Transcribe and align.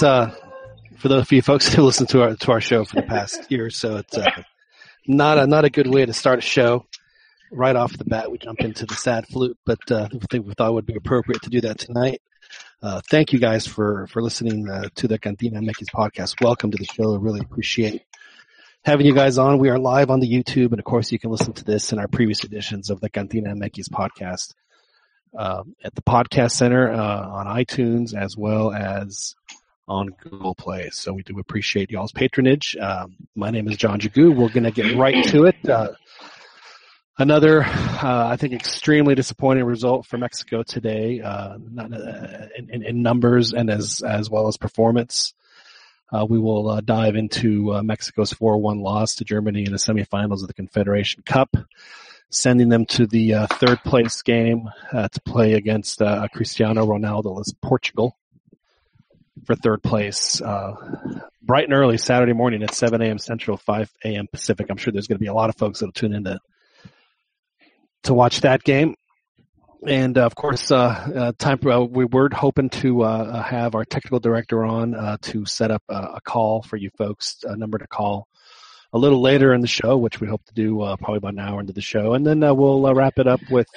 Uh, 0.00 0.30
for 0.98 1.08
the 1.08 1.24
few 1.24 1.42
folks 1.42 1.68
who 1.74 1.82
listen 1.82 2.06
to 2.08 2.22
our 2.22 2.36
to 2.36 2.52
our 2.52 2.60
show 2.60 2.84
for 2.84 2.96
the 2.96 3.02
past 3.02 3.50
year 3.50 3.66
or 3.66 3.70
so, 3.70 3.96
it's 3.96 4.16
uh, 4.16 4.26
not 5.06 5.38
a 5.38 5.46
not 5.46 5.64
a 5.64 5.70
good 5.70 5.86
way 5.86 6.04
to 6.04 6.12
start 6.12 6.38
a 6.38 6.42
show. 6.42 6.86
Right 7.50 7.76
off 7.76 7.96
the 7.96 8.04
bat, 8.04 8.30
we 8.30 8.36
jump 8.36 8.60
into 8.60 8.84
the 8.84 8.94
sad 8.94 9.26
flute, 9.26 9.56
but 9.64 9.78
uh, 9.90 10.08
I 10.12 10.26
think 10.30 10.46
we 10.46 10.52
thought 10.52 10.68
it 10.68 10.74
would 10.74 10.84
be 10.84 10.96
appropriate 10.96 11.40
to 11.42 11.50
do 11.50 11.62
that 11.62 11.78
tonight. 11.78 12.20
Uh, 12.82 13.00
thank 13.08 13.32
you 13.32 13.38
guys 13.38 13.66
for 13.66 14.06
for 14.08 14.22
listening 14.22 14.68
uh, 14.68 14.88
to 14.96 15.08
the 15.08 15.18
Cantina 15.18 15.60
MX 15.60 15.86
podcast. 15.94 16.42
Welcome 16.42 16.70
to 16.72 16.76
the 16.76 16.84
show. 16.84 17.14
I 17.14 17.18
really 17.18 17.40
appreciate 17.40 18.02
having 18.84 19.06
you 19.06 19.14
guys 19.14 19.38
on. 19.38 19.58
We 19.58 19.70
are 19.70 19.78
live 19.78 20.10
on 20.10 20.20
the 20.20 20.30
YouTube, 20.30 20.72
and 20.72 20.78
of 20.78 20.84
course, 20.84 21.10
you 21.10 21.18
can 21.18 21.30
listen 21.30 21.54
to 21.54 21.64
this 21.64 21.90
in 21.90 21.98
our 21.98 22.08
previous 22.08 22.44
editions 22.44 22.90
of 22.90 23.00
the 23.00 23.08
Cantina 23.08 23.54
MX 23.54 23.88
podcast 23.88 24.52
uh, 25.36 25.62
at 25.82 25.94
the 25.94 26.02
Podcast 26.02 26.52
Center 26.52 26.92
uh, 26.92 27.28
on 27.28 27.46
iTunes 27.46 28.14
as 28.14 28.36
well 28.36 28.72
as 28.72 29.34
on 29.88 30.08
Google 30.20 30.54
Play. 30.54 30.90
So 30.90 31.12
we 31.12 31.22
do 31.22 31.38
appreciate 31.38 31.90
y'all's 31.90 32.12
patronage. 32.12 32.76
Um, 32.76 33.16
my 33.34 33.50
name 33.50 33.68
is 33.68 33.76
John 33.76 34.00
Jagu. 34.00 34.34
We're 34.34 34.50
going 34.50 34.64
to 34.64 34.70
get 34.70 34.96
right 34.96 35.24
to 35.28 35.44
it. 35.44 35.56
Uh, 35.68 35.92
another, 37.18 37.62
uh, 37.64 38.28
I 38.28 38.36
think, 38.36 38.52
extremely 38.52 39.14
disappointing 39.14 39.64
result 39.64 40.06
for 40.06 40.18
Mexico 40.18 40.62
today, 40.62 41.20
uh, 41.20 41.56
not, 41.58 41.92
uh, 41.92 42.46
in, 42.56 42.82
in, 42.82 43.02
numbers 43.02 43.52
and 43.52 43.70
as 43.70 44.02
as 44.02 44.30
well 44.30 44.48
as 44.48 44.56
performance. 44.56 45.34
Uh, 46.10 46.24
we 46.28 46.38
will 46.38 46.70
uh, 46.70 46.80
dive 46.80 47.16
into 47.16 47.82
Mexico's 47.82 48.32
4-1 48.32 48.80
loss 48.80 49.16
to 49.16 49.24
Germany 49.24 49.66
in 49.66 49.72
the 49.72 49.78
semifinals 49.78 50.40
of 50.40 50.46
the 50.46 50.54
Confederation 50.54 51.22
Cup, 51.22 51.54
sending 52.30 52.70
them 52.70 52.86
to 52.86 53.06
the 53.06 53.46
third 53.50 53.78
place 53.84 54.22
game 54.22 54.70
to 54.92 55.20
play 55.26 55.52
against 55.52 56.00
Cristiano 56.32 56.86
Ronaldo's 56.86 57.54
Portugal 57.60 58.16
for 59.46 59.54
third 59.54 59.82
place. 59.82 60.40
Uh, 60.40 60.74
bright 61.42 61.64
and 61.64 61.72
early 61.72 61.98
Saturday 61.98 62.32
morning 62.32 62.62
at 62.62 62.74
7 62.74 63.00
a.m. 63.00 63.18
Central, 63.18 63.56
5 63.56 63.90
a.m. 64.04 64.26
Pacific. 64.30 64.66
I'm 64.70 64.76
sure 64.76 64.92
there's 64.92 65.06
going 65.06 65.18
to 65.18 65.22
be 65.22 65.28
a 65.28 65.34
lot 65.34 65.50
of 65.50 65.56
folks 65.56 65.80
that'll 65.80 65.92
tune 65.92 66.14
in 66.14 66.24
to, 66.24 66.38
to 68.04 68.14
watch 68.14 68.42
that 68.42 68.62
game. 68.62 68.94
And 69.86 70.18
uh, 70.18 70.26
of 70.26 70.34
course, 70.34 70.72
uh, 70.72 70.76
uh 70.76 71.32
time 71.38 71.60
uh, 71.66 71.80
we 71.84 72.04
were 72.04 72.28
hoping 72.32 72.68
to 72.70 73.02
uh, 73.02 73.42
have 73.42 73.74
our 73.74 73.84
technical 73.84 74.18
director 74.18 74.64
on 74.64 75.18
to 75.22 75.46
set 75.46 75.70
up 75.70 75.82
a, 75.88 76.20
call 76.20 76.62
for 76.62 76.76
you 76.76 76.90
folks, 76.98 77.36
a 77.44 77.56
number 77.56 77.78
to 77.78 77.86
call 77.86 78.26
a 78.92 78.98
little 78.98 79.20
later 79.20 79.54
in 79.54 79.60
the 79.60 79.68
show, 79.68 79.96
which 79.96 80.20
we 80.20 80.26
hope 80.26 80.44
to 80.46 80.54
do 80.54 80.78
probably 80.98 81.18
about 81.18 81.34
an 81.34 81.38
hour 81.38 81.60
into 81.60 81.72
the 81.72 81.80
show, 81.80 82.14
and 82.14 82.26
then 82.26 82.40
we'll 82.40 82.92
wrap 82.92 83.18
it 83.18 83.28
up 83.28 83.40
with 83.50 83.68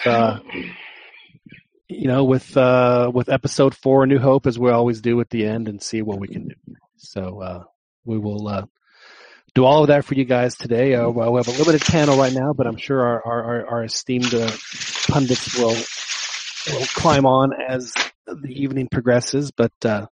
you 1.92 2.08
know, 2.08 2.23
with 2.23 2.56
uh, 2.56 3.11
with 3.14 3.30
episode 3.30 3.75
four, 3.75 4.06
New 4.08 4.20
Hope, 4.20 4.47
as 4.47 4.58
we 4.58 4.72
always 4.72 5.02
do 5.02 5.20
at 5.20 5.30
the 5.30 5.45
end, 5.45 5.67
and 5.67 5.81
see 5.81 6.02
what 6.02 6.20
we 6.20 6.28
can 6.28 6.47
do. 6.47 6.56
So 6.97 7.42
uh, 7.42 7.64
we 8.06 8.17
will 8.17 8.47
uh, 8.47 8.66
do 9.53 9.66
all 9.66 9.81
of 9.81 9.88
that 9.88 10.06
for 10.06 10.16
you 10.16 10.25
guys 10.25 10.56
today. 10.56 10.95
Uh, 10.95 11.09
well, 11.09 11.34
we 11.34 11.39
have 11.39 11.47
a 11.47 11.52
limited 11.52 11.81
panel 11.81 12.17
right 12.17 12.34
now, 12.34 12.53
but 12.53 12.67
I'm 12.67 12.78
sure 12.78 13.02
our 13.02 13.25
our, 13.25 13.67
our 13.67 13.84
esteemed 13.84 14.34
uh, 14.34 14.52
pundits 15.09 15.58
will 15.58 15.75
will 16.69 16.86
climb 16.88 17.25
on 17.25 17.51
as 17.68 17.94
the 18.25 18.50
evening 18.50 18.88
progresses. 18.90 19.51
But 19.51 19.74
uh, 19.84 20.07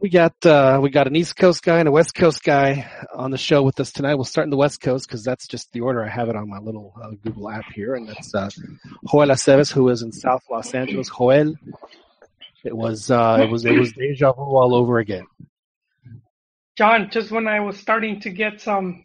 we 0.00 0.08
got 0.08 0.34
uh, 0.44 0.78
we 0.82 0.90
got 0.90 1.06
an 1.06 1.16
East 1.16 1.36
Coast 1.36 1.62
guy 1.62 1.78
and 1.78 1.88
a 1.88 1.92
West 1.92 2.14
Coast 2.14 2.42
guy 2.42 2.90
on 3.14 3.30
the 3.30 3.38
show 3.38 3.62
with 3.62 3.78
us 3.80 3.92
tonight. 3.92 4.14
We'll 4.14 4.24
start 4.24 4.46
in 4.46 4.50
the 4.50 4.56
West 4.56 4.80
Coast 4.80 5.06
because 5.06 5.22
that's 5.24 5.46
just 5.46 5.72
the 5.72 5.80
order 5.80 6.04
I 6.04 6.08
have 6.08 6.28
it 6.28 6.36
on 6.36 6.48
my 6.48 6.58
little 6.58 6.94
uh, 7.02 7.10
Google 7.22 7.50
app 7.50 7.64
here, 7.74 7.94
and 7.94 8.08
that's 8.08 8.34
uh, 8.34 8.48
Joel 9.10 9.28
Aceves, 9.28 9.72
who 9.72 9.88
is 9.88 10.02
in 10.02 10.12
South 10.12 10.42
Los 10.50 10.74
Angeles. 10.74 11.08
Joel, 11.08 11.54
it 12.64 12.76
was 12.76 13.10
uh, 13.10 13.38
it 13.40 13.50
was 13.50 13.64
it 13.64 13.78
was 13.78 13.92
deja 13.92 14.32
vu 14.32 14.42
all 14.42 14.74
over 14.74 14.98
again. 14.98 15.26
John, 16.76 17.10
just 17.10 17.30
when 17.30 17.46
I 17.46 17.60
was 17.60 17.78
starting 17.78 18.20
to 18.20 18.30
get 18.30 18.60
some 18.60 19.02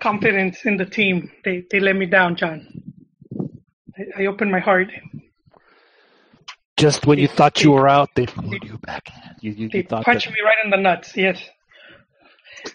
confidence 0.00 0.64
in 0.64 0.76
the 0.76 0.86
team, 0.86 1.30
they 1.44 1.64
they 1.70 1.80
let 1.80 1.96
me 1.96 2.06
down, 2.06 2.36
John. 2.36 2.82
I, 3.96 4.22
I 4.22 4.26
opened 4.26 4.50
my 4.50 4.60
heart 4.60 4.88
just 6.84 7.06
when 7.06 7.18
you 7.18 7.28
thought 7.28 7.62
you 7.62 7.70
were 7.70 7.88
out, 7.88 8.10
they 8.14 8.26
pulled 8.26 8.62
you 8.62 8.76
back 8.76 9.04
You, 9.40 9.52
you, 9.52 9.68
they 9.70 9.78
you 9.78 9.84
punched 9.84 10.26
that... 10.26 10.34
me 10.34 10.40
right 10.44 10.60
in 10.64 10.68
the 10.68 10.76
nuts. 10.76 11.16
Yes. 11.16 11.38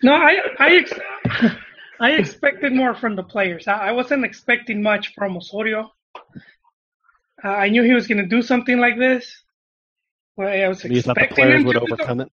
No, 0.01 0.13
I 0.13 0.33
I 0.57 0.69
ex- 0.81 1.53
I 1.99 2.09
expected 2.21 2.71
more 2.73 2.95
from 2.95 3.15
the 3.15 3.21
players. 3.33 3.67
I, 3.67 3.89
I 3.89 3.91
wasn't 3.91 4.25
expecting 4.25 4.81
much 4.81 5.13
from 5.15 5.37
Osorio. 5.37 5.91
Uh, 7.43 7.47
I 7.65 7.69
knew 7.69 7.83
he 7.83 7.93
was 7.93 8.07
going 8.07 8.17
to 8.25 8.31
do 8.35 8.41
something 8.41 8.79
like 8.79 8.97
this. 8.97 9.23
Well, 10.35 10.49
I 10.49 10.67
was 10.67 10.83
you 10.83 10.97
expecting 10.97 11.03
thought 11.03 11.29
the 11.29 11.35
players 11.35 11.63
would 11.63 11.77
overcome 11.77 12.21
it. 12.21 12.31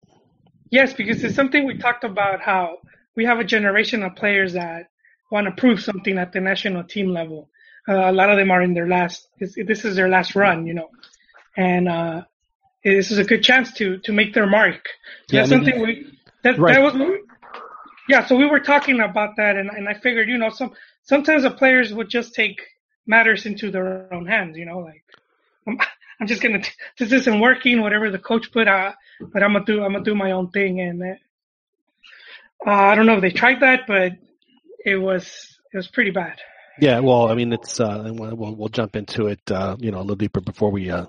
Yes, 0.73 0.93
because 0.93 1.23
it's 1.23 1.37
something 1.37 1.67
we 1.67 1.79
talked 1.79 2.03
about 2.03 2.41
how 2.41 2.79
we 3.15 3.25
have 3.27 3.39
a 3.39 3.45
generation 3.45 4.03
of 4.03 4.17
players 4.17 4.55
that 4.55 4.87
want 5.31 5.47
to 5.47 5.53
prove 5.63 5.81
something 5.81 6.19
at 6.19 6.33
the 6.33 6.41
national 6.41 6.83
team 6.83 7.09
level. 7.21 7.49
Uh, 7.89 8.11
a 8.11 8.15
lot 8.21 8.29
of 8.29 8.37
them 8.39 8.51
are 8.51 8.63
in 8.63 8.75
their 8.75 8.89
last. 8.89 9.29
This, 9.39 9.55
this 9.71 9.85
is 9.85 9.95
their 9.95 10.09
last 10.09 10.35
run, 10.35 10.67
you 10.67 10.75
know 10.75 10.91
and 11.57 11.89
uh, 11.89 12.23
this 12.85 13.11
is 13.11 13.19
a 13.19 13.25
good 13.25 13.43
chance 13.43 13.73
to 13.75 13.99
to 13.99 14.13
make 14.13 14.35
their 14.35 14.47
mark. 14.47 14.89
So 15.29 15.37
yeah, 15.37 15.41
that's 15.41 15.53
I 15.53 15.57
mean, 15.57 15.65
something 15.65 15.83
we 15.83 16.19
that 16.43 16.59
right. 16.59 16.75
that 16.75 16.83
was 16.83 17.19
yeah. 18.09 18.27
So 18.27 18.37
we 18.37 18.47
were 18.47 18.61
talking 18.61 19.01
about 19.01 19.37
that, 19.37 19.57
and 19.57 19.71
and 19.71 19.89
I 19.89 19.95
figured 19.95 20.29
you 20.29 20.39
know 20.39 20.51
some 20.51 20.73
sometimes 21.03 21.43
the 21.43 21.51
players 21.51 21.93
would 21.93 22.09
just 22.09 22.35
take 22.35 22.61
matters 23.07 23.47
into 23.47 23.71
their 23.71 24.13
own 24.13 24.27
hands. 24.27 24.57
You 24.57 24.67
know, 24.67 24.79
like 24.79 25.05
I'm, 25.67 25.79
I'm 26.21 26.27
just 26.27 26.43
gonna 26.43 26.63
this 26.99 27.13
isn't 27.13 27.41
working. 27.41 27.81
Whatever 27.83 28.11
the 28.11 28.19
coach 28.19 28.53
put 28.53 28.69
out, 28.69 28.95
but 29.21 29.43
I'm 29.43 29.53
gonna 29.53 29.65
do 29.65 29.83
I'm 29.83 29.93
gonna 29.93 30.05
do 30.05 30.15
my 30.15 30.33
own 30.33 30.51
thing, 30.51 30.81
and 30.81 31.03
uh, 31.03 32.71
I 32.71 32.95
don't 32.95 33.07
know 33.07 33.17
if 33.17 33.23
they 33.23 33.31
tried 33.31 33.61
that, 33.61 33.87
but 33.87 34.13
it 34.85 34.97
was 34.97 35.59
it 35.73 35.77
was 35.77 35.89
pretty 35.89 36.11
bad. 36.11 36.39
Yeah, 36.81 37.01
well, 37.01 37.29
I 37.29 37.35
mean, 37.35 37.53
it's 37.53 37.79
uh, 37.79 38.11
we'll 38.15 38.55
we'll 38.55 38.69
jump 38.69 38.97
into 38.97 39.27
it, 39.27 39.41
uh, 39.51 39.77
you 39.79 39.91
know, 39.91 39.99
a 39.99 40.01
little 40.01 40.17
deeper 40.17 40.41
before 40.41 40.71
we 40.71 40.91
uh, 40.91 41.07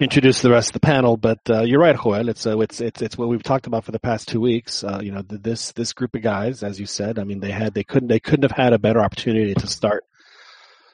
introduce 0.00 0.40
the 0.40 0.50
rest 0.50 0.70
of 0.70 0.72
the 0.74 0.80
panel. 0.80 1.16
But 1.16 1.40
uh, 1.48 1.62
you're 1.62 1.80
right, 1.80 1.96
Joel. 1.96 2.28
It's 2.28 2.46
uh, 2.46 2.58
it's 2.60 2.80
it's 2.80 3.02
it's 3.02 3.18
what 3.18 3.28
we've 3.28 3.42
talked 3.42 3.66
about 3.66 3.84
for 3.84 3.92
the 3.92 3.98
past 3.98 4.28
two 4.28 4.40
weeks. 4.40 4.82
Uh, 4.82 5.00
you 5.02 5.12
know, 5.12 5.22
this 5.22 5.72
this 5.72 5.92
group 5.92 6.14
of 6.14 6.22
guys, 6.22 6.62
as 6.62 6.80
you 6.80 6.86
said, 6.86 7.18
I 7.18 7.24
mean, 7.24 7.40
they 7.40 7.50
had 7.50 7.74
they 7.74 7.84
couldn't 7.84 8.08
they 8.08 8.20
couldn't 8.20 8.50
have 8.50 8.56
had 8.56 8.72
a 8.72 8.78
better 8.78 9.00
opportunity 9.00 9.54
to 9.54 9.66
start 9.66 10.04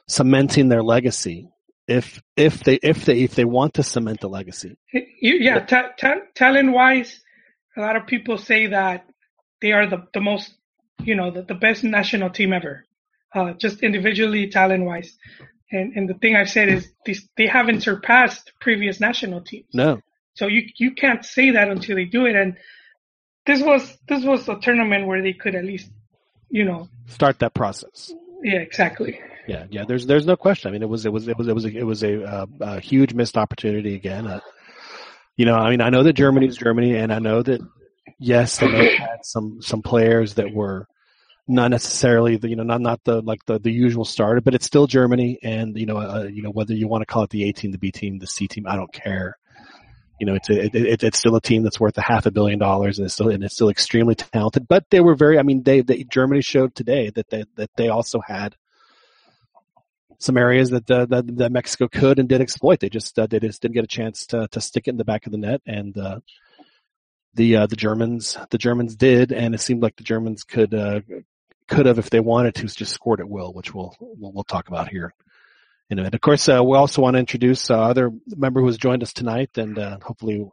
cementing 0.09 0.69
their 0.69 0.83
legacy 0.83 1.49
if 1.87 2.21
if 2.37 2.65
they 2.65 2.81
if 2.83 3.05
they 3.05 3.21
if 3.21 3.35
they 3.35 3.45
want 3.45 3.75
to 3.75 3.83
cement 3.83 4.21
the 4.21 4.29
legacy. 4.29 4.77
Yeah, 4.93 5.61
ta- 5.61 5.91
ta- 5.97 6.27
talent 6.35 6.73
wise, 6.73 7.21
a 7.77 7.81
lot 7.81 7.97
of 7.97 8.07
people 8.07 8.39
say 8.39 8.69
that 8.69 9.07
they 9.61 9.73
are 9.73 9.87
the 9.87 10.07
the 10.13 10.21
most, 10.21 10.53
you 11.03 11.15
know, 11.15 11.31
the, 11.31 11.43
the 11.43 11.55
best 11.55 11.85
national 11.85 12.31
team 12.31 12.53
ever 12.53 12.85
uh, 13.35 13.53
just 13.55 13.83
individually, 13.83 14.49
talent 14.49 14.85
wise. 14.85 15.17
And 15.71 15.97
and 15.97 16.09
the 16.09 16.15
thing 16.15 16.35
I've 16.37 16.51
said 16.51 16.69
is 16.69 16.89
these, 17.05 17.29
they 17.37 17.47
haven't 17.47 17.83
surpassed 17.83 18.53
previous 18.61 19.01
national 19.01 19.43
teams. 19.43 19.67
No. 19.73 20.01
So 20.35 20.47
you 20.47 20.63
you 20.77 20.93
can't 20.93 21.25
say 21.25 21.51
that 21.53 21.69
until 21.69 21.97
they 21.97 22.07
do 22.07 22.27
it. 22.27 22.35
And 22.35 22.57
this 23.47 23.63
was 23.63 23.97
this 24.09 24.25
was 24.25 24.49
a 24.49 24.59
tournament 24.61 25.07
where 25.07 25.23
they 25.23 25.33
could 25.33 25.55
at 25.55 25.65
least, 25.65 25.91
you 26.49 26.65
know, 26.65 26.89
start 27.07 27.39
that 27.39 27.55
process. 27.55 28.13
Yeah, 28.43 28.59
exactly. 28.59 29.21
Yeah, 29.47 29.67
yeah. 29.71 29.85
There's 29.87 30.07
there's 30.07 30.27
no 30.27 30.37
question. 30.37 30.69
I 30.69 30.73
mean, 30.73 30.83
it 30.83 30.89
was 30.89 31.07
it 31.07 31.13
was 31.13 31.29
it 31.29 31.37
was 31.37 31.49
it 31.49 31.55
was 31.55 31.65
a, 31.65 31.77
it 31.77 31.85
was 31.85 32.03
a, 32.03 32.25
uh, 32.25 32.47
a 32.61 32.81
huge 32.81 33.15
missed 33.15 33.37
opportunity 33.37 33.95
again. 33.95 34.27
Uh, 34.27 34.41
you 35.37 35.45
know, 35.47 35.55
I 35.55 35.71
mean, 35.71 35.81
I 35.81 35.91
know 35.91 36.03
that 36.03 36.13
Germany 36.13 36.47
is 36.47 36.57
Germany, 36.57 36.97
and 36.97 37.13
I 37.13 37.19
know 37.19 37.43
that 37.43 37.61
yes, 38.19 38.59
they 38.59 38.97
had 38.97 39.25
some 39.25 39.63
some 39.63 39.83
players 39.83 40.35
that 40.35 40.53
were 40.53 40.87
not 41.51 41.71
necessarily 41.71 42.37
the 42.37 42.49
you 42.49 42.57
know 42.57 42.63
not 42.63 42.81
not 42.81 43.05
the 43.05 43.21
like 43.21 43.45
the 43.47 43.59
the 43.59 43.73
usual 43.73 44.05
starter, 44.05 44.41
but 44.41 44.55
it's 44.55 44.67
still 44.67 44.87
Germany, 44.87 45.39
and 45.43 45.77
you 45.77 45.87
know 45.87 45.99
uh, 45.99 46.25
you 46.25 46.43
know 46.43 46.51
whether 46.51 46.75
you 46.75 46.89
want 46.89 47.03
to 47.03 47.07
call 47.07 47.25
it 47.25 47.31
the 47.31 47.49
A 47.49 47.53
team, 47.53 47.73
the 47.73 47.79
B 47.79 47.91
team, 47.91 48.19
the 48.19 48.27
C 48.27 48.49
team, 48.49 48.67
I 48.67 48.77
don't 48.77 48.93
care. 48.93 49.37
You 50.19 50.27
know, 50.27 50.35
it's 50.35 50.51
a, 50.51 50.67
it, 50.67 50.75
it, 50.75 51.03
it's 51.03 51.19
still 51.19 51.35
a 51.35 51.41
team 51.41 51.63
that's 51.63 51.81
worth 51.81 51.97
a 51.97 52.03
half 52.03 52.27
a 52.27 52.31
billion 52.31 52.59
dollars, 52.59 52.99
and 52.99 53.07
it's 53.07 53.15
still 53.15 53.31
and 53.31 53.43
it's 53.43 53.55
still 53.55 53.71
extremely 53.71 54.15
talented. 54.15 54.69
But 54.69 54.85
they 54.91 55.01
were 55.01 55.15
very, 55.15 55.39
I 55.39 55.43
mean, 55.43 55.63
they, 55.63 55.81
they 55.81 56.05
Germany 56.05 56.43
showed 56.43 56.75
today 56.75 57.11
that 57.11 57.31
they 57.31 57.45
that 57.57 57.71
they 57.77 57.89
also 57.89 58.21
had 58.21 58.55
some 60.19 60.37
areas 60.37 60.69
that, 60.71 60.91
uh, 60.91 61.07
that 61.07 61.37
that 61.39 61.53
Mexico 61.53 61.89
could 61.89 62.19
and 62.19 62.29
did 62.29 62.43
exploit. 62.43 62.81
They 62.81 62.91
just 62.91 63.19
uh, 63.19 63.27
they 63.27 63.41
just 63.41 63.63
didn't 63.63 63.75
get 63.75 63.85
a 63.85 63.89
chance 63.89 64.27
to 64.27 64.47
to 64.49 64.61
stick 64.61 64.87
it 64.87 64.91
in 64.91 64.99
the 64.99 65.05
back 65.05 65.27
of 65.27 65.33
the 65.33 65.39
net, 65.39 65.63
and 65.67 65.97
uh, 65.97 66.21
the 67.35 67.57
uh, 67.57 67.67
the 67.67 67.77
Germans 67.77 68.37
the 68.51 68.59
Germans 68.59 68.97
did, 68.97 69.33
and 69.33 69.55
it 69.55 69.61
seemed 69.61 69.83
like 69.83 69.97
the 69.97 70.05
Germans 70.05 70.45
could 70.45 70.75
uh, 70.75 71.01
could 71.71 71.87
have, 71.87 71.99
if 71.99 72.11
they 72.11 72.21
wanted 72.21 72.55
to, 72.57 72.67
just 72.67 72.93
scored 72.93 73.21
at 73.21 73.29
will, 73.29 73.53
which 73.53 73.73
we'll 73.73 73.95
we'll, 74.01 74.33
we'll 74.33 74.45
talk 74.45 74.69
about 74.69 74.89
here 74.89 75.15
in 75.89 75.99
a 75.99 76.03
minute. 76.03 76.15
Of 76.15 76.21
course, 76.21 76.49
uh, 76.49 76.63
we 76.63 76.77
also 76.77 77.01
want 77.01 77.15
to 77.15 77.21
introduce 77.21 77.71
uh, 77.71 77.81
other 77.81 78.11
member 78.27 78.61
who 78.61 78.67
has 78.67 78.77
joined 78.77 79.03
us 79.03 79.13
tonight, 79.13 79.57
and 79.57 79.79
uh, 79.79 79.99
hopefully 80.03 80.47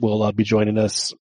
will 0.00 0.22
uh, 0.22 0.32
be 0.32 0.44
joining 0.44 0.78
us 0.78 1.12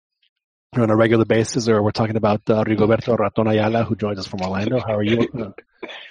on 0.74 0.90
a 0.90 0.96
regular 0.96 1.26
basis. 1.26 1.68
Or 1.68 1.82
we're 1.82 1.92
talking 1.92 2.16
about 2.16 2.42
uh, 2.50 2.64
Rigoberto 2.64 3.18
Raton 3.18 3.48
Ayala, 3.48 3.84
who 3.84 3.96
joins 3.96 4.20
us 4.20 4.28
from 4.28 4.42
Orlando. 4.42 4.80
How 4.80 4.96
are 4.96 5.04
you? 5.04 5.28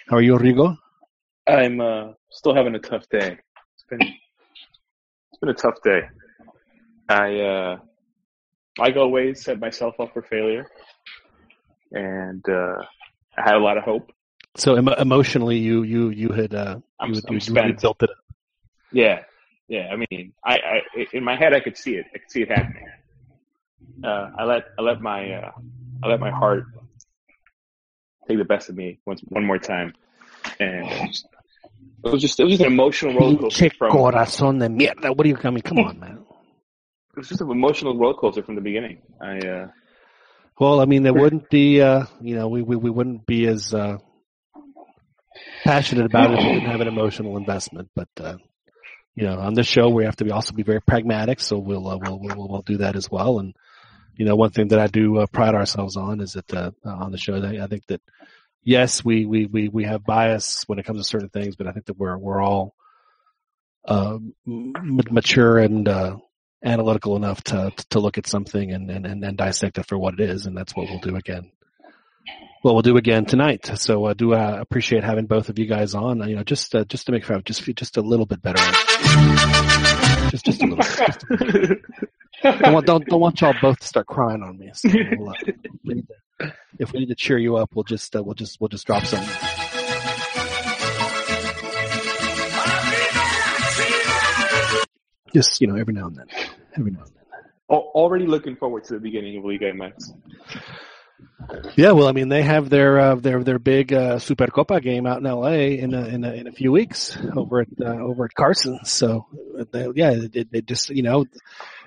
how 0.09 0.17
are 0.17 0.23
you, 0.23 0.37
Rigo? 0.37 0.77
I'm 1.47 1.81
uh, 1.81 2.13
still 2.31 2.55
having 2.55 2.75
a 2.75 2.81
tough 2.81 3.09
day. 3.09 3.39
It's 3.75 3.85
been 3.89 4.03
it's 4.03 5.41
been 5.41 5.51
a 5.51 5.55
tough 5.55 5.83
day. 5.83 6.03
I 7.09 7.41
uh, 7.41 7.77
I 8.79 8.93
always 8.93 9.43
set 9.43 9.59
myself 9.59 9.99
up 9.99 10.13
for 10.13 10.23
failure, 10.23 10.67
and 11.93 12.47
uh, 12.49 12.83
I 13.37 13.43
had 13.43 13.55
a 13.55 13.59
lot 13.59 13.77
of 13.77 13.85
hope. 13.85 14.13
So 14.57 14.75
em- 14.75 14.89
emotionally, 14.89 15.59
you 15.59 15.83
you 15.83 16.11
you 16.11 16.29
had 16.31 16.55
uh, 16.55 16.79
I'm, 16.99 17.15
you, 17.15 17.21
I'm 17.29 17.35
you, 17.35 17.41
spent. 17.41 17.67
you 17.69 17.75
built 17.75 18.03
it 18.03 18.11
up. 18.11 18.17
Yeah, 18.93 19.23
yeah. 19.69 19.89
I 19.93 19.97
mean, 19.97 20.33
I, 20.45 20.55
I 20.57 21.07
in 21.13 21.23
my 21.23 21.37
head 21.37 21.55
I 21.55 21.61
could 21.61 21.77
see 21.77 21.95
it. 21.95 22.07
I 22.15 22.19
could 22.19 22.31
see 22.31 22.43
it 22.43 22.51
happening. 22.51 22.87
Uh, 24.03 24.31
I 24.39 24.45
let 24.45 24.65
I 24.79 24.83
let 24.83 25.01
my 25.01 25.33
uh, 25.33 25.51
I 26.03 26.09
let 26.09 26.21
my 26.21 26.31
heart 26.31 26.65
take 28.27 28.39
the 28.39 28.45
best 28.45 28.69
of 28.69 28.77
me 28.77 28.99
once 29.07 29.21
one 29.29 29.45
more 29.45 29.59
time, 29.59 29.95
and 30.59 30.87
it 30.87 31.01
was 31.01 31.09
just 31.09 31.27
it 32.05 32.11
was 32.11 32.21
just, 32.23 32.41
it 32.41 32.45
was 32.45 32.53
just 32.53 32.63
an 32.63 32.73
emotional 32.73 33.15
roller 33.15 33.39
coaster 33.39 33.69
Pinche 33.69 33.77
from 33.77 33.93
corazón 33.93 34.59
de 34.59 34.69
mierda. 34.69 35.15
What 35.15 35.27
are 35.27 35.29
you? 35.29 35.39
I 35.45 35.51
mean, 35.51 35.63
come 35.63 35.79
on, 35.79 36.01
man. 36.01 36.19
it 37.13 37.19
was 37.19 37.29
just 37.29 37.41
an 37.41 37.51
emotional 37.51 37.97
roller 37.97 38.15
coaster 38.15 38.43
from 38.43 38.55
the 38.55 38.61
beginning. 38.61 39.03
I 39.21 39.39
uh, 39.39 39.69
Well, 40.61 40.83
I 40.83 40.85
mean, 40.85 41.05
there 41.05 41.15
wouldn't 41.15 41.49
be, 41.49 41.81
uh, 41.81 42.05
you 42.21 42.37
know, 42.37 42.49
we, 42.49 42.61
we, 42.61 42.77
we 42.77 42.91
wouldn't 42.91 43.25
be 43.25 43.47
as, 43.47 43.73
uh, 43.73 43.97
passionate 45.65 46.05
about 46.05 46.33
it 46.33 46.39
if 46.39 46.45
we 46.45 46.53
didn't 46.53 46.71
have 46.71 46.83
an 46.83 46.87
emotional 46.87 47.39
investment. 47.39 47.89
But, 47.97 48.09
uh, 48.21 48.37
you 49.15 49.25
know, 49.25 49.39
on 49.39 49.55
this 49.55 49.67
show, 49.67 49.89
we 49.89 50.05
have 50.05 50.17
to 50.17 50.25
be 50.25 50.31
also 50.33 50.53
be 50.53 50.63
very 50.63 50.83
pragmatic. 50.83 51.41
So 51.41 51.57
we'll, 51.57 51.89
uh, 51.89 51.97
we'll, 51.97 52.21
we'll, 52.21 52.47
we'll 52.47 52.63
do 52.63 52.77
that 52.77 52.95
as 52.95 53.11
well. 53.11 53.39
And, 53.39 53.57
you 54.17 54.27
know, 54.27 54.37
one 54.37 54.51
thing 54.51 54.69
that 54.69 54.79
I 54.79 54.87
do 54.87 55.17
uh, 55.17 55.27
pride 55.29 55.55
ourselves 55.55 55.97
on 55.97 56.21
is 56.21 56.35
that, 56.35 56.53
uh, 56.53 56.73
on 56.85 57.11
the 57.11 57.17
show, 57.17 57.41
that 57.41 57.59
I 57.59 57.67
think 57.67 57.87
that, 57.87 58.03
yes, 58.63 59.03
we, 59.03 59.25
we, 59.25 59.47
we, 59.47 59.69
we 59.69 59.85
have 59.85 60.05
bias 60.05 60.65
when 60.67 60.79
it 60.79 60.85
comes 60.85 61.01
to 61.01 61.05
certain 61.09 61.31
things, 61.31 61.57
but 61.57 61.69
I 61.69 61.73
think 61.73 61.87
that 61.87 61.97
we're, 61.97 62.19
we're 62.19 62.43
all, 62.43 62.75
uh, 63.87 64.19
m- 64.47 64.75
mature 65.11 65.57
and, 65.57 65.89
uh, 65.89 66.19
analytical 66.63 67.17
enough 67.17 67.43
to 67.45 67.73
to 67.91 68.01
look 68.01 68.19
at 68.19 68.27
something 68.27 68.73
and, 68.73 68.91
and, 68.91 69.07
and, 69.07 69.25
and 69.25 69.37
dissect 69.37 69.79
it 69.79 69.87
for 69.87 69.99
what 69.99 70.15
it 70.15 70.21
is, 70.21 70.47
and 70.47 70.57
that's 70.57 70.75
what 70.75 70.89
we'll 70.89 71.01
do 71.01 71.17
again. 71.17 71.51
What 72.63 72.75
we'll 72.75 72.83
do 72.83 72.99
again 72.99 73.25
tonight. 73.25 73.71
So 73.77 74.05
I 74.05 74.13
do 74.13 74.35
uh, 74.35 74.59
appreciate 74.61 75.03
having 75.03 75.27
both 75.27 75.49
of 75.49 75.59
you 75.59 75.67
guys 75.67 75.95
on. 75.95 76.29
You 76.29 76.37
know, 76.37 76.45
just 76.45 76.75
uh, 76.75 76.85
just 76.85 77.07
to 77.07 77.13
make 77.13 77.25
sure 77.25 77.41
just 77.41 77.65
just 77.75 77.97
a 77.97 78.03
little 78.03 78.27
bit 78.27 78.43
better. 78.43 78.61
Just 80.31 80.45
just 80.45 80.63
a 80.63 80.67
little. 80.67 80.77
Bit, 80.77 80.87
just 80.87 81.25
a 81.31 81.35
little. 81.35 81.77
Don't 82.43 82.73
want 82.73 82.87
don't 82.87 83.07
don't 83.07 83.21
want 83.21 83.41
y'all 83.41 83.55
both 83.61 83.81
to 83.81 83.87
start 83.87 84.07
crying 84.07 84.43
on 84.43 84.59
me. 84.59 84.71
So 84.75 84.89
we'll, 85.19 85.31
uh, 85.31 86.51
if 86.79 86.93
we 86.93 87.01
need 87.01 87.09
to 87.09 87.15
cheer 87.15 87.37
you 87.37 87.57
up, 87.57 87.71
we'll 87.75 87.85
just 87.85 88.15
uh, 88.17 88.23
we'll 88.23 88.35
just 88.35 88.61
we'll 88.61 88.69
just 88.69 88.87
drop 88.87 89.05
some. 89.05 89.25
Just 95.35 95.61
you 95.61 95.67
know, 95.67 95.77
every 95.77 95.95
now 95.95 96.07
and 96.07 96.17
then, 96.17 96.27
every 96.77 96.93
now 96.93 97.03
and 97.03 97.11
then. 97.15 97.77
already 97.77 98.27
looking 98.27 98.57
forward 98.57 98.85
to 98.85 98.95
the 98.95 99.01
beginning 99.01 99.37
of 99.37 99.45
Liga 99.45 99.73
MX. 99.73 100.13
Yeah, 101.77 101.93
well, 101.93 102.07
I 102.07 102.13
mean, 102.13 102.29
they 102.29 102.43
have 102.43 102.71
their 102.71 102.99
uh, 102.99 103.15
their 103.17 103.43
their 103.43 103.59
big 103.59 103.93
uh, 103.93 104.17
Supercopa 104.17 104.81
game 104.81 105.07
out 105.07 105.19
in 105.19 105.27
L.A. 105.27 105.79
in 105.79 105.95
a, 105.95 106.07
in 106.07 106.25
a, 106.25 106.33
in 106.33 106.47
a 106.47 106.53
few 106.53 106.71
weeks 106.71 107.19
over 107.37 107.61
at 107.61 107.69
uh, 107.81 107.85
over 107.85 108.25
at 108.25 108.35
Carson. 108.35 108.79
So, 108.85 109.27
uh, 109.59 109.65
they, 109.71 109.89
yeah, 109.95 110.13
it, 110.13 110.49
it 110.53 110.67
just 110.67 110.91
you 110.91 111.03
know 111.03 111.27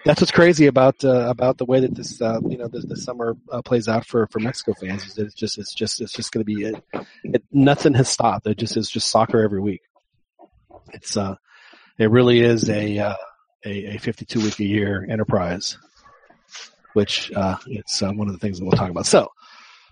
that's 0.06 0.20
what's 0.20 0.32
crazy 0.32 0.68
about 0.68 1.04
uh, 1.04 1.30
about 1.30 1.58
the 1.58 1.66
way 1.66 1.80
that 1.80 1.96
this 1.96 2.22
uh, 2.22 2.40
you 2.48 2.58
know 2.58 2.68
this, 2.68 2.86
this 2.86 3.04
summer 3.04 3.38
uh, 3.52 3.62
plays 3.62 3.88
out 3.88 4.06
for 4.06 4.28
for 4.28 4.40
Mexico 4.40 4.74
fans 4.74 5.06
is 5.06 5.14
that 5.16 5.26
it's 5.28 5.36
just 5.36 5.58
it's 5.58 5.74
just 5.74 6.02
it's 6.02 6.14
just 6.14 6.32
going 6.32 6.46
to 6.46 6.54
be 6.54 6.66
it, 6.66 6.84
it, 7.24 7.44
nothing 7.52 7.94
has 7.94 8.10
stopped. 8.10 8.46
It 8.48 8.58
just 8.58 8.76
is 8.76 8.90
just 8.90 9.08
soccer 9.08 9.42
every 9.42 9.62
week. 9.62 9.82
It's 10.92 11.16
uh, 11.16 11.36
it 11.98 12.10
really 12.12 12.42
is 12.42 12.70
a 12.70 12.98
uh, 12.98 13.16
a, 13.66 13.96
a 13.96 13.98
52 13.98 14.40
week 14.40 14.60
a 14.60 14.64
year 14.64 15.06
enterprise, 15.10 15.78
which 16.94 17.32
uh, 17.34 17.58
it's 17.68 18.02
uh, 18.02 18.12
one 18.12 18.28
of 18.28 18.34
the 18.34 18.40
things 18.40 18.60
that 18.60 18.66
we'll 18.66 18.74
talk 18.74 18.90
about. 18.90 19.06
So 19.06 19.32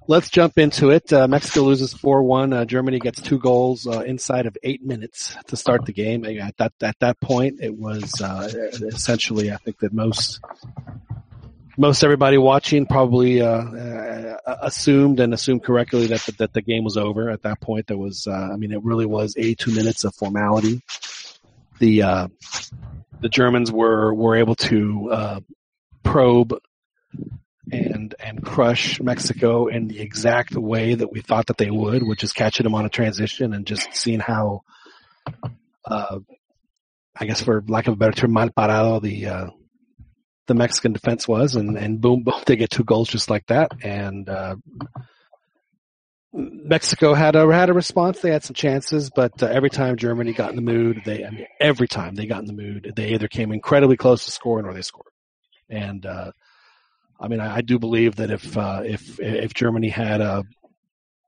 let's 0.08 0.30
jump 0.30 0.58
into 0.58 0.90
it. 0.90 1.12
Uh, 1.12 1.28
Mexico 1.28 1.62
loses 1.62 1.94
4-1. 1.94 2.54
Uh, 2.54 2.66
Germany 2.66 3.00
gets 3.00 3.22
two 3.22 3.40
goals 3.40 3.88
uh, 3.88 4.02
inside 4.02 4.46
of 4.46 4.58
eight 4.64 4.84
minutes 4.84 5.36
to 5.48 5.56
start 5.56 5.86
the 5.86 5.94
game. 5.94 6.26
At 6.26 6.58
that 6.58 6.74
at 6.82 7.00
that 7.00 7.20
point, 7.20 7.60
it 7.62 7.76
was 7.76 8.22
uh, 8.22 8.50
essentially, 8.82 9.52
I 9.52 9.58
think 9.58 9.80
that 9.80 9.94
most 9.94 10.40
most 11.78 12.04
everybody 12.04 12.38
watching 12.38 12.86
probably 12.86 13.42
uh, 13.42 13.64
assumed 14.46 15.20
and 15.20 15.34
assumed 15.34 15.64
correctly 15.64 16.08
that 16.08 16.22
the, 16.22 16.32
that 16.34 16.54
the 16.54 16.62
game 16.62 16.84
was 16.84 16.98
over. 16.98 17.30
At 17.30 17.44
that 17.44 17.62
point, 17.62 17.88
there 17.88 17.98
was, 17.98 18.28
uh, 18.28 18.50
I 18.52 18.56
mean, 18.56 18.72
it 18.72 18.84
really 18.84 19.06
was 19.06 19.36
82 19.38 19.74
minutes 19.74 20.04
of 20.04 20.16
formality. 20.16 20.82
The 21.80 22.04
uh, 22.04 22.28
the 23.22 23.30
Germans 23.30 23.72
were 23.72 24.14
were 24.14 24.36
able 24.36 24.56
to 24.56 25.10
uh, 25.12 25.40
probe 26.04 26.54
and 27.72 28.16
and 28.20 28.44
crush 28.44 29.00
Mexico 29.00 29.68
in 29.68 29.88
the 29.88 30.02
exact 30.02 30.56
way 30.56 30.96
that 30.96 31.12
we 31.12 31.22
thought 31.22 31.48
that 31.48 31.58
they 31.58 31.70
would, 31.70 32.04
which 32.04 32.24
is 32.24 32.34
catching 32.34 32.64
them 32.64 32.76
on 32.76 32.86
a 32.86 32.90
transition 32.90 33.54
and 33.54 33.66
just 33.66 33.94
seeing 33.94 34.20
how, 34.20 34.62
uh, 35.86 36.20
I 37.16 37.26
guess 37.26 37.42
for 37.42 37.64
lack 37.68 37.88
of 37.88 37.94
a 37.94 37.98
better 37.98 38.12
term, 38.12 38.34
mal 38.34 38.50
parado 38.50 39.02
the 39.02 39.28
uh, 39.28 39.48
the 40.48 40.56
Mexican 40.56 40.92
defense 40.92 41.28
was, 41.28 41.56
and 41.56 41.78
and 41.78 42.02
boom, 42.02 42.24
boom, 42.24 42.42
they 42.46 42.56
get 42.56 42.72
two 42.72 42.84
goals 42.84 43.10
just 43.10 43.30
like 43.30 43.46
that, 43.48 43.72
and 43.84 44.28
uh, 44.28 44.56
Mexico 46.34 47.14
had 47.14 47.36
a 47.36 47.52
had 47.52 47.70
a 47.70 47.74
response. 47.74 48.22
They 48.22 48.32
had 48.32 48.44
some 48.44 48.54
chances, 48.54 49.10
but 49.10 49.44
uh, 49.44 49.48
every 49.48 49.70
time 49.70 49.98
Germany 49.98 50.32
got 50.32 50.50
in 50.52 50.56
the 50.56 50.62
mood, 50.62 51.02
they 51.06 51.26
I 51.26 51.30
mean, 51.30 51.46
every 51.60 51.88
time 51.88 52.16
they 52.16 52.26
got 52.26 52.40
in 52.40 52.46
the 52.46 52.54
mood, 52.54 52.94
they 52.96 53.10
either 53.10 53.28
came 53.28 53.52
incredibly 53.52 53.98
close 53.98 54.26
to 54.26 54.32
scoring 54.32 54.66
or 54.66 54.74
they 54.74 54.82
scored. 54.82 55.12
And 55.70 56.06
uh, 56.06 56.32
I 57.20 57.28
mean, 57.28 57.42
I, 57.42 57.58
I 57.58 57.62
do 57.62 57.80
believe 57.80 58.16
that 58.16 58.32
if 58.32 58.58
uh, 58.58 58.82
if 58.86 59.20
if 59.20 59.54
Germany 59.54 59.90
had 59.90 60.22
a 60.22 60.46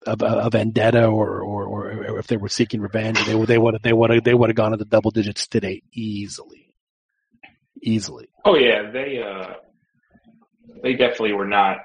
a, 0.05 0.15
a 0.19 0.50
vendetta 0.50 1.05
or, 1.05 1.41
or 1.41 1.65
or 1.65 2.19
if 2.19 2.27
they 2.27 2.38
were 2.38 2.50
seeking 2.50 2.79
revenge, 2.79 3.25
they 3.25 3.36
would 3.36 3.48
they 3.48 3.57
would 3.57 3.81
they 3.83 3.93
would 3.93 4.24
they 4.24 4.33
would 4.33 4.50
have 4.50 4.55
gone 4.55 4.74
into 4.74 4.86
the 4.86 4.89
double 4.89 5.12
digits 5.12 5.48
today 5.48 5.81
easily, 5.91 6.74
easily. 7.81 8.29
Oh 8.45 8.55
yeah, 8.55 8.89
they 8.89 9.22
uh, 9.22 9.55
they 10.81 10.93
definitely 10.93 11.33
were 11.33 11.48
not 11.48 11.77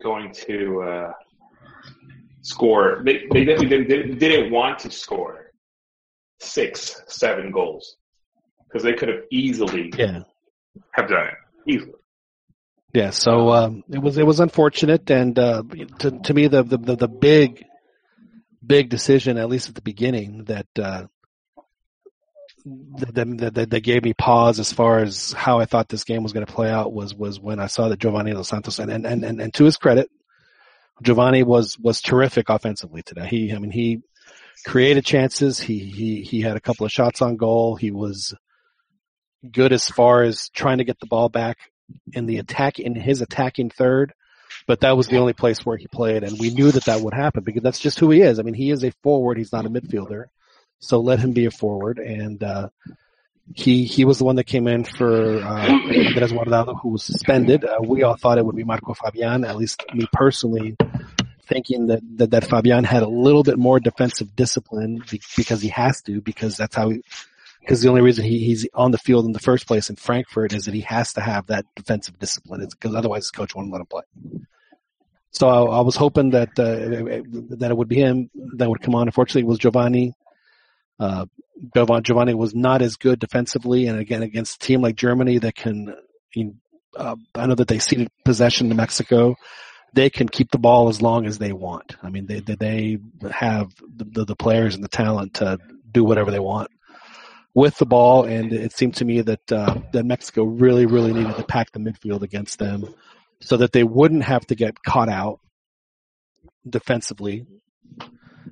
going 0.00 0.32
to 0.46 0.82
uh, 0.82 1.12
score. 2.46 3.02
They 3.04 3.24
they 3.32 3.44
didn't, 3.44 4.18
didn't 4.18 4.50
want 4.52 4.78
to 4.80 4.90
score 4.90 5.50
six, 6.40 7.02
seven 7.08 7.50
goals 7.50 7.96
because 8.68 8.82
they 8.82 8.92
could 8.94 9.08
have 9.08 9.22
easily 9.30 9.92
Yeah. 9.96 10.20
have 10.92 11.08
done 11.08 11.26
it 11.28 11.34
easily. 11.66 11.92
Yeah, 12.94 13.10
so 13.10 13.50
um, 13.52 13.84
it 13.90 13.98
was 13.98 14.16
it 14.16 14.26
was 14.26 14.40
unfortunate, 14.40 15.10
and 15.10 15.38
uh, 15.38 15.62
to 15.98 16.10
to 16.12 16.34
me 16.34 16.46
the, 16.46 16.62
the 16.62 16.96
the 16.96 17.08
big 17.08 17.64
big 18.64 18.88
decision, 18.88 19.36
at 19.38 19.48
least 19.48 19.68
at 19.68 19.74
the 19.74 19.82
beginning, 19.82 20.44
that 20.44 20.66
uh, 20.80 21.06
that, 22.64 23.54
that, 23.54 23.70
that 23.70 23.80
gave 23.80 24.02
me 24.02 24.14
pause 24.14 24.58
as 24.58 24.72
far 24.72 25.00
as 25.00 25.32
how 25.32 25.60
I 25.60 25.66
thought 25.66 25.88
this 25.88 26.04
game 26.04 26.22
was 26.22 26.32
going 26.32 26.46
to 26.46 26.52
play 26.52 26.70
out 26.70 26.92
was 26.92 27.14
was 27.14 27.38
when 27.38 27.60
I 27.60 27.66
saw 27.66 27.88
that 27.88 27.98
Giovanni 27.98 28.32
Dos 28.32 28.48
Santos 28.48 28.78
and, 28.78 28.90
and 28.90 29.06
and 29.06 29.40
and 29.42 29.54
to 29.54 29.64
his 29.64 29.76
credit, 29.76 30.08
Giovanni 31.02 31.42
was 31.42 31.78
was 31.78 32.00
terrific 32.00 32.48
offensively 32.48 33.02
today. 33.02 33.26
He 33.26 33.52
I 33.52 33.58
mean 33.58 33.70
he 33.70 34.00
created 34.66 35.04
chances. 35.04 35.58
He 35.60 35.78
he 35.78 36.22
he 36.22 36.40
had 36.40 36.56
a 36.56 36.60
couple 36.60 36.86
of 36.86 36.92
shots 36.92 37.22
on 37.22 37.36
goal. 37.36 37.76
He 37.76 37.90
was 37.90 38.34
good 39.50 39.72
as 39.72 39.88
far 39.88 40.22
as 40.22 40.48
trying 40.50 40.78
to 40.78 40.84
get 40.84 40.98
the 41.00 41.06
ball 41.06 41.28
back 41.28 41.58
in 42.12 42.26
the 42.26 42.38
attack 42.38 42.78
in 42.78 42.94
his 42.94 43.20
attacking 43.20 43.70
third, 43.70 44.12
but 44.66 44.80
that 44.80 44.96
was 44.96 45.08
the 45.08 45.18
only 45.18 45.32
place 45.32 45.64
where 45.64 45.76
he 45.76 45.86
played, 45.86 46.24
and 46.24 46.38
we 46.38 46.50
knew 46.50 46.70
that 46.72 46.86
that 46.86 47.00
would 47.00 47.14
happen 47.14 47.44
because 47.44 47.62
that's 47.62 47.78
just 47.78 47.98
who 47.98 48.10
he 48.10 48.22
is. 48.22 48.38
I 48.38 48.42
mean, 48.42 48.54
he 48.54 48.70
is 48.70 48.84
a 48.84 48.90
forward; 49.02 49.38
he's 49.38 49.52
not 49.52 49.66
a 49.66 49.70
midfielder, 49.70 50.24
so 50.80 51.00
let 51.00 51.20
him 51.20 51.32
be 51.32 51.46
a 51.46 51.50
forward. 51.50 51.98
And 51.98 52.42
uh, 52.42 52.70
he 53.54 53.84
he 53.84 54.04
was 54.04 54.18
the 54.18 54.24
one 54.24 54.36
that 54.36 54.44
came 54.44 54.66
in 54.66 54.84
for 54.84 55.38
uh, 55.38 55.68
Andres 55.68 56.32
Guardado, 56.32 56.78
who 56.80 56.90
was 56.90 57.04
suspended. 57.04 57.64
Uh, 57.64 57.78
we 57.80 58.02
all 58.02 58.16
thought 58.16 58.38
it 58.38 58.44
would 58.44 58.56
be 58.56 58.64
Marco 58.64 58.94
Fabian, 58.94 59.44
at 59.44 59.56
least 59.56 59.82
me 59.94 60.06
personally. 60.12 60.76
Thinking 61.48 61.86
that, 61.86 62.00
that 62.16 62.32
that 62.32 62.44
Fabian 62.44 62.82
had 62.82 63.04
a 63.04 63.08
little 63.08 63.44
bit 63.44 63.56
more 63.56 63.78
defensive 63.78 64.34
discipline 64.34 65.00
because 65.36 65.62
he 65.62 65.68
has 65.68 66.02
to, 66.02 66.20
because 66.20 66.56
that's 66.56 66.74
how 66.74 66.88
he, 66.88 67.04
because 67.60 67.82
the 67.82 67.88
only 67.88 68.00
reason 68.00 68.24
he, 68.24 68.40
he's 68.40 68.66
on 68.74 68.90
the 68.90 68.98
field 68.98 69.26
in 69.26 69.32
the 69.32 69.38
first 69.38 69.68
place 69.68 69.88
in 69.88 69.94
Frankfurt 69.94 70.52
is 70.52 70.64
that 70.64 70.74
he 70.74 70.80
has 70.80 71.12
to 71.12 71.20
have 71.20 71.46
that 71.46 71.64
defensive 71.76 72.18
discipline 72.18 72.66
because 72.68 72.96
otherwise 72.96 73.24
his 73.24 73.30
coach 73.30 73.54
won't 73.54 73.70
let 73.70 73.80
him 73.80 73.86
play. 73.86 74.02
So 75.30 75.48
I, 75.48 75.78
I 75.78 75.80
was 75.82 75.94
hoping 75.94 76.30
that 76.30 76.48
uh, 76.58 77.54
that 77.56 77.70
it 77.70 77.76
would 77.76 77.88
be 77.88 77.96
him 77.96 78.28
that 78.56 78.68
would 78.68 78.82
come 78.82 78.96
on. 78.96 79.06
Unfortunately, 79.06 79.42
it 79.42 79.46
was 79.46 79.58
Giovanni. 79.58 80.14
Uh, 80.98 81.26
Giovanni 82.02 82.34
was 82.34 82.54
not 82.54 82.82
as 82.82 82.96
good 82.96 83.18
defensively, 83.18 83.86
and 83.86 83.98
again 83.98 84.22
against 84.22 84.62
a 84.62 84.66
team 84.66 84.82
like 84.82 84.96
Germany 84.96 85.38
that 85.38 85.54
can. 85.54 85.94
Uh, 86.96 87.16
I 87.34 87.46
know 87.46 87.54
that 87.54 87.68
they 87.68 87.78
ceded 87.78 88.08
possession 88.24 88.68
to 88.68 88.74
Mexico. 88.74 89.36
They 89.92 90.10
can 90.10 90.28
keep 90.28 90.50
the 90.50 90.58
ball 90.58 90.88
as 90.88 91.00
long 91.00 91.26
as 91.26 91.38
they 91.38 91.52
want. 91.52 91.96
I 92.02 92.10
mean, 92.10 92.26
they 92.26 92.40
they 92.40 92.98
have 93.30 93.70
the, 93.80 94.04
the, 94.04 94.24
the 94.26 94.36
players 94.36 94.74
and 94.74 94.84
the 94.84 94.88
talent 94.88 95.34
to 95.34 95.58
do 95.90 96.04
whatever 96.04 96.30
they 96.30 96.38
want 96.40 96.70
with 97.54 97.78
the 97.78 97.86
ball, 97.86 98.24
and 98.24 98.52
it 98.52 98.72
seemed 98.72 98.94
to 98.96 99.04
me 99.04 99.22
that 99.22 99.52
uh, 99.52 99.80
that 99.92 100.04
Mexico 100.04 100.44
really, 100.44 100.84
really 100.84 101.12
needed 101.12 101.36
to 101.36 101.42
pack 101.42 101.72
the 101.72 101.80
midfield 101.80 102.22
against 102.22 102.58
them, 102.58 102.94
so 103.40 103.56
that 103.56 103.72
they 103.72 103.84
wouldn't 103.84 104.24
have 104.24 104.46
to 104.46 104.54
get 104.54 104.82
caught 104.82 105.08
out 105.08 105.40
defensively. 106.68 107.46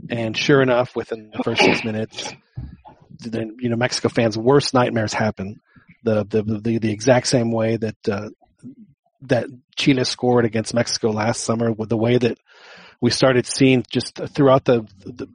And 0.08 0.36
sure 0.36 0.62
enough, 0.62 0.94
within 0.96 1.30
the 1.30 1.42
first 1.42 1.62
six 1.62 1.84
minutes, 1.84 2.34
then 3.18 3.56
you 3.60 3.68
know 3.68 3.76
Mexico 3.76 4.08
fans' 4.08 4.36
worst 4.36 4.74
nightmares 4.74 5.12
happen. 5.12 5.60
The 6.02 6.24
the 6.24 6.42
the, 6.42 6.78
the 6.78 6.92
exact 6.92 7.26
same 7.26 7.50
way 7.50 7.76
that 7.76 8.08
uh, 8.08 8.28
that 9.22 9.46
Chile 9.76 10.04
scored 10.04 10.44
against 10.44 10.74
Mexico 10.74 11.10
last 11.10 11.42
summer, 11.42 11.72
with 11.72 11.88
the 11.88 11.96
way 11.96 12.18
that 12.18 12.38
we 13.00 13.10
started 13.10 13.46
seeing 13.46 13.84
just 13.90 14.16
throughout 14.16 14.64
the, 14.64 14.86
the 15.04 15.28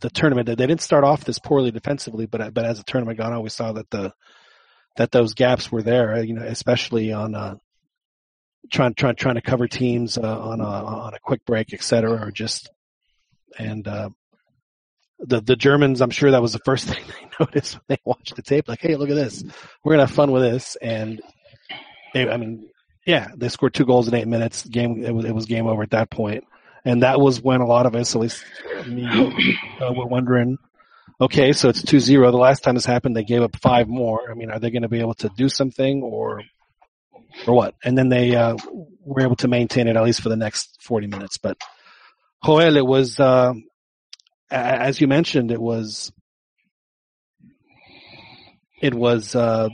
the 0.00 0.10
tournament. 0.10 0.46
They 0.46 0.54
didn't 0.54 0.82
start 0.82 1.04
off 1.04 1.24
this 1.24 1.38
poorly 1.38 1.70
defensively, 1.70 2.26
but 2.26 2.54
but 2.54 2.64
as 2.64 2.78
the 2.78 2.84
tournament 2.84 3.18
got 3.18 3.32
on, 3.32 3.42
we 3.42 3.50
saw 3.50 3.72
that 3.72 3.90
the 3.90 4.12
that 4.96 5.10
those 5.10 5.34
gaps 5.34 5.72
were 5.72 5.82
there. 5.82 6.22
You 6.22 6.34
know, 6.34 6.42
especially 6.42 7.12
on 7.12 7.34
uh, 7.34 7.56
trying 8.70 8.94
trying 8.94 9.16
trying 9.16 9.36
to 9.36 9.40
cover 9.40 9.68
teams 9.68 10.18
uh, 10.18 10.40
on 10.40 10.60
a 10.60 10.64
on 10.64 11.14
a 11.14 11.18
quick 11.18 11.44
break, 11.44 11.72
et 11.72 11.82
cetera, 11.82 12.26
or 12.26 12.30
just 12.30 12.70
and 13.58 13.86
uh, 13.86 14.10
the 15.18 15.40
the 15.40 15.56
Germans. 15.56 16.00
I'm 16.00 16.10
sure 16.10 16.30
that 16.30 16.42
was 16.42 16.52
the 16.52 16.60
first 16.64 16.84
thing 16.88 17.02
they 17.06 17.44
noticed 17.44 17.74
when 17.74 17.82
they 17.88 17.98
watched 18.04 18.36
the 18.36 18.42
tape. 18.42 18.68
Like, 18.68 18.80
hey, 18.80 18.96
look 18.96 19.10
at 19.10 19.16
this. 19.16 19.44
We're 19.82 19.92
gonna 19.94 20.06
have 20.06 20.14
fun 20.14 20.32
with 20.32 20.42
this. 20.42 20.76
And 20.80 21.20
they, 22.12 22.28
I 22.28 22.36
mean, 22.36 22.68
yeah, 23.06 23.28
they 23.36 23.48
scored 23.48 23.74
two 23.74 23.84
goals 23.84 24.08
in 24.08 24.14
eight 24.14 24.28
minutes. 24.28 24.64
Game 24.64 25.04
it 25.04 25.14
was 25.14 25.24
it 25.24 25.34
was 25.34 25.46
game 25.46 25.66
over 25.66 25.82
at 25.82 25.90
that 25.90 26.10
point. 26.10 26.44
and 26.84 27.02
that 27.02 27.20
was 27.20 27.40
when 27.40 27.60
a 27.60 27.66
lot 27.66 27.86
of 27.86 27.94
us, 27.94 28.14
at 28.14 28.20
least 28.20 28.44
me, 28.86 29.06
uh, 29.80 29.92
were 29.92 30.06
wondering, 30.06 30.58
okay, 31.20 31.52
so 31.52 31.68
it's 31.68 31.82
2-0. 31.82 32.30
The 32.30 32.36
last 32.36 32.62
time 32.62 32.74
this 32.74 32.84
happened, 32.84 33.16
they 33.16 33.24
gave 33.24 33.42
up 33.42 33.56
five 33.56 33.88
more. 33.88 34.30
I 34.30 34.34
mean, 34.34 34.50
are 34.50 34.58
they 34.58 34.70
going 34.70 34.82
to 34.82 34.88
be 34.88 35.00
able 35.00 35.14
to 35.14 35.30
do 35.36 35.48
something 35.48 36.02
or, 36.02 36.42
or 37.46 37.54
what? 37.54 37.74
And 37.82 37.96
then 37.96 38.10
they, 38.10 38.36
uh, 38.36 38.56
were 39.00 39.22
able 39.22 39.36
to 39.36 39.48
maintain 39.48 39.88
it 39.88 39.96
at 39.96 40.02
least 40.02 40.20
for 40.20 40.28
the 40.28 40.36
next 40.36 40.82
40 40.82 41.06
minutes. 41.06 41.38
But 41.38 41.56
Joel, 42.44 42.76
it 42.76 42.86
was, 42.86 43.18
uh, 43.18 43.54
as 44.50 45.00
you 45.00 45.08
mentioned, 45.08 45.50
it 45.50 45.60
was, 45.60 46.12
it 48.80 48.94
was, 48.94 49.34
uh, 49.34 49.68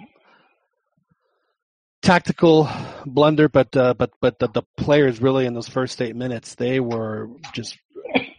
tactical 2.03 2.69
blunder, 3.05 3.49
but 3.49 3.77
uh, 3.77 3.95
but 3.95 4.11
but 4.21 4.39
the, 4.39 4.49
the 4.49 4.63
players 4.77 5.21
really 5.21 5.47
in 5.47 5.55
those 5.55 5.69
first 5.69 6.01
eight 6.01 6.17
minutes 6.17 6.55
they 6.55 6.81
were 6.81 7.29
just 7.53 7.79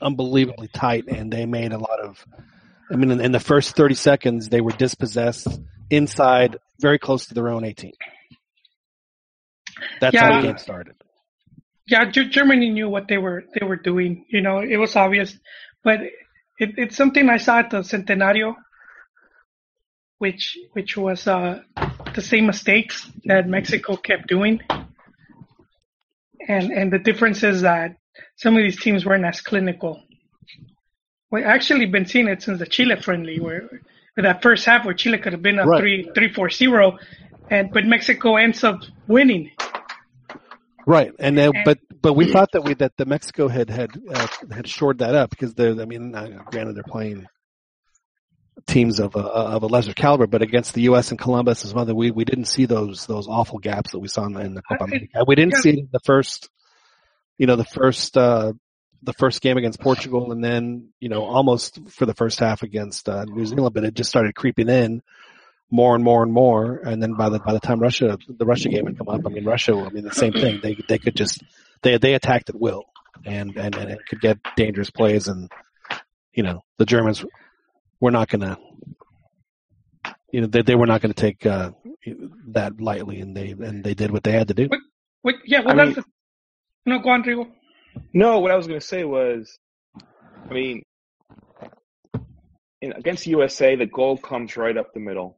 unbelievably 0.02 0.70
tight, 0.70 1.06
and 1.08 1.32
they 1.32 1.46
made 1.46 1.72
a 1.72 1.78
lot 1.78 2.00
of. 2.00 2.26
I 2.92 2.96
mean, 2.96 3.12
in, 3.12 3.22
in 3.22 3.32
the 3.32 3.40
first 3.40 3.76
thirty 3.76 3.96
seconds, 3.96 4.50
they 4.50 4.62
were 4.62 4.72
dispossessed 4.72 5.48
inside, 5.90 6.58
very 6.80 7.00
close 7.00 7.28
to 7.28 7.34
their 7.34 7.50
own 7.50 7.64
eighteen. 7.64 7.94
That's 10.00 10.14
yeah. 10.14 10.26
how 10.26 10.42
the 10.42 10.48
game 10.48 10.58
started. 10.58 10.96
Yeah, 11.92 12.06
Germany 12.06 12.70
knew 12.70 12.88
what 12.88 13.10
they 13.10 13.18
were 13.18 13.44
they 13.54 13.66
were 13.66 13.76
doing. 13.76 14.26
You 14.30 14.40
know, 14.40 14.60
it 14.60 14.78
was 14.78 14.96
obvious, 14.96 15.38
but 15.84 16.00
it, 16.58 16.70
it's 16.78 16.96
something 16.96 17.30
I 17.30 17.36
saw 17.36 17.60
at 17.60 17.70
the 17.70 17.80
Centenario, 17.80 18.56
which 20.18 20.58
which 20.72 20.96
was 20.96 21.28
uh, 21.28 21.60
the 22.16 22.22
same 22.22 22.46
mistakes 22.46 23.12
that 23.26 23.50
Mexico 23.50 23.98
kept 23.98 24.30
doing. 24.30 24.62
And 26.48 26.72
and 26.72 26.94
the 26.94 27.00
difference 27.00 27.44
is 27.44 27.64
that 27.64 27.98
some 28.38 28.56
of 28.56 28.64
these 28.64 28.80
teams 28.82 29.06
weren't 29.06 29.26
as 29.26 29.42
clinical. 29.42 30.02
We 31.30 31.44
actually 31.44 31.88
been 31.88 32.06
seeing 32.06 32.30
it 32.30 32.42
since 32.42 32.60
the 32.60 32.68
Chile 32.68 32.96
friendly, 33.02 33.42
where 33.42 33.68
with 34.16 34.24
that 34.24 34.42
first 34.42 34.66
half 34.66 34.86
where 34.86 34.94
Chile 34.94 35.18
could 35.18 35.34
have 35.34 35.42
been 35.42 35.60
up 35.60 35.68
right. 35.68 35.82
three 35.82 36.10
three 36.16 36.32
four 36.32 36.50
zero, 36.50 36.98
and 37.50 37.70
but 37.74 37.86
Mexico 37.86 38.38
ends 38.38 38.64
up 38.64 38.80
winning. 39.08 39.52
Right, 40.92 41.14
and, 41.20 41.40
uh, 41.40 41.54
but 41.64 41.80
but 42.02 42.16
we 42.16 42.30
thought 42.30 42.52
that 42.52 42.66
we 42.66 42.74
that 42.74 42.98
the 42.98 43.06
Mexico 43.06 43.48
had 43.48 43.70
had 43.70 43.92
uh, 44.10 44.28
had 44.52 44.68
shored 44.68 44.98
that 44.98 45.16
up 45.16 45.30
because 45.30 45.54
they're 45.54 45.72
I 45.82 45.86
mean 45.86 46.14
uh, 46.14 46.44
granted 46.48 46.76
they're 46.76 46.84
playing 46.84 47.28
teams 48.68 49.00
of 49.00 49.16
a, 49.16 49.20
of 49.20 49.64
a 49.64 49.68
lesser 49.68 49.94
caliber, 49.94 50.28
but 50.28 50.42
against 50.42 50.74
the 50.74 50.82
U.S. 50.82 51.12
and 51.12 51.18
Columbus 51.18 51.64
as 51.64 51.74
well, 51.74 51.86
we 51.86 52.12
we 52.12 52.26
didn't 52.26 52.44
see 52.46 52.66
those 52.66 53.06
those 53.06 53.30
awful 53.30 53.60
gaps 53.60 53.92
that 53.92 54.00
we 54.00 54.10
saw 54.10 54.26
in 54.26 54.34
the, 54.34 54.42
in 54.42 54.54
the 54.54 54.62
Copa 54.64 54.84
America. 54.84 55.24
We 55.26 55.36
didn't 55.36 55.56
see 55.56 55.88
the 55.90 56.02
first, 56.02 56.50
you 57.38 57.48
know, 57.48 57.56
the 57.56 57.64
first 57.64 58.18
uh, 58.18 58.52
the 59.02 59.14
first 59.14 59.42
game 59.42 59.56
against 59.56 59.80
Portugal, 59.80 60.34
and 60.34 60.44
then 60.44 60.90
you 61.00 61.08
know 61.08 61.24
almost 61.24 61.80
for 61.90 62.06
the 62.06 62.14
first 62.14 62.38
half 62.38 62.64
against 62.64 63.08
uh, 63.08 63.24
New 63.24 63.46
Zealand, 63.46 63.74
but 63.74 63.86
it 63.86 63.94
just 63.94 64.10
started 64.10 64.36
creeping 64.36 64.68
in 64.68 65.02
more 65.72 65.96
and 65.96 66.04
more 66.04 66.22
and 66.22 66.32
more, 66.32 66.76
and 66.76 67.02
then 67.02 67.14
by 67.14 67.30
the 67.30 67.40
by 67.40 67.54
the 67.54 67.60
time 67.60 67.80
Russia 67.80 68.18
the 68.28 68.46
Russia 68.46 68.70
game 68.70 68.86
had 68.86 68.98
come 68.98 69.10
up, 69.10 69.22
I 69.26 69.30
mean 69.30 69.46
Russia, 69.46 69.74
I 69.74 69.90
mean 69.90 70.04
the 70.04 70.14
same 70.14 70.34
thing. 70.34 70.60
They 70.62 70.78
they 70.88 70.98
could 71.00 71.16
just 71.16 71.42
they 71.82 71.98
they 71.98 72.14
attacked 72.14 72.50
at 72.50 72.60
will, 72.60 72.84
and 73.26 73.56
and 73.58 73.76
and 73.76 73.90
it 73.90 74.00
could 74.08 74.22
get 74.22 74.38
dangerous 74.56 74.90
plays, 74.90 75.28
and 75.28 75.50
you 76.34 76.44
know 76.44 76.64
the 76.78 76.86
Germans 76.86 77.26
we're 78.02 78.12
not 78.12 78.28
going 78.28 78.42
to, 78.42 78.58
you 80.32 80.42
know, 80.42 80.48
they, 80.48 80.64
they 80.64 80.76
were 80.76 80.88
not 80.88 81.02
going 81.02 81.14
to 81.14 81.22
take 81.22 81.46
uh, 81.46 81.72
that 82.50 82.82
lightly, 82.82 83.22
and 83.22 83.38
they 83.38 83.52
and 83.52 83.84
they 83.84 83.94
did 83.94 84.12
what 84.12 84.24
they 84.24 84.32
had 84.32 84.50
to 84.50 84.54
do. 84.54 84.68
What, 84.68 84.80
what, 85.22 85.36
yeah, 85.46 85.62
well, 85.62 85.80
I 85.80 85.86
that's 85.86 85.98
mean, 85.98 86.06
the, 86.86 86.90
no, 86.92 87.00
go 87.00 87.10
on, 87.12 87.24
Rigo. 87.24 87.48
No, 88.12 88.40
what 88.40 88.52
I 88.52 88.56
was 88.56 88.68
going 88.68 88.80
to 88.80 88.86
say 88.86 89.04
was, 89.04 89.58
I 90.50 90.54
mean, 90.54 90.84
in, 92.82 92.94
against 92.94 93.28
USA, 93.28 93.76
the 93.76 93.86
goal 93.86 94.18
comes 94.18 94.58
right 94.58 94.76
up 94.76 94.94
the 94.94 95.00
middle. 95.00 95.38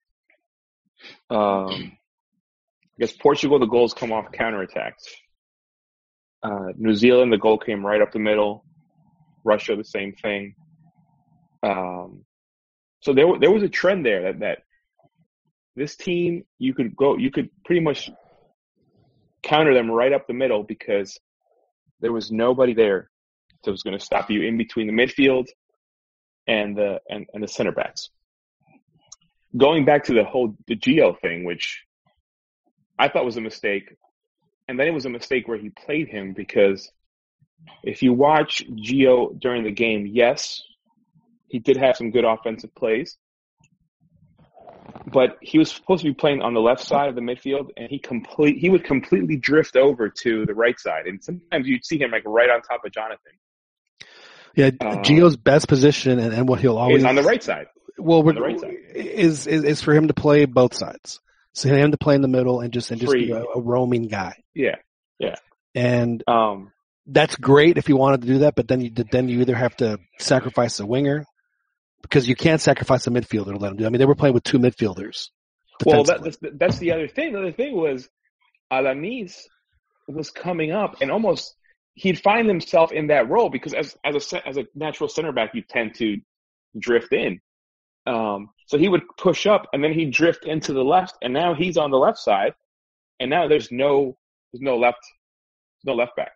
Um, 1.30 1.98
guess 3.00 3.12
Portugal, 3.12 3.60
the 3.60 3.66
goals 3.66 3.94
come 3.94 4.12
off 4.12 4.32
counterattacks. 4.32 5.08
Uh, 6.42 6.74
New 6.78 6.94
Zealand, 6.94 7.32
the 7.32 7.38
goal 7.38 7.58
came 7.58 7.86
right 7.86 8.02
up 8.02 8.12
the 8.12 8.20
middle. 8.20 8.66
Russia, 9.44 9.76
the 9.76 9.84
same 9.84 10.14
thing. 10.14 10.56
Um, 11.64 12.26
so 13.02 13.14
there, 13.14 13.28
there 13.40 13.52
was 13.52 13.64
a 13.64 13.70
trend 13.70 14.06
there 14.06 14.24
that, 14.24 14.40
that 14.40 14.60
this 15.76 15.96
team, 15.96 16.44
you 16.60 16.74
could 16.74 16.96
go, 16.96 17.18
you 17.18 17.32
could 17.32 17.50
pretty 17.66 17.82
much 17.82 18.10
counter 19.42 19.74
them 19.74 19.90
right 19.90 20.14
up 20.14 20.28
the 20.28 20.34
middle 20.34 20.64
because 20.64 21.20
there 22.00 22.12
was 22.12 22.32
nobody 22.32 22.74
there 22.74 23.10
that 23.64 23.72
was 23.72 23.84
going 23.84 23.98
to 23.98 24.04
stop 24.04 24.30
you 24.30 24.44
in 24.44 24.58
between 24.58 24.88
the 24.88 24.94
midfield 24.94 25.48
and 26.48 26.78
the 26.78 27.00
and, 27.10 27.26
and 27.34 27.44
the 27.44 27.48
center 27.48 27.72
backs. 27.72 28.10
Going 29.56 29.86
back 29.86 30.06
to 30.06 30.14
the 30.14 30.24
whole 30.24 30.56
the 30.68 30.76
Gio 30.76 31.20
thing, 31.20 31.44
which 31.44 31.84
I 32.98 33.08
thought 33.08 33.26
was 33.26 33.38
a 33.38 33.42
mistake, 33.42 33.96
and 34.68 34.80
then 34.80 34.88
it 34.88 34.94
was 34.94 35.06
a 35.06 35.10
mistake 35.10 35.48
where 35.48 35.58
he 35.58 35.70
played 35.70 36.08
him 36.08 36.34
because 36.34 36.92
if 37.84 38.02
you 38.02 38.14
watch 38.14 38.64
Gio 38.68 39.40
during 39.40 39.64
the 39.64 39.72
game, 39.72 40.08
yes, 40.08 40.62
he 41.48 41.60
did 41.60 41.78
have 41.78 41.96
some 41.96 42.12
good 42.12 42.26
offensive 42.26 42.74
plays, 42.74 43.18
but 45.08 45.38
he 45.42 45.58
was 45.58 45.72
supposed 45.72 46.04
to 46.04 46.10
be 46.10 46.14
playing 46.14 46.42
on 46.42 46.54
the 46.54 46.62
left 46.62 46.82
side 46.82 47.10
of 47.10 47.16
the 47.16 47.22
midfield, 47.22 47.70
and 47.78 47.90
he 47.90 48.00
complete 48.00 48.58
he 48.58 48.70
would 48.70 48.84
completely 48.84 49.38
drift 49.38 49.76
over 49.76 50.10
to 50.10 50.46
the 50.46 50.54
right 50.54 50.80
side, 50.80 51.06
and 51.08 51.24
sometimes 51.24 51.68
you'd 51.68 51.86
see 51.86 52.00
him 52.00 52.12
like 52.12 52.24
right 52.26 52.50
on 52.50 52.62
top 52.62 52.84
of 52.86 52.92
Jonathan. 52.92 53.34
Yeah, 54.56 54.68
um, 54.82 55.04
Gio's 55.04 55.36
best 55.36 55.68
position 55.68 56.20
and, 56.20 56.34
and 56.34 56.48
what 56.48 56.60
he'll 56.60 56.78
always 56.78 57.04
on 57.04 57.16
the 57.16 57.24
right 57.24 57.42
side. 57.42 57.68
Well, 57.98 58.24
we're, 58.24 58.34
right 58.34 58.60
side. 58.60 58.76
Is, 58.94 59.48
is 59.48 59.64
is 59.64 59.82
for 59.82 59.94
him 59.94 60.08
to 60.08 60.14
play 60.14 60.46
both 60.46 60.76
sides. 60.76 61.20
So 61.54 61.70
him 61.70 61.92
to 61.92 61.98
play 61.98 62.16
in 62.16 62.22
the 62.22 62.28
middle 62.28 62.62
and 62.62 62.74
just 62.74 62.92
and 62.92 63.00
just 63.00 63.12
Free. 63.12 63.28
be 63.28 63.32
a, 63.32 63.44
a 63.44 63.62
roaming 63.62 64.08
guy. 64.08 64.36
Yeah, 64.54 64.76
yeah. 65.20 65.36
And 65.76 66.24
um, 66.28 66.72
that's 67.08 67.36
great 67.36 67.78
if 67.78 67.90
you 67.90 67.98
wanted 67.98 68.22
to 68.22 68.28
do 68.28 68.40
that, 68.40 68.56
but 68.56 68.68
then 68.68 68.82
you 68.82 68.90
then 68.90 69.30
you 69.30 69.42
either 69.42 69.56
have 69.56 69.76
to 69.78 70.00
sacrifice 70.20 70.80
a 70.80 70.86
winger 70.86 71.26
because 72.02 72.28
you 72.28 72.36
can't 72.36 72.62
sacrifice 72.62 73.08
a 73.08 73.12
midfielder 73.12 73.54
to 73.54 73.58
let 73.58 73.70
them 73.70 73.78
do. 73.78 73.86
I 73.86 73.90
mean, 73.90 74.00
they 74.00 74.06
were 74.06 74.16
playing 74.16 74.34
with 74.34 74.44
two 74.44 74.60
midfielders. 74.60 75.30
Well, 75.86 76.04
that, 76.04 76.24
that's, 76.24 76.38
that's 76.42 76.78
the 76.78 76.92
other 76.92 77.08
thing. 77.08 77.34
The 77.34 77.40
other 77.40 77.52
thing 77.52 77.76
was 77.76 78.08
Alanis 78.72 79.40
was 80.08 80.30
coming 80.32 80.72
up 80.72 81.02
and 81.02 81.12
almost 81.12 81.56
he'd 81.96 82.20
find 82.20 82.48
himself 82.48 82.92
in 82.92 83.08
that 83.08 83.30
role 83.30 83.50
because 83.50 83.74
as 83.74 83.96
as 84.04 84.34
a 84.34 84.48
as 84.48 84.58
a 84.58 84.66
natural 84.76 85.10
center 85.10 85.32
back, 85.32 85.52
you 85.54 85.62
tend 85.62 85.96
to 85.96 86.18
drift 86.78 87.14
in. 87.14 87.40
Um, 88.06 88.50
So 88.74 88.80
he 88.80 88.90
would 88.90 89.04
push 89.20 89.46
up 89.46 89.68
and 89.72 89.84
then 89.84 89.94
he'd 89.94 90.10
drift 90.10 90.46
into 90.46 90.74
the 90.74 90.84
left 90.84 91.16
and 91.22 91.32
now 91.32 91.54
he's 91.54 91.78
on 91.78 91.92
the 91.92 92.00
left 92.00 92.18
side 92.18 92.56
and 93.20 93.30
now 93.30 93.48
there's 93.48 93.72
no 93.72 94.18
there's 94.52 94.64
no 94.64 94.78
left 94.78 94.98
no 95.86 95.94
left 95.94 96.16
back. 96.16 96.32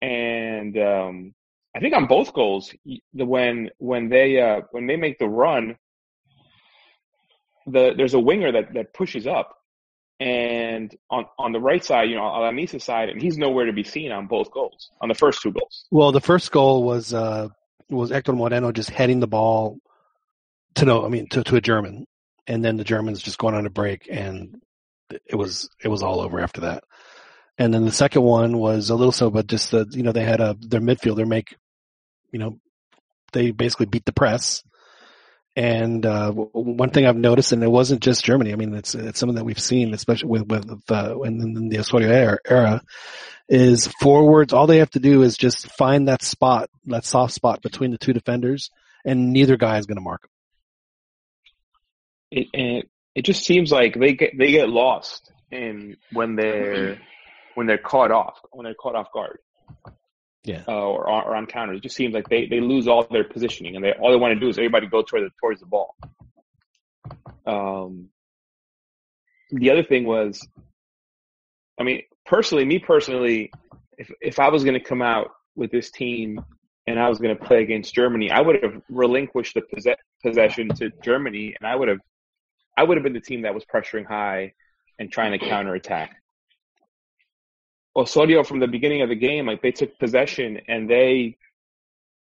And 0.00 0.78
um 0.78 1.34
I 1.76 1.80
think 1.80 1.94
on 1.94 2.06
both 2.06 2.32
goals 2.32 2.74
the 3.12 3.26
when 3.26 3.68
when 3.76 4.08
they 4.08 4.40
uh 4.40 4.62
when 4.70 4.86
they 4.86 4.96
make 4.96 5.18
the 5.18 5.28
run 5.28 5.76
the 7.66 7.92
there's 7.94 8.14
a 8.14 8.18
winger 8.18 8.52
that 8.52 8.72
that 8.72 8.94
pushes 8.94 9.26
up 9.26 9.54
and 10.18 10.96
on 11.10 11.26
on 11.38 11.52
the 11.52 11.60
right 11.60 11.84
side, 11.84 12.08
you 12.08 12.16
know, 12.16 12.22
Alanis's 12.22 12.84
side, 12.84 13.10
and 13.10 13.20
he's 13.20 13.36
nowhere 13.36 13.66
to 13.66 13.74
be 13.74 13.84
seen 13.84 14.12
on 14.12 14.26
both 14.26 14.50
goals, 14.50 14.92
on 15.02 15.10
the 15.10 15.14
first 15.14 15.42
two 15.42 15.52
goals. 15.52 15.84
Well, 15.90 16.10
the 16.10 16.22
first 16.22 16.52
goal 16.52 16.84
was 16.84 17.12
uh, 17.12 17.48
was 17.90 18.08
Hector 18.08 18.32
Moreno 18.32 18.72
just 18.72 18.88
heading 18.88 19.20
the 19.20 19.26
ball 19.26 19.78
to 20.76 20.84
no, 20.84 21.04
I 21.04 21.08
mean 21.08 21.28
to 21.30 21.44
to 21.44 21.56
a 21.56 21.60
German, 21.60 22.06
and 22.46 22.64
then 22.64 22.76
the 22.76 22.84
Germans 22.84 23.22
just 23.22 23.38
going 23.38 23.54
on 23.54 23.66
a 23.66 23.70
break, 23.70 24.08
and 24.10 24.60
it 25.26 25.36
was 25.36 25.70
it 25.82 25.88
was 25.88 26.02
all 26.02 26.20
over 26.20 26.40
after 26.40 26.62
that. 26.62 26.84
And 27.58 27.74
then 27.74 27.84
the 27.84 27.92
second 27.92 28.22
one 28.22 28.58
was 28.58 28.90
a 28.90 28.94
little 28.94 29.12
so, 29.12 29.30
but 29.30 29.46
just 29.46 29.70
the 29.70 29.86
you 29.90 30.02
know 30.02 30.12
they 30.12 30.24
had 30.24 30.40
a 30.40 30.56
their 30.60 30.80
midfielder 30.80 31.26
make, 31.26 31.56
you 32.32 32.38
know, 32.38 32.58
they 33.32 33.50
basically 33.50 33.86
beat 33.86 34.04
the 34.04 34.12
press 34.12 34.62
and 35.56 36.06
uh, 36.06 36.30
one 36.30 36.90
thing 36.90 37.06
I've 37.06 37.16
noticed, 37.16 37.52
and 37.52 37.62
it 37.62 37.70
wasn't 37.70 38.02
just 38.02 38.24
Germany. 38.24 38.52
I 38.52 38.56
mean, 38.56 38.72
it's 38.74 38.94
it's 38.94 39.18
something 39.18 39.34
that 39.36 39.44
we've 39.44 39.60
seen, 39.60 39.92
especially 39.94 40.28
with 40.28 40.48
with 40.48 40.90
uh, 40.90 41.20
in, 41.22 41.40
in 41.40 41.68
the 41.68 41.78
Osorio 41.78 42.08
era, 42.08 42.38
era, 42.48 42.82
is 43.48 43.88
forwards. 44.00 44.52
All 44.52 44.66
they 44.66 44.78
have 44.78 44.90
to 44.90 45.00
do 45.00 45.22
is 45.22 45.36
just 45.36 45.70
find 45.72 46.08
that 46.08 46.22
spot, 46.22 46.70
that 46.86 47.04
soft 47.04 47.34
spot 47.34 47.62
between 47.62 47.90
the 47.90 47.98
two 47.98 48.12
defenders, 48.12 48.70
and 49.04 49.32
neither 49.32 49.56
guy 49.56 49.78
is 49.78 49.86
going 49.86 49.96
to 49.96 50.02
mark 50.02 50.22
them. 50.22 50.30
It, 52.30 52.48
it 52.52 52.90
it 53.14 53.24
just 53.24 53.44
seems 53.44 53.72
like 53.72 53.98
they 53.98 54.14
get 54.14 54.36
they 54.38 54.52
get 54.52 54.68
lost 54.68 55.32
in 55.50 55.96
when 56.12 56.36
they're 56.36 57.00
when 57.54 57.66
they're 57.66 57.78
caught 57.78 58.12
off 58.12 58.38
when 58.52 58.64
they're 58.64 58.74
caught 58.74 58.94
off 58.94 59.12
guard 59.12 59.38
yeah, 60.44 60.62
uh, 60.66 60.72
or, 60.72 61.08
or 61.08 61.36
on 61.36 61.46
counters. 61.46 61.78
It 61.78 61.82
just 61.82 61.96
seems 61.96 62.14
like 62.14 62.28
they, 62.28 62.46
they 62.46 62.60
lose 62.60 62.88
all 62.88 63.06
their 63.10 63.24
positioning, 63.24 63.76
and 63.76 63.84
they 63.84 63.92
all 63.92 64.10
they 64.10 64.16
want 64.16 64.34
to 64.34 64.40
do 64.40 64.48
is 64.48 64.58
everybody 64.58 64.86
go 64.86 65.02
toward 65.02 65.24
the, 65.24 65.30
towards 65.40 65.60
the 65.60 65.66
ball. 65.66 65.94
Um, 67.46 68.08
the 69.50 69.70
other 69.70 69.82
thing 69.82 70.04
was, 70.04 70.46
I 71.78 71.82
mean, 71.82 72.02
personally, 72.24 72.64
me 72.64 72.78
personally, 72.78 73.52
if 73.98 74.10
if 74.20 74.38
I 74.38 74.48
was 74.48 74.64
going 74.64 74.78
to 74.78 74.84
come 74.84 75.02
out 75.02 75.30
with 75.56 75.70
this 75.70 75.90
team 75.90 76.40
and 76.86 76.98
I 76.98 77.08
was 77.08 77.18
going 77.18 77.36
to 77.36 77.44
play 77.44 77.62
against 77.62 77.94
Germany, 77.94 78.30
I 78.30 78.40
would 78.40 78.62
have 78.62 78.80
relinquished 78.88 79.54
the 79.54 79.60
possess- 79.60 79.96
possession 80.24 80.68
to 80.76 80.90
Germany, 81.02 81.54
and 81.60 81.68
I 81.68 81.76
would 81.76 81.88
have 81.88 82.00
I 82.80 82.82
would 82.82 82.96
have 82.96 83.04
been 83.04 83.12
the 83.12 83.20
team 83.20 83.42
that 83.42 83.54
was 83.54 83.62
pressuring 83.66 84.06
high 84.06 84.54
and 84.98 85.12
trying 85.12 85.38
to 85.38 85.38
counterattack. 85.50 86.16
Osorio 87.94 88.42
from 88.42 88.58
the 88.58 88.66
beginning 88.66 89.02
of 89.02 89.10
the 89.10 89.16
game, 89.16 89.44
like 89.44 89.60
they 89.60 89.70
took 89.70 89.98
possession 89.98 90.62
and 90.66 90.88
they 90.88 91.36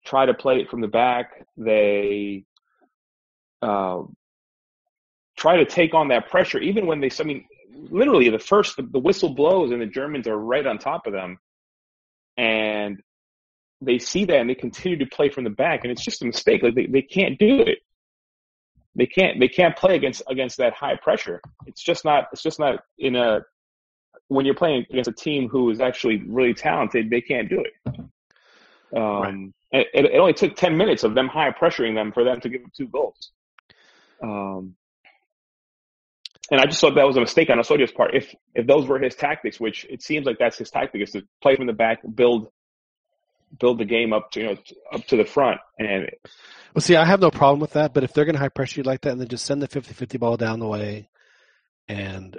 try 0.05 0.25
to 0.25 0.33
play 0.33 0.57
it 0.59 0.69
from 0.69 0.81
the 0.81 0.87
back. 0.89 1.45
They 1.55 2.43
uh, 3.61 4.01
try 5.37 5.55
to 5.55 5.65
take 5.65 5.93
on 5.93 6.09
that 6.09 6.29
pressure, 6.29 6.59
even 6.59 6.85
when 6.87 6.99
they. 6.99 7.09
I 7.17 7.23
mean, 7.23 7.45
literally, 7.73 8.29
the 8.29 8.37
first 8.39 8.75
the, 8.75 8.83
the 8.83 8.99
whistle 8.99 9.29
blows 9.29 9.71
and 9.71 9.81
the 9.81 9.85
Germans 9.85 10.27
are 10.27 10.37
right 10.37 10.65
on 10.65 10.77
top 10.77 11.07
of 11.07 11.13
them, 11.13 11.39
and 12.35 13.01
they 13.79 13.97
see 13.97 14.25
that 14.25 14.41
and 14.41 14.49
they 14.49 14.55
continue 14.55 14.97
to 14.97 15.05
play 15.05 15.29
from 15.29 15.45
the 15.45 15.49
back, 15.51 15.81
and 15.83 15.91
it's 15.91 16.03
just 16.03 16.21
a 16.21 16.25
mistake. 16.25 16.63
Like 16.63 16.75
they, 16.75 16.87
they 16.87 17.03
can't 17.03 17.39
do 17.39 17.61
it. 17.61 17.77
They 18.95 19.05
can't 19.05 19.39
they 19.39 19.47
can't 19.47 19.75
play 19.75 19.95
against 19.95 20.23
against 20.27 20.57
that 20.57 20.73
high 20.73 20.95
pressure. 20.95 21.41
It's 21.65 21.81
just 21.81 22.05
not 22.05 22.27
it's 22.31 22.43
just 22.43 22.59
not 22.59 22.81
in 22.97 23.15
a 23.15 23.41
when 24.27 24.45
you're 24.45 24.55
playing 24.55 24.85
against 24.89 25.09
a 25.09 25.13
team 25.13 25.49
who 25.49 25.69
is 25.69 25.81
actually 25.81 26.23
really 26.27 26.53
talented, 26.53 27.09
they 27.09 27.21
can't 27.21 27.49
do 27.49 27.63
it. 27.63 27.99
Um, 28.95 29.53
right. 29.71 29.87
it, 29.93 30.05
it, 30.05 30.19
only 30.19 30.33
took 30.33 30.55
10 30.55 30.75
minutes 30.77 31.03
of 31.03 31.13
them 31.13 31.27
high 31.27 31.51
pressuring 31.51 31.93
them 31.93 32.11
for 32.11 32.23
them 32.23 32.39
to 32.41 32.49
give 32.49 32.61
them 32.61 32.71
two 32.75 32.87
goals. 32.87 33.31
Um, 34.23 34.75
and 36.51 36.59
I 36.59 36.65
just 36.65 36.81
thought 36.81 36.95
that 36.95 37.05
was 37.05 37.17
a 37.17 37.21
mistake 37.21 37.49
on 37.49 37.59
Osorio's 37.59 37.91
part. 37.91 38.15
If 38.15 38.33
if 38.55 38.65
those 38.65 38.87
were 38.87 38.97
his 38.97 39.15
tactics, 39.15 39.59
which 39.59 39.85
it 39.89 40.01
seems 40.01 40.25
like 40.25 40.37
that's 40.39 40.57
his 40.57 40.71
tactic, 40.71 41.01
is 41.01 41.11
to 41.11 41.21
play 41.41 41.55
from 41.55 41.67
the 41.67 41.73
back, 41.73 41.99
build 42.15 42.47
build 43.57 43.79
the 43.79 43.85
game 43.85 44.13
up 44.13 44.31
to 44.31 44.39
you 44.39 44.45
know 44.47 44.57
up 44.91 45.05
to 45.07 45.17
the 45.17 45.25
front. 45.25 45.59
And 45.77 46.09
well, 46.73 46.81
see, 46.81 46.95
I 46.95 47.05
have 47.05 47.21
no 47.21 47.31
problem 47.31 47.59
with 47.59 47.73
that. 47.73 47.93
But 47.93 48.03
if 48.03 48.13
they're 48.13 48.25
going 48.25 48.35
to 48.35 48.41
high 48.41 48.49
pressure 48.49 48.81
you 48.81 48.83
like 48.83 49.01
that, 49.01 49.11
and 49.11 49.21
then 49.21 49.27
just 49.27 49.45
send 49.45 49.61
the 49.61 49.67
50-50 49.67 50.19
ball 50.19 50.37
down 50.37 50.59
the 50.59 50.67
way, 50.67 51.09
and 51.87 52.37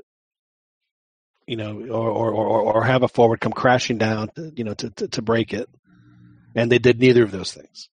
you 1.51 1.57
know, 1.57 1.81
or, 1.91 2.11
or, 2.11 2.33
or, 2.33 2.61
or 2.75 2.85
have 2.85 3.03
a 3.03 3.09
forward 3.09 3.41
come 3.41 3.51
crashing 3.51 3.99
down, 3.99 4.29
to, 4.37 4.53
you 4.55 4.63
know, 4.63 4.73
to, 4.73 4.89
to, 4.91 5.09
to 5.09 5.21
break 5.21 5.53
it. 5.53 5.69
And 6.55 6.71
they 6.71 6.79
did 6.79 7.01
neither 7.01 7.25
of 7.25 7.33
those 7.33 7.53
things. 7.53 7.89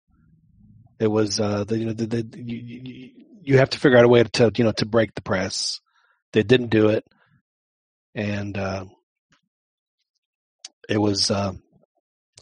It 1.00 1.08
was, 1.08 1.40
uh, 1.40 1.64
the, 1.64 1.78
you 1.78 1.86
know, 1.86 1.94
the, 1.94 2.06
the, 2.06 2.38
you, 2.38 3.12
you 3.42 3.58
have 3.58 3.70
to 3.70 3.80
figure 3.80 3.98
out 3.98 4.04
a 4.04 4.10
way 4.10 4.24
to, 4.24 4.52
you 4.58 4.66
know, 4.66 4.74
to 4.74 4.86
break 4.86 5.16
the 5.16 5.22
press. 5.22 5.80
They 6.34 6.44
didn't 6.44 6.68
do 6.68 6.90
it. 6.90 7.06
And, 8.14 8.58
uh, 8.58 8.86
it 10.90 10.98
was, 10.98 11.32
uh, 11.32 11.54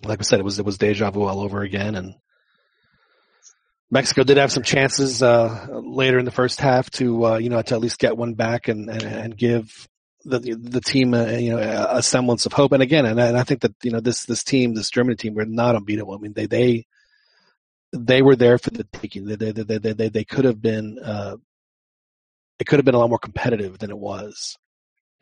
like 0.05 0.19
I 0.19 0.23
said, 0.23 0.39
it 0.39 0.45
was, 0.45 0.59
it 0.59 0.65
was 0.65 0.77
deja 0.77 1.11
vu 1.11 1.23
all 1.23 1.41
over 1.41 1.61
again. 1.61 1.95
And 1.95 2.15
Mexico 3.91 4.23
did 4.23 4.37
have 4.37 4.51
some 4.51 4.63
chances, 4.63 5.21
uh, 5.21 5.67
later 5.71 6.19
in 6.19 6.25
the 6.25 6.31
first 6.31 6.59
half 6.59 6.89
to, 6.91 7.25
uh, 7.25 7.37
you 7.37 7.49
know, 7.49 7.61
to 7.61 7.75
at 7.75 7.81
least 7.81 7.99
get 7.99 8.17
one 8.17 8.33
back 8.33 8.67
and, 8.67 8.89
and, 8.89 9.03
and 9.03 9.37
give 9.37 9.87
the 10.25 10.39
the 10.39 10.81
team, 10.81 11.13
you 11.13 11.51
know, 11.51 11.87
a 11.89 12.01
semblance 12.01 12.45
of 12.45 12.53
hope. 12.53 12.71
And 12.71 12.81
again, 12.83 13.05
and 13.05 13.21
I, 13.21 13.27
and 13.27 13.37
I 13.37 13.43
think 13.43 13.61
that 13.61 13.73
you 13.83 13.91
know 13.91 13.99
this 13.99 14.25
this 14.25 14.43
team, 14.43 14.73
this 14.73 14.89
Germany 14.89 15.15
team, 15.15 15.33
were 15.33 15.45
not 15.45 15.75
unbeatable. 15.75 16.15
I 16.15 16.17
mean, 16.17 16.33
they 16.33 16.45
they 16.45 16.85
they 17.91 18.21
were 18.21 18.35
there 18.35 18.57
for 18.57 18.69
the 18.69 18.85
taking. 18.85 19.25
They 19.25 19.35
they 19.35 19.51
they 19.51 19.77
they, 19.77 19.93
they, 19.93 20.09
they 20.09 20.23
could 20.23 20.45
have 20.45 20.61
been. 20.61 20.99
Uh, 20.99 21.37
it 22.59 22.65
could 22.65 22.79
have 22.79 22.85
been 22.85 22.95
a 22.95 22.99
lot 22.99 23.09
more 23.09 23.19
competitive 23.19 23.79
than 23.79 23.89
it 23.89 23.97
was, 23.97 24.57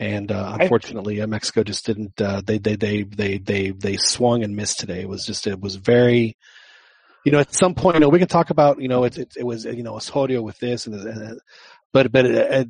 and 0.02 0.32
uh, 0.32 0.58
unfortunately, 0.60 1.22
uh, 1.22 1.28
Mexico 1.28 1.64
just 1.64 1.86
didn't. 1.86 2.20
Uh, 2.20 2.42
they 2.44 2.58
they 2.58 2.76
they 2.76 3.04
they 3.04 3.38
they 3.38 3.70
they 3.70 3.98
swung 3.98 4.44
and 4.44 4.56
missed 4.56 4.80
today. 4.80 5.02
It 5.02 5.08
was 5.10 5.26
just 5.26 5.46
it 5.48 5.62
was 5.62 5.76
very. 5.76 6.36
You 7.24 7.32
know, 7.32 7.40
at 7.40 7.54
some 7.54 7.76
point, 7.76 7.98
you 7.98 8.00
know, 8.00 8.10
we 8.10 8.18
can 8.18 8.28
talk 8.28 8.50
about, 8.50 8.82
you 8.82 8.88
know, 8.88 9.04
it, 9.04 9.16
it, 9.16 9.34
it 9.38 9.44
was, 9.44 9.64
you 9.64 9.84
know, 9.84 9.96
Osorio 9.96 10.42
with 10.42 10.58
this 10.58 10.88
and, 10.88 10.96
and 10.96 11.40
but, 11.94 12.12
but 12.12 12.26
it, 12.26 12.70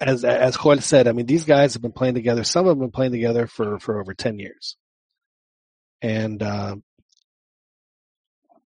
as 0.00 0.24
as 0.24 0.56
Joel 0.56 0.80
said, 0.80 1.06
I 1.06 1.12
mean, 1.12 1.26
these 1.26 1.44
guys 1.44 1.74
have 1.74 1.82
been 1.82 1.92
playing 1.92 2.14
together. 2.14 2.42
Some 2.42 2.66
of 2.66 2.70
them 2.70 2.78
have 2.78 2.90
been 2.90 2.96
playing 2.96 3.12
together 3.12 3.46
for 3.46 3.78
for 3.78 4.00
over 4.00 4.14
ten 4.14 4.38
years, 4.38 4.76
and 6.00 6.42
uh, 6.42 6.76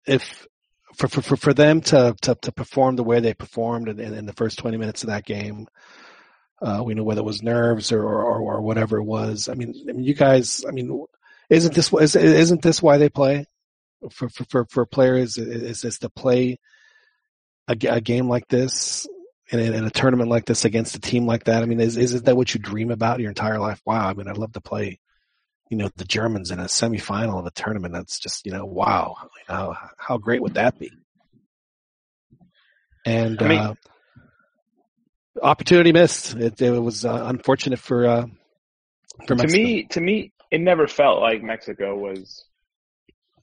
if 0.06 0.46
for, 0.94 1.08
for 1.08 1.36
for 1.36 1.52
them 1.52 1.80
to, 1.80 2.14
to 2.22 2.36
to 2.36 2.52
perform 2.52 2.94
the 2.94 3.02
way 3.02 3.18
they 3.18 3.34
performed 3.34 3.88
in, 3.88 3.98
in 3.98 4.26
the 4.26 4.32
first 4.32 4.58
twenty 4.58 4.76
minutes 4.76 5.02
of 5.02 5.08
that 5.08 5.24
game, 5.24 5.66
uh, 6.62 6.82
we 6.84 6.94
know 6.94 7.02
whether 7.02 7.20
it 7.20 7.24
was 7.24 7.42
nerves 7.42 7.92
or, 7.92 8.02
or 8.02 8.40
or 8.40 8.62
whatever 8.62 8.98
it 8.98 9.04
was. 9.04 9.48
I 9.48 9.54
mean, 9.54 9.74
I 9.88 9.92
mean, 9.92 10.04
you 10.04 10.14
guys. 10.14 10.64
I 10.66 10.70
mean, 10.70 11.04
isn't 11.50 11.74
this 11.74 11.92
isn't 11.92 12.62
this 12.62 12.82
why 12.82 12.98
they 12.98 13.08
play? 13.08 13.46
For 14.10 14.28
for 14.28 14.44
for, 14.44 14.66
for 14.66 14.86
players, 14.86 15.38
is 15.38 15.84
is 15.84 15.98
to 16.00 16.10
play 16.10 16.58
a, 17.68 17.76
a 17.88 18.00
game 18.00 18.28
like 18.28 18.48
this 18.48 19.06
in 19.50 19.58
a, 19.58 19.62
in 19.62 19.84
a 19.84 19.90
tournament 19.90 20.30
like 20.30 20.44
this 20.44 20.64
against 20.64 20.96
a 20.96 21.00
team 21.00 21.26
like 21.26 21.44
that? 21.44 21.62
I 21.62 21.66
mean, 21.66 21.80
is 21.80 21.96
is 21.96 22.22
that 22.22 22.36
what 22.36 22.54
you 22.54 22.60
dream 22.60 22.90
about 22.90 23.20
your 23.20 23.30
entire 23.30 23.58
life? 23.58 23.80
Wow, 23.86 24.08
I 24.08 24.14
mean, 24.14 24.28
I'd 24.28 24.38
love 24.38 24.52
to 24.52 24.60
play, 24.60 25.00
you 25.70 25.76
know, 25.76 25.90
the 25.96 26.04
Germans 26.04 26.50
in 26.50 26.60
a 26.60 26.64
semifinal 26.64 27.38
of 27.38 27.46
a 27.46 27.50
tournament. 27.50 27.94
That's 27.94 28.18
just, 28.18 28.44
you 28.46 28.52
know, 28.52 28.64
wow. 28.64 29.16
You 29.22 29.54
know, 29.54 29.74
how 29.96 30.18
great 30.18 30.42
would 30.42 30.54
that 30.54 30.78
be? 30.78 30.90
And 33.06 33.42
I 33.42 33.48
mean, 33.48 33.58
uh, 33.58 33.74
opportunity 35.42 35.92
missed. 35.92 36.34
It, 36.34 36.60
it 36.60 36.70
was 36.70 37.04
uh, 37.04 37.24
unfortunate 37.26 37.78
for 37.78 38.06
uh, 38.06 38.26
for 39.26 39.34
Mexico. 39.34 39.58
To 39.58 39.64
me, 39.64 39.84
to 39.84 40.00
me, 40.00 40.32
it 40.50 40.60
never 40.60 40.86
felt 40.86 41.20
like 41.20 41.42
Mexico 41.42 41.96
was, 41.96 42.44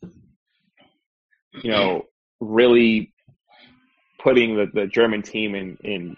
you 0.01 1.71
know, 1.71 2.03
really 2.39 3.13
putting 4.19 4.55
the, 4.55 4.67
the 4.73 4.87
German 4.87 5.21
team 5.21 5.55
in, 5.55 5.77
in, 5.83 6.15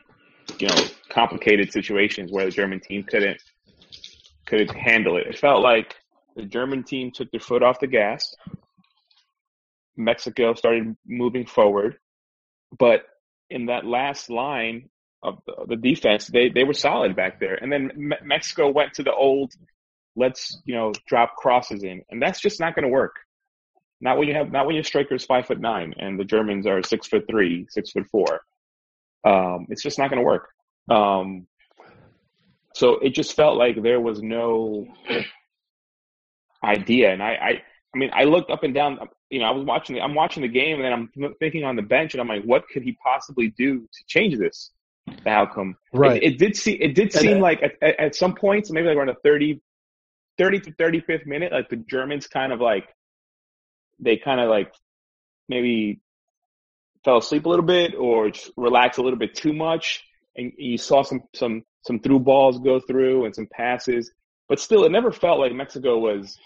you 0.59 0.67
know, 0.67 0.83
complicated 1.09 1.71
situations 1.71 2.31
where 2.31 2.45
the 2.45 2.51
German 2.51 2.79
team 2.79 3.03
couldn't, 3.03 3.41
couldn't 4.45 4.75
handle 4.75 5.17
it. 5.17 5.27
It 5.27 5.39
felt 5.39 5.61
like 5.61 5.95
the 6.35 6.43
German 6.43 6.83
team 6.83 7.11
took 7.11 7.31
their 7.31 7.39
foot 7.39 7.63
off 7.63 7.79
the 7.79 7.87
gas. 7.87 8.35
Mexico 9.95 10.53
started 10.53 10.95
moving 11.07 11.45
forward, 11.45 11.97
but 12.77 13.03
in 13.49 13.67
that 13.67 13.85
last 13.85 14.29
line 14.29 14.89
of 15.23 15.39
the, 15.45 15.65
the 15.69 15.75
defense, 15.75 16.27
they, 16.27 16.49
they 16.49 16.63
were 16.63 16.73
solid 16.73 17.15
back 17.15 17.39
there. 17.39 17.55
And 17.55 17.71
then 17.71 17.91
Me- 17.95 18.17
Mexico 18.23 18.69
went 18.69 18.93
to 18.95 19.03
the 19.03 19.13
old, 19.13 19.53
let's, 20.15 20.61
you 20.65 20.75
know, 20.75 20.91
drop 21.07 21.35
crosses 21.35 21.83
in. 21.83 22.03
And 22.09 22.21
that's 22.21 22.39
just 22.39 22.59
not 22.59 22.75
going 22.75 22.83
to 22.83 22.89
work. 22.89 23.15
Not 24.01 24.17
when 24.17 24.27
you 24.27 24.33
have 24.35 24.51
not 24.51 24.65
when 24.65 24.75
your 24.75 24.83
striker 24.83 25.15
is 25.15 25.23
five 25.23 25.45
foot 25.47 25.61
nine 25.61 25.93
and 25.97 26.19
the 26.19 26.25
Germans 26.25 26.67
are 26.67 26.83
six 26.83 27.07
foot 27.07 27.23
three, 27.29 27.67
six 27.69 27.91
foot 27.91 28.05
four. 28.11 28.41
Um, 29.23 29.67
it's 29.69 29.81
just 29.81 29.97
not 29.97 30.09
going 30.09 30.19
to 30.19 30.25
work. 30.25 30.49
Um, 30.89 31.47
so 32.73 32.99
it 32.99 33.13
just 33.13 33.35
felt 33.35 33.57
like 33.57 33.81
there 33.81 34.01
was 34.01 34.21
no 34.21 34.87
idea, 36.63 37.13
and 37.13 37.21
I, 37.21 37.33
I, 37.33 37.49
I 37.93 37.97
mean, 37.97 38.09
I 38.13 38.23
looked 38.23 38.51
up 38.51 38.63
and 38.63 38.73
down. 38.73 38.99
You 39.29 39.39
know, 39.39 39.45
I 39.45 39.51
was 39.51 39.63
watching. 39.63 40.01
I'm 40.01 40.15
watching 40.15 40.41
the 40.41 40.49
game, 40.49 40.81
and 40.81 40.93
I'm 40.93 41.35
thinking 41.39 41.63
on 41.63 41.75
the 41.75 41.81
bench, 41.81 42.13
and 42.13 42.19
I'm 42.19 42.27
like, 42.27 42.43
what 42.43 42.67
could 42.67 42.83
he 42.83 42.97
possibly 43.03 43.49
do 43.49 43.81
to 43.81 44.03
change 44.07 44.37
this? 44.37 44.71
The 45.05 45.29
outcome, 45.29 45.75
Right. 45.93 46.21
It, 46.21 46.33
it 46.33 46.37
did 46.37 46.55
see. 46.55 46.73
It 46.73 46.95
did 46.95 47.11
seem 47.13 47.37
uh, 47.37 47.41
like 47.41 47.61
at, 47.61 47.99
at, 47.99 48.15
some 48.15 48.35
points, 48.35 48.71
maybe 48.71 48.87
like 48.87 48.97
around 48.97 49.07
the 49.07 49.15
30, 49.23 49.61
30 50.37 50.59
to 50.61 50.71
35th 50.71 51.25
minute, 51.25 51.51
like 51.51 51.69
the 51.69 51.75
Germans 51.75 52.27
kind 52.27 52.53
of 52.53 52.61
like 52.61 52.87
they 53.99 54.17
kind 54.17 54.39
of 54.39 54.49
like 54.49 54.73
maybe 55.49 56.01
fell 57.03 57.17
asleep 57.17 57.45
a 57.45 57.49
little 57.49 57.65
bit 57.65 57.95
or 57.95 58.31
just 58.31 58.51
relaxed 58.57 58.97
a 58.97 59.01
little 59.01 59.19
bit 59.19 59.35
too 59.35 59.53
much, 59.53 60.03
and 60.35 60.53
you 60.57 60.77
saw 60.77 61.03
some 61.03 61.23
some 61.33 61.63
some 61.85 61.99
through 61.99 62.19
balls 62.19 62.59
go 62.59 62.79
through 62.79 63.25
and 63.25 63.35
some 63.35 63.47
passes, 63.51 64.11
but 64.47 64.59
still, 64.59 64.85
it 64.85 64.91
never 64.91 65.11
felt 65.11 65.39
like 65.39 65.53
Mexico 65.53 65.97
was 65.97 66.37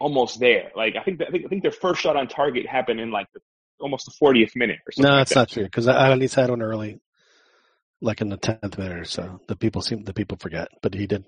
almost 0.00 0.40
there. 0.40 0.70
Like 0.76 0.96
I 0.96 1.02
think 1.02 1.20
I 1.22 1.30
think 1.30 1.46
I 1.46 1.48
think 1.48 1.62
their 1.62 1.72
first 1.72 2.00
shot 2.00 2.16
on 2.16 2.28
target 2.28 2.66
happened 2.66 3.00
in 3.00 3.10
like 3.10 3.26
the, 3.32 3.40
almost 3.80 4.06
the 4.06 4.12
40th 4.24 4.56
minute 4.56 4.78
or 4.86 4.92
something. 4.92 5.08
No, 5.08 5.16
like 5.16 5.20
that's 5.20 5.30
that. 5.30 5.40
not 5.40 5.48
true 5.48 5.64
because 5.64 5.88
I 5.88 6.12
at 6.12 6.18
least 6.18 6.34
had 6.34 6.50
one 6.50 6.62
early, 6.62 7.00
like 8.04 8.20
in 8.20 8.28
the 8.28 8.36
tenth 8.36 8.78
minute 8.78 8.98
or 8.98 9.04
so. 9.04 9.40
The 9.48 9.56
people 9.56 9.82
seem 9.82 10.04
the 10.04 10.12
people 10.14 10.36
forget, 10.38 10.68
but 10.82 10.94
he 10.94 11.06
did. 11.06 11.24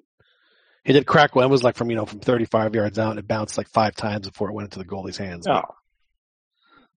He 0.84 0.92
did 0.92 1.06
crack 1.06 1.34
one. 1.34 1.44
It 1.44 1.48
was 1.50 1.64
like 1.64 1.74
from 1.74 1.90
you 1.90 1.96
know 1.96 2.06
from 2.06 2.20
35 2.20 2.74
yards 2.74 2.98
out, 2.98 3.10
and 3.10 3.18
it 3.18 3.26
bounced 3.26 3.58
like 3.58 3.68
five 3.68 3.96
times 3.96 4.28
before 4.28 4.48
it 4.50 4.52
went 4.54 4.66
into 4.66 4.78
the 4.78 4.84
goalie's 4.84 5.16
hands. 5.16 5.46
No, 5.46 5.62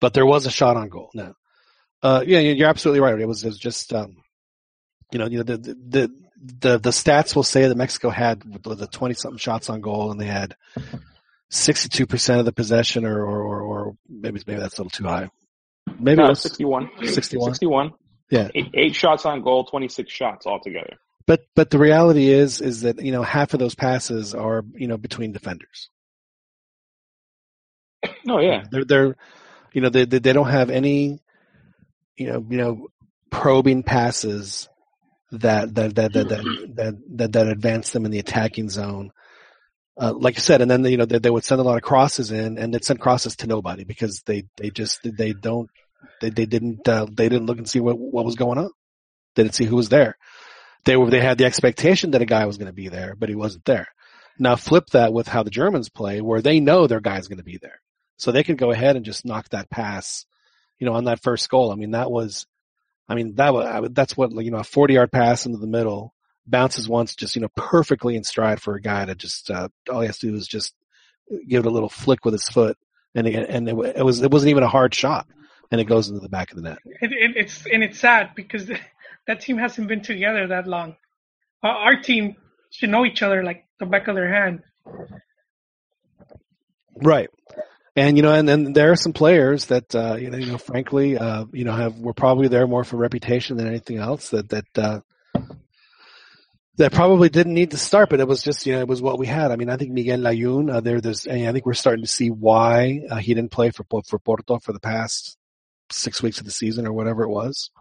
But 0.01 0.13
there 0.13 0.25
was 0.25 0.45
a 0.45 0.51
shot 0.51 0.75
on 0.75 0.89
goal. 0.89 1.09
No, 1.13 1.33
uh, 2.03 2.23
yeah, 2.27 2.39
you- 2.39 2.53
you're 2.55 2.67
absolutely 2.69 2.99
right. 2.99 3.17
It 3.19 3.27
was, 3.27 3.43
it 3.43 3.47
was 3.47 3.57
just, 3.57 3.93
um, 3.93 4.17
you 5.11 5.19
know, 5.19 5.27
you 5.27 5.37
know 5.37 5.43
the, 5.43 5.57
the 5.57 6.11
the 6.61 6.77
the 6.79 6.89
stats 6.89 7.35
will 7.35 7.43
say 7.43 7.67
that 7.67 7.75
Mexico 7.77 8.09
had 8.09 8.41
the 8.41 8.87
20 8.91 9.13
something 9.13 9.37
shots 9.39 9.69
on 9.69 9.79
goal, 9.81 10.11
and 10.11 10.19
they 10.19 10.25
had 10.25 10.55
62 11.49 12.05
percent 12.07 12.39
of 12.39 12.45
the 12.45 12.51
possession, 12.51 13.05
or 13.05 13.23
or, 13.23 13.61
or, 13.61 13.95
maybe 14.09 14.41
maybe 14.45 14.59
that's 14.59 14.77
a 14.77 14.81
little 14.81 14.89
too 14.89 15.05
high. 15.05 15.29
Maybe 15.97 16.21
it 16.21 16.27
was 16.27 16.41
61. 16.41 16.89
61. 17.05 17.53
61. 17.53 17.91
Yeah. 18.29 18.49
Eight, 18.53 18.71
eight 18.73 18.95
shots 18.95 19.25
on 19.25 19.41
goal, 19.41 19.65
26 19.65 20.11
shots 20.11 20.45
altogether. 20.45 20.97
But 21.25 21.41
but 21.55 21.69
the 21.69 21.77
reality 21.77 22.29
is 22.29 22.61
is 22.61 22.81
that 22.81 23.01
you 23.01 23.11
know 23.11 23.21
half 23.21 23.53
of 23.53 23.59
those 23.59 23.75
passes 23.75 24.33
are 24.33 24.63
you 24.75 24.87
know 24.87 24.97
between 24.97 25.33
defenders. 25.33 25.89
No, 28.25 28.39
yeah. 28.39 28.63
They're 28.71 28.85
they're 28.85 29.15
you 29.73 29.81
know 29.81 29.89
they 29.89 30.05
they, 30.05 30.19
don't 30.19 30.49
have 30.49 30.69
any 30.69 31.19
you 32.15 32.27
know 32.27 32.45
you 32.49 32.57
know 32.57 32.87
probing 33.29 33.83
passes 33.83 34.69
that 35.31 35.75
that 35.75 35.95
that 35.95 36.13
that 36.13 36.29
that 36.29 36.73
that, 36.75 37.03
that, 37.17 37.31
that 37.33 37.47
advance 37.47 37.91
them 37.91 38.05
in 38.05 38.11
the 38.11 38.19
attacking 38.19 38.69
zone. 38.69 39.11
Uh, 39.99 40.13
like 40.13 40.35
you 40.35 40.41
said, 40.41 40.61
and 40.61 40.69
then 40.69 40.85
you 40.85 40.95
know 40.95 41.05
they, 41.05 41.19
they 41.19 41.29
would 41.29 41.43
send 41.43 41.59
a 41.59 41.63
lot 41.63 41.75
of 41.75 41.83
crosses 41.83 42.31
in, 42.31 42.57
and 42.57 42.73
they'd 42.73 42.85
send 42.85 42.99
crosses 42.99 43.35
to 43.35 43.47
nobody 43.47 43.83
because 43.83 44.21
they 44.25 44.43
they 44.55 44.69
just 44.69 44.99
they 45.03 45.33
don't 45.33 45.69
they 46.21 46.29
they 46.29 46.45
didn't 46.45 46.88
uh, 46.88 47.05
they 47.10 47.29
didn't 47.29 47.47
look 47.47 47.57
and 47.57 47.69
see 47.69 47.79
what 47.79 47.97
what 47.97 48.25
was 48.25 48.36
going 48.36 48.57
on. 48.57 48.69
They 49.36 49.43
didn't 49.43 49.55
see 49.55 49.65
who 49.65 49.75
was 49.75 49.89
there. 49.89 50.17
They 50.86 50.95
were 50.95 51.10
they 51.10 51.21
had 51.21 51.38
the 51.38 51.45
expectation 51.45 52.12
that 52.12 52.21
a 52.21 52.25
guy 52.25 52.45
was 52.45 52.57
going 52.57 52.67
to 52.67 52.73
be 52.73 52.89
there, 52.89 53.15
but 53.15 53.29
he 53.29 53.36
wasn't 53.36 53.65
there. 53.65 53.88
Now 54.39 54.55
flip 54.55 54.88
that 54.91 55.13
with 55.13 55.27
how 55.27 55.43
the 55.43 55.49
Germans 55.49 55.89
play, 55.89 56.21
where 56.21 56.41
they 56.41 56.60
know 56.60 56.88
their 56.88 57.01
guy's 57.01 57.27
going 57.27 57.39
to 57.39 57.43
be 57.43 57.57
there, 57.57 57.81
so 58.17 58.31
they 58.31 58.43
could 58.43 58.57
go 58.57 58.71
ahead 58.71 58.95
and 58.95 59.05
just 59.05 59.25
knock 59.25 59.49
that 59.49 59.69
pass, 59.69 60.25
you 60.79 60.86
know, 60.86 60.93
on 60.93 61.05
that 61.05 61.21
first 61.21 61.49
goal. 61.49 61.71
I 61.71 61.75
mean, 61.75 61.91
that 61.91 62.12
was, 62.12 62.45
I 63.10 63.15
mean, 63.15 63.36
that 63.36 63.53
was 63.53 63.89
that's 63.91 64.15
what 64.15 64.31
you 64.31 64.51
know 64.51 64.60
a 64.60 64.63
forty 64.63 64.93
yard 64.93 65.12
pass 65.12 65.45
into 65.45 65.57
the 65.57 65.67
middle 65.67 66.13
bounces 66.47 66.88
once, 66.88 67.15
just 67.15 67.36
you 67.36 67.41
know, 67.41 67.49
perfectly 67.55 68.15
in 68.15 68.23
stride 68.23 68.62
for 68.62 68.75
a 68.75 68.81
guy 68.81 69.05
to 69.05 69.15
just 69.15 69.51
uh, 69.51 69.67
all 69.91 70.01
he 70.01 70.07
has 70.07 70.17
to 70.19 70.27
do 70.27 70.36
is 70.36 70.47
just 70.47 70.73
give 71.47 71.65
it 71.65 71.67
a 71.67 71.71
little 71.71 71.89
flick 71.89 72.23
with 72.23 72.33
his 72.33 72.47
foot, 72.47 72.77
and 73.13 73.27
and 73.27 73.69
it, 73.69 73.75
it 73.97 74.05
was 74.05 74.21
it 74.21 74.31
wasn't 74.31 74.49
even 74.49 74.63
a 74.63 74.69
hard 74.69 74.95
shot, 74.95 75.27
and 75.71 75.82
it 75.82 75.86
goes 75.86 76.10
into 76.10 76.19
the 76.19 76.30
back 76.30 76.51
of 76.51 76.58
the 76.58 76.63
net. 76.63 76.80
It, 76.86 77.12
it, 77.12 77.32
it's 77.36 77.65
and 77.65 77.84
it's 77.84 77.99
sad 77.99 78.32
because 78.36 78.69
that 79.27 79.41
team 79.41 79.58
hasn't 79.58 79.88
been 79.88 80.01
together 80.01 80.47
that 80.47 80.67
long. 80.67 80.95
Our, 81.63 81.75
our 81.75 82.01
team 82.01 82.36
should 82.71 82.89
know 82.89 83.06
each 83.06 83.21
other 83.21 83.43
like 83.43 83.65
the 83.80 83.86
back 83.86 84.08
of 84.08 84.15
their 84.15 84.32
hand. 84.32 84.63
Right. 86.95 87.30
And 87.95 88.15
you 88.15 88.23
know, 88.23 88.32
and 88.32 88.47
then 88.47 88.73
there 88.73 88.91
are 88.91 88.95
some 88.95 89.13
players 89.13 89.65
that 89.65 89.95
uh, 89.95 90.15
you 90.15 90.30
know, 90.30 90.38
you 90.38 90.51
know, 90.51 90.58
frankly, 90.60 91.17
uh, 91.17 91.45
you 91.51 91.63
know, 91.63 91.73
have 91.73 91.97
were 91.97 92.13
probably 92.13 92.47
there 92.47 92.67
more 92.67 92.84
for 92.84 92.97
reputation 92.97 93.58
than 93.58 93.67
anything 93.67 93.97
else. 93.97 94.30
That 94.30 94.49
that 94.49 94.65
uh, 94.77 94.99
that 96.77 96.91
probably 96.91 97.30
didn't 97.30 97.56
need 97.56 97.71
to 97.71 97.77
start, 97.77 98.10
but 98.10 98.19
it 98.19 98.27
was 98.27 98.43
just 98.43 98.67
you 98.67 98.73
know, 98.73 98.82
it 98.82 98.88
was 98.88 99.01
what 99.01 99.17
we 99.17 99.25
had. 99.25 99.51
I 99.51 99.56
mean, 99.56 99.69
I 99.69 99.77
think 99.77 99.91
Miguel 99.91 100.19
Layun, 100.19 100.71
uh, 100.71 100.80
there, 100.80 101.01
there's, 101.01 101.27
I 101.27 101.51
think 101.51 101.65
we're 101.65 101.73
starting 101.73 102.03
to 102.03 102.12
see 102.12 102.30
why 102.30 103.01
uh, 103.10 103.15
he 103.15 103.34
didn't 103.34 103.51
play 103.51 103.71
for 103.71 103.84
for 104.06 104.19
Porto 104.19 104.60
for 104.60 104.73
the 104.73 104.80
past 104.80 105.37
six 105.91 106.21
weeks 106.21 106.39
of 106.39 106.45
the 106.45 106.52
season 106.52 106.86
or 106.88 106.93
whatever 106.93 107.23
it 107.23 107.30
was. 107.30 107.71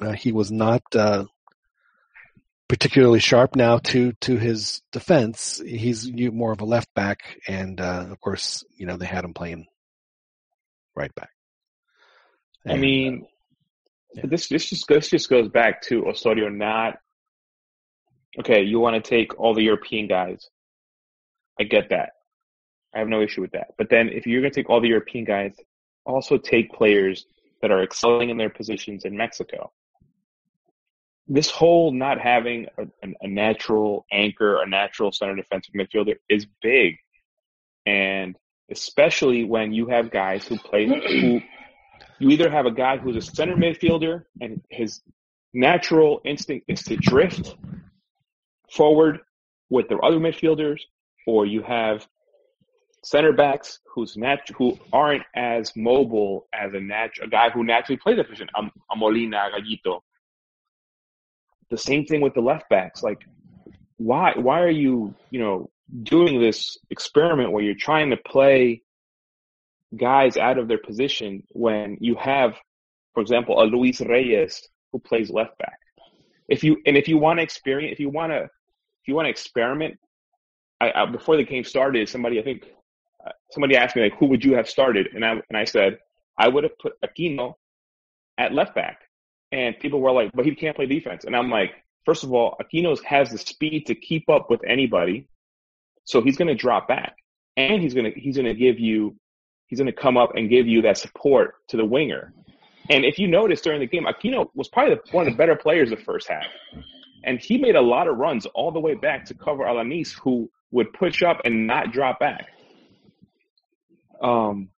Uh, 0.00 0.12
he 0.12 0.32
was 0.32 0.50
not 0.50 0.82
uh, 0.94 1.24
particularly 2.68 3.18
sharp 3.18 3.56
now 3.56 3.78
to 3.78 4.12
to 4.20 4.36
his 4.36 4.82
defense. 4.92 5.60
He's 5.64 6.10
more 6.12 6.52
of 6.52 6.60
a 6.60 6.64
left 6.64 6.92
back, 6.94 7.38
and 7.48 7.80
uh, 7.80 8.06
of 8.10 8.20
course, 8.20 8.64
you 8.76 8.86
know 8.86 8.96
they 8.96 9.06
had 9.06 9.24
him 9.24 9.34
playing 9.34 9.66
right 10.94 11.14
back. 11.14 11.30
I 12.66 12.72
And, 12.72 12.80
mean, 12.80 13.26
yeah. 14.14 14.26
this 14.26 14.48
this 14.48 14.68
just 14.68 14.88
this 14.88 15.08
just 15.08 15.28
goes 15.30 15.48
back 15.48 15.82
to 15.82 16.06
Osorio 16.06 16.48
not. 16.48 16.98
Okay, 18.38 18.62
you 18.62 18.78
want 18.78 19.02
to 19.02 19.08
take 19.08 19.38
all 19.38 19.54
the 19.54 19.62
European 19.62 20.06
guys. 20.06 20.48
I 21.58 21.64
get 21.64 21.88
that. 21.90 22.10
I 22.94 23.00
have 23.00 23.08
no 23.08 23.20
issue 23.20 23.40
with 23.40 23.52
that. 23.52 23.68
But 23.76 23.90
then 23.90 24.08
if 24.10 24.26
you're 24.26 24.40
going 24.40 24.52
to 24.52 24.60
take 24.60 24.70
all 24.70 24.80
the 24.80 24.88
European 24.88 25.24
guys, 25.24 25.54
also 26.08 26.38
take 26.38 26.72
players 26.72 27.26
that 27.60 27.70
are 27.70 27.82
excelling 27.82 28.30
in 28.30 28.36
their 28.36 28.50
positions 28.50 29.04
in 29.04 29.16
Mexico. 29.16 29.70
This 31.26 31.50
whole 31.50 31.92
not 31.92 32.18
having 32.18 32.66
a, 32.78 33.08
a, 33.20 33.28
natural 33.28 34.06
anchor, 34.10 34.62
a 34.62 34.66
natural 34.66 35.12
center 35.12 35.36
defensive 35.36 35.74
midfielder 35.74 36.16
is 36.28 36.46
big. 36.62 36.96
And 37.84 38.36
especially 38.70 39.44
when 39.44 39.72
you 39.72 39.86
have 39.88 40.10
guys 40.10 40.46
who 40.46 40.56
play, 40.58 40.86
who 40.86 41.40
you 42.18 42.30
either 42.30 42.50
have 42.50 42.64
a 42.64 42.70
guy 42.70 42.96
who's 42.96 43.16
a 43.16 43.20
center 43.20 43.56
midfielder 43.56 44.24
and 44.40 44.62
his 44.70 45.02
natural 45.52 46.20
instinct 46.24 46.64
is 46.68 46.82
to 46.84 46.96
drift 46.96 47.54
forward 48.72 49.20
with 49.68 49.88
the 49.88 49.96
other 49.98 50.18
midfielders, 50.18 50.80
or 51.26 51.44
you 51.44 51.62
have 51.62 52.06
center 53.04 53.32
backs 53.32 53.80
who's 53.86 54.16
nat- 54.16 54.48
who 54.56 54.78
aren't 54.92 55.22
as 55.34 55.74
mobile 55.76 56.46
as 56.52 56.74
a 56.74 56.80
nat- 56.80 57.18
a 57.22 57.28
guy 57.28 57.50
who 57.50 57.64
naturally 57.64 57.98
plays 57.98 58.16
that 58.16 58.28
position, 58.28 58.48
a, 58.54 58.62
a 58.92 58.96
Molina, 58.96 59.48
a 59.48 59.60
Gallito. 59.60 60.00
The 61.70 61.78
same 61.78 62.06
thing 62.06 62.20
with 62.20 62.34
the 62.34 62.40
left 62.40 62.68
backs. 62.68 63.02
Like, 63.02 63.20
why 63.96 64.32
why 64.36 64.60
are 64.62 64.70
you 64.70 65.14
you 65.30 65.40
know 65.40 65.70
doing 66.02 66.40
this 66.40 66.78
experiment 66.90 67.52
where 67.52 67.62
you're 67.62 67.74
trying 67.74 68.10
to 68.10 68.16
play 68.16 68.82
guys 69.96 70.36
out 70.36 70.58
of 70.58 70.68
their 70.68 70.78
position 70.78 71.42
when 71.50 71.96
you 72.00 72.14
have, 72.16 72.54
for 73.14 73.20
example, 73.20 73.62
a 73.62 73.64
Luis 73.64 74.00
Reyes 74.00 74.68
who 74.92 74.98
plays 74.98 75.30
left 75.30 75.56
back. 75.58 75.78
If 76.48 76.64
you 76.64 76.78
and 76.86 76.96
if 76.96 77.08
you 77.08 77.18
want 77.18 77.38
to 77.38 77.42
experience, 77.42 77.92
if 77.92 78.00
you 78.00 78.08
want 78.08 78.32
to, 78.32 78.44
if 78.44 79.06
you 79.06 79.14
want 79.14 79.26
to 79.26 79.30
experiment, 79.30 79.98
I, 80.80 80.92
I, 80.94 81.06
before 81.06 81.36
the 81.36 81.44
game 81.44 81.64
started, 81.64 82.08
somebody 82.08 82.38
I 82.38 82.42
think 82.42 82.64
Uh, 83.24 83.32
somebody 83.50 83.76
asked 83.76 83.96
me 83.96 84.02
like, 84.02 84.16
who 84.18 84.26
would 84.26 84.44
you 84.44 84.54
have 84.54 84.68
started? 84.68 85.08
And 85.14 85.24
I 85.24 85.32
and 85.48 85.56
I 85.56 85.64
said 85.64 85.98
I 86.36 86.48
would 86.48 86.64
have 86.64 86.78
put 86.78 86.94
Aquino 87.02 87.54
at 88.38 88.52
left 88.52 88.74
back, 88.74 89.00
and 89.52 89.78
people 89.78 90.00
were 90.00 90.12
like, 90.12 90.30
but 90.34 90.44
he 90.44 90.54
can't 90.54 90.76
play 90.76 90.86
defense. 90.86 91.24
And 91.24 91.34
I'm 91.34 91.50
like, 91.50 91.72
first 92.04 92.24
of 92.24 92.32
all, 92.32 92.56
Aquino 92.62 93.02
has 93.04 93.30
the 93.30 93.38
speed 93.38 93.86
to 93.86 93.94
keep 93.94 94.28
up 94.28 94.50
with 94.50 94.60
anybody, 94.66 95.28
so 96.04 96.22
he's 96.22 96.36
going 96.36 96.48
to 96.48 96.54
drop 96.54 96.88
back, 96.88 97.16
and 97.56 97.82
he's 97.82 97.94
going 97.94 98.12
to 98.12 98.20
he's 98.20 98.36
going 98.36 98.46
to 98.46 98.54
give 98.54 98.78
you 98.78 99.16
he's 99.66 99.78
going 99.78 99.92
to 99.92 100.00
come 100.00 100.16
up 100.16 100.34
and 100.34 100.48
give 100.48 100.66
you 100.66 100.82
that 100.82 100.98
support 100.98 101.54
to 101.68 101.76
the 101.76 101.84
winger. 101.84 102.32
And 102.90 103.04
if 103.04 103.18
you 103.18 103.28
notice 103.28 103.60
during 103.60 103.80
the 103.80 103.86
game, 103.86 104.06
Aquino 104.06 104.48
was 104.54 104.68
probably 104.68 104.96
one 105.10 105.26
of 105.26 105.32
the 105.32 105.36
better 105.36 105.56
players 105.56 105.90
the 105.90 105.96
first 105.96 106.28
half. 106.28 106.46
And 107.24 107.38
he 107.38 107.58
made 107.58 107.76
a 107.76 107.80
lot 107.80 108.08
of 108.08 108.16
runs 108.16 108.46
all 108.46 108.72
the 108.72 108.80
way 108.80 108.94
back 108.94 109.26
to 109.26 109.34
cover 109.34 109.64
Alanis, 109.64 110.18
who 110.18 110.50
would 110.70 110.92
push 110.94 111.22
up 111.22 111.40
and 111.44 111.66
not 111.66 111.92
drop 111.92 112.18
back. 112.18 112.46
Um, 114.22 114.70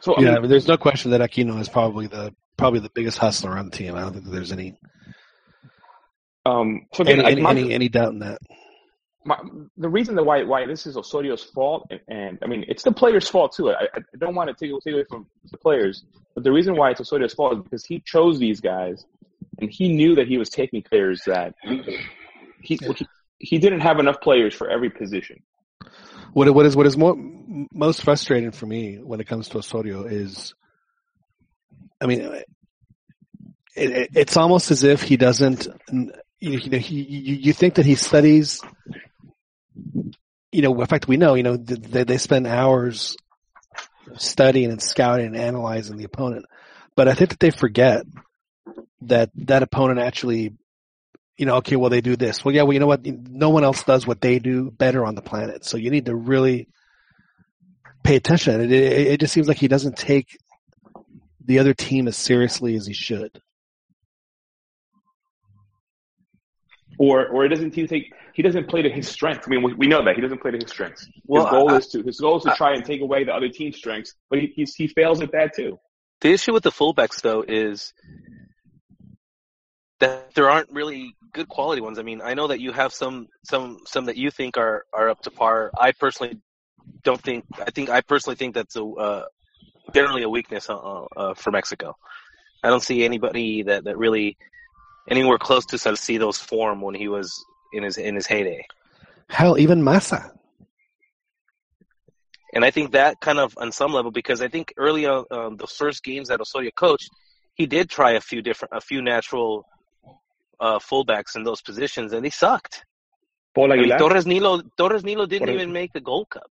so 0.00 0.14
I 0.14 0.20
yeah, 0.22 0.36
I 0.36 0.40
mean, 0.40 0.50
there's 0.50 0.68
no 0.68 0.76
question 0.76 1.10
that 1.12 1.20
Aquino 1.20 1.58
is 1.60 1.68
probably 1.68 2.06
the 2.06 2.34
probably 2.56 2.80
the 2.80 2.90
biggest 2.94 3.18
hustler 3.18 3.56
on 3.58 3.66
the 3.66 3.76
team. 3.76 3.94
I 3.94 4.00
don't 4.00 4.12
think 4.12 4.24
that 4.24 4.30
there's 4.30 4.52
any 4.52 4.78
um, 6.44 6.86
so 6.94 7.02
again, 7.02 7.20
any 7.20 7.32
any, 7.32 7.42
my- 7.42 7.50
any, 7.50 7.72
any 7.72 7.88
doubt 7.88 8.12
in 8.12 8.20
that. 8.20 8.38
my, 9.24 9.38
the 9.76 9.88
reason 9.88 10.14
that 10.14 10.24
why 10.24 10.44
why 10.44 10.64
this 10.66 10.86
is 10.86 10.96
Osorio's 10.96 11.42
fault, 11.42 11.86
and, 11.90 12.00
and 12.08 12.38
I 12.42 12.46
mean 12.46 12.64
it's 12.68 12.82
the 12.84 12.92
players' 12.92 13.28
fault 13.28 13.54
too. 13.56 13.70
I, 13.70 13.88
I 13.94 14.00
don't 14.18 14.34
want 14.34 14.48
to 14.48 14.54
take, 14.54 14.72
take 14.84 14.94
away 14.94 15.04
from 15.08 15.26
the 15.50 15.58
players, 15.58 16.04
but 16.34 16.44
the 16.44 16.52
reason 16.52 16.76
why 16.76 16.90
it's 16.90 17.00
Osorio's 17.00 17.34
fault 17.34 17.54
is 17.56 17.62
because 17.64 17.84
he 17.84 18.00
chose 18.00 18.38
these 18.38 18.60
guys, 18.60 19.04
and 19.60 19.70
he 19.70 19.92
knew 19.92 20.14
that 20.14 20.28
he 20.28 20.38
was 20.38 20.48
taking 20.50 20.82
players 20.82 21.22
that 21.26 21.54
he 22.62 22.76
he, 22.76 23.06
he 23.38 23.58
didn't 23.58 23.80
have 23.80 23.98
enough 23.98 24.20
players 24.20 24.54
for 24.54 24.68
every 24.70 24.90
position. 24.90 25.42
What 26.36 26.52
what 26.54 26.66
is 26.66 26.76
what 26.76 26.84
is 26.84 26.98
more 26.98 27.16
most 27.16 28.02
frustrating 28.02 28.50
for 28.50 28.66
me 28.66 28.98
when 28.98 29.20
it 29.20 29.26
comes 29.26 29.48
to 29.48 29.58
Osorio 29.58 30.04
is, 30.04 30.54
I 31.98 32.04
mean, 32.04 32.20
it, 32.20 33.90
it, 33.90 34.10
it's 34.14 34.36
almost 34.36 34.70
as 34.70 34.84
if 34.84 35.00
he 35.00 35.16
doesn't. 35.16 35.66
You 35.90 36.70
know, 36.70 36.76
he 36.76 37.00
you, 37.00 37.36
you 37.36 37.52
think 37.54 37.76
that 37.76 37.86
he 37.86 37.94
studies. 37.94 38.60
You 40.52 40.60
know, 40.60 40.78
in 40.78 40.86
fact, 40.86 41.08
we 41.08 41.16
know. 41.16 41.36
You 41.36 41.42
know, 41.42 41.56
they 41.56 42.04
they 42.04 42.18
spend 42.18 42.46
hours 42.46 43.16
studying 44.16 44.70
and 44.70 44.82
scouting 44.82 45.28
and 45.28 45.36
analyzing 45.38 45.96
the 45.96 46.04
opponent, 46.04 46.44
but 46.96 47.08
I 47.08 47.14
think 47.14 47.30
that 47.30 47.40
they 47.40 47.50
forget 47.50 48.04
that 49.00 49.30
that 49.36 49.62
opponent 49.62 50.00
actually 50.00 50.52
you 51.36 51.46
know, 51.46 51.56
okay, 51.56 51.76
well 51.76 51.90
they 51.90 52.00
do 52.00 52.16
this. 52.16 52.44
Well, 52.44 52.54
yeah, 52.54 52.62
well 52.62 52.72
you 52.72 52.80
know 52.80 52.86
what? 52.86 53.04
No 53.04 53.50
one 53.50 53.64
else 53.64 53.82
does 53.84 54.06
what 54.06 54.20
they 54.20 54.38
do 54.38 54.70
better 54.70 55.04
on 55.04 55.14
the 55.14 55.22
planet. 55.22 55.64
So 55.64 55.76
you 55.76 55.90
need 55.90 56.06
to 56.06 56.14
really 56.14 56.68
pay 58.02 58.16
attention. 58.16 58.60
It, 58.60 58.72
it, 58.72 59.06
it 59.08 59.20
just 59.20 59.32
seems 59.32 59.48
like 59.48 59.58
he 59.58 59.68
doesn't 59.68 59.96
take 59.96 60.38
the 61.44 61.58
other 61.58 61.74
team 61.74 62.08
as 62.08 62.16
seriously 62.16 62.74
as 62.76 62.86
he 62.86 62.94
should. 62.94 63.40
Or, 66.98 67.26
or 67.26 67.44
it 67.44 67.50
doesn't 67.50 67.74
he 67.74 67.86
take 67.86 68.12
he 68.32 68.42
doesn't 68.42 68.68
play 68.68 68.82
to 68.82 68.88
his 68.88 69.06
strengths. 69.06 69.46
I 69.46 69.50
mean, 69.50 69.62
we, 69.62 69.74
we 69.74 69.86
know 69.86 70.02
that 70.04 70.14
he 70.14 70.22
doesn't 70.22 70.40
play 70.40 70.52
to 70.52 70.56
his 70.56 70.70
strengths. 70.70 71.06
Well, 71.26 71.44
his 71.44 71.50
goal 71.50 71.70
I, 71.70 71.76
is 71.76 71.88
to 71.88 72.02
his 72.02 72.20
goal 72.20 72.38
is 72.38 72.44
to 72.44 72.54
try 72.56 72.72
and 72.72 72.84
take 72.84 73.02
away 73.02 73.24
the 73.24 73.32
other 73.32 73.50
team's 73.50 73.76
strengths, 73.76 74.14
but 74.30 74.38
he 74.38 74.66
he 74.76 74.88
fails 74.88 75.20
at 75.20 75.32
that 75.32 75.54
too. 75.54 75.78
The 76.22 76.32
issue 76.32 76.54
with 76.54 76.62
the 76.62 76.70
fullbacks 76.70 77.20
though 77.20 77.44
is 77.46 77.92
that 80.00 80.34
there 80.34 80.48
aren't 80.48 80.70
really 80.70 81.14
good 81.36 81.48
quality 81.48 81.80
ones. 81.80 81.98
I 81.98 82.02
mean, 82.02 82.20
I 82.22 82.34
know 82.34 82.48
that 82.48 82.60
you 82.60 82.72
have 82.72 82.92
some 82.92 83.28
some 83.44 83.78
some 83.86 84.06
that 84.06 84.16
you 84.16 84.30
think 84.30 84.56
are 84.56 84.84
are 84.92 85.08
up 85.08 85.20
to 85.22 85.30
par. 85.30 85.70
I 85.78 85.92
personally 85.92 86.38
don't 87.04 87.20
think. 87.20 87.44
I 87.60 87.70
think 87.70 87.90
I 87.90 88.00
personally 88.00 88.36
think 88.36 88.54
that's 88.54 88.74
a 88.76 88.84
uh, 88.84 89.24
generally 89.94 90.22
a 90.22 90.28
weakness 90.28 90.68
uh, 90.68 90.76
uh, 90.76 91.34
for 91.34 91.50
Mexico. 91.52 91.96
I 92.64 92.70
don't 92.70 92.82
see 92.82 93.04
anybody 93.04 93.62
that 93.64 93.84
that 93.84 93.96
really 93.98 94.36
anywhere 95.08 95.38
close 95.38 95.66
to 95.66 95.76
Salcido's 95.76 96.38
form 96.38 96.80
when 96.80 96.94
he 96.94 97.08
was 97.08 97.44
in 97.72 97.82
his 97.84 97.98
in 97.98 98.14
his 98.14 98.26
heyday. 98.26 98.66
Hell, 99.28 99.58
even 99.58 99.84
Massa. 99.84 100.32
And 102.54 102.64
I 102.64 102.70
think 102.70 102.92
that 102.92 103.20
kind 103.20 103.38
of 103.38 103.52
on 103.58 103.70
some 103.70 103.92
level 103.92 104.10
because 104.10 104.40
I 104.40 104.48
think 104.48 104.72
early 104.78 105.04
on 105.04 105.24
um, 105.30 105.56
the 105.56 105.66
first 105.66 106.02
games 106.02 106.28
that 106.28 106.40
Osorio 106.40 106.70
coached, 106.74 107.10
he 107.54 107.66
did 107.66 107.90
try 107.90 108.12
a 108.12 108.20
few 108.20 108.40
different 108.40 108.72
a 108.74 108.80
few 108.80 109.02
natural 109.02 109.66
uh, 110.60 110.78
fullbacks 110.78 111.36
in 111.36 111.44
those 111.44 111.62
positions, 111.62 112.12
and 112.12 112.24
they 112.24 112.30
sucked. 112.30 112.84
Paul 113.54 113.72
I 113.72 113.76
mean, 113.76 113.96
Torres 113.98 114.26
Nilo 114.26 114.62
Torres 114.76 115.04
Nilo 115.04 115.26
didn't 115.26 115.48
even 115.48 115.72
make 115.72 115.92
the 115.92 116.00
Gold 116.00 116.28
Cup. 116.30 116.50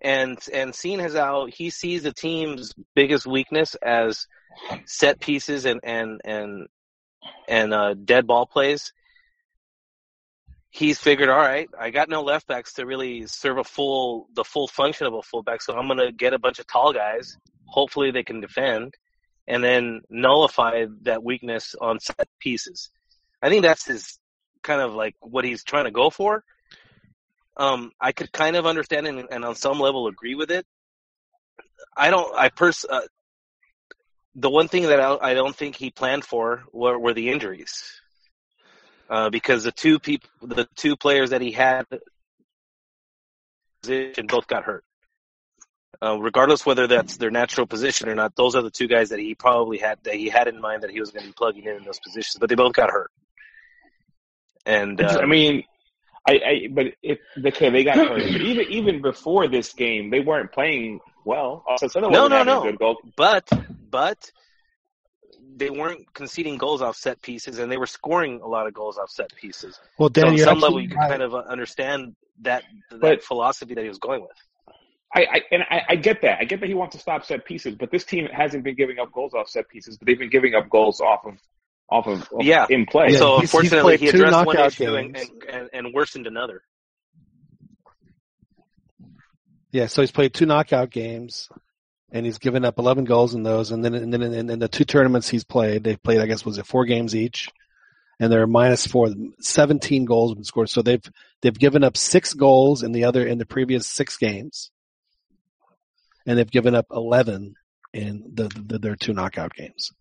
And 0.00 0.38
and 0.52 0.74
seeing 0.74 1.00
as 1.00 1.14
how 1.14 1.46
he 1.46 1.70
sees 1.70 2.04
the 2.04 2.12
team's 2.12 2.72
biggest 2.94 3.26
weakness 3.26 3.74
as 3.74 4.26
set 4.86 5.18
pieces 5.18 5.64
and 5.64 5.80
and 5.82 6.20
and 6.24 6.68
and 7.48 7.74
uh, 7.74 7.94
dead 7.94 8.26
ball 8.26 8.46
plays, 8.46 8.92
he's 10.70 11.00
figured, 11.00 11.28
all 11.28 11.36
right, 11.36 11.68
I 11.78 11.90
got 11.90 12.08
no 12.08 12.22
left 12.22 12.46
backs 12.46 12.74
to 12.74 12.86
really 12.86 13.26
serve 13.26 13.58
a 13.58 13.64
full 13.64 14.28
the 14.34 14.44
full 14.44 14.68
function 14.68 15.08
of 15.08 15.14
a 15.14 15.22
fullback, 15.22 15.62
so 15.62 15.76
I'm 15.76 15.88
gonna 15.88 16.12
get 16.12 16.32
a 16.32 16.38
bunch 16.38 16.60
of 16.60 16.66
tall 16.68 16.92
guys. 16.92 17.36
Hopefully, 17.66 18.12
they 18.12 18.22
can 18.22 18.40
defend 18.40 18.94
and 19.48 19.64
then 19.64 20.02
nullify 20.10 20.84
that 21.02 21.24
weakness 21.24 21.74
on 21.80 21.98
set 21.98 22.28
pieces. 22.38 22.90
I 23.42 23.48
think 23.48 23.62
that's 23.62 23.86
his 23.86 24.18
kind 24.62 24.82
of 24.82 24.92
like 24.92 25.16
what 25.20 25.44
he's 25.44 25.64
trying 25.64 25.86
to 25.86 25.90
go 25.90 26.10
for. 26.10 26.44
Um, 27.56 27.90
I 28.00 28.12
could 28.12 28.30
kind 28.30 28.54
of 28.54 28.66
understand 28.66 29.06
and, 29.06 29.26
and, 29.30 29.44
on 29.44 29.56
some 29.56 29.80
level 29.80 30.06
agree 30.06 30.36
with 30.36 30.50
it. 30.50 30.66
I 31.96 32.10
don't. 32.10 32.32
I 32.36 32.50
pers. 32.50 32.84
Uh, 32.88 33.00
the 34.36 34.50
one 34.50 34.68
thing 34.68 34.82
that 34.82 35.00
I, 35.00 35.16
I, 35.16 35.34
don't 35.34 35.56
think 35.56 35.74
he 35.74 35.90
planned 35.90 36.24
for 36.24 36.64
were, 36.72 36.96
were 36.96 37.14
the 37.14 37.30
injuries, 37.30 38.00
uh, 39.10 39.30
because 39.30 39.64
the 39.64 39.72
two 39.72 39.98
people, 39.98 40.28
the 40.42 40.68
two 40.76 40.96
players 40.96 41.30
that 41.30 41.40
he 41.40 41.50
had, 41.50 41.86
both 43.82 44.46
got 44.46 44.62
hurt. 44.64 44.84
Uh, 46.00 46.16
regardless 46.20 46.64
whether 46.64 46.86
that's 46.86 47.16
their 47.16 47.30
natural 47.30 47.66
position 47.66 48.08
or 48.08 48.14
not, 48.14 48.36
those 48.36 48.54
are 48.54 48.62
the 48.62 48.70
two 48.70 48.86
guys 48.86 49.08
that 49.08 49.18
he 49.18 49.34
probably 49.34 49.78
had 49.78 49.98
that 50.04 50.14
he 50.14 50.28
had 50.28 50.46
in 50.46 50.60
mind 50.60 50.82
that 50.82 50.90
he 50.90 51.00
was 51.00 51.10
going 51.10 51.22
to 51.22 51.28
be 51.28 51.32
plugging 51.32 51.64
in 51.64 51.76
in 51.76 51.84
those 51.84 51.98
positions. 51.98 52.36
But 52.38 52.48
they 52.48 52.54
both 52.54 52.74
got 52.74 52.90
hurt. 52.90 53.10
And 54.64 55.00
uh, 55.00 55.18
I 55.20 55.26
mean, 55.26 55.64
I, 56.26 56.32
I 56.32 56.68
but 56.70 56.86
if 57.02 57.18
okay, 57.42 57.70
they 57.70 57.84
got 57.84 57.96
hurt. 57.96 58.20
But 58.20 58.40
even 58.42 58.66
even 58.70 59.02
before 59.02 59.48
this 59.48 59.72
game, 59.72 60.10
they 60.10 60.20
weren't 60.20 60.52
playing 60.52 61.00
well. 61.24 61.64
Also, 61.66 62.00
no, 62.00 62.28
no, 62.28 62.42
no. 62.42 62.72
But 63.16 63.48
but 63.90 64.30
they 65.56 65.70
weren't 65.70 66.12
conceding 66.14 66.58
goals 66.58 66.82
off 66.82 66.96
set 66.96 67.20
pieces, 67.22 67.58
and 67.58 67.72
they 67.72 67.76
were 67.76 67.86
scoring 67.86 68.40
a 68.42 68.46
lot 68.46 68.66
of 68.66 68.74
goals 68.74 68.98
off 68.98 69.10
set 69.10 69.34
pieces. 69.34 69.80
Well, 69.98 70.10
Dan, 70.10 70.36
so 70.36 70.42
on 70.42 70.48
some 70.54 70.60
level, 70.60 70.80
you 70.80 70.88
can 70.88 70.98
right. 70.98 71.10
kind 71.10 71.22
of 71.22 71.34
understand 71.34 72.14
that 72.42 72.62
that 72.90 73.00
but, 73.00 73.24
philosophy 73.24 73.74
that 73.74 73.82
he 73.82 73.88
was 73.88 73.98
going 73.98 74.20
with. 74.20 74.36
I, 75.14 75.20
I 75.20 75.40
and 75.50 75.62
I, 75.70 75.82
I, 75.90 75.96
get 75.96 76.22
that. 76.22 76.38
I 76.40 76.44
get 76.44 76.60
that 76.60 76.68
he 76.68 76.74
wants 76.74 76.94
to 76.94 77.00
stop 77.00 77.24
set 77.24 77.44
pieces, 77.44 77.74
but 77.74 77.90
this 77.90 78.04
team 78.04 78.26
hasn't 78.26 78.62
been 78.62 78.74
giving 78.74 78.98
up 78.98 79.10
goals 79.12 79.32
off 79.34 79.48
set 79.48 79.68
pieces, 79.68 79.96
but 79.96 80.06
they've 80.06 80.18
been 80.18 80.30
giving 80.30 80.54
up 80.54 80.68
goals 80.68 81.00
off 81.00 81.24
of 81.24 81.34
off 81.90 82.06
of, 82.06 82.28
of 82.32 82.42
yeah 82.42 82.66
in 82.68 82.84
play. 82.84 83.08
Yeah, 83.10 83.18
so 83.18 83.40
unfortunately, 83.40 83.96
he 83.96 84.08
addressed 84.08 84.46
one 84.46 84.58
issue 84.58 84.94
and, 84.94 85.16
and, 85.50 85.70
and, 85.72 85.94
worsened 85.94 86.26
another. 86.26 86.62
Yeah, 89.72 89.86
so 89.86 90.02
he's 90.02 90.12
played 90.12 90.34
two 90.34 90.44
knockout 90.44 90.90
games, 90.90 91.48
and 92.12 92.26
he's 92.26 92.38
given 92.38 92.64
up 92.64 92.78
11 92.78 93.04
goals 93.04 93.34
in 93.34 93.42
those. 93.42 93.70
And 93.70 93.84
then, 93.84 93.94
and 93.94 94.12
then 94.12 94.22
in, 94.22 94.50
in 94.50 94.58
the 94.58 94.68
two 94.68 94.84
tournaments 94.84 95.28
he's 95.28 95.44
played, 95.44 95.84
they've 95.84 96.02
played, 96.02 96.20
I 96.20 96.26
guess, 96.26 96.44
was 96.44 96.58
it 96.58 96.66
four 96.66 96.84
games 96.84 97.14
each, 97.14 97.48
and 98.20 98.30
they're 98.30 98.46
minus 98.46 98.86
four. 98.86 99.08
17 99.40 100.04
goals 100.04 100.32
have 100.32 100.36
been 100.36 100.44
scored. 100.44 100.68
So 100.68 100.82
they've 100.82 101.04
they've 101.40 101.58
given 101.58 101.82
up 101.82 101.96
six 101.96 102.34
goals 102.34 102.82
in 102.82 102.92
the 102.92 103.04
other 103.04 103.26
in 103.26 103.38
the 103.38 103.46
previous 103.46 103.86
six 103.86 104.18
games 104.18 104.70
and 106.28 106.38
they've 106.38 106.50
given 106.50 106.74
up 106.74 106.86
11 106.92 107.54
in 107.94 108.22
the, 108.34 108.48
the, 108.48 108.78
their 108.78 108.96
two 108.96 109.14
knockout 109.14 109.54
games 109.54 109.92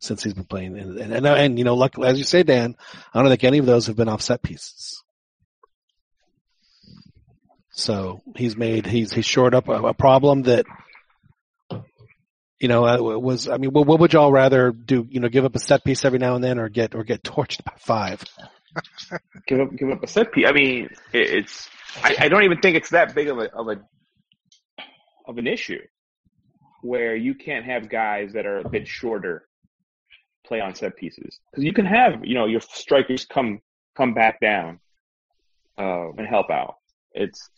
since 0.00 0.22
he's 0.22 0.32
been 0.32 0.46
playing. 0.46 0.78
And, 0.78 0.98
and, 0.98 1.26
and, 1.26 1.58
you 1.58 1.64
know, 1.64 1.74
luckily, 1.74 2.08
as 2.08 2.16
you 2.16 2.24
say, 2.24 2.42
Dan, 2.42 2.74
I 3.12 3.20
don't 3.20 3.28
think 3.28 3.44
any 3.44 3.58
of 3.58 3.66
those 3.66 3.86
have 3.86 3.96
been 3.96 4.08
offset 4.08 4.42
pieces. 4.42 5.02
So 7.70 8.22
he's 8.34 8.56
made, 8.56 8.86
he's, 8.86 9.12
he's 9.12 9.26
shored 9.26 9.54
up 9.54 9.68
a, 9.68 9.72
a 9.72 9.94
problem 9.94 10.44
that, 10.44 10.64
you 12.58 12.68
know, 12.68 12.86
uh, 12.86 12.98
was, 13.18 13.46
I 13.48 13.58
mean, 13.58 13.70
what, 13.70 13.86
what 13.86 14.00
would 14.00 14.14
y'all 14.14 14.32
rather 14.32 14.72
do? 14.72 15.06
You 15.10 15.20
know, 15.20 15.28
give 15.28 15.44
up 15.44 15.54
a 15.54 15.58
set 15.58 15.84
piece 15.84 16.06
every 16.06 16.18
now 16.18 16.34
and 16.34 16.42
then 16.42 16.58
or 16.58 16.70
get, 16.70 16.94
or 16.94 17.04
get 17.04 17.22
torched 17.22 17.62
by 17.62 17.74
five? 17.78 18.24
give 19.46 19.60
up, 19.60 19.76
give 19.76 19.90
up 19.90 20.02
a 20.02 20.06
set 20.06 20.32
piece. 20.32 20.46
I 20.48 20.52
mean, 20.52 20.88
it, 21.12 21.30
it's, 21.30 21.68
I, 22.02 22.16
I 22.20 22.28
don't 22.28 22.44
even 22.44 22.60
think 22.60 22.76
it's 22.76 22.90
that 22.90 23.14
big 23.14 23.28
of 23.28 23.38
a, 23.38 23.52
of 23.52 23.68
a 23.68 23.82
of 25.26 25.38
an 25.38 25.46
issue 25.46 25.80
where 26.82 27.16
you 27.16 27.34
can't 27.34 27.64
have 27.64 27.88
guys 27.88 28.32
that 28.34 28.46
are 28.46 28.58
a 28.58 28.68
bit 28.68 28.86
shorter 28.86 29.46
play 30.46 30.60
on 30.60 30.74
set 30.74 30.94
pieces 30.96 31.40
because 31.50 31.64
you 31.64 31.72
can 31.72 31.86
have 31.86 32.22
you 32.22 32.34
know 32.34 32.44
your 32.44 32.60
strikers 32.60 33.24
come 33.24 33.60
come 33.96 34.12
back 34.12 34.40
down 34.40 34.78
uh, 35.78 36.10
and 36.16 36.26
help 36.26 36.50
out. 36.50 36.76
It's 37.12 37.48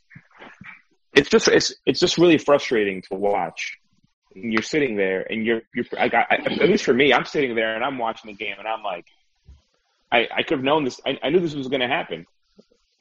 it's 1.14 1.28
just 1.28 1.48
it's 1.48 1.74
it's 1.84 2.00
just 2.00 2.18
really 2.18 2.38
frustrating 2.38 3.02
to 3.02 3.14
watch. 3.14 3.78
You're 4.34 4.62
sitting 4.62 4.96
there 4.96 5.26
and 5.30 5.44
you're 5.44 5.62
you're 5.74 5.86
I 5.98 6.08
got 6.08 6.26
I, 6.30 6.36
at 6.36 6.68
least 6.68 6.84
for 6.84 6.94
me, 6.94 7.12
I'm 7.12 7.24
sitting 7.24 7.54
there 7.54 7.74
and 7.74 7.84
I'm 7.84 7.98
watching 7.98 8.30
the 8.30 8.36
game 8.36 8.56
and 8.58 8.68
I'm 8.68 8.82
like, 8.82 9.06
I 10.12 10.28
I 10.34 10.42
could 10.42 10.58
have 10.58 10.64
known 10.64 10.84
this. 10.84 11.00
I, 11.06 11.18
I 11.22 11.30
knew 11.30 11.40
this 11.40 11.54
was 11.54 11.68
going 11.68 11.80
to 11.80 11.88
happen, 11.88 12.26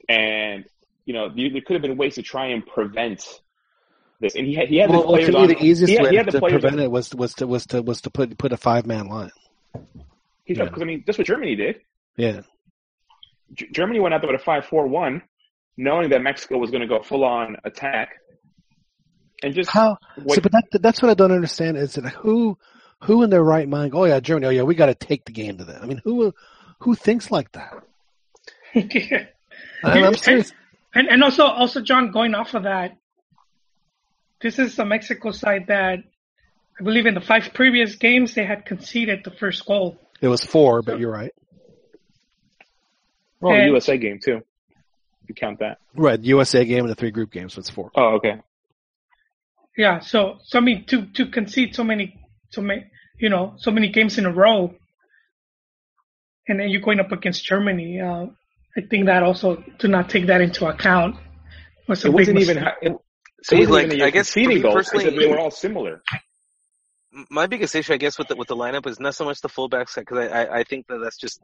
and 0.08 0.64
you 1.04 1.12
know 1.12 1.28
there 1.28 1.60
could 1.60 1.74
have 1.74 1.82
been 1.82 1.96
ways 1.96 2.14
to 2.16 2.22
try 2.22 2.46
and 2.46 2.66
prevent 2.66 3.40
this, 4.20 4.34
and 4.34 4.46
he 4.46 4.54
had 4.54 4.68
he 4.68 4.78
had 4.78 4.90
well, 4.90 5.12
well, 5.12 5.20
to 5.20 5.32
me, 5.32 5.46
the 5.46 5.62
easiest 5.62 5.92
he, 5.92 5.98
way 5.98 6.16
he 6.16 6.22
to 6.22 6.40
prevent 6.40 6.74
on. 6.74 6.80
it 6.80 6.90
was 6.90 7.14
was 7.14 7.34
to 7.34 7.46
was 7.46 7.66
to 7.66 7.82
was 7.82 8.00
to 8.02 8.10
put 8.10 8.36
put 8.38 8.52
a 8.52 8.56
five 8.56 8.86
man 8.86 9.08
line. 9.08 9.30
He's 10.44 10.58
because 10.58 10.82
I 10.82 10.84
mean 10.84 11.04
that's 11.06 11.18
what 11.18 11.26
Germany 11.26 11.56
did. 11.56 11.80
Yeah, 12.16 12.40
G- 13.52 13.68
Germany 13.70 14.00
went 14.00 14.14
out 14.14 14.22
there 14.22 14.30
with 14.30 14.40
a 14.40 14.44
five 14.44 14.64
four 14.66 14.86
one, 14.86 15.22
knowing 15.76 16.10
that 16.10 16.22
Mexico 16.22 16.58
was 16.58 16.70
going 16.70 16.80
to 16.82 16.86
go 16.86 17.02
full 17.02 17.24
on 17.24 17.56
attack, 17.64 18.20
and 19.42 19.54
just 19.54 19.70
how. 19.70 19.98
What, 20.22 20.42
but 20.42 20.52
that 20.52 20.64
that's 20.80 21.02
what 21.02 21.10
I 21.10 21.14
don't 21.14 21.32
understand 21.32 21.76
is 21.76 21.94
that 21.94 22.08
who 22.08 22.56
who 23.02 23.22
in 23.22 23.30
their 23.30 23.44
right 23.44 23.68
mind? 23.68 23.92
Oh 23.94 24.04
yeah, 24.04 24.20
Germany. 24.20 24.46
Oh 24.46 24.50
yeah, 24.50 24.62
we 24.62 24.74
got 24.74 24.86
to 24.86 24.94
take 24.94 25.24
the 25.24 25.32
game 25.32 25.58
to 25.58 25.64
them. 25.64 25.80
I 25.82 25.86
mean, 25.86 26.00
who 26.04 26.32
who 26.80 26.94
thinks 26.94 27.30
like 27.30 27.52
that? 27.52 27.82
I'm 29.84 30.14
serious. 30.16 30.52
And 30.94 31.08
and 31.08 31.22
also 31.22 31.44
also 31.44 31.82
John, 31.82 32.10
going 32.10 32.34
off 32.34 32.54
of 32.54 32.62
that, 32.62 32.96
this 34.40 34.58
is 34.58 34.76
the 34.76 34.84
Mexico 34.84 35.30
side 35.30 35.66
that 35.68 35.98
I 36.78 36.84
believe 36.84 37.06
in 37.06 37.14
the 37.14 37.20
five 37.20 37.50
previous 37.54 37.96
games 37.96 38.34
they 38.34 38.44
had 38.44 38.64
conceded 38.66 39.24
the 39.24 39.30
first 39.30 39.64
goal. 39.66 39.98
It 40.20 40.28
was 40.28 40.44
four, 40.44 40.82
but 40.82 40.98
you're 41.00 41.12
right. 41.12 41.32
Well, 43.40 43.54
And- 43.54 43.66
USA 43.68 43.98
game 43.98 44.18
too. 44.22 44.42
If 45.22 45.30
you 45.30 45.34
count 45.34 45.58
that. 45.60 45.78
Right, 45.94 46.20
USA 46.22 46.64
game 46.64 46.80
and 46.80 46.88
the 46.90 46.94
three 46.94 47.10
group 47.10 47.32
games, 47.32 47.54
so 47.54 47.58
it's 47.60 47.70
four. 47.70 47.90
Oh, 47.96 48.16
okay. 48.16 48.36
Yeah, 49.76 49.98
so 50.00 50.38
so 50.44 50.58
I 50.58 50.62
mean 50.62 50.84
to 50.86 51.06
to 51.14 51.26
concede 51.26 51.74
so 51.74 51.84
many 51.84 52.18
so 52.50 52.62
many 52.62 52.86
you 53.18 53.28
know 53.28 53.54
so 53.58 53.70
many 53.70 53.88
games 53.90 54.16
in 54.18 54.24
a 54.24 54.32
row, 54.32 54.74
and 56.48 56.58
then 56.60 56.70
you're 56.70 56.80
going 56.80 57.00
up 57.00 57.12
against 57.12 57.44
Germany. 57.44 58.00
Uh, 58.00 58.26
I 58.76 58.80
think 58.88 59.06
that 59.06 59.22
also 59.22 59.62
to 59.80 59.88
not 59.88 60.08
take 60.08 60.26
that 60.28 60.40
into 60.40 60.66
account 60.66 61.16
was 61.88 62.04
a 62.04 62.08
It 62.08 62.10
big 62.10 62.14
wasn't 62.14 62.38
even. 62.40 62.56
ha- 62.58 62.76
It, 62.80 62.92
See, 63.48 63.62
it 63.62 63.68
like, 63.70 63.84
even 63.84 63.90
that 63.90 63.96
you're 63.98 64.06
I 64.08 64.10
guess 64.10 64.28
for 64.30 64.40
conceding 64.40 64.56
me 64.56 64.62
goals. 64.62 64.76
It's 64.80 64.90
personally- 64.90 65.18
they 65.18 65.28
were 65.28 65.38
all 65.38 65.50
similar. 65.50 66.02
my 67.30 67.46
biggest 67.46 67.74
issue, 67.74 67.92
I 67.92 67.96
guess, 67.96 68.18
with 68.18 68.28
the 68.28 68.36
with 68.36 68.48
the 68.48 68.56
lineup 68.56 68.86
is 68.86 68.98
not 68.98 69.14
so 69.14 69.24
much 69.24 69.40
the 69.40 69.48
fullbacks 69.48 69.94
because 69.94 70.18
I, 70.18 70.26
I 70.42 70.58
I 70.58 70.64
think 70.64 70.86
that 70.88 70.98
that's 70.98 71.16
just 71.16 71.40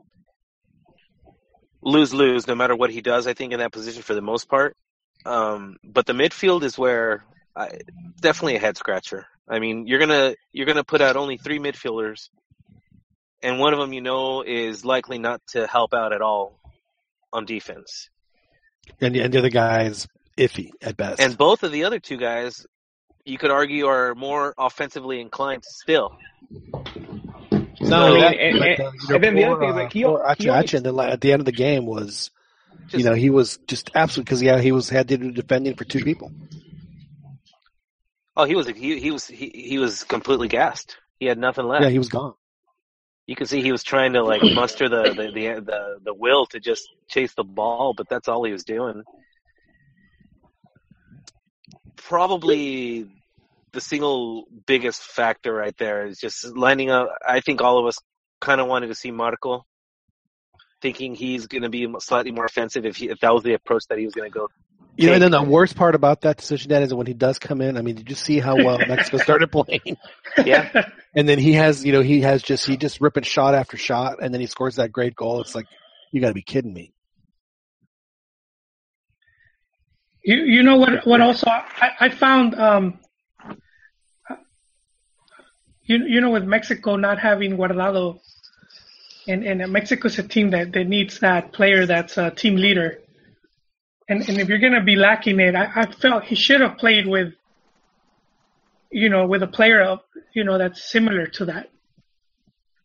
lose 1.81 2.12
lose 2.12 2.47
no 2.47 2.55
matter 2.55 2.75
what 2.75 2.91
he 2.91 3.01
does. 3.01 3.27
I 3.27 3.35
think 3.35 3.53
in 3.53 3.61
that 3.61 3.73
position 3.73 4.03
for 4.03 4.15
the 4.15 4.21
most 4.21 4.49
part, 4.49 4.77
um, 5.25 5.77
but 5.85 6.07
the 6.07 6.12
midfield 6.12 6.62
is 6.65 6.77
where 6.77 7.25
I, 7.55 7.79
definitely 8.21 8.57
a 8.57 8.61
head 8.61 8.77
scratcher. 8.77 9.27
I 9.49 9.61
mean, 9.61 9.87
you're 9.87 10.01
gonna 10.01 10.35
you're 10.53 10.67
gonna 10.67 10.85
put 10.85 11.01
out 11.01 11.17
only 11.17 11.37
three 11.37 11.59
midfielders, 11.59 12.29
and 13.43 13.59
one 13.59 13.73
of 13.73 13.79
them 13.79 13.93
you 13.93 14.01
know 14.01 14.43
is 14.43 14.85
likely 14.85 15.19
not 15.19 15.41
to 15.53 15.67
help 15.67 15.95
out 15.95 16.12
at 16.12 16.21
all 16.21 16.59
on 17.33 17.47
defense, 17.47 18.11
And, 19.01 19.15
the, 19.15 19.21
and 19.21 19.33
the 19.33 19.38
other 19.38 19.49
guy 19.49 19.85
is 19.85 20.07
iffy 20.37 20.71
at 20.81 20.97
best. 20.97 21.21
and 21.21 21.37
both 21.37 21.62
of 21.62 21.73
the 21.73 21.85
other 21.85 21.99
two 22.01 22.16
guys. 22.16 22.66
You 23.25 23.38
could 23.38 23.53
argue 23.53 23.87
are 23.87 24.16
more 24.16 24.53
offensively 24.59 25.21
inclined 25.21 25.62
still. 25.64 26.18
Not 27.81 28.09
only 28.11 28.21
I 28.21 28.31
that, 28.31 28.37
mean, 28.37 28.40
and- 28.40 28.59
but, 28.59 28.68
uh, 28.68 28.90
you 28.90 29.09
know, 29.09 29.14
and 29.14 29.25
then 29.25 29.35
the 29.35 29.45
other 29.45 29.61
thing 29.61 29.68
is, 29.68 29.75
uh, 29.75 29.79
like, 29.79 29.92
he- 29.92 30.03
poor 30.05 30.35
he 30.38 30.49
Achi 30.49 30.77
and 30.77 30.87
then, 30.87 30.97
like, 30.97 31.12
at 31.12 31.21
the 31.21 31.33
end 31.33 31.40
of 31.40 31.47
the 31.47 31.53
game 31.53 31.87
was, 31.87 32.31
Just, 32.88 32.95
you 32.95 33.05
know, 33.05 33.14
he 33.14 33.31
was 33.31 33.59
just 33.68 33.90
absolute 33.95 34.25
because 34.25 34.42
yeah, 34.42 34.59
he 34.61 34.73
was 34.73 34.88
had 34.88 35.07
to 35.09 35.16
do 35.18 35.31
defending 35.31 35.77
for 35.77 35.85
two 35.85 36.03
people. 36.03 36.33
Oh, 38.37 38.45
he 38.45 38.55
was 38.55 38.66
he 38.66 38.99
he 38.99 39.11
was 39.11 39.27
he, 39.27 39.51
he 39.55 39.79
was 39.79 40.05
completely 40.05 40.49
gassed. 40.49 40.97
He 41.21 41.27
had 41.27 41.38
nothing 41.38 41.66
left. 41.66 41.85
Yeah, 41.85 41.90
he 41.90 41.99
was 41.99 42.09
gone. 42.09 42.35
you 43.27 43.37
could 43.37 43.49
see 43.49 43.62
he 43.62 43.71
was 43.73 43.83
trying 43.85 44.14
to 44.14 44.23
like 44.25 44.42
muster 44.42 44.88
the 44.88 45.03
the, 45.14 45.31
the 45.33 45.61
the 45.61 45.99
the 46.03 46.14
will 46.14 46.47
to 46.47 46.59
just 46.61 46.88
chase 47.09 47.35
the 47.35 47.45
ball, 47.45 47.95
but 47.97 48.09
that's 48.09 48.27
all 48.29 48.42
he 48.45 48.53
was 48.53 48.64
doing. 48.64 49.03
Probably 52.07 53.07
the 53.73 53.81
single 53.81 54.47
biggest 54.67 55.03
factor 55.03 55.53
right 55.53 55.77
there 55.79 56.07
is 56.07 56.19
just 56.19 56.45
lining 56.57 56.91
up. 56.91 57.09
I 57.27 57.41
think 57.41 57.61
all 57.62 57.79
of 57.79 57.87
us 57.87 57.97
kind 58.41 58.61
of 58.61 58.67
wanted 58.67 58.88
to 58.88 58.95
see 58.95 59.11
Marco, 59.11 59.65
thinking 60.81 61.15
he's 61.15 61.47
going 61.47 61.62
to 61.62 61.71
be 61.71 61.87
slightly 62.01 62.33
more 62.33 62.45
offensive 62.45 62.85
if 62.85 62.97
he, 62.97 63.09
if 63.09 63.21
that 63.21 63.33
was 63.33 63.43
the 63.43 63.55
approach 63.55 63.85
that 63.88 63.99
he 63.99 64.05
was 64.05 64.15
going 64.15 64.31
to 64.31 64.38
go. 64.38 64.49
You 64.97 65.07
know, 65.07 65.15
and 65.15 65.23
then 65.23 65.31
the 65.31 65.43
worst 65.43 65.75
part 65.75 65.95
about 65.95 66.21
that 66.21 66.37
decision, 66.37 66.69
Dad, 66.69 66.83
is 66.83 66.91
that 66.91 66.97
when 66.97 67.07
he 67.07 67.15
does 67.15 67.38
come 67.38 67.62
in. 67.62 67.79
I 67.79 67.83
mean, 67.83 67.95
did 67.95 68.11
you 68.11 68.17
see 68.17 68.41
how 68.41 68.57
well 68.57 68.79
Mexico 68.79 69.17
started 69.23 69.51
playing? 69.51 69.97
Yeah, 70.45 70.91
And 71.15 71.29
then 71.29 71.38
he 71.38 71.53
has, 71.55 71.85
you 71.85 71.93
know, 71.93 72.01
he 72.01 72.23
has 72.23 72.43
just 72.43 72.67
he 72.67 72.77
just 72.77 73.01
ripping 73.01 73.25
shot 73.25 73.55
after 73.55 73.77
shot, 73.77 74.23
and 74.23 74.33
then 74.33 74.41
he 74.41 74.47
scores 74.47 74.77
that 74.77 74.93
great 74.93 75.15
goal. 75.15 75.41
It's 75.41 75.55
like 75.55 75.67
you 76.11 76.21
got 76.21 76.29
to 76.29 76.35
be 76.35 76.43
kidding 76.43 76.73
me. 76.73 76.93
You 80.23 80.37
you 80.37 80.63
know 80.63 80.77
what 80.77 81.07
what 81.07 81.21
also 81.21 81.47
I, 81.49 81.91
I 82.01 82.09
found 82.11 82.55
um 82.55 82.99
you 85.85 86.05
you 86.07 86.21
know 86.21 86.31
with 86.31 86.45
Mexico 86.45 86.97
not 86.97 87.19
having 87.19 87.57
Guardado 87.57 88.21
and 89.27 89.45
and 89.45 89.73
Mexico's 89.73 90.19
a 90.19 90.23
team 90.23 90.51
that, 90.51 90.73
that 90.73 90.87
needs 90.87 91.21
that 91.21 91.53
player 91.53 91.87
that's 91.87 92.19
a 92.19 92.31
team 92.31 92.57
leader. 92.57 93.01
And 94.09 94.29
and 94.29 94.39
if 94.39 94.49
you're 94.49 94.59
gonna 94.59 94.85
be 94.85 94.97
lacking 94.97 95.41
it, 95.41 95.55
I, 95.55 95.71
I 95.75 95.87
felt 95.87 96.25
he 96.25 96.35
should 96.35 96.61
have 96.61 96.79
played 96.79 97.07
with 97.07 97.35
you 98.93 99.09
know, 99.09 99.27
with 99.27 99.43
a 99.43 99.47
player 99.47 99.83
of 99.83 100.01
you 100.35 100.45
know 100.45 100.59
that's 100.59 100.89
similar 100.91 101.27
to 101.27 101.47
that. 101.47 101.71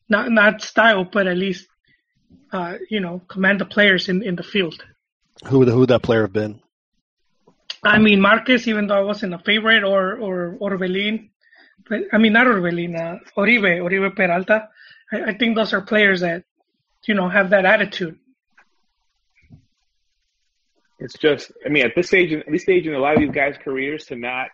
Not 0.10 0.32
not 0.32 0.62
style, 0.62 1.04
but 1.04 1.28
at 1.28 1.38
least 1.38 1.68
uh, 2.52 2.78
you 2.90 3.00
know, 3.00 3.22
command 3.28 3.60
the 3.60 3.66
players 3.66 4.10
in, 4.10 4.24
in 4.24 4.36
the 4.36 4.44
field. 4.44 4.84
Who 5.48 5.66
who 5.66 5.80
would 5.80 5.90
that 5.90 6.02
player 6.02 6.22
have 6.22 6.34
been? 6.34 6.62
I 7.88 8.00
mean, 8.00 8.22
Marquez, 8.22 8.68
even 8.68 8.88
though 8.88 8.98
I 8.98 9.02
wasn't 9.02 9.34
a 9.34 9.40
favorite, 9.40 9.84
or 9.84 10.18
or 10.18 10.58
Orbelin, 10.60 11.30
but 11.90 12.02
I 12.12 12.18
mean 12.18 12.34
not 12.34 12.48
Orbelin, 12.48 12.96
uh, 12.96 13.20
Oribe, 13.38 13.82
Oribe 13.82 14.16
Peralta. 14.16 14.70
I, 15.12 15.32
I 15.32 15.38
think 15.38 15.56
those 15.56 15.74
are 15.74 15.82
players 15.82 16.22
that 16.22 16.44
you 17.06 17.14
know 17.14 17.30
have 17.30 17.50
that 17.52 17.66
attitude. 17.66 18.18
It's 21.00 21.18
just, 21.18 21.52
I 21.64 21.70
mean, 21.70 21.86
at 21.86 21.94
this 21.96 22.08
stage, 22.08 22.34
at 22.34 22.52
this 22.52 22.64
stage 22.64 22.88
in 22.88 22.96
a 22.96 23.00
lot 23.00 23.14
of 23.14 23.20
these 23.20 23.32
guys' 23.32 23.56
careers, 23.64 24.06
to 24.06 24.16
not 24.16 24.50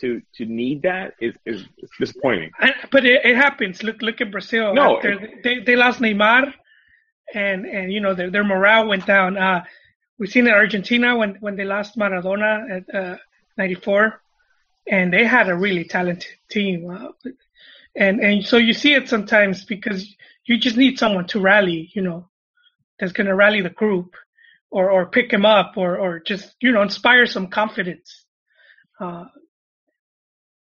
to 0.00 0.20
to 0.34 0.44
need 0.44 0.82
that 0.82 1.14
is 1.20 1.34
is 1.46 1.64
disappointing. 1.98 2.50
And, 2.60 2.74
but 2.90 3.04
it, 3.04 3.24
it 3.24 3.36
happens. 3.36 3.82
Look 3.82 4.02
look 4.02 4.20
at 4.20 4.30
Brazil. 4.30 4.74
No, 4.74 4.96
After 4.96 5.18
they 5.44 5.60
they 5.60 5.76
lost 5.76 6.00
Neymar, 6.00 6.52
and 7.34 7.64
and 7.66 7.92
you 7.92 8.00
know 8.00 8.14
their 8.14 8.30
their 8.30 8.44
morale 8.44 8.88
went 8.88 9.06
down. 9.06 9.36
Uh, 9.36 9.64
we've 10.22 10.30
seen 10.30 10.46
in 10.46 10.54
Argentina 10.54 11.16
when 11.16 11.34
when 11.40 11.56
they 11.56 11.64
lost 11.64 11.98
Maradona 11.98 12.52
at 12.76 12.94
uh, 12.94 13.16
'94, 13.58 14.22
and 14.88 15.12
they 15.12 15.24
had 15.24 15.48
a 15.48 15.56
really 15.56 15.82
talented 15.82 16.30
team. 16.48 16.88
Uh, 16.88 17.08
and 17.96 18.20
and 18.20 18.44
so 18.46 18.56
you 18.56 18.72
see 18.72 18.94
it 18.94 19.08
sometimes 19.08 19.64
because 19.64 20.14
you 20.44 20.58
just 20.58 20.76
need 20.76 20.96
someone 20.96 21.26
to 21.26 21.40
rally. 21.40 21.90
You 21.92 22.02
know, 22.02 22.28
that's 23.00 23.10
going 23.12 23.26
to 23.26 23.34
rally 23.34 23.62
the 23.62 23.70
group, 23.70 24.14
or 24.70 24.92
or 24.92 25.06
pick 25.06 25.32
him 25.32 25.44
up, 25.44 25.72
or 25.76 25.98
or 25.98 26.20
just 26.20 26.54
you 26.60 26.70
know 26.70 26.82
inspire 26.82 27.26
some 27.26 27.48
confidence. 27.48 28.24
Uh, 29.00 29.24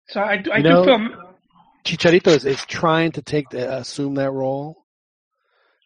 so 0.07 0.21
I, 0.21 0.41
I 0.53 0.57
You 0.57 0.63
do 0.63 0.69
know- 0.69 0.85
feel 0.85 1.27
Chicharito 1.83 2.27
is, 2.27 2.45
is 2.45 2.63
trying 2.65 3.11
to 3.13 3.21
take 3.21 3.49
the, 3.49 3.79
assume 3.79 4.13
that 4.15 4.31
role, 4.31 4.85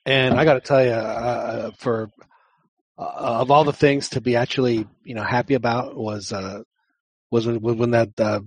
and 0.06 0.36
I 0.39 0.43
got 0.45 0.56
to 0.56 0.60
tell 0.60 0.84
you, 0.84 0.91
uh, 0.91 1.71
for 1.80 2.12
uh, 2.97 3.01
of 3.41 3.51
all 3.51 3.63
the 3.63 3.73
things 3.73 4.10
to 4.10 4.21
be 4.21 4.36
actually 4.36 4.88
you 5.03 5.15
know 5.15 5.23
happy 5.23 5.53
about 5.53 5.95
was 5.95 6.31
uh, 6.34 6.62
was 7.31 7.45
when, 7.47 7.60
when 7.62 7.91
that 7.91 8.19
uh, 8.19 8.39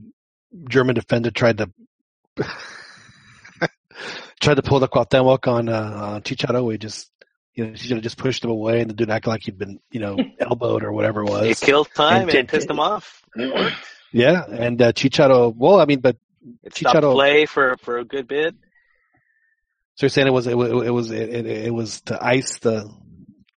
German 0.69 0.95
defender 0.95 1.31
tried 1.31 1.59
to 1.59 1.71
tried 4.41 4.55
to 4.55 4.63
pull 4.63 4.81
the 4.81 4.89
Cuauhtemoc 4.89 5.47
on 5.49 5.69
uh, 5.69 5.81
on 6.15 6.23
Chicharito. 6.23 6.71
He 6.73 6.79
just 6.79 7.11
you 7.55 7.67
know 7.67 7.73
Chicharito 7.73 8.03
just 8.03 8.19
pushed 8.19 8.45
him 8.45 8.51
away, 8.51 8.81
and 8.81 8.89
the 8.91 8.95
dude 8.95 9.11
acted 9.11 9.31
like 9.31 9.43
he'd 9.43 9.59
been 9.59 9.81
you 9.91 10.01
know 10.01 10.17
elbowed 10.41 10.85
or 10.85 10.93
whatever 10.93 11.23
it 11.23 11.29
was. 11.31 11.47
it 11.47 11.61
killed 11.65 11.89
time 11.95 12.23
And 12.23 12.31
and, 12.31 12.31
did- 12.31 12.49
pissed 12.49 12.71
him 12.71 12.81
off. 12.81 13.23
It. 13.37 13.73
Yeah, 14.13 14.45
and 14.49 14.81
uh, 14.81 14.93
Chicharito. 14.93 15.55
Well, 15.55 15.81
I 15.81 15.85
mean, 15.85 16.01
but 16.01 16.17
It 16.63 16.75
stopped 16.75 16.97
Chicharito- 16.97 17.13
play 17.15 17.47
for 17.47 17.77
for 17.79 17.99
a 17.99 18.05
good 18.05 18.27
bit. 18.29 18.55
so 19.97 20.05
you're 20.07 20.11
saying 20.11 20.27
it 20.29 20.33
was 20.33 20.47
it, 20.47 20.57
was- 20.57 20.71
it 20.87 20.91
was 20.91 21.11
it, 21.11 21.29
it, 21.29 21.47
it 21.47 21.75
was 21.75 22.01
to 22.03 22.19
ice 22.25 22.59
the 22.61 22.91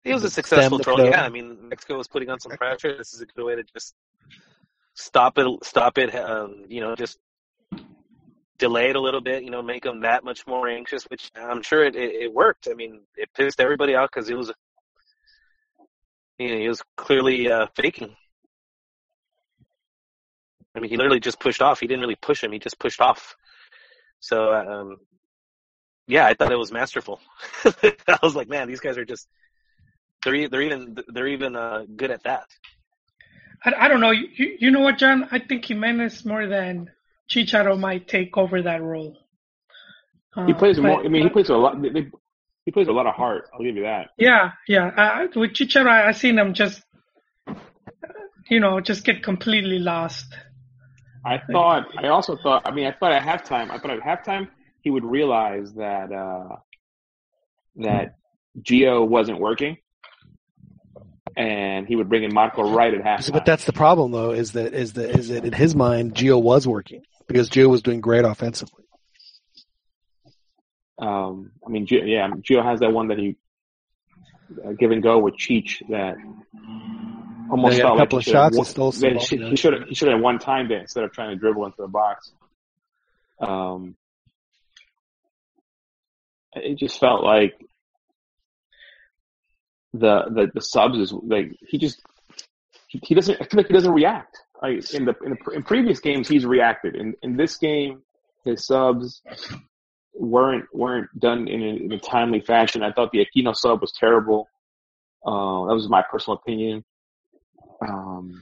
It 0.03 0.13
was 0.13 0.23
a 0.23 0.29
successful 0.29 0.77
the 0.77 0.83
throw. 0.83 1.05
Yeah, 1.05 1.23
I 1.23 1.29
mean 1.29 1.69
Mexico 1.69 1.97
was 1.97 2.07
putting 2.07 2.29
on 2.29 2.39
some 2.39 2.53
pressure. 2.53 2.97
This 2.97 3.13
is 3.13 3.21
a 3.21 3.25
good 3.25 3.45
way 3.45 3.55
to 3.55 3.63
just 3.63 3.93
stop 4.95 5.37
it. 5.37 5.47
Stop 5.63 5.97
it. 5.97 6.13
Um, 6.15 6.65
you 6.67 6.81
know, 6.81 6.95
just 6.95 7.19
delay 8.57 8.89
it 8.89 8.95
a 8.95 9.01
little 9.01 9.21
bit. 9.21 9.43
You 9.43 9.51
know, 9.51 9.61
make 9.61 9.83
them 9.83 10.01
that 10.01 10.23
much 10.23 10.47
more 10.47 10.67
anxious. 10.67 11.03
Which 11.03 11.29
I'm 11.35 11.61
sure 11.61 11.83
it 11.83 11.95
it, 11.95 12.15
it 12.23 12.33
worked. 12.33 12.67
I 12.69 12.73
mean, 12.73 13.01
it 13.15 13.29
pissed 13.35 13.59
everybody 13.59 13.95
out 13.95 14.09
because 14.11 14.29
it 14.29 14.37
was, 14.37 14.51
you 16.39 16.49
know, 16.49 16.57
he 16.57 16.67
was 16.67 16.81
clearly 16.97 17.51
uh, 17.51 17.67
faking. 17.75 18.15
I 20.75 20.79
mean, 20.79 20.89
he 20.89 20.97
literally 20.97 21.19
just 21.19 21.39
pushed 21.39 21.61
off. 21.61 21.79
He 21.79 21.87
didn't 21.87 22.01
really 22.01 22.15
push 22.15 22.43
him. 22.43 22.51
He 22.51 22.59
just 22.59 22.79
pushed 22.79 23.01
off. 23.01 23.35
So, 24.19 24.53
um, 24.53 24.97
yeah, 26.07 26.25
I 26.25 26.33
thought 26.33 26.51
it 26.51 26.57
was 26.57 26.71
masterful. 26.71 27.19
I 27.65 28.19
was 28.23 28.35
like, 28.35 28.47
man, 28.47 28.67
these 28.67 28.79
guys 28.79 28.97
are 28.97 29.05
just 29.05 29.27
they're 30.23 30.35
e- 30.35 30.47
they're 30.47 30.61
even 30.61 30.97
they're 31.07 31.27
even 31.27 31.55
uh, 31.55 31.85
good 31.95 32.11
at 32.11 32.23
that. 32.23 32.45
I, 33.63 33.73
I 33.85 33.87
don't 33.87 33.99
know. 34.01 34.11
You, 34.11 34.57
you 34.59 34.71
know 34.71 34.79
what, 34.81 34.97
John? 34.97 35.27
I 35.31 35.39
think 35.39 35.65
Jimenez 35.65 36.25
more 36.25 36.47
than 36.47 36.89
Chicharo 37.29 37.79
might 37.79 38.07
take 38.07 38.37
over 38.37 38.61
that 38.63 38.81
role. 38.81 39.17
Uh, 40.35 40.45
He 40.45 40.53
plays 40.53 40.77
but- 40.77 40.83
more. 40.85 41.05
I 41.05 41.07
mean, 41.07 41.23
he 41.23 41.29
plays 41.29 41.49
a 41.49 41.55
lot. 41.55 41.81
They, 41.81 41.89
they, 41.89 42.11
he 42.65 42.71
plays 42.71 42.87
a 42.87 42.91
lot 42.91 43.07
of 43.07 43.15
heart. 43.15 43.49
I'll 43.53 43.63
give 43.63 43.75
you 43.75 43.83
that. 43.83 44.09
Yeah, 44.17 44.51
yeah. 44.67 44.87
Uh, 44.87 45.27
with 45.39 45.51
Chicharo, 45.51 45.87
I, 45.87 46.09
I 46.09 46.11
seen 46.11 46.37
him 46.37 46.53
just, 46.53 46.83
you 48.49 48.59
know, 48.59 48.79
just 48.79 49.03
get 49.03 49.23
completely 49.23 49.79
lost. 49.79 50.33
I 51.25 51.39
thought. 51.51 51.85
I 51.97 52.07
also 52.07 52.37
thought. 52.41 52.63
I 52.65 52.71
mean, 52.71 52.85
I 52.87 52.91
thought 52.91 53.11
at 53.13 53.23
halftime. 53.23 53.69
I 53.71 53.77
thought 53.77 53.91
at 53.91 53.99
halftime 54.01 54.47
he 54.81 54.89
would 54.89 55.05
realize 55.05 55.73
that 55.73 56.11
uh, 56.11 56.55
that 57.77 58.15
Gio 58.61 59.07
wasn't 59.07 59.39
working, 59.39 59.77
and 61.35 61.87
he 61.87 61.95
would 61.95 62.09
bring 62.09 62.23
in 62.23 62.33
Marco 62.33 62.69
right 62.71 62.93
at 62.93 63.03
half. 63.03 63.31
But 63.31 63.45
that's 63.45 63.65
the 63.65 63.73
problem, 63.73 64.11
though, 64.11 64.31
is 64.31 64.53
that 64.53 64.73
is 64.73 64.93
that 64.93 65.09
is 65.11 65.29
that 65.29 65.45
in 65.45 65.53
his 65.53 65.75
mind, 65.75 66.15
Gio 66.15 66.41
was 66.41 66.67
working 66.67 67.03
because 67.27 67.49
Gio 67.49 67.69
was 67.69 67.81
doing 67.81 68.01
great 68.01 68.25
offensively. 68.25 68.83
Um, 70.99 71.51
I 71.65 71.69
mean, 71.69 71.87
Gio, 71.87 72.01
yeah, 72.05 72.29
Gio 72.29 72.63
has 72.63 72.79
that 72.81 72.91
one 72.91 73.07
that 73.07 73.17
he 73.17 73.35
uh, 74.65 74.71
give 74.73 74.91
and 74.91 75.01
go 75.01 75.19
with 75.19 75.35
Cheech 75.35 75.87
that 75.89 76.15
almost 77.49 77.73
Yeah, 77.73 77.75
he 77.75 77.79
a 77.79 77.83
felt 77.83 77.97
couple 77.97 78.17
like 78.19 78.27
of 78.27 78.31
shots, 78.31 78.57
he 78.57 79.19
should 79.19 79.41
have 79.41 79.49
he 79.49 79.55
should 79.55 79.73
have 79.73 79.83
he 79.87 79.95
should 79.95 80.09
have 80.09 80.21
one 80.21 80.39
time 80.39 80.67
there 80.67 80.79
instead 80.79 81.03
of 81.03 81.11
trying 81.11 81.31
to 81.31 81.35
dribble 81.35 81.65
into 81.65 81.81
the 81.81 81.87
box. 81.87 82.31
Um, 83.39 83.95
it 86.53 86.77
just 86.77 86.99
felt 86.99 87.23
like 87.23 87.53
the 89.93 90.23
the 90.29 90.51
the 90.53 90.61
subs 90.61 90.97
is 90.97 91.11
like 91.11 91.51
he 91.67 91.77
just 91.77 92.01
he, 92.87 92.99
he 93.03 93.15
doesn't 93.15 93.41
I 93.41 93.45
feel 93.45 93.57
like 93.57 93.67
he 93.67 93.73
doesn't 93.73 93.91
react. 93.91 94.37
Like 94.61 94.93
in 94.93 95.05
the 95.05 95.15
in 95.25 95.31
the 95.31 95.51
in 95.51 95.63
previous 95.63 95.99
games 95.99 96.27
he's 96.27 96.45
reacted. 96.45 96.95
In 96.95 97.15
in 97.21 97.37
this 97.37 97.57
game 97.57 98.01
his 98.45 98.65
subs 98.65 99.21
weren't 100.13 100.65
weren't 100.73 101.09
done 101.19 101.47
in 101.47 101.61
a, 101.61 101.85
in 101.85 101.91
a 101.91 101.99
timely 101.99 102.41
fashion. 102.41 102.83
I 102.83 102.91
thought 102.91 103.11
the 103.11 103.25
Aquino 103.25 103.55
sub 103.55 103.81
was 103.81 103.93
terrible. 103.97 104.47
Uh, 105.25 105.67
that 105.67 105.73
was 105.73 105.87
my 105.89 106.03
personal 106.09 106.37
opinion. 106.37 106.83
Um, 107.87 108.41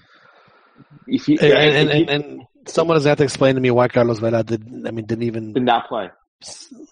if 1.07 1.27
you 1.27 1.37
And 1.39 1.53
and, 1.53 1.89
and, 1.89 2.09
and 2.09 2.41
someone 2.65 2.97
has 2.97 3.05
had 3.05 3.17
to 3.17 3.23
explain 3.23 3.55
to 3.55 3.61
me 3.61 3.71
why 3.71 3.87
Carlos 3.87 4.19
Vela 4.19 4.43
did. 4.43 4.63
I 4.85 4.91
mean, 4.91 5.05
didn't 5.05 5.23
even 5.23 5.53
did 5.53 5.63
not 5.63 5.87
play, 5.87 6.09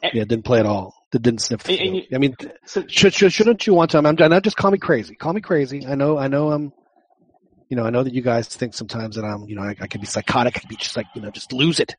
yeah, 0.04 0.24
didn't 0.24 0.44
play 0.44 0.60
at 0.60 0.66
all. 0.66 0.94
Did- 1.12 1.22
Didn't 1.24 1.42
sniff 1.42 1.64
the 1.64 1.72
And- 1.74 1.80
and 1.82 1.90
field. 1.92 2.06
you- 2.12 2.16
I 2.16 2.20
mean, 2.20 2.36
so, 2.66 2.84
should, 2.88 3.14
should 3.14 3.32
shouldn't 3.32 3.66
you 3.68 3.74
want 3.74 3.92
to? 3.92 3.98
I'm 3.98 4.04
not 4.16 4.44
just 4.44 4.58
call 4.58 4.72
me 4.72 4.78
crazy. 4.78 5.16
Call 5.16 5.34
me 5.34 5.42
crazy. 5.42 5.86
I 5.88 5.96
know. 5.96 6.18
I 6.18 6.28
know. 6.28 6.52
I'm. 6.52 6.74
You 7.70 7.78
know. 7.78 7.86
I 7.86 7.90
know 7.90 8.04
that 8.04 8.14
you 8.14 8.22
guys 8.22 8.48
think 8.48 8.74
sometimes 8.74 9.16
that 9.16 9.24
I'm. 9.24 9.44
You 9.48 9.56
know. 9.56 9.64
I, 9.64 9.76
I 9.80 9.88
could 9.88 10.02
be 10.02 10.08
psychotic. 10.08 10.58
I 10.58 10.60
could 10.60 10.70
be 10.70 10.76
just 10.76 10.96
like 10.98 11.06
you 11.16 11.22
know, 11.22 11.32
just 11.32 11.54
lose 11.54 11.80
it. 11.80 11.96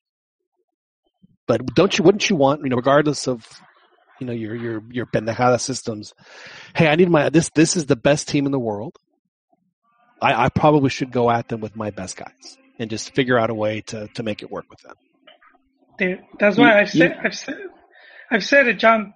But 1.46 1.64
don't 1.74 1.96
you? 1.96 2.04
Wouldn't 2.04 2.28
you 2.28 2.36
want? 2.36 2.62
You 2.62 2.70
know, 2.70 2.76
regardless 2.76 3.26
of. 3.28 3.46
You 4.20 4.26
know 4.26 4.32
your 4.32 4.56
your 4.56 4.82
your 4.90 5.06
pendejada 5.06 5.60
systems. 5.60 6.12
Hey, 6.74 6.88
I 6.88 6.96
need 6.96 7.08
my 7.08 7.28
this. 7.28 7.50
This 7.54 7.76
is 7.76 7.86
the 7.86 7.94
best 7.94 8.26
team 8.28 8.46
in 8.46 8.52
the 8.52 8.58
world. 8.58 8.96
I, 10.20 10.46
I 10.46 10.48
probably 10.48 10.90
should 10.90 11.12
go 11.12 11.30
at 11.30 11.46
them 11.46 11.60
with 11.60 11.76
my 11.76 11.90
best 11.90 12.16
guys 12.16 12.58
and 12.80 12.90
just 12.90 13.14
figure 13.14 13.38
out 13.38 13.48
a 13.48 13.54
way 13.54 13.80
to 13.82 14.08
to 14.08 14.24
make 14.24 14.42
it 14.42 14.50
work 14.50 14.64
with 14.68 14.80
them. 14.80 14.94
There, 16.00 16.18
that's 16.40 16.56
why 16.58 16.80
I've 16.80 16.90
said, 16.90 17.16
I've 17.24 17.34
said, 17.36 17.58
I've 18.30 18.44
said 18.44 18.66
it, 18.66 18.78
John. 18.78 19.14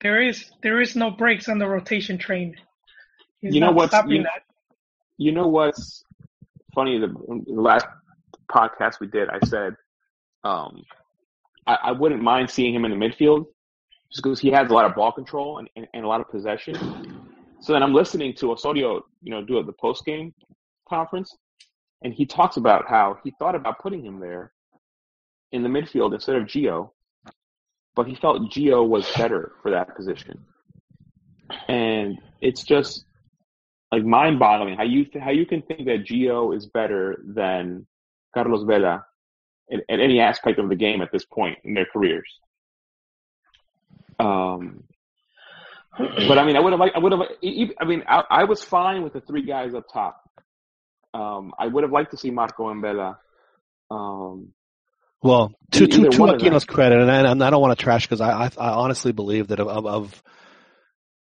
There 0.00 0.22
is, 0.22 0.50
there 0.62 0.80
is 0.80 0.96
no 0.96 1.10
brakes 1.10 1.48
on 1.48 1.58
the 1.58 1.66
rotation 1.68 2.18
train. 2.18 2.56
He's 3.40 3.54
You 3.54 3.60
know 3.60 3.70
what's- 3.72 3.94
you- 4.06 4.22
that. 4.22 4.42
you 5.18 5.32
know 5.32 5.46
what's 5.48 6.04
funny? 6.74 6.98
The, 6.98 7.08
the 7.08 7.60
last 7.60 7.86
podcast 8.50 8.98
we 9.00 9.06
did, 9.06 9.28
I 9.28 9.38
said 9.46 9.76
um, 10.44 10.82
I, 11.66 11.74
I 11.84 11.92
wouldn't 11.92 12.22
mind 12.22 12.48
seeing 12.50 12.74
him 12.74 12.84
in 12.84 12.90
the 12.90 12.96
midfield 12.96 13.46
just 14.10 14.22
because 14.22 14.40
he 14.40 14.50
has 14.50 14.70
a 14.70 14.74
lot 14.74 14.86
of 14.86 14.94
ball 14.94 15.12
control 15.12 15.58
and, 15.58 15.68
and, 15.76 15.86
and 15.94 16.04
a 16.04 16.08
lot 16.08 16.20
of 16.20 16.28
possession. 16.30 16.74
So 17.60 17.72
then 17.74 17.82
I'm 17.82 17.92
listening 17.92 18.34
to 18.36 18.52
Osorio, 18.52 19.02
you 19.22 19.30
know, 19.30 19.44
do 19.44 19.62
the 19.62 19.72
post 19.74 20.04
game 20.06 20.32
conference, 20.88 21.36
and 22.02 22.12
he 22.14 22.24
talks 22.24 22.56
about 22.56 22.88
how 22.88 23.18
he 23.22 23.32
thought 23.38 23.54
about 23.54 23.78
putting 23.80 24.02
him 24.04 24.18
there 24.18 24.52
in 25.52 25.62
the 25.62 25.68
midfield 25.68 26.14
instead 26.14 26.36
of 26.36 26.44
Gio, 26.44 26.90
but 27.94 28.06
he 28.06 28.14
felt 28.14 28.50
Gio 28.50 28.86
was 28.86 29.10
better 29.16 29.52
for 29.62 29.70
that 29.70 29.96
position. 29.96 30.44
And 31.68 32.18
it's 32.40 32.62
just 32.62 33.04
like 33.92 34.04
mind-boggling 34.04 34.76
how 34.76 34.84
you 34.84 35.04
th- 35.04 35.22
how 35.22 35.30
you 35.30 35.46
can 35.46 35.62
think 35.62 35.84
that 35.86 36.04
Gio 36.04 36.56
is 36.56 36.66
better 36.66 37.20
than 37.26 37.86
Carlos 38.34 38.62
Vela 38.64 39.04
in, 39.68 39.82
in 39.88 40.00
any 40.00 40.20
aspect 40.20 40.58
of 40.58 40.68
the 40.68 40.76
game 40.76 41.02
at 41.02 41.10
this 41.12 41.24
point 41.24 41.58
in 41.64 41.74
their 41.74 41.86
careers. 41.86 42.30
Um, 44.18 44.84
but 45.98 46.38
I 46.38 46.44
mean, 46.44 46.56
I 46.56 46.60
would 46.60 46.72
have 46.72 46.80
liked, 46.80 46.96
I 46.96 46.98
would 46.98 47.12
have, 47.12 47.22
I 47.80 47.84
mean, 47.84 48.04
I, 48.06 48.22
I 48.30 48.44
was 48.44 48.62
fine 48.62 49.02
with 49.02 49.12
the 49.12 49.20
three 49.20 49.42
guys 49.42 49.74
up 49.74 49.86
top. 49.92 50.22
Um, 51.12 51.52
I 51.58 51.66
would 51.66 51.82
have 51.82 51.92
liked 51.92 52.12
to 52.12 52.16
see 52.16 52.30
Marco 52.30 52.68
and 52.68 52.80
Vela. 52.80 53.18
Um, 53.90 54.52
Well, 55.22 55.52
to 55.72 55.86
to, 55.86 56.10
to 56.10 56.20
one 56.20 56.30
of 56.30 56.40
them. 56.40 56.52
Aquino's 56.52 56.64
credit, 56.64 57.00
and 57.00 57.10
I, 57.10 57.30
and 57.30 57.44
I 57.44 57.50
don't 57.50 57.60
want 57.60 57.78
to 57.78 57.82
trash 57.82 58.06
because 58.06 58.20
I, 58.20 58.44
I 58.44 58.50
I 58.56 58.70
honestly 58.70 59.12
believe 59.12 59.48
that 59.48 59.60
of, 59.60 59.68
of 59.68 59.86
of 59.86 60.22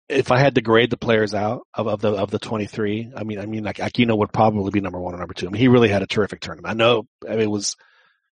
if 0.10 0.32
I 0.32 0.40
had 0.40 0.56
to 0.56 0.62
grade 0.62 0.90
the 0.90 0.98
players 0.98 1.34
out 1.34 1.68
of, 1.74 1.88
of 1.88 2.02
the 2.02 2.14
of 2.14 2.32
the 2.32 2.40
twenty 2.40 2.66
three, 2.66 3.12
I 3.16 3.24
mean 3.24 3.40
I 3.40 3.46
mean 3.46 3.64
like 3.64 3.78
Aquino 3.78 4.18
would 4.18 4.34
probably 4.34 4.72
be 4.72 4.82
number 4.82 5.00
one 5.00 5.14
or 5.14 5.20
number 5.20 5.36
two. 5.36 5.48
I 5.48 5.50
mean 5.52 5.60
he 5.60 5.68
really 5.68 5.90
had 5.90 6.02
a 6.02 6.08
terrific 6.08 6.40
tournament. 6.40 6.72
I 6.72 6.74
know 6.76 7.06
I 7.28 7.32
mean, 7.32 7.42
it 7.42 7.52
was 7.52 7.76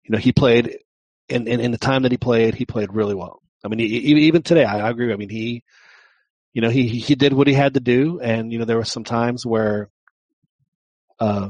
you 0.03 0.11
know 0.11 0.17
he 0.17 0.31
played 0.31 0.79
in, 1.27 1.47
in 1.47 1.59
in 1.59 1.71
the 1.71 1.77
time 1.77 2.03
that 2.03 2.11
he 2.11 2.17
played, 2.17 2.55
he 2.55 2.65
played 2.65 2.93
really 2.93 3.15
well. 3.15 3.41
I 3.63 3.67
mean 3.67 3.79
he, 3.79 3.85
even 3.85 4.41
today, 4.41 4.63
I, 4.63 4.87
I 4.87 4.89
agree. 4.89 5.11
I 5.11 5.17
mean 5.17 5.29
he 5.29 5.63
you 6.53 6.61
know 6.61 6.69
he 6.69 6.87
he 6.87 6.99
he 6.99 7.15
did 7.15 7.33
what 7.33 7.47
he 7.47 7.53
had 7.53 7.73
to 7.73 7.81
do, 7.81 8.21
and 8.21 8.51
you 8.51 8.59
know 8.59 8.65
there 8.65 8.77
were 8.77 8.85
some 8.85 9.03
times 9.03 9.45
where. 9.45 9.89
Uh, 11.21 11.49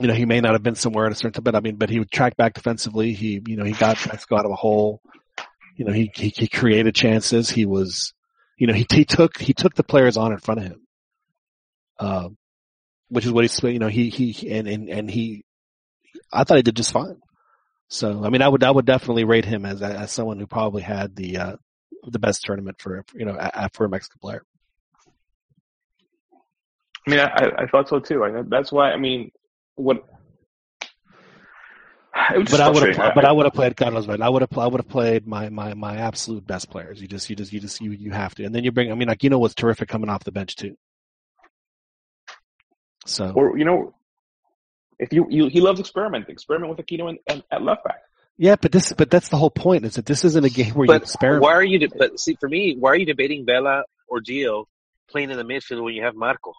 you 0.00 0.06
know, 0.06 0.14
he 0.14 0.24
may 0.24 0.40
not 0.40 0.52
have 0.52 0.62
been 0.62 0.74
somewhere 0.74 1.06
at 1.06 1.12
a 1.12 1.14
certain 1.14 1.32
time, 1.32 1.44
but 1.44 1.54
I 1.54 1.60
mean, 1.60 1.76
but 1.76 1.90
he 1.90 1.98
would 1.98 2.10
track 2.10 2.36
back 2.36 2.54
defensively. 2.54 3.12
He, 3.12 3.40
you 3.46 3.56
know, 3.56 3.64
he 3.64 3.72
got 3.72 4.04
Mexico 4.06 4.36
out 4.36 4.44
of 4.44 4.50
a 4.50 4.56
hole. 4.56 5.02
You 5.76 5.84
know, 5.84 5.92
he, 5.92 6.10
he, 6.14 6.32
he 6.36 6.48
created 6.48 6.94
chances. 6.94 7.50
He 7.50 7.66
was, 7.66 8.12
you 8.56 8.66
know, 8.66 8.74
he, 8.74 8.86
he 8.90 9.04
took, 9.04 9.38
he 9.38 9.52
took 9.52 9.74
the 9.74 9.82
players 9.82 10.16
on 10.16 10.32
in 10.32 10.38
front 10.38 10.60
of 10.60 10.66
him. 10.66 10.80
Um, 11.98 12.36
which 13.08 13.26
is 13.26 13.32
what 13.32 13.44
he's, 13.44 13.62
you 13.62 13.78
know, 13.78 13.88
he, 13.88 14.08
he, 14.08 14.50
and, 14.50 14.66
and, 14.66 14.88
and 14.88 15.10
he, 15.10 15.44
I 16.32 16.44
thought 16.44 16.56
he 16.56 16.62
did 16.62 16.76
just 16.76 16.92
fine. 16.92 17.20
So, 17.88 18.24
I 18.24 18.30
mean, 18.30 18.40
I 18.40 18.48
would, 18.48 18.64
I 18.64 18.70
would 18.70 18.86
definitely 18.86 19.24
rate 19.24 19.44
him 19.44 19.66
as, 19.66 19.82
as 19.82 20.10
someone 20.10 20.38
who 20.38 20.46
probably 20.46 20.82
had 20.82 21.14
the, 21.14 21.36
uh, 21.36 21.56
the 22.04 22.18
best 22.18 22.42
tournament 22.42 22.80
for, 22.80 23.04
you 23.14 23.26
know, 23.26 23.38
for 23.74 23.84
a 23.84 23.88
Mexican 23.88 24.18
player. 24.18 24.42
I 27.06 27.10
mean, 27.10 27.20
I, 27.20 27.50
I 27.58 27.66
thought 27.66 27.88
so 27.88 28.00
too. 28.00 28.24
I, 28.24 28.42
that's 28.48 28.72
why. 28.72 28.92
I 28.92 28.96
mean, 28.96 29.30
what? 29.76 30.04
It 32.34 32.38
was 32.38 32.48
just 32.48 32.52
But 32.52 32.60
I 32.60 32.68
would 32.70 32.96
have, 32.96 33.14
but 33.14 33.24
I 33.24 33.32
would 33.32 33.46
have 33.46 33.54
played 33.54 33.76
Carlos 33.76 34.04
Vela. 34.04 34.24
I 34.24 34.28
would 34.28 34.42
have, 34.42 34.58
I 34.58 34.66
would 34.66 34.80
have 34.80 34.88
played 34.88 35.26
my, 35.26 35.48
my, 35.48 35.74
my 35.74 35.96
absolute 35.96 36.46
best 36.46 36.70
players. 36.70 37.00
You 37.00 37.08
just, 37.08 37.28
you 37.30 37.36
just, 37.36 37.52
you 37.52 37.60
just, 37.60 37.80
you, 37.80 37.90
you 37.92 38.10
have 38.10 38.34
to. 38.34 38.44
And 38.44 38.54
then 38.54 38.64
you 38.64 38.70
bring, 38.70 38.92
I 38.92 38.94
mean, 38.94 39.08
like, 39.08 39.18
Aquino 39.18 39.40
was 39.40 39.54
terrific 39.54 39.88
coming 39.88 40.10
off 40.10 40.22
the 40.24 40.32
bench 40.32 40.56
too. 40.56 40.76
So, 43.06 43.32
or 43.34 43.58
you 43.58 43.64
know, 43.64 43.94
if 44.98 45.12
you, 45.12 45.26
you 45.30 45.48
he 45.48 45.60
loves 45.60 45.80
experimenting. 45.80 46.32
Experiment 46.32 46.76
with 46.76 46.86
Aquino 46.86 47.08
and, 47.08 47.18
and, 47.26 47.42
at 47.50 47.62
left 47.62 47.82
back. 47.82 48.02
yeah, 48.36 48.56
but 48.60 48.70
this, 48.72 48.92
but 48.92 49.10
that's 49.10 49.28
the 49.30 49.36
whole 49.36 49.50
point 49.50 49.84
is 49.84 49.94
that 49.94 50.06
this 50.06 50.24
isn't 50.24 50.44
a 50.44 50.50
game 50.50 50.74
where 50.74 50.84
you 50.84 50.92
But 50.92 51.02
experiment. 51.02 51.42
why 51.42 51.54
are 51.54 51.64
you? 51.64 51.78
De- 51.78 51.96
but 51.96 52.20
see, 52.20 52.36
for 52.38 52.48
me, 52.48 52.76
why 52.78 52.90
are 52.90 52.96
you 52.96 53.06
debating 53.06 53.44
Vela 53.46 53.84
or 54.06 54.20
Gio 54.20 54.66
playing 55.08 55.30
in 55.30 55.36
the 55.38 55.44
midfield 55.44 55.82
when 55.82 55.94
you 55.94 56.02
have 56.04 56.14
Marco, 56.14 56.52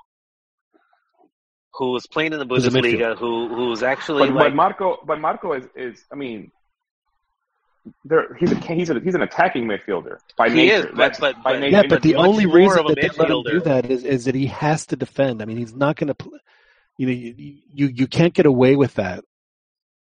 who 1.76 1.91
was 1.91 2.05
playing 2.07 2.34
in 2.34 2.39
the 2.39 2.45
Who's 2.45 2.65
a 2.67 2.69
midfield. 2.69 2.99
Bundesliga, 2.99 3.17
who 3.17 3.47
who's 3.55 3.82
actually 3.84 4.28
But, 4.28 4.36
like 4.36 4.43
but 4.45 4.55
Marco, 4.55 4.99
but 5.05 5.19
Marco 5.19 5.53
is, 5.53 5.65
is 5.76 6.03
I 6.11 6.15
mean, 6.15 6.51
there 8.05 8.34
he's 8.36 8.51
a 8.51 8.55
he's 8.55 8.89
a 8.89 8.99
he's 8.99 9.15
an 9.15 9.21
attacking 9.21 9.65
midfielder 9.65 10.17
by 10.38 10.49
He 10.49 10.55
nature. 10.55 10.74
is, 10.76 10.86
but- 10.86 10.95
That's 10.95 11.19
but- 11.19 11.36
by 11.43 11.53
but- 11.53 11.59
nature. 11.59 11.78
yeah, 11.78 11.84
but 11.89 12.01
the 12.01 12.15
only 12.15 12.45
reason 12.45 12.80
of 12.80 12.86
a 12.86 12.89
that 12.89 12.95
they 13.01 13.09
let 13.17 13.30
him 13.30 13.43
do 13.43 13.59
that 13.61 13.89
is, 13.89 14.03
is 14.05 14.26
that 14.26 14.36
he 14.36 14.45
has 14.47 14.86
to 14.88 14.95
defend. 14.95 15.41
I 15.41 15.45
mean, 15.45 15.57
he's 15.57 15.74
not 15.76 15.95
going 15.97 16.07
to, 16.07 16.13
pl- 16.15 16.32
you 16.97 17.07
know, 17.07 17.11
you, 17.13 17.34
you, 17.74 17.88
you 17.88 18.07
can't 18.07 18.34
get 18.34 18.45
away 18.45 18.76
with 18.76 18.93
that 18.95 19.24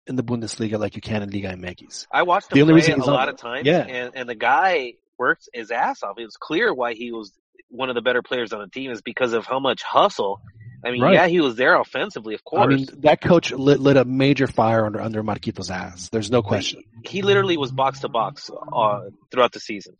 in 0.06 0.16
the 0.16 0.22
Bundesliga 0.22 0.78
like 0.78 0.94
you 0.94 1.02
can 1.02 1.22
in 1.22 1.30
Liga 1.30 1.48
MX. 1.54 2.06
I 2.12 2.22
watched 2.22 2.50
The 2.50 2.62
only 2.62 2.72
play 2.72 2.76
reason 2.76 2.92
a 2.92 2.96
he's 2.96 3.08
on- 3.08 3.14
lot 3.14 3.28
of 3.28 3.36
times, 3.36 3.66
yeah. 3.66 3.80
and 3.80 4.12
and 4.14 4.28
the 4.28 4.34
guy 4.36 4.94
worked 5.18 5.48
his 5.52 5.70
ass 5.70 6.02
off. 6.02 6.18
It 6.18 6.24
was 6.24 6.36
clear 6.36 6.72
why 6.72 6.94
he 6.94 7.10
was 7.12 7.32
one 7.68 7.88
of 7.88 7.94
the 7.96 8.02
better 8.02 8.22
players 8.22 8.52
on 8.52 8.60
the 8.60 8.68
team 8.68 8.90
is 8.92 9.02
because 9.02 9.32
of 9.32 9.44
how 9.44 9.58
much 9.58 9.82
hustle. 9.82 10.40
I 10.86 10.92
mean, 10.92 11.02
Right. 11.02 11.14
yeah, 11.14 11.26
he 11.26 11.40
was 11.40 11.56
there 11.56 11.74
offensively, 11.80 12.34
of 12.34 12.44
course. 12.44 12.64
I 12.64 12.66
mean, 12.68 12.86
that 12.98 13.20
coach 13.20 13.50
lit, 13.50 13.80
lit 13.80 13.96
a 13.96 14.04
major 14.04 14.46
fire 14.46 14.86
under, 14.86 15.00
under 15.00 15.22
Marquito's 15.22 15.70
ass. 15.70 16.08
There's 16.10 16.30
no 16.30 16.42
question. 16.42 16.84
he 17.04 17.22
literally 17.22 17.56
was 17.56 17.72
box 17.72 18.00
to 18.00 18.08
box 18.08 18.50
uh, 18.72 19.00
throughout 19.30 19.52
the 19.52 19.60
season. 19.60 19.96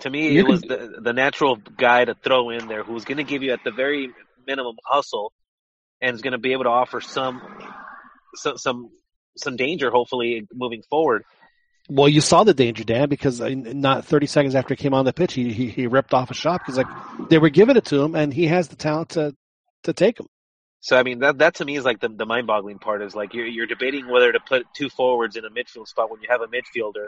To 0.00 0.10
me, 0.10 0.36
it 0.36 0.46
was 0.46 0.62
the 0.62 1.00
the 1.00 1.12
natural 1.12 1.56
guy 1.56 2.04
to 2.04 2.14
throw 2.14 2.50
in 2.50 2.66
there 2.66 2.82
who's 2.82 3.04
going 3.04 3.18
to 3.18 3.24
give 3.24 3.42
you 3.44 3.52
at 3.52 3.62
the 3.62 3.70
very 3.70 4.10
minimum 4.46 4.74
hustle, 4.84 5.32
and 6.00 6.14
is 6.14 6.22
going 6.22 6.32
to 6.32 6.38
be 6.38 6.52
able 6.52 6.64
to 6.64 6.70
offer 6.70 7.00
some 7.00 7.40
some 8.34 8.58
some 8.58 8.90
some 9.36 9.54
danger, 9.56 9.90
hopefully 9.90 10.46
moving 10.52 10.82
forward. 10.90 11.22
Well, 11.88 12.08
you 12.08 12.20
saw 12.20 12.42
the 12.44 12.54
danger, 12.54 12.84
Dan, 12.84 13.08
because 13.08 13.40
not 13.40 14.04
30 14.04 14.26
seconds 14.26 14.54
after 14.54 14.74
he 14.74 14.76
came 14.76 14.94
on 14.94 15.04
the 15.04 15.12
pitch, 15.12 15.34
he, 15.34 15.52
he, 15.52 15.68
he 15.68 15.86
ripped 15.88 16.14
off 16.14 16.30
a 16.30 16.34
shot 16.34 16.60
because 16.60 16.76
like 16.78 16.86
they 17.28 17.38
were 17.38 17.50
giving 17.50 17.76
it 17.76 17.84
to 17.86 18.00
him 18.00 18.14
and 18.14 18.32
he 18.32 18.46
has 18.46 18.68
the 18.68 18.76
talent 18.76 19.10
to, 19.10 19.34
to 19.84 19.92
take 19.92 20.16
them. 20.16 20.26
So 20.80 20.98
I 20.98 21.04
mean 21.04 21.20
that 21.20 21.38
that 21.38 21.54
to 21.56 21.64
me 21.64 21.76
is 21.76 21.84
like 21.84 22.00
the 22.00 22.08
the 22.08 22.26
mind 22.26 22.46
boggling 22.46 22.78
part 22.78 23.02
is 23.02 23.14
like 23.14 23.34
you're 23.34 23.46
you're 23.46 23.66
debating 23.66 24.08
whether 24.08 24.32
to 24.32 24.40
put 24.40 24.66
two 24.74 24.88
forwards 24.90 25.36
in 25.36 25.44
a 25.44 25.50
midfield 25.50 25.86
spot 25.86 26.10
when 26.10 26.20
you 26.20 26.28
have 26.28 26.40
a 26.40 26.48
midfielder 26.48 27.06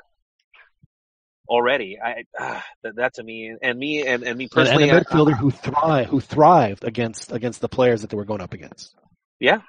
already. 1.49 1.99
I 2.01 2.25
ah, 2.39 2.65
that, 2.85 2.97
that 2.97 3.15
to 3.15 3.23
me 3.25 3.55
and 3.61 3.79
me 3.79 4.07
and, 4.07 4.23
and 4.23 4.39
me 4.39 4.49
And, 4.55 4.69
and 4.69 4.83
personally. 4.83 4.91
a 4.91 4.95
I- 4.95 5.01
midfielder 5.01 5.37
who 5.37 5.51
thrive 5.51 6.07
who 6.07 6.21
thrived 6.21 6.85
against 6.85 7.33
against 7.33 7.61
the 7.61 7.69
players 7.69 8.03
that 8.03 8.11
they 8.11 8.17
were 8.17 8.25
going 8.25 8.41
up 8.41 8.55
against. 8.55 8.95
Yeah. 9.41 9.61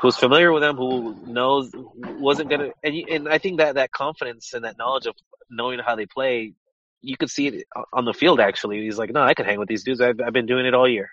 Who's 0.00 0.16
familiar 0.16 0.50
with 0.50 0.62
them, 0.62 0.76
who 0.76 1.14
knows, 1.26 1.70
wasn't 1.74 2.50
gonna, 2.50 2.70
and 2.82 2.94
and 3.08 3.28
I 3.28 3.38
think 3.38 3.58
that 3.58 3.76
that 3.76 3.92
confidence 3.92 4.52
and 4.52 4.64
that 4.64 4.76
knowledge 4.76 5.06
of 5.06 5.14
knowing 5.48 5.78
how 5.78 5.94
they 5.94 6.06
play, 6.06 6.54
you 7.02 7.16
could 7.16 7.30
see 7.30 7.46
it 7.46 7.66
on 7.92 8.04
the 8.04 8.12
field. 8.12 8.40
Actually, 8.40 8.82
he's 8.82 8.98
like, 8.98 9.12
no, 9.12 9.22
I 9.22 9.34
can 9.34 9.44
hang 9.46 9.60
with 9.60 9.68
these 9.68 9.84
dudes. 9.84 10.00
I've 10.00 10.20
I've 10.20 10.32
been 10.32 10.46
doing 10.46 10.66
it 10.66 10.74
all 10.74 10.88
year. 10.88 11.10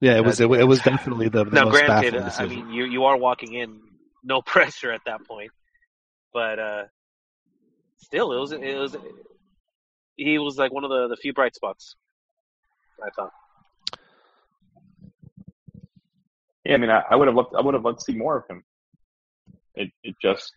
Yeah, 0.00 0.16
it 0.16 0.24
was 0.24 0.40
it, 0.40 0.48
was 0.48 0.80
definitely 0.80 1.28
the, 1.28 1.44
the 1.44 1.50
now, 1.50 1.64
most 1.64 1.72
granted, 1.72 2.14
baffling 2.14 2.50
I 2.50 2.54
mean, 2.54 2.70
you 2.70 2.84
you 2.84 3.04
are 3.04 3.16
walking 3.16 3.54
in, 3.54 3.80
no 4.22 4.42
pressure 4.54 4.92
at 4.92 5.00
that 5.06 5.24
point, 5.26 5.50
but 6.32 6.58
uh 6.58 6.84
still, 7.96 8.32
it 8.32 8.38
was 8.38 8.52
it 8.52 8.76
was 8.76 8.96
he 10.16 10.38
was 10.38 10.58
like 10.58 10.72
one 10.72 10.84
of 10.84 10.90
the 10.90 11.08
the 11.08 11.16
few 11.16 11.32
bright 11.32 11.54
spots. 11.54 11.96
I 13.02 13.10
thought. 13.10 13.32
Yeah, 16.64 16.74
I 16.74 16.76
mean, 16.78 16.90
I, 16.90 17.02
I 17.10 17.16
would 17.16 17.28
have 17.28 17.36
loved, 17.36 17.54
I 17.56 17.60
would 17.60 17.74
have 17.74 17.84
loved 17.84 18.00
to 18.00 18.04
see 18.04 18.16
more 18.16 18.38
of 18.38 18.46
him. 18.48 18.64
It, 19.76 19.92
it 20.02 20.16
just, 20.20 20.52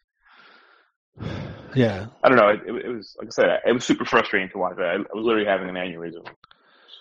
yeah, 1.76 2.08
I 2.24 2.30
don't 2.30 2.38
know. 2.38 2.50
It, 2.50 2.86
it, 2.86 2.88
was, 2.88 3.16
like 3.20 3.28
I 3.28 3.32
said, 3.32 3.60
it 3.66 3.72
was 3.74 3.86
super 3.86 4.06
frustrating 4.06 4.50
to 4.50 4.58
watch. 4.58 4.78
I, 4.80 4.94
I 4.94 4.98
was 4.98 5.26
literally 5.26 5.46
having 5.46 5.70
an 5.70 5.76
aneurysm 5.76 6.26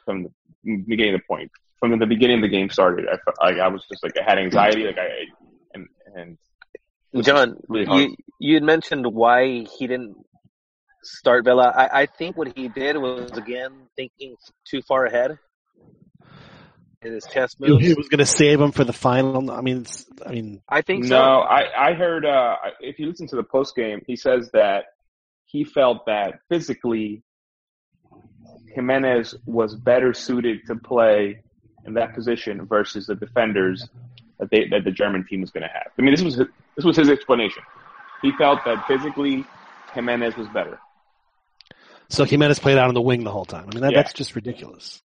from 0.05 0.24
the 0.64 0.76
beginning 0.76 1.14
of 1.14 1.20
the 1.20 1.26
point. 1.26 1.51
From 1.80 1.96
the 1.98 2.06
beginning 2.06 2.38
of 2.38 2.42
the 2.42 2.48
game 2.48 2.70
started, 2.70 3.06
I 3.06 3.18
felt 3.18 3.36
like 3.40 3.58
I 3.58 3.68
was 3.68 3.84
just 3.90 4.02
like 4.02 4.12
I 4.20 4.28
had 4.28 4.38
anxiety, 4.38 4.84
like 4.84 4.98
I 4.98 5.08
and 5.74 5.88
and 6.14 7.24
John, 7.24 7.56
really 7.68 7.86
you 8.02 8.16
you 8.40 8.54
had 8.54 8.62
mentioned 8.62 9.06
why 9.06 9.64
he 9.78 9.86
didn't 9.86 10.16
start 11.02 11.44
Vela. 11.44 11.72
I, 11.74 12.02
I 12.02 12.06
think 12.06 12.36
what 12.36 12.56
he 12.56 12.68
did 12.68 12.96
was 12.96 13.30
again 13.32 13.72
thinking 13.96 14.36
too 14.68 14.82
far 14.82 15.06
ahead 15.06 15.38
in 17.02 17.12
his 17.12 17.24
chess 17.32 17.54
he, 17.58 17.68
moves. 17.68 17.86
he 17.86 17.94
was 17.94 18.08
going 18.08 18.18
to 18.18 18.26
save 18.26 18.60
him 18.60 18.72
for 18.72 18.84
the 18.84 18.92
final. 18.92 19.50
I 19.50 19.60
mean, 19.60 19.86
I 20.26 20.32
mean, 20.32 20.62
I 20.68 20.82
think 20.82 21.04
no, 21.04 21.08
so. 21.08 21.22
I 21.22 21.90
I 21.90 21.94
heard 21.94 22.26
uh 22.26 22.56
if 22.80 22.98
you 22.98 23.06
listen 23.06 23.26
to 23.28 23.36
the 23.36 23.44
post 23.44 23.74
game, 23.76 24.02
he 24.06 24.16
says 24.16 24.50
that 24.52 24.84
he 25.46 25.64
felt 25.64 26.06
that 26.06 26.40
physically 26.48 27.22
Jimenez 28.74 29.34
was 29.46 29.74
better 29.74 30.12
suited 30.12 30.60
to 30.66 30.76
play 30.76 31.42
in 31.86 31.94
that 31.94 32.14
position 32.14 32.64
versus 32.66 33.06
the 33.06 33.14
defenders 33.14 33.88
that 34.38 34.50
they 34.50 34.66
that 34.68 34.84
the 34.84 34.90
German 34.90 35.24
team 35.26 35.40
was 35.40 35.50
going 35.50 35.62
to 35.62 35.68
have. 35.68 35.86
I 35.98 36.02
mean, 36.02 36.12
this 36.12 36.22
was 36.22 36.34
his, 36.36 36.46
this 36.76 36.84
was 36.84 36.96
his 36.96 37.08
explanation. 37.10 37.62
He 38.22 38.32
felt 38.32 38.64
that 38.64 38.86
physically 38.86 39.44
Jimenez 39.94 40.36
was 40.36 40.48
better, 40.48 40.78
so 42.08 42.24
Jimenez 42.24 42.58
played 42.58 42.78
out 42.78 42.88
on 42.88 42.94
the 42.94 43.00
wing 43.02 43.24
the 43.24 43.30
whole 43.30 43.44
time. 43.44 43.66
I 43.70 43.74
mean, 43.74 43.82
that, 43.82 43.92
Yeah. 43.92 44.02
that's 44.02 44.12
just 44.12 44.34
ridiculous. 44.34 45.00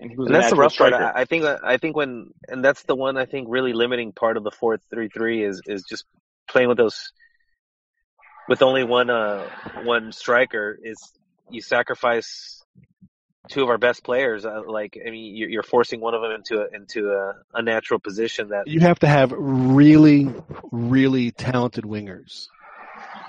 and 0.00 0.10
he 0.10 0.16
was 0.16 0.26
And 0.26 0.34
that's 0.36 0.50
the 0.50 0.56
rough 0.56 0.76
part. 0.76 0.92
striker. 0.94 1.12
I, 1.16 1.22
I 1.22 1.24
think 1.24 1.44
I 1.44 1.76
think 1.78 1.96
when 1.96 2.30
and 2.48 2.64
that's 2.64 2.82
the 2.84 2.94
one 2.94 3.16
I 3.16 3.26
think 3.26 3.48
really 3.50 3.72
limiting 3.72 4.12
part 4.12 4.36
of 4.36 4.44
the 4.44 4.50
four 4.50 4.78
three 4.90 5.08
three 5.08 5.42
is 5.44 5.60
is 5.66 5.84
just 5.88 6.04
playing 6.48 6.68
with 6.68 6.78
those 6.78 7.10
with 8.48 8.62
only 8.62 8.84
one 8.84 9.10
uh 9.10 9.48
one 9.82 10.12
striker 10.12 10.78
is 10.82 10.96
you 11.50 11.60
sacrifice 11.62 12.62
two 13.48 13.62
of 13.62 13.68
our 13.68 13.78
best 13.78 14.04
players. 14.04 14.44
Uh, 14.44 14.62
like 14.66 14.98
I 15.06 15.10
mean, 15.10 15.36
you're, 15.36 15.48
you're 15.48 15.62
forcing 15.62 16.00
one 16.00 16.14
of 16.14 16.22
them 16.22 16.32
into 16.32 16.62
a, 16.62 16.68
into 16.74 17.10
a, 17.10 17.34
a 17.54 17.62
natural 17.62 18.00
position 18.00 18.48
that 18.48 18.66
You 18.66 18.80
have 18.80 18.98
to 19.00 19.06
have 19.06 19.32
really, 19.32 20.32
really 20.70 21.30
talented 21.30 21.84
wingers, 21.84 22.46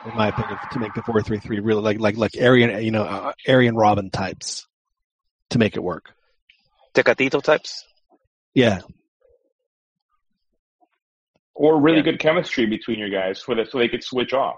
in 0.05 0.16
my 0.16 0.28
opinion, 0.30 0.59
to 0.72 0.80
make 0.80 0.93
the 0.93 1.03
four 1.03 1.22
three 1.22 1.39
three 1.39 1.59
really 1.59 1.82
like 1.82 1.99
like 1.99 2.18
like 2.18 2.36
Arian, 2.38 2.84
you 2.84 2.91
know, 2.91 3.03
uh, 3.03 3.34
Arian 3.47 3.76
Robben 3.76 4.11
types 4.11 4.68
to 5.51 5.59
make 5.59 5.76
it 5.76 5.84
work. 5.84 6.11
Tecatito 6.93 7.43
types. 7.43 7.84
Yeah, 8.53 8.80
or 11.55 11.80
really 11.82 11.97
Yeah. 11.97 12.03
good 12.03 12.20
chemistry 12.20 12.66
between 12.66 12.99
your 12.99 13.09
guys 13.09 13.41
so 13.43 13.55
that 13.55 13.70
so 13.70 13.80
they 13.80 13.88
could 13.88 14.03
switch 14.03 14.34
off, 14.34 14.57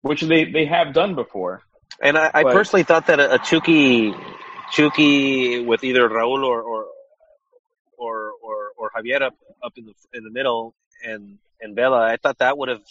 which 0.00 0.22
they 0.22 0.44
they 0.44 0.64
have 0.64 0.92
done 0.92 1.14
before. 1.14 1.62
And 2.02 2.16
I, 2.16 2.30
I 2.34 2.42
personally 2.42 2.82
thought 2.84 3.06
that 3.06 3.20
a, 3.20 3.34
a 3.34 3.38
Chucky, 3.38 4.12
Chucky 4.72 5.60
with 5.60 5.84
either 5.84 6.08
Raul 6.08 6.44
or 6.44 6.62
or 6.62 6.86
or 7.98 8.32
or, 8.42 8.56
or 8.76 8.90
Javier 8.96 9.22
up, 9.22 9.34
up 9.62 9.72
in 9.76 9.86
the 9.86 9.94
in 10.14 10.24
the 10.24 10.30
middle 10.30 10.74
and 11.04 11.38
and 11.60 11.76
Vela, 11.76 12.02
I 12.02 12.16
thought 12.16 12.38
that 12.38 12.56
would 12.58 12.68
have 12.68 12.82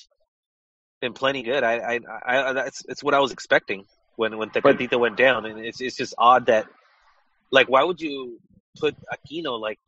been 1.01 1.13
plenty 1.13 1.41
good. 1.41 1.63
I 1.63 1.97
I, 1.97 1.99
I 2.25 2.53
that's 2.53 2.85
it's 2.87 3.03
what 3.03 3.13
I 3.13 3.19
was 3.19 3.31
expecting 3.31 3.85
when 4.15 4.37
when 4.37 4.51
Tecatito 4.51 4.99
went 4.99 5.17
down, 5.17 5.45
and 5.45 5.59
it's 5.65 5.81
it's 5.81 5.97
just 5.97 6.13
odd 6.17 6.45
that 6.45 6.67
like 7.51 7.67
why 7.67 7.83
would 7.83 7.99
you 7.99 8.39
put 8.79 8.95
Aquino 9.11 9.59
like 9.59 9.79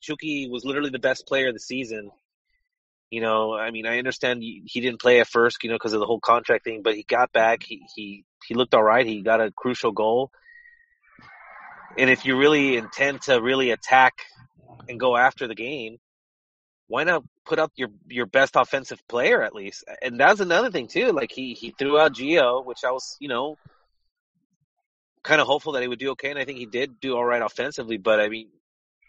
Chucky 0.00 0.48
was 0.48 0.64
literally 0.64 0.90
the 0.90 0.98
best 0.98 1.26
player 1.26 1.48
of 1.48 1.54
the 1.54 1.60
season. 1.60 2.10
You 3.10 3.22
know, 3.22 3.54
I 3.54 3.70
mean, 3.70 3.86
I 3.86 3.98
understand 3.98 4.42
he 4.42 4.62
he 4.66 4.80
didn't 4.80 5.00
play 5.00 5.20
at 5.20 5.26
first, 5.26 5.64
you 5.64 5.70
know, 5.70 5.76
because 5.76 5.94
of 5.94 6.00
the 6.00 6.06
whole 6.06 6.20
contract 6.20 6.64
thing, 6.64 6.82
but 6.82 6.94
he 6.94 7.02
got 7.02 7.32
back. 7.32 7.62
He 7.62 7.82
he 7.96 8.24
he 8.46 8.54
looked 8.54 8.74
all 8.74 8.82
right. 8.82 9.06
He 9.06 9.22
got 9.22 9.40
a 9.40 9.50
crucial 9.50 9.92
goal. 9.92 10.30
And 11.98 12.08
if 12.08 12.24
you 12.24 12.36
really 12.36 12.76
intend 12.76 13.22
to 13.22 13.42
really 13.42 13.70
attack 13.70 14.14
and 14.88 15.00
go 15.00 15.16
after 15.16 15.48
the 15.48 15.54
game, 15.54 15.98
why 16.86 17.04
not 17.04 17.24
put 17.44 17.58
up 17.58 17.72
your 17.76 17.88
your 18.06 18.26
best 18.26 18.54
offensive 18.56 19.00
player 19.08 19.42
at 19.42 19.54
least? 19.54 19.84
And 20.00 20.18
that's 20.18 20.40
another 20.40 20.70
thing 20.70 20.86
too. 20.88 21.12
Like 21.12 21.32
he 21.32 21.54
he 21.54 21.74
threw 21.76 21.98
out 21.98 22.14
Gio, 22.14 22.64
which 22.64 22.84
I 22.84 22.92
was, 22.92 23.16
you 23.20 23.28
know, 23.28 23.56
kind 25.22 25.40
of 25.40 25.46
hopeful 25.46 25.72
that 25.72 25.82
he 25.82 25.88
would 25.88 25.98
do 25.98 26.12
okay, 26.12 26.30
and 26.30 26.38
I 26.38 26.44
think 26.44 26.58
he 26.58 26.66
did 26.66 27.00
do 27.00 27.16
all 27.16 27.24
right 27.24 27.42
offensively. 27.42 27.98
But 27.98 28.20
I 28.20 28.28
mean, 28.28 28.48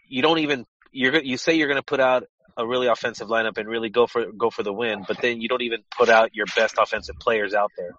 you 0.08 0.22
don't 0.22 0.38
even 0.38 0.66
you're 0.92 1.22
you 1.22 1.36
say 1.36 1.54
you're 1.54 1.68
going 1.68 1.76
to 1.76 1.82
put 1.82 2.00
out 2.00 2.24
a 2.56 2.66
really 2.66 2.88
offensive 2.88 3.28
lineup 3.28 3.56
and 3.56 3.68
really 3.68 3.88
go 3.88 4.06
for 4.06 4.30
go 4.32 4.50
for 4.50 4.62
the 4.62 4.72
win, 4.72 5.04
but 5.06 5.20
then 5.22 5.40
you 5.40 5.48
don't 5.48 5.62
even 5.62 5.80
put 5.96 6.08
out 6.08 6.34
your 6.34 6.46
best 6.56 6.76
offensive 6.78 7.16
players 7.18 7.54
out 7.54 7.70
there. 7.78 7.92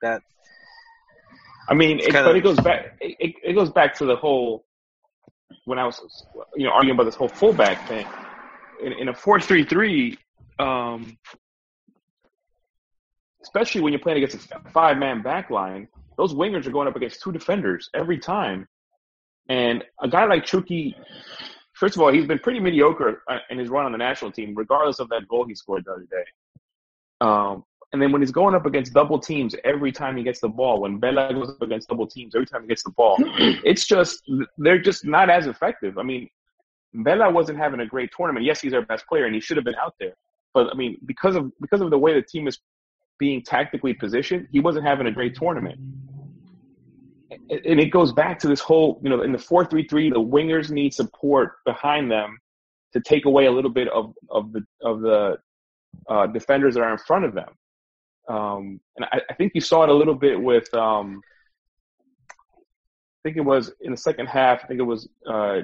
That 0.00 0.22
I 1.68 1.74
mean, 1.74 1.98
it, 2.00 2.12
but 2.12 2.36
it 2.36 2.42
goes 2.42 2.60
back. 2.60 2.96
It, 3.00 3.34
it- 3.42 3.54
goes 3.54 3.70
back 3.70 3.94
to 3.98 4.04
the 4.04 4.16
whole 4.16 4.64
when 5.64 5.78
I 5.78 5.84
was, 5.84 6.26
you 6.56 6.64
know, 6.64 6.72
arguing 6.72 6.96
about 6.96 7.04
this 7.04 7.14
whole 7.14 7.28
fullback 7.28 7.86
thing. 7.86 8.06
In, 8.82 8.92
in 8.94 9.08
a 9.08 9.14
four-three-three, 9.14 10.18
um, 10.58 11.16
especially 13.42 13.80
when 13.80 13.92
you're 13.92 14.00
playing 14.00 14.22
against 14.24 14.50
a 14.50 14.60
five-man 14.70 15.22
back 15.22 15.50
line, 15.50 15.86
those 16.16 16.34
wingers 16.34 16.66
are 16.66 16.70
going 16.72 16.88
up 16.88 16.96
against 16.96 17.22
two 17.22 17.30
defenders 17.32 17.90
every 17.94 18.18
time. 18.18 18.66
And 19.48 19.84
a 20.00 20.08
guy 20.08 20.24
like 20.24 20.44
Chucky, 20.44 20.96
first 21.74 21.96
of 21.96 22.02
all, 22.02 22.12
he's 22.12 22.26
been 22.26 22.38
pretty 22.38 22.60
mediocre 22.60 23.22
uh, 23.28 23.38
in 23.50 23.58
his 23.58 23.68
run 23.68 23.86
on 23.86 23.92
the 23.92 23.98
national 23.98 24.32
team, 24.32 24.54
regardless 24.56 24.98
of 24.98 25.08
that 25.10 25.28
goal 25.28 25.46
he 25.46 25.54
scored 25.54 25.84
the 25.84 25.92
other 25.92 26.06
day. 26.10 26.24
Um, 27.20 27.64
and 27.92 28.00
then 28.00 28.10
when 28.10 28.22
he's 28.22 28.30
going 28.30 28.54
up 28.54 28.64
against 28.64 28.94
double 28.94 29.18
teams 29.18 29.54
every 29.64 29.92
time 29.92 30.16
he 30.16 30.22
gets 30.22 30.40
the 30.40 30.48
ball, 30.48 30.80
when 30.80 30.98
Vela 30.98 31.32
goes 31.32 31.50
up 31.50 31.60
against 31.60 31.88
double 31.88 32.06
teams 32.06 32.34
every 32.34 32.46
time 32.46 32.62
he 32.62 32.68
gets 32.68 32.82
the 32.82 32.90
ball, 32.90 33.16
it's 33.64 33.86
just 33.86 34.22
they're 34.56 34.80
just 34.80 35.04
not 35.04 35.28
as 35.28 35.46
effective. 35.46 35.98
I 35.98 36.02
mean, 36.02 36.28
Vela 36.94 37.30
wasn't 37.30 37.58
having 37.58 37.80
a 37.80 37.86
great 37.86 38.10
tournament. 38.16 38.46
Yes, 38.46 38.60
he's 38.60 38.72
our 38.72 38.82
best 38.82 39.06
player, 39.06 39.26
and 39.26 39.34
he 39.34 39.40
should 39.40 39.58
have 39.58 39.64
been 39.64 39.76
out 39.76 39.94
there. 40.00 40.14
But 40.54 40.70
I 40.70 40.74
mean, 40.74 40.96
because 41.04 41.36
of 41.36 41.52
because 41.60 41.82
of 41.82 41.90
the 41.90 41.98
way 41.98 42.14
the 42.14 42.22
team 42.22 42.48
is 42.48 42.58
being 43.18 43.42
tactically 43.42 43.92
positioned, 43.92 44.48
he 44.50 44.60
wasn't 44.60 44.86
having 44.86 45.06
a 45.06 45.12
great 45.12 45.34
tournament. 45.34 45.78
And 47.30 47.80
it 47.80 47.90
goes 47.90 48.12
back 48.12 48.38
to 48.40 48.48
this 48.48 48.60
whole, 48.60 49.00
you 49.02 49.10
know, 49.10 49.22
in 49.22 49.32
the 49.32 49.38
four 49.38 49.66
three 49.66 49.86
three, 49.86 50.08
the 50.08 50.16
wingers 50.20 50.70
need 50.70 50.94
support 50.94 51.56
behind 51.66 52.10
them 52.10 52.38
to 52.94 53.00
take 53.00 53.26
away 53.26 53.46
a 53.46 53.52
little 53.52 53.70
bit 53.70 53.88
of 53.88 54.14
of 54.30 54.52
the 54.52 54.62
of 54.82 55.02
the 55.02 55.36
uh, 56.08 56.26
defenders 56.28 56.74
that 56.74 56.82
are 56.82 56.92
in 56.92 56.98
front 56.98 57.26
of 57.26 57.34
them. 57.34 57.52
Um, 58.28 58.80
and 58.96 59.06
I, 59.12 59.20
I 59.30 59.34
think 59.34 59.52
you 59.54 59.60
saw 59.60 59.82
it 59.82 59.88
a 59.88 59.94
little 59.94 60.14
bit 60.14 60.40
with, 60.40 60.72
um, 60.74 61.22
I 62.60 63.28
think 63.28 63.36
it 63.36 63.44
was 63.44 63.72
in 63.80 63.90
the 63.90 63.96
second 63.96 64.26
half. 64.26 64.64
I 64.64 64.66
think 64.66 64.80
it 64.80 64.84
was 64.84 65.08
uh, 65.28 65.60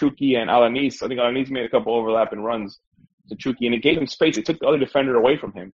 and 0.00 0.50
Alanis. 0.50 1.02
I 1.02 1.08
think 1.08 1.20
Alanis 1.20 1.50
made 1.50 1.64
a 1.64 1.68
couple 1.68 1.94
overlapping 1.94 2.40
runs 2.40 2.80
to 3.28 3.36
Chucky, 3.36 3.66
and 3.66 3.74
it 3.74 3.82
gave 3.82 3.98
him 3.98 4.06
space. 4.06 4.36
It 4.36 4.46
took 4.46 4.58
the 4.58 4.66
other 4.66 4.78
defender 4.78 5.16
away 5.16 5.36
from 5.36 5.52
him. 5.52 5.72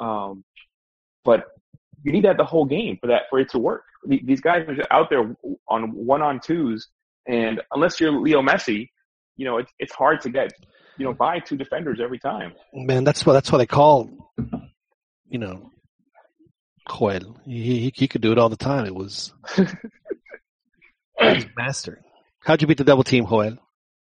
Um, 0.00 0.44
but 1.24 1.46
you 2.02 2.12
need 2.12 2.24
that 2.24 2.36
the 2.36 2.44
whole 2.44 2.64
game 2.64 2.98
for 3.00 3.08
that 3.08 3.22
for 3.30 3.40
it 3.40 3.50
to 3.50 3.58
work. 3.58 3.84
These 4.06 4.40
guys 4.40 4.66
are 4.68 4.76
out 4.90 5.10
there 5.10 5.34
on 5.68 5.92
one 5.94 6.22
on 6.22 6.40
twos, 6.40 6.88
and 7.26 7.60
unless 7.72 8.00
you're 8.00 8.12
Leo 8.12 8.40
Messi, 8.42 8.88
you 9.36 9.44
know 9.44 9.58
it's 9.58 9.72
it's 9.78 9.92
hard 9.92 10.20
to 10.22 10.30
get 10.30 10.52
you 10.96 11.04
know 11.04 11.12
by 11.12 11.40
two 11.40 11.56
defenders 11.56 12.00
every 12.00 12.18
time. 12.18 12.52
man, 12.72 13.04
that's 13.04 13.26
what 13.26 13.32
that's 13.32 13.50
what 13.50 13.58
they 13.58 13.66
call, 13.66 14.08
you 15.28 15.38
know, 15.38 15.70
Joel. 16.90 17.38
He, 17.44 17.80
he 17.80 17.92
he 17.94 18.08
could 18.08 18.20
do 18.22 18.32
it 18.32 18.38
all 18.38 18.48
the 18.48 18.56
time. 18.56 18.86
It 18.86 18.94
was 18.94 19.32
a 21.20 21.44
master. 21.56 22.00
How'd 22.44 22.62
you 22.62 22.68
beat 22.68 22.78
the 22.78 22.84
double 22.84 23.04
team, 23.04 23.26
Joel? 23.26 23.58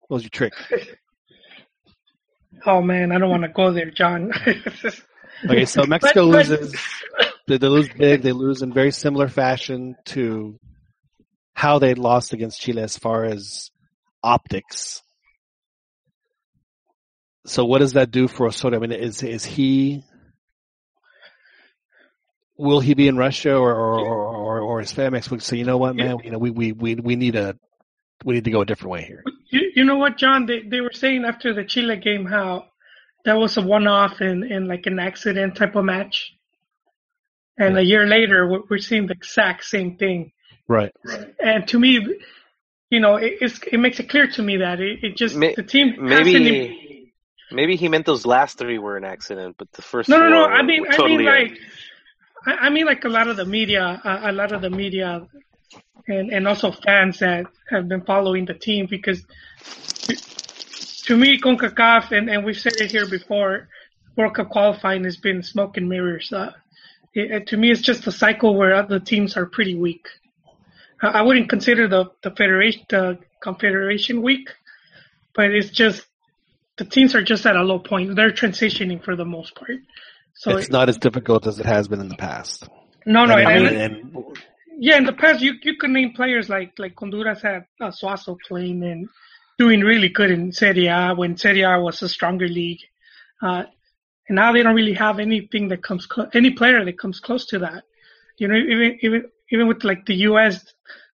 What 0.07 0.15
was 0.15 0.23
your 0.23 0.29
trick? 0.29 0.53
Oh 2.63 2.79
man, 2.79 3.11
I 3.11 3.17
don't 3.17 3.31
want 3.31 3.41
to 3.41 3.49
go 3.49 3.71
there, 3.71 3.89
John. 3.89 4.31
Okay, 5.43 5.65
so 5.65 5.83
Mexico 5.87 6.29
But- 6.31 6.47
but- 6.47 6.59
loses. 6.59 6.75
They, 7.47 7.57
they 7.57 7.67
lose 7.67 7.89
big. 7.89 8.21
They 8.21 8.33
lose 8.33 8.61
in 8.61 8.71
very 8.71 8.91
similar 8.91 9.27
fashion 9.27 9.95
to 10.07 10.59
how 11.55 11.79
they 11.79 11.95
lost 11.95 12.33
against 12.33 12.61
Chile 12.61 12.83
as 12.83 12.97
far 12.99 13.23
as 13.25 13.71
optics. 14.21 15.01
So 17.47 17.65
what 17.65 17.79
does 17.79 17.93
that 17.93 18.11
do 18.11 18.27
for 18.27 18.45
Osorio? 18.45 18.77
I 18.77 18.81
mean, 18.85 18.91
is 18.91 19.23
is 19.23 19.43
he? 19.43 20.03
Will 22.57 22.79
he 22.79 22.93
be 22.93 23.07
in 23.07 23.17
Russia 23.17 23.55
or 23.55 23.73
or 23.73 23.99
or, 23.99 24.27
or, 24.35 24.59
or 24.59 24.81
is 24.81 24.93
Famex 24.93 25.31
would 25.31 25.41
say, 25.41 25.57
you 25.57 25.65
know 25.65 25.77
what, 25.77 25.95
man, 25.95 26.17
you 26.23 26.31
know, 26.31 26.37
we, 26.37 26.51
we, 26.51 26.71
we, 26.71 26.95
we 26.95 27.15
need 27.15 27.35
a 27.35 27.57
we 28.23 28.35
need 28.35 28.43
to 28.43 28.51
go 28.51 28.61
a 28.61 28.65
different 28.65 28.91
way 28.91 29.03
here. 29.03 29.23
You, 29.49 29.71
you 29.75 29.83
know 29.83 29.97
what, 29.97 30.17
John? 30.17 30.45
They 30.45 30.61
they 30.61 30.81
were 30.81 30.93
saying 30.93 31.25
after 31.25 31.53
the 31.53 31.63
Chile 31.63 31.97
game 31.97 32.25
how 32.25 32.65
that 33.25 33.37
was 33.37 33.57
a 33.57 33.61
one-off 33.61 34.21
and 34.21 34.43
and 34.43 34.67
like 34.67 34.85
an 34.85 34.99
accident 34.99 35.55
type 35.55 35.75
of 35.75 35.85
match, 35.85 36.33
and 37.57 37.77
a 37.77 37.83
year 37.83 38.05
later 38.05 38.47
we're, 38.47 38.61
we're 38.69 38.79
seeing 38.79 39.07
the 39.07 39.13
exact 39.13 39.65
same 39.65 39.97
thing. 39.97 40.31
Right. 40.67 40.93
And 41.43 41.67
to 41.69 41.79
me, 41.79 41.99
you 42.89 42.99
know, 43.01 43.15
it, 43.15 43.33
it's, 43.41 43.59
it 43.69 43.77
makes 43.77 43.99
it 43.99 44.09
clear 44.09 44.27
to 44.27 44.41
me 44.41 44.57
that 44.57 44.79
it, 44.79 45.03
it 45.03 45.17
just 45.17 45.35
May- 45.35 45.55
the 45.55 45.63
team 45.63 46.07
hasn't 46.07 46.27
Maybe 46.27 47.13
maybe 47.51 47.75
he 47.75 47.89
meant 47.89 48.05
those 48.05 48.25
last 48.25 48.57
three 48.57 48.77
were 48.77 48.95
an 48.95 49.03
accident, 49.03 49.55
but 49.57 49.71
the 49.73 49.81
first 49.81 50.07
No, 50.07 50.17
no, 50.19 50.29
no. 50.29 50.45
I 50.45 50.61
mean, 50.61 50.81
were 50.81 50.93
I 50.93 51.07
mean, 51.07 51.27
are. 51.27 51.39
like, 51.43 51.57
I, 52.45 52.53
I 52.53 52.69
mean, 52.69 52.85
like 52.85 53.03
a 53.05 53.09
lot 53.09 53.27
of 53.27 53.37
the 53.37 53.45
media, 53.45 54.01
uh, 54.03 54.21
a 54.23 54.31
lot 54.31 54.51
of 54.51 54.61
the 54.61 54.69
media, 54.69 55.27
and 56.07 56.31
and 56.31 56.47
also 56.47 56.71
fans 56.71 57.19
that 57.19 57.45
have 57.69 57.87
been 57.87 58.01
following 58.03 58.45
the 58.45 58.53
team 58.55 58.87
because, 58.89 59.23
to, 61.05 61.17
me, 61.17 61.39
Concacaf, 61.39 62.11
and 62.11 62.29
and 62.29 62.45
we've 62.45 62.57
said 62.59 62.73
it 62.77 62.91
here 62.91 63.07
before, 63.09 63.69
World 64.17 64.35
Cup 64.35 64.49
qualifying 64.49 65.03
has 65.05 65.17
been 65.17 65.43
smoke 65.43 65.77
and 65.77 65.89
mirrors. 65.89 66.31
Uh, 66.33 66.51
it- 67.13 67.47
to 67.47 67.57
me, 67.57 67.71
it's 67.71 67.81
just 67.81 68.07
a 68.07 68.11
cycle 68.11 68.55
where 68.55 68.73
other 68.75 68.99
teams 68.99 69.37
are 69.37 69.45
pretty 69.45 69.75
weak. 69.75 70.07
I, 71.01 71.07
I 71.07 71.21
wouldn't 71.23 71.49
consider 71.49 71.87
the 71.87 72.05
the 72.23 72.31
federation 72.31 72.83
the 72.89 73.19
confederation 73.43 74.21
weak, 74.21 74.49
but 75.35 75.51
it's 75.51 75.69
just 75.69 76.05
the 76.77 76.85
teams 76.85 77.15
are 77.15 77.23
just 77.23 77.45
at 77.45 77.55
a 77.55 77.63
low 77.63 77.79
point. 77.79 78.15
They're 78.15 78.31
transitioning 78.31 79.03
for 79.03 79.15
the 79.15 79.25
most 79.25 79.55
part. 79.55 79.77
So 80.33 80.57
it's 80.57 80.69
not 80.69 80.89
as 80.89 80.97
difficult 80.97 81.45
as 81.47 81.59
it 81.59 81.65
has 81.65 81.87
been 81.87 81.99
in 81.99 82.09
the 82.09 82.15
past. 82.15 82.67
no, 83.05 83.25
no, 83.25 83.37
And, 83.37 83.47
I 83.47 83.59
mean, 83.59 83.75
and- 83.75 84.37
yeah, 84.79 84.97
in 84.97 85.03
the 85.05 85.13
past 85.13 85.41
you 85.41 85.53
you 85.61 85.75
could 85.77 85.91
name 85.91 86.13
players 86.13 86.49
like 86.49 86.73
like 86.79 86.95
Honduras 86.97 87.41
had 87.41 87.65
uh, 87.79 87.91
Suazo 87.91 88.37
playing 88.47 88.83
and 88.83 89.07
doing 89.59 89.81
really 89.81 90.09
good 90.09 90.31
in 90.31 90.51
Serie 90.51 90.87
A 90.87 91.13
when 91.13 91.37
Serie 91.37 91.61
A 91.61 91.79
was 91.79 92.01
a 92.01 92.09
stronger 92.09 92.47
league, 92.47 92.79
uh, 93.43 93.63
and 94.27 94.35
now 94.35 94.51
they 94.53 94.63
don't 94.63 94.73
really 94.75 94.93
have 94.93 95.19
anything 95.19 95.67
that 95.67 95.83
comes 95.83 96.07
clo- 96.07 96.29
any 96.33 96.51
player 96.51 96.83
that 96.83 96.97
comes 96.97 97.19
close 97.19 97.45
to 97.47 97.59
that. 97.59 97.83
You 98.37 98.47
know, 98.47 98.55
even 98.55 98.97
even 99.01 99.25
even 99.51 99.67
with 99.67 99.83
like 99.83 100.05
the 100.07 100.15
U.S., 100.29 100.65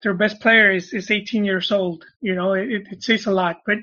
their 0.02 0.14
best 0.14 0.40
player 0.40 0.72
is 0.72 0.92
is 0.92 1.10
18 1.12 1.44
years 1.44 1.70
old. 1.70 2.04
You 2.20 2.34
know, 2.34 2.54
it 2.54 2.88
it 2.90 3.04
says 3.04 3.26
a 3.26 3.30
lot, 3.30 3.60
but 3.64 3.78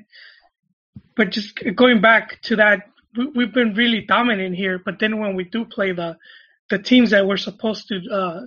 but 1.16 1.30
just 1.30 1.58
going 1.76 2.02
back 2.02 2.42
to 2.44 2.58
that, 2.58 2.90
we've 3.36 3.54
been 3.54 3.74
really 3.74 4.02
dominant 4.02 4.56
here. 4.56 4.80
But 4.84 5.00
then 5.00 5.20
when 5.20 5.36
we 5.36 5.44
do 5.44 5.66
play 5.66 5.92
the 5.92 6.18
the 6.70 6.80
teams 6.80 7.12
that 7.12 7.26
we're 7.26 7.38
supposed 7.38 7.88
to, 7.88 8.00
uh, 8.12 8.42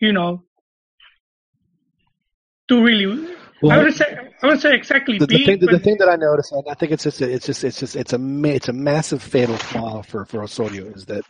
you 0.00 0.12
know, 0.12 0.44
do 2.68 2.82
really. 2.82 3.34
Well, 3.60 3.78
I 3.78 3.82
would 3.82 3.94
say 3.94 4.16
I 4.42 4.46
would 4.46 4.60
say 4.60 4.74
exactly 4.74 5.18
the, 5.18 5.26
the 5.26 5.44
thing, 5.44 5.58
the, 5.58 5.66
the 5.66 5.78
thing 5.80 5.96
that 5.98 6.08
I 6.08 6.14
noticed, 6.14 6.52
and 6.52 6.62
I 6.70 6.74
think 6.74 6.92
it's 6.92 7.02
just, 7.02 7.20
it's 7.20 7.46
just, 7.46 7.64
it's 7.64 7.80
just, 7.80 7.96
it's 7.96 8.12
a, 8.12 8.20
it's 8.44 8.68
a 8.68 8.72
massive 8.72 9.20
fatal 9.20 9.56
flaw 9.56 10.02
for 10.02 10.24
for 10.26 10.44
Osorio 10.44 10.86
is 10.86 11.06
that, 11.06 11.24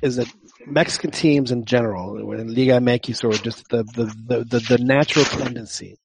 is 0.00 0.16
that 0.16 0.32
Mexican 0.66 1.10
teams 1.10 1.52
in 1.52 1.66
general, 1.66 2.32
in 2.32 2.54
Liga 2.54 2.80
MX 2.80 3.22
or 3.22 3.32
just 3.32 3.68
the 3.68 3.82
the, 3.82 4.04
the 4.26 4.44
the 4.44 4.76
the 4.76 4.78
natural 4.82 5.26
tendency, 5.26 5.98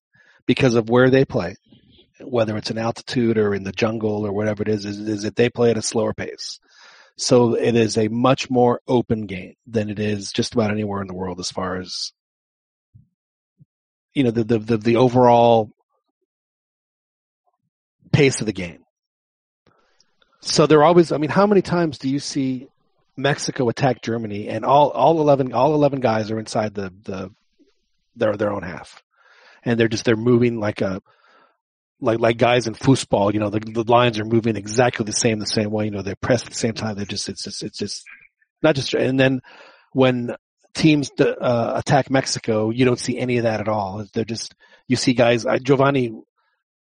because 0.46 0.76
of 0.76 0.90
where 0.90 1.10
they 1.10 1.24
play, 1.24 1.56
whether 2.22 2.58
it's 2.58 2.72
in 2.72 2.78
altitude 2.78 3.38
or 3.38 3.54
in 3.54 3.64
the 3.64 3.72
jungle 3.72 4.26
or 4.26 4.32
whatever 4.32 4.62
it 4.62 4.70
is, 4.70 4.86
is, 4.86 5.00
is 5.00 5.24
that 5.24 5.36
they 5.36 5.50
play 5.50 5.72
at 5.72 5.78
a 5.78 5.82
slower 5.82 6.14
pace. 6.14 6.60
So 7.18 7.56
it 7.56 7.76
is 7.76 7.98
a 7.98 8.08
much 8.08 8.50
more 8.50 8.82
open 8.88 9.26
game 9.26 9.56
than 9.68 9.90
it 9.90 10.00
is 10.00 10.32
just 10.32 10.54
about 10.54 10.72
anywhere 10.72 11.02
in 11.02 11.08
the 11.08 11.14
world 11.14 11.40
as 11.40 11.52
far 11.52 11.76
as 11.78 12.14
you 14.14 14.24
know 14.24 14.32
the 14.32 14.44
the 14.44 14.60
the, 14.60 14.78
the 14.78 14.96
overall 14.96 15.72
pace 18.12 18.40
of 18.40 18.46
the 18.46 18.54
game. 18.54 18.84
So 20.42 20.66
they're 20.66 20.84
always. 20.84 21.12
I 21.12 21.18
mean, 21.18 21.30
how 21.30 21.46
many 21.46 21.62
times 21.62 21.98
do 21.98 22.10
you 22.10 22.20
see 22.20 22.68
Mexico 23.18 23.68
attack 23.68 24.02
Germany 24.02 24.48
and 24.48 24.64
all 24.64 24.90
all 24.90 25.20
eleven 25.20 25.54
all 25.54 25.76
eleven 25.76 26.00
guys 26.00 26.32
are 26.32 26.40
inside 26.40 26.74
the 26.74 26.94
the 27.04 27.32
their 28.16 28.38
their 28.38 28.52
own 28.52 28.64
half, 28.64 29.04
and 29.64 29.80
they're 29.80 29.90
just 29.90 30.06
they're 30.06 30.16
moving 30.16 30.60
like 30.60 30.82
a 30.82 31.02
like 32.02 32.20
like 32.20 32.38
guys 32.38 32.68
in 32.68 32.74
football. 32.74 33.34
You 33.34 33.40
know, 33.40 33.50
the 33.50 33.60
the 33.60 33.84
lines 33.84 34.20
are 34.20 34.26
moving 34.26 34.56
exactly 34.56 35.06
the 35.06 35.14
same 35.14 35.40
the 35.40 35.46
same 35.46 35.72
way. 35.72 35.86
You 35.86 35.92
know, 35.92 36.02
they're 36.02 36.16
pressed 36.16 36.46
at 36.46 36.52
the 36.52 36.58
same 36.58 36.74
time. 36.74 36.96
They're 36.96 37.06
just 37.06 37.30
it's 37.30 37.44
just 37.44 37.64
it's 37.64 37.78
just 37.78 38.06
not 38.62 38.76
just 38.76 38.94
and 38.94 39.20
then 39.20 39.42
when 39.94 40.36
teams 40.74 41.12
uh, 41.20 41.74
attack 41.76 42.10
Mexico, 42.10 42.70
you 42.70 42.86
don't 42.86 43.00
see 43.00 43.18
any 43.18 43.38
of 43.38 43.44
that 43.44 43.60
at 43.60 43.68
all. 43.68 44.06
They're 44.14 44.26
just 44.26 44.56
you 44.88 44.96
see 44.96 45.14
guys. 45.14 45.46
I, 45.46 45.58
Giovanni, 45.60 46.14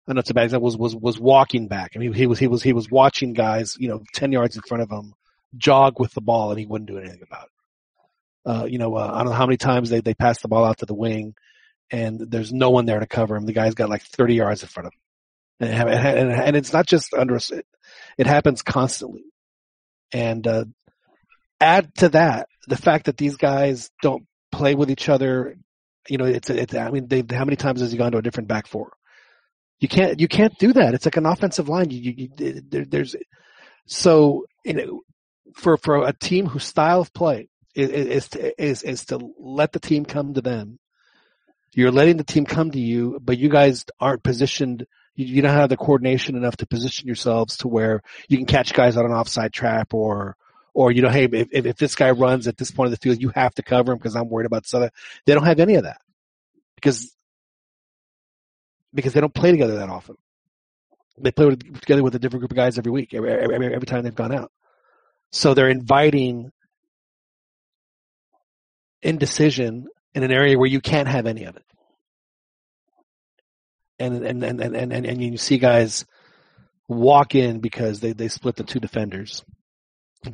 I 0.08 0.14
know 0.14 0.20
it's 0.20 0.30
a 0.30 0.34
bad 0.34 0.46
example. 0.46 0.66
Was 0.66 0.78
was 0.78 0.96
was 0.96 1.20
walking 1.20 1.68
back. 1.68 1.92
I 1.96 2.00
mean, 2.00 2.14
he 2.14 2.28
was 2.28 2.40
he 2.40 2.48
was 2.48 2.64
he 2.64 2.74
was 2.74 2.90
watching 2.90 3.34
guys, 3.34 3.76
you 3.80 3.90
know, 3.90 4.04
ten 4.14 4.32
yards 4.32 4.56
in 4.56 4.62
front 4.64 4.84
of 4.84 4.92
him, 4.92 5.14
jog 5.56 6.00
with 6.00 6.14
the 6.14 6.22
ball, 6.22 6.52
and 6.52 6.60
he 6.60 6.66
wouldn't 6.66 6.90
do 6.90 6.98
anything 6.98 7.22
about 7.24 7.46
it. 7.46 7.52
Uh, 8.46 8.66
you 8.66 8.78
know, 8.78 8.96
uh, 8.96 9.12
I 9.14 9.20
don't 9.20 9.32
know 9.32 9.38
how 9.38 9.46
many 9.46 9.58
times 9.58 9.90
they 9.90 10.02
they 10.02 10.14
pass 10.14 10.42
the 10.42 10.48
ball 10.48 10.64
out 10.64 10.80
to 10.80 10.86
the 10.86 10.96
wing, 10.96 11.36
and 11.92 12.20
there's 12.20 12.54
no 12.54 12.70
one 12.70 12.86
there 12.86 13.00
to 13.00 13.08
cover 13.08 13.36
him. 13.36 13.46
The 13.46 13.54
guy's 13.54 13.74
got 13.74 13.90
like 13.90 14.04
thirty 14.04 14.36
yards 14.36 14.64
in 14.64 14.70
front 14.70 14.88
of 14.88 14.94
him, 14.94 15.00
and 15.60 16.56
it's 16.56 16.74
not 16.74 16.86
just 16.86 17.14
under. 17.14 17.36
It, 17.36 17.66
it 18.18 18.28
happens 18.28 18.62
constantly, 18.62 19.24
and 20.12 20.46
uh, 20.46 20.66
add 21.60 21.94
to 21.96 22.10
that 22.10 22.48
the 22.68 22.78
fact 22.78 23.06
that 23.06 23.18
these 23.18 23.38
guys 23.38 23.90
don't 24.02 24.26
play 24.52 24.76
with 24.76 24.92
each 24.92 25.10
other. 25.10 25.58
You 26.10 26.18
know, 26.18 26.24
it's, 26.24 26.50
it's 26.50 26.74
I 26.74 26.90
mean, 26.90 27.08
they, 27.08 27.22
how 27.32 27.44
many 27.44 27.58
times 27.58 27.82
has 27.82 27.92
he 27.92 27.98
gone 27.98 28.14
to 28.14 28.20
a 28.20 28.22
different 28.22 28.48
back 28.48 28.68
four? 28.68 28.94
You 29.80 29.90
can't, 29.90 30.22
you 30.22 30.30
can't 30.30 30.58
do 30.58 30.72
that. 30.72 30.94
It's 30.94 31.06
like 31.06 31.18
an 31.18 31.26
offensive 31.26 31.68
line. 31.68 31.90
You, 31.90 32.00
you, 32.00 32.30
you 32.38 32.62
there, 32.70 32.86
there's, 32.86 33.14
so, 33.88 34.46
you 34.64 34.74
know, 34.74 35.02
for, 35.54 35.76
for 35.76 36.08
a 36.08 36.14
team 36.14 36.46
whose 36.46 36.64
style 36.64 37.02
of 37.02 37.14
play 37.14 37.50
is, 37.76 37.90
is, 37.90 38.30
is, 38.58 38.84
is 38.84 39.06
to 39.08 39.20
let 39.38 39.74
the 39.74 39.82
team 39.82 40.06
come 40.06 40.34
to 40.36 40.42
them. 40.42 40.80
You're 41.74 41.92
letting 41.92 42.16
the 42.16 42.24
team 42.24 42.46
come 42.46 42.72
to 42.72 42.80
you, 42.80 43.20
but 43.22 43.38
you 43.38 43.50
guys 43.50 43.84
aren't 44.00 44.24
positioned. 44.24 44.88
You, 45.18 45.26
you 45.26 45.42
don't 45.42 45.52
have 45.52 45.70
the 45.70 45.76
coordination 45.76 46.38
enough 46.38 46.56
to 46.58 46.66
position 46.66 47.08
yourselves 47.08 47.58
to 47.58 47.68
where 47.68 48.02
you 48.30 48.38
can 48.38 48.46
catch 48.46 48.74
guys 48.74 48.96
on 48.96 49.06
an 49.06 49.12
offside 49.12 49.52
trap 49.52 49.94
or, 49.94 50.38
or 50.74 50.94
you 50.94 51.02
know, 51.02 51.10
hey, 51.10 51.26
if, 51.26 51.50
if, 51.52 51.66
if 51.66 51.78
this 51.78 51.96
guy 51.96 52.12
runs 52.12 52.48
at 52.48 52.56
this 52.56 52.72
point 52.72 52.88
of 52.88 52.92
the 52.92 52.98
field, 52.98 53.22
you 53.22 53.30
have 53.36 53.54
to 53.56 53.64
cover 53.64 53.92
him 53.92 53.98
because 53.98 54.16
I'm 54.16 54.30
worried 54.30 54.46
about 54.46 54.66
Southern. 54.66 54.92
They 55.26 55.34
don't 55.34 55.44
have 55.44 55.60
any 55.60 55.76
of 55.76 55.84
that 55.84 56.00
because 56.76 57.14
because 58.94 59.14
they 59.14 59.20
don't 59.22 59.34
play 59.34 59.52
together 59.52 59.76
that 59.76 59.90
often. 59.90 60.16
They 61.20 61.32
play 61.32 61.48
with, 61.48 61.82
together 61.82 62.04
with 62.04 62.16
a 62.16 62.20
different 62.20 62.42
group 62.42 62.52
of 62.52 62.58
guys 62.58 62.78
every 62.78 62.92
week, 62.92 63.14
every, 63.14 63.32
every, 63.32 63.74
every 63.74 63.86
time 63.86 64.04
they've 64.04 64.16
gone 64.16 64.34
out. 64.34 64.52
So 65.32 65.54
they're 65.54 65.70
inviting 65.70 66.52
indecision 69.02 69.88
in 70.14 70.24
an 70.24 70.32
area 70.32 70.58
where 70.58 70.70
you 70.70 70.82
can't 70.82 71.08
have 71.08 71.26
any 71.26 71.44
of 71.44 71.56
it. 71.56 71.64
And 74.00 74.24
and 74.24 74.44
and 74.44 74.62
and 74.62 74.94
and, 74.94 75.06
and 75.06 75.24
you 75.24 75.38
see 75.38 75.58
guys 75.58 76.06
walk 76.88 77.36
in 77.36 77.60
because 77.60 78.00
they, 78.00 78.14
they 78.14 78.28
split 78.28 78.56
the 78.56 78.64
two 78.64 78.80
defenders 78.80 79.44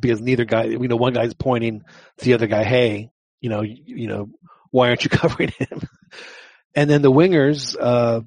because 0.00 0.20
neither 0.20 0.44
guy, 0.44 0.64
you 0.64 0.88
know, 0.88 0.96
one 0.96 1.12
guy's 1.12 1.34
pointing 1.34 1.82
to 2.18 2.24
the 2.24 2.34
other 2.34 2.46
guy, 2.46 2.64
hey, 2.64 3.10
you 3.40 3.50
know, 3.50 3.62
you, 3.62 3.82
you 3.84 4.06
know, 4.06 4.28
why 4.70 4.88
aren't 4.88 5.04
you 5.04 5.10
covering 5.18 5.52
him? 5.58 5.82
and 6.74 6.88
then 6.88 7.02
the 7.02 7.12
wingers, 7.12 7.76
uh, 7.78 8.20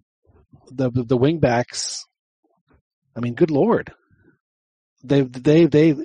the, 0.71 0.91
the, 0.91 1.03
the 1.03 1.17
wing 1.17 1.39
backs, 1.39 2.05
I 3.15 3.19
mean, 3.19 3.33
good 3.33 3.51
Lord. 3.51 3.93
They, 5.03 5.21
they, 5.21 5.65
they, 5.65 5.95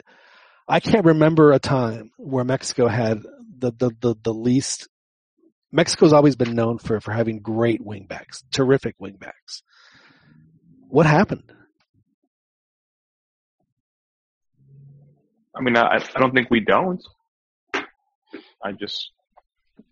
I 0.68 0.80
can't 0.80 1.06
remember 1.06 1.52
a 1.52 1.58
time 1.58 2.10
where 2.16 2.44
Mexico 2.44 2.88
had 2.88 3.22
the, 3.58 3.72
the, 3.72 3.90
the, 4.00 4.14
the 4.22 4.34
least, 4.34 4.88
Mexico's 5.72 6.12
always 6.12 6.36
been 6.36 6.54
known 6.54 6.78
for, 6.78 7.00
for 7.00 7.12
having 7.12 7.40
great 7.40 7.84
wingbacks, 7.84 8.44
terrific 8.52 8.94
wingbacks. 8.98 9.62
What 10.88 11.06
happened? 11.06 11.50
I 15.56 15.62
mean, 15.62 15.76
I, 15.76 15.96
I 15.96 16.20
don't 16.20 16.34
think 16.34 16.50
we 16.50 16.60
don't. 16.60 17.02
I 17.74 18.72
just 18.78 19.10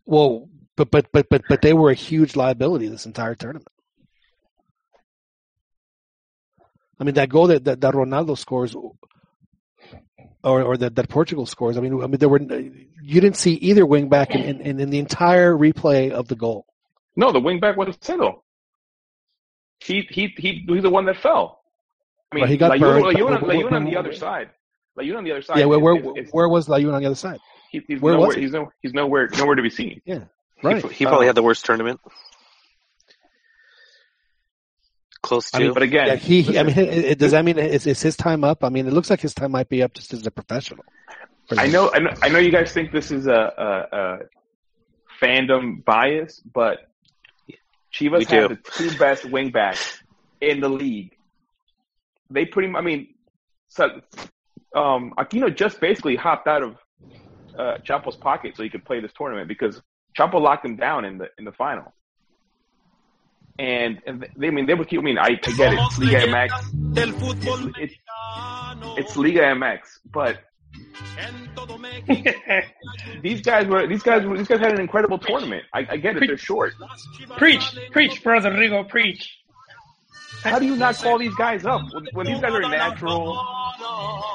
Well, 0.05 0.49
but 0.77 0.91
but 0.91 1.07
but 1.13 1.27
but 1.29 1.43
but 1.49 1.63
they 1.63 1.73
were 1.73 1.91
a 1.91 1.95
huge 1.95 2.37
liability 2.37 2.87
this 2.89 3.07
entire 3.07 3.35
tournament. 3.35 3.69
I 6.99 7.05
mean, 7.05 7.15
that 7.15 7.31
goal 7.31 7.49
that 7.49 7.65
that, 7.65 7.81
that 7.81 7.95
Ronaldo 7.95 8.37
scores, 8.39 8.77
or, 10.43 10.63
or 10.63 10.77
that, 10.77 10.95
that 10.97 11.09
Portugal 11.09 11.47
scores. 11.47 11.77
I 11.77 11.81
mean, 11.81 11.95
I 12.03 12.07
mean, 12.07 12.19
there 12.19 12.29
were 12.29 12.41
you 12.41 13.21
didn't 13.21 13.37
see 13.37 13.55
either 13.55 13.85
wing 13.87 14.09
back 14.09 14.35
in, 14.35 14.61
in, 14.61 14.81
in 14.81 14.91
the 14.91 14.99
entire 14.99 15.55
replay 15.55 16.11
of 16.11 16.29
the 16.29 16.35
goal. 16.37 16.67
No, 17.17 17.33
the 17.33 17.41
wing 17.41 17.61
back 17.61 17.77
was 17.77 17.97
Cero. 17.99 18.43
He 19.81 20.07
he 20.11 20.33
he 20.37 20.65
he's 20.67 20.83
the 20.83 20.91
one 20.91 21.07
that 21.07 21.17
fell. 21.17 21.63
I 22.33 22.37
mean, 22.37 22.43
Well, 22.43 22.51
he 22.51 22.57
got 22.57 22.73
Layun, 22.73 22.81
burned. 22.81 23.05
Layun, 23.05 23.37
on, 23.37 23.43
Where- 23.49 23.57
Layun 23.57 23.73
on 23.73 23.85
the 23.85 23.97
other 23.97 24.13
side. 24.25 24.51
Layun 24.99 25.17
on 25.17 25.25
the 25.25 25.33
other 25.33 25.43
side. 25.43 25.59
yeah, 25.59 25.65
where 25.65 25.79
is- 25.79 25.83
where, 26.05 26.19
is- 26.19 26.27
is- 26.27 26.33
where 26.33 26.49
was 26.49 26.69
Layun 26.69 26.93
on 26.93 27.01
the 27.01 27.07
other 27.07 27.15
side? 27.15 27.39
he- 27.71 27.83
he's 27.87 28.01
where 28.01 28.15
nowhere, 28.15 28.27
was 28.29 28.37
he? 28.37 28.43
he's 28.43 28.53
no, 28.53 28.71
he's 28.83 28.93
nowhere 28.95 29.29
nowhere 29.37 29.55
to 29.57 29.63
be 29.63 29.71
seen. 29.71 30.01
Yeah, 30.05 30.25
right. 30.63 30.83
He, 30.85 30.89
he 30.95 31.05
probably 31.07 31.27
uh, 31.27 31.31
had 31.31 31.35
the 31.37 31.43
worst 31.43 31.65
tournament. 31.65 32.01
Close 35.23 35.51
to. 35.51 35.57
I 35.59 35.61
mean, 35.61 35.75
but 35.75 35.83
again, 35.83 36.07
Yeah, 36.09 36.15
he. 36.17 36.43
he- 36.43 36.59
I 36.59 36.63
mean, 36.63 36.79
it, 36.79 36.89
it- 37.05 37.19
does 37.19 37.33
that 37.33 37.45
mean 37.45 37.59
is, 37.59 37.87
is 37.87 38.01
his 38.03 38.17
time 38.17 38.43
up? 38.45 38.65
I 38.65 38.69
mean, 38.71 38.87
it 38.87 38.93
looks 38.93 39.11
like 39.11 39.21
his 39.21 39.35
time 39.35 39.53
might 39.53 39.69
be 39.69 39.83
up 39.83 39.93
just 39.95 40.13
as 40.15 40.27
a 40.27 40.31
professional. 40.31 40.85
I 41.57 41.67
know, 41.67 41.91
I 41.93 41.99
know, 41.99 42.11
I 42.23 42.29
know 42.29 42.39
you 42.39 42.53
guys 42.53 42.73
think 42.73 42.93
this 42.93 43.11
is 43.11 43.27
a, 43.27 43.33
a, 43.33 43.97
a 43.99 44.19
fandom 45.21 45.85
bias, 45.85 46.41
but 46.41 46.79
Chivas 47.93 48.19
We 48.21 48.25
have 48.37 48.49
do. 48.51 48.55
the 48.57 48.71
two 48.91 48.99
best 48.99 49.25
wing 49.25 49.51
backs 49.51 50.01
in 50.41 50.61
the 50.61 50.69
league. 50.69 51.17
They 52.31 52.45
pretty, 52.45 52.73
I 52.75 52.81
mean, 52.81 53.15
so 53.69 53.85
um, 54.77 55.13
Aquino 55.19 55.55
just 55.55 55.81
basically 55.81 56.15
hopped 56.15 56.47
out 56.47 56.63
of 56.63 56.77
uh, 57.59 57.79
Chapo's 57.85 58.17
pocket 58.17 58.57
so 58.57 58.63
he 58.63 58.71
could 58.71 58.85
play 58.85 59.01
this 59.01 59.11
tournament 59.19 59.49
because 59.49 59.83
Chapo 60.17 60.41
locked 60.41 60.65
him 60.65 60.77
down 60.77 61.05
in 61.05 61.19
the 61.19 61.27
in 61.39 61.45
the 61.45 61.53
final. 61.53 61.93
And, 63.59 64.01
and 64.07 64.27
they, 64.37 64.49
I 64.49 64.51
mean, 64.51 64.67
they 64.67 64.75
would 64.75 64.89
keep. 64.89 65.01
I 65.01 65.03
mean, 65.03 65.19
I, 65.19 65.25
I 65.25 65.35
get 65.35 65.73
it. 65.73 65.79
It's 65.79 65.99
Liga 65.99 66.27
MX. 66.27 67.77
It's, 67.79 67.95
it's 68.99 69.17
Liga 69.17 69.41
MX, 69.41 69.81
but 70.11 70.39
these 73.23 73.41
guys 73.43 73.67
were 73.67 73.87
these 73.87 74.03
guys 74.03 74.25
were 74.25 74.37
these 74.37 74.49
guys 74.49 74.61
had 74.61 74.73
an 74.73 74.81
incredible 74.81 75.19
tournament. 75.19 75.65
I, 75.73 75.87
I 75.91 75.97
get 75.97 76.17
it; 76.17 76.27
they're 76.27 76.37
short. 76.37 76.75
preach, 77.37 77.77
preach, 77.91 78.23
brother 78.23 78.51
Rigo, 78.51 78.89
preach. 78.89 79.37
How 80.43 80.59
do 80.59 80.65
you 80.65 80.77
not 80.77 80.97
call 80.97 81.19
these 81.19 81.35
guys 81.35 81.65
up 81.65 81.83
when, 81.93 82.07
when 82.13 82.27
these 82.27 82.41
guys 82.41 82.53
are 82.53 82.61
natural 82.63 83.37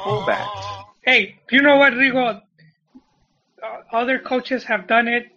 fullbacks? 0.04 0.86
Hey, 1.02 1.36
you 1.52 1.62
know 1.62 1.78
what, 1.78 1.94
Rigo? 1.94 2.42
Other 3.92 4.20
coaches 4.20 4.64
have 4.66 4.88
done 4.88 5.08
it. 5.08 5.32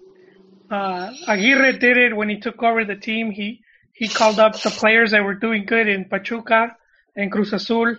Uh, 0.71 1.13
Aguirre 1.27 1.79
did 1.79 1.97
it 1.97 2.15
when 2.15 2.29
he 2.29 2.39
took 2.39 2.63
over 2.63 2.85
the 2.85 2.97
team. 2.97 3.31
He 3.31 3.63
he 3.99 4.09
called 4.09 4.39
up 4.39 4.55
the 4.63 4.71
players 4.71 5.11
that 5.11 5.25
were 5.25 5.35
doing 5.35 5.67
good 5.67 5.89
in 5.89 6.05
Pachuca 6.05 6.77
and 7.17 7.33
Cruz 7.33 7.53
Azul, 7.53 7.97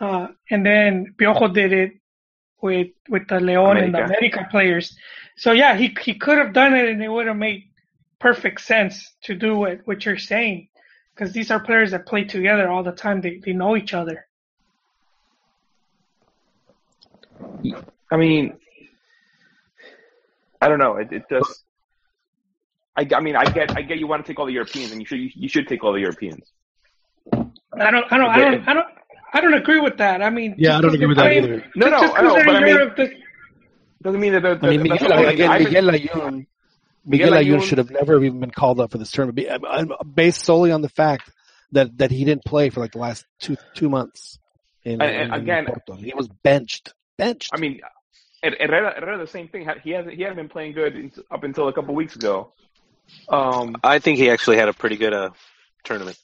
uh, 0.00 0.26
and 0.50 0.66
then 0.66 1.14
Piojo 1.16 1.54
did 1.54 1.72
it 1.72 1.92
with 2.60 2.88
with 3.08 3.28
the 3.28 3.38
Leon 3.38 3.76
and 3.76 3.94
the 3.94 4.04
America. 4.04 4.46
Players. 4.50 4.96
So 5.36 5.52
yeah, 5.52 5.76
he 5.76 5.96
he 6.00 6.14
could 6.14 6.38
have 6.38 6.52
done 6.52 6.74
it, 6.74 6.88
and 6.88 7.00
it 7.00 7.08
would 7.08 7.28
have 7.28 7.36
made 7.36 7.70
perfect 8.18 8.60
sense 8.60 9.14
to 9.22 9.36
do 9.36 9.54
what 9.54 9.86
what 9.86 10.04
you're 10.04 10.18
saying, 10.18 10.68
because 11.14 11.32
these 11.32 11.52
are 11.52 11.60
players 11.60 11.92
that 11.92 12.04
play 12.04 12.24
together 12.24 12.68
all 12.68 12.82
the 12.82 12.90
time. 12.90 13.20
They 13.20 13.40
they 13.44 13.52
know 13.52 13.76
each 13.76 13.94
other. 13.94 14.26
I 18.10 18.16
mean, 18.16 18.58
I 20.60 20.66
don't 20.66 20.80
know. 20.80 20.96
It, 20.96 21.12
it 21.12 21.22
just. 21.30 21.64
I, 22.98 23.06
I 23.14 23.20
mean, 23.20 23.36
I 23.36 23.44
get, 23.44 23.76
I 23.76 23.82
get. 23.82 23.98
You 23.98 24.06
want 24.08 24.24
to 24.26 24.32
take 24.32 24.38
all 24.40 24.46
the 24.46 24.52
Europeans, 24.52 24.90
and 24.90 25.00
you 25.00 25.06
should, 25.06 25.20
you 25.20 25.48
should 25.48 25.68
take 25.68 25.84
all 25.84 25.92
the 25.92 26.00
Europeans. 26.00 26.44
I 27.32 27.90
don't, 27.92 28.12
I 28.12 28.16
don't, 28.18 28.30
I 28.30 28.38
don't, 28.38 28.68
I 28.68 28.74
don't, 28.74 28.86
I 29.34 29.40
don't 29.40 29.54
agree 29.54 29.78
with 29.80 29.98
that. 29.98 30.20
I 30.22 30.30
mean, 30.30 30.54
Yeah, 30.58 30.78
I 30.78 30.80
don't 30.80 30.94
agree 30.94 31.06
with 31.06 31.16
that 31.18 31.30
either. 31.32 31.46
playing- 31.60 31.72
No, 31.76 31.88
no, 31.90 32.00
just 32.00 32.16
I 32.16 32.22
know, 32.22 32.34
because 32.34 32.46
but 32.46 32.56
I 32.56 32.60
mean- 32.64 32.92
the- 32.96 33.12
Doesn't 34.02 34.20
mean 34.20 34.32
that. 34.32 34.42
they're- 34.42 34.58
I 34.62 34.66
mean, 34.70 34.82
Miguel, 34.82 35.08
the 35.08 35.14
only- 35.14 35.34
again, 35.34 35.62
Miguel 35.62 35.84
been- 35.90 35.94
Layun, 35.94 36.46
Miguel 37.04 37.30
Miguel 37.30 37.30
Layun 37.32 37.58
Layun- 37.60 37.62
should 37.68 37.78
have 37.78 37.90
never 37.90 38.16
even 38.24 38.40
been 38.40 38.50
called 38.50 38.80
up 38.80 38.90
for 38.92 38.98
this 38.98 39.10
tournament, 39.12 39.36
be- 39.36 39.48
I'm- 39.50 39.64
I'm 39.92 40.08
based 40.12 40.44
solely 40.44 40.72
on 40.72 40.82
the 40.82 40.88
fact 40.88 41.30
that 41.72 41.98
that 41.98 42.10
he 42.10 42.24
didn't 42.24 42.44
play 42.44 42.70
for 42.70 42.80
like 42.80 42.92
the 42.92 42.98
last 42.98 43.24
two 43.38 43.56
two 43.74 43.88
months. 43.88 44.38
In, 44.84 44.94
And- 44.94 45.02
and 45.02 45.14
in- 45.14 45.34
in 45.34 45.40
again- 45.42 45.66
Porto. 45.66 45.94
he 45.94 46.12
was 46.16 46.28
benched, 46.28 46.94
benched. 47.16 47.50
I 47.54 47.58
mean, 47.60 47.80
Her- 48.42 48.56
Herrera, 48.58 48.94
Herrera, 48.98 49.18
the 49.18 49.26
same 49.26 49.48
thing. 49.48 49.68
He 49.84 49.90
hasn't, 49.90 50.14
he 50.14 50.22
hasn't 50.22 50.36
been 50.36 50.48
playing 50.48 50.72
good 50.72 51.12
up 51.30 51.42
until 51.44 51.66
a 51.68 51.72
couple 51.72 51.94
weeks 51.94 52.14
ago. 52.16 52.52
Um, 53.28 53.76
I 53.82 53.98
think 53.98 54.18
he 54.18 54.30
actually 54.30 54.56
had 54.56 54.68
a 54.68 54.72
pretty 54.72 54.96
good 54.96 55.12
uh, 55.12 55.30
tournament. 55.84 56.18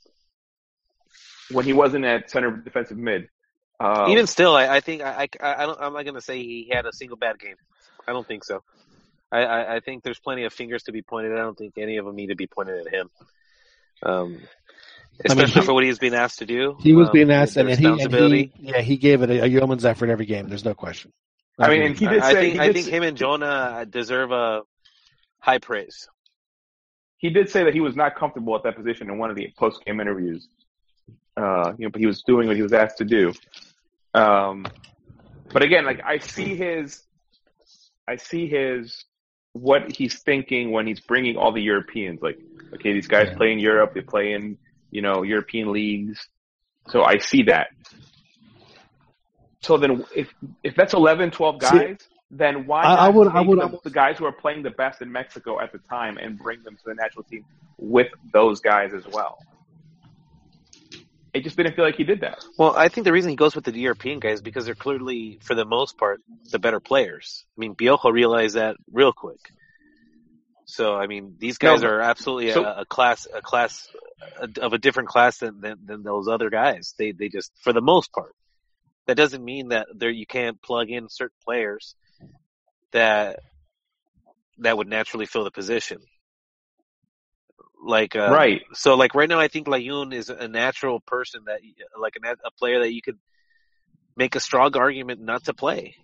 when 1.51 1.65
he 1.65 1.73
wasn't 1.73 2.05
at 2.05 2.31
center 2.31 2.51
defensive 2.51 2.97
mid. 2.97 3.29
Um, 3.81 4.11
Even 4.11 4.27
still, 4.27 4.55
I, 4.55 4.69
I 4.77 4.81
think 4.81 5.03
I, 5.03 5.29
I, 5.41 5.63
I 5.63 5.67
don't, 5.67 5.81
I'm 5.81 5.93
not 5.93 6.05
going 6.05 6.15
to 6.15 6.21
say 6.21 6.39
he 6.39 6.71
had 6.73 6.87
a 6.87 6.93
single 6.93 7.17
bad 7.17 7.39
game. 7.39 7.57
I 8.07 8.13
don't 8.13 8.27
think 8.27 8.45
so. 8.45 8.63
I, 9.33 9.39
I, 9.41 9.77
I 9.77 9.81
think 9.81 10.05
there's 10.05 10.19
plenty 10.21 10.45
of 10.45 10.53
fingers 10.53 10.85
to 10.85 10.93
be 10.93 11.03
pointed. 11.03 11.33
I 11.33 11.39
don't 11.39 11.59
think 11.59 11.75
any 11.77 11.97
of 11.97 12.05
them 12.07 12.15
need 12.15 12.29
to 12.29 12.37
be 12.37 12.47
pointed 12.47 12.87
at 12.87 12.93
him. 12.93 13.11
Um, 14.03 14.39
especially 15.25 15.61
he- 15.61 15.67
for 15.67 15.75
what 15.75 15.85
he's 15.85 15.99
being 15.99 16.15
asked 16.15 16.39
to 16.39 16.47
do. 16.47 16.77
he 16.81 16.93
was 16.93 17.09
um, 17.09 17.13
being 17.13 17.31
asked, 17.31 17.57
and, 17.57 17.69
and 17.69 17.79
he, 17.79 17.87
and 17.87 18.13
he, 18.13 18.53
yeah, 18.61 18.81
he 18.81 18.97
gave 18.97 19.23
it 19.23 19.31
a, 19.31 19.45
a 19.45 19.47
yeoman's 19.47 19.85
effort 19.85 20.09
every 20.11 20.27
game. 20.27 20.49
There's 20.49 20.65
no 20.65 20.75
question. 20.75 21.13
I 21.59 21.69
mean, 21.69 21.83
and 21.83 21.99
he 21.99 22.07
did 22.07 22.21
I 22.21 22.33
say 22.33 22.41
think 22.41 22.55
he 22.55 22.61
I 22.61 22.73
think 22.73 22.87
say- 22.87 22.91
him 22.93 23.03
and 23.03 23.17
Jonah 23.17 23.87
deserve 23.89 24.31
a 24.33 24.63
high 25.41 25.59
praise. 25.59 26.09
He 27.25 27.31
did 27.31 27.49
say 27.49 27.65
that 27.65 27.73
he 27.73 27.81
was 27.81 27.97
not 27.97 28.17
comfortable 28.17 28.55
at 28.55 28.63
that 28.65 28.77
position 28.77 29.09
in 29.09 29.17
one 29.17 29.31
of 29.31 29.37
the 29.37 29.51
post 29.57 29.83
game 29.87 29.99
interviews. 29.99 30.47
Uh, 31.39 31.73
you 31.79 31.87
know, 31.87 31.91
but 31.91 31.99
he 31.99 32.05
was 32.07 32.23
doing 32.23 32.47
what 32.47 32.55
he 32.55 32.61
was 32.61 32.75
asked 32.75 32.99
to 32.99 33.07
do. 33.07 33.33
Um, 34.13 34.67
but 35.51 35.63
again, 35.63 35.87
like 35.87 36.03
I 36.05 36.19
see 36.19 36.55
his, 36.55 37.03
I 38.07 38.17
see 38.17 38.47
his 38.47 39.07
what 39.55 39.91
he's 39.91 40.21
thinking 40.21 40.71
when 40.71 40.87
he's 40.87 41.01
bringing 41.01 41.39
all 41.39 41.51
the 41.51 41.63
Europeans. 41.63 42.21
Like, 42.21 42.39
okay, 42.75 42.93
these 42.93 43.09
guys 43.09 43.29
Yeah. 43.31 43.37
play 43.39 43.53
in 43.53 43.59
Europe, 43.59 43.95
they 43.95 44.03
play 44.03 44.35
in 44.35 44.59
you 44.91 45.01
know 45.01 45.23
European 45.23 45.73
leagues. 45.73 46.29
So 46.91 47.05
I 47.05 47.17
see 47.17 47.45
that. 47.45 47.69
So 49.63 49.79
then, 49.79 50.05
if 50.15 50.29
if 50.63 50.75
that's 50.77 50.93
11, 50.93 51.31
12 51.31 51.55
See, 51.55 51.59
guys, 51.59 51.97
then 52.37 52.67
why 52.67 52.83
I- 52.83 52.95
I 52.95 52.95
not 53.07 53.15
would- 53.15 53.29
I 53.29 53.41
would 53.41 53.59
the, 53.59 53.63
almost- 53.65 53.85
the 53.85 53.91
guys 53.91 54.19
who 54.19 54.25
are 54.27 54.33
playing 54.33 54.63
the 54.63 54.71
best 54.71 55.01
in 55.03 55.11
Mexico 55.13 55.61
at 55.61 55.73
the 55.73 55.79
time 55.91 56.19
and 56.19 56.39
bring 56.39 56.63
them 56.63 56.77
to 56.77 56.83
the 56.87 56.95
national 56.95 57.25
team 57.25 57.45
with 57.79 58.09
those 58.33 58.61
guys 58.61 58.93
as 58.93 59.07
well? 59.07 59.39
It 61.33 61.43
just 61.43 61.57
didn't 61.57 61.75
feel 61.75 61.85
like 61.85 61.97
he 61.97 62.05
did 62.05 62.21
that. 62.21 62.45
Well, 62.57 62.75
I 62.77 62.89
think 62.89 63.05
the 63.05 63.13
reason 63.13 63.31
he 63.31 63.37
goes 63.37 63.57
with 63.57 63.65
the 63.65 63.77
European 63.77 64.21
guys 64.21 64.35
is 64.35 64.43
because 64.43 64.67
they're 64.67 64.77
clearly, 64.77 65.41
for 65.43 65.57
the 65.57 65.65
most 65.65 65.99
part, 65.99 66.21
the 66.53 66.61
better 66.61 66.79
players. 66.79 67.45
I 67.57 67.61
mean, 67.61 67.75
Piojo 67.75 68.13
realized 68.13 68.55
that 68.55 68.77
real 68.93 69.13
quick. 69.13 69.41
So, 70.67 70.95
I 70.95 71.09
mean, 71.09 71.35
these 71.39 71.59
guys 71.59 71.83
No, 71.83 71.89
are 71.89 72.01
absolutely 72.01 72.53
so- 72.53 72.65
a, 72.65 72.83
a 72.83 72.87
class, 72.87 73.27
a 73.35 73.43
class 73.43 73.89
of 74.61 74.73
a 74.73 74.79
different 74.79 75.09
class 75.09 75.39
than, 75.39 75.61
than 75.61 75.79
than 75.85 76.03
those 76.05 76.29
other 76.29 76.51
guys. 76.51 76.95
They 76.99 77.11
they 77.13 77.29
just, 77.29 77.53
for 77.63 77.73
the 77.73 77.83
most 77.83 78.13
part, 78.13 78.33
that 79.07 79.17
doesn't 79.17 79.45
mean 79.45 79.69
that 79.69 79.89
there 79.95 80.11
you 80.11 80.27
can't 80.27 80.61
plug 80.63 80.89
in 80.89 81.09
certain 81.11 81.37
players 81.45 81.95
that 82.95 83.41
that 84.59 84.79
would 84.79 84.89
naturally 84.89 85.27
fill 85.27 85.45
the 85.45 85.51
position. 85.51 85.99
Like 87.85 88.17
uh, 88.17 88.31
right. 88.31 88.63
so, 88.73 88.95
like 88.95 89.15
right 89.15 89.29
now, 89.29 89.39
I 89.39 89.49
think 89.49 89.67
Layun 89.67 90.15
is 90.15 90.31
a 90.31 90.49
natural 90.49 91.01
person 91.01 91.43
that, 91.49 91.61
like 92.01 92.15
a, 92.17 92.47
a 92.47 92.51
player 92.59 92.79
that 92.81 92.93
you 92.95 93.03
could 93.03 93.19
make 94.17 94.35
a 94.37 94.41
strong 94.41 94.75
argument 94.75 95.21
not 95.21 95.45
to 95.45 95.55
play. 95.55 95.97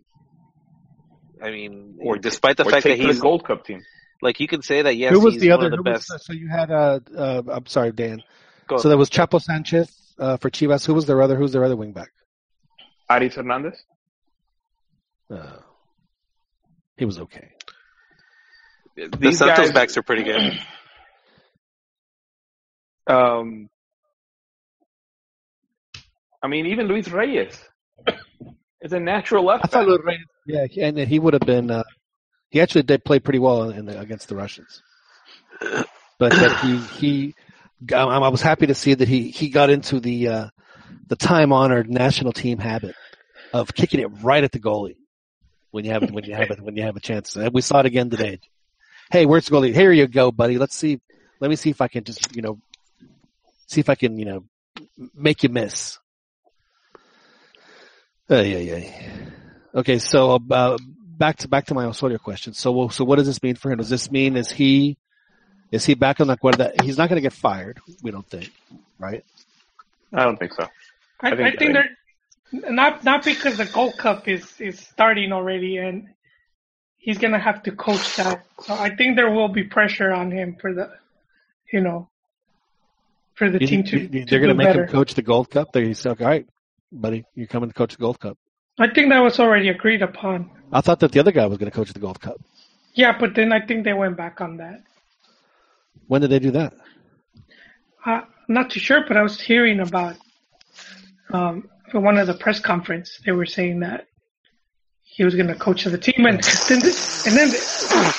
I 1.42 1.50
mean, 1.50 1.96
Or 2.02 2.18
despite 2.18 2.58
the 2.58 2.66
or 2.66 2.70
fact 2.70 2.82
take 2.82 2.98
that 2.98 3.06
he's 3.06 3.16
the 3.16 3.22
Gold 3.22 3.46
Cup 3.46 3.64
team. 3.64 3.82
like, 4.20 4.40
you 4.40 4.46
can 4.48 4.60
say 4.60 4.82
that 4.82 4.94
yes, 4.94 5.12
who 5.12 5.20
was 5.20 5.34
he's 5.34 5.42
the 5.42 5.52
other? 5.52 5.70
the 5.70 5.78
who 5.78 5.84
best. 5.84 6.10
Was, 6.12 6.26
so 6.26 6.34
you 6.34 6.48
had 6.48 6.70
uh, 6.70 7.00
uh, 7.16 7.42
I'm 7.48 7.64
sorry, 7.64 7.92
Dan. 7.92 8.22
Go. 8.66 8.76
So 8.76 8.90
there 8.90 8.98
was 8.98 9.08
Chapo 9.08 9.40
Sanchez 9.40 9.90
uh, 10.18 10.36
for 10.36 10.50
Chivas. 10.50 10.84
Who 10.84 10.92
was 10.92 11.06
their 11.06 11.22
other? 11.22 11.36
Who's 11.36 11.52
their 11.52 11.64
other 11.64 11.76
wingback? 11.76 12.08
Aris 13.08 13.36
Hernandez. 13.36 13.82
Uh, 15.32 15.60
he 17.00 17.06
was 17.06 17.18
okay. 17.18 17.48
the 18.94 19.08
these 19.18 19.38
Santos 19.38 19.66
guys- 19.66 19.72
backs 19.72 19.96
are 19.96 20.02
pretty 20.02 20.22
good. 20.22 20.52
Um, 23.06 23.68
I 26.40 26.46
mean, 26.46 26.66
even 26.66 26.86
Luis 26.86 27.08
Reyes 27.08 27.58
is 28.80 28.92
a 28.92 29.00
natural 29.00 29.44
left 29.44 29.64
I 29.64 29.66
thought 29.68 29.80
back. 29.80 29.88
Lou 29.88 29.98
Reyes, 29.98 30.20
yeah, 30.76 30.86
and 30.86 30.96
he 30.96 31.18
would 31.18 31.32
have 31.32 31.42
been. 31.42 31.72
Uh, 31.72 31.82
he 32.50 32.60
actually 32.60 32.84
did 32.84 33.04
play 33.04 33.18
pretty 33.18 33.40
well 33.40 33.70
in 33.70 33.86
the, 33.86 33.98
against 33.98 34.28
the 34.28 34.36
Russians, 34.36 34.80
but, 35.60 35.88
but 36.18 36.56
he 36.58 36.76
he. 36.76 37.34
I, 37.92 38.02
I 38.04 38.28
was 38.28 38.42
happy 38.42 38.68
to 38.68 38.74
see 38.76 38.94
that 38.94 39.08
he 39.08 39.30
he 39.30 39.48
got 39.48 39.70
into 39.70 39.98
the 39.98 40.28
uh, 40.28 40.48
the 41.08 41.16
time 41.16 41.52
honored 41.52 41.90
national 41.90 42.32
team 42.32 42.58
habit 42.58 42.94
of 43.52 43.74
kicking 43.74 43.98
it 43.98 44.08
right 44.22 44.44
at 44.44 44.52
the 44.52 44.60
goalie 44.60 44.96
when 45.70 45.84
you 45.84 45.90
have 45.92 46.10
when 46.10 46.24
you 46.24 46.34
have 46.34 46.50
it 46.50 46.60
when 46.60 46.76
you 46.76 46.82
have 46.82 46.96
a 46.96 47.00
chance. 47.00 47.36
And 47.36 47.52
we 47.52 47.60
saw 47.60 47.80
it 47.80 47.86
again 47.86 48.10
today. 48.10 48.40
Hey, 49.10 49.26
where's 49.26 49.46
the 49.46 49.52
goalie? 49.52 49.74
Here 49.74 49.92
you 49.92 50.06
go, 50.06 50.30
buddy. 50.32 50.58
Let's 50.58 50.76
see. 50.76 51.00
Let 51.40 51.48
me 51.50 51.56
see 51.56 51.70
if 51.70 51.80
I 51.80 51.88
can 51.88 52.04
just 52.04 52.34
you 52.34 52.42
know 52.42 52.58
see 53.66 53.80
if 53.80 53.88
I 53.88 53.94
can 53.94 54.18
you 54.18 54.24
know 54.24 54.44
make 55.14 55.42
you 55.42 55.48
miss. 55.48 55.98
Uh, 58.30 58.36
yeah, 58.42 58.58
yeah. 58.58 58.90
Okay, 59.74 59.98
so 59.98 60.38
uh, 60.50 60.78
back 61.18 61.36
to 61.38 61.48
back 61.48 61.66
to 61.66 61.74
my 61.74 61.84
Osorio 61.84 62.18
question. 62.18 62.52
So, 62.54 62.88
so 62.88 63.04
what 63.04 63.16
does 63.16 63.26
this 63.26 63.42
mean 63.42 63.56
for 63.56 63.70
him? 63.72 63.78
Does 63.78 63.88
this 63.90 64.10
mean 64.10 64.36
is 64.36 64.50
he 64.50 64.96
is 65.72 65.84
he 65.84 65.94
back 65.94 66.20
on 66.20 66.28
the 66.28 66.36
cuerda? 66.36 66.80
He's 66.82 66.96
not 66.98 67.08
going 67.08 67.16
to 67.16 67.22
get 67.22 67.32
fired. 67.32 67.78
We 68.02 68.10
don't 68.10 68.26
think, 68.28 68.52
right? 68.98 69.24
I 70.12 70.24
don't 70.24 70.36
think 70.38 70.52
so. 70.54 70.64
I, 71.20 71.28
I 71.30 71.32
I 71.32 71.36
think, 71.36 71.58
think- 71.58 71.72
they're 71.74 71.90
not 72.52 73.04
not 73.04 73.24
because 73.24 73.56
the 73.56 73.64
Gold 73.66 73.96
Cup 73.98 74.28
is 74.28 74.60
is 74.60 74.78
starting 74.78 75.32
already 75.32 75.76
and 75.78 76.08
he's 76.96 77.18
gonna 77.18 77.38
have 77.38 77.62
to 77.64 77.72
coach 77.72 78.16
that. 78.16 78.44
So 78.62 78.74
I 78.74 78.94
think 78.94 79.16
there 79.16 79.30
will 79.30 79.48
be 79.48 79.64
pressure 79.64 80.12
on 80.12 80.30
him 80.30 80.56
for 80.60 80.74
the, 80.74 80.90
you 81.72 81.80
know, 81.80 82.08
for 83.34 83.50
the 83.50 83.58
You 83.60 83.66
team 83.66 83.84
to, 83.84 83.98
you- 84.00 84.24
they're 84.26 84.40
going 84.40 84.48
to 84.48 84.54
do 84.54 84.54
make 84.54 84.66
better. 84.66 84.84
him 84.84 84.90
coach 84.90 85.14
the 85.14 85.22
Gold 85.22 85.50
Cup. 85.50 85.72
They 85.72 85.86
he's 85.86 86.04
like, 86.04 86.20
all 86.20 86.26
right, 86.26 86.46
buddy, 86.92 87.24
you're 87.34 87.46
coming 87.46 87.70
to 87.70 87.74
coach 87.74 87.92
the 87.92 88.00
Gold 88.00 88.20
Cup. 88.20 88.36
I 88.78 88.88
think 88.88 89.10
that 89.10 89.20
was 89.20 89.38
already 89.40 89.68
agreed 89.70 90.02
upon. 90.02 90.50
I 90.72 90.80
thought 90.82 91.00
that 91.00 91.12
the 91.12 91.20
other 91.20 91.32
guy 91.32 91.46
was 91.46 91.56
going 91.58 91.70
to 91.70 91.74
coach 91.76 91.92
the 91.92 92.00
Gold 92.00 92.20
Cup. 92.20 92.36
Yeah, 92.94 93.16
but 93.18 93.34
then 93.34 93.52
I 93.52 93.64
think 93.64 93.84
they 93.84 93.92
went 93.94 94.16
back 94.16 94.40
on 94.40 94.56
that. 94.58 94.82
When 96.06 96.20
did 96.20 96.30
they 96.30 96.38
do 96.38 96.50
that? 96.52 96.74
Uh, 98.04 98.10
I'm 98.10 98.24
not 98.48 98.70
too 98.70 98.80
sure, 98.80 99.04
but 99.06 99.16
I 99.16 99.22
was 99.22 99.40
hearing 99.40 99.80
about 99.80 100.16
um, 101.32 101.68
for 101.90 102.00
one 102.00 102.18
of 102.18 102.26
the 102.26 102.34
press 102.34 102.60
conference 102.60 103.20
they 103.24 103.32
were 103.32 103.46
saying 103.46 103.80
that 103.80 104.06
he 105.02 105.24
was 105.24 105.34
going 105.34 105.48
to 105.48 105.54
coach 105.56 105.84
the 105.84 105.98
team, 105.98 106.24
and 106.26 106.40
then 106.68 106.78
the, 106.80 107.22
and 107.26 107.36
then 107.36 107.48
the, 107.50 108.14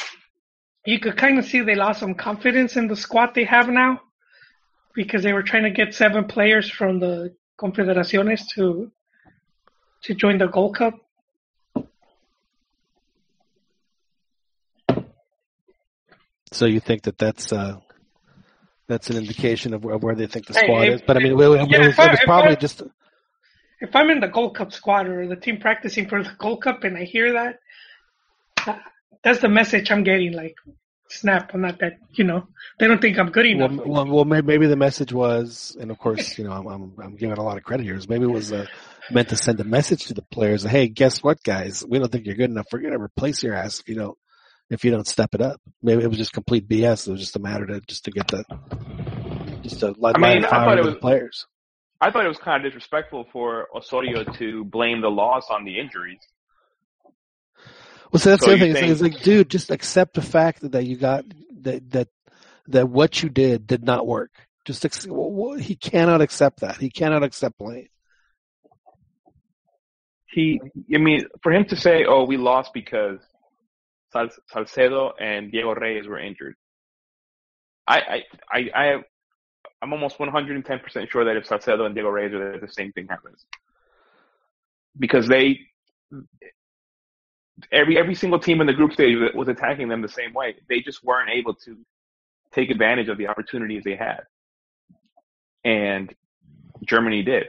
you 0.85 0.99
could 0.99 1.15
kind 1.17 1.39
of 1.39 1.45
see 1.45 1.61
they 1.61 1.75
lost 1.75 1.99
some 2.01 2.13
confidence 2.15 2.75
in 2.75 2.87
the 2.87 2.95
squad 2.95 3.33
they 3.33 3.45
have 3.45 3.69
now 3.69 3.99
because 4.93 5.23
they 5.23 5.31
were 5.33 5.43
trying 5.43 5.63
to 5.63 5.71
get 5.71 5.93
seven 5.93 6.25
players 6.25 6.69
from 6.69 6.99
the 6.99 7.33
Confederaciones 7.59 8.41
to 8.55 8.91
to 10.03 10.13
join 10.15 10.37
the 10.39 10.47
Gold 10.47 10.75
Cup. 10.75 10.95
So 16.51 16.65
you 16.65 16.79
think 16.79 17.03
that 17.03 17.17
that's 17.17 17.53
uh, 17.53 17.77
that's 18.87 19.09
an 19.09 19.17
indication 19.17 19.73
of 19.73 19.83
where, 19.85 19.97
where 19.97 20.15
they 20.15 20.27
think 20.27 20.47
the 20.47 20.53
Hey, 20.53 20.65
squad 20.65 20.87
if- 20.87 20.95
is? 20.95 21.01
But 21.05 21.17
I 21.17 21.19
mean, 21.21 21.31
it, 21.33 21.35
was- 21.35 21.59
it 21.61 21.69
Yeah, 21.69 21.87
was, 21.87 21.99
I- 21.99 22.05
it 22.07 22.11
was 22.11 22.19
probably 22.25 22.51
I- 22.51 22.55
just 22.55 22.81
If 23.81 23.95
I'm 23.95 24.09
in 24.09 24.19
the 24.19 24.27
Gold 24.27 24.55
Cup 24.55 24.71
squad 24.71 25.07
or 25.07 25.27
the 25.27 25.35
team 25.35 25.57
practicing 25.57 26.07
for 26.07 26.23
the 26.23 26.31
Gold 26.37 26.61
Cup 26.61 26.83
and 26.83 26.95
I 26.97 27.03
hear 27.03 27.33
that, 27.33 27.59
that- 28.65 28.81
that's 29.23 29.39
the 29.41 29.49
message 29.49 29.91
I'm 29.91 30.03
getting. 30.03 30.33
Like, 30.33 30.55
snap! 31.09 31.51
I'm 31.53 31.61
not 31.61 31.79
that. 31.79 31.97
You 32.13 32.23
know, 32.23 32.47
they 32.79 32.87
don't 32.87 32.99
think 33.01 33.19
I'm 33.19 33.29
good 33.31 33.45
enough. 33.45 33.71
well, 33.85 34.05
well 34.07 34.25
maybe, 34.25 34.47
maybe 34.47 34.65
the 34.67 34.75
message 34.75 35.13
was, 35.13 35.77
and 35.79 35.91
of 35.91 35.99
course, 35.99 36.37
you 36.39 36.43
know, 36.43 36.51
I'm 36.51 36.65
I'm, 36.67 36.93
I'm 37.03 37.15
giving 37.15 37.37
a 37.37 37.43
lot 37.43 37.57
of 37.57 37.63
credit 37.63 37.83
here. 37.83 37.95
is 37.95 38.09
Maybe 38.09 38.23
it 38.23 38.31
was 38.31 38.51
uh, 38.51 38.65
meant 39.11 39.29
to 39.29 39.35
send 39.35 39.59
a 39.59 39.63
message 39.63 40.05
to 40.05 40.15
the 40.15 40.23
players. 40.23 40.63
Hey, 40.63 40.87
guess 40.87 41.21
what, 41.21 41.43
guys? 41.43 41.85
We 41.87 41.99
don't 41.99 42.11
think 42.11 42.25
you're 42.25 42.35
good 42.35 42.49
enough. 42.49 42.65
We're 42.71 42.79
going 42.79 42.93
to 42.93 42.99
replace 43.01 43.43
your 43.43 43.53
ass 43.53 43.79
if 43.79 43.89
you 43.89 43.95
don't 43.95 44.17
if 44.71 44.83
you 44.85 44.89
don't 44.91 45.07
step 45.07 45.35
it 45.35 45.41
up. 45.41 45.59
Maybe 45.83 46.01
it 46.03 46.07
was 46.07 46.17
just 46.17 46.33
complete 46.33 46.67
BS. 46.67 47.07
It 47.07 47.11
was 47.11 47.19
just 47.21 47.35
a 47.35 47.39
matter 47.39 47.67
to 47.67 47.81
just 47.81 48.05
to 48.05 48.11
get 48.11 48.27
the 48.27 48.43
just 49.61 49.81
to 49.81 49.93
light, 49.97 50.15
I 50.15 50.19
mean, 50.19 50.41
light 50.41 50.43
a 50.43 50.47
I 50.47 50.49
fire 50.49 50.65
thought 50.65 50.77
it 50.77 50.79
under 50.81 50.91
the 50.91 50.97
players. 50.99 51.45
I 52.01 52.09
thought 52.09 52.25
it 52.25 52.29
was 52.29 52.39
kind 52.39 52.65
of 52.65 52.71
disrespectful 52.71 53.27
for 53.31 53.67
Osorio 53.75 54.23
to 54.23 54.65
blame 54.65 55.01
the 55.01 55.09
loss 55.11 55.45
on 55.51 55.65
the 55.65 55.79
injuries. 55.79 56.19
Well, 58.11 58.19
so 58.19 58.31
that's 58.31 58.43
So 58.43 58.49
the 58.49 58.55
other 58.55 58.73
thing. 58.73 58.89
It's, 58.89 58.99
think- 58.99 59.13
it's 59.13 59.17
like, 59.17 59.23
dude, 59.23 59.49
just 59.49 59.69
accept 59.69 60.15
the 60.15 60.21
fact 60.21 60.71
that 60.71 60.85
you 60.85 60.97
got 60.97 61.25
that 61.61 61.89
that 61.91 62.07
that 62.67 62.89
what 62.89 63.21
you 63.21 63.29
did 63.29 63.67
did 63.67 63.83
not 63.83 64.05
work. 64.07 64.31
Just 64.65 64.83
ex- 64.83 65.07
well, 65.07 65.31
well, 65.31 65.57
he 65.57 65.75
cannot 65.75 66.21
accept 66.21 66.59
that. 66.61 66.77
He 66.77 66.89
cannot 66.89 67.23
accept 67.23 67.57
blame. 67.57 67.87
He, 70.27 70.61
I 70.93 70.97
mean, 70.97 71.25
for 71.43 71.51
him 71.51 71.65
to 71.65 71.75
say, 71.75 72.05
"Oh, 72.07 72.23
we 72.23 72.37
lost 72.37 72.71
because 72.73 73.19
Sal- 74.13 74.29
Salcedo 74.49 75.11
and 75.19 75.51
Diego 75.51 75.73
Reyes 75.75 76.07
were 76.07 76.19
injured," 76.19 76.55
I, 77.87 77.97
I, 77.99 78.23
I, 78.51 78.69
I 78.75 78.85
have, 78.85 79.01
I'm 79.81 79.93
almost 79.93 80.19
110 80.19 80.79
percent 80.79 81.09
sure 81.11 81.25
that 81.25 81.35
if 81.35 81.45
Salcedo 81.45 81.85
and 81.85 81.95
Diego 81.95 82.09
Reyes 82.09 82.33
are 82.33 82.39
there, 82.39 82.59
the 82.59 82.71
same 82.71 82.91
thing 82.91 83.07
happens 83.07 83.45
because 84.97 85.27
they, 85.27 85.59
every 87.71 87.97
every 87.97 88.15
single 88.15 88.39
team 88.39 88.61
in 88.61 88.67
the 88.67 88.73
group 88.73 88.93
stage 88.93 89.17
was 89.33 89.47
attacking 89.47 89.87
them 89.87 90.01
the 90.01 90.09
same 90.09 90.33
way. 90.33 90.55
They 90.69 90.81
just 90.81 91.03
weren't 91.03 91.29
able 91.29 91.53
to 91.55 91.77
take 92.53 92.69
advantage 92.69 93.07
of 93.07 93.17
the 93.17 93.27
opportunities 93.27 93.83
they 93.83 93.95
had, 93.95 94.21
and 95.63 96.13
Germany 96.85 97.23
did. 97.23 97.47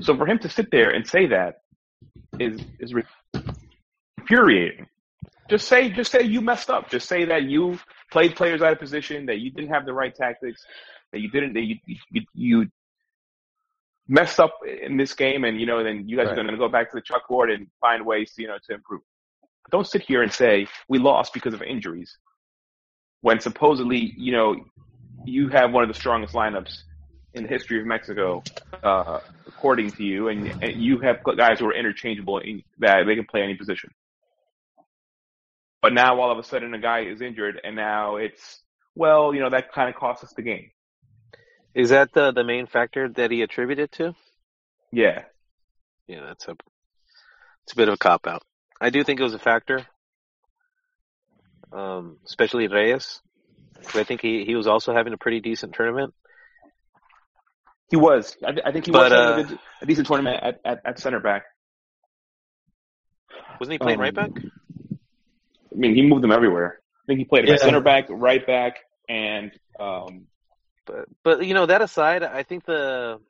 So 0.00 0.16
for 0.16 0.26
him 0.26 0.38
to 0.40 0.48
sit 0.48 0.70
there 0.70 0.90
and 0.90 1.06
say 1.06 1.26
that 1.26 1.62
is 2.38 2.60
is 2.78 2.94
infuriating. 4.18 4.86
Just 5.50 5.66
say 5.66 5.88
just 5.88 6.12
say 6.12 6.22
you 6.22 6.40
messed 6.40 6.70
up. 6.70 6.90
Just 6.90 7.08
say 7.08 7.24
that 7.24 7.44
you 7.44 7.78
played 8.12 8.36
players 8.36 8.62
out 8.62 8.72
of 8.72 8.78
position, 8.78 9.26
that 9.26 9.38
you 9.38 9.50
didn't 9.50 9.70
have 9.70 9.86
the 9.86 9.92
right 9.92 10.14
tactics, 10.14 10.64
that 11.12 11.20
you 11.20 11.30
didn't 11.30 11.54
that 11.54 11.62
you 11.62 11.76
you, 12.10 12.22
you 12.34 12.66
messed 14.08 14.40
up 14.40 14.58
in 14.66 14.96
this 14.96 15.14
game, 15.14 15.44
and 15.44 15.60
you 15.60 15.66
know 15.66 15.82
then 15.84 16.08
you 16.08 16.16
guys 16.16 16.26
Right. 16.26 16.32
are 16.32 16.34
going 16.34 16.46
to 16.48 16.56
go 16.56 16.68
back 16.68 16.90
to 16.90 16.96
the 16.96 17.02
chalkboard 17.02 17.52
and 17.54 17.68
find 17.80 18.04
ways 18.04 18.32
you 18.36 18.46
know 18.48 18.58
to 18.66 18.74
improve. 18.74 19.02
Don't 19.70 19.86
sit 19.86 20.02
here 20.02 20.22
and 20.22 20.32
say 20.32 20.66
we 20.88 20.98
lost 20.98 21.34
because 21.34 21.54
of 21.54 21.62
injuries, 21.62 22.16
when 23.22 23.40
supposedly 23.40 24.14
you 24.16 24.32
know 24.32 24.56
you 25.24 25.48
have 25.48 25.72
one 25.72 25.82
of 25.82 25.88
the 25.88 25.94
strongest 25.94 26.34
lineups 26.34 26.82
in 27.34 27.42
the 27.42 27.48
history 27.48 27.78
of 27.80 27.86
Mexico, 27.86 28.46
uh, 28.82 29.18
according 29.46 29.92
to 29.92 30.02
you, 30.02 30.28
and, 30.28 30.54
and 30.62 30.72
you 30.82 30.98
have 31.00 31.18
guys 31.36 31.60
who 31.60 31.66
are 31.66 31.74
interchangeable 31.74 32.38
in, 32.38 32.62
that 32.78 33.04
they 33.06 33.14
can 33.14 33.26
play 33.26 33.42
any 33.42 33.54
position. 33.54 33.90
But 35.82 35.92
now 35.92 36.20
all 36.20 36.32
of 36.32 36.38
a 36.38 36.42
sudden 36.42 36.74
a 36.74 36.78
guy 36.78 37.00
is 37.04 37.20
injured, 37.20 37.60
and 37.62 37.76
now 37.76 38.16
it's 38.16 38.62
well, 38.94 39.34
you 39.34 39.40
know 39.40 39.50
that 39.50 39.72
kind 39.72 39.88
of 39.88 39.94
cost 39.96 40.24
us 40.24 40.32
the 40.32 40.42
game. 40.42 40.70
Is 41.74 41.90
that 41.90 42.12
the 42.12 42.32
the 42.32 42.44
main 42.44 42.66
factor 42.66 43.08
that 43.10 43.30
he 43.30 43.42
attributed 43.42 43.92
to? 43.92 44.14
Yeah, 44.90 45.24
Yeah, 46.06 46.24
that's 46.26 46.48
a 46.48 46.52
it's 47.64 47.72
a 47.72 47.76
bit 47.76 47.88
of 47.88 47.94
a 47.94 47.98
cop 47.98 48.26
out. 48.26 48.42
I 48.80 48.90
do 48.90 49.04
think 49.04 49.20
it 49.20 49.22
was 49.22 49.34
a 49.34 49.38
factor, 49.38 49.86
um, 51.72 52.18
especially 52.26 52.68
Reyes. 52.68 53.20
I 53.94 54.04
think 54.04 54.20
he 54.22 54.44
he 54.44 54.54
was 54.54 54.66
also 54.66 54.94
having 54.94 55.12
a 55.12 55.18
pretty 55.18 55.40
decent 55.40 55.74
tournament. 55.74 56.14
he 57.90 57.96
was. 57.96 58.36
I, 58.44 58.52
th- 58.52 58.62
I 58.64 58.72
think 58.72 58.86
he 58.86 58.92
But, 58.92 59.10
was 59.10 59.12
having 59.12 59.26
uh, 59.28 59.38
a, 59.38 59.44
good- 59.44 59.58
a 59.82 59.86
decent 59.86 60.06
tournament 60.06 60.42
at, 60.42 60.60
at, 60.64 60.80
at 60.84 60.98
center 60.98 61.20
back. 61.20 61.44
Wasn't 63.60 63.72
he 63.72 63.78
playing 63.78 63.98
Um, 63.98 64.02
right 64.02 64.14
back? 64.14 64.30
I 64.34 65.74
mean, 65.76 65.94
he 65.94 66.02
moved 66.02 66.22
them 66.22 66.32
everywhere. 66.32 66.80
I 66.80 67.06
think 67.06 67.18
he 67.18 67.24
played 67.24 67.46
Yeah. 67.48 67.56
center 67.56 67.80
back, 67.80 68.06
right 68.08 68.44
back, 68.46 68.76
and 69.08 69.52
um, 69.78 70.26
But 70.88 71.04
but 71.22 71.46
you 71.46 71.54
know 71.54 71.66
that 71.66 71.82
aside, 71.82 72.22
I 72.22 72.42
think 72.42 72.64
the 72.64 73.20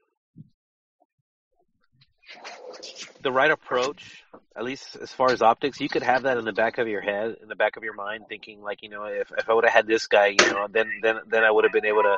the 3.23 3.33
right 3.33 3.51
approach, 3.51 4.23
at 4.57 4.63
least 4.63 4.97
as 4.97 5.11
far 5.11 5.33
as 5.33 5.43
optics, 5.43 5.81
you 5.81 5.89
could 5.89 6.05
have 6.05 6.23
that 6.23 6.39
in 6.39 6.45
the 6.45 6.53
back 6.53 6.79
of 6.79 6.87
your 6.87 7.01
head, 7.01 7.37
in 7.43 7.49
the 7.49 7.57
back 7.57 7.77
of 7.77 7.83
your 7.83 7.95
mind, 7.95 8.25
thinking 8.29 8.63
like, 8.63 8.83
you 8.83 8.89
know, 8.89 9.05
if 9.05 9.33
if 9.37 9.51
I 9.51 9.55
would 9.55 9.65
have 9.65 9.75
had 9.75 9.87
this 9.89 10.07
guy, 10.07 10.29
you 10.29 10.53
know, 10.53 10.69
then 10.71 11.01
then 11.03 11.17
then 11.27 11.43
I 11.43 11.51
would 11.51 11.65
have 11.65 11.73
been 11.73 11.87
able 11.87 12.03
to 12.03 12.17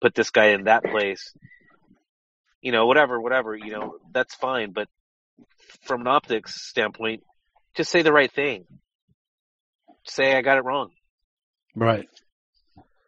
put 0.00 0.14
this 0.14 0.30
guy 0.30 0.46
in 0.46 0.64
that 0.64 0.82
place. 0.82 1.34
You 2.62 2.72
know, 2.72 2.86
whatever, 2.86 3.20
whatever, 3.20 3.54
you 3.54 3.72
know, 3.72 3.98
that's 4.12 4.34
fine. 4.34 4.72
But 4.72 4.88
from 5.82 6.00
an 6.00 6.06
optics 6.06 6.54
standpoint, 6.68 7.22
just 7.74 7.90
say 7.90 8.00
the 8.00 8.12
right 8.12 8.32
thing. 8.32 8.64
Say 10.04 10.34
I 10.34 10.40
got 10.40 10.56
it 10.56 10.64
wrong. 10.64 10.90
Right. 11.76 12.08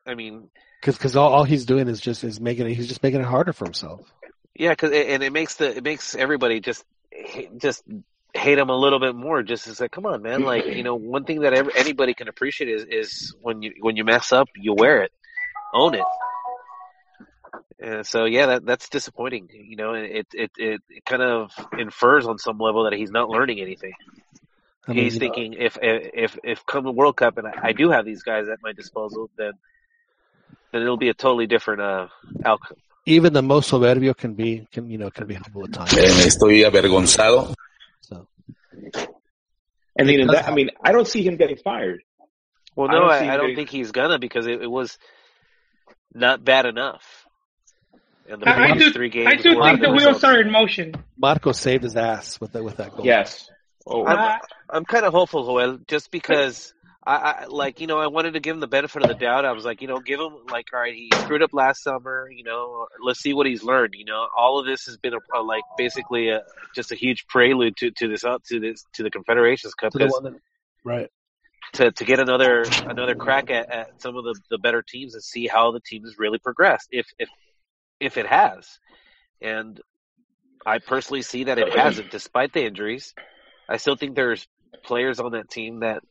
I 0.07 0.15
mean, 0.15 0.51
Because 0.81 0.99
cause 0.99 1.17
all, 1.17 1.33
all 1.33 1.45
he's 1.45 1.65
doing 1.65 1.89
is 1.89 2.01
just 2.01 2.23
is 2.23 2.41
making 2.41 2.67
it. 2.67 2.75
He's 2.75 2.89
just 2.89 3.03
making 3.03 3.21
it 3.21 3.27
harder 3.27 3.53
for 3.53 3.65
himself. 3.65 4.13
Yeah, 4.55 4.75
cause 4.75 4.91
it, 4.91 5.09
and 5.09 5.23
it 5.23 5.33
makes 5.33 5.57
the 5.57 5.77
it 5.77 5.85
makes 5.85 6.15
everybody 6.15 6.61
just 6.61 6.85
just 7.59 7.83
hate 8.35 8.59
him 8.59 8.69
a 8.69 8.77
little 8.77 9.01
bit 9.01 9.15
more. 9.15 9.43
Just 9.43 9.67
as 9.67 9.81
like, 9.81 9.91
come 9.91 10.07
on, 10.07 10.23
man! 10.23 10.43
Like 10.43 10.67
you 10.67 10.83
know, 10.83 10.95
one 10.95 11.25
thing 11.25 11.41
that 11.41 11.55
ever, 11.55 11.71
anybody 11.75 12.15
can 12.15 12.29
appreciate 12.29 12.69
is 12.69 12.85
is 12.85 13.35
when 13.41 13.63
you 13.63 13.75
when 13.81 13.97
you 13.97 14.05
mess 14.05 14.33
up, 14.33 14.49
you 14.57 14.75
wear 14.75 15.03
it, 15.03 15.13
own 15.75 15.95
it. 15.95 16.05
And 17.79 18.07
so 18.07 18.25
yeah, 18.25 18.47
that 18.47 18.67
that's 18.67 18.89
disappointing. 18.89 19.49
You 19.53 19.77
know, 19.77 19.95
it 19.95 20.27
it 20.33 20.51
it, 20.57 20.81
it 20.89 21.05
kind 21.05 21.23
of 21.23 21.53
infers 21.79 22.27
on 22.27 22.39
some 22.39 22.59
level 22.59 22.85
that 22.85 22.95
he's 22.95 23.11
not 23.11 23.29
learning 23.29 23.61
anything. 23.61 23.93
I 24.89 24.93
mean, 24.93 25.05
he's 25.05 25.15
you 25.15 25.21
know, 25.21 25.27
thinking 25.27 25.53
if 25.55 25.79
if 25.83 26.39
if 26.43 26.65
come 26.65 26.85
the 26.85 26.93
World 26.93 27.17
Cup 27.17 27.39
and 27.39 27.47
I, 27.47 27.53
I 27.63 27.73
do 27.73 27.91
have 27.91 28.05
these 28.05 28.23
guys 28.23 28.49
at 28.49 28.59
my 28.63 28.73
disposal, 28.73 29.31
then 29.37 29.53
then 30.73 30.83
it'll 30.83 30.97
be 30.97 31.09
a 31.09 31.15
totally 31.15 31.47
different 31.47 31.81
uh 31.81 32.07
outcome. 32.45 32.77
even 33.07 33.33
the 33.33 33.43
most 33.43 33.71
soberbio 33.71 34.17
can 34.17 34.35
be 34.35 34.67
can 34.73 34.91
you 34.91 34.99
know 34.99 35.11
can 35.11 35.27
be 35.27 35.35
humble 35.35 35.65
at 35.65 35.73
times. 35.73 35.93
Eh, 35.95 36.27
estoy 36.27 36.65
avergonzado. 36.69 37.55
So 38.01 38.27
and 39.99 40.09
then 40.09 40.15
It 40.17 40.21
in 40.21 40.27
does 40.27 40.37
that, 40.37 40.49
I 40.49 40.55
mean, 40.55 40.71
I 40.83 40.93
don't 40.93 41.07
see 41.09 41.23
him 41.23 41.37
getting 41.37 41.57
fired. 41.57 42.03
Well, 42.75 42.89
I 42.91 42.93
no, 42.93 43.01
don't 43.01 43.11
I, 43.11 43.17
I, 43.17 43.37
don't 43.37 43.41
getting- 43.41 43.57
think 43.57 43.71
he's 43.71 43.93
gonna 43.93 44.19
because 44.19 44.47
it, 44.47 44.63
it 44.63 44.71
was 44.71 44.99
not 46.13 46.45
bad 46.45 46.67
enough. 46.67 47.03
And 48.29 48.43
the 48.43 48.49
I, 48.49 48.71
I 48.71 48.73
do. 48.77 48.91
three 48.93 49.09
games 49.09 49.29
I 49.33 49.37
do 49.37 49.51
think 49.63 49.81
the 49.81 49.87
the 49.87 49.93
wheels 49.93 50.25
are 50.25 50.41
in 50.41 50.51
motion. 50.51 50.95
Marco 51.17 51.53
saved 51.53 51.85
his 51.85 51.97
ass 51.97 52.41
with 52.41 52.53
that 52.53 52.65
with 52.65 52.77
that 52.79 52.91
goal. 52.95 53.07
Yes, 53.07 53.49
Oh, 53.87 54.05
I'm, 54.05 54.19
Uh, 54.19 54.39
I'm 54.69 54.85
kind 54.85 55.05
of 55.07 55.13
hopeful, 55.15 55.45
Joel, 55.47 55.79
just 55.87 56.11
because 56.11 56.75
I, 57.07 57.15
I 57.17 57.45
like 57.47 57.81
you 57.81 57.87
know 57.87 57.99
I 57.99 58.09
wanted 58.09 58.33
to 58.33 58.41
give 58.41 58.57
him 58.57 58.61
the 58.61 58.67
benefit 58.67 59.03
of 59.03 59.09
the 59.09 59.15
doubt. 59.15 59.45
I 59.45 59.53
was 59.53 59.65
like, 59.65 59.81
you 59.81 59.87
know, 59.87 60.01
give 60.01 60.19
him 60.19 60.33
like, 60.51 60.67
all 60.73 60.81
right, 60.81 60.95
he 60.95 61.09
screwed 61.21 61.43
up 61.43 61.51
last 61.53 61.83
summer. 61.85 62.29
You 62.29 62.43
know, 62.43 62.89
let's 63.01 63.21
see 63.21 63.33
what 63.33 63.47
he's 63.47 63.63
learned. 63.63 63.95
You 63.97 64.05
know, 64.05 64.27
all 64.37 64.59
of 64.59 64.67
this 64.67 64.87
has 64.87 64.97
been 64.97 65.15
a, 65.15 65.39
a, 65.39 65.41
like 65.41 65.63
basically 65.79 66.31
a, 66.31 66.43
just 66.75 66.91
a 66.91 66.97
huge 66.97 67.27
prelude 67.29 67.77
to 67.77 67.93
to 67.93 68.09
this 68.09 68.25
up 68.25 68.43
to 68.49 68.59
this 68.59 68.85
to 68.95 69.05
the 69.05 69.11
Confederations 69.11 69.75
Cup 69.75 69.93
To 69.93 69.99
that, 69.99 70.41
right. 70.85 71.11
to 71.75 71.93
to 71.93 72.05
get 72.05 72.19
another 72.19 72.65
another 72.85 73.15
crack 73.15 73.51
at, 73.51 73.71
at 73.71 74.03
some 74.03 74.17
of 74.17 74.25
the, 74.25 74.35
the 74.51 74.59
better 74.59 74.83
teams 74.83 75.15
and 75.15 75.23
see 75.23 75.47
how 75.47 75.71
the 75.71 75.81
team 75.81 76.03
has 76.03 76.19
really 76.19 76.39
progressed 76.39 76.89
if 76.91 77.07
if 77.21 77.29
if 78.01 78.17
it 78.17 78.27
has. 78.27 78.67
And 79.41 79.81
I 80.65 80.79
personally 80.79 81.23
see 81.23 81.45
that 81.45 81.59
it 81.59 81.73
hasn't, 81.79 82.11
despite 82.11 82.53
the 82.53 82.65
injuries. 82.65 83.15
I 83.69 83.77
still 83.77 83.95
think 83.95 84.17
there's 84.17 84.47
players 84.85 85.21
on 85.21 85.33
that 85.33 85.49
team 85.49 85.81
that 85.81 86.03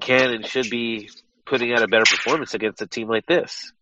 can 0.00 0.30
and 0.32 0.46
should 0.46 0.70
be 0.70 1.08
putting 1.46 1.72
out 1.72 1.82
a 1.82 1.88
better 1.88 2.04
performance 2.04 2.54
against 2.54 2.82
a 2.82 2.86
team 2.86 3.08
like 3.08 3.26
this. 3.26 3.72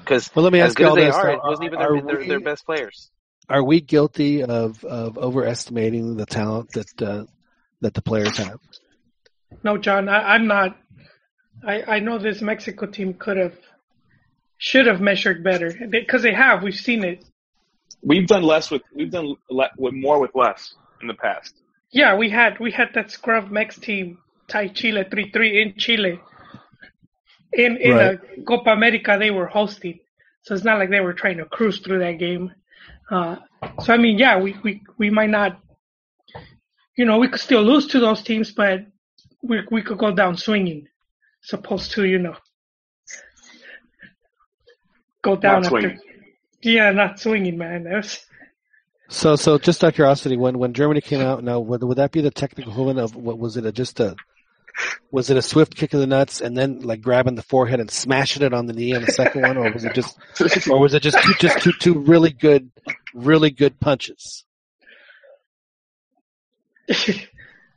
Because 0.00 0.30
Well, 0.34 0.42
let 0.44 0.52
me 0.52 0.60
ask 0.60 0.78
you 0.78 0.86
all 0.86 0.94
they 0.96 1.04
this. 1.06 1.14
are, 1.14 1.26
though. 1.26 1.32
it 1.32 1.40
wasn't 1.44 1.66
even 1.66 1.78
their, 1.78 2.02
their, 2.02 2.18
we- 2.18 2.28
their 2.28 2.40
best 2.40 2.64
players. 2.64 3.10
Are 3.50 3.62
we 3.64 3.80
guilty 3.80 4.42
of, 4.42 4.84
of 4.84 5.16
overestimating 5.16 6.16
the 6.18 6.26
talent 6.26 6.70
that 6.72 7.02
uh, 7.02 7.24
that 7.80 7.94
the 7.94 8.02
players 8.02 8.36
have? 8.36 8.58
No, 9.64 9.78
John, 9.78 10.06
I, 10.10 10.34
I'm 10.34 10.46
not. 10.46 10.76
I, 11.66 11.82
I 11.96 11.98
know 12.00 12.18
this 12.18 12.42
Mexico 12.42 12.84
team 12.84 13.14
could 13.14 13.38
have, 13.38 13.54
should 14.58 14.86
have 14.86 15.00
measured 15.00 15.42
better 15.42 15.74
because 15.88 16.22
they 16.22 16.34
have. 16.34 16.62
We've 16.62 16.74
seen 16.74 17.04
it. 17.04 17.24
we've 18.02 18.26
done 18.26 18.42
less 18.42 18.70
with 18.70 18.82
we've 18.94 19.10
done 19.10 19.34
le- 19.48 19.70
with 19.78 19.94
more 19.94 20.20
with 20.20 20.32
less 20.34 20.74
in 21.00 21.08
the 21.08 21.14
past. 21.14 21.54
Yeah, 21.90 22.16
we 22.16 22.28
had 22.28 22.60
we 22.60 22.70
had 22.70 22.88
that 22.96 23.10
scrub 23.10 23.50
Mex 23.50 23.78
team 23.78 24.18
tie 24.48 24.68
Chile 24.68 25.04
three 25.10 25.30
three 25.30 25.62
in 25.62 25.74
Chile. 25.76 26.20
In 27.52 27.76
in 27.78 27.94
Right. 27.94 28.18
a 28.38 28.42
Copa 28.42 28.70
America 28.70 29.16
they 29.18 29.30
were 29.30 29.46
hosting, 29.46 30.00
so 30.42 30.54
it's 30.54 30.64
not 30.64 30.78
like 30.78 30.90
they 30.90 31.00
were 31.00 31.14
trying 31.14 31.38
to 31.38 31.44
cruise 31.46 31.78
through 31.78 32.00
that 32.00 32.18
game. 32.18 32.52
Uh, 33.10 33.36
so 33.82 33.94
I 33.94 33.96
mean, 33.96 34.18
yeah, 34.18 34.38
we, 34.38 34.54
we 34.62 34.82
we 34.98 35.08
might 35.10 35.30
not, 35.30 35.58
you 36.96 37.06
know, 37.06 37.18
we 37.18 37.28
could 37.28 37.40
still 37.40 37.62
lose 37.62 37.86
to 37.88 38.00
those 38.00 38.22
teams, 38.22 38.52
but 38.52 38.86
we 39.42 39.62
we 39.70 39.82
could 39.82 39.98
go 39.98 40.12
down 40.12 40.36
swinging, 40.36 40.88
supposed 41.40 41.92
to, 41.92 42.04
you 42.04 42.18
know, 42.18 42.36
go 45.22 45.36
down 45.36 45.64
after. 45.64 45.68
swinging. 45.70 46.00
Yeah, 46.60 46.90
not 46.90 47.18
swinging, 47.20 47.56
man. 47.56 47.84
That 47.84 47.96
was, 47.96 48.18
So, 49.08 49.36
so 49.36 49.58
just 49.58 49.82
out 49.82 49.88
of 49.88 49.94
curiosity, 49.94 50.36
when 50.36 50.58
when 50.58 50.74
Germany 50.74 51.00
came 51.00 51.20
out, 51.20 51.42
now 51.42 51.60
would, 51.60 51.82
would 51.82 51.96
that 51.98 52.12
be 52.12 52.20
the 52.20 52.30
technical 52.30 52.72
equivalent 52.72 52.98
of 52.98 53.16
what 53.16 53.38
was 53.38 53.56
it? 53.56 53.64
A, 53.64 53.72
just 53.72 54.00
a 54.00 54.16
was 55.10 55.30
it 55.30 55.36
a 55.36 55.42
swift 55.42 55.74
kick 55.74 55.92
of 55.94 56.00
the 56.00 56.06
nuts 56.06 56.40
and 56.40 56.56
then 56.56 56.80
like 56.80 57.00
grabbing 57.00 57.34
the 57.34 57.42
forehead 57.42 57.80
and 57.80 57.90
smashing 57.90 58.42
it 58.42 58.52
on 58.52 58.66
the 58.66 58.72
knee 58.72 58.94
on 58.94 59.02
the 59.02 59.12
second 59.12 59.42
one, 59.42 59.56
or 59.56 59.72
was 59.72 59.84
it 59.84 59.94
just 59.94 60.18
or 60.70 60.78
was 60.78 60.94
it 60.94 61.02
just 61.02 61.18
two, 61.22 61.34
just 61.40 61.58
two 61.60 61.72
two 61.72 61.94
really 61.98 62.30
good 62.30 62.70
really 63.14 63.50
good 63.50 63.78
punches? 63.80 64.44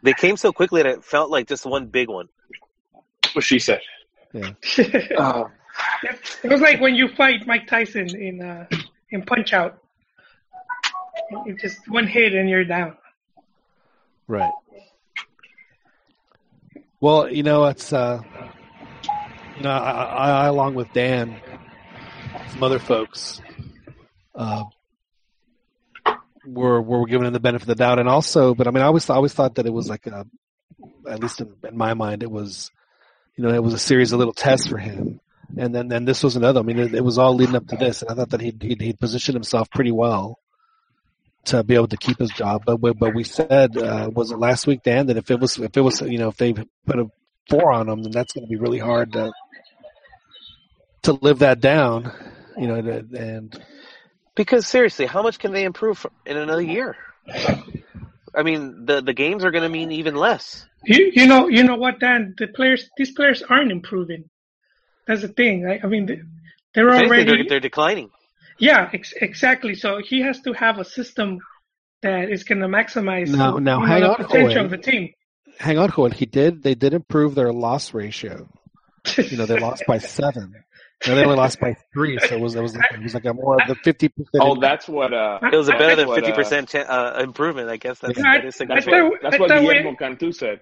They 0.03 0.13
came 0.13 0.35
so 0.35 0.51
quickly 0.51 0.81
that 0.81 0.89
it 0.91 1.03
felt 1.03 1.29
like 1.29 1.47
just 1.47 1.63
one 1.63 1.85
big 1.85 2.09
one. 2.09 2.27
What 3.33 3.45
she 3.45 3.59
said. 3.59 3.81
it 4.33 5.11
Uh, 5.19 5.43
was 6.43 6.59
like 6.59 6.81
when 6.81 6.95
you 6.95 7.07
fight 7.09 7.45
Mike 7.45 7.67
Tyson 7.67 8.09
in 8.15 8.41
uh, 8.41 8.65
in 9.11 9.21
Punch 9.21 9.53
Out. 9.53 9.77
You 11.45 11.55
just 11.55 11.87
one 11.87 12.07
hit 12.07 12.33
and 12.33 12.49
you're 12.49 12.65
down. 12.65 12.97
Right. 14.27 14.51
Well, 17.01 17.31
you 17.31 17.41
know, 17.41 17.65
it's 17.65 17.91
uh, 17.91 18.21
you 19.57 19.63
know, 19.63 19.71
I, 19.71 19.89
I, 19.89 20.29
I 20.43 20.47
along 20.49 20.75
with 20.75 20.93
Dan, 20.93 21.35
some 22.51 22.61
other 22.61 22.77
folks, 22.77 23.41
uh, 24.35 24.65
were 26.45 26.79
were 26.79 27.07
given 27.07 27.33
the 27.33 27.39
benefit 27.39 27.63
of 27.63 27.67
the 27.69 27.83
doubt, 27.83 27.97
and 27.97 28.07
also, 28.07 28.53
but 28.53 28.67
I 28.67 28.71
mean, 28.71 28.83
I 28.83 28.85
always 28.85 29.09
I 29.09 29.15
always 29.15 29.33
thought 29.33 29.55
that 29.55 29.65
it 29.65 29.73
was 29.73 29.89
like 29.89 30.05
a, 30.05 30.27
at 31.09 31.19
least 31.19 31.41
in, 31.41 31.51
in 31.67 31.75
my 31.75 31.95
mind, 31.95 32.21
it 32.21 32.29
was, 32.29 32.69
you 33.35 33.43
know, 33.43 33.51
it 33.51 33.63
was 33.63 33.73
a 33.73 33.79
series 33.79 34.11
of 34.11 34.19
little 34.19 34.31
tests 34.31 34.67
for 34.67 34.77
him, 34.77 35.19
and 35.57 35.73
then 35.73 35.87
then 35.87 36.05
this 36.05 36.21
was 36.21 36.35
another. 36.35 36.59
I 36.59 36.63
mean, 36.63 36.77
it, 36.77 36.93
it 36.93 37.03
was 37.03 37.17
all 37.17 37.33
leading 37.33 37.55
up 37.55 37.65
to 37.69 37.77
this, 37.77 38.03
and 38.03 38.11
I 38.11 38.13
thought 38.13 38.29
that 38.29 38.41
he'd, 38.41 38.61
he'd 38.61 38.99
positioned 38.99 39.35
himself 39.35 39.71
pretty 39.71 39.91
well 39.91 40.37
to 41.45 41.63
be 41.63 41.75
able 41.75 41.87
to 41.87 41.97
keep 41.97 42.19
his 42.19 42.29
job. 42.31 42.63
But 42.65 42.77
but, 42.77 42.97
but 42.99 43.13
we 43.15 43.23
said 43.23 43.77
uh, 43.77 44.09
was 44.13 44.31
it 44.31 44.37
last 44.37 44.67
week, 44.67 44.83
Dan, 44.83 45.07
that 45.07 45.17
if 45.17 45.31
it 45.31 45.39
was 45.39 45.57
if 45.57 45.75
it 45.75 45.81
was 45.81 46.01
you 46.01 46.17
know 46.19 46.29
if 46.29 46.37
they 46.37 46.53
put 46.53 46.99
a 46.99 47.07
four 47.49 47.71
on 47.71 47.89
him, 47.89 48.03
then 48.03 48.11
that's 48.11 48.33
going 48.33 48.45
to 48.45 48.49
be 48.49 48.57
really 48.57 48.79
hard 48.79 49.13
to 49.13 49.31
to 51.03 51.13
live 51.13 51.39
that 51.39 51.59
down. 51.59 52.11
You 52.57 52.67
know, 52.67 52.81
to, 52.81 53.05
and 53.17 53.59
Because 54.35 54.67
seriously, 54.67 55.05
how 55.05 55.23
much 55.23 55.39
can 55.39 55.51
they 55.51 55.63
improve 55.63 56.05
in 56.25 56.37
another 56.37 56.61
year? 56.61 56.95
I 58.35 58.43
mean, 58.43 58.85
the 58.85 59.01
the 59.01 59.13
games 59.13 59.43
are 59.43 59.51
going 59.51 59.63
to 59.63 59.69
mean 59.69 59.91
even 59.91 60.15
less. 60.15 60.65
You 60.85 61.11
you 61.13 61.27
know 61.27 61.47
you 61.47 61.63
know 61.63 61.75
what 61.75 61.99
Dan 61.99 62.33
the 62.37 62.47
players 62.47 62.89
these 62.97 63.11
players 63.11 63.41
aren't 63.43 63.71
improving. 63.71 64.29
That's 65.07 65.21
the 65.21 65.27
thing. 65.27 65.63
Right? 65.63 65.79
I 65.83 65.87
mean 65.87 66.05
they- 66.05 66.21
they're 66.73 66.87
If 66.87 66.93
anything, 66.93 67.09
already 67.09 67.25
they're, 67.43 67.49
they're 67.49 67.59
declining. 67.59 68.09
Yeah 68.61 68.89
ex- 68.93 69.13
exactly. 69.19 69.75
So 69.75 69.99
he 70.09 70.21
has 70.21 70.39
to 70.41 70.53
have 70.53 70.77
a 70.79 70.85
system 70.85 71.39
that 72.03 72.29
is 72.31 72.43
going 72.45 72.61
to 72.61 72.67
maximize 72.67 73.27
Now- 73.29 73.57
now 73.57 73.79
you 73.81 73.81
know, 73.81 73.85
hang 73.85 74.01
the 74.01 74.09
on, 74.09 74.15
potential 74.15 74.49
Joel. 74.53 74.65
of 74.65 74.71
the 74.71 74.77
team. 74.77 75.09
hang 75.59 75.77
on, 75.77 75.89
Cohen. 75.91 76.11
He 76.13 76.25
did. 76.25 76.63
They 76.63 76.75
did 76.75 76.93
improve 76.93 77.35
their 77.35 77.51
loss 77.51 77.93
ratio. 77.93 78.47
You 79.17 79.37
know, 79.37 79.45
they 79.45 79.59
lost 79.67 79.83
by 79.87 79.97
seven. 79.99 80.53
No, 81.07 81.15
they 81.15 81.23
only 81.23 81.35
lost 81.35 81.59
by 81.59 81.75
three, 81.93 82.19
so 82.19 82.35
it 82.35 82.39
was 82.41 82.53
it 82.55 82.61
was 82.61 82.75
like, 82.75 82.91
it 82.93 83.01
was 83.01 83.13
like 83.15 83.25
a 83.25 83.33
more 83.33 83.55
of 83.59 83.67
the 83.67 83.73
fifty 83.83 84.07
percent. 84.09 84.39
oh, 84.39 84.55
that's 84.61 84.87
what. 84.87 85.11
Uh, 85.11 85.39
It 85.51 85.55
was 85.55 85.67
a 85.67 85.71
better 85.73 85.95
than 85.95 86.07
uh, 86.09 86.13
fifty 86.15 86.31
percent 86.31 86.75
uh, 86.75 87.17
improvement. 87.19 87.69
I 87.69 87.77
guess 87.77 87.97
that's, 87.99 88.19
I- 88.19 88.37
that 88.37 88.45
is 88.45 88.61
I 88.61 88.65
that's 88.65 88.85
what, 88.85 89.13
that's 89.23 89.39
what 89.39 89.49
thought 89.49 89.61
we- 89.61 89.67
Guillermo 89.73 89.95
Cantu 89.95 90.31
said. 90.31 90.59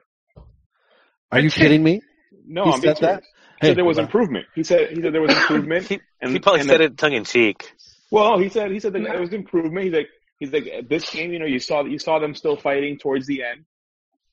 Are 1.31 1.39
you 1.39 1.49
kidding 1.51 1.83
me? 1.83 2.01
No, 2.45 2.63
He 2.65 2.71
I'm 2.71 2.81
being 2.81 2.95
said 2.95 3.03
that? 3.03 3.23
Serious. 3.59 3.61
He 3.61 3.67
said 3.67 3.77
there 3.77 3.85
was 3.85 3.97
improvement. 3.97 4.45
He 4.55 4.63
said 4.63 4.89
he 4.89 5.01
said 5.01 5.13
there 5.13 5.21
was 5.21 5.31
improvement. 5.37 5.87
He, 5.87 5.99
and, 6.21 6.31
he 6.31 6.39
probably 6.39 6.61
and 6.61 6.69
said 6.69 6.79
that- 6.79 6.85
it 6.85 6.97
tongue 6.97 7.13
in 7.13 7.23
cheek. 7.25 7.71
Well, 8.11 8.39
he 8.39 8.49
said 8.49 8.71
he 8.71 8.79
said 8.79 8.93
that 8.93 9.03
there 9.03 9.21
was 9.21 9.33
improvement. 9.33 9.85
He's 9.85 9.93
like 9.93 10.09
he's 10.39 10.51
like 10.51 10.89
this 10.89 11.09
game, 11.09 11.31
you 11.31 11.39
know, 11.39 11.45
you 11.45 11.59
saw 11.59 11.83
you 11.83 11.99
saw 11.99 12.19
them 12.19 12.33
still 12.33 12.55
fighting 12.57 12.97
towards 12.97 13.27
the 13.27 13.43
end. 13.43 13.65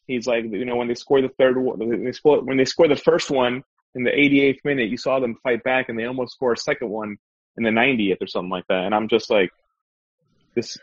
He's 0.06 0.26
like, 0.26 0.44
you 0.44 0.64
know, 0.64 0.76
when 0.76 0.88
they 0.88 0.94
score 0.94 1.20
the 1.20 1.28
third 1.28 1.58
one, 1.58 1.78
when 1.78 2.04
they 2.04 2.12
score 2.12 2.42
when 2.42 2.56
they 2.56 2.64
score 2.64 2.88
the 2.88 2.96
first 2.96 3.30
one 3.30 3.64
in 3.94 4.04
the 4.04 4.10
88th 4.10 4.64
minute, 4.64 4.88
you 4.88 4.96
saw 4.96 5.20
them 5.20 5.36
fight 5.42 5.64
back, 5.64 5.88
and 5.88 5.98
they 5.98 6.04
almost 6.04 6.34
score 6.34 6.52
a 6.52 6.56
second 6.56 6.90
one 6.90 7.16
in 7.56 7.64
the 7.64 7.70
90th 7.70 8.22
or 8.22 8.26
something 8.26 8.50
like 8.50 8.66
that. 8.68 8.84
And 8.84 8.94
I'm 8.94 9.08
just 9.08 9.30
like, 9.30 9.50
this, 10.54 10.76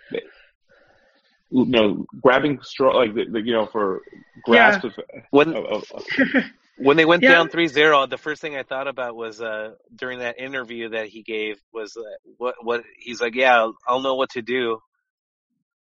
you 1.52 1.66
know, 1.66 2.06
grabbing 2.22 2.60
straw 2.64 2.98
like 2.98 3.14
the, 3.14 3.26
the, 3.26 3.42
you 3.42 3.54
know 3.54 3.68
for 3.68 4.02
grasp 4.44 4.84
of, 4.84 4.94
When 5.30 5.50
of, 5.56 5.66
of, 5.66 5.92
of 5.94 6.04
when 6.78 6.98
they 6.98 7.06
went 7.06 7.22
Yeah. 7.24 7.34
down 7.34 7.50
3-0, 7.50 8.10
the 8.10 8.18
first 8.18 8.42
thing 8.42 8.56
I 8.56 8.64
thought 8.64 8.88
about 8.88 9.16
was 9.16 9.42
uh 9.42 9.72
during 9.96 10.20
that 10.20 10.40
interview 10.40 10.90
that 10.90 11.08
he 11.08 11.22
gave 11.24 11.62
was 11.74 11.96
uh, 11.98 12.02
what 12.38 12.56
what 12.62 12.84
he's 12.98 13.22
like, 13.22 13.36
yeah, 13.36 13.56
I'll, 13.58 13.76
I'll 13.88 14.02
know 14.02 14.16
what 14.16 14.32
to 14.32 14.42
do 14.42 14.80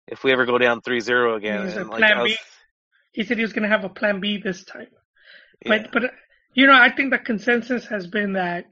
if 0.07 0.23
we 0.23 0.31
ever 0.31 0.45
go 0.45 0.57
down 0.57 0.81
3-0 0.81 1.35
again. 1.37 1.65
He 1.65 1.71
said 1.71 1.81
And, 1.81 1.89
like, 1.89 1.99
plan 1.99 2.19
was- 2.19 2.31
B. 2.33 2.37
he 3.13 3.23
said 3.23 3.37
he 3.37 3.43
was 3.43 3.53
going 3.53 3.63
to 3.63 3.69
have 3.69 3.83
a 3.85 3.89
plan 3.89 4.19
B 4.19 4.37
this 4.37 4.63
time. 4.65 4.87
yeah. 5.65 5.69
But 5.83 5.91
but 5.91 6.11
you 6.53 6.67
know, 6.67 6.73
I 6.73 6.89
think 6.89 7.11
the 7.11 7.19
consensus 7.19 7.85
has 7.87 8.07
been 8.07 8.33
that 8.33 8.65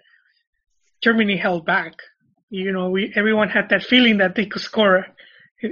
Germany 1.01 1.35
held 1.37 1.65
back. 1.65 1.93
You 2.49 2.71
know, 2.71 2.89
we 2.89 3.11
everyone 3.15 3.49
had 3.49 3.69
that 3.69 3.83
feeling 3.83 4.17
that 4.17 4.35
they 4.35 4.45
could 4.45 4.61
score. 4.61 5.07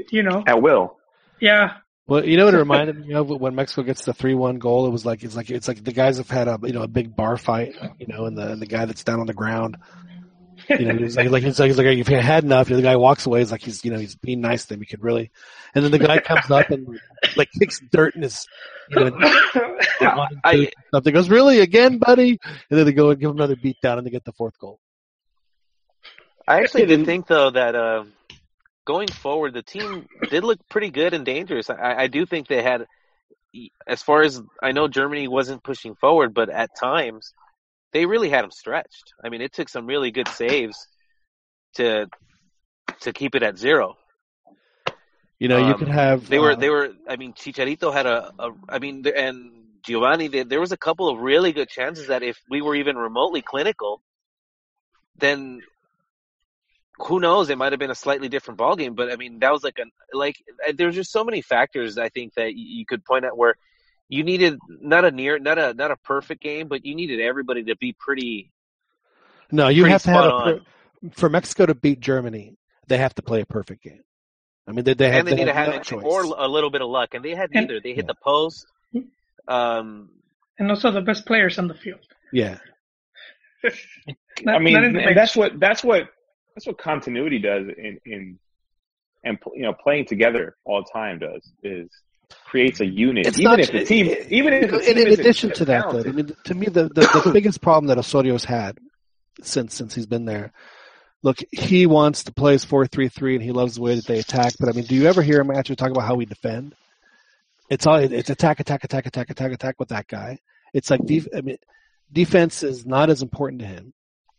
You 0.10 0.24
know, 0.24 0.44
at 0.48 0.62
will. 0.62 0.98
yeah, 1.40 1.78
Well, 2.12 2.26
you 2.26 2.36
know 2.36 2.44
what 2.44 2.54
it 2.54 2.58
reminded 2.58 3.08
me 3.08 3.14
of 3.14 3.30
when 3.30 3.56
Mexico 3.56 3.84
gets 3.84 4.04
the 4.04 4.14
three-one 4.14 4.60
goal. 4.60 4.86
It 4.86 4.90
was 4.90 5.06
like 5.06 5.24
it's 5.24 5.34
like 5.34 5.50
it's 5.50 5.70
like 5.70 5.82
the 5.82 5.94
guys 5.94 6.18
have 6.18 6.30
had 6.30 6.50
a 6.50 6.60
you 6.62 6.74
know 6.74 6.82
a 6.82 6.88
big 6.90 7.16
bar 7.16 7.38
fight, 7.38 7.74
you 8.00 8.08
know, 8.08 8.26
and 8.26 8.38
the 8.38 8.52
and 8.52 8.62
the 8.62 8.66
guy 8.66 8.84
that's 8.84 9.06
down 9.06 9.22
on 9.22 9.28
the 9.28 9.34
ground, 9.34 9.78
you 10.70 10.80
know, 10.80 10.98
he's 10.98 11.16
like 11.16 11.30
like 11.30 11.42
he's 11.42 11.58
like, 11.58 11.70
he's 11.70 11.78
like 11.78 11.88
if 11.88 12.10
you 12.10 12.18
had 12.18 12.44
enough, 12.44 12.68
the 12.68 12.82
guy 12.82 12.98
walks 12.98 13.28
away. 13.28 13.40
He's 13.40 13.50
like 13.50 13.62
he's 13.64 13.86
you 13.86 13.92
know 13.92 13.98
he's 13.98 14.16
being 14.18 14.42
nice 14.42 14.66
to 14.66 14.74
him. 14.74 14.82
He 14.82 14.88
could 14.88 15.02
really, 15.02 15.32
and 15.74 15.86
then 15.86 15.92
the 15.94 16.00
guy 16.00 16.20
comes 16.20 16.52
up 16.52 16.70
and 16.70 17.00
like 17.38 17.48
kicks 17.58 17.80
dirt 17.94 18.14
in 18.18 18.24
his, 18.24 18.46
you 18.90 19.06
know, 19.06 19.06
on 20.02 20.28
I- 20.44 20.56
boot 20.58 20.68
or 20.68 20.84
something. 20.96 21.14
Goes 21.14 21.30
really 21.30 21.62
again, 21.62 21.98
buddy, 21.98 22.40
and 22.44 22.78
then 22.78 22.86
they 22.86 22.92
go 22.92 23.12
and 23.12 23.22
give 23.22 23.30
him 23.30 23.38
another 23.38 23.56
beat 23.56 23.78
down 23.82 23.98
and 23.98 24.06
they 24.06 24.12
get 24.12 24.26
the 24.26 24.34
fourth 24.34 24.60
goal. 24.60 24.82
I 26.46 26.60
actually 26.60 26.86
did 26.88 27.00
then- 27.00 27.06
think 27.06 27.28
though 27.28 27.52
that 27.52 27.74
uh, 27.74 28.04
going 28.92 29.12
forward, 29.24 29.52
the 29.54 29.68
team 29.76 29.90
did 30.34 30.44
look 30.44 30.60
pretty 30.74 30.92
good 31.00 31.14
and 31.14 31.26
dangerous. 31.26 31.70
I, 31.70 32.04
I 32.04 32.08
do 32.08 32.22
think 32.32 32.48
they 32.48 32.64
had, 32.72 32.80
as 33.96 34.02
far 34.08 34.20
as 34.28 34.34
I 34.68 34.72
know, 34.78 34.88
Germany 35.00 35.28
wasn't 35.28 35.64
pushing 35.64 35.96
forward, 36.04 36.30
but 36.40 36.50
at 36.50 36.70
times 36.88 37.34
they 37.94 38.06
really 38.06 38.30
had 38.30 38.44
them 38.44 38.52
stretched. 38.52 39.08
I 39.24 39.30
mean, 39.30 39.42
it 39.42 39.54
took 39.54 39.70
some 39.70 39.86
really 39.94 40.12
good 40.12 40.30
saves 40.42 40.78
to 41.78 42.08
to 43.02 43.10
keep 43.20 43.36
it 43.36 43.44
at 43.50 43.58
zero. 43.58 43.88
You 45.40 45.48
know, 45.48 45.58
you 45.58 45.74
Um, 45.74 45.80
could 45.80 45.94
have 46.04 46.22
They 46.30 46.40
were 46.40 46.54
uh, 46.54 46.56
they 46.56 46.70
were. 46.70 46.88
I 47.08 47.16
mean, 47.22 47.34
Chicharito 47.34 47.94
had 47.94 48.06
a. 48.06 48.18
a 48.40 48.48
I 48.70 48.80
mean, 48.80 49.06
and 49.26 49.38
Giovanni. 49.84 50.28
There 50.28 50.46
there 50.52 50.60
was 50.66 50.72
a 50.72 50.78
couple 50.88 51.10
of 51.10 51.20
really 51.20 51.52
good 51.52 51.70
chances 51.70 52.08
that 52.08 52.24
if 52.24 52.38
we 52.50 52.62
were 52.62 52.76
even 52.76 52.96
remotely 52.98 53.42
clinical, 53.42 54.02
then 55.18 55.62
who 56.98 57.20
knows? 57.20 57.50
It 57.50 57.58
might 57.58 57.72
have 57.72 57.80
been 57.80 57.92
a 57.92 57.96
slightly 57.96 58.30
different 58.30 58.60
ballgame. 58.60 58.96
But 58.96 59.12
I 59.12 59.16
mean, 59.16 59.40
that 59.40 59.52
was 59.52 59.64
like 59.64 59.80
a 59.80 59.86
like. 60.16 60.36
There's 60.76 60.96
just 60.96 61.12
so 61.12 61.24
many 61.24 61.42
factors 61.42 61.98
I 61.98 62.10
think 62.10 62.34
that 62.36 62.54
you 62.56 62.86
could 62.86 63.04
point 63.06 63.26
out 63.26 63.38
where 63.38 63.56
you 64.10 64.24
needed 64.24 64.60
not 64.68 65.06
a 65.06 65.12
near, 65.12 65.40
not 65.40 65.58
a 65.58 65.74
not 65.74 65.92
a 65.92 65.98
perfect 65.98 66.42
game, 66.44 66.68
but 66.68 66.86
you 66.86 66.96
needed 66.96 67.20
everybody 67.22 67.64
to 67.66 67.76
be 67.78 67.96
pretty 67.98 68.52
no. 69.52 69.68
You 69.70 69.84
pretty 69.84 69.92
have 69.94 70.04
to 70.04 70.10
have 70.12 70.26
a, 70.26 70.30
per- 70.30 70.62
for 71.14 71.30
Mexico 71.30 71.66
to 71.66 71.76
beat 71.76 72.00
Germany. 72.00 72.56
They 72.88 72.98
have 72.98 73.16
to 73.16 73.22
play 73.22 73.42
a 73.42 73.46
perfect 73.46 73.84
game. 73.84 74.02
I 74.68 74.74
mean, 74.74 74.84
they, 74.86 74.94
they 74.94 75.10
have, 75.10 75.20
and 75.20 75.28
they 75.30 75.36
need 75.36 75.46
to 75.46 75.54
have 75.54 75.66
have 75.68 75.76
no 75.76 75.82
it, 75.82 75.84
choice. 75.86 76.04
or 76.06 76.22
a 76.24 76.48
little 76.48 76.70
bit 76.70 76.82
of 76.82 76.90
luck, 76.90 77.14
and 77.14 77.26
they 77.26 77.34
had 77.36 77.52
neither. 77.52 77.80
They 77.82 77.94
hit 77.94 78.06
Yeah. 78.06 78.14
the 78.14 78.16
post. 78.24 78.66
Um, 79.48 80.10
and 80.60 80.70
also 80.70 80.92
the 80.92 81.02
best 81.02 81.26
players 81.26 81.58
on 81.58 81.68
the 81.68 81.74
field. 81.74 82.00
yeah, 82.32 82.60
Not- 84.44 84.56
I 84.56 84.60
mean, 84.60 84.74
not 84.74 84.84
in 84.84 84.94
the 84.94 85.00
and 85.02 85.18
that's 85.18 85.36
what 85.36 85.60
that's 85.60 85.84
what 85.84 86.10
that's 86.56 86.68
what 86.68 86.78
continuity 86.78 87.40
does 87.40 87.68
in 87.78 88.00
in 88.06 88.40
and 89.24 89.38
you 89.56 89.64
know 89.64 89.74
playing 89.74 90.06
together 90.06 90.56
all 90.66 90.84
the 90.84 90.90
time 90.92 91.20
does 91.20 91.50
is 91.64 91.90
creates 92.46 92.80
a 92.80 92.86
unit. 92.86 93.28
It's 93.28 93.40
even 93.40 93.52
not- 93.52 93.60
if 93.60 93.72
the 93.72 93.86
team, 93.86 94.16
even 94.30 94.54
if 94.54 94.72
the 94.72 94.80
in, 94.80 94.96
team 94.96 95.08
in 95.08 95.20
addition 95.20 95.52
to 95.54 95.66
that, 95.66 95.92
though, 95.92 96.00
I 96.00 96.12
mean, 96.12 96.32
to 96.46 96.54
me, 96.54 96.68
the, 96.68 96.84
the, 96.84 97.22
the 97.26 97.32
biggest 97.34 97.62
problem 97.62 97.88
that 97.88 97.98
Osorio's 97.98 98.46
had 98.46 98.78
since 99.42 99.76
since 99.76 99.94
he's 99.96 100.06
been 100.06 100.26
there, 100.26 100.52
look, 101.24 101.38
he 101.52 101.86
wants 101.86 102.24
to 102.26 102.34
play 102.34 102.54
his 102.54 102.66
four 102.66 102.88
three 102.88 103.10
three, 103.10 103.36
and 103.36 103.44
he 103.44 103.52
loves 103.52 103.76
the 103.76 103.82
way 103.82 103.96
that 103.96 104.06
they 104.06 104.20
attack. 104.20 104.54
But 104.60 104.70
I 104.70 104.72
mean, 104.74 104.86
do 104.86 104.96
you 104.96 105.08
ever 105.08 105.22
hear 105.22 105.40
him 105.42 105.52
actually 105.52 105.76
talk 105.78 105.92
about 105.92 106.06
how 106.06 106.16
we 106.16 106.26
defend? 106.26 106.76
It's 107.70 107.88
all 107.88 107.96
it's 107.96 108.30
attack, 108.30 108.60
attack, 108.60 108.84
attack, 108.84 109.06
attack, 109.06 109.30
attack, 109.30 109.52
attack 109.52 109.76
with 109.80 109.90
that 109.90 110.08
guy. 110.08 110.40
It's 110.74 110.90
like 110.90 111.06
def- 111.06 111.28
I 111.36 111.42
mean, 111.42 111.58
defense 112.12 112.64
is 112.64 112.86
not 112.86 113.10
as 113.10 113.22
important 113.22 113.62
to 113.62 113.68
him. 113.68 113.94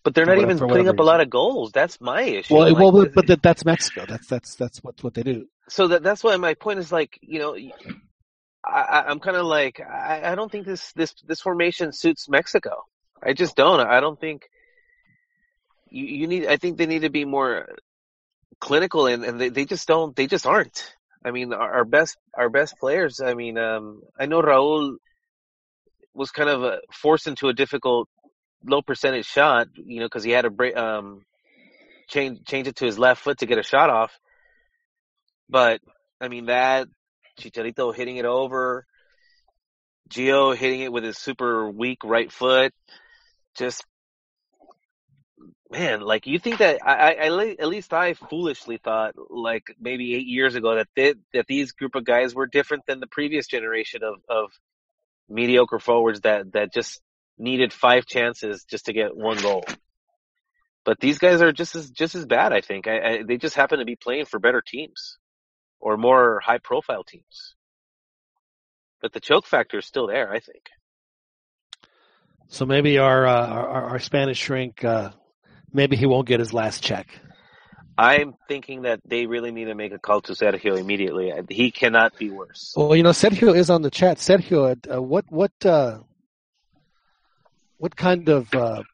But 0.05 0.15
they're 0.15 0.27
not 0.27 0.37
whatever- 0.37 0.53
even 0.53 0.59
putting 0.59 0.71
whatever 0.87 0.91
up 0.91 0.99
a 0.99 1.03
lot 1.03 1.21
of 1.21 1.31
goals. 1.31 1.73
That's 1.73 2.01
my 2.01 2.23
issue. 2.23 2.55
Well, 2.55 2.73
Like, 2.73 2.79
well, 2.79 2.93
but, 2.93 3.27
but 3.27 3.43
that's 3.43 3.65
Mexico. 3.65 4.05
That's 4.07 4.27
that's 4.27 4.55
that's 4.57 4.79
what 4.83 5.03
what 5.05 5.15
they 5.15 5.23
do. 5.23 5.47
so 5.69 5.89
that 5.89 6.03
that's 6.03 6.23
why 6.25 6.37
my 6.37 6.55
point 6.55 6.79
is 6.81 6.91
like 6.93 7.19
you 7.23 7.39
know, 7.39 7.57
I, 8.65 8.81
I- 8.81 9.05
I'm 9.09 9.21
kind 9.21 9.37
of 9.37 9.47
like 9.47 9.81
I, 9.81 10.33
I 10.33 10.35
don't 10.35 10.51
think 10.51 10.67
this 10.67 10.93
this 10.93 11.15
this 11.27 11.41
formation 11.41 11.93
suits 11.93 12.29
Mexico. 12.29 12.85
I 13.23 13.33
just 13.33 13.55
don't. 13.57 13.81
I 13.81 14.01
don't 14.01 14.19
think 14.21 14.49
you, 15.89 16.05
you 16.05 16.27
need. 16.27 16.47
I 16.47 16.57
think 16.57 16.77
they 16.79 16.87
need 16.87 17.03
to 17.03 17.11
be 17.11 17.25
more 17.25 17.69
clinical, 18.61 19.07
and, 19.07 19.25
and 19.25 19.41
they, 19.41 19.49
they 19.49 19.65
just 19.65 19.87
don't. 19.87 20.15
They 20.17 20.27
just 20.27 20.47
aren't. 20.47 20.95
I 21.25 21.31
mean, 21.31 21.53
our, 21.53 21.73
our 21.75 21.85
best 21.85 22.17
our 22.35 22.49
best 22.51 22.79
players. 22.81 23.21
I 23.21 23.35
mean, 23.35 23.59
um, 23.59 24.03
I 24.19 24.27
know 24.27 24.43
Raúl 24.43 24.97
was 26.15 26.31
kind 26.31 26.49
of 26.51 26.65
uh 26.65 26.77
forced 26.93 27.27
into 27.29 27.49
a 27.49 27.55
difficult 27.55 28.09
low 28.65 28.83
percentage 28.83 29.27
shot, 29.27 29.69
you 29.75 30.01
know, 30.01 30.07
because 30.07 30.25
he 30.25 30.31
had 30.31 30.43
to 30.43 30.51
break 30.51 30.77
um 30.77 31.25
change 32.09 32.45
change 32.47 32.69
it 32.69 32.77
to 32.77 32.85
his 32.85 32.99
left 32.99 33.23
foot 33.23 33.39
to 33.39 33.47
get 33.47 33.59
a 33.59 33.63
shot 33.63 33.91
off. 33.91 34.19
But 35.49 35.81
I 36.21 36.29
mean 36.29 36.47
that 36.47 36.89
Chicharito 37.41 37.95
hitting 37.95 38.17
it 38.17 38.25
over, 38.25 38.87
Gio 40.09 40.57
hitting 40.57 40.81
it 40.81 40.93
with 40.93 41.05
his 41.05 41.19
super 41.19 41.71
weak 41.71 42.05
right 42.05 42.31
foot, 42.31 42.73
just 43.57 43.85
man, 45.71 46.01
like 46.03 46.27
you 46.27 46.39
think 46.39 46.59
that 46.59 46.81
I, 46.85 47.15
I, 47.15 47.57
at 47.59 47.69
least 47.69 47.93
I 47.93 48.15
foolishly 48.15 48.77
thought 48.77 49.15
like 49.31 49.75
maybe 49.81 50.15
eight 50.15 50.27
years 50.27 50.55
ago 50.55 50.77
that 50.77 50.89
they, 50.95 51.15
that 51.33 51.47
these 51.47 51.73
group 51.73 51.95
of 51.95 52.05
guys 52.05 52.35
were 52.35 52.47
different 52.47 52.85
than 52.87 53.01
the 53.01 53.07
previous 53.07 53.47
generation 53.47 54.03
of 54.05 54.17
of 54.29 54.51
mediocre 55.29 55.79
forwards 55.79 56.21
that 56.21 56.53
that 56.53 56.75
just 56.75 57.01
needed 57.43 57.73
five 57.73 58.07
chances 58.07 58.65
just 58.65 58.87
to 58.87 58.93
get 58.93 59.17
one 59.17 59.37
goal. 59.39 59.65
But 60.85 61.01
these 61.01 61.19
guys 61.19 61.43
are 61.43 61.53
just 61.53 61.77
as 61.77 61.91
just 61.91 62.15
as 62.15 62.25
bad. 62.27 62.53
I 62.53 62.61
think 62.61 62.87
I, 62.87 62.99
I, 63.01 63.23
they 63.27 63.37
just 63.37 63.57
happen 63.57 63.79
to 63.81 63.85
be 63.85 63.97
playing 63.97 64.27
for 64.27 64.39
better 64.39 64.63
teams 64.67 65.19
or 65.81 65.97
more 65.97 66.41
high 66.41 66.59
profile 66.59 67.05
teams. 67.05 67.55
But 69.01 69.13
the 69.13 69.21
choke 69.21 69.47
factor 69.47 69.79
is 69.79 69.87
still 69.87 70.07
there. 70.07 70.33
I 70.33 70.41
think. 70.41 70.65
So 72.49 72.67
maybe 72.67 72.99
our 72.99 73.27
uh, 73.27 73.47
our, 73.47 73.83
our 73.91 73.99
Spanish 73.99 74.39
shrink, 74.39 74.85
uh, 74.85 75.11
maybe 75.73 75.97
he 75.97 76.07
won't 76.07 76.27
get 76.27 76.41
his 76.41 76.53
last 76.53 76.83
check. 76.83 77.09
I'm 77.97 78.35
thinking 78.49 78.83
that 78.83 79.01
they 79.05 79.27
really 79.27 79.53
need 79.53 79.67
to 79.67 79.75
make 79.75 79.93
a 79.93 79.99
call 79.99 80.23
to 80.23 80.33
Sergio 80.33 80.79
immediately. 80.79 81.31
He 81.51 81.71
cannot 81.71 82.17
be 82.19 82.31
worse. 82.31 82.73
Well, 82.77 82.97
you 82.97 83.03
know, 83.03 83.11
Sergio 83.11 83.55
is 83.55 83.71
on 83.71 83.83
the 83.83 83.91
chat. 83.91 84.17
Sergio, 84.19 84.75
uh, 84.93 85.01
what 85.03 85.27
what 85.31 85.53
uh, 85.65 85.99
what 87.83 87.97
kind 87.97 88.29
of 88.29 88.55
uh, 88.55 88.85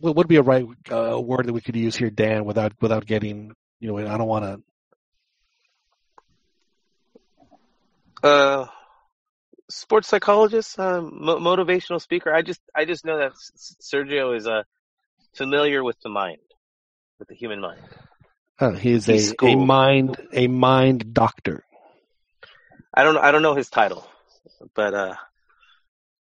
what 0.00 0.16
would 0.16 0.26
be 0.26 0.34
a 0.34 0.42
right 0.42 0.66
uh, 0.90 1.20
word 1.20 1.46
that 1.46 1.52
we 1.52 1.60
could 1.60 1.76
use 1.76 1.94
here, 1.94 2.10
Dan, 2.10 2.44
without 2.44 2.72
without 2.80 3.06
getting 3.06 3.54
you 3.78 3.86
know? 3.86 3.96
I 3.98 4.18
don't 4.18 4.26
want 4.26 4.62
to. 8.24 8.28
Uh, 8.28 8.66
sports 9.70 10.08
psychologist, 10.08 10.76
um, 10.80 11.24
mo- 11.24 11.38
motivational 11.38 12.00
speaker. 12.00 12.34
I 12.34 12.42
just 12.42 12.60
I 12.74 12.84
just 12.84 13.04
know 13.04 13.18
that 13.18 13.30
S- 13.30 13.76
Sergio 13.80 14.36
is 14.36 14.48
uh, 14.48 14.64
familiar 15.36 15.84
with 15.84 16.00
the 16.02 16.08
mind, 16.08 16.42
with 17.20 17.28
the 17.28 17.36
human 17.36 17.60
mind. 17.60 17.80
Uh, 18.58 18.72
he's, 18.72 19.06
He's 19.06 19.34
a, 19.40 19.46
a 19.46 19.54
mind 19.54 20.16
a 20.32 20.48
mind 20.48 21.14
doctor. 21.14 21.62
I 22.92 23.04
don't 23.04 23.18
I 23.18 23.30
don't 23.30 23.42
know 23.42 23.54
his 23.54 23.70
title, 23.70 24.04
but 24.74 24.94
uh, 24.94 25.14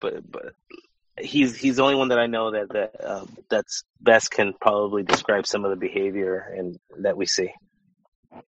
but 0.06 0.14
but 0.36 0.46
he's 1.32 1.52
he's 1.64 1.76
the 1.78 1.84
only 1.84 1.96
one 2.02 2.10
that 2.10 2.20
I 2.26 2.28
know 2.36 2.52
that 2.52 2.68
that 2.78 2.92
um, 3.12 3.28
that's 3.50 3.84
best 4.00 4.28
can 4.38 4.54
probably 4.66 5.04
describe 5.04 5.46
some 5.48 5.64
of 5.66 5.72
the 5.74 5.82
behavior 5.88 6.36
and 6.58 6.78
that 7.06 7.16
we 7.18 7.26
see 7.26 7.50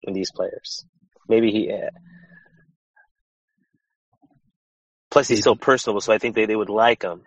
in 0.07 0.13
these 0.13 0.31
players. 0.37 0.69
Maybe 1.33 1.51
he. 1.55 1.61
Uh, 1.71 1.89
plus, 5.11 5.27
he's 5.29 5.43
so 5.43 5.55
personable, 5.55 6.01
so 6.01 6.13
I 6.13 6.17
think 6.17 6.35
they, 6.35 6.45
they 6.45 6.55
would 6.55 6.69
like 6.69 7.03
him. 7.03 7.21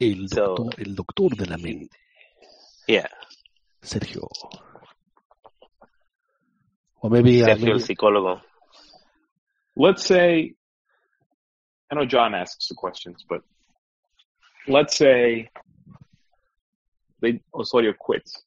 El 0.00 0.28
So- 0.28 0.56
doctor, 0.56 0.82
el 0.86 0.94
doctor 0.94 1.28
de 1.36 1.46
la 1.50 1.56
mente, 1.56 1.96
Yeah, 2.86 3.08
Sergio. 3.82 4.28
Well, 7.02 7.10
maybe, 7.10 7.42
uh, 7.42 7.46
Sergio 7.46 7.68
el 7.68 7.74
maybe 7.78 7.80
psicólogo. 7.94 8.40
let's 9.76 10.04
say 10.04 10.54
I 11.90 11.94
know 11.94 12.04
John 12.04 12.34
asks 12.34 12.68
the 12.68 12.74
questions, 12.74 13.24
but 13.28 13.42
let's 14.66 14.96
say 14.96 15.50
they 17.20 17.40
Osorio 17.54 17.92
quits. 17.92 18.42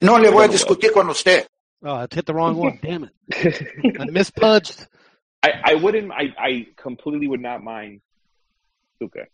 No 0.00 0.16
le 0.16 0.30
voy 0.30 0.44
a 0.44 0.48
discutir 0.48 0.92
con 0.92 1.08
usted. 1.08 1.46
oh, 1.84 1.94
I 1.94 2.06
hit 2.10 2.26
the 2.26 2.34
wrong 2.34 2.56
one. 2.56 2.78
Damn 2.82 3.04
it! 3.04 3.12
I 4.00 4.06
mispunched. 4.06 4.86
I, 5.42 5.50
I 5.64 5.74
wouldn't 5.74 6.10
I, 6.10 6.34
I 6.36 6.66
completely 6.76 7.28
would 7.28 7.40
not 7.40 7.62
mind 7.62 8.00
Tuca. 9.00 9.26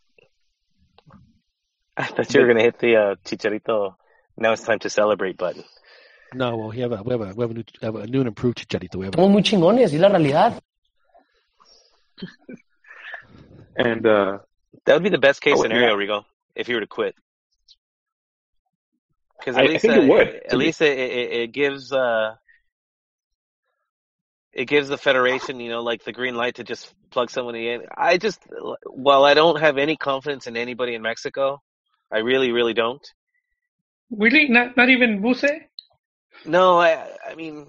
I 1.97 2.07
thought 2.07 2.35
you 2.35 2.41
were 2.41 2.47
gonna 2.47 2.63
hit 2.63 2.79
the 2.79 2.97
uh, 2.97 3.15
Chicharito. 3.25 3.95
Now 4.37 4.53
it's 4.53 4.63
time 4.63 4.81
to 4.81 4.91
celebrate 4.91 5.39
button. 5.39 5.65
No, 6.35 6.57
well, 6.57 6.69
we 6.71 6.81
have 6.81 6.93
a 6.93 7.03
we 7.03 7.13
have 7.13 7.21
a 7.21 7.35
we 7.35 7.43
have 7.43 7.51
a 7.51 7.55
new, 7.55 7.65
have 7.81 7.95
a 7.95 8.07
new 8.07 8.21
and 8.21 8.29
improved 8.29 8.59
chicharito. 8.59 8.97
We 8.97 9.07
have 9.07 9.15
a, 9.15 9.19
Somos 9.19 9.31
muy 9.31 9.43
chingones, 9.43 9.93
y 9.93 9.99
la 9.99 10.09
realidad. 10.09 10.61
And 13.77 14.07
uh 14.07 14.39
That 14.87 14.95
would 14.95 15.03
be 15.03 15.09
the 15.11 15.19
best 15.19 15.41
case 15.41 15.55
Oh, 15.57 15.63
scenario, 15.63 15.97
yeah. 15.97 16.07
Rigo, 16.07 16.25
if 16.55 16.69
you 16.69 16.77
were 16.77 16.81
to 16.81 16.87
quit. 16.87 17.15
Because 19.39 19.57
I- 19.57 19.61
at 19.61 19.65
I 19.65 19.69
least 19.69 19.83
think 19.83 19.97
uh, 19.97 20.01
it 20.01 20.09
would, 20.09 20.29
At 20.51 20.59
least 20.59 20.81
it, 20.81 20.99
it, 20.99 21.33
it 21.33 21.53
gives 21.53 21.93
uh, 21.93 22.35
it 24.53 24.67
gives 24.67 24.89
the 24.89 24.97
federation, 24.97 25.59
you 25.61 25.69
know, 25.71 25.83
like 25.83 26.05
the 26.05 26.13
green 26.13 26.37
light 26.37 26.55
to 26.57 26.65
just 26.65 26.95
plug 27.11 27.31
somebody 27.31 27.71
in. 27.71 27.83
I 27.97 28.19
just, 28.19 28.41
while 28.87 29.25
I 29.25 29.35
don't 29.35 29.61
have 29.61 29.79
any 29.79 29.97
confidence 29.97 30.47
in 30.47 30.57
anybody 30.57 30.95
in 30.95 31.03
Mexico, 31.03 31.61
I 32.13 32.19
really, 32.19 32.53
really 32.53 32.75
don't. 32.75 33.05
Really? 34.11 34.49
Not 34.49 34.77
not 34.77 34.89
even 34.91 35.21
Vuce? 35.21 35.51
No, 36.47 36.79
I, 36.79 37.09
I 37.29 37.35
mean, 37.35 37.67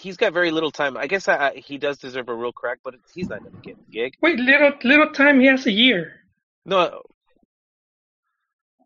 he's 0.00 0.16
got 0.16 0.32
very 0.32 0.50
little 0.50 0.70
time. 0.70 0.96
I 0.96 1.06
guess 1.06 1.28
I, 1.28 1.36
I, 1.48 1.54
he 1.56 1.78
does 1.78 1.98
deserve 1.98 2.28
a 2.28 2.34
real 2.34 2.52
crack, 2.52 2.78
but 2.84 2.94
he's 3.14 3.28
not 3.28 3.40
going 3.42 3.54
to 3.54 3.60
get 3.60 3.76
the 3.78 3.92
gig. 3.92 4.14
Wait, 4.20 4.38
little 4.38 4.72
little 4.84 5.10
time. 5.10 5.40
He 5.40 5.46
has 5.46 5.66
a 5.66 5.72
year. 5.72 6.12
No. 6.64 6.78
Uh, 6.78 6.98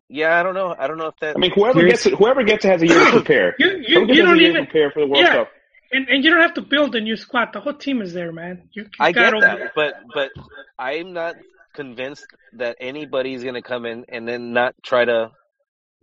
yeah, 0.09 0.39
I 0.39 0.43
don't 0.45 0.55
know. 0.55 0.75
I 0.79 0.87
don't 0.87 0.99
know 0.99 1.09
if 1.09 1.17
that. 1.21 1.37
I 1.37 1.39
mean 1.39 1.51
whoever 1.53 1.81
Here's- 1.81 2.05
gets 2.05 2.07
it 2.07 2.15
whoever 2.15 2.45
gets 2.45 2.65
it 2.65 2.69
has 2.69 2.83
a 2.83 2.87
year 2.87 3.05
to 3.05 3.11
prepare. 3.11 3.55
You 3.59 3.83
you, 3.87 4.07
you 4.07 4.23
don't 4.23 4.41
even. 4.41 4.65
prepare 4.67 4.91
for 4.93 5.01
the 5.01 5.07
World 5.07 5.25
Yeah. 5.25 5.33
Cup. 5.35 5.49
And 5.93 6.09
and 6.09 6.25
you 6.25 6.31
don't 6.31 6.43
have 6.43 6.55
to 6.55 6.63
build 6.63 6.95
a 6.95 7.01
new 7.01 7.17
squad. 7.17 7.53
The 7.53 7.61
whole 7.61 7.75
team 7.75 8.03
is 8.03 8.13
there, 8.13 8.33
man. 8.33 8.69
You, 8.73 8.83
you 8.85 8.89
I 9.01 9.13
got 9.13 9.25
get 9.25 9.35
all 9.35 9.41
that, 9.41 9.73
but 9.75 9.95
but 10.15 10.31
I'm 10.79 11.13
not 11.13 11.37
convinced 11.75 12.27
that 12.55 12.77
anybody's 12.81 13.43
going 13.43 13.55
to 13.55 13.63
come 13.63 13.85
in 13.85 14.05
and 14.09 14.27
then 14.27 14.53
not 14.53 14.75
try 14.85 15.05
to 15.05 15.31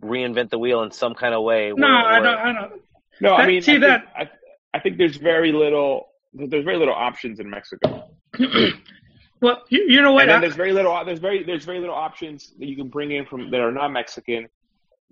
reinvent 0.02 0.50
the 0.50 0.58
wheel 0.58 0.82
in 0.82 0.90
some 0.90 1.14
kind 1.14 1.34
of 1.34 1.42
way. 1.42 1.72
No, 1.74 1.86
where- 1.86 1.96
I 1.96 2.20
where- 2.20 2.22
don't. 2.22 2.38
I 2.38 2.52
don't. 2.52 2.82
No, 3.20 3.34
I 3.34 3.46
mean, 3.46 3.62
see 3.62 3.72
I 3.72 3.74
think, 3.74 3.82
that- 3.86 4.12
I, 4.16 4.30
I 4.74 4.80
think 4.80 4.98
there's 4.98 5.16
very 5.16 5.52
little. 5.52 6.08
There's 6.34 6.64
very 6.64 6.76
little 6.78 6.94
options 6.94 7.38
in 7.38 7.48
Mexico, 7.48 8.08
Well, 9.40 9.62
you, 9.68 9.84
you 9.88 10.02
know 10.02 10.12
what? 10.12 10.22
and 10.22 10.30
then 10.30 10.38
I- 10.38 10.40
there's 10.40 10.56
very 10.56 10.72
little. 10.72 11.02
There's 11.04 11.18
very 11.20 11.44
there's 11.44 11.64
very 11.64 11.78
little 11.80 11.94
options 11.94 12.52
that 12.58 12.66
you 12.66 12.76
can 12.76 12.88
bring 12.88 13.12
in 13.12 13.24
from 13.26 13.50
that 13.50 13.60
are 13.60 13.70
not 13.72 13.88
Mexican, 13.92 14.48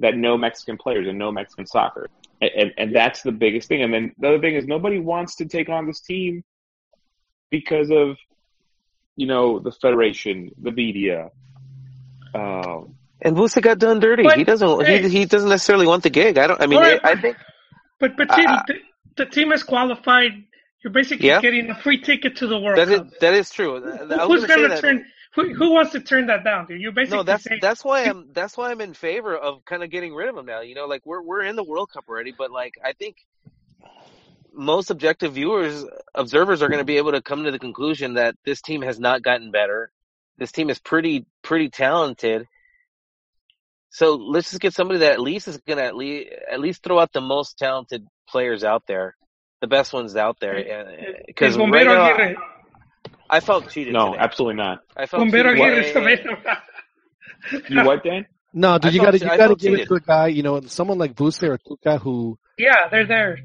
that 0.01 0.17
know 0.17 0.37
Mexican 0.37 0.77
players 0.79 1.07
and 1.07 1.19
know 1.19 1.31
Mexican 1.31 1.67
soccer, 1.67 2.09
and, 2.41 2.51
and 2.57 2.73
and 2.79 2.97
that's 2.97 3.23
the 3.23 3.33
biggest 3.33 3.69
thing. 3.69 3.83
And 3.83 3.93
then 3.95 4.13
the 4.19 4.29
other 4.29 4.41
thing 4.41 4.55
is 4.57 4.67
nobody 4.67 4.99
wants 4.99 5.37
to 5.37 5.45
take 5.47 5.69
on 5.69 5.87
this 5.87 6.01
team 6.01 6.43
because 7.51 7.91
of, 7.91 8.17
you 9.17 9.27
know, 9.27 9.59
the 9.61 9.71
federation, 9.73 10.51
the 10.61 10.73
media. 10.73 11.31
Um, 12.35 12.95
And 13.21 13.37
Vuce 13.37 13.61
got 13.63 13.79
done 13.79 14.01
dirty. 14.01 14.23
But, 14.25 14.39
he 14.39 14.45
doesn't. 14.45 14.87
hey. 14.87 15.03
he 15.03 15.09
he 15.21 15.25
doesn't 15.27 15.49
necessarily 15.51 15.87
want 15.87 16.03
the 16.03 16.11
gig. 16.11 16.39
I 16.39 16.47
don't. 16.49 16.61
I 16.61 16.67
mean, 16.67 16.79
All 16.79 16.85
right, 16.85 17.01
I 17.05 17.15
but- 17.15 17.23
think 17.23 17.37
but 18.01 18.17
but 18.17 18.35
see, 18.35 18.45
Uh, 18.47 18.63
the, 19.17 19.27
team 19.27 19.53
is 19.53 19.63
qualified. 19.63 20.45
You're 20.83 20.93
basically 20.93 21.29
Yeah. 21.29 21.41
getting 21.41 21.71
a 21.71 21.75
free 21.75 22.01
ticket 22.01 22.37
to 22.37 22.47
the 22.47 22.59
World 22.59 22.79
that 22.79 22.89
is 22.89 22.99
Cup. 22.99 23.09
that 23.21 23.35
is 23.35 23.51
true. 23.51 23.75
Was 23.75 23.83
Who's 24.27 24.47
gonna 24.47 24.69
going 24.69 24.71
to 24.71 24.81
turn? 24.81 25.05
Who, 25.35 25.55
who 25.55 25.71
wants 25.71 25.93
to 25.93 26.01
turn 26.01 26.27
that 26.27 26.45
down? 26.45 26.67
Dude? 26.67 26.81
You're 26.81 26.93
basically 26.93 27.19
No, 27.19 27.23
that's 27.23 27.45
saying, 27.45 27.61
that's 27.63 27.85
why 27.85 28.05
I'm 28.05 28.33
that's 28.33 28.57
why 28.57 28.71
I'm 28.71 28.81
in 28.81 28.93
favor 28.93 29.35
of 29.37 29.65
kind 29.65 29.83
of 29.83 29.91
getting 29.91 30.15
rid 30.15 30.29
of 30.29 30.37
him 30.37 30.45
now. 30.45 30.61
You 30.61 30.75
know, 30.75 30.87
like 30.87 31.03
we're 31.07 31.23
we're 31.23 31.43
in 31.43 31.57
the 31.57 31.65
World 31.65 31.91
Cup 31.91 32.05
already, 32.09 32.35
but 32.37 32.51
like 32.51 32.75
I 32.85 32.93
think 32.93 33.17
most 34.53 34.91
objective 34.91 35.33
viewers, 35.35 35.85
observers 36.15 36.63
are 36.63 36.69
going 36.69 36.81
to 36.81 36.85
be 36.85 36.99
able 36.99 37.13
to 37.13 37.23
come 37.23 37.45
to 37.45 37.51
the 37.51 37.59
conclusion 37.59 38.15
that 38.15 38.37
this 38.45 38.61
team 38.61 38.83
has 38.83 38.99
not 39.01 39.23
gotten 39.23 39.51
better. 39.51 39.91
This 40.37 40.53
team 40.53 40.69
is 40.69 40.79
pretty 40.79 41.25
pretty 41.43 41.71
talented. 41.71 42.47
So 43.95 44.15
let's 44.17 44.49
just 44.51 44.61
get 44.63 44.73
somebody 44.73 45.01
that 45.01 45.13
at 45.13 45.21
least 45.21 45.49
is 45.49 45.59
going 45.59 45.77
to 45.79 45.85
at 45.85 45.95
least 45.95 46.31
at 46.51 46.61
least 46.61 46.83
throw 46.83 46.99
out 46.99 47.13
the 47.13 47.21
most 47.21 47.59
talented 47.59 48.07
players 48.27 48.65
out 48.65 48.85
there, 48.89 49.15
the 49.61 49.67
best 49.67 49.93
ones 49.93 50.17
out 50.17 50.41
there. 50.41 50.57
Because 51.27 51.53
is 51.53 51.59
right 51.59 51.71
now, 51.87 52.13
Aguirre. 52.15 52.37
I 53.29 53.41
felt 53.41 53.69
cheated. 53.71 53.93
no, 53.93 54.13
today. 54.13 54.19
absolutely 54.19 54.57
not. 54.57 54.81
I 54.97 55.05
felt 55.07 55.23
Bombero 55.25 55.55
cheated. 55.55 55.95
Aguirre. 55.97 56.05
Way- 56.05 57.63
You 57.69 57.85
what, 57.85 58.03
Dan? 58.03 58.27
No, 58.55 58.77
dude, 58.79 58.91
I 58.91 58.95
you 58.95 59.01
got 59.01 59.11
to 59.13 59.19
you 59.19 59.25
got 59.25 59.37
to 59.37 59.39
felt 59.39 59.61
give 59.61 59.73
it 59.75 59.89
to 59.89 59.95
a 59.95 60.01
guy, 60.01 60.27
you 60.27 60.43
know, 60.43 60.61
someone 60.63 60.99
like 60.99 61.15
Vuce 61.15 61.43
or 61.43 61.57
Tuca 61.57 61.99
who 61.99 62.39
yeah, 62.59 62.89
they're 62.91 63.07
there. 63.07 63.39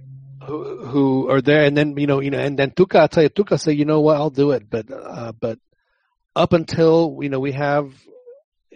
who 0.46 0.86
who 0.86 1.30
are 1.30 1.40
there, 1.42 1.64
and 1.64 1.78
then 1.78 1.96
you 1.98 2.08
know, 2.08 2.20
you 2.20 2.30
know, 2.30 2.40
and 2.40 2.60
then 2.60 2.72
Tuca, 2.72 3.00
I 3.04 3.08
tell 3.08 3.24
you, 3.24 3.30
Tuca 3.30 3.58
say, 3.58 3.72
you 3.72 3.86
know 3.86 4.02
what, 4.02 4.18
I'll 4.18 4.30
do 4.30 4.52
it, 4.52 4.70
but 4.70 4.92
uh, 4.92 5.32
but 5.32 5.60
up 6.36 6.52
until 6.52 7.18
you 7.22 7.30
know 7.30 7.40
we 7.40 7.54
have, 7.54 7.94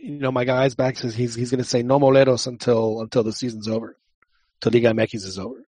you 0.02 0.20
know, 0.20 0.32
my 0.32 0.46
guy's 0.46 0.76
back 0.76 0.98
says 0.98 1.16
he's 1.16 1.36
he's 1.36 1.52
going 1.52 1.64
to 1.64 1.70
say 1.70 1.84
no 1.84 2.00
moleros 2.00 2.48
until 2.48 3.02
until 3.02 3.24
the 3.24 3.34
season's 3.34 3.68
over, 3.68 3.98
till 4.60 4.72
Liga 4.72 4.90
MX 4.90 5.16
is 5.16 5.40
over. 5.40 5.66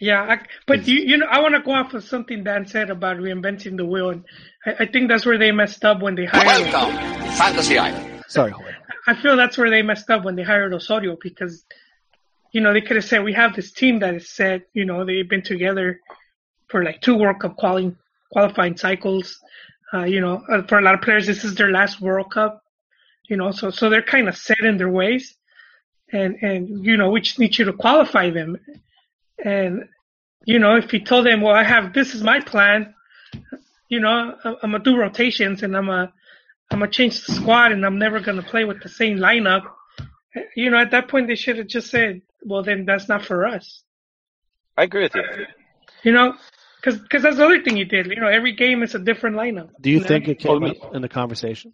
Yeah, 0.00 0.22
I, 0.22 0.38
but 0.66 0.88
you 0.88 0.96
you 0.96 1.16
know 1.16 1.26
I 1.30 1.40
want 1.40 1.54
to 1.54 1.60
go 1.60 1.72
off 1.72 1.94
of 1.94 2.02
something 2.04 2.42
Dan 2.42 2.66
said 2.66 2.90
about 2.90 3.18
reinventing 3.18 3.76
the 3.76 3.84
wheel, 3.84 4.10
and 4.10 4.24
I, 4.66 4.84
I 4.84 4.86
think 4.86 5.08
that's 5.08 5.24
where 5.24 5.38
they 5.38 5.52
messed 5.52 5.84
up 5.84 6.02
when 6.02 6.14
they 6.14 6.24
hired. 6.24 6.72
Welcome, 6.72 6.96
Fantasy 7.32 7.78
Island. 7.78 8.24
Sorry, 8.26 8.50
Jorge. 8.50 8.72
I 9.06 9.14
feel 9.14 9.36
that's 9.36 9.58
where 9.58 9.70
they 9.70 9.82
messed 9.82 10.08
up 10.10 10.24
when 10.24 10.36
they 10.36 10.42
hired 10.42 10.72
Osorio 10.72 11.16
because, 11.20 11.64
you 12.52 12.60
know, 12.60 12.72
they 12.72 12.80
could 12.80 12.96
have 12.96 13.04
said 13.04 13.24
we 13.24 13.32
have 13.32 13.54
this 13.54 13.72
team 13.72 13.98
that 14.00 14.14
is 14.14 14.30
set. 14.30 14.62
You 14.74 14.84
know, 14.84 15.04
they've 15.04 15.28
been 15.28 15.42
together 15.42 16.00
for 16.68 16.84
like 16.84 17.00
two 17.00 17.16
World 17.16 17.40
Cup 17.40 17.56
qualifying 17.56 17.96
qualifying 18.32 18.76
cycles. 18.76 19.38
Uh, 19.92 20.04
you 20.04 20.20
know, 20.20 20.42
uh, 20.50 20.62
for 20.62 20.78
a 20.78 20.82
lot 20.82 20.94
of 20.94 21.02
players, 21.02 21.26
this 21.26 21.44
is 21.44 21.54
their 21.54 21.70
last 21.70 22.00
World 22.00 22.32
Cup. 22.32 22.61
You 23.32 23.38
know, 23.38 23.50
so 23.50 23.70
so 23.70 23.88
they're 23.88 24.02
kind 24.02 24.28
of 24.28 24.36
set 24.36 24.60
in 24.60 24.76
their 24.76 24.90
ways, 24.90 25.34
and 26.12 26.36
and 26.42 26.84
you 26.84 26.98
know 26.98 27.08
we 27.10 27.22
just 27.22 27.38
need 27.38 27.56
you 27.56 27.64
to 27.64 27.72
qualify 27.72 28.28
them. 28.28 28.58
And 29.42 29.88
you 30.44 30.58
know, 30.58 30.76
if 30.76 30.92
you 30.92 31.00
told 31.00 31.24
them, 31.24 31.40
well, 31.40 31.54
I 31.54 31.62
have 31.62 31.94
this 31.94 32.14
is 32.14 32.22
my 32.22 32.40
plan. 32.40 32.92
You 33.88 34.00
know, 34.00 34.10
I'm 34.10 34.56
I'm 34.62 34.72
gonna 34.72 34.84
do 34.84 34.98
rotations 34.98 35.62
and 35.62 35.74
I'm 35.74 35.88
a 35.88 36.12
I'm 36.70 36.80
gonna 36.80 36.90
change 36.90 37.24
the 37.24 37.32
squad 37.32 37.72
and 37.72 37.86
I'm 37.86 37.98
never 37.98 38.20
gonna 38.20 38.42
play 38.42 38.64
with 38.64 38.82
the 38.82 38.90
same 38.90 39.16
lineup. 39.16 39.64
You 40.54 40.68
know, 40.68 40.76
at 40.76 40.90
that 40.90 41.08
point 41.08 41.26
they 41.26 41.34
should 41.34 41.56
have 41.56 41.68
just 41.68 41.90
said, 41.90 42.20
"Well, 42.44 42.62
then 42.62 42.84
that's 42.84 43.08
not 43.08 43.24
for 43.24 43.46
us." 43.46 43.82
I 44.76 44.82
agree 44.82 45.04
with 45.04 45.14
you. 45.14 45.46
You 46.02 46.12
know, 46.12 46.34
because 46.76 47.00
because 47.00 47.22
that's 47.22 47.38
the 47.38 47.46
other 47.46 47.62
thing 47.62 47.78
you 47.78 47.86
did. 47.86 48.08
You 48.08 48.20
know, 48.20 48.28
every 48.28 48.52
game 48.52 48.82
is 48.82 48.94
a 48.94 48.98
different 48.98 49.36
lineup. 49.36 49.70
Do 49.80 49.88
you 49.88 50.00
know? 50.00 50.06
think 50.06 50.28
it 50.28 50.38
came 50.38 50.60
Well, 50.60 50.72
up 50.72 50.94
in 50.94 51.00
the 51.00 51.08
conversation? 51.08 51.72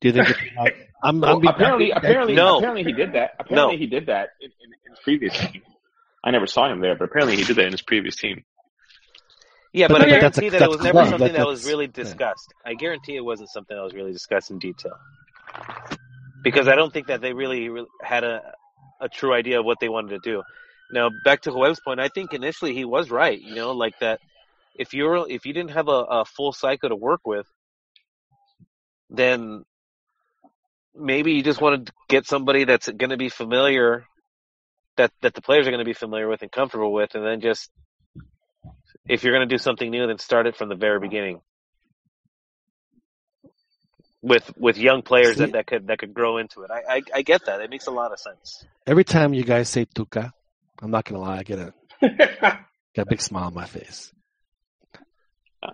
Do 0.00 0.08
you 0.08 0.14
think? 0.14 0.30
It 0.30 0.36
came? 0.36 0.56
I'm, 1.02 1.20
Well, 1.20 1.36
I'm 1.36 1.40
being- 1.40 1.54
apparently, 1.54 1.90
apparently, 1.92 2.34
No. 2.34 2.58
apparently 2.58 2.84
he 2.84 2.92
did 2.92 3.12
that. 3.12 3.30
Apparently 3.38 3.74
No. 3.76 3.78
he 3.78 3.86
did 3.86 4.06
that 4.06 4.30
in, 4.40 4.50
in, 4.50 4.70
in 4.84 4.90
his 4.90 4.98
previous 5.04 5.38
team. 5.38 5.62
I 6.24 6.32
never 6.32 6.46
saw 6.48 6.70
him 6.70 6.80
there, 6.80 6.96
but 6.96 7.04
apparently 7.04 7.36
he 7.36 7.44
did 7.44 7.56
that 7.56 7.66
in 7.66 7.72
his 7.72 7.82
previous 7.82 8.16
team. 8.16 8.44
Yeah, 9.72 9.86
But 9.86 9.98
but, 10.00 10.02
I 10.02 10.10
that- 10.10 10.20
that's 10.22 10.38
a- 10.38 10.40
guarantee 10.40 10.58
that 10.58 10.64
it 10.64 10.68
was 10.70 10.80
never 10.80 10.92
club. 10.92 11.08
something 11.10 11.26
That- 11.32 11.38
that 11.38 11.46
was 11.46 11.60
that's- 11.62 11.72
really 11.72 11.86
yeah. 11.86 11.92
discussed. 11.92 12.52
I 12.66 12.74
guarantee 12.74 13.14
it 13.16 13.24
wasn't 13.24 13.50
something 13.50 13.76
that 13.76 13.82
was 13.82 13.94
really 13.94 14.12
discussed 14.12 14.50
in 14.50 14.58
detail. 14.58 14.96
Because 16.42 16.66
I 16.68 16.74
don't 16.74 16.92
think 16.92 17.06
that 17.08 17.20
they 17.20 17.32
really, 17.32 17.68
really 17.68 17.88
had 18.02 18.24
a 18.24 18.52
a 19.00 19.08
true 19.08 19.32
idea 19.32 19.60
of 19.60 19.64
what 19.64 19.78
they 19.80 19.88
wanted 19.88 20.20
to 20.20 20.30
do. 20.30 20.42
Now, 20.90 21.10
back 21.24 21.42
to 21.42 21.50
Joel's 21.52 21.78
point, 21.78 22.00
I 22.00 22.08
think 22.08 22.32
initially 22.34 22.74
he 22.74 22.84
was 22.84 23.10
right. 23.10 23.40
You 23.40 23.54
know, 23.54 23.70
like 23.72 23.96
that. 24.00 24.18
If 24.74 24.92
you're 24.94 25.28
if 25.30 25.46
you 25.46 25.52
didn't 25.52 25.70
have 25.72 25.86
a, 25.88 26.00
a 26.20 26.24
full 26.24 26.52
cycle 26.52 26.88
to 26.88 26.96
work 26.96 27.20
with, 27.24 27.46
then 29.10 29.64
maybe 30.98 31.32
you 31.32 31.42
just 31.42 31.60
want 31.60 31.86
to 31.86 31.92
get 32.08 32.26
somebody 32.26 32.64
that's 32.64 32.88
going 32.88 33.10
to 33.10 33.16
be 33.16 33.28
familiar, 33.28 34.04
that 34.96 35.12
that 35.22 35.34
the 35.34 35.42
players 35.42 35.66
are 35.66 35.70
going 35.70 35.78
to 35.78 35.84
be 35.84 35.94
familiar 35.94 36.28
with 36.28 36.42
and 36.42 36.50
comfortable 36.50 36.92
with, 36.92 37.14
and 37.14 37.24
then 37.24 37.40
just 37.40 37.70
if 39.08 39.24
you're 39.24 39.32
going 39.32 39.48
to 39.48 39.54
do 39.54 39.58
something 39.58 39.90
new, 39.90 40.06
then 40.06 40.18
start 40.18 40.46
it 40.46 40.56
from 40.56 40.68
the 40.68 40.74
very 40.74 41.00
beginning 41.00 41.40
with 44.22 44.52
with 44.58 44.78
young 44.78 45.02
players 45.02 45.36
See- 45.36 45.44
that, 45.44 45.52
that 45.52 45.66
could 45.66 45.86
that 45.88 45.98
could 45.98 46.14
grow 46.14 46.38
into 46.38 46.62
it. 46.62 46.70
I, 46.70 46.96
I 46.96 47.02
I 47.14 47.22
get 47.22 47.46
that. 47.46 47.60
It 47.60 47.70
makes 47.70 47.86
a 47.86 47.90
lot 47.90 48.12
of 48.12 48.18
sense. 48.18 48.64
every 48.86 49.04
time 49.04 49.34
you 49.34 49.44
guys 49.44 49.68
say 49.68 49.86
Tuca, 49.86 50.32
I'm 50.82 50.90
not 50.90 51.04
gonna 51.04 51.22
lie, 51.22 51.38
I 51.38 51.42
get 51.42 51.58
a 51.58 51.74
get 52.00 52.58
a 52.98 53.06
big 53.06 53.20
smile 53.20 53.44
on 53.44 53.54
my 53.54 53.66
face. 53.66 54.12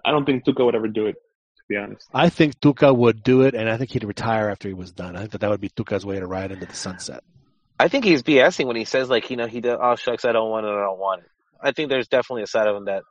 I 0.04 0.10
don't 0.12 0.24
think 0.24 0.44
Tuca 0.44 0.64
would 0.64 0.74
ever 0.74 0.88
do 0.88 1.06
it, 1.06 1.16
to 1.16 1.23
be 1.68 1.76
honest. 1.76 2.08
I 2.12 2.28
think 2.28 2.60
Tuca 2.60 2.94
would 2.94 3.22
do 3.22 3.42
it, 3.42 3.54
and 3.54 3.68
I 3.68 3.76
think 3.76 3.90
he'd 3.90 4.04
retire 4.04 4.48
after 4.50 4.68
he 4.68 4.74
was 4.74 4.92
done. 4.92 5.16
I 5.16 5.20
think 5.20 5.32
that 5.32 5.40
that 5.42 5.50
would 5.50 5.60
be 5.60 5.70
Tuca's 5.70 6.04
way 6.04 6.18
to 6.18 6.26
ride 6.26 6.52
into 6.52 6.66
the 6.66 6.74
sunset. 6.74 7.22
I 7.78 7.88
think 7.88 8.04
he's 8.04 8.22
BSing 8.22 8.66
when 8.66 8.76
he 8.76 8.84
says 8.84 9.08
like 9.10 9.30
you 9.30 9.36
know 9.36 9.46
he 9.46 9.60
does, 9.60 9.78
oh 9.82 9.96
shucks 9.96 10.24
I 10.24 10.32
don't 10.32 10.50
want 10.50 10.64
it 10.66 10.70
I 10.70 10.82
don't 10.84 10.98
want 10.98 11.22
it. 11.22 11.28
I 11.60 11.72
think 11.72 11.88
there's 11.88 12.06
definitely 12.08 12.42
a 12.44 12.46
side 12.46 12.68
of 12.68 12.76
him 12.76 12.84
that 12.84 13.02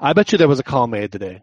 I 0.00 0.12
bet 0.12 0.32
you 0.32 0.38
there 0.38 0.48
was 0.48 0.60
a 0.60 0.62
call 0.62 0.86
made 0.86 1.10
today. 1.12 1.42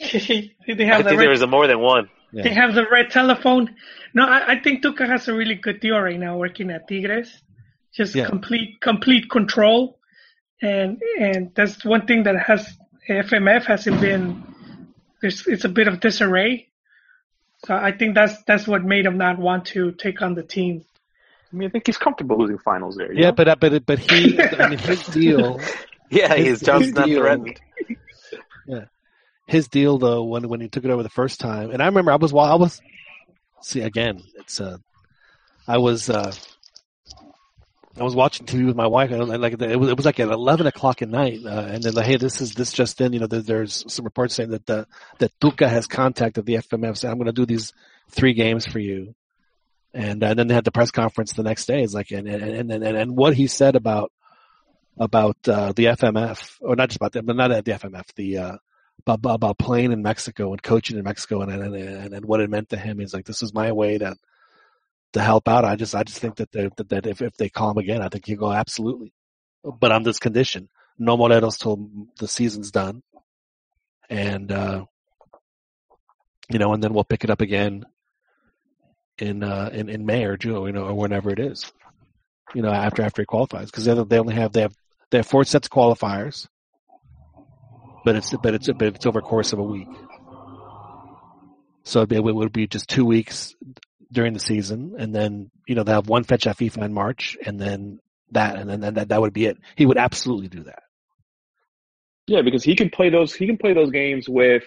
they 0.00 0.50
I 0.66 0.74
the 0.74 1.04
think 1.04 1.20
there 1.20 1.30
was 1.30 1.42
a 1.42 1.46
more 1.46 1.66
than 1.66 1.80
one. 1.80 2.10
they 2.32 2.52
have 2.52 2.74
the 2.74 2.84
red 2.90 3.10
telephone. 3.10 3.74
No, 4.12 4.24
I, 4.26 4.52
I 4.54 4.60
think 4.60 4.82
Tuca 4.82 5.06
has 5.08 5.28
a 5.28 5.34
really 5.34 5.54
good 5.54 5.80
deal 5.80 5.98
right 5.98 6.18
now 6.18 6.36
working 6.36 6.70
at 6.70 6.88
Tigres. 6.88 7.30
Just 7.94 8.14
Yeah. 8.14 8.26
complete 8.26 8.80
complete 8.80 9.30
control, 9.30 9.98
and 10.60 11.00
and 11.20 11.52
that's 11.54 11.84
one 11.84 12.06
thing 12.06 12.24
that 12.24 12.36
has 12.44 12.76
FMF 13.08 13.64
hasn't 13.64 14.00
been. 14.00 14.42
There's 15.20 15.46
it's 15.46 15.64
a 15.64 15.68
bit 15.68 15.88
of 15.88 16.00
disarray. 16.00 16.68
So 17.66 17.74
I 17.74 17.92
think 17.92 18.14
that's 18.14 18.42
that's 18.44 18.66
what 18.66 18.84
made 18.84 19.06
him 19.06 19.16
not 19.18 19.38
want 19.38 19.66
to 19.66 19.92
take 19.92 20.20
on 20.22 20.34
the 20.34 20.42
team. 20.42 20.84
I 21.52 21.56
mean, 21.56 21.68
I 21.68 21.70
think 21.70 21.86
he's 21.86 21.98
comfortable 21.98 22.38
losing 22.38 22.58
finals 22.58 22.96
there. 22.96 23.12
Yeah, 23.12 23.26
know? 23.26 23.32
but 23.32 23.60
but 23.60 23.86
but 23.86 23.98
he, 23.98 24.40
I 24.40 24.68
mean, 24.70 24.78
his 24.78 25.02
deal, 25.12 25.60
Yeah, 26.10 26.34
His- 26.34 26.46
his 26.46 26.60
job's 26.60 26.86
his 26.86 26.94
not 26.94 27.06
deal- 27.06 27.20
threatened. 27.20 27.60
Yeah, 28.66 28.84
his 29.46 29.68
deal 29.68 29.98
though 29.98 30.24
when 30.24 30.48
when 30.48 30.60
he 30.60 30.68
took 30.68 30.84
it 30.84 30.90
over 30.90 31.02
the 31.02 31.08
first 31.10 31.40
time, 31.40 31.70
and 31.70 31.82
I 31.82 31.86
remember 31.86 32.12
I 32.12 32.16
was 32.16 32.32
while 32.32 32.50
I 32.50 32.56
was 32.56 32.80
see 33.62 33.80
again, 33.80 34.22
it's 34.36 34.60
uh, 34.60 34.78
I 35.68 35.78
was 35.78 36.10
uh, 36.10 36.32
I 37.98 38.02
was 38.02 38.16
watching 38.16 38.46
TV 38.46 38.66
with 38.66 38.74
my 38.74 38.88
wife, 38.88 39.12
and 39.12 39.28
like 39.40 39.60
it 39.60 39.78
was 39.78 39.88
it 39.88 39.96
was 39.96 40.04
like 40.04 40.18
at 40.18 40.28
eleven 40.28 40.66
o'clock 40.66 41.00
at 41.00 41.08
night, 41.08 41.40
uh, 41.44 41.66
and 41.68 41.82
then 41.82 41.94
like, 41.94 42.06
hey, 42.06 42.16
this 42.16 42.40
is 42.40 42.54
this 42.54 42.72
just 42.72 43.00
in, 43.00 43.12
you 43.12 43.20
know, 43.20 43.28
there, 43.28 43.40
there's 43.40 43.84
some 43.92 44.04
reports 44.04 44.34
saying 44.34 44.50
that 44.50 44.66
the 44.66 44.86
that 45.18 45.32
Tuca 45.40 45.68
has 45.68 45.86
contacted 45.86 46.44
the 46.44 46.54
FMF, 46.54 46.96
saying 46.96 47.12
I'm 47.12 47.18
going 47.18 47.26
to 47.26 47.32
do 47.32 47.46
these 47.46 47.72
three 48.10 48.32
games 48.32 48.66
for 48.66 48.80
you, 48.80 49.14
and, 49.92 50.24
uh, 50.24 50.26
and 50.26 50.38
then 50.38 50.48
they 50.48 50.54
had 50.54 50.64
the 50.64 50.72
press 50.72 50.90
conference 50.90 51.34
the 51.34 51.44
next 51.44 51.66
day. 51.66 51.82
It's 51.82 51.94
like 51.94 52.10
and 52.10 52.26
and 52.26 52.42
and 52.42 52.84
and, 52.84 52.96
and 52.96 53.16
what 53.16 53.34
he 53.34 53.46
said 53.46 53.76
about 53.76 54.10
about 54.98 55.36
uh, 55.46 55.72
the 55.72 55.84
FMF, 55.86 56.56
or 56.60 56.74
not 56.74 56.88
just 56.88 56.96
about 56.96 57.12
them, 57.12 57.26
but 57.26 57.36
not 57.36 57.52
at 57.52 57.64
the 57.64 57.72
FMF, 57.72 58.12
the 58.16 58.38
uh, 58.38 58.56
about, 59.06 59.34
about 59.34 59.58
playing 59.58 59.92
in 59.92 60.02
Mexico 60.02 60.50
and 60.50 60.62
coaching 60.62 60.98
in 60.98 61.04
Mexico 61.04 61.42
and, 61.42 61.52
and 61.52 61.74
and 61.76 62.12
and 62.12 62.24
what 62.24 62.40
it 62.40 62.50
meant 62.50 62.70
to 62.70 62.76
him. 62.76 62.98
He's 62.98 63.14
like, 63.14 63.24
this 63.24 63.42
is 63.42 63.54
my 63.54 63.70
way 63.70 63.98
to 63.98 64.16
to 65.14 65.22
help 65.22 65.48
out. 65.48 65.64
I 65.64 65.76
just 65.76 65.94
I 65.94 66.02
just 66.02 66.18
think 66.18 66.36
that 66.36 66.52
that, 66.52 67.06
if 67.06 67.22
if 67.22 67.36
they 67.36 67.48
call 67.48 67.70
him 67.70 67.78
again, 67.78 68.02
I 68.02 68.08
think 68.08 68.26
he'll 68.26 68.38
go 68.38 68.52
absolutely, 68.52 69.12
but 69.64 69.90
on 69.90 70.02
this 70.02 70.18
condition, 70.18 70.68
no 70.98 71.16
moleros 71.16 71.58
till 71.58 71.88
the 72.18 72.28
season's 72.28 72.70
done, 72.70 73.02
and 74.10 74.52
uh, 74.52 74.84
you 76.50 76.58
know, 76.58 76.72
and 76.72 76.82
then 76.82 76.92
we'll 76.92 77.04
pick 77.04 77.24
it 77.24 77.30
up 77.30 77.40
again 77.40 77.84
in 79.18 79.42
uh, 79.42 79.70
in 79.72 79.88
in 79.88 80.04
May 80.04 80.24
or 80.24 80.36
June, 80.36 80.66
you 80.66 80.72
know, 80.72 80.84
or 80.84 80.94
whenever 80.94 81.30
it 81.30 81.38
is. 81.38 81.72
You 82.54 82.62
know, 82.62 82.70
after 82.70 83.02
after 83.02 83.22
he 83.22 83.26
qualifies, 83.26 83.70
because 83.70 83.84
they 83.84 84.18
only 84.18 84.34
have 84.34 84.52
they 84.52 84.62
have 84.62 84.74
they 85.10 85.18
have 85.18 85.26
four 85.26 85.44
sets 85.44 85.68
of 85.68 85.70
qualifiers, 85.70 86.48
but 88.04 88.16
it's 88.16 88.32
but 88.42 88.54
it's 88.54 88.68
but 88.68 88.88
it's 88.94 89.06
over 89.06 89.20
course 89.20 89.52
of 89.52 89.60
a 89.60 89.62
week. 89.62 89.88
So 91.84 92.02
it 92.08 92.24
would 92.24 92.52
be 92.52 92.66
just 92.66 92.88
two 92.88 93.04
weeks 93.04 93.54
during 94.14 94.32
the 94.32 94.40
season, 94.40 94.94
and 94.98 95.14
then 95.14 95.50
you 95.66 95.74
know 95.74 95.82
they 95.82 95.92
have 95.92 96.08
one 96.08 96.24
fetch 96.24 96.46
at 96.46 96.56
FIFA 96.56 96.84
in 96.84 96.94
March, 96.94 97.36
and 97.44 97.60
then 97.60 98.00
that, 98.30 98.56
and 98.56 98.70
then 98.70 98.94
that 98.94 99.08
that 99.08 99.20
would 99.20 99.32
be 99.32 99.46
it. 99.46 99.58
He 99.76 99.84
would 99.84 99.98
absolutely 99.98 100.48
do 100.48 100.62
that. 100.64 100.84
Yeah, 102.26 102.42
because 102.42 102.64
he 102.64 102.74
can 102.74 102.88
play 102.88 103.10
those. 103.10 103.34
He 103.34 103.46
can 103.46 103.58
play 103.58 103.74
those 103.74 103.90
games 103.90 104.28
with 104.28 104.64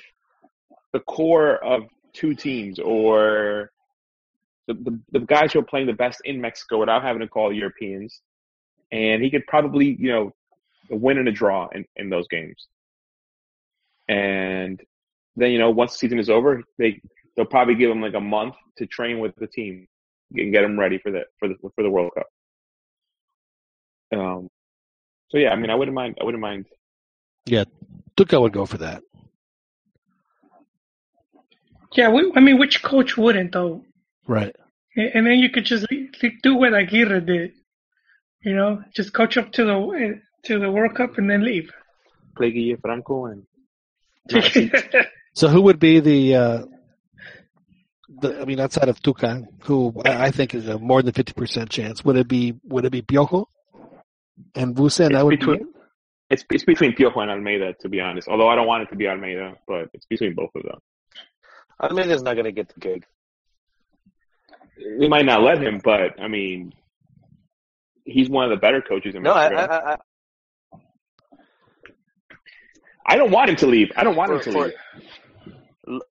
the 0.94 1.00
core 1.00 1.64
of 1.64 1.84
two 2.14 2.36
teams, 2.36 2.80
or 2.80 3.72
the, 4.68 4.74
the 4.74 5.00
the 5.14 5.20
guys 5.22 5.54
who 5.54 5.60
are 5.60 5.66
playing 5.66 5.88
the 5.88 5.94
best 5.94 6.22
in 6.26 6.40
Mexico 6.40 6.80
without 6.80 7.02
having 7.02 7.22
to 7.22 7.28
call 7.28 7.52
Europeans, 7.52 8.22
and 8.92 9.24
he 9.24 9.32
could 9.32 9.48
probably 9.48 9.96
you 10.00 10.12
know 10.12 10.34
win 10.90 11.18
and 11.18 11.28
a 11.28 11.32
draw 11.32 11.68
in, 11.74 11.86
in 11.96 12.10
those 12.10 12.28
games. 12.28 12.68
And 14.08 14.82
then 15.36 15.52
you 15.52 15.60
know 15.60 15.72
once 15.72 15.94
the 15.94 15.98
season 16.00 16.20
is 16.20 16.30
over, 16.30 16.64
they 16.78 17.02
they'll 17.38 17.46
probably 17.46 17.76
give 17.76 17.90
him 17.90 18.02
like 18.02 18.16
a 18.16 18.20
month 18.20 18.56
to 18.80 18.86
train 18.88 19.20
with 19.20 19.34
the 19.38 19.48
team 19.48 19.88
and 20.34 20.52
get 20.52 20.66
him 20.66 20.78
ready 20.78 20.98
for 20.98 21.12
the 21.12 21.22
for 21.40 21.48
the 21.48 21.56
for 21.76 21.84
the 21.84 21.90
World 21.90 22.12
Cup. 22.14 22.28
Um. 24.20 24.50
So 25.30 25.38
yeah, 25.38 25.52
I 25.52 25.56
mean, 25.56 25.70
I 25.70 25.76
wouldn't 25.76 25.96
mind. 25.96 26.18
I 26.20 26.26
wouldn't 26.26 26.42
mind 26.42 26.66
Yeah, 27.46 27.66
Tuca 28.18 28.42
would 28.42 28.54
go 28.54 28.66
for 28.66 28.78
that. 28.80 29.04
Yeah, 31.94 32.10
we, 32.10 32.32
I 32.36 32.40
mean, 32.42 32.58
which 32.60 32.84
coach 32.84 33.18
wouldn't 33.18 33.54
though? 33.54 33.84
Right. 34.28 34.56
And 34.96 35.12
and 35.14 35.28
then 35.28 35.40
you 35.40 35.50
could 35.50 35.66
just 35.66 35.86
do 36.44 36.56
what 36.56 36.74
Aguirre 36.74 37.22
did. 37.22 37.54
You 38.42 38.56
know, 38.56 38.84
just 38.96 39.14
coach 39.14 39.38
up 39.38 39.52
to 39.54 39.66
the 39.66 40.22
to 40.46 40.60
the 40.60 40.72
World 40.72 40.96
Cup 40.96 41.18
and 41.18 41.30
then 41.30 41.44
leave. 41.44 41.72
play 42.36 42.52
Guille 42.52 42.78
Franco 42.82 43.26
and 43.26 43.44
So 45.34 45.48
who 45.50 45.62
would 45.64 45.80
be 45.80 46.00
the, 46.00 46.36
uh, 46.36 46.66
the 48.10 48.42
I 48.42 48.46
mean, 48.46 48.60
outside 48.60 48.90
of 48.90 49.02
Tuca, 49.02 49.46
who 49.64 49.94
I 50.06 50.26
I 50.28 50.32
think 50.32 50.54
is 50.56 50.68
a 50.68 50.78
more 50.80 51.02
than 51.02 51.14
fifty 51.14 51.34
percent 51.34 51.70
chance? 51.70 52.04
Would 52.06 52.16
it 52.18 52.28
be 52.28 52.56
would 52.64 52.86
it 52.86 52.92
be 52.92 53.02
Piojo 53.02 53.46
and 54.56 54.76
Vuce? 54.76 55.06
And 55.06 55.16
that 55.16 55.26
would 55.26 55.40
between- 55.40 55.58
be 55.58 55.64
it? 55.64 55.70
it's 56.30 56.46
it's 56.52 56.64
between 56.66 56.94
Piojo 56.94 57.22
and 57.22 57.32
Almeyda, 57.32 57.74
to 57.82 57.90
be 57.90 58.00
honest. 58.00 58.28
Although 58.28 58.50
I 58.50 58.56
don't 58.56 58.68
want 58.68 58.84
it 58.84 58.90
to 58.90 58.96
be 58.96 59.08
Almeyda, 59.08 59.56
but 59.68 59.90
it's 59.94 60.06
between 60.06 60.34
both 60.36 60.52
of 60.56 60.64
them. 60.64 60.80
Almeyda's 61.82 62.24
not 62.24 62.34
going 62.34 62.46
to 62.46 62.52
get 62.52 62.70
the 62.74 62.80
gig. 62.80 63.06
They 65.00 65.08
might 65.08 65.26
not 65.26 65.42
let 65.42 65.62
him, 65.62 65.80
but 65.84 66.20
I 66.20 66.28
mean, 66.28 66.74
he's 68.06 68.30
one 68.30 68.46
of 68.46 68.50
the 68.52 68.58
better 68.58 68.82
coaches 68.82 69.16
in 69.16 69.24
No, 69.24 69.34
I, 69.34 69.50
Mexico. 69.50 69.74
I, 69.74 69.92
I, 69.94 69.98
I 73.06 73.16
don't 73.16 73.32
want 73.32 73.50
him 73.50 73.56
to 73.58 73.68
leave. 73.68 73.92
I 73.96 74.04
don't 74.04 74.16
want 74.16 74.32
him 74.34 74.40
to 74.42 74.52
for, 74.52 74.66
leave. 74.66 74.74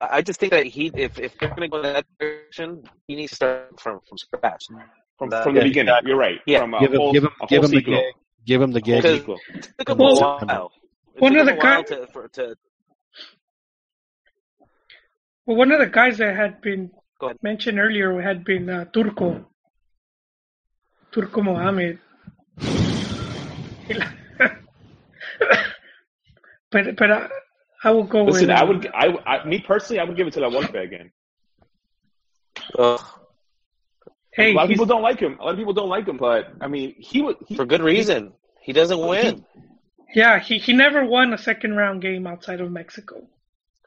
I 0.00 0.22
just 0.22 0.38
think 0.40 0.52
that 0.52 0.66
he, 0.66 0.90
if 0.94 1.18
if 1.18 1.36
they're 1.38 1.48
going 1.48 1.62
to 1.62 1.68
go 1.68 1.78
in 1.78 1.82
that 1.94 2.06
direction, 2.18 2.84
he 3.08 3.16
needs 3.16 3.30
to 3.32 3.36
start 3.36 3.80
from 3.80 4.00
from 4.08 4.18
scratch. 4.18 4.66
From, 5.18 5.30
that- 5.30 5.42
from 5.44 5.54
the 5.54 5.60
yeah, 5.60 5.64
beginning. 5.66 5.88
exactly. 5.92 6.08
You're 6.10 6.18
right. 6.18 6.40
Yeah. 6.46 6.60
From 6.60 6.74
a 6.74 6.80
Give 6.80 6.92
him 6.92 7.00
whole, 7.00 7.12
give 7.12 7.24
him 7.24 7.30
a 7.42 7.46
give 7.46 7.62
whole 7.62 7.70
him 7.70 7.74
the 7.76 7.82
gig. 7.82 8.14
Give 8.46 8.60
him 8.62 8.72
the 8.72 8.80
gig. 8.80 9.02
Because- 9.02 9.40
It 9.54 9.68
took 9.78 9.88
him 9.90 9.98
Well, 9.98 10.18
a 10.18 10.44
while. 10.44 10.70
It 11.14 11.20
one 11.22 11.36
of 11.36 11.46
the 11.46 11.52
a 11.52 11.56
while 11.56 11.82
guy- 11.82 11.96
to, 11.96 12.06
for, 12.12 12.28
to 12.28 12.56
Well, 15.46 15.56
one 15.56 15.70
of 15.72 15.78
the 15.80 15.86
guys 15.86 16.18
that 16.18 16.34
had 16.36 16.60
been 16.60 16.90
mentioned 17.42 17.78
earlier 17.78 18.20
had 18.20 18.44
been 18.44 18.68
uh, 18.68 18.84
Turco, 18.86 19.46
Turco 21.12 21.42
Mohamed. 21.42 21.98
but 26.70 26.96
but 26.96 27.10
I, 27.10 27.28
I 27.84 27.90
will 27.90 28.04
go 28.04 28.24
Listen, 28.24 28.48
with. 28.48 28.56
I 28.56 28.64
would, 28.64 28.86
I, 28.94 29.06
I, 29.26 29.44
me 29.46 29.60
personally, 29.60 30.00
I 30.00 30.04
would 30.04 30.16
give 30.16 30.26
it 30.26 30.32
to 30.34 30.40
La 30.40 30.48
Volpe 30.48 30.82
again. 30.82 31.10
ugh, 32.78 33.00
Hey, 34.32 34.50
a 34.52 34.54
lot 34.54 34.64
of 34.64 34.70
people 34.70 34.86
don't 34.86 35.02
like 35.02 35.20
him. 35.20 35.38
A 35.38 35.44
lot 35.44 35.52
of 35.52 35.58
people 35.58 35.74
don't 35.74 35.88
like 35.88 36.08
him, 36.08 36.16
but 36.16 36.52
I 36.60 36.66
mean, 36.66 36.94
he 36.98 37.22
would. 37.22 37.36
For 37.56 37.64
good 37.64 37.82
reason. 37.82 38.32
He 38.62 38.72
doesn't 38.72 38.98
win. 38.98 39.44
yeah, 40.14 40.40
he 40.40 40.58
he 40.58 40.72
never 40.72 41.04
won 41.04 41.32
a 41.32 41.38
second 41.38 41.76
round 41.76 42.02
game 42.02 42.26
outside 42.26 42.60
of 42.60 42.72
Mexico. 42.72 43.28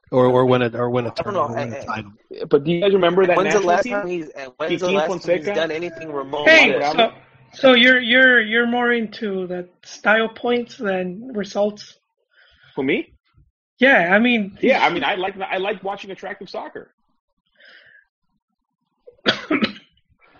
Or 0.09 0.27
or 0.27 0.45
win 0.45 0.61
a 0.61 0.69
or 0.77 0.89
win 0.89 1.05
a 1.05 1.09
I 1.09 1.21
don't 1.23 1.33
know. 1.33 1.47
win 1.53 1.73
a 1.73 1.75
I- 1.75 1.79
I- 1.79 1.83
title. 1.85 2.11
But 2.49 2.63
do 2.63 2.71
you 2.71 2.79
guys 2.79 2.93
remember 2.93 3.25
that 3.25 3.35
When's 3.35 3.53
the 3.55 3.59
last 3.59 3.83
team? 3.83 3.93
time 3.93 4.07
he's 4.07 4.29
when's 4.57 4.79
the 4.79 4.87
Kiki 4.87 4.95
last 4.95 5.23
time 5.25 5.37
he's 5.37 5.45
done 5.47 5.71
anything 5.71 6.13
remote? 6.13 6.47
Hey, 6.47 6.79
so 6.93 7.11
so 7.53 7.73
you're 7.73 7.99
you're 7.99 8.39
you're 8.39 8.67
more 8.67 8.93
into 8.93 9.47
the 9.47 9.67
style 9.83 10.29
points 10.29 10.77
than 10.77 11.33
results. 11.33 11.99
For 12.73 12.85
me? 12.85 13.13
Yeah, 13.79 14.09
I 14.13 14.19
mean, 14.19 14.57
Yeah, 14.61 14.85
I 14.85 14.89
mean, 14.89 15.03
I 15.03 15.15
like 15.15 15.39
I 15.39 15.57
like 15.57 15.83
watching 15.83 16.11
attractive 16.11 16.49
soccer. 16.49 16.91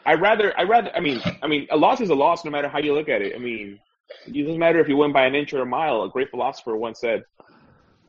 I 0.05 0.13
rather 0.13 0.57
I 0.57 0.63
rather 0.63 0.91
I 0.95 0.99
mean 1.01 1.21
I 1.43 1.47
mean 1.47 1.67
a 1.69 1.77
loss 1.77 1.99
is 2.01 2.09
a 2.09 2.15
loss 2.15 2.45
no 2.45 2.51
matter 2.51 2.67
how 2.67 2.79
you 2.79 2.93
look 2.93 3.09
at 3.09 3.21
it. 3.21 3.35
I 3.35 3.39
mean, 3.39 3.79
it 4.25 4.31
doesn't 4.45 4.57
matter 4.57 4.79
if 4.79 4.87
you 4.87 4.97
win 4.97 5.11
by 5.11 5.25
an 5.25 5.35
inch 5.35 5.53
or 5.53 5.61
a 5.61 5.65
mile. 5.65 6.03
A 6.03 6.09
great 6.09 6.29
philosopher 6.31 6.75
once 6.77 6.99
said. 7.01 7.23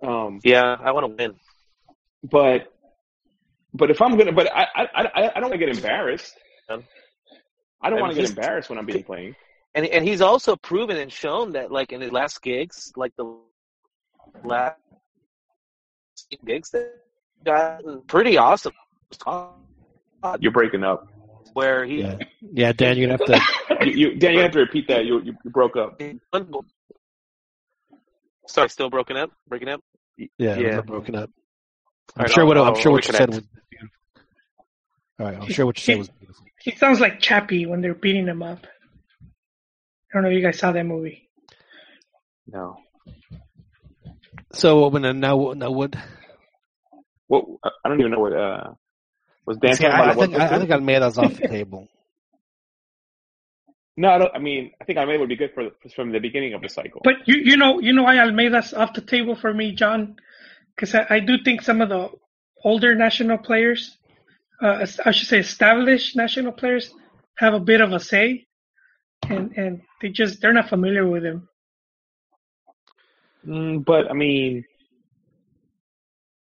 Um, 0.02 0.40
Yeah, 0.44 0.76
I 0.80 0.92
want 0.92 1.04
to 1.04 1.22
win. 1.22 1.34
but 2.30 2.72
but 3.74 3.90
if 3.90 4.00
I'm 4.00 4.16
gonna, 4.16 4.32
but 4.32 4.50
I 4.54 4.66
I 4.74 4.88
I, 4.94 5.30
I 5.30 5.40
don't 5.40 5.50
want 5.50 5.52
to 5.54 5.58
get 5.58 5.68
embarrassed. 5.68 6.34
I 7.80 7.90
don't 7.90 8.00
want 8.00 8.14
to 8.14 8.20
get 8.20 8.30
embarrassed 8.30 8.70
when 8.70 8.78
I'm 8.78 8.86
being 8.86 9.02
playing. 9.04 9.34
And 9.74 9.84
and 9.86 10.06
he's 10.06 10.20
also 10.20 10.56
proven 10.56 10.96
and 10.96 11.12
shown 11.12 11.52
that 11.52 11.70
like 11.70 11.92
in 11.92 12.00
his 12.00 12.12
last 12.12 12.40
gigs, 12.42 12.92
like 12.96 13.12
the 13.16 13.36
last 14.44 14.76
gigs 16.44 16.70
that 16.70 16.94
got 17.44 17.82
pretty 18.06 18.36
awesome. 18.36 18.72
You're 20.40 20.52
breaking 20.52 20.84
up. 20.84 21.08
Where 21.54 21.84
he 21.86 22.02
Yeah, 22.02 22.18
yeah, 22.52 22.72
Dan, 22.72 22.96
you're 22.98 23.08
gonna 23.16 23.18
have 23.30 23.42
to. 23.78 23.84
You, 23.86 23.92
you 24.10 24.14
Dan, 24.16 24.34
you 24.34 24.40
have 24.40 24.50
to 24.52 24.58
repeat 24.60 24.88
that. 24.88 25.04
You 25.06 25.20
you, 25.22 25.34
you 25.44 25.50
broke 25.50 25.76
up. 25.76 26.00
Sorry, 28.46 28.68
still 28.68 28.90
broken 28.90 29.16
up, 29.16 29.30
breaking 29.48 29.68
up. 29.68 29.80
Yeah, 30.16 30.56
Yeah. 30.56 30.80
broken 30.80 31.14
up. 31.14 31.30
I'm 32.16 32.22
Alright, 32.22 32.32
sure 32.32 32.42
I'll- 32.42 32.48
what 32.48 32.58
I'm 32.58 32.64
I'll 32.64 32.74
sure 32.74 32.92
what 32.92 33.06
you 33.06 33.12
said 33.14 33.28
was 33.28 33.40
beautiful. 33.70 33.96
All 35.20 35.26
right, 35.26 35.38
I'm 35.40 35.48
sure 35.48 35.66
what 35.66 35.76
you 35.78 35.82
said 35.84 35.98
was 35.98 36.08
beautiful. 36.08 36.44
he 36.60 36.72
sounds 36.72 37.00
like 37.00 37.20
Chappie 37.20 37.66
when 37.66 37.80
they're 37.82 37.94
beating 37.94 38.26
him 38.26 38.42
up. 38.42 38.66
I 39.22 40.14
don't 40.14 40.22
know 40.22 40.30
if 40.30 40.34
you 40.34 40.42
guys 40.42 40.58
saw 40.58 40.72
that 40.72 40.86
movie. 40.86 41.28
No. 42.46 42.78
So 44.52 44.88
when 44.88 45.04
uh, 45.04 45.12
now 45.12 45.52
now 45.56 45.70
what? 45.70 45.96
What 47.28 47.44
I 47.84 47.88
don't 47.88 48.00
even 48.00 48.12
know 48.12 48.20
what 48.20 48.32
uh 48.32 48.72
was 49.46 49.58
Dan 49.58 49.74
See, 49.74 49.84
talking 49.84 50.00
I, 50.00 50.10
I 50.10 50.14
think 50.14 50.34
I, 50.36 50.56
I 50.56 50.58
think 50.58 50.70
Almeyda's 50.70 51.18
off 51.18 51.34
the 51.36 51.42
table. 51.48 51.88
no, 53.96 54.10
I 54.10 54.18
don't. 54.18 54.34
I 54.34 54.38
mean, 54.38 54.72
I 54.80 54.84
think 54.84 54.98
Almeyda 54.98 55.20
would 55.20 55.28
be 55.28 55.36
good 55.36 55.52
for 55.54 55.70
from 55.94 56.12
the 56.12 56.20
beginning 56.20 56.54
of 56.54 56.62
the 56.62 56.68
cycle. 56.68 57.02
But 57.04 57.16
you 57.26 57.36
you 57.36 57.56
know 57.56 57.80
you 57.80 57.92
know 57.92 58.04
why 58.04 58.16
Almeyda's 58.18 58.74
off 58.74 58.94
the 58.94 59.02
table 59.02 59.36
for 59.36 59.52
me, 59.52 59.72
John? 59.74 60.16
Because 60.76 60.94
I, 60.94 61.06
I 61.10 61.20
do 61.20 61.38
think 61.44 61.62
some 61.62 61.80
of 61.80 61.88
the 61.90 62.10
older 62.64 62.94
national 62.94 63.38
players, 63.38 63.96
uh, 64.62 64.86
I 65.04 65.12
should 65.12 65.28
say 65.28 65.38
established 65.40 66.16
national 66.16 66.52
players, 66.52 66.92
have 67.36 67.54
a 67.54 67.60
bit 67.60 67.80
of 67.80 67.92
a 67.92 68.00
say, 68.00 68.46
and 69.28 69.52
and 69.56 69.82
they 70.02 70.10
just 70.10 70.40
they're 70.40 70.52
not 70.54 70.68
familiar 70.68 71.06
with 71.06 71.24
him. 71.24 71.48
Mm, 73.48 73.84
but 73.84 74.10
I 74.10 74.14
mean, 74.14 74.64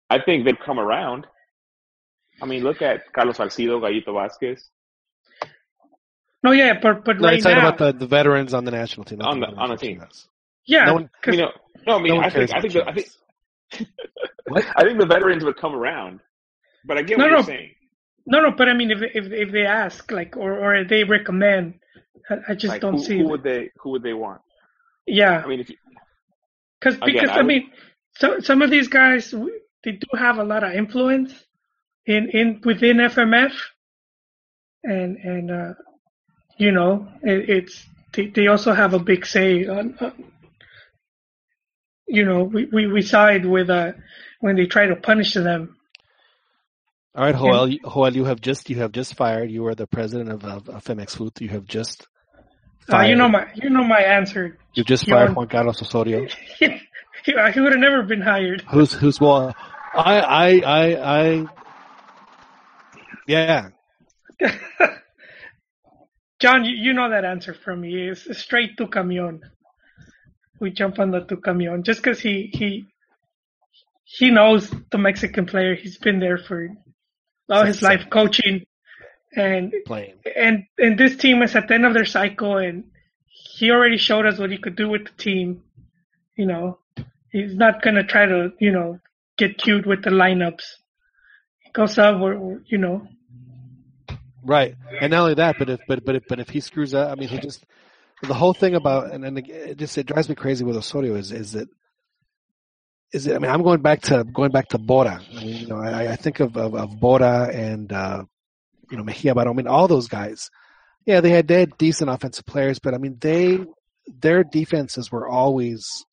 I 0.09 0.19
think 0.19 0.45
they've 0.45 0.59
come 0.65 0.79
around. 0.79 1.25
I 2.41 2.45
mean, 2.45 2.63
look 2.63 2.81
at 2.81 3.11
Carlos 3.13 3.37
Salcido, 3.37 3.79
Gallito 3.79 4.07
Vázquez 4.09 4.61
No, 6.43 6.51
yeah, 6.51 6.79
but 6.81 7.03
but 7.05 7.19
No, 7.19 7.27
right 7.27 7.35
he's 7.35 7.43
talking 7.43 7.57
now, 7.59 7.69
about 7.69 7.77
the, 7.93 7.99
the 7.99 8.07
veterans 8.07 8.53
on 8.53 8.65
the 8.65 8.71
national 8.71 9.05
team. 9.05 9.21
On 9.21 9.39
the- 9.39 9.47
national 9.47 9.63
on 9.63 9.69
the 9.69 9.77
team. 9.77 9.99
yes. 10.01 10.27
yeah, 10.65 10.85
no 10.85 10.93
one- 10.95 11.03
I 11.05 11.25
'cause- 11.25 11.37
mean, 11.37 11.45
no, 11.45 11.51
no, 11.87 11.97
I 11.97 12.01
mean, 12.01 12.15
No 12.15 12.21
I 12.21 12.29
think 12.29 12.53
I 12.53 12.61
think 12.61 12.73
the, 12.73 12.87
I 12.87 12.93
think 12.93 13.07
I 14.77 14.83
think 14.83 14.99
the 14.99 15.05
veterans 15.05 15.43
would 15.43 15.57
come 15.57 15.73
around. 15.75 16.19
But 16.85 16.97
I 16.97 17.03
get 17.03 17.17
No, 17.17 17.25
what 17.25 17.31
you're 17.31 17.43
saying. 17.43 17.71
no, 18.25 18.41
no, 18.41 18.51
but 18.51 18.67
I 18.67 18.73
mean, 18.73 18.91
if 18.91 19.01
if 19.01 19.31
if 19.31 19.51
they 19.51 19.65
ask 19.65 20.11
like 20.11 20.35
or 20.35 20.51
or 20.59 20.83
they 20.83 21.03
recommend, 21.03 21.79
I, 22.29 22.35
I 22.49 22.53
just 22.55 22.71
Like, 22.73 22.81
don't 22.81 22.95
who, 22.95 23.03
see. 23.03 23.17
who 23.19 23.27
would 23.29 23.43
they 23.43 23.69
who 23.77 23.91
would 23.91 24.03
they 24.03 24.13
want? 24.13 24.41
yeah, 25.07 25.41
I 25.43 25.47
mean, 25.47 25.59
if 25.59 25.69
you, 25.69 25.77
Cause, 26.81 26.95
Again, 26.95 27.13
because 27.13 27.29
I 27.29 27.33
I, 27.33 27.37
would- 27.37 27.45
mean, 27.47 27.71
some 28.17 28.41
some 28.41 28.61
of 28.61 28.69
these 28.71 28.87
guys 28.87 29.31
they 29.83 29.91
do 29.93 30.07
have 30.17 30.37
a 30.37 30.43
lot 30.43 30.63
of 30.63 30.73
influence 30.73 31.33
in 32.05 32.29
in 32.29 32.61
within 32.65 32.97
FMF, 32.97 33.53
and 34.83 35.17
and 35.17 35.51
uh, 35.51 35.73
you 36.57 36.71
know 36.71 37.07
it, 37.23 37.49
it's 37.49 37.85
they, 38.13 38.27
they 38.27 38.47
also 38.47 38.73
have 38.73 38.93
a 38.93 38.99
big 38.99 39.25
say 39.25 39.65
on. 39.67 39.95
on 40.01 40.23
you 42.07 42.25
know, 42.25 42.43
we, 42.43 42.65
we, 42.65 42.87
we 42.87 43.01
side 43.01 43.45
with 43.45 43.69
uh 43.69 43.93
when 44.41 44.55
they 44.57 44.65
try 44.65 44.85
to 44.87 44.95
punish 44.97 45.33
them. 45.33 45.77
All 47.15 47.23
right, 47.23 47.35
Joel. 47.35 47.69
you- 47.69 47.79
Joel, 47.83 48.13
you 48.15 48.25
have 48.25 48.41
just 48.41 48.69
you 48.69 48.77
have 48.77 48.91
just 48.91 49.15
fired. 49.15 49.49
You 49.49 49.65
are 49.67 49.75
the 49.75 49.87
president 49.87 50.29
of, 50.31 50.43
of, 50.43 50.67
of 50.69 50.83
Femexfut. 50.83 51.39
You 51.39 51.49
have 51.49 51.65
just 51.65 52.07
Uh, 52.91 53.01
you 53.01 53.15
know 53.15 53.29
my 53.29 53.47
you 53.55 53.69
know 53.69 53.83
my 53.83 54.01
answer. 54.01 54.57
You 54.73 54.84
just 54.84 55.07
You're 55.07 55.18
fired 55.18 55.35
Juan 55.35 55.48
Carlos 55.48 55.81
Osorio. 55.81 56.27
he 56.60 57.34
would 57.34 57.72
have 57.72 57.80
never 57.80 58.03
been 58.03 58.22
hired. 58.22 58.61
Who's 58.69 58.93
who's 58.93 59.19
well? 59.19 59.56
I 59.93 60.19
I 60.19 60.49
I 60.60 61.19
I. 61.19 61.45
Yeah, 63.27 63.69
John, 66.39 66.65
you, 66.65 66.76
you 66.76 66.93
know 66.93 67.10
that 67.10 67.26
answer 67.26 67.53
from 67.53 67.81
me. 67.81 68.10
It's 68.10 68.38
straight 68.38 68.77
to 68.77 68.88
camion. 68.88 69.41
We 70.60 70.72
jump 70.72 70.99
on 70.99 71.11
the 71.11 71.22
to 71.22 71.38
camion 71.38 71.84
just 71.84 72.02
because 72.02 72.19
he 72.19 72.49
he 72.53 72.85
he 74.03 74.30
knows 74.30 74.72
the 74.91 74.98
Mexican 74.98 75.45
player. 75.45 75.76
He's 75.76 75.98
been 75.98 76.19
there 76.19 76.38
for 76.38 76.69
all 77.49 77.65
his 77.65 77.81
life 77.81 78.10
coaching, 78.10 78.65
and 79.35 79.73
playing. 79.85 80.15
and 80.35 80.65
and 80.77 80.98
this 80.98 81.15
team 81.15 81.41
is 81.41 81.56
at 81.56 81.68
the 81.68 81.76
end 81.76 81.85
of 81.85 81.93
their 81.93 82.06
cycle, 82.06 82.57
and 82.57 82.85
he 83.61 83.71
already 83.71 83.97
showed 83.97 84.25
us 84.25 84.38
what 84.38 84.51
he 84.51 84.57
could 84.57 84.75
do 84.75 84.89
with 84.89 85.05
the 85.05 85.23
team. 85.23 85.63
You 86.35 86.45
know, 86.47 86.79
he's 87.29 87.55
not 87.55 87.81
gonna 87.81 88.03
try 88.03 88.25
to 88.25 88.51
you 88.59 88.71
know 88.71 88.99
get 89.38 89.57
cute 89.57 89.85
with 89.85 90.03
the 90.03 90.09
lineups. 90.09 90.63
Goes 91.73 91.97
up, 91.97 92.19
or, 92.19 92.33
or 92.33 92.61
you 92.67 92.77
know, 92.77 93.07
Right, 94.43 94.75
and 94.99 95.11
not 95.11 95.21
only 95.21 95.33
that, 95.35 95.57
but 95.59 95.69
if 95.69 95.79
but 95.88 96.03
but 96.03 96.15
if, 96.15 96.23
but 96.27 96.39
if 96.39 96.49
he 96.49 96.59
screws 96.59 96.93
up, 96.93 97.11
I 97.11 97.15
mean, 97.15 97.29
he 97.29 97.38
just 97.38 97.63
the 98.23 98.33
whole 98.33 98.53
thing 98.53 98.75
about 98.75 99.11
and 99.11 99.23
and 99.23 99.38
it 99.38 99.77
just 99.77 99.97
it 99.97 100.07
drives 100.07 100.29
me 100.29 100.35
crazy 100.35 100.63
with 100.63 100.75
Osorio 100.75 101.15
is 101.15 101.31
is 101.31 101.51
that 101.51 101.69
is 103.13 103.27
it? 103.27 103.35
I 103.35 103.39
mean, 103.39 103.51
I'm 103.51 103.61
going 103.61 103.81
back 103.81 104.01
to 104.03 104.23
going 104.23 104.51
back 104.51 104.69
to 104.69 104.79
Bora. 104.79 105.21
I 105.31 105.35
mean, 105.35 105.57
you 105.57 105.67
know, 105.67 105.77
I, 105.77 106.13
I 106.13 106.15
think 106.15 106.39
of 106.39 106.57
of, 106.57 106.73
of 106.73 106.99
Bora 106.99 107.49
and 107.53 107.91
uh, 107.93 108.23
you 108.89 108.97
know 108.97 109.03
Mejia, 109.03 109.35
but 109.35 109.47
I 109.47 109.53
mean, 109.53 109.67
all 109.67 109.88
those 109.88 110.07
guys. 110.07 110.49
Yeah, 111.05 111.21
they 111.21 111.31
had 111.31 111.47
they 111.47 111.59
had 111.59 111.77
decent 111.77 112.09
offensive 112.09 112.45
players, 112.45 112.79
but 112.79 112.93
I 112.93 112.97
mean, 112.97 113.17
they 113.19 113.59
their 114.07 114.43
defenses 114.43 115.11
were 115.11 115.27
always 115.27 116.05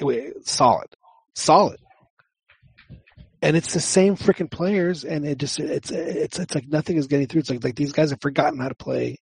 eh, 0.00 0.30
solid, 0.42 0.88
solid 1.34 1.78
and 3.44 3.58
it's 3.58 3.74
the 3.74 3.80
same 3.80 4.16
freaking 4.16 4.50
players, 4.50 5.04
and 5.04 5.26
it 5.26 5.36
just 5.36 5.60
it's 5.60 5.90
it's 5.90 6.38
it's 6.38 6.54
like 6.54 6.66
nothing 6.66 6.96
is 6.96 7.08
getting 7.08 7.26
through. 7.26 7.40
It's 7.40 7.50
like 7.50 7.62
like 7.62 7.76
these 7.76 7.92
guys 7.92 8.08
have 8.08 8.22
forgotten 8.22 8.58
how 8.58 8.70
to 8.70 8.74
play, 8.74 9.18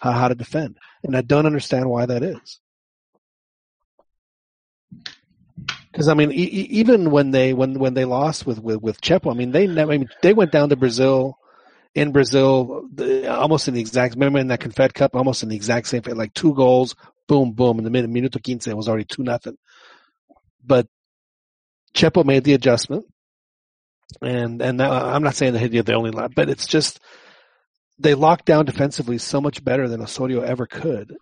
how 0.00 0.12
how 0.12 0.28
to 0.28 0.34
defend, 0.34 0.76
and 1.02 1.16
I 1.16 1.22
don't 1.22 1.46
understand 1.46 1.88
why 1.88 2.04
that 2.04 2.22
is. 2.22 2.60
Because 5.90 6.08
I 6.08 6.14
mean, 6.14 6.30
e- 6.30 6.68
even 6.70 7.10
when 7.10 7.30
they 7.30 7.54
when 7.54 7.78
when 7.78 7.94
they 7.94 8.04
lost 8.04 8.46
with 8.46 8.62
with 8.62 8.82
with 8.82 9.00
Chepo, 9.00 9.30
I 9.30 9.34
mean 9.34 9.50
they 9.50 9.64
I 9.64 9.86
mean 9.86 10.10
they 10.20 10.34
went 10.34 10.52
down 10.52 10.68
to 10.68 10.76
Brazil, 10.76 11.38
in 11.94 12.12
Brazil, 12.12 12.88
the, 12.92 13.32
almost 13.32 13.68
in 13.68 13.74
the 13.74 13.80
exact 13.80 14.14
remember 14.14 14.38
in 14.38 14.48
that 14.48 14.60
Confed 14.60 14.94
Cup, 14.94 15.14
almost 15.14 15.42
in 15.42 15.48
the 15.48 15.56
exact 15.56 15.86
same 15.86 16.02
like 16.06 16.34
two 16.34 16.54
goals, 16.54 16.94
boom 17.28 17.52
boom, 17.52 17.78
in 17.78 17.84
the 17.84 17.90
minute 17.90 18.10
minuto 18.10 18.42
quince 18.42 18.66
it 18.66 18.76
was 18.76 18.88
already 18.88 19.04
two 19.04 19.22
nothing, 19.22 19.56
but 20.64 20.86
Chepo 21.94 22.24
made 22.24 22.44
the 22.44 22.54
adjustment 22.54 23.06
and 24.22 24.60
and 24.62 24.80
that, 24.80 24.90
I'm 24.90 25.22
not 25.22 25.34
saying 25.34 25.54
that 25.54 25.70
they're 25.70 25.82
the 25.82 25.94
only 25.94 26.10
lot, 26.10 26.34
but 26.34 26.48
it's 26.48 26.66
just 26.66 27.00
they 27.98 28.14
lock 28.14 28.44
down 28.44 28.64
defensively 28.64 29.18
so 29.18 29.40
much 29.40 29.64
better 29.64 29.88
than 29.88 30.02
Osorio 30.02 30.40
ever 30.40 30.66
could, 30.66 31.14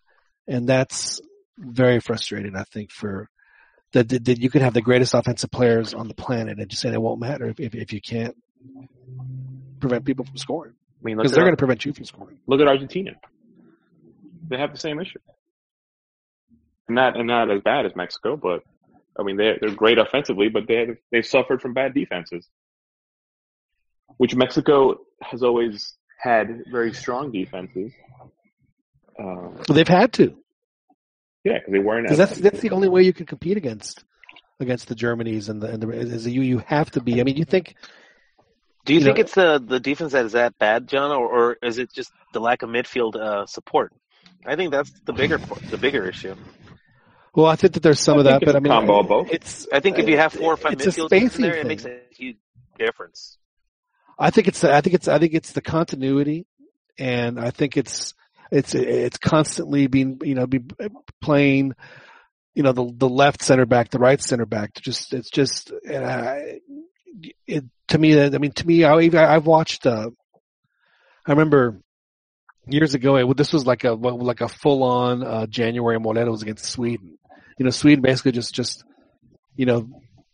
and 0.46 0.68
that's 0.68 1.20
very 1.58 2.00
frustrating. 2.00 2.56
I 2.56 2.64
think 2.64 2.90
for 2.90 3.28
that, 3.92 4.08
that, 4.08 4.40
you 4.40 4.50
can 4.50 4.62
have 4.62 4.74
the 4.74 4.80
greatest 4.80 5.14
offensive 5.14 5.50
players 5.50 5.94
on 5.94 6.08
the 6.08 6.14
planet 6.14 6.58
and 6.58 6.70
just 6.70 6.82
say 6.82 6.92
it 6.92 7.00
won't 7.00 7.20
matter 7.20 7.46
if 7.46 7.60
if, 7.60 7.74
if 7.74 7.92
you 7.92 8.00
can't 8.00 8.36
prevent 9.80 10.04
people 10.04 10.24
from 10.24 10.36
scoring 10.36 10.74
I 11.00 11.04
mean, 11.04 11.16
because 11.16 11.32
they're 11.32 11.44
going 11.44 11.54
to 11.54 11.58
prevent 11.58 11.84
you 11.84 11.92
from 11.92 12.04
scoring. 12.04 12.38
look 12.46 12.60
at 12.60 12.68
Argentina. 12.68 13.12
They 14.48 14.58
have 14.58 14.72
the 14.72 14.78
same 14.78 15.00
issue. 15.00 15.18
Not 16.88 17.16
and 17.16 17.26
not 17.26 17.50
as 17.50 17.62
bad 17.62 17.86
as 17.86 17.96
Mexico, 17.96 18.36
but 18.36 18.62
I 19.18 19.22
mean 19.22 19.36
they're 19.36 19.58
they're 19.60 19.74
great 19.74 19.98
offensively, 19.98 20.48
but 20.48 20.66
they 20.68 20.88
they've 21.10 21.26
suffered 21.26 21.62
from 21.62 21.74
bad 21.74 21.94
defenses, 21.94 22.46
which 24.18 24.34
Mexico 24.34 24.98
has 25.22 25.42
always 25.42 25.94
had 26.18 26.64
very 26.70 26.92
strong 26.92 27.32
defenses. 27.32 27.92
Um, 29.18 29.58
So 29.66 29.72
they've 29.72 29.88
had 29.88 30.12
to 30.14 30.36
yeah, 31.44 31.54
because 31.58 31.72
they 31.72 31.78
weren't. 31.78 32.04
because 32.04 32.18
that's 32.18 32.38
that's 32.38 32.60
the 32.60 32.70
only 32.70 32.88
way 32.88 33.02
you 33.02 33.12
can 33.12 33.26
compete 33.26 33.56
against 33.56 34.04
against 34.60 34.88
the 34.88 34.94
Germanys 34.94 35.48
and 35.48 35.60
the 35.60 35.68
and 35.68 35.82
the 35.82 35.90
is 35.90 36.26
you 36.26 36.42
you 36.42 36.58
have 36.66 36.90
to 36.92 37.00
be. 37.00 37.20
I 37.20 37.24
mean, 37.24 37.36
you 37.36 37.44
think 37.44 37.74
Do 38.84 38.94
you, 38.94 38.98
You 39.00 39.04
think 39.06 39.16
know- 39.18 39.20
it's 39.22 39.34
the 39.34 39.62
the 39.64 39.80
defense 39.80 40.12
that 40.12 40.24
is 40.24 40.32
that 40.32 40.58
bad, 40.58 40.88
John, 40.88 41.10
or, 41.12 41.26
or 41.26 41.56
is 41.62 41.78
it 41.78 41.92
just 41.92 42.10
the 42.32 42.40
lack 42.40 42.62
of 42.62 42.68
midfield 42.70 43.14
uh, 43.16 43.46
support? 43.46 43.92
I 44.44 44.56
think 44.56 44.72
that's 44.72 44.90
the 45.04 45.12
bigger 45.12 45.38
the 45.70 45.78
bigger 45.78 46.08
issue. 46.08 46.34
Well, 47.34 47.46
I 47.46 47.56
think 47.56 47.74
that 47.74 47.82
there's 47.82 48.00
some 48.00 48.16
I 48.16 48.20
of 48.20 48.24
that, 48.24 48.40
but 48.40 48.48
it's 48.48 48.54
I 48.56 48.58
a 48.58 48.60
mean, 48.60 48.72
combo 48.72 49.02
both. 49.04 49.30
it's. 49.30 49.66
I 49.72 49.80
think 49.80 49.98
if 49.98 50.08
you 50.08 50.16
have 50.18 50.32
four 50.32 50.52
or 50.52 50.56
five 50.56 50.74
it's 50.74 50.86
a 50.86 50.90
midfielders 50.90 51.06
spacing 51.06 51.44
in 51.44 51.52
it 51.52 51.66
makes 51.66 51.84
a 51.84 52.00
huge 52.10 52.36
difference. 52.78 53.38
I 54.18 54.30
think 54.30 54.48
it's. 54.48 54.64
I 54.64 54.80
think 54.80 54.94
it's. 54.94 55.08
I 55.08 55.18
think 55.18 55.32
it's 55.34 55.52
the 55.52 55.62
continuity, 55.62 56.46
and 56.98 57.38
I 57.40 57.50
think 57.50 57.76
it's. 57.76 58.14
It's. 58.50 58.74
It's 58.74 59.16
constantly 59.18 59.86
being. 59.86 60.20
You 60.24 60.34
know, 60.34 60.46
be 60.46 60.60
playing. 61.22 61.74
You 62.54 62.64
know, 62.64 62.72
the 62.72 62.92
the 62.94 63.08
left 63.08 63.42
center 63.42 63.64
back, 63.64 63.90
the 63.90 63.98
right 63.98 64.20
center 64.20 64.44
back. 64.44 64.74
Just. 64.74 65.14
It's 65.14 65.30
just. 65.30 65.72
And 65.88 66.04
I. 66.04 66.58
It 67.46 67.64
to 67.88 67.98
me. 67.98 68.20
I 68.20 68.30
mean, 68.30 68.52
to 68.52 68.66
me, 68.66 68.84
I, 68.84 68.94
I've 69.34 69.46
watched. 69.46 69.86
Uh, 69.86 70.10
I 71.26 71.30
remember 71.30 71.80
years 72.66 72.94
ago. 72.94 73.16
It, 73.16 73.36
this 73.36 73.52
was 73.52 73.66
like 73.66 73.84
a 73.84 73.92
like 73.92 74.40
a 74.40 74.48
full 74.48 74.82
on 74.82 75.22
uh, 75.22 75.46
January 75.46 75.98
Morelos 75.98 76.42
against 76.42 76.66
Sweden. 76.66 77.18
You 77.58 77.64
know, 77.64 77.70
Sweden 77.70 78.02
basically 78.02 78.32
just 78.32 78.54
just 78.54 78.84
you 79.56 79.66
know 79.66 79.88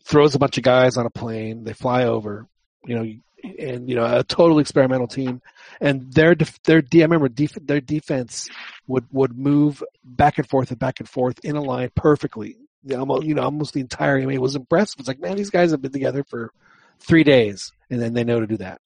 throws 0.04 0.34
a 0.34 0.38
bunch 0.38 0.56
of 0.56 0.64
guys 0.64 0.96
on 0.96 1.06
a 1.06 1.10
plane. 1.10 1.64
They 1.64 1.72
fly 1.72 2.04
over. 2.04 2.46
You 2.86 2.94
know, 2.94 3.12
and 3.58 3.88
you 3.88 3.94
know 3.94 4.18
a 4.18 4.24
total 4.24 4.58
experimental 4.58 5.06
team, 5.06 5.40
and 5.80 6.12
their 6.12 6.34
their 6.64 6.82
I 6.92 6.98
remember 6.98 7.28
def- 7.28 7.66
their 7.66 7.80
defense 7.80 8.48
would 8.86 9.06
would 9.10 9.36
move 9.36 9.82
back 10.04 10.38
and 10.38 10.48
forth 10.48 10.70
and 10.70 10.78
back 10.78 11.00
and 11.00 11.08
forth 11.08 11.38
in 11.44 11.56
a 11.56 11.62
line 11.62 11.90
perfectly. 11.94 12.56
Almost 12.94 13.24
you 13.24 13.34
know 13.34 13.42
almost 13.42 13.74
the 13.74 13.80
entire. 13.80 14.18
It 14.18 14.40
was 14.40 14.56
impressive. 14.56 15.00
It's 15.00 15.08
like 15.08 15.20
man, 15.20 15.36
these 15.36 15.50
guys 15.50 15.70
have 15.70 15.82
been 15.82 15.92
together 15.92 16.24
for 16.24 16.52
three 17.00 17.24
days, 17.24 17.72
and 17.90 18.00
then 18.00 18.14
they 18.14 18.24
know 18.24 18.40
to 18.40 18.46
do 18.46 18.58
that. 18.58 18.80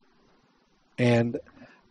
And 0.99 1.39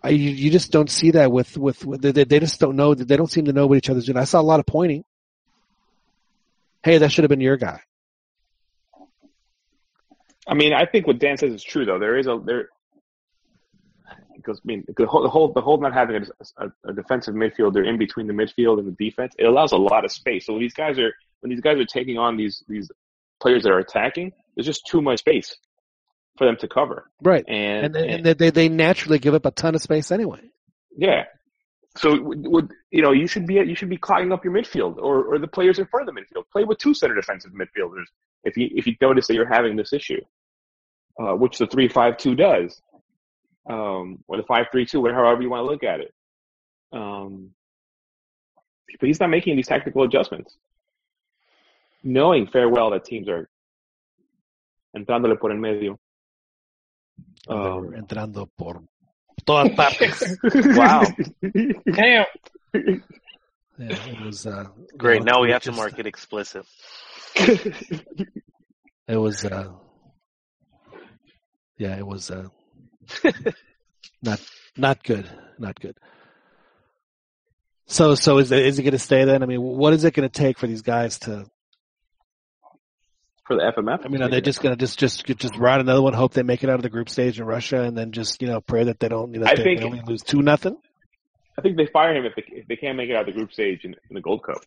I, 0.04 0.10
you, 0.10 0.32
you 0.32 0.52
just 0.52 0.72
don't 0.72 0.90
see 0.90 1.12
that 1.12 1.32
with 1.32 1.58
with, 1.58 1.86
with 1.86 2.02
they, 2.02 2.12
they 2.12 2.40
just 2.40 2.60
don't 2.60 2.76
know 2.76 2.94
they 2.94 3.18
don't 3.18 3.32
seem 3.32 3.46
to 3.46 3.54
know 3.54 3.68
what 3.68 3.78
each 3.78 3.90
other's 3.90 4.06
doing. 4.06 4.18
I 4.18 4.24
saw 4.24 4.42
a 4.42 4.44
lot 4.44 4.60
of 4.60 4.66
pointing. 4.66 5.04
Hey, 6.84 6.98
that 6.98 7.12
should 7.12 7.24
have 7.24 7.30
been 7.30 7.42
your 7.42 7.58
guy. 7.58 7.82
I 10.48 10.56
mean, 10.56 10.74
I 10.74 10.86
think 10.86 11.06
what 11.06 11.20
Dan 11.20 11.38
says 11.38 11.54
is 11.54 11.64
true 11.64 11.86
though. 11.86 12.00
There 12.00 12.18
is 12.18 12.28
a 12.28 12.42
there 12.44 12.70
because 14.36 14.60
I 14.60 14.66
mean 14.66 14.86
the 14.98 15.06
whole 15.06 15.22
the 15.22 15.30
whole, 15.30 15.54
the 15.54 15.62
whole 15.62 15.80
not 15.80 15.94
having 15.94 16.16
a, 16.16 16.66
a, 16.66 16.72
a 16.90 16.94
defensive 16.94 17.36
midfielder 17.36 17.88
in 17.88 17.98
between 17.98 18.26
the 18.26 18.34
midfield 18.34 18.80
and 18.80 18.88
the 18.88 19.06
defense 19.06 19.36
it 19.38 19.46
allows 19.46 19.72
a 19.72 19.78
lot 19.78 20.04
of 20.04 20.12
space. 20.12 20.48
So 20.48 20.58
these 20.58 20.74
guys 20.74 20.98
are 20.98 21.14
when 21.42 21.50
these 21.50 21.62
guys 21.62 21.78
are 21.78 21.86
taking 21.86 22.18
on 22.18 22.38
these 22.38 22.64
these 22.68 22.90
players 23.42 23.64
that 23.64 23.72
are 23.72 23.80
attacking, 23.80 24.32
there's 24.56 24.66
just 24.66 24.86
too 24.88 25.02
much 25.02 25.20
space 25.20 25.56
for 26.38 26.46
them 26.46 26.56
to 26.58 26.68
cover. 26.68 27.10
Right. 27.22 27.44
And, 27.48 27.96
And, 27.96 28.28
and 28.28 28.40
they, 28.40 28.50
they 28.50 28.70
naturally 28.70 29.20
give 29.20 29.34
up 29.34 29.46
a 29.46 29.52
ton 29.52 29.76
of 29.76 29.82
space 29.82 30.12
anyway. 30.12 30.42
yeah, 30.96 31.26
so 31.98 32.22
would, 32.22 32.48
would 32.48 32.72
you 32.92 33.02
know 33.02 33.12
you 33.12 33.28
should 33.28 33.46
be 33.46 33.56
you 33.56 33.76
should 33.76 33.90
be 33.90 33.98
clogging 33.98 34.32
up 34.32 34.44
your 34.46 34.54
midfield 34.54 34.98
or 34.98 35.24
or 35.24 35.40
the 35.40 35.48
players 35.48 35.80
in 35.80 35.86
front 35.88 36.08
of 36.08 36.16
the 36.16 36.22
midfield. 36.22 36.44
Play 36.52 36.64
with 36.64 36.78
two 36.78 36.94
center 36.94 37.16
defensive 37.16 37.52
midfielders 37.52 38.06
if 38.44 38.56
you 38.56 38.70
if 38.74 38.88
you 38.88 38.96
notice 39.02 39.28
that 39.28 39.34
you're 39.34 39.46
having 39.46 39.76
this 39.76 39.92
issue, 39.92 40.22
uh, 41.22 41.34
which 41.34 41.58
the 41.58 41.68
three 41.68 41.90
five 41.90 42.18
two 42.18 42.36
does, 42.36 42.82
um, 43.70 44.24
or 44.28 44.38
the 44.38 44.44
five 44.44 44.68
three 44.72 44.86
two, 44.86 45.06
however 45.08 45.42
you 45.42 45.50
want 45.50 45.62
to 45.62 45.70
look 45.70 45.84
at 45.84 46.00
it. 46.00 46.14
Um, 46.94 47.52
but 49.00 49.08
he's 49.08 49.20
not 49.20 49.30
making 49.30 49.56
these 49.56 49.68
tactical 49.68 50.04
adjustments, 50.04 50.58
knowing 52.04 52.48
fair 52.48 52.68
well 52.70 52.90
that 52.92 53.06
teams 53.06 53.28
are 53.28 53.50
entrándole 54.96 55.38
por 55.40 55.52
el 55.52 55.58
medio. 55.58 55.98
They 57.48 57.56
Um, 57.56 57.94
entrando 57.96 58.48
por 58.58 58.82
todas 59.46 59.72
partes. 59.76 60.38
wow. 60.78 61.04
Damn. 61.86 62.26
Yeah, 62.74 63.96
it 64.08 64.22
was 64.24 64.46
uh, 64.46 64.66
Great. 64.98 65.20
you 65.20 65.26
know, 65.26 65.34
Now 65.34 65.42
we 65.42 65.52
have 65.52 65.64
to 65.64 65.72
mark 65.72 65.98
it 65.98 66.06
explicit. 66.06 66.66
It 69.08 69.18
was 69.18 69.44
uh, 69.44 69.72
yeah, 71.78 71.98
it 71.98 72.06
was 72.06 72.30
uh, 72.30 72.48
not 74.22 74.40
not 74.78 75.04
good, 75.04 75.28
not 75.58 75.80
good. 75.80 75.98
So 77.88 78.14
so 78.16 78.38
is 78.38 78.52
it, 78.52 78.66
is 78.66 78.78
it 78.80 78.84
going 78.84 78.92
to 78.94 79.00
stay 79.00 79.26
then? 79.26 79.42
I 79.42 79.48
mean, 79.48 79.62
what 79.62 79.94
is 79.94 80.04
it 80.04 80.14
going 80.14 80.30
to 80.30 80.40
take 80.42 80.60
for 80.60 80.68
these 80.68 80.84
guys 80.84 81.18
to 81.20 81.46
for 83.46 83.56
the 83.56 83.62
FMF. 83.62 84.06
I 84.06 84.08
mean, 84.08 84.22
are 84.22 84.30
they 84.30 84.42
just 84.42 84.62
gonna 84.62 84.76
just 84.76 85.00
just 85.00 85.26
just 85.26 85.58
ride 85.58 85.82
another 85.82 86.02
one, 86.02 86.14
hope 86.14 86.34
they 86.34 86.44
make 86.44 86.64
it 86.64 86.70
out 86.70 86.76
of 86.76 86.84
the 86.84 86.90
group 86.90 87.10
stage 87.10 87.40
in 87.40 87.46
Russia, 87.46 87.82
and 87.82 87.98
then 87.98 88.12
just 88.12 88.42
you 88.42 88.48
know 88.48 88.62
pray 88.62 88.86
that 88.86 89.00
they 89.00 89.10
don't, 89.10 89.34
you 89.34 89.40
know, 89.40 89.48
I 89.48 89.56
they, 89.56 89.64
think- 89.64 89.80
they 89.80 89.86
only 89.86 90.02
lose 90.06 90.22
two 90.24 90.42
nothing? 90.42 90.78
I 91.58 91.62
think 91.62 91.78
they 91.78 91.88
fire 91.92 92.16
him 92.16 92.26
if 92.26 92.34
they, 92.36 92.44
if 92.48 92.68
they 92.68 92.78
can't 92.78 92.98
make 92.98 93.10
it 93.10 93.16
out 93.16 93.28
of 93.28 93.34
the 93.34 93.38
group 93.38 93.52
stage 93.52 93.82
in, 93.84 93.94
in 94.10 94.16
the 94.16 94.22
Gold 94.22 94.42
Cup. 94.44 94.64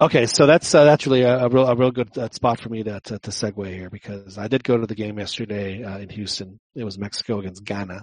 Okay, 0.00 0.26
so 0.26 0.46
that's 0.46 0.74
uh, 0.74 0.84
that's 0.84 1.06
really 1.06 1.22
a, 1.22 1.46
a 1.46 1.48
real 1.48 1.66
a 1.66 1.74
real 1.74 1.90
good 1.90 2.16
uh, 2.16 2.28
spot 2.30 2.60
for 2.60 2.68
me 2.68 2.84
to, 2.84 3.00
to 3.00 3.18
to 3.18 3.30
segue 3.30 3.66
here 3.66 3.90
because 3.90 4.38
I 4.38 4.46
did 4.46 4.62
go 4.62 4.76
to 4.76 4.86
the 4.86 4.94
game 4.94 5.18
yesterday 5.18 5.82
uh, 5.82 5.98
in 5.98 6.08
Houston. 6.10 6.60
It 6.74 6.84
was 6.84 6.98
Mexico 6.98 7.40
against 7.40 7.64
Ghana, 7.64 8.02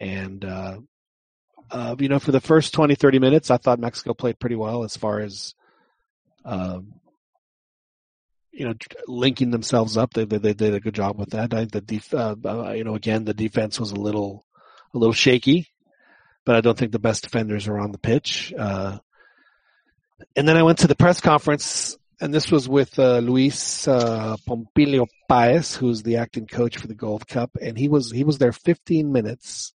and 0.00 0.44
uh, 0.44 0.78
uh, 1.70 1.96
you 1.98 2.08
know 2.08 2.18
for 2.18 2.32
the 2.32 2.40
first 2.40 2.74
20, 2.74 2.96
30 2.96 3.18
minutes, 3.20 3.50
I 3.50 3.58
thought 3.58 3.78
Mexico 3.78 4.12
played 4.12 4.40
pretty 4.40 4.56
well 4.56 4.82
as 4.82 4.96
far 4.96 5.20
as 5.20 5.54
um, 6.44 6.94
you 8.58 8.64
know 8.66 8.74
linking 9.06 9.50
themselves 9.50 9.96
up. 9.96 10.12
They, 10.12 10.24
they 10.24 10.38
they 10.38 10.52
did 10.52 10.74
a 10.74 10.80
good 10.80 10.94
job 10.94 11.18
with 11.18 11.30
that. 11.30 11.54
I 11.54 11.64
the 11.66 11.80
def- 11.80 12.12
uh, 12.12 12.34
uh, 12.44 12.72
you 12.72 12.82
know 12.84 12.96
again 12.96 13.24
the 13.24 13.32
defense 13.34 13.78
was 13.78 13.92
a 13.92 14.00
little 14.00 14.44
a 14.92 14.98
little 14.98 15.14
shaky, 15.14 15.68
but 16.44 16.56
I 16.56 16.60
don't 16.60 16.76
think 16.76 16.90
the 16.90 16.98
best 16.98 17.22
defenders 17.22 17.68
are 17.68 17.78
on 17.78 17.92
the 17.92 17.98
pitch. 17.98 18.52
Uh, 18.58 18.98
and 20.34 20.48
then 20.48 20.56
I 20.56 20.64
went 20.64 20.78
to 20.78 20.88
the 20.88 20.96
press 20.96 21.20
conference, 21.20 21.96
and 22.20 22.34
this 22.34 22.50
was 22.50 22.68
with 22.68 22.98
uh, 22.98 23.18
Luis 23.18 23.86
uh, 23.86 24.36
Pompilio 24.48 25.06
Paez, 25.28 25.76
who's 25.76 26.02
the 26.02 26.16
acting 26.16 26.48
coach 26.48 26.78
for 26.78 26.88
the 26.88 26.96
Gold 26.96 27.28
Cup, 27.28 27.56
and 27.62 27.78
he 27.78 27.88
was 27.88 28.10
he 28.10 28.24
was 28.24 28.38
there 28.38 28.52
15 28.52 29.12
minutes, 29.12 29.72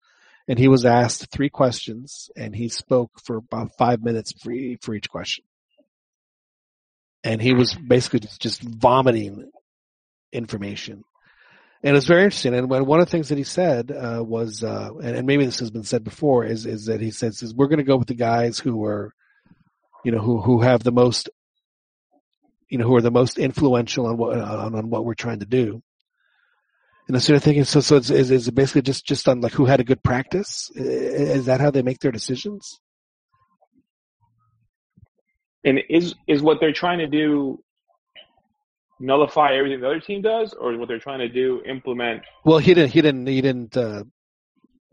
and 0.48 0.58
he 0.58 0.68
was 0.68 0.86
asked 0.86 1.30
three 1.30 1.50
questions, 1.50 2.32
and 2.36 2.56
he 2.56 2.68
spoke 2.68 3.12
for 3.24 3.38
about 3.38 3.78
five 3.78 4.02
minutes 4.02 4.32
for 4.32 4.52
for 4.82 4.96
each 4.96 5.08
question, 5.08 5.46
and 7.24 7.42
he 7.42 7.54
was 7.54 7.74
basically 7.76 8.20
just, 8.20 8.42
just 8.42 8.62
vomiting 8.62 9.52
information. 10.32 11.04
And 11.84 11.98
it's 11.98 12.06
very 12.06 12.24
interesting. 12.24 12.54
And 12.54 12.70
one 12.70 13.00
of 13.00 13.06
the 13.06 13.12
things 13.12 13.30
that 13.30 13.38
he 13.38 13.44
said 13.44 13.92
uh, 13.92 14.24
was, 14.24 14.64
uh, 14.64 14.92
and, 15.02 15.18
and 15.18 15.28
maybe 15.28 15.46
this 15.46 15.60
has 15.60 15.72
been 15.72 15.84
said 15.84 16.04
before, 16.04 16.46
is 16.46 16.66
is 16.68 16.86
that 16.86 17.02
he 17.02 17.10
says 17.10 17.54
we're 17.56 17.68
going 17.68 17.78
to 17.78 17.84
go 17.84 17.98
with 17.98 18.08
the 18.08 18.14
guys 18.14 18.60
who 18.60 18.86
are 18.86 19.14
you 20.04 20.12
know, 20.12 20.20
who 20.20 20.42
who 20.42 20.62
have 20.62 20.84
the 20.84 20.92
most, 20.92 21.30
you 22.70 22.78
know, 22.78 22.88
who 22.88 22.96
are 22.96 23.02
the 23.02 23.12
most 23.12 23.38
influential 23.38 24.08
on 24.08 24.18
what 24.18 24.38
on, 24.38 24.76
on 24.76 24.90
what 24.90 25.06
we're 25.06 25.14
trying 25.14 25.40
to 25.40 25.46
do. 25.46 25.82
And 27.08 27.16
I 27.16 27.20
started 27.20 27.42
thinking, 27.42 27.66
so 27.66 27.82
so 27.82 27.98
it's, 27.98 28.10
is 28.10 28.32
is 28.32 28.50
basically 28.50 28.84
just 28.84 29.06
just 29.06 29.28
on 29.28 29.42
like 29.42 29.54
who 29.54 29.66
had 29.66 29.80
a 29.80 29.86
good 29.86 30.04
practice? 30.04 30.72
Is 30.76 31.46
that 31.46 31.62
how 31.62 31.72
they 31.72 31.82
make 31.82 32.00
their 32.00 32.12
decisions? 32.12 32.80
And 35.64 35.80
is 35.90 36.16
is 36.28 36.42
what 36.42 36.60
they're 36.60 36.74
trying 36.74 37.00
to 37.00 37.08
do 37.08 37.64
nullify 39.00 39.56
everything 39.56 39.82
the 39.82 39.88
other 39.88 40.00
team 40.00 40.22
does, 40.22 40.54
or 40.54 40.74
is 40.74 40.80
what 40.80 40.88
they're 40.88 41.00
trying 41.00 41.20
to 41.20 41.30
do 41.30 41.62
implement? 41.66 42.24
Well, 42.46 42.60
he 42.60 42.74
didn't 42.74 42.92
he 42.92 43.02
didn't 43.02 43.28
he 43.28 43.42
didn't 43.42 43.76
uh, 43.78 44.04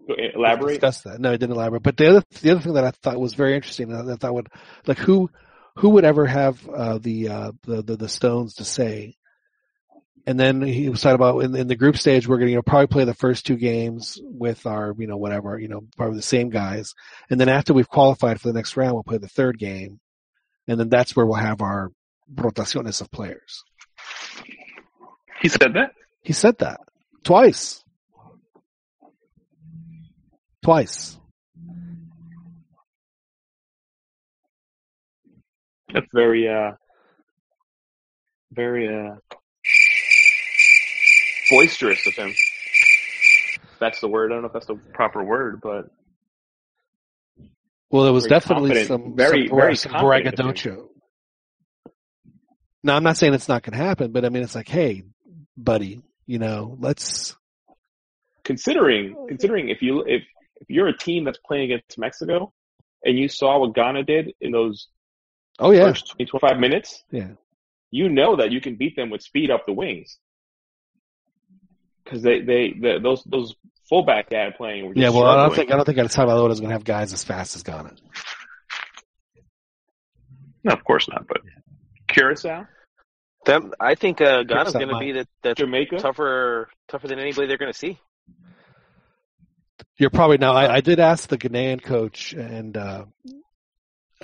Elaborate. 0.08 0.80
discuss 0.80 1.02
that. 1.02 1.20
No, 1.20 1.32
he 1.32 1.38
didn't 1.38 1.54
elaborate. 1.54 1.82
But 1.82 1.96
the 1.96 2.08
other 2.08 2.24
the 2.40 2.50
other 2.52 2.60
thing 2.60 2.74
that 2.74 2.84
I 2.84 2.90
thought 2.90 3.20
was 3.20 3.34
very 3.34 3.54
interesting, 3.54 3.88
that 3.88 4.08
I 4.10 4.16
thought 4.16 4.34
would 4.34 4.48
like 4.86 4.98
who 4.98 5.30
who 5.76 5.90
would 5.90 6.04
ever 6.04 6.26
have 6.26 6.68
uh, 6.68 6.98
the, 6.98 7.28
uh, 7.28 7.52
the 7.62 7.82
the 7.82 7.96
the 7.96 8.08
stones 8.08 8.54
to 8.54 8.64
say. 8.64 9.16
And 10.26 10.38
then 10.38 10.60
he 10.60 10.90
was 10.90 11.00
talking 11.00 11.14
about 11.14 11.38
in, 11.38 11.56
in 11.56 11.68
the 11.68 11.76
group 11.76 11.96
stage, 11.96 12.28
we're 12.28 12.36
going 12.36 12.48
to 12.48 12.50
you 12.50 12.56
know, 12.56 12.62
probably 12.62 12.88
play 12.88 13.04
the 13.04 13.14
first 13.14 13.46
two 13.46 13.56
games 13.56 14.20
with 14.22 14.66
our, 14.66 14.94
you 14.98 15.06
know, 15.06 15.16
whatever, 15.16 15.58
you 15.58 15.68
know, 15.68 15.86
probably 15.96 16.16
the 16.16 16.22
same 16.22 16.50
guys. 16.50 16.92
And 17.30 17.40
then 17.40 17.48
after 17.48 17.72
we've 17.72 17.88
qualified 17.88 18.38
for 18.38 18.48
the 18.48 18.52
next 18.52 18.76
round, 18.76 18.92
we'll 18.92 19.04
play 19.04 19.16
the 19.16 19.26
third 19.26 19.58
game. 19.58 20.00
And 20.68 20.78
then 20.78 20.90
that's 20.90 21.16
where 21.16 21.26
we'll 21.26 21.36
have 21.36 21.62
our 21.62 21.90
rotaciones 22.32 23.00
of 23.00 23.10
players. 23.10 23.64
He 25.40 25.48
said 25.48 25.74
that. 25.74 25.92
He 26.22 26.32
said 26.34 26.58
that 26.58 26.80
twice. 27.24 27.82
Twice. 30.62 31.18
That's 35.92 36.06
very 36.12 36.48
uh 36.48 36.72
very 38.52 38.88
uh 38.88 39.16
boisterous 41.50 42.06
of 42.06 42.14
him. 42.14 42.34
That's 43.80 44.00
the 44.00 44.08
word. 44.08 44.30
I 44.30 44.34
don't 44.34 44.42
know 44.42 44.48
if 44.48 44.52
that's 44.52 44.66
the 44.66 44.74
proper 44.92 45.24
word, 45.24 45.60
but 45.62 45.88
Well, 47.90 48.04
there 48.04 48.12
was 48.12 48.24
Very 48.24 48.40
definitely 48.40 48.84
some 48.84 49.16
Very- 49.16 49.48
some, 49.48 49.56
very 49.56 49.76
some 49.76 49.92
confident 49.92 50.38
of 50.38 50.40
him. 50.40 50.46
braggadocio. 50.46 50.88
Now, 52.84 52.96
I'm 52.96 53.02
not 53.02 53.16
saying 53.16 53.34
it's 53.34 53.48
not 53.48 53.62
going 53.62 53.76
to 53.78 53.84
happen, 53.84 54.12
but 54.12 54.24
I 54.24 54.28
mean, 54.28 54.42
it's 54.42 54.54
like, 54.54 54.68
hey, 54.68 55.02
buddy, 55.56 56.00
you 56.26 56.38
know, 56.38 56.76
let's. 56.80 57.34
considering 58.44 59.14
considering 59.28 59.68
if 59.68 59.82
you 59.82 60.04
if 60.06 60.22
if 60.60 60.68
you're 60.70 60.88
a 60.88 60.96
team 60.96 61.24
that's 61.24 61.38
playing 61.46 61.72
against 61.72 61.98
Mexico 61.98 62.52
and 63.04 63.18
you 63.18 63.28
saw 63.28 63.58
what 63.58 63.74
Ghana 63.74 64.04
did 64.04 64.32
in 64.40 64.52
those 64.52 64.88
Oh 65.58 65.70
yeah, 65.72 65.88
first 65.88 66.12
20, 66.12 66.26
25 66.26 66.58
minutes, 66.60 67.02
yeah. 67.10 67.30
you 67.90 68.08
know 68.08 68.36
that 68.36 68.52
you 68.52 68.60
can 68.60 68.76
beat 68.76 68.94
them 68.96 69.10
with 69.10 69.22
speed 69.22 69.50
up 69.50 69.66
the 69.66 69.72
wings. 69.72 70.18
Because 72.04 72.22
they, 72.22 72.40
they, 72.40 72.72
the, 72.72 73.00
those, 73.02 73.22
those 73.24 73.54
fullback 73.88 74.30
guy 74.30 74.50
playing 74.56 74.86
were 74.86 74.94
just 74.94 75.02
Yeah, 75.02 75.10
well, 75.10 75.26
I 75.26 75.46
don't 75.46 75.54
think 75.54 75.70
I 75.72 75.76
don't 75.76 75.84
think 75.84 75.98
El 75.98 76.08
Salvador 76.08 76.50
is 76.50 76.60
going 76.60 76.70
to 76.70 76.74
have 76.74 76.84
guys 76.84 77.12
as 77.12 77.24
fast 77.24 77.56
as 77.56 77.62
Ghana. 77.62 77.94
No, 80.64 80.72
of 80.72 80.84
course 80.84 81.08
not, 81.08 81.26
but 81.26 81.38
Curacao, 82.08 82.66
Them, 83.46 83.72
I 83.78 83.94
think 83.94 84.20
uh, 84.20 84.42
Ghana's 84.42 84.72
going 84.72 84.88
to 84.88 84.98
be 84.98 85.12
the, 85.12 85.26
the 85.42 85.54
Jamaica. 85.54 85.98
tougher 85.98 86.68
tougher 86.88 87.08
than 87.08 87.18
anybody 87.18 87.46
they're 87.46 87.58
going 87.58 87.72
to 87.72 87.78
see. 87.78 87.98
You're 89.98 90.10
probably 90.10 90.38
now. 90.38 90.52
I, 90.52 90.76
I 90.76 90.80
did 90.80 91.00
ask 91.00 91.28
the 91.28 91.38
Ghanaian 91.38 91.82
coach 91.82 92.32
and 92.32 92.76
uh, 92.76 93.04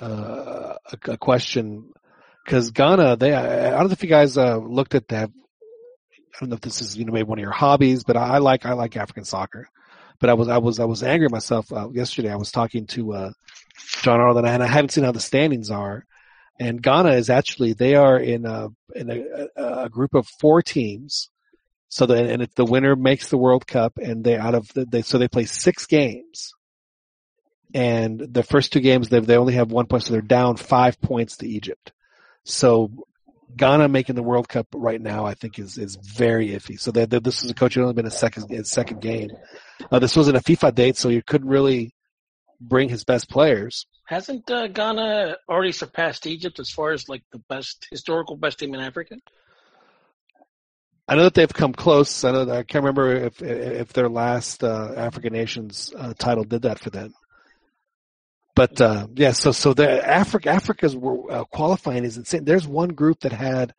uh, 0.01 0.75
a, 0.85 1.11
a 1.11 1.17
question 1.17 1.91
because 2.43 2.71
Ghana. 2.71 3.17
They. 3.17 3.33
I, 3.33 3.67
I 3.67 3.69
don't 3.71 3.87
know 3.87 3.91
if 3.93 4.03
you 4.03 4.09
guys 4.09 4.37
uh, 4.37 4.57
looked 4.57 4.95
at 4.95 5.09
that. 5.09 5.31
I 6.35 6.39
don't 6.39 6.49
know 6.49 6.55
if 6.55 6.61
this 6.61 6.81
is 6.81 6.97
you 6.97 7.05
know 7.05 7.13
maybe 7.13 7.23
one 7.23 7.39
of 7.39 7.43
your 7.43 7.51
hobbies, 7.51 8.03
but 8.03 8.17
I, 8.17 8.39
like 8.39 8.65
I 8.65 8.73
like 8.73 8.97
African 8.97 9.23
soccer. 9.23 9.69
But 10.19 10.29
I 10.29 10.33
was 10.33 10.49
I 10.49 10.57
was 10.57 10.79
I 10.79 10.85
was 10.85 11.01
angry 11.01 11.25
at 11.25 11.31
myself 11.31 11.71
uh, 11.71 11.89
yesterday. 11.91 12.31
I 12.31 12.35
was 12.35 12.51
talking 12.51 12.87
to 12.87 13.13
uh, 13.13 13.31
John 14.01 14.19
Arlen, 14.19 14.45
and 14.45 14.61
I 14.61 14.67
haven't 14.67 14.91
seen 14.91 15.03
how 15.03 15.11
the 15.11 15.19
standings 15.19 15.71
are. 15.71 16.05
And 16.59 16.81
Ghana 16.81 17.11
is 17.11 17.29
actually 17.29 17.73
they 17.73 17.95
are 17.95 18.17
in 18.17 18.45
a 18.45 18.69
in 18.95 19.09
a, 19.09 19.83
a, 19.83 19.89
group 19.89 20.13
of 20.13 20.27
four 20.39 20.61
teams. 20.61 21.29
So 21.89 22.05
the 22.05 22.15
and 22.15 22.47
the 22.55 22.65
winner 22.65 22.95
makes 22.95 23.29
the 23.29 23.37
World 23.37 23.67
Cup, 23.67 23.97
and 23.97 24.23
they 24.23 24.37
out 24.37 24.55
of 24.55 24.67
the, 24.73 24.85
they 24.85 25.01
so 25.01 25.17
they 25.17 25.27
play 25.27 25.45
six 25.45 25.85
games, 25.85 26.53
and 27.73 28.19
the 28.19 28.43
first 28.43 28.73
two 28.73 28.79
games 28.81 29.09
they 29.09 29.19
they 29.19 29.37
only 29.37 29.53
have 29.53 29.71
one 29.71 29.85
point, 29.85 30.03
so 30.03 30.11
they're 30.11 30.21
down 30.21 30.57
five 30.57 30.99
points 31.01 31.37
to 31.37 31.47
Egypt. 31.47 31.93
So 32.43 32.91
Ghana 33.55 33.87
making 33.87 34.15
the 34.15 34.23
World 34.23 34.49
Cup 34.49 34.67
right 34.73 35.01
now, 35.01 35.25
I 35.25 35.33
think 35.33 35.59
is 35.59 35.77
is 35.77 35.95
very 35.95 36.49
iffy. 36.49 36.79
So 36.79 36.91
they, 36.91 37.05
they, 37.05 37.19
this 37.19 37.43
is 37.43 37.49
a 37.49 37.53
coach 37.53 37.75
who 37.75 37.81
only 37.81 37.93
been 37.93 38.05
a 38.05 38.11
second 38.11 38.49
his 38.49 38.69
second 38.69 39.01
game. 39.01 39.29
Uh, 39.91 39.99
this 39.99 40.15
wasn't 40.15 40.37
a 40.37 40.41
FIFA 40.41 40.75
date, 40.75 40.97
so 40.97 41.09
you 41.09 41.21
couldn't 41.23 41.47
really 41.47 41.93
bring 42.59 42.89
his 42.89 43.03
best 43.03 43.29
players. 43.29 43.85
Hasn't 44.07 44.49
uh, 44.51 44.67
Ghana 44.67 45.37
already 45.49 45.71
surpassed 45.71 46.27
Egypt 46.27 46.59
as 46.59 46.69
far 46.69 46.91
as 46.91 47.09
like 47.09 47.23
the 47.31 47.39
best 47.49 47.87
historical 47.89 48.35
best 48.35 48.59
team 48.59 48.73
in 48.73 48.81
Africa? 48.81 49.15
I 51.07 51.15
know 51.15 51.23
that 51.23 51.35
they've 51.35 51.53
come 51.53 51.73
close. 51.73 52.23
I 52.23 52.31
know 52.31 52.41
I 52.49 52.63
can't 52.63 52.83
remember 52.83 53.13
if 53.13 53.41
if 53.41 53.93
their 53.93 54.09
last 54.09 54.63
uh, 54.63 54.93
African 54.97 55.33
nations 55.33 55.93
uh, 55.97 56.13
title 56.17 56.43
did 56.43 56.63
that 56.63 56.79
for 56.79 56.89
them. 56.89 57.13
But 58.55 58.79
uh, 58.79 59.07
yeah, 59.15 59.31
so 59.31 59.51
so 59.51 59.73
the 59.73 60.07
Africa 60.07 60.49
Africa's 60.49 60.95
uh, 60.95 61.43
qualifying 61.45 62.05
is 62.05 62.17
insane. 62.17 62.45
There's 62.45 62.67
one 62.67 62.89
group 62.89 63.21
that 63.21 63.33
had 63.33 63.73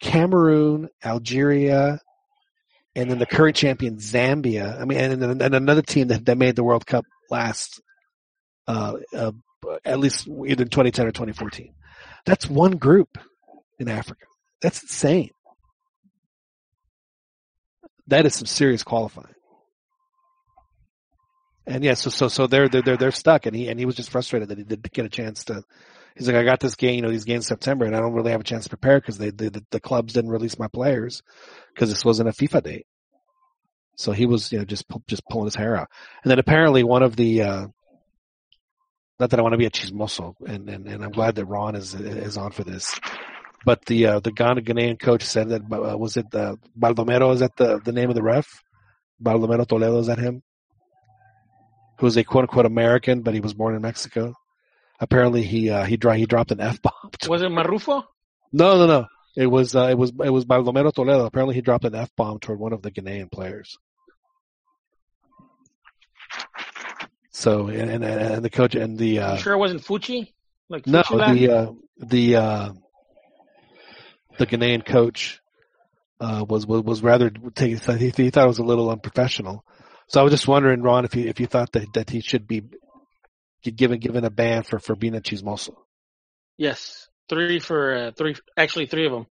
Cameroon, 0.00 0.88
Algeria, 1.04 2.00
and 2.96 3.10
then 3.10 3.18
the 3.18 3.26
current 3.26 3.56
champion 3.56 3.98
Zambia. 3.98 4.80
I 4.80 4.84
mean, 4.84 4.98
and, 4.98 5.22
and, 5.22 5.42
and 5.42 5.54
another 5.54 5.82
team 5.82 6.08
that, 6.08 6.24
that 6.26 6.38
made 6.38 6.56
the 6.56 6.64
World 6.64 6.86
Cup 6.86 7.04
last, 7.30 7.80
uh, 8.66 8.94
uh, 9.14 9.32
at 9.84 10.00
least 10.00 10.26
either 10.26 10.64
2010 10.64 11.06
or 11.06 11.12
2014. 11.12 11.72
That's 12.26 12.48
one 12.48 12.78
group 12.78 13.16
in 13.78 13.88
Africa. 13.88 14.26
That's 14.60 14.82
insane 14.82 15.30
that 18.10 18.26
is 18.26 18.34
some 18.34 18.46
serious 18.46 18.82
qualifying. 18.82 19.34
And 21.70 21.84
yeah, 21.84 21.94
so 21.94 22.10
so 22.10 22.26
so 22.26 22.48
they're 22.48 22.68
they're 22.68 22.82
they're, 22.82 22.96
they're 22.96 23.12
stuck, 23.12 23.46
and 23.46 23.54
he 23.54 23.68
and 23.68 23.78
he 23.78 23.86
was 23.86 23.94
just 23.94 24.10
frustrated 24.10 24.48
that 24.48 24.58
he 24.58 24.64
didn't 24.64 24.90
get 24.92 25.04
a 25.04 25.08
chance 25.08 25.44
to. 25.44 25.62
He's 26.16 26.26
like, 26.26 26.36
I 26.36 26.42
got 26.42 26.58
this 26.58 26.74
game, 26.74 26.96
you 26.96 27.02
know, 27.02 27.10
these 27.10 27.24
games 27.24 27.44
in 27.44 27.48
September, 27.48 27.84
and 27.84 27.94
I 27.94 28.00
don't 28.00 28.12
really 28.12 28.32
have 28.32 28.40
a 28.40 28.44
chance 28.44 28.64
to 28.64 28.70
prepare 28.70 29.00
because 29.00 29.18
they, 29.18 29.30
they 29.30 29.48
the, 29.48 29.64
the 29.70 29.78
clubs 29.78 30.12
didn't 30.12 30.32
release 30.32 30.58
my 30.58 30.66
players 30.66 31.22
because 31.72 31.88
this 31.88 32.04
wasn't 32.04 32.28
a 32.28 32.32
FIFA 32.32 32.62
date. 32.64 32.86
So 33.96 34.10
he 34.10 34.26
was, 34.26 34.50
you 34.50 34.58
know, 34.58 34.64
just 34.64 34.84
just 35.06 35.22
pulling 35.30 35.46
his 35.46 35.54
hair 35.54 35.76
out. 35.76 35.88
And 36.24 36.30
then 36.30 36.40
apparently 36.40 36.82
one 36.82 37.04
of 37.04 37.14
the, 37.14 37.42
uh, 37.42 37.66
not 39.20 39.30
that 39.30 39.38
I 39.38 39.42
want 39.42 39.52
to 39.52 39.58
be 39.58 39.66
a 39.66 39.70
chismoso, 39.70 40.34
and, 40.44 40.68
and, 40.68 40.88
and 40.88 41.04
I'm 41.04 41.12
glad 41.12 41.36
that 41.36 41.44
Ron 41.44 41.76
is 41.76 41.94
is 41.94 42.36
on 42.36 42.50
for 42.50 42.64
this. 42.64 42.98
but 43.64 43.84
the 43.86 44.06
uh, 44.06 44.20
the 44.20 44.32
Ghana 44.32 44.62
Ghanaian 44.62 44.98
coach 44.98 45.22
said 45.22 45.50
that 45.50 45.62
uh, 45.72 45.96
was 45.96 46.16
it 46.16 46.34
uh, 46.34 46.56
Baldomero? 46.76 47.32
Is 47.32 47.40
that 47.40 47.56
the 47.56 47.78
the 47.78 47.92
name 47.92 48.08
of 48.08 48.16
the 48.16 48.22
ref? 48.22 48.64
Baldomero 49.22 49.66
Toledo 49.68 49.98
is 49.98 50.08
that 50.08 50.18
him? 50.18 50.42
Who 52.00 52.06
was 52.06 52.16
a 52.16 52.24
quote 52.24 52.44
unquote 52.44 52.66
American, 52.66 53.20
but 53.20 53.34
he 53.34 53.40
was 53.40 53.52
born 53.52 53.74
in 53.74 53.82
Mexico. 53.82 54.34
Apparently, 54.98 55.42
he 55.42 55.70
uh, 55.70 55.84
he 55.84 55.98
dro- 55.98 56.14
he 56.14 56.24
dropped 56.24 56.50
an 56.50 56.60
f 56.60 56.80
bomb. 56.80 57.10
Was 57.28 57.42
it 57.42 57.50
Marrufo? 57.50 58.04
No, 58.52 58.78
no, 58.78 58.86
no. 58.86 59.06
It 59.36 59.46
was 59.46 59.76
uh, 59.76 59.88
it 59.88 59.98
was 59.98 60.10
it 60.10 60.30
was 60.30 60.44
Baldomero 60.44 60.92
Toledo. 60.92 61.26
Apparently, 61.26 61.54
he 61.54 61.60
dropped 61.60 61.84
an 61.84 61.94
f 61.94 62.10
bomb 62.16 62.38
toward 62.38 62.58
one 62.58 62.72
of 62.72 62.82
the 62.82 62.90
Ghanaian 62.90 63.30
players. 63.30 63.78
So 67.30 67.68
and 67.68 67.90
and, 67.90 68.04
and 68.04 68.44
the 68.44 68.50
coach 68.50 68.74
and 68.74 68.98
the 68.98 69.20
uh, 69.20 69.36
sure 69.36 69.52
it 69.54 69.58
wasn't 69.58 69.82
Fuchi? 69.82 70.32
Like 70.68 70.86
no 70.86 71.02
the 71.08 71.50
uh, 71.50 71.72
the 71.98 72.36
uh, 72.36 72.72
the 74.38 74.46
Ghanaian 74.46 74.84
coach 74.86 75.40
uh, 76.18 76.44
was, 76.48 76.66
was 76.66 76.82
was 76.82 77.02
rather 77.02 77.30
he 77.58 77.76
thought 77.76 78.44
it 78.44 78.46
was 78.46 78.58
a 78.58 78.64
little 78.64 78.90
unprofessional. 78.90 79.64
So 80.10 80.20
I 80.20 80.24
was 80.24 80.32
just 80.32 80.48
wondering, 80.48 80.82
Ron, 80.82 81.04
if 81.04 81.14
you 81.14 81.28
if 81.28 81.38
you 81.38 81.46
thought 81.46 81.70
that 81.72 81.92
that 81.94 82.10
he 82.10 82.20
should 82.20 82.48
be 82.48 82.64
given 83.62 84.00
given 84.00 84.24
a 84.24 84.30
ban 84.30 84.64
for 84.64 84.80
for 84.80 84.96
being 84.96 85.14
a 85.14 85.20
chismoso, 85.20 85.76
Yes, 86.58 87.08
three 87.28 87.60
for 87.60 87.94
uh, 87.94 88.10
three. 88.10 88.34
Actually, 88.56 88.86
three 88.86 89.06
of 89.06 89.12
them. 89.12 89.26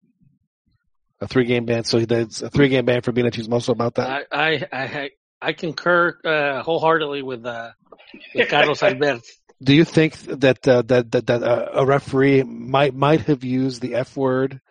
a 1.20 1.28
three 1.28 1.45
game 1.45 1.66
ban. 1.66 1.84
So 1.84 1.99
that's 2.02 2.44
a 2.44 2.52
three 2.52 2.70
game 2.70 2.86
ban 2.86 3.02
for 3.02 3.12
being 3.12 3.26
a 3.26 3.32
chismoso 3.32 3.70
about 3.70 3.95
that. 3.95 4.28
I 4.32 4.52
I 4.52 4.68
I, 4.72 5.10
I 5.41 5.54
concur 5.54 6.16
uh, 6.24 6.62
wholeheartedly 6.62 7.24
with 7.24 7.44
uh, 7.44 7.72
with 8.36 8.48
Carlos 8.48 8.84
Albert. 8.84 9.24
Do 9.64 9.74
you 9.74 9.84
think 9.84 10.14
that 10.20 10.68
uh, 10.68 10.84
that 10.84 11.12
that, 11.12 11.26
that 11.26 11.41
uh, 11.41 11.70
a 11.74 11.86
referee 11.88 12.44
might 12.44 12.94
might 12.94 13.22
have 13.22 13.44
used 13.44 13.82
the 13.82 13.95
F 13.95 14.16
word 14.16 14.62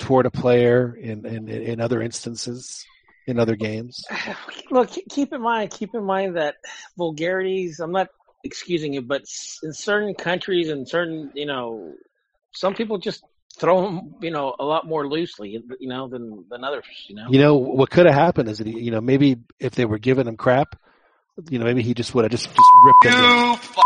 toward 0.00 0.26
a 0.26 0.32
player 0.32 0.92
in 0.92 1.24
in, 1.24 1.48
in 1.48 1.80
other 1.80 2.02
instances 2.02 2.84
in 3.26 3.38
other 3.38 3.56
games? 3.56 4.04
Look, 4.70 4.90
keep 5.08 5.32
in 5.32 5.40
mind, 5.40 5.70
keep 5.70 5.94
in 5.94 6.04
mind 6.04 6.36
that 6.36 6.56
vulgarities. 6.96 7.80
I'm 7.80 7.92
not 7.92 8.08
excusing 8.42 8.94
it, 8.94 9.08
but 9.08 9.22
in 9.62 9.72
certain 9.72 10.14
countries 10.14 10.68
and 10.68 10.88
certain, 10.88 11.30
you 11.34 11.46
know, 11.46 11.94
some 12.52 12.74
people 12.74 12.98
just 12.98 13.24
throw 13.58 13.82
them, 13.82 14.14
you 14.20 14.30
know, 14.30 14.54
a 14.58 14.64
lot 14.64 14.86
more 14.86 15.08
loosely, 15.08 15.62
you 15.80 15.88
know, 15.88 16.08
than 16.08 16.44
than 16.50 16.64
others. 16.64 16.84
You 17.08 17.16
know. 17.16 17.26
You 17.30 17.38
know 17.38 17.56
what 17.56 17.90
could 17.90 18.06
have 18.06 18.14
happened 18.14 18.48
is 18.48 18.58
that 18.58 18.66
you 18.66 18.90
know 18.90 19.00
maybe 19.00 19.36
if 19.58 19.74
they 19.74 19.84
were 19.84 19.98
giving 19.98 20.26
him 20.26 20.36
crap, 20.36 20.78
you 21.48 21.58
know 21.58 21.64
maybe 21.64 21.82
he 21.82 21.94
just 21.94 22.14
would 22.14 22.24
have 22.24 22.30
just 22.30 22.46
just 22.46 22.70
ripped 22.84 23.16
them. 23.16 23.22
You, 23.22 23.52
f- 23.52 23.76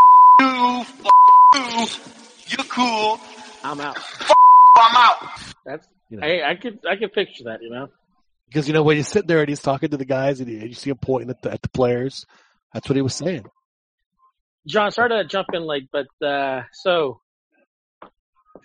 you, 0.40 0.80
f- 0.80 2.04
you. 2.48 2.58
You 2.58 2.64
cool. 2.64 3.20
I'm 3.62 3.80
out. 3.80 3.98
I'm 4.76 4.96
out. 4.96 5.18
That's. 5.64 5.86
You 6.08 6.16
know. 6.16 6.26
Hey, 6.26 6.42
I 6.42 6.54
could 6.54 6.78
I 6.88 6.96
could 6.96 7.12
picture 7.12 7.44
that. 7.44 7.62
You 7.62 7.70
know. 7.70 7.88
Because 8.48 8.66
you 8.66 8.74
know 8.74 8.82
when 8.82 8.96
you 8.96 9.02
sit 9.02 9.26
there 9.26 9.40
and 9.40 9.48
he's 9.48 9.60
talking 9.60 9.90
to 9.90 9.96
the 9.96 10.04
guys 10.04 10.40
and 10.40 10.48
you, 10.48 10.58
you 10.58 10.74
see 10.74 10.90
him 10.90 10.96
pointing 10.96 11.30
at 11.30 11.42
the, 11.42 11.52
at 11.52 11.62
the 11.62 11.68
players, 11.68 12.26
that's 12.72 12.88
what 12.88 12.96
he 12.96 13.02
was 13.02 13.14
saying. 13.14 13.44
John, 14.66 14.90
sorry 14.90 15.10
to 15.10 15.24
jump 15.24 15.48
in 15.52 15.62
late, 15.62 15.88
but 15.92 16.08
uh, 16.26 16.62
so 16.72 17.20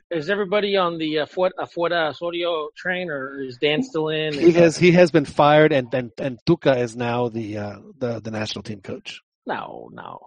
is 0.09 0.29
everybody 0.29 0.77
on 0.77 0.97
the 0.97 1.19
uh, 1.19 1.25
Fuera, 1.25 1.51
uh, 1.59 1.65
Fuera 1.65 2.09
Osorio 2.09 2.69
train, 2.75 3.09
or 3.09 3.41
is 3.41 3.57
Dan 3.57 3.83
still 3.83 4.09
in? 4.09 4.33
He 4.33 4.51
has 4.53 4.77
he 4.77 4.91
has 4.91 5.11
been 5.11 5.25
fired 5.25 5.71
and 5.71 5.93
and, 5.93 6.11
and 6.17 6.39
Tuca 6.45 6.77
is 6.77 6.95
now 6.95 7.29
the 7.29 7.57
uh, 7.57 7.79
the 7.97 8.19
the 8.19 8.31
national 8.31 8.63
team 8.63 8.81
coach. 8.81 9.21
No, 9.45 9.89
no. 9.91 10.19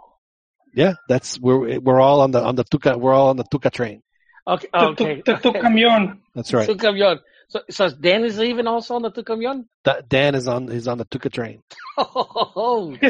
Yeah, 0.74 0.94
that's 1.08 1.38
we're 1.38 1.80
we're 1.80 2.00
all 2.00 2.20
on 2.20 2.32
the 2.32 2.42
on 2.42 2.56
the 2.56 2.64
Tuca 2.64 2.98
we're 2.98 3.14
all 3.14 3.28
on 3.28 3.36
the 3.36 3.44
Tuca 3.44 3.70
train. 3.70 4.02
Okay, 4.48 4.68
The, 4.72 4.78
okay. 4.78 5.22
the, 5.24 5.34
the 5.34 5.50
camion. 5.50 6.18
That's 6.34 6.52
right. 6.52 6.66
Tu 6.66 6.76
camión. 6.76 7.18
So, 7.48 7.60
so 7.70 7.88
Dan 7.88 8.24
is 8.24 8.38
leaving 8.38 8.66
also 8.66 8.94
on 8.96 9.02
the 9.02 9.10
tu 9.10 9.22
camión? 9.22 9.66
Da- 9.84 10.00
Dan 10.08 10.34
is 10.34 10.48
on 10.48 10.68
is 10.70 10.88
on 10.88 10.98
the 10.98 11.04
Tuca 11.06 11.30
train. 11.32 11.62
Oh, 11.98 12.94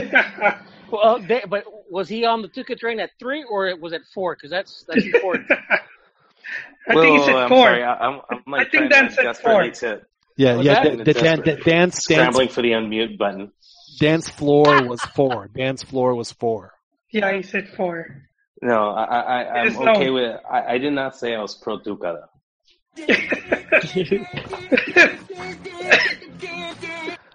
well, 0.92 1.02
uh, 1.02 1.18
Dan, 1.18 1.42
but 1.48 1.64
was 1.90 2.08
he 2.08 2.24
on 2.24 2.42
the 2.42 2.48
Tuca 2.48 2.78
train 2.78 3.00
at 3.00 3.10
three 3.18 3.44
or 3.44 3.66
it 3.66 3.80
was 3.80 3.92
at 3.92 4.02
four? 4.14 4.34
Because 4.36 4.50
that's 4.50 4.84
that's 4.86 5.04
important. 5.04 5.50
I 6.88 6.94
think 6.94 7.04
he 7.04 7.18
Whoa, 7.18 7.26
said 7.26 7.34
I'm 7.36 7.48
four. 7.48 7.66
sorry. 7.66 7.82
I, 7.82 7.94
I'm, 7.94 8.20
I'm 8.30 8.54
I 8.54 8.58
think 8.64 8.70
trying 8.70 8.90
Dan 8.90 9.10
said 9.10 9.36
four. 9.38 9.68
to 9.70 10.02
Yeah, 10.36 10.56
Was 10.56 10.66
yeah. 10.66 10.74
that- 10.84 10.84
Dan, 10.84 11.04
Dan, 11.04 11.14
Dan, 11.24 11.42
Dan's, 11.44 11.64
Dan's 11.64 11.96
scrambling 11.96 12.48
for 12.48 12.62
the 12.62 12.70
unmute 12.72 13.18
button. 13.18 13.50
Dan's 13.98 14.28
floor 14.28 14.86
was 14.86 15.00
four. 15.00 15.48
Dan's 15.48 15.82
floor 15.82 16.14
was 16.14 16.30
four. 16.30 16.72
Yeah, 17.10 17.32
he 17.34 17.42
said 17.42 17.68
four. 17.76 18.22
No, 18.62 18.90
I, 18.90 19.04
I, 19.04 19.42
I- 19.42 19.62
It 19.62 19.66
is 19.68 19.76
I'm 19.76 19.88
okay 19.88 20.04
known. 20.06 20.14
with. 20.14 20.40
I, 20.48 20.74
I 20.74 20.78
did 20.78 20.92
not 20.92 21.16
say 21.16 21.34
I 21.34 21.40
was 21.42 21.54
pro 21.56 21.78
Tuca 21.80 22.00
though. 22.14 22.28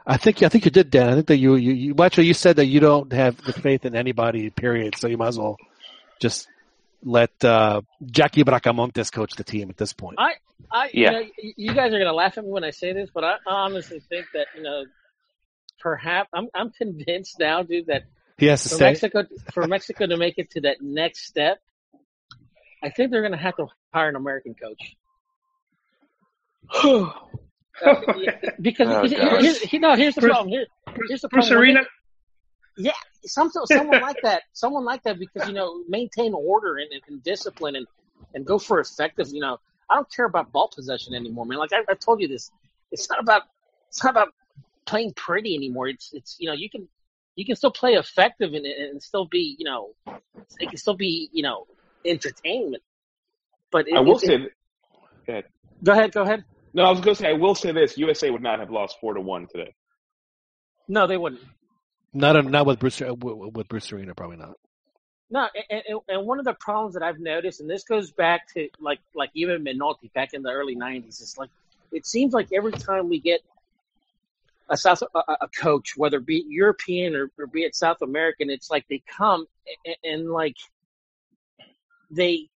I 0.05 0.17
think 0.17 0.41
I 0.41 0.49
think 0.49 0.65
you 0.65 0.71
did, 0.71 0.89
Dan. 0.89 1.09
I 1.09 1.13
think 1.13 1.27
that 1.27 1.37
you 1.37 1.55
you, 1.55 1.73
you 1.73 1.93
well, 1.93 2.05
actually 2.05 2.27
you 2.27 2.33
said 2.33 2.55
that 2.57 2.65
you 2.65 2.79
don't 2.79 3.11
have 3.13 3.37
the 3.37 3.53
faith 3.53 3.85
in 3.85 3.95
anybody. 3.95 4.49
Period. 4.49 4.95
So 4.97 5.07
you 5.07 5.17
might 5.17 5.27
as 5.29 5.37
well 5.39 5.57
just 6.19 6.47
let 7.03 7.31
uh, 7.43 7.81
Jackie 8.05 8.43
Bracamontes 8.43 9.11
coach 9.11 9.33
the 9.35 9.43
team 9.43 9.69
at 9.69 9.77
this 9.77 9.93
point. 9.93 10.17
I, 10.19 10.33
I, 10.71 10.89
Yeah. 10.93 11.11
you 11.11 11.19
know, 11.19 11.29
you 11.57 11.73
guys 11.73 11.93
are 11.93 11.99
gonna 11.99 12.13
laugh 12.13 12.37
at 12.37 12.43
me 12.43 12.51
when 12.51 12.63
I 12.63 12.71
say 12.71 12.93
this, 12.93 13.09
but 13.13 13.23
I 13.23 13.37
honestly 13.45 13.99
think 14.09 14.25
that 14.33 14.47
you 14.55 14.63
know, 14.63 14.85
perhaps 15.79 16.29
I'm 16.33 16.47
I'm 16.53 16.71
convinced 16.71 17.39
now, 17.39 17.63
dude, 17.63 17.87
that 17.87 18.03
He 18.37 18.47
has 18.47 18.63
to 18.63 18.69
for 18.69 18.75
stay. 18.75 18.85
Mexico 18.85 19.23
for 19.53 19.67
Mexico 19.67 20.07
to 20.07 20.17
make 20.17 20.37
it 20.37 20.51
to 20.51 20.61
that 20.61 20.77
next 20.81 21.25
step, 21.25 21.59
I 22.83 22.89
think 22.89 23.11
they're 23.11 23.23
gonna 23.23 23.37
have 23.37 23.55
to 23.57 23.67
hire 23.93 24.09
an 24.09 24.15
American 24.15 24.55
coach. 24.55 24.95
Uh, 27.83 27.95
yeah, 28.19 28.37
because 28.61 28.87
Oh, 28.89 29.07
here- 29.07 29.17
gosh. 29.17 29.41
here's, 29.41 29.59
here- 29.61 29.79
no, 29.79 29.95
here's 29.95 30.13
the 30.13 30.21
Bruce- 30.21 30.31
problem. 30.33 30.49
Here, 30.49 30.67
here's 31.07 31.21
the 31.21 31.29
Bruce 31.29 31.47
problem. 31.49 31.63
Arena. 31.63 31.81
some 33.25 33.49
someone 33.65 34.01
like 34.01 34.17
that, 34.21 34.43
someone 34.53 34.85
like 34.85 35.01
that, 35.03 35.17
because 35.17 35.47
you 35.47 35.53
know, 35.55 35.83
maintain 35.89 36.33
order 36.35 36.77
and, 36.77 36.89
and 37.07 37.23
discipline 37.23 37.75
and 37.75 37.87
and 38.35 38.45
go 38.45 38.59
for 38.59 38.79
effective. 38.79 39.29
You 39.31 39.41
know, 39.41 39.59
I 39.89 39.95
don't 39.95 40.07
care 40.13 40.25
about 40.25 40.51
ball 40.51 40.69
possession 40.73 41.15
anymore, 41.15 41.45
man. 41.47 41.57
Like 41.57 41.73
I, 41.73 41.79
I 41.89 41.95
told 41.95 42.21
you 42.21 42.27
this, 42.27 42.51
it's 42.91 43.09
not 43.09 43.19
about 43.19 43.43
it's 43.87 44.03
not 44.03 44.11
about 44.11 44.27
playing 44.85 45.13
pretty 45.13 45.55
anymore. 45.55 45.87
It's 45.87 46.13
it's 46.13 46.35
you 46.39 46.47
know 46.47 46.53
you 46.53 46.69
can 46.69 46.87
you 47.35 47.45
can 47.45 47.55
still 47.55 47.71
play 47.71 47.93
effective 47.93 48.53
and 48.53 48.63
and 48.65 49.01
still 49.01 49.25
be 49.25 49.55
you 49.57 49.65
know 49.65 49.95
it 50.59 50.69
can 50.69 50.77
still 50.77 50.95
be 50.95 51.29
you 51.33 51.41
know 51.41 51.65
entertainment. 52.05 52.83
But 53.71 53.87
it, 53.87 53.95
I 53.95 54.01
will 54.01 54.17
it- 54.17 54.21
say. 54.21 54.35
it- 54.35 55.45
go 55.83 55.93
ahead, 55.93 56.11
go 56.11 56.21
ahead. 56.21 56.43
No, 56.73 56.83
I 56.83 56.89
was 56.89 57.01
going 57.01 57.15
to 57.15 57.21
say. 57.21 57.29
I 57.29 57.33
will 57.33 57.55
say 57.55 57.71
this: 57.71 57.97
USA 57.97 58.29
would 58.29 58.41
not 58.41 58.59
have 58.59 58.71
lost 58.71 58.97
four 58.99 59.13
to 59.13 59.21
one 59.21 59.47
today. 59.47 59.73
No, 60.87 61.07
they 61.07 61.17
wouldn't. 61.17 61.41
Not 62.13 62.35
a, 62.35 62.41
not 62.41 62.65
with 62.65 62.79
Bruce 62.79 63.01
uh, 63.01 63.13
with 63.13 63.55
with 63.55 63.67
Bruce 63.67 63.91
Arena, 63.91 64.13
probably 64.15 64.37
not. 64.37 64.55
No, 65.29 65.47
and, 65.69 65.83
and, 65.87 65.99
and 66.09 66.27
one 66.27 66.39
of 66.39 66.45
the 66.45 66.53
problems 66.53 66.93
that 66.95 67.03
I've 67.03 67.19
noticed, 67.19 67.61
and 67.61 67.69
this 67.69 67.83
goes 67.83 68.11
back 68.11 68.53
to 68.53 68.67
like 68.79 68.99
like 69.15 69.31
even 69.33 69.63
Menotti 69.63 70.11
back 70.13 70.33
in 70.33 70.43
the 70.43 70.51
early 70.51 70.75
'90s, 70.75 71.21
it's 71.21 71.37
like 71.37 71.49
it 71.91 72.05
seems 72.05 72.33
like 72.33 72.49
every 72.53 72.73
time 72.73 73.09
we 73.09 73.19
get 73.19 73.41
a 74.69 74.77
South 74.77 75.01
a, 75.01 75.19
a 75.41 75.47
coach, 75.49 75.93
whether 75.95 76.17
it 76.17 76.25
be 76.25 76.45
European 76.47 77.15
or, 77.15 77.31
or 77.37 77.47
be 77.47 77.61
it 77.61 77.75
South 77.75 78.01
American, 78.01 78.49
it's 78.49 78.69
like 78.69 78.85
they 78.89 79.01
come 79.07 79.45
and, 79.85 79.95
and 80.03 80.31
like 80.31 80.57
they 82.09 82.49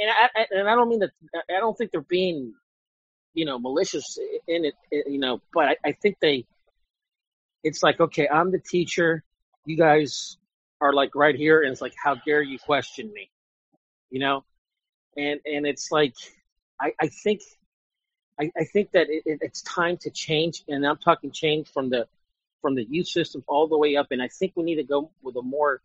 and 0.00 0.10
I 0.10 0.46
and 0.50 0.68
I 0.68 0.74
don't 0.74 0.88
mean 0.88 1.00
that 1.00 1.10
I 1.34 1.60
don't 1.60 1.76
think 1.76 1.90
they're 1.90 2.00
being 2.00 2.54
you 3.34 3.44
know 3.44 3.58
malicious 3.58 4.18
in 4.46 4.64
it, 4.64 4.74
you 4.90 5.18
know, 5.18 5.40
but 5.52 5.68
I, 5.68 5.76
I 5.84 5.92
think 5.92 6.16
they 6.20 6.46
it's 7.62 7.82
like 7.82 8.00
okay, 8.00 8.28
I'm 8.28 8.50
the 8.50 8.58
teacher, 8.58 9.22
you 9.64 9.76
guys 9.76 10.36
are 10.80 10.92
like 10.92 11.14
right 11.14 11.34
here 11.34 11.62
and 11.62 11.72
it's 11.72 11.82
like 11.82 11.94
how 12.02 12.14
dare 12.14 12.42
you 12.42 12.58
question 12.58 13.12
me? 13.12 13.30
You 14.10 14.20
know? 14.20 14.44
And 15.16 15.40
and 15.44 15.66
it's 15.66 15.90
like 15.90 16.14
i 16.80 16.92
i 17.00 17.08
think 17.08 17.40
i, 18.40 18.50
I 18.56 18.64
think 18.64 18.92
that 18.92 19.08
it, 19.10 19.22
it, 19.26 19.38
it's 19.42 19.62
time 19.62 19.96
to 19.98 20.10
change 20.10 20.64
and 20.68 20.86
i'm 20.86 20.96
talking 20.96 21.30
change 21.30 21.68
from 21.68 21.90
the 21.90 22.06
from 22.62 22.74
the 22.74 22.84
youth 22.88 23.08
system 23.08 23.44
all 23.46 23.68
the 23.68 23.78
way 23.78 23.96
up 23.96 24.08
and 24.10 24.22
i 24.22 24.28
think 24.28 24.52
we 24.56 24.64
need 24.64 24.76
to 24.76 24.84
go 24.84 25.10
with 25.22 25.36
a 25.36 25.42
more 25.42 25.80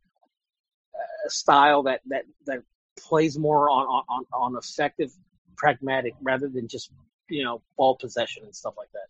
uh, 0.95 1.29
style 1.29 1.83
that 1.83 2.01
that 2.07 2.25
that 2.45 2.63
plays 2.99 3.37
more 3.37 3.69
on 3.69 3.85
on 3.85 4.03
on 4.09 4.25
on 4.33 4.57
effective 4.57 5.11
pragmatic 5.57 6.13
rather 6.21 6.47
than 6.47 6.67
just 6.67 6.91
you 7.29 7.43
know 7.43 7.61
ball 7.77 7.97
possession 7.99 8.43
and 8.43 8.55
stuff 8.55 8.73
like 8.77 8.91
that 8.93 9.07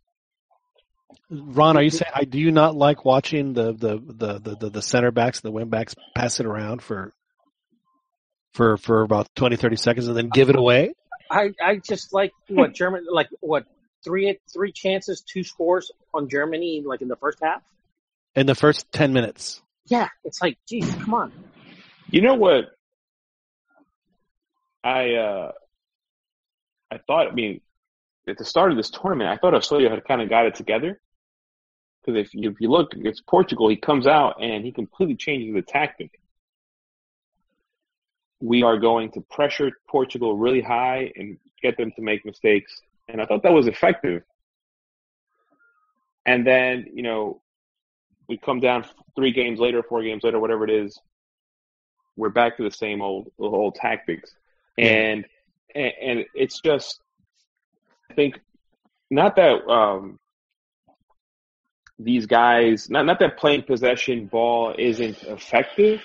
Ron, 1.30 1.78
are 1.78 1.84
you 1.84 1.90
saying 1.90 2.12
I 2.14 2.24
do 2.24 2.40
you 2.40 2.52
not 2.52 2.76
like 2.76 3.06
watching 3.06 3.54
the 3.54 3.74
the 3.74 3.98
the 3.98 4.40
the, 4.40 4.56
the, 4.56 4.70
the 4.70 4.82
center 4.82 5.12
backs 5.12 5.40
and 5.40 5.50
the 5.50 5.52
wing 5.52 5.70
backs 5.70 5.96
pass 6.16 6.40
it 6.40 6.46
around 6.46 6.82
for 6.82 7.14
for 8.54 8.78
for 8.78 9.02
about 9.02 9.28
20, 9.36 9.56
30 9.56 9.76
seconds 9.76 10.08
and 10.08 10.16
then 10.16 10.30
give 10.30 10.50
it 10.50 10.56
away? 10.56 10.94
I 11.30 11.52
I 11.62 11.78
just 11.78 12.14
like 12.14 12.32
what 12.50 12.74
German 12.74 13.06
like 13.10 13.28
what 13.42 13.66
three 14.04 14.38
three 14.54 14.72
chances, 14.72 15.22
two 15.22 15.44
scores 15.44 15.92
on 16.14 16.30
Germany 16.30 16.84
like 16.86 17.02
in 17.02 17.08
the 17.08 17.16
first 17.16 17.40
half. 17.42 17.62
in 18.36 18.46
the 18.46 18.56
first 18.56 18.92
10 18.92 19.14
minutes. 19.14 19.62
Yeah, 19.88 20.08
it's 20.24 20.42
like, 20.42 20.58
geez, 20.68 20.92
come 20.96 21.14
on. 21.14 21.32
You 22.10 22.22
know 22.22 22.36
what? 22.36 22.75
I 24.86 25.16
uh, 25.16 25.52
I 26.92 27.00
thought, 27.00 27.28
I 27.28 27.32
mean, 27.32 27.62
at 28.28 28.38
the 28.38 28.46
start 28.46 28.72
of 28.72 28.78
this 28.78 28.92
tournament, 28.92 29.30
I 29.30 29.38
thought 29.38 29.54
Osorio 29.54 29.90
had 29.90 30.06
kind 30.06 30.22
of 30.22 30.30
got 30.30 30.46
it 30.46 30.56
together. 30.56 31.02
Because 32.06 32.28
if 32.28 32.34
you, 32.36 32.52
if 32.52 32.62
you 32.62 32.70
look 32.70 32.94
against 32.94 33.26
Portugal, 33.26 33.68
he 33.68 33.78
comes 33.78 34.06
out 34.06 34.42
and 34.42 34.64
he 34.64 34.72
completely 34.72 35.16
changes 35.16 35.54
the 35.56 35.64
tactic. 35.64 36.20
We 38.40 38.62
are 38.62 38.78
going 38.78 39.12
to 39.14 39.22
pressure 39.22 39.72
Portugal 39.90 40.38
really 40.38 40.62
high 40.62 41.12
and 41.16 41.40
get 41.64 41.78
them 41.78 41.92
to 41.96 42.02
make 42.02 42.24
mistakes. 42.24 42.80
And 43.08 43.20
I 43.20 43.26
thought 43.26 43.42
that 43.42 43.54
was 43.54 43.68
effective. 43.68 44.22
And 46.28 46.46
then, 46.46 46.86
you 46.94 47.02
know, 47.02 47.42
we 48.28 48.38
come 48.38 48.60
down 48.60 48.86
three 49.16 49.32
games 49.32 49.60
later, 49.60 49.82
four 49.82 50.04
games 50.04 50.24
later, 50.24 50.40
whatever 50.40 50.64
it 50.64 50.72
is. 50.72 51.00
We're 52.16 52.30
back 52.30 52.58
to 52.58 52.64
the 52.64 52.72
same 52.72 53.02
old 53.02 53.32
old 53.40 53.76
tactics, 53.76 54.34
and 54.78 55.26
and, 55.74 55.94
and 56.02 56.26
it's 56.34 56.60
just 56.62 57.00
I 58.10 58.14
think 58.14 58.40
not 59.10 59.36
that 59.36 59.68
um, 59.68 60.20
these 62.00 62.26
guys 62.26 62.90
not 62.90 63.06
not 63.06 63.20
that 63.20 63.38
playing 63.38 63.64
possession 63.64 64.28
ball 64.28 64.74
isn't 64.78 65.24
effective 65.24 66.02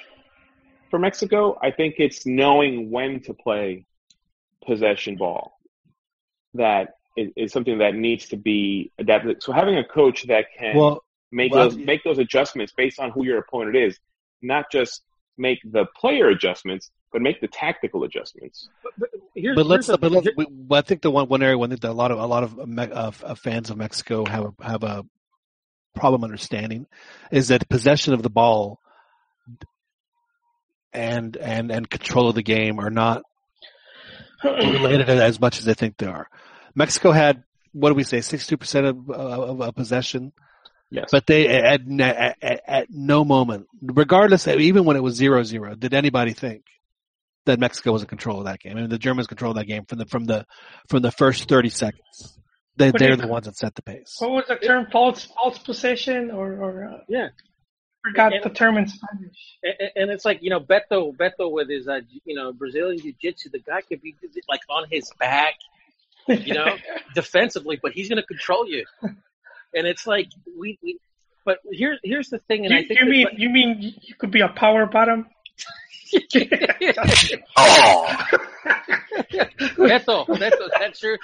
for 0.91 0.99
Mexico. 0.99 1.59
I 1.63 1.71
think 1.71 1.97
it's 1.99 2.27
knowing 2.27 2.91
when 2.91 3.21
to 3.23 3.35
play 3.35 3.87
possession 4.67 5.17
ball 5.17 5.59
that 6.55 6.95
is, 7.17 7.31
is 7.37 7.53
something 7.53 7.79
that 7.79 7.95
needs 7.95 8.29
to 8.29 8.37
be 8.37 8.93
adapted. 8.99 9.43
So 9.43 9.53
having 9.53 9.79
a 9.79 9.85
coach 9.85 10.27
that 10.27 10.47
can 10.59 10.77
Well, 10.77 11.05
make 11.33 11.53
well, 11.53 11.69
those 11.69 11.79
make 11.79 12.05
those 12.05 12.19
adjustments 12.19 12.73
based 12.77 12.99
on 12.99 13.11
who 13.11 13.25
your 13.25 13.39
opponent 13.39 13.77
is, 13.77 13.99
not 14.43 14.71
just 14.71 15.03
make 15.39 15.59
the 15.65 15.87
player 15.97 16.29
adjustments, 16.29 16.91
but 17.13 17.23
make 17.23 17.41
the 17.41 17.49
tactical 17.49 18.05
adjustments. 18.05 18.69
But, 18.83 18.93
but 18.99 19.09
here's, 19.35 19.57
but 19.57 19.67
let's 19.67 19.87
here's 19.87 19.99
the- 19.99 20.09
but 20.09 20.13
let's, 20.13 20.29
we, 20.37 20.47
I 20.71 20.81
think 20.83 21.03
the 21.03 21.11
one 21.11 21.29
one 21.29 21.43
area 21.43 21.59
one 21.59 21.71
that 21.71 21.83
a 21.85 21.93
lot 21.93 22.11
of 22.11 22.19
a 22.19 22.27
lot 22.27 22.43
of, 22.45 22.59
uh, 22.59 22.67
Me- 22.67 22.83
uh, 22.85 22.87
of, 22.89 23.23
of 23.23 23.31
uh, 23.31 23.35
fans 23.35 23.71
of 23.71 23.77
Mexico 23.77 24.25
have 24.25 24.45
a, 24.45 24.65
have 24.65 24.83
a 24.83 25.05
problem 25.95 26.23
understanding 26.25 26.87
is 27.33 27.49
that 27.49 27.69
possession 27.69 28.15
of 28.15 28.23
the 28.23 28.31
ball 28.31 28.79
and 30.93 31.37
and 31.37 31.71
and 31.71 31.89
control 31.89 32.29
of 32.29 32.35
the 32.35 32.43
game 32.43 32.79
are 32.81 32.91
not 32.91 33.23
related 34.45 35.09
as 35.09 35.41
much 35.41 35.59
as 35.59 35.65
they 35.65 35.75
think 35.75 35.97
they 35.99 36.07
are. 36.07 36.29
Mexico 36.75 37.13
had 37.13 37.43
what 37.73 37.91
do 37.91 37.95
we 37.95 38.05
say 38.05 38.21
sixty 38.21 38.51
two 38.51 38.57
percent 38.57 38.87
of, 38.87 39.11
of, 39.11 39.61
of 39.61 39.75
possession, 39.75 40.33
Yes. 40.91 41.09
but 41.13 41.27
they 41.27 41.47
at, 41.49 41.81
at 41.89 42.37
at 42.43 42.61
at 42.67 42.87
no 42.91 43.25
moment, 43.25 43.67
regardless, 43.81 44.49
even 44.49 44.85
when 44.85 44.97
it 44.97 45.03
was 45.03 45.15
zero 45.15 45.43
zero, 45.45 45.75
did 45.77 45.95
anybody 45.95 46.33
think 46.33 46.65
that 47.47 47.59
Mexico 47.59 47.93
was 47.93 48.03
in 48.03 48.09
control 48.09 48.39
of 48.39 48.45
that 48.45 48.61
game? 48.61 48.77
I 48.77 48.81
mean, 48.81 48.91
the 48.91 48.99
Germans 48.99 49.27
controlled 49.27 49.57
that 49.57 49.67
game 49.67 49.85
from 49.87 49.99
the 49.99 50.07
from 50.07 50.25
the 50.25 50.47
from 50.89 51.03
the 51.03 51.11
first 51.11 51.49
thirty 51.49 51.71
seconds. 51.71 52.39
They 52.77 52.91
they're 52.93 53.17
the 53.17 53.27
ones 53.27 53.47
that 53.47 53.57
set 53.57 53.75
the 53.75 53.83
pace. 53.83 54.17
What 54.19 54.31
was 54.31 54.45
the 54.49 54.57
term? 54.57 54.87
False 54.91 55.25
false 55.25 55.59
possession, 55.59 56.31
or, 56.31 56.53
or 56.55 56.85
uh, 56.85 56.99
yeah, 57.09 57.29
forgot 58.03 58.33
And- 58.33 58.43
the 58.45 58.51
term 58.51 58.79
in 58.79 58.87
Spanish. 58.89 59.37
and, 59.63 59.75
and 59.97 60.11
it's 60.11 60.25
like 60.25 60.39
you 60.43 60.51
know 60.51 60.61
Beto, 60.61 61.15
Beto 61.15 61.51
with 61.51 61.69
his 61.69 61.89
uh, 61.89 62.01
you 62.25 62.35
know 62.37 62.53
Brazilian 62.53 62.99
jiu-jitsu, 63.03 63.51
the 63.51 63.59
guy 63.59 63.81
could 63.83 64.01
be 64.01 64.15
like 64.49 64.61
on 64.71 64.87
his 64.91 65.11
back, 65.19 65.55
you 66.29 66.55
know, 66.55 66.75
defensively, 67.15 67.79
but 67.83 67.93
he's 67.93 68.09
going 68.09 68.21
to 68.21 68.27
control 68.27 68.67
you. 68.67 68.85
And 69.75 69.87
it's 69.87 70.07
like 70.07 70.29
we, 70.59 70.79
we 70.83 70.99
but 71.45 71.59
here's 71.71 71.99
here's 72.03 72.29
the 72.31 72.39
thing, 72.39 72.65
and 72.65 72.73
you, 72.73 72.79
I 72.79 72.87
think 72.87 73.01
you 73.01 73.05
that- 73.07 73.11
mean 73.11 73.27
you 73.37 73.51
mean 73.51 73.95
you 74.03 74.15
could 74.15 74.31
be 74.31 74.41
a 74.41 74.49
power 74.49 74.87
bottom? 74.87 75.27
Oh, 77.57 78.07
Beto, 79.77 80.27
Beto, 80.27 80.69
that's 80.79 81.01
true. 81.01 81.17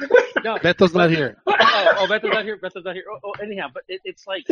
No, 0.45 0.57
Beto's 0.57 0.95
not 0.95 1.11
here. 1.11 1.37
oh, 1.47 1.55
oh, 1.55 2.07
Beto's 2.09 2.33
not 2.33 2.45
here. 2.45 2.59
Beto's 2.59 2.85
not 2.85 2.95
here. 2.95 3.05
Oh, 3.11 3.19
oh, 3.25 3.33
anyhow, 3.43 3.69
but 3.73 3.85
it, 3.89 4.01
it's 4.05 4.27
like 4.27 4.47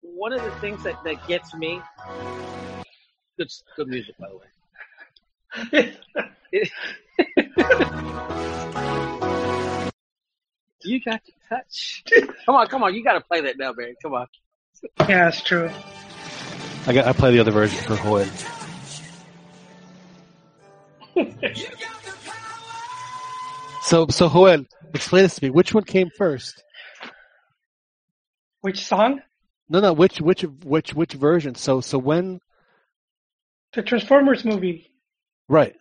one 0.00 0.32
of 0.32 0.42
the 0.42 0.50
things 0.52 0.82
that, 0.84 1.02
that 1.04 1.26
gets 1.26 1.54
me. 1.54 1.80
Good, 3.38 3.50
good 3.76 3.88
music, 3.88 4.14
by 4.18 4.28
the 4.28 5.72
way. 5.72 5.96
You 10.86 11.00
got 11.00 11.20
to 11.24 11.32
touch. 11.48 12.04
Come 12.46 12.54
on, 12.54 12.66
come 12.68 12.82
on. 12.84 12.94
You 12.94 13.02
got 13.02 13.14
to 13.14 13.20
play 13.20 13.40
that 13.42 13.58
now, 13.58 13.72
man. 13.72 13.94
Come 14.00 14.14
on. 14.14 14.26
yeah, 15.00 15.24
that's 15.24 15.42
true. 15.42 15.68
I 16.86 16.92
got 16.92 17.06
I 17.06 17.12
play 17.12 17.32
the 17.32 17.40
other 17.40 17.50
version 17.50 17.82
for 17.84 17.96
Hoy. 17.96 18.28
So 23.86 24.08
so 24.08 24.28
Joel, 24.28 24.64
explain 24.94 25.22
this 25.22 25.36
to 25.36 25.44
me. 25.44 25.50
Which 25.50 25.72
one 25.72 25.84
came 25.84 26.10
first? 26.10 26.64
Which 28.60 28.84
song? 28.84 29.22
No, 29.68 29.78
no. 29.78 29.92
Which 29.92 30.20
which 30.20 30.42
which 30.42 30.92
which 30.92 31.12
version? 31.12 31.54
So 31.54 31.80
so 31.80 31.96
when? 31.96 32.40
The 33.74 33.82
Transformers 33.82 34.44
movie. 34.44 34.90
Right. 35.48 35.76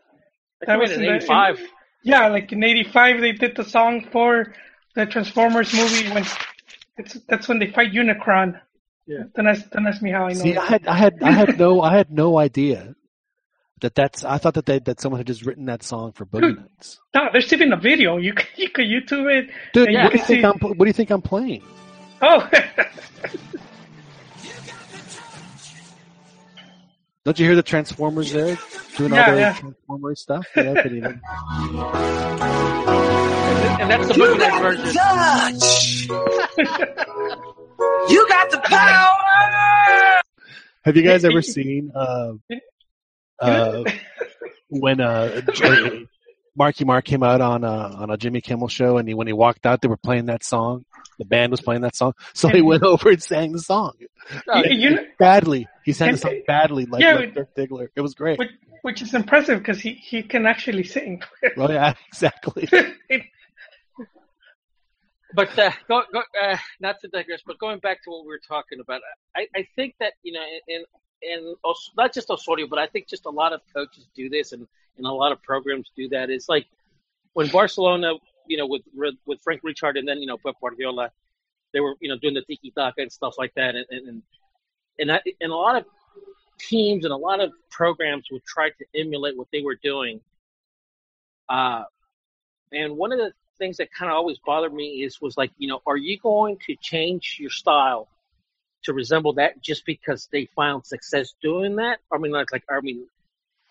That 0.61 0.67
That 0.67 0.79
was 0.79 0.91
in 0.91 1.03
in 1.03 1.15
'85. 1.15 1.59
Yeah, 2.03 2.27
like 2.27 2.51
in 2.51 2.63
'85 2.63 3.21
they 3.21 3.31
did 3.31 3.55
the 3.55 3.63
song 3.63 4.07
for 4.11 4.53
the 4.93 5.07
Transformers 5.07 5.73
movie 5.73 6.07
when 6.13 6.25
it's 6.97 7.15
that's 7.27 7.47
when 7.47 7.57
they 7.57 7.71
fight 7.71 7.91
Unicron. 7.91 8.61
Yeah. 9.07 9.23
Don't 9.35 9.47
ask, 9.47 9.67
don't 9.71 9.87
ask 9.87 10.01
me 10.03 10.11
how 10.11 10.25
I 10.27 10.33
know. 10.33 10.39
See, 10.39 10.53
that. 10.53 10.61
I 10.61 10.65
had 10.65 10.87
I 10.87 10.95
had 10.95 11.23
I 11.23 11.31
had 11.31 11.59
no 11.59 11.81
I 11.81 11.95
had 11.97 12.11
no 12.11 12.37
idea 12.37 12.93
that 13.81 13.93
that's. 13.95 14.23
I 14.23 14.37
thought 14.37 14.53
that 14.55 14.65
they 14.65 14.79
that 14.79 14.99
someone 15.01 15.19
had 15.19 15.27
just 15.27 15.45
written 15.45 15.65
that 15.65 15.83
song 15.83 16.13
for 16.13 16.25
Boogie 16.25 16.55
Nights. 16.57 16.99
No, 17.13 17.27
there's 17.31 17.51
even 17.53 17.71
a 17.73 17.77
video. 17.77 18.17
You 18.17 18.33
can, 18.33 18.47
you 18.55 18.69
could 18.69 18.85
YouTube 18.85 19.29
it. 19.33 19.49
Dude, 19.73 19.89
and 19.89 19.97
what 20.03 20.11
do 20.13 20.19
can 20.19 20.19
you 20.19 20.25
think 20.25 20.41
see- 20.41 20.45
I'm? 20.45 20.57
What 20.77 20.85
do 20.85 20.87
you 20.87 20.93
think 20.93 21.09
I'm 21.11 21.21
playing? 21.21 21.61
Oh, 22.21 22.49
Don't 27.25 27.37
you 27.39 27.45
hear 27.45 27.55
the 27.55 27.63
Transformers 27.63 28.31
there 28.31 28.57
doing 28.97 29.13
Yeah, 29.13 29.19
all 29.19 29.25
their 29.31 29.39
yeah. 29.39 29.53
Transformers 29.57 30.21
stuff? 30.21 30.45
Yeah, 30.55 30.73
I 30.77 30.81
could 30.83 30.93
even- 30.93 31.19
And 33.81 33.89
that's 33.91 34.07
the 34.07 34.13
Boogie 34.13 34.37
Nights 34.37 34.59
version. 34.61 34.93
touch. 34.93 36.07
you 38.11 38.27
got 38.29 38.51
the 38.51 38.59
power. 38.63 40.21
Have 40.83 40.95
you 40.95 41.01
guys 41.01 41.25
ever 41.25 41.41
seen 41.41 41.91
uh, 41.95 42.33
uh, 43.39 43.83
when 44.69 45.01
uh, 45.01 45.41
J- 45.53 46.07
Marky 46.55 46.85
Mark 46.85 47.05
came 47.05 47.23
out 47.23 47.41
on 47.41 47.63
a 47.63 47.67
on 47.67 48.09
a 48.09 48.17
Jimmy 48.17 48.41
Kimmel 48.41 48.67
show, 48.67 48.97
and 48.97 49.07
he, 49.07 49.13
when 49.13 49.27
he 49.27 49.33
walked 49.33 49.65
out, 49.65 49.81
they 49.81 49.87
were 49.87 49.97
playing 49.97 50.27
that 50.27 50.43
song. 50.43 50.85
The 51.17 51.25
band 51.25 51.51
was 51.51 51.61
playing 51.61 51.81
that 51.81 51.95
song, 51.95 52.13
so 52.33 52.49
he 52.49 52.61
went 52.61 52.83
over 52.83 53.09
and 53.09 53.23
sang 53.23 53.53
the 53.53 53.59
song 53.59 53.93
Oh, 54.49 54.63
you, 54.63 54.75
you 54.75 54.89
know, 54.91 55.03
badly. 55.19 55.67
He 55.83 55.93
sang 55.93 56.11
the 56.11 56.17
song 56.17 56.41
badly, 56.47 56.85
like, 56.85 57.01
Yeah, 57.01 57.13
like 57.13 57.33
Dirk 57.33 57.55
Diggler. 57.55 57.87
It 57.95 58.01
was 58.01 58.15
great. 58.15 58.39
which, 58.39 58.51
which 58.81 59.01
is 59.01 59.13
impressive 59.13 59.59
because 59.59 59.79
he, 59.79 59.93
he 59.93 60.23
can 60.23 60.45
actually 60.45 60.83
sing. 60.83 61.21
Oh 61.57 61.71
yeah, 61.71 61.93
exactly. 62.07 62.67
But 65.33 65.59
uh, 65.59 65.71
go, 65.89 66.01
go, 66.13 66.21
uh, 66.41 66.55
not 66.79 67.01
to 67.01 67.09
digress, 67.09 67.41
but 67.45 67.59
going 67.59 67.79
back 67.79 68.01
to 68.05 68.09
what 68.09 68.21
we 68.23 68.29
were 68.29 68.39
talking 68.47 68.79
about, 68.79 69.01
I, 69.35 69.47
I 69.53 69.67
think 69.75 69.95
that 69.99 70.13
you 70.23 70.31
know, 70.31 70.45
in 70.69 70.85
Os- 71.63 71.91
not 71.97 72.13
just 72.13 72.29
Osorio, 72.29 72.67
but 72.67 72.79
I 72.79 72.87
think 72.87 73.07
just 73.07 73.25
a 73.25 73.29
lot 73.29 73.53
of 73.53 73.61
coaches 73.73 74.07
do 74.15 74.29
this, 74.29 74.51
and, 74.51 74.67
and 74.97 75.05
a 75.05 75.11
lot 75.11 75.31
of 75.31 75.41
programs 75.41 75.91
do 75.95 76.09
that. 76.09 76.29
It's 76.29 76.49
like 76.49 76.67
when 77.33 77.47
Barcelona, 77.47 78.13
you 78.47 78.57
know, 78.57 78.67
with 78.67 78.83
with 79.25 79.39
Frank 79.41 79.61
Rijkaard 79.63 79.97
and 79.97 80.07
then 80.07 80.19
you 80.19 80.27
know 80.27 80.37
Pep 80.37 80.55
Guardiola, 80.61 81.11
they 81.73 81.79
were 81.79 81.95
you 81.99 82.09
know 82.09 82.17
doing 82.17 82.33
the 82.33 82.41
tiki 82.41 82.71
taka 82.71 83.01
and 83.01 83.11
stuff 83.11 83.35
like 83.37 83.53
that, 83.55 83.75
and 83.75 83.85
and 83.89 84.07
and 84.07 84.21
and, 84.99 85.21
and 85.41 85.51
a 85.51 85.55
lot 85.55 85.75
of 85.75 85.85
teams 86.57 87.03
and 87.05 87.13
a 87.13 87.17
lot 87.17 87.39
of 87.41 87.51
programs 87.69 88.27
would 88.31 88.43
try 88.45 88.69
to 88.69 88.85
emulate 88.99 89.37
what 89.37 89.47
they 89.51 89.61
were 89.61 89.75
doing. 89.75 90.21
Uh, 91.49 91.83
and 92.71 92.95
one 92.97 93.11
of 93.11 93.19
the 93.19 93.31
things 93.57 93.77
that 93.77 93.91
kind 93.91 94.11
of 94.11 94.15
always 94.15 94.37
bothered 94.45 94.73
me 94.73 95.03
is 95.03 95.21
was 95.21 95.37
like, 95.37 95.51
you 95.57 95.67
know, 95.67 95.81
are 95.85 95.97
you 95.97 96.17
going 96.19 96.57
to 96.65 96.75
change 96.81 97.37
your 97.39 97.49
style 97.49 98.07
to 98.85 98.93
resemble 98.93 99.33
that 99.33 99.61
just 99.61 99.85
because 99.85 100.27
they 100.31 100.45
found 100.55 100.85
success 100.85 101.33
doing 101.41 101.75
that? 101.77 101.99
I 102.11 102.17
mean, 102.17 102.31
like, 102.31 102.51
like 102.51 102.63
I 102.69 102.79
mean, 102.81 103.07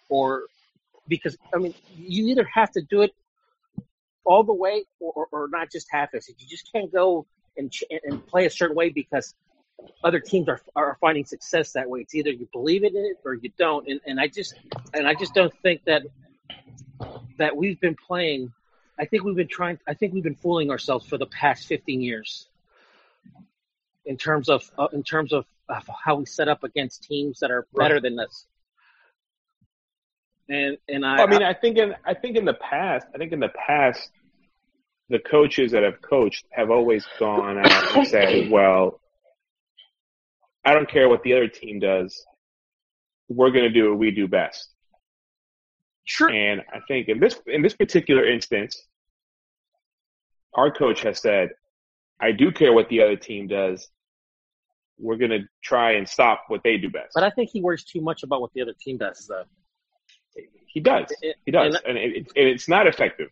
or 0.08 0.44
because 1.08 1.36
I 1.54 1.58
mean, 1.58 1.74
you 1.96 2.28
either 2.28 2.44
have 2.44 2.70
to 2.72 2.82
do 2.82 3.02
it 3.02 3.14
all 4.24 4.42
the 4.42 4.54
way 4.54 4.84
or, 5.00 5.26
or, 5.30 5.48
not 5.48 5.70
just 5.70 5.86
half 5.90 6.14
as. 6.14 6.28
You 6.28 6.46
just 6.48 6.70
can't 6.72 6.92
go 6.92 7.26
and 7.56 7.72
and 8.04 8.26
play 8.26 8.46
a 8.46 8.50
certain 8.50 8.74
way 8.74 8.88
because 8.88 9.34
other 10.02 10.20
teams 10.20 10.48
are 10.48 10.60
are 10.74 10.96
finding 11.00 11.24
success 11.24 11.72
that 11.72 11.88
way. 11.88 12.00
It's 12.00 12.14
either 12.14 12.30
you 12.30 12.48
believe 12.52 12.84
in 12.84 12.96
it 12.96 13.18
or 13.24 13.34
you 13.34 13.50
don't. 13.58 13.86
And 13.88 14.00
and 14.06 14.20
I 14.20 14.28
just 14.28 14.54
and 14.92 15.06
I 15.06 15.14
just 15.14 15.34
don't 15.34 15.52
think 15.62 15.84
that 15.84 16.02
that 17.38 17.56
we've 17.56 17.80
been 17.80 17.96
playing. 17.96 18.52
I 18.98 19.04
think 19.06 19.24
we've 19.24 19.36
been 19.36 19.48
trying. 19.48 19.78
I 19.86 19.94
think 19.94 20.14
we've 20.14 20.22
been 20.22 20.36
fooling 20.36 20.70
ourselves 20.70 21.06
for 21.06 21.18
the 21.18 21.26
past 21.26 21.66
15 21.66 22.00
years. 22.00 22.48
In 24.06 24.16
terms 24.16 24.48
of 24.48 24.70
uh, 24.78 24.88
in 24.92 25.02
terms 25.02 25.32
of, 25.32 25.46
of 25.68 25.88
how 26.04 26.16
we 26.16 26.26
set 26.26 26.48
up 26.48 26.62
against 26.62 27.04
teams 27.04 27.38
that 27.40 27.50
are 27.50 27.66
better 27.74 28.00
than 28.00 28.18
us. 28.18 28.46
And 30.48 30.76
and 30.88 31.06
I, 31.06 31.22
I 31.22 31.26
mean, 31.26 31.42
I 31.42 31.54
think 31.54 31.78
in 31.78 31.94
I 32.04 32.12
think 32.14 32.36
in 32.36 32.44
the 32.44 32.54
past, 32.54 33.06
I 33.14 33.18
think 33.18 33.32
in 33.32 33.40
the 33.40 33.48
past, 33.66 34.10
the 35.08 35.18
coaches 35.18 35.72
that 35.72 35.82
have 35.82 36.02
coached 36.02 36.44
have 36.50 36.70
always 36.70 37.06
gone 37.18 37.58
out 37.58 37.96
and 37.96 38.06
said, 38.06 38.50
"Well, 38.50 39.00
I 40.64 40.74
don't 40.74 40.88
care 40.88 41.08
what 41.08 41.22
the 41.22 41.32
other 41.32 41.48
team 41.48 41.80
does. 41.80 42.24
We're 43.28 43.50
going 43.50 43.64
to 43.64 43.70
do 43.70 43.90
what 43.90 43.98
we 43.98 44.10
do 44.10 44.28
best." 44.28 44.68
Sure. 46.04 46.28
And 46.28 46.60
I 46.72 46.80
think 46.86 47.08
in 47.08 47.20
this 47.20 47.40
in 47.46 47.62
this 47.62 47.74
particular 47.74 48.28
instance, 48.28 48.86
our 50.52 50.70
coach 50.70 51.00
has 51.02 51.20
said, 51.20 51.50
"I 52.20 52.32
do 52.32 52.52
care 52.52 52.74
what 52.74 52.90
the 52.90 53.00
other 53.00 53.16
team 53.16 53.48
does. 53.48 53.88
We're 54.98 55.16
going 55.16 55.30
to 55.32 55.40
try 55.62 55.92
and 55.92 56.08
stop 56.08 56.44
what 56.48 56.62
they 56.62 56.76
do 56.76 56.88
best." 56.90 57.12
But 57.14 57.24
I 57.24 57.30
think 57.30 57.50
he 57.50 57.60
worries 57.60 57.84
too 57.84 58.00
much 58.00 58.22
about 58.22 58.40
what 58.40 58.52
the 58.54 58.62
other 58.62 58.74
team 58.80 58.96
does, 58.98 59.26
though. 59.28 59.44
he 60.66 60.80
does. 60.80 61.06
It- 61.22 61.36
He 61.46 61.52
does, 61.52 61.74
and- 61.86 61.96
and, 61.96 61.98
it, 61.98 62.16
it, 62.16 62.32
and 62.36 62.48
it's 62.48 62.68
not 62.68 62.86
effective. 62.86 63.30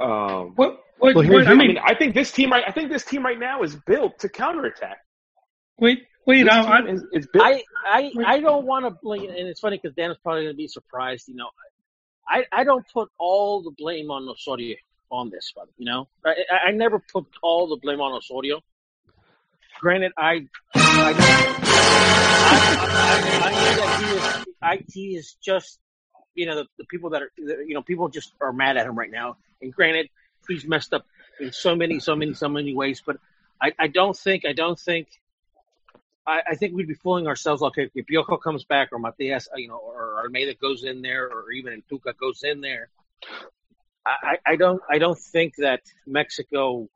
Um, 0.00 0.52
What? 0.54 0.84
What? 0.98 1.14
Well, 1.14 1.24
here- 1.24 1.32
what- 1.34 1.46
I 1.48 1.52
I 1.52 1.54
mean, 1.54 1.68
mean, 1.68 1.78
I 1.78 1.94
think 1.94 2.14
this 2.14 2.30
team 2.32 2.50
right. 2.52 2.64
I 2.66 2.72
think 2.72 2.90
this 2.90 3.04
team 3.04 3.24
right 3.24 3.38
now 3.38 3.62
is 3.62 3.76
built 3.76 4.18
to 4.20 4.28
counterattack. 4.28 4.98
wait, 5.78 6.06
wait. 6.26 6.44
This 6.44 6.52
I, 6.52 6.80
team 6.80 6.88
is, 6.94 7.04
is 7.12 7.26
built. 7.32 7.44
I 7.46 7.62
I 7.84 8.12
I 8.26 8.40
don't 8.40 8.66
want 8.66 8.84
to 8.84 8.90
blame, 9.02 9.30
and 9.30 9.48
it's 9.48 9.60
funny 9.60 9.78
because 9.80 9.94
Dan 9.96 10.10
is 10.10 10.18
probably 10.18 10.42
going 10.44 10.54
to 10.54 10.56
be 10.56 10.68
surprised. 10.68 11.28
You 11.28 11.36
know, 11.36 11.50
I 12.28 12.44
I 12.52 12.64
don't 12.64 12.84
put 12.92 13.08
all 13.18 13.62
the 13.62 13.70
blame 13.78 14.10
on 14.10 14.28
Osorio 14.28 14.76
on 15.10 15.30
this 15.30 15.50
one. 15.54 15.68
You 15.78 15.86
know, 15.86 16.08
I 16.24 16.30
I, 16.50 16.56
I 16.68 16.70
never 16.72 16.98
put 17.12 17.26
all 17.42 17.68
the 17.68 17.76
blame 17.76 18.00
on 18.00 18.12
Osorio. 18.12 18.60
Granted, 19.80 20.12
I 20.16 20.46
I, 20.74 21.14
I, 21.14 21.52
I, 23.00 23.40
I 23.42 23.50
know 23.50 23.76
that 23.76 24.00
he 24.00 24.16
is 24.16 24.54
I, 24.62 24.84
he 24.92 25.16
is 25.16 25.36
just 25.42 25.78
you 26.34 26.46
know 26.46 26.56
the, 26.56 26.66
the 26.78 26.84
people 26.84 27.10
that 27.10 27.22
are 27.22 27.30
you 27.38 27.74
know 27.74 27.82
people 27.82 28.08
just 28.08 28.32
are 28.40 28.52
mad 28.52 28.76
at 28.76 28.86
him 28.86 28.98
right 28.98 29.10
now. 29.10 29.36
And 29.60 29.72
granted, 29.72 30.08
he's 30.48 30.64
messed 30.66 30.92
up 30.92 31.06
in 31.40 31.52
so 31.52 31.74
many 31.76 32.00
so 32.00 32.16
many 32.16 32.34
so 32.34 32.48
many 32.48 32.74
ways, 32.74 33.02
but 33.04 33.18
I, 33.60 33.72
I 33.78 33.86
don't 33.88 34.16
think 34.16 34.44
I 34.44 34.52
don't 34.52 34.78
think 34.78 35.08
I, 36.26 36.42
I 36.50 36.54
think 36.56 36.74
we'd 36.74 36.86
be 36.86 36.94
fooling 36.94 37.26
ourselves. 37.26 37.62
Okay, 37.62 37.90
if 37.94 38.06
Piojo 38.06 38.40
comes 38.40 38.64
back, 38.64 38.90
or 38.92 38.98
Matias, 38.98 39.48
you 39.56 39.68
know, 39.68 39.78
or 39.78 40.22
Almeyda 40.24 40.54
goes 40.54 40.84
in 40.84 41.02
there, 41.02 41.26
or 41.26 41.50
even 41.52 41.82
Tuca 41.90 42.16
goes 42.16 42.42
in 42.42 42.60
there, 42.60 42.90
I 44.04 44.38
I 44.46 44.56
don't, 44.56 44.82
I 44.88 44.98
don't 44.98 45.18
think 45.18 45.56
that 45.56 45.82
Mexico. 46.06 46.88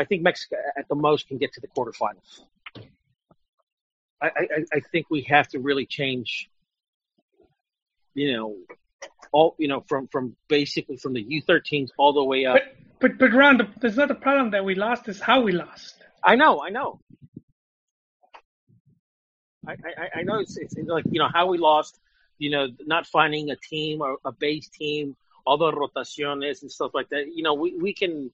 I 0.00 0.04
think 0.04 0.22
Mexico 0.22 0.56
at 0.78 0.88
the 0.88 0.94
most 0.94 1.28
can 1.28 1.36
get 1.36 1.52
to 1.52 1.60
the 1.60 1.68
quarterfinals. 1.68 2.40
I, 4.22 4.26
I, 4.26 4.64
I 4.72 4.80
think 4.80 5.10
we 5.10 5.22
have 5.22 5.46
to 5.48 5.58
really 5.58 5.84
change. 5.84 6.48
You 8.14 8.32
know, 8.32 8.56
all 9.30 9.54
you 9.58 9.68
know 9.68 9.84
from 9.86 10.08
from 10.08 10.36
basically 10.48 10.96
from 10.96 11.12
the 11.12 11.24
U13s 11.24 11.90
all 11.98 12.14
the 12.14 12.24
way 12.24 12.46
up. 12.46 12.56
but 12.56 12.62
but 13.00 13.18
but 13.18 13.32
Ron, 13.32 13.58
the, 13.58 13.68
that's 13.78 13.96
not 13.96 14.08
the 14.08 14.14
problem 14.14 14.52
that 14.52 14.64
we 14.64 14.74
lost. 14.74 15.06
Is 15.08 15.20
how 15.20 15.42
we 15.42 15.52
lost. 15.52 15.96
I 16.24 16.34
know, 16.36 16.62
I 16.62 16.70
know. 16.70 17.00
I, 19.68 19.72
I, 19.72 20.20
I 20.20 20.22
know 20.22 20.38
it's, 20.40 20.56
it's 20.56 20.74
like 20.86 21.04
you 21.10 21.20
know 21.20 21.28
how 21.32 21.48
we 21.48 21.58
lost, 21.58 22.00
you 22.38 22.50
know, 22.50 22.68
not 22.86 23.06
finding 23.06 23.50
a 23.50 23.56
team 23.56 24.00
or 24.00 24.16
a 24.24 24.32
base 24.32 24.68
team, 24.70 25.14
all 25.44 25.58
the 25.58 25.70
rotaciones 25.70 26.62
and 26.62 26.72
stuff 26.72 26.92
like 26.94 27.10
that. 27.10 27.34
You 27.34 27.42
know, 27.42 27.52
we, 27.54 27.76
we 27.76 27.92
can 27.92 28.30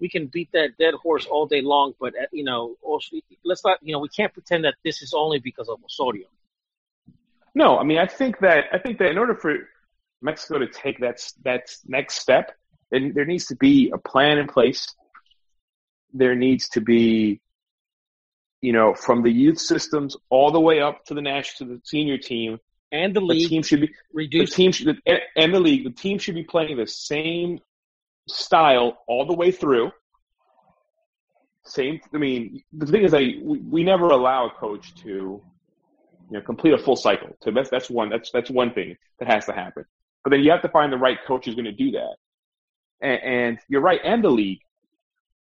we 0.00 0.08
can 0.08 0.26
beat 0.26 0.50
that 0.52 0.76
dead 0.78 0.94
horse 0.94 1.26
all 1.26 1.46
day 1.46 1.62
long, 1.62 1.94
but 2.00 2.14
uh, 2.14 2.26
you 2.32 2.44
know, 2.44 2.76
also, 2.82 3.16
let's 3.44 3.64
not 3.64 3.78
you 3.82 3.92
know 3.92 3.98
we 3.98 4.08
can't 4.08 4.32
pretend 4.32 4.64
that 4.64 4.74
this 4.84 5.02
is 5.02 5.14
only 5.14 5.38
because 5.38 5.68
of 5.68 5.78
Osorio. 5.84 6.26
No, 7.54 7.78
I 7.78 7.84
mean, 7.84 7.98
I 7.98 8.06
think 8.06 8.38
that 8.40 8.64
I 8.72 8.78
think 8.78 8.98
that 8.98 9.10
in 9.10 9.18
order 9.18 9.34
for 9.34 9.56
Mexico 10.22 10.58
to 10.58 10.66
take 10.66 11.00
that 11.00 11.20
that 11.44 11.74
next 11.86 12.20
step, 12.20 12.52
then 12.90 13.12
there 13.14 13.24
needs 13.24 13.46
to 13.46 13.56
be 13.56 13.90
a 13.92 13.98
plan 13.98 14.38
in 14.38 14.46
place. 14.46 14.86
There 16.12 16.34
needs 16.34 16.68
to 16.70 16.80
be, 16.80 17.40
you 18.60 18.72
know, 18.72 18.94
from 18.94 19.22
the 19.22 19.30
youth 19.30 19.58
systems 19.58 20.16
all 20.30 20.50
the 20.50 20.60
way 20.60 20.80
up 20.80 21.04
to 21.06 21.14
the 21.14 21.22
national, 21.22 21.68
to 21.68 21.74
the 21.76 21.82
senior 21.84 22.18
team. 22.18 22.58
And 22.92 23.14
the 23.14 23.20
league. 23.20 23.48
The 23.48 23.56
team 23.56 23.62
should 23.62 23.80
be 23.80 23.90
reduced. 24.12 24.52
the 24.52 24.62
team 24.62 24.72
should, 24.72 25.00
and- 25.06 25.20
and 25.36 25.54
the 25.54 25.60
league. 25.60 25.84
The 25.84 25.90
team 25.90 26.18
should 26.18 26.36
be 26.36 26.44
playing 26.44 26.76
the 26.76 26.86
same 26.86 27.58
style 28.28 28.98
all 29.06 29.26
the 29.26 29.34
way 29.34 29.50
through. 29.50 29.90
Same. 31.64 32.00
I 32.14 32.18
mean, 32.18 32.62
the 32.72 32.86
thing 32.86 33.02
is, 33.02 33.10
that 33.10 33.20
we, 33.20 33.58
we 33.58 33.82
never 33.82 34.06
allow 34.06 34.46
a 34.46 34.50
coach 34.50 34.94
to, 35.02 35.08
you 35.08 35.42
know, 36.30 36.40
complete 36.40 36.74
a 36.74 36.78
full 36.78 36.96
cycle. 36.96 37.36
So 37.42 37.50
that's 37.50 37.70
that's 37.70 37.90
one 37.90 38.08
that's 38.10 38.30
that's 38.30 38.50
one 38.50 38.72
thing 38.72 38.96
that 39.18 39.28
has 39.28 39.46
to 39.46 39.52
happen. 39.52 39.84
But 40.22 40.30
then 40.30 40.40
you 40.40 40.50
have 40.50 40.62
to 40.62 40.68
find 40.68 40.92
the 40.92 40.96
right 40.96 41.18
coach 41.26 41.44
who's 41.44 41.54
going 41.54 41.66
to 41.66 41.72
do 41.72 41.92
that. 41.92 42.16
And, 43.00 43.22
and 43.22 43.58
you're 43.68 43.80
right, 43.80 44.00
and 44.04 44.22
the 44.22 44.30
league. 44.30 44.60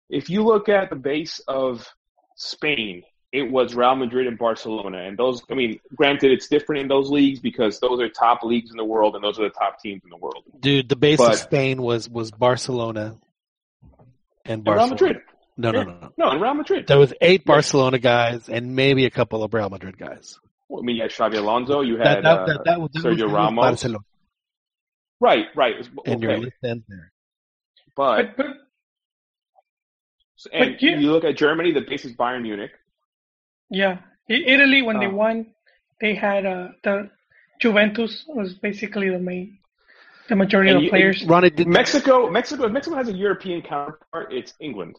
If 0.10 0.30
you 0.30 0.44
look 0.44 0.70
at 0.70 0.90
the 0.90 0.96
base 0.96 1.40
of 1.48 1.88
Spain, 2.36 3.04
it 3.32 3.52
was 3.52 3.76
Real 3.76 3.96
Madrid 3.96 4.28
and 4.28 4.38
Barcelona, 4.38 5.00
and 5.00 5.18
those. 5.18 5.42
I 5.52 5.56
mean, 5.56 5.80
granted, 5.96 6.32
it's 6.32 6.48
different 6.48 6.82
in 6.84 6.88
those 6.88 7.10
leagues 7.10 7.40
because 7.40 7.80
those 7.80 8.00
are 8.00 8.08
top 8.10 8.44
leagues 8.44 8.72
in 8.72 8.78
the 8.78 8.86
world, 8.86 9.16
and 9.16 9.24
those 9.24 9.40
are 9.40 9.44
the 9.44 9.50
top 9.50 9.80
teams 9.82 10.02
in 10.04 10.10
the 10.10 10.18
world. 10.18 10.44
Dude, 10.60 10.88
the 10.90 10.96
base 10.96 11.18
But- 11.18 11.34
of 11.34 11.40
Spain 11.40 11.82
was 11.82 12.10
was 12.10 12.32
Barcelona 12.32 13.18
and 14.46 14.60
And 14.60 14.68
Real 14.68 14.76
Barcelona. 14.78 14.90
Madrid, 14.92 15.18
No, 15.58 15.72
no, 15.72 15.80
Yeah. 15.80 15.84
no, 15.86 15.92
no. 16.00 16.12
no, 16.18 16.30
and 16.32 16.42
Real 16.42 16.54
Madrid. 16.54 16.88
There 16.88 17.00
was 17.00 17.14
eight 17.22 17.46
Barcelona 17.46 17.98
guys 18.00 18.48
and 18.50 18.76
maybe 18.76 19.06
a 19.06 19.10
couple 19.10 19.44
of 19.44 19.54
Real 19.54 19.70
Madrid 19.70 19.98
guys. 19.98 20.38
I 20.72 20.82
mean, 20.82 20.96
you 20.98 21.02
had 21.04 21.12
Xabi 21.12 21.38
Alonso, 21.38 21.82
you 21.82 21.98
had 21.98 22.24
that, 22.24 22.26
uh, 22.26 22.46
that, 22.46 22.62
that, 22.66 22.82
was- 22.82 22.90
that 22.94 23.04
Sergio 23.04 23.18
that 23.18 23.24
was 23.26 23.32
Ramos. 23.34 23.64
Barcelona, 23.64 24.04
right, 25.20 25.46
right. 25.56 25.76
It 25.76 25.78
was- 25.78 25.90
and 26.06 26.22
your 26.22 26.32
okay. 26.34 26.42
list 26.42 26.58
ends 26.64 26.84
there. 26.88 27.12
But 27.96 28.36
But 28.38 28.46
but 28.46 28.46
and 30.54 30.74
but 30.74 30.82
you- 30.82 30.98
you 30.98 31.12
look 31.12 31.24
at 31.24 31.38
Germany, 31.38 31.72
the 31.72 31.82
base 31.82 32.06
is 32.06 32.14
Bayern 32.16 32.42
Munich. 32.44 32.72
Yeah, 33.82 33.94
I- 34.36 34.46
Italy 34.56 34.82
when 34.88 34.98
they 35.04 35.08
Oh. 35.14 35.16
won, 35.24 35.36
they 36.02 36.14
had 36.16 36.42
uh, 36.46 36.68
the 36.86 36.96
Juventus 37.64 38.14
was 38.28 38.50
basically 38.68 39.10
the 39.10 39.20
main, 39.32 39.48
the 40.30 40.36
majority 40.44 40.70
And 40.72 40.78
of 40.78 40.82
the 40.82 40.86
you- 40.86 40.96
players. 40.96 41.18
Ronnie, 41.32 41.50
did, 41.60 41.68
Mexico, 41.68 42.30
Mexico, 42.30 42.62
if 42.68 42.72
Mexico 42.78 42.96
has 43.02 43.08
a 43.16 43.18
European 43.26 43.60
counterpart. 43.62 44.28
It's 44.40 44.54
England 44.68 44.96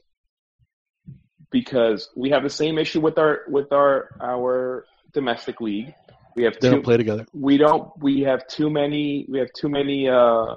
because 1.51 2.09
we 2.17 2.31
have 2.31 2.43
the 2.43 2.51
same 2.63 2.79
issue 2.85 3.01
with 3.01 3.19
our 3.19 3.41
with 3.49 3.73
our 3.73 3.95
our 4.21 4.85
domestic 5.13 5.61
league. 5.61 5.95
We 6.37 6.43
have 6.45 6.55
they 6.61 6.69
two. 6.69 6.75
don't 6.75 6.83
play 6.85 6.97
together. 6.97 7.25
We 7.33 7.57
don't. 7.57 7.91
We 7.99 8.23
have 8.23 8.47
too 8.47 8.69
many. 8.71 9.27
We 9.29 9.39
have 9.39 9.49
too 9.61 9.69
many 9.79 10.09
uh, 10.09 10.57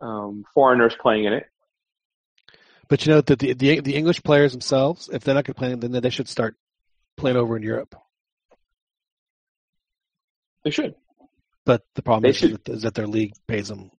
um, 0.00 0.44
foreigners 0.54 0.94
playing 1.00 1.24
in 1.24 1.32
it. 1.32 1.46
But 2.88 3.04
you 3.04 3.12
know 3.12 3.20
that 3.20 3.38
the, 3.40 3.52
the 3.54 3.80
the 3.80 3.94
English 3.96 4.22
players 4.22 4.52
themselves, 4.52 5.08
if 5.12 5.24
they're 5.24 5.34
not 5.34 5.44
going 5.44 5.54
to 5.54 5.58
play, 5.58 5.74
then 5.74 5.90
they 6.00 6.10
should 6.10 6.28
start 6.28 6.54
playing 7.16 7.36
over 7.36 7.56
in 7.56 7.62
Europe. 7.62 7.94
They 10.64 10.70
should 10.70 10.94
But 11.64 11.82
the 11.94 12.02
problem 12.02 12.28
is, 12.30 12.36
should- 12.36 12.64
that, 12.64 12.68
is 12.72 12.82
that 12.82 12.94
their 12.94 13.06
league 13.06 13.32
pays 13.46 13.68
them 13.68 13.90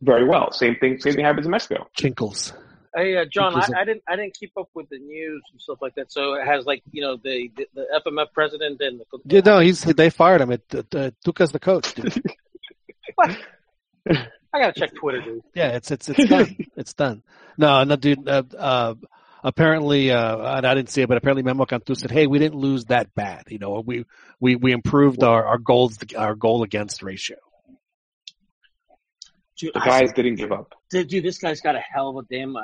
very 0.00 0.28
well. 0.28 0.52
Same 0.52 0.76
thing. 0.76 1.00
Same 1.00 1.14
thing 1.14 1.24
happens 1.24 1.46
in 1.46 1.50
Mexico. 1.50 1.88
chinkles. 1.98 2.52
Hey, 2.94 3.16
uh, 3.16 3.24
John, 3.30 3.54
I, 3.56 3.66
I 3.80 3.84
didn't 3.84 4.02
I 4.08 4.14
didn't 4.16 4.34
keep 4.38 4.52
up 4.56 4.68
with 4.74 4.88
the 4.88 4.98
news 4.98 5.42
and 5.52 5.60
stuff 5.60 5.78
like 5.82 5.94
that. 5.96 6.12
So 6.12 6.34
it 6.34 6.46
has 6.46 6.64
like 6.66 6.82
you 6.92 7.02
know 7.02 7.16
the 7.16 7.50
the, 7.56 7.66
the 7.74 8.00
FMF 8.06 8.32
president 8.32 8.80
and 8.80 9.00
the 9.00 9.04
Yeah, 9.24 9.40
no, 9.44 9.58
he's 9.58 9.82
they 9.82 10.10
fired 10.10 10.40
him. 10.40 10.52
It 10.52 10.62
uh, 10.72 11.10
Tuca's 11.24 11.50
the 11.52 11.58
coach. 11.60 11.94
Dude. 11.94 12.22
What? 13.16 13.36
I 14.08 14.60
gotta 14.60 14.78
check 14.78 14.94
Twitter, 14.94 15.20
dude. 15.20 15.42
Yeah, 15.54 15.70
it's 15.76 15.90
it's 15.90 16.08
it's 16.08 16.28
done. 16.28 16.56
It's 16.76 16.94
done. 16.94 17.22
No, 17.56 17.82
no, 17.84 17.96
dude. 17.96 18.28
Uh, 18.28 18.44
uh, 18.56 18.94
apparently, 19.42 20.10
uh, 20.10 20.56
and 20.56 20.66
I 20.66 20.74
didn't 20.74 20.90
see 20.90 21.02
it, 21.02 21.08
but 21.08 21.16
apparently 21.16 21.42
Memo 21.42 21.64
Cantu 21.64 21.94
said, 21.94 22.10
"Hey, 22.10 22.26
we 22.26 22.38
didn't 22.38 22.58
lose 22.58 22.86
that 22.86 23.14
bad. 23.14 23.44
You 23.48 23.58
know, 23.58 23.80
we 23.84 24.04
we 24.40 24.56
we 24.56 24.72
improved 24.72 25.22
our 25.22 25.44
our 25.46 25.58
goals 25.58 25.98
our 26.16 26.34
goal 26.34 26.62
against 26.62 27.02
ratio." 27.02 27.36
Dude, 29.58 29.74
The 29.74 29.80
I- 29.82 29.86
guys 30.00 30.12
didn't 30.12 30.36
give 30.36 30.52
up. 30.52 30.74
dude, 30.90 31.08
dude, 31.08 31.24
this 31.24 31.38
guy's 31.38 31.60
got 31.60 31.74
a 31.74 31.80
hell 31.80 32.10
of 32.10 32.16
a 32.16 32.22
damn 32.34 32.56
uh, 32.56 32.62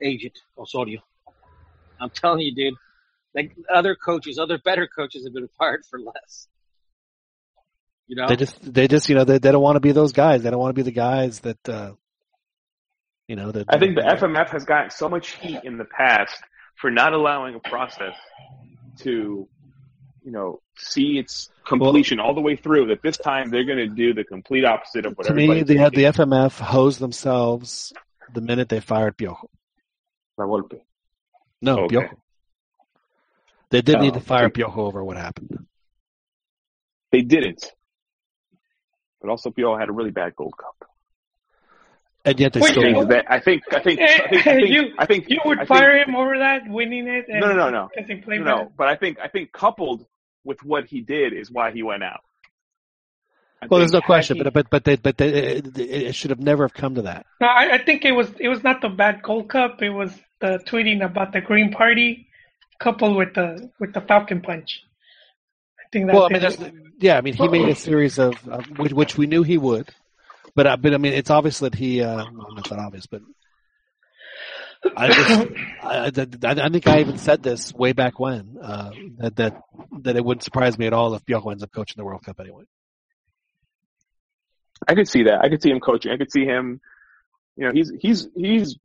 agent, 0.00 0.38
Osorio. 0.58 1.00
I'm 2.00 2.10
telling 2.10 2.40
you, 2.40 2.54
dude. 2.54 2.74
Like 3.34 3.56
other 3.72 3.94
coaches, 3.94 4.38
other 4.38 4.58
better 4.58 4.86
coaches 4.86 5.24
have 5.24 5.32
been 5.32 5.48
fired 5.58 5.84
for 5.88 5.98
less. 5.98 6.48
You 8.06 8.16
know, 8.16 8.26
They 8.28 8.36
just 8.36 8.74
they 8.74 8.88
just 8.88 9.08
you 9.08 9.14
know 9.14 9.24
they 9.24 9.38
they 9.38 9.52
don't 9.52 9.62
want 9.62 9.76
to 9.76 9.80
be 9.80 9.92
those 9.92 10.12
guys. 10.12 10.42
They 10.42 10.50
don't 10.50 10.58
want 10.60 10.70
to 10.76 10.78
be 10.78 10.82
the 10.82 10.90
guys 10.90 11.40
that 11.40 11.66
uh, 11.66 11.92
you 13.32 13.36
know 13.36 13.50
that. 13.50 13.64
I 13.70 13.78
think 13.78 13.94
the 13.94 14.02
FMF 14.02 14.50
has 14.50 14.66
gotten 14.66 14.90
so 14.90 15.08
much 15.08 15.30
heat 15.36 15.60
in 15.64 15.78
the 15.78 15.86
past 15.86 16.34
for 16.76 16.90
not 16.90 17.14
allowing 17.14 17.54
a 17.54 17.60
process 17.60 18.14
to, 18.98 19.48
you 20.22 20.30
know, 20.30 20.60
see 20.76 21.16
its 21.16 21.48
completion 21.66 22.20
all 22.20 22.34
the 22.34 22.42
way 22.42 22.56
through. 22.56 22.88
That 22.88 23.00
this 23.00 23.16
time 23.16 23.48
they're 23.48 23.64
going 23.64 23.78
to 23.78 23.86
do 23.88 24.12
the 24.12 24.22
complete 24.22 24.66
opposite 24.66 25.06
of 25.06 25.14
what 25.16 25.28
to 25.28 25.32
me, 25.32 25.62
the 25.62 25.64
the. 25.64 26.04
FMF 26.12 26.60
hosed 26.60 27.00
themselves 27.00 27.94
the 28.34 28.42
minute 28.42 28.68
they 28.68 28.80
fired 28.80 29.16
Piojo. 29.16 29.46
La 30.36 30.44
Volpe. 30.44 30.80
No, 31.62 31.84
Okay. 31.84 31.96
Piojo. 31.96 32.16
They 33.70 33.80
didn't 33.80 34.02
Oh, 34.02 34.04
need 34.04 34.12
to 34.12 34.20
oh, 34.20 34.22
fire 34.22 34.46
okay. 34.48 34.60
Piojo 34.62 34.76
over 34.76 35.02
what 35.02 35.16
happened. 35.16 35.66
They 37.10 37.22
didn't. 37.22 37.64
But 39.22 39.30
also, 39.30 39.50
Pio 39.50 39.78
had 39.78 39.88
a 39.88 39.92
really 39.92 40.10
bad 40.10 40.36
Gold 40.36 40.52
Cup. 40.58 40.91
And 42.24 42.38
yet 42.38 42.52
they 42.52 42.60
Wait, 42.60 42.70
still 42.70 42.84
you- 42.84 42.94
won. 42.96 43.08
that 43.08 43.24
I 43.30 43.40
think 43.40 43.62
I 43.72 43.80
think 43.80 44.00
I 44.00 44.28
think 44.28 44.46
I 44.46 44.54
think, 44.56 44.68
you, 44.70 44.82
I 44.98 45.06
think 45.06 45.28
you 45.28 45.40
would 45.44 45.58
I 45.58 45.60
think- 45.62 45.68
fire 45.68 45.96
him 45.98 46.14
over 46.16 46.38
that, 46.38 46.62
winning 46.68 47.08
it? 47.08 47.26
And, 47.28 47.40
No, 47.40 47.48
no, 47.48 47.54
no, 47.56 47.70
no. 47.70 47.88
Because 47.94 48.08
he 48.08 48.16
played 48.16 48.40
no, 48.42 48.56
bad? 48.64 48.72
but 48.76 48.88
I 48.88 48.96
think 48.96 49.18
I 49.22 49.28
think 49.28 49.52
coupled 49.52 50.06
with 50.44 50.62
what 50.64 50.84
he 50.86 51.00
did 51.00 51.32
is 51.32 51.50
why 51.50 51.70
he 51.72 51.82
went 51.82 52.02
out. 52.02 52.20
I 53.62 53.66
Well, 53.68 53.78
there's 53.78 53.92
no 53.92 54.00
question, 54.00 54.36
he- 54.38 54.42
but 54.42 54.52
but 54.52 54.70
but 54.70 54.84
they, 54.84 54.96
but 54.96 55.16
they, 55.18 55.28
it, 55.28 55.78
it 55.78 56.14
should 56.14 56.30
have 56.30 56.40
never 56.40 56.64
have 56.64 56.74
come 56.74 56.96
to 56.96 57.02
that. 57.02 57.26
No, 57.40 57.46
I, 57.46 57.74
I 57.74 57.78
think 57.84 58.04
it 58.04 58.12
was 58.12 58.28
it 58.40 58.48
was 58.48 58.62
not 58.64 58.80
the 58.80 58.88
bad 58.88 59.22
Gold 59.22 59.48
Cup. 59.48 59.82
It 59.82 59.90
was 59.90 60.12
the 60.40 60.58
tweeting 60.66 61.04
about 61.04 61.32
the 61.32 61.40
Green 61.40 61.70
Party, 61.72 62.28
coupled 62.80 63.16
with 63.16 63.34
the 63.34 63.70
with 63.78 63.92
the 63.94 64.00
Falcon 64.00 64.40
Punch. 64.40 64.82
I 65.78 65.84
think 65.92 66.06
that's 66.06 66.16
Well, 66.16 66.26
I 66.26 66.32
mean, 66.32 66.42
it. 66.42 66.74
yeah, 67.00 67.18
I 67.18 67.20
mean, 67.20 67.34
he 67.34 67.46
made 67.48 67.68
a 67.68 67.74
series 67.76 68.18
of, 68.18 68.34
of 68.48 68.66
which, 68.78 68.92
which 68.92 69.18
we 69.18 69.26
knew 69.26 69.42
he 69.42 69.58
would, 69.58 69.90
but 70.54 70.66
uh, 70.66 70.76
but 70.76 70.94
I 70.94 70.98
mean, 70.98 71.12
it's 71.12 71.30
obvious 71.30 71.60
that 71.60 71.74
he. 71.74 72.02
Uh, 72.02 72.24
well, 72.32 72.58
it's 72.58 72.70
not 72.70 72.80
obvious, 72.80 73.06
but 73.06 73.22
I 74.96 75.08
just, 75.08 75.30
I, 75.82 76.10
I, 76.50 76.66
I 76.66 76.68
think 76.68 76.86
I 76.86 77.00
even 77.00 77.18
said 77.18 77.42
this 77.42 77.72
way 77.72 77.92
back 77.92 78.18
when 78.18 78.56
uh, 78.60 78.90
that 79.18 79.36
that 79.36 79.62
that 80.02 80.16
it 80.16 80.24
wouldn't 80.24 80.42
surprise 80.42 80.78
me 80.78 80.86
at 80.86 80.92
all 80.92 81.14
if 81.14 81.24
Piojo 81.24 81.50
ends 81.52 81.62
up 81.62 81.72
coaching 81.72 81.94
the 81.96 82.04
World 82.04 82.22
Cup 82.24 82.40
anyway. 82.40 82.64
I 84.88 84.94
could 84.94 85.08
see 85.08 85.24
that. 85.24 85.40
I 85.42 85.48
could 85.48 85.62
see 85.62 85.70
him 85.70 85.80
coaching. 85.80 86.10
I 86.12 86.16
could 86.16 86.32
see 86.32 86.44
him. 86.44 86.80
You 87.56 87.66
know, 87.66 87.72
he's 87.72 87.92
he's 88.00 88.28
he's 88.34 88.76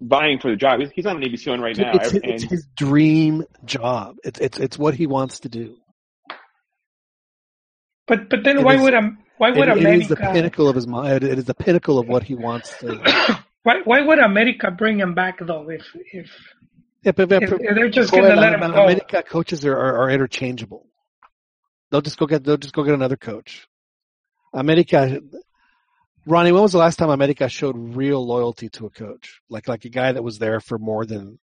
vying 0.00 0.40
for 0.40 0.50
the 0.50 0.56
job. 0.56 0.80
He's, 0.80 0.90
he's 0.90 1.06
on 1.06 1.18
Univision 1.18 1.60
right 1.60 1.76
now, 1.76 1.92
It's, 1.94 2.10
his, 2.10 2.22
and 2.22 2.32
it's 2.32 2.42
his 2.42 2.66
dream 2.76 3.44
job. 3.64 4.16
It's 4.24 4.40
it's 4.40 4.58
it's 4.58 4.78
what 4.78 4.94
he 4.94 5.06
wants 5.06 5.40
to 5.40 5.48
do. 5.48 5.76
but 8.06 8.28
but 8.28 8.42
then 8.44 8.58
it 8.58 8.64
why 8.64 8.74
is- 8.74 8.80
would 8.82 8.94
um 8.94 9.18
why 9.38 9.50
would 9.50 9.68
It, 9.68 9.78
it 9.78 10.00
is 10.00 10.08
the 10.08 10.14
America 10.14 10.32
pinnacle 10.32 10.68
of 10.68 10.76
his 10.76 10.86
mind. 10.86 11.24
It 11.24 11.38
is 11.38 11.44
the 11.44 11.54
pinnacle 11.54 11.98
of 11.98 12.08
what 12.08 12.22
he 12.22 12.34
wants 12.34 12.76
to. 12.78 13.38
why 13.62 13.80
why 13.84 14.00
would 14.02 14.18
America 14.18 14.70
bring 14.70 14.98
him 14.98 15.14
back 15.14 15.38
though 15.40 15.68
if 15.68 15.84
if, 16.12 16.30
Yeah, 17.02 17.12
but, 17.12 17.28
but, 17.28 17.42
if, 17.42 17.52
if 17.52 17.74
they're 17.74 17.88
just 17.88 18.12
gonna 18.12 18.36
let 18.36 18.54
Am- 18.54 18.62
him 18.62 18.70
go? 18.72 18.84
America 18.84 19.22
coaches 19.22 19.64
are, 19.64 19.76
are, 19.76 20.02
are 20.02 20.10
interchangeable. 20.10 20.86
They'll 21.90 22.00
just 22.00 22.18
go 22.18 22.26
get 22.26 22.44
they'll 22.44 22.56
just 22.56 22.74
go 22.74 22.84
get 22.84 22.94
another 22.94 23.16
coach. 23.16 23.66
America, 24.52 25.20
Ronnie, 26.26 26.52
when 26.52 26.62
was 26.62 26.72
the 26.72 26.78
last 26.78 26.96
time 26.96 27.10
America 27.10 27.48
showed 27.48 27.76
real 27.76 28.24
loyalty 28.24 28.68
to 28.70 28.86
a 28.86 28.90
coach? 28.90 29.40
Like 29.48 29.66
like 29.68 29.84
a 29.84 29.88
guy 29.88 30.12
that 30.12 30.22
was 30.22 30.38
there 30.38 30.60
for 30.60 30.78
more 30.78 31.04
than, 31.04 31.38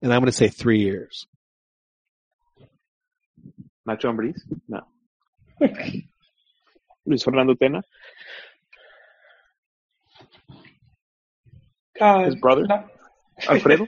and 0.00 0.12
I'm 0.12 0.20
going 0.20 0.30
to 0.30 0.32
say 0.32 0.48
three 0.48 0.80
years. 0.80 1.26
Nacho 3.86 4.04
Ambriz. 4.04 4.40
No, 4.68 4.80
Luis 7.06 7.22
Fernando 7.22 7.54
Tena, 7.54 7.82
Uh, 12.00 12.24
his 12.24 12.34
brother 12.36 12.66
no. 12.66 12.84
Alfredo. 13.48 13.86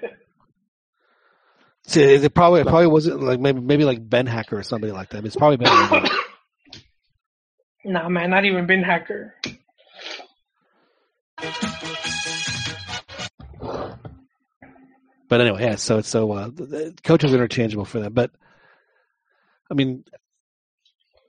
See, 1.87 2.03
it 2.03 2.35
probably 2.35 2.61
it 2.61 2.67
probably 2.67 2.87
wasn't 2.89 3.23
like 3.23 3.41
maybe 3.41 3.61
maybe 3.61 3.85
like 3.85 4.09
Beenhakker 4.09 4.53
or 4.53 4.63
somebody 4.63 4.93
like 4.93 5.11
that. 5.11 5.25
It's 5.25 5.37
probably 5.37 5.57
been. 5.59 6.09
Nah, 7.89 8.09
man, 8.09 8.31
not 8.31 8.45
even 8.45 8.67
Beenhakker. 8.67 9.31
But 15.29 15.41
anyway, 15.41 15.63
yeah. 15.63 15.77
So 15.77 16.01
so 16.01 16.33
uh, 16.33 16.49
the, 16.49 16.65
the 16.65 16.95
coaches 17.05 17.33
interchangeable 17.33 17.85
for 17.85 18.01
them. 18.01 18.13
But 18.13 18.33
I 19.71 19.75
mean, 19.75 20.05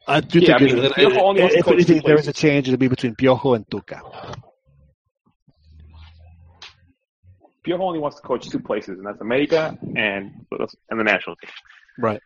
Uh, 0.08 0.12
I 0.14 0.20
do 0.22 0.40
Yeah, 0.40 0.58
think 0.58 0.62
I 0.62 0.74
mean, 0.74 0.84
that- 0.84 0.92
Piojo 0.94 1.18
only 1.22 1.42
wants 1.42 1.56
if 1.56 1.68
anything, 1.68 2.02
there 2.06 2.18
is 2.18 2.28
a 2.28 2.34
change. 2.34 2.68
It'll 2.68 2.78
be 2.78 2.88
between 2.88 3.16
Piojo 3.16 3.56
and 3.56 3.68
Tuca. 3.68 4.02
Piojo 7.66 7.82
only 7.82 8.00
wants 8.00 8.18
to 8.18 8.24
coach 8.26 8.50
two 8.50 8.60
places, 8.60 8.98
and 8.98 9.06
that's 9.06 9.20
America 9.22 9.78
and 9.96 10.46
and 10.90 11.00
the 11.00 11.04
national 11.04 11.36
team. 11.38 11.50
Right. 11.98 12.22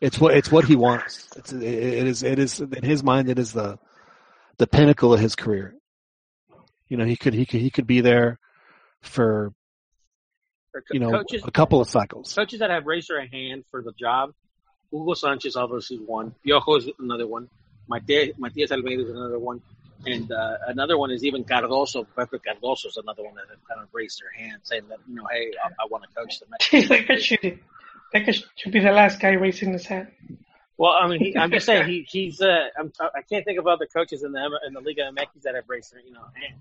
It's 0.00 0.18
what 0.20 0.36
it's 0.36 0.50
what 0.50 0.64
he 0.64 0.76
wants. 0.76 1.28
It's 1.36 1.52
it, 1.52 1.62
it 1.62 2.06
is 2.06 2.22
it 2.22 2.38
is 2.38 2.60
in 2.60 2.82
his 2.82 3.02
mind. 3.02 3.28
It 3.28 3.38
is 3.38 3.52
the 3.52 3.78
the 4.58 4.66
pinnacle 4.66 5.12
of 5.14 5.20
his 5.20 5.36
career. 5.36 5.74
You 6.88 6.96
know, 6.96 7.04
he 7.04 7.16
could 7.16 7.34
he 7.34 7.46
could 7.46 7.60
he 7.60 7.70
could 7.70 7.86
be 7.86 8.00
there 8.00 8.38
for 9.02 9.52
For 10.72 10.82
you 10.90 11.00
know 11.00 11.10
coaches, 11.10 11.42
a 11.46 11.50
couple 11.52 11.80
of 11.80 11.88
cycles. 11.88 12.34
coaches 12.34 12.58
that 12.58 12.70
have 12.70 12.84
raised 12.86 13.08
their 13.08 13.26
hand 13.26 13.64
for 13.70 13.82
the 13.82 13.92
job. 13.98 14.30
Hugo 14.90 15.14
Sanchez 15.14 15.56
obviously 15.56 15.98
one. 15.98 16.34
Piojo 16.44 16.78
is 16.78 16.88
another 16.98 17.26
one. 17.26 17.48
Matias, 17.88 18.36
Matias 18.38 18.72
Almeyda 18.72 19.02
is 19.04 19.10
another 19.10 19.38
one. 19.38 19.60
And 20.04 20.30
uh, 20.30 20.56
another 20.68 20.98
one 20.98 21.10
is 21.10 21.24
even 21.24 21.42
Cardozo. 21.44 22.04
Pepe 22.16 22.38
Cardozo 22.38 22.88
is 22.88 22.96
another 22.96 23.22
one 23.24 23.34
that 23.34 23.46
kind 23.68 23.80
of 23.82 23.88
raised 23.92 24.20
their 24.20 24.30
hand, 24.30 24.60
saying 24.62 24.82
that 24.88 24.98
you 25.08 25.14
know, 25.14 25.26
hey, 25.30 25.50
I, 25.64 25.68
I 25.68 25.86
want 25.90 26.04
to 26.04 26.10
coach 26.14 26.38
the 26.38 26.46
Mexican. 26.50 26.88
that 26.88 27.08
guy 27.08 27.18
should 27.18 27.60
that 28.12 28.26
guy 28.26 28.32
should 28.56 28.72
be 28.72 28.80
the 28.80 28.92
last 28.92 29.20
guy 29.20 29.30
raising 29.30 29.72
his 29.72 29.86
hand. 29.86 30.08
Well, 30.76 30.92
I 31.00 31.08
mean, 31.08 31.20
he, 31.20 31.36
I'm 31.36 31.50
just 31.50 31.64
saying 31.66 31.86
he, 31.88 32.06
he's. 32.08 32.40
Uh, 32.42 32.68
I'm, 32.78 32.92
I 33.00 33.22
can't 33.22 33.44
think 33.44 33.58
of 33.58 33.66
other 33.66 33.86
coaches 33.86 34.22
in 34.22 34.32
the 34.32 34.60
in 34.66 34.74
the 34.74 34.80
Liga 34.80 35.10
MX 35.10 35.42
that 35.44 35.54
have 35.54 35.64
raised 35.66 35.92
their 35.94 36.00
you 36.02 36.12
know 36.12 36.24
hand. 36.34 36.60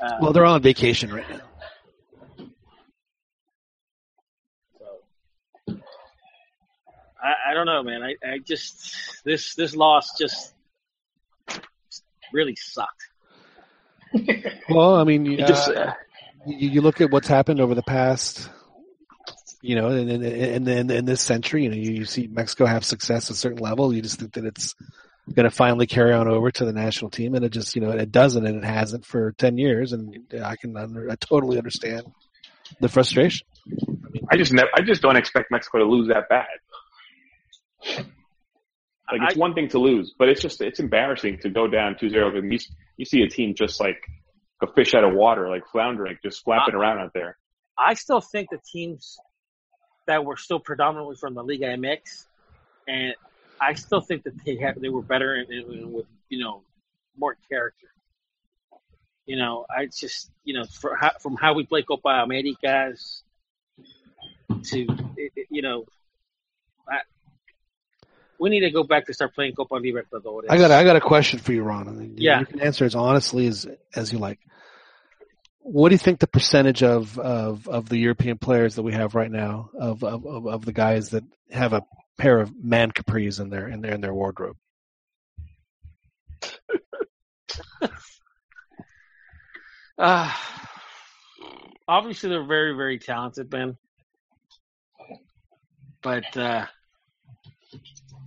Uh, 0.00 0.16
Well, 0.20 0.32
they're 0.32 0.46
on 0.46 0.62
vacation 0.62 1.12
right 1.12 1.28
now. 1.28 1.40
I, 7.24 7.50
I 7.50 7.54
don't 7.54 7.66
know, 7.66 7.82
man. 7.82 8.02
I, 8.02 8.14
I 8.26 8.38
just 8.38 9.24
this 9.24 9.54
this 9.54 9.74
loss 9.74 10.18
just 10.18 10.52
really 12.32 12.56
sucked. 12.56 12.90
Well, 14.70 14.96
I 14.96 15.04
mean, 15.04 15.26
you, 15.26 15.36
just, 15.36 15.68
uh, 15.68 15.92
you, 16.46 16.70
you 16.70 16.80
look 16.80 17.02
at 17.02 17.10
what's 17.10 17.28
happened 17.28 17.60
over 17.60 17.74
the 17.74 17.82
past, 17.82 18.48
you 19.60 19.76
know, 19.76 19.88
and 19.88 20.10
in, 20.10 20.22
in, 20.22 20.68
in, 20.68 20.90
in 20.90 21.04
this 21.04 21.20
century. 21.20 21.64
You 21.64 21.68
know, 21.68 21.76
you, 21.76 21.92
you 21.92 22.04
see 22.06 22.28
Mexico 22.28 22.64
have 22.64 22.82
success 22.82 23.26
at 23.26 23.36
a 23.36 23.38
certain 23.38 23.58
level. 23.58 23.92
You 23.92 24.00
just 24.00 24.20
think 24.20 24.32
that 24.34 24.46
it's 24.46 24.74
going 25.34 25.44
to 25.44 25.54
finally 25.54 25.86
carry 25.86 26.14
on 26.14 26.28
over 26.28 26.50
to 26.50 26.64
the 26.64 26.72
national 26.72 27.10
team, 27.10 27.34
and 27.34 27.44
it 27.44 27.50
just, 27.50 27.74
you 27.76 27.82
know, 27.82 27.90
it 27.90 28.10
doesn't, 28.10 28.46
and 28.46 28.56
it 28.56 28.64
hasn't 28.64 29.04
for 29.04 29.32
ten 29.32 29.58
years. 29.58 29.92
And 29.92 30.32
I 30.42 30.56
can, 30.56 30.76
under, 30.78 31.10
I 31.10 31.16
totally 31.16 31.58
understand 31.58 32.04
the 32.80 32.88
frustration. 32.88 33.46
I 34.30 34.38
just 34.38 34.52
never, 34.54 34.70
I 34.74 34.80
just 34.80 35.02
don't 35.02 35.16
expect 35.16 35.50
Mexico 35.50 35.78
to 35.78 35.84
lose 35.84 36.08
that 36.08 36.28
bad. 36.30 36.46
Like 37.86 39.20
it's 39.28 39.36
I- 39.36 39.38
one 39.38 39.54
thing 39.54 39.68
to 39.70 39.78
lose, 39.78 40.14
but 40.18 40.28
it's 40.28 40.40
just 40.40 40.60
it's 40.60 40.80
embarrassing 40.80 41.38
to 41.42 41.50
go 41.50 41.68
down 41.68 41.94
2-0 41.94 42.38
and 42.38 42.52
you 42.52 42.58
you 42.96 43.04
see 43.04 43.22
a 43.22 43.28
team 43.28 43.54
just 43.54 43.80
like 43.80 44.02
a 44.62 44.66
fish 44.72 44.94
out 44.94 45.04
of 45.04 45.14
water, 45.14 45.48
like 45.50 45.62
floundering, 45.70 46.16
just 46.22 46.42
flapping 46.44 46.74
around 46.74 46.98
out 47.00 47.12
there. 47.12 47.36
I 47.76 47.94
still 47.94 48.20
think 48.20 48.48
the 48.50 48.60
teams 48.72 49.18
that 50.06 50.24
were 50.24 50.36
still 50.36 50.60
predominantly 50.60 51.16
from 51.16 51.34
the 51.34 51.42
Liga 51.42 51.66
MX, 51.76 52.26
and 52.86 53.14
I 53.60 53.74
still 53.74 54.00
think 54.00 54.24
that 54.24 54.34
they 54.44 54.56
had 54.56 54.76
they 54.80 54.88
were 54.88 55.02
better 55.02 55.34
and, 55.34 55.48
and 55.50 55.92
with 55.92 56.06
you 56.28 56.38
know 56.42 56.62
more 57.16 57.36
character. 57.50 57.88
You 59.26 59.36
know, 59.36 59.66
I 59.68 59.86
just 59.86 60.30
you 60.44 60.54
know 60.54 60.64
for 60.64 60.96
how, 60.96 61.10
from 61.20 61.36
how 61.36 61.54
we 61.54 61.66
play 61.66 61.82
Copa 61.82 62.08
Americas 62.24 63.22
to 64.64 64.80
it, 65.16 65.32
it- 65.36 65.46
you 65.50 65.62
know, 65.62 65.80
I, 65.82 65.86
we 68.38 68.50
need 68.50 68.60
to 68.60 68.70
go 68.70 68.82
back 68.84 69.06
to 69.06 69.14
start 69.14 69.34
playing 69.34 69.54
Copa 69.54 69.74
Libertadores. 69.74 70.44
I 70.48 70.56
got, 70.58 70.70
I 70.70 70.84
got 70.84 70.96
a 70.96 71.00
question 71.00 71.38
for 71.38 71.52
you, 71.52 71.62
Ron. 71.62 71.88
and 71.88 72.18
Yeah. 72.18 72.40
you 72.40 72.46
can 72.46 72.60
answer 72.60 72.84
as 72.84 72.94
honestly 72.94 73.46
as 73.46 73.66
as 73.94 74.12
you 74.12 74.18
like. 74.18 74.38
What 75.60 75.88
do 75.88 75.94
you 75.94 75.98
think 75.98 76.18
the 76.18 76.26
percentage 76.26 76.82
of, 76.82 77.18
of, 77.18 77.68
of 77.68 77.88
the 77.88 77.96
European 77.96 78.36
players 78.36 78.74
that 78.74 78.82
we 78.82 78.92
have 78.92 79.14
right 79.14 79.30
now 79.30 79.70
of, 79.78 80.04
of, 80.04 80.26
of, 80.26 80.46
of 80.46 80.64
the 80.66 80.72
guys 80.74 81.10
that 81.10 81.24
have 81.50 81.72
a 81.72 81.82
pair 82.18 82.38
of 82.38 82.54
man 82.62 82.90
capris 82.90 83.40
in 83.40 83.48
their 83.48 83.66
in 83.68 83.80
their 83.80 83.92
in 83.94 84.00
their 84.00 84.12
wardrobe? 84.14 84.56
Uh, 89.96 90.28
obviously, 91.86 92.28
they're 92.28 92.44
very, 92.44 92.74
very 92.74 92.98
talented, 92.98 93.48
Ben. 93.48 93.76
But 96.02 96.36
uh, 96.36 96.66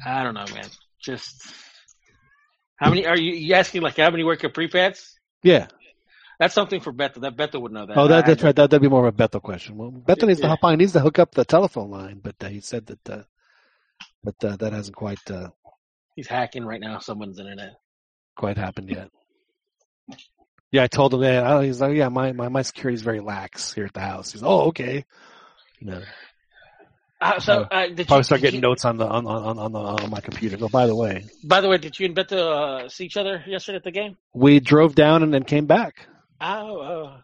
I 0.05 0.23
don't 0.23 0.33
know, 0.33 0.45
man. 0.53 0.67
Just 1.01 1.53
how 2.77 2.89
many 2.89 3.05
are 3.05 3.17
you, 3.17 3.33
you 3.33 3.53
asking? 3.55 3.81
Like 3.81 3.97
how 3.97 4.09
many 4.09 4.23
wear 4.23 4.35
capri 4.35 4.67
pants? 4.67 5.17
Yeah. 5.43 5.67
That's 6.39 6.53
something 6.53 6.81
for 6.81 6.93
Beto. 6.93 7.21
That 7.21 7.35
Beto 7.35 7.59
would 7.59 7.71
know 7.71 7.87
that. 7.87 7.97
Oh, 7.97 8.07
that, 8.07 8.27
that's 8.27 8.43
right. 8.43 8.55
That, 8.55 8.69
that'd 8.69 8.81
be 8.81 8.89
more 8.89 9.07
of 9.07 9.19
a 9.19 9.27
Beto 9.27 9.41
question. 9.41 9.75
Well, 9.75 9.91
Beto 9.91 10.27
needs 10.27 10.41
to 10.41 10.47
hop 10.47 10.59
on. 10.63 10.73
He 10.73 10.77
needs 10.77 10.93
to 10.93 10.99
hook 10.99 11.17
up 11.17 11.33
the 11.33 11.45
telephone 11.45 11.89
line, 11.89 12.19
but 12.23 12.35
uh, 12.41 12.47
he 12.47 12.59
said 12.61 12.85
that, 12.87 13.09
uh, 13.09 13.23
but 14.23 14.35
uh, 14.43 14.55
that 14.57 14.71
hasn't 14.71 14.95
quite 14.95 15.31
uh, 15.31 15.49
He's 16.15 16.27
hacking 16.27 16.65
right 16.65 16.81
now 16.81 16.99
someone's 16.99 17.39
internet. 17.39 17.73
quite 18.35 18.57
happened 18.57 18.89
yet. 18.89 19.09
Yeah, 20.71 20.83
I 20.83 20.87
told 20.87 21.13
him 21.13 21.21
that. 21.21 21.43
I, 21.43 21.65
he's 21.65 21.79
like, 21.79 21.95
yeah, 21.95 22.09
my, 22.09 22.33
my 22.33 22.49
my 22.49 22.61
security 22.63 22.95
is 22.95 23.03
very 23.03 23.19
lax 23.19 23.73
here 23.73 23.85
at 23.85 23.93
the 23.93 24.01
house. 24.01 24.31
He's, 24.31 24.43
oh, 24.43 24.67
okay. 24.69 25.05
You 25.79 25.87
know, 25.87 26.01
Uh, 27.19 27.39
so, 27.39 27.53
Uh, 27.63 27.67
uh, 27.71 27.87
did 27.87 28.07
probably 28.07 28.17
you, 28.19 28.23
start 28.23 28.41
did 28.41 28.47
getting 28.47 28.57
you- 28.59 28.69
notes 28.69 28.85
on 28.85 28.97
the 28.97 29.05
on 29.07 29.25
on 29.25 29.57
on, 29.57 29.71
the, 29.71 29.79
on 29.79 30.09
my 30.09 30.19
computer. 30.19 30.55
Go, 30.57 30.69
by 30.69 30.85
the 30.85 30.95
way, 30.95 31.25
By 31.43 31.61
the 31.61 31.67
way, 31.69 31.77
did 31.77 31.99
you 31.99 32.05
and 32.05 32.15
Beto 32.15 32.37
uh, 32.85 32.89
see 32.89 33.05
each 33.05 33.17
other 33.17 33.43
yesterday 33.47 33.77
at 33.77 33.83
the 33.83 33.91
game? 33.91 34.17
we 34.33 34.59
drove 34.59 34.93
down 34.93 35.23
and 35.23 35.33
then 35.33 35.43
came 35.43 35.65
back. 35.65 36.07
Oh, 36.39 36.79
oh. 36.81 37.17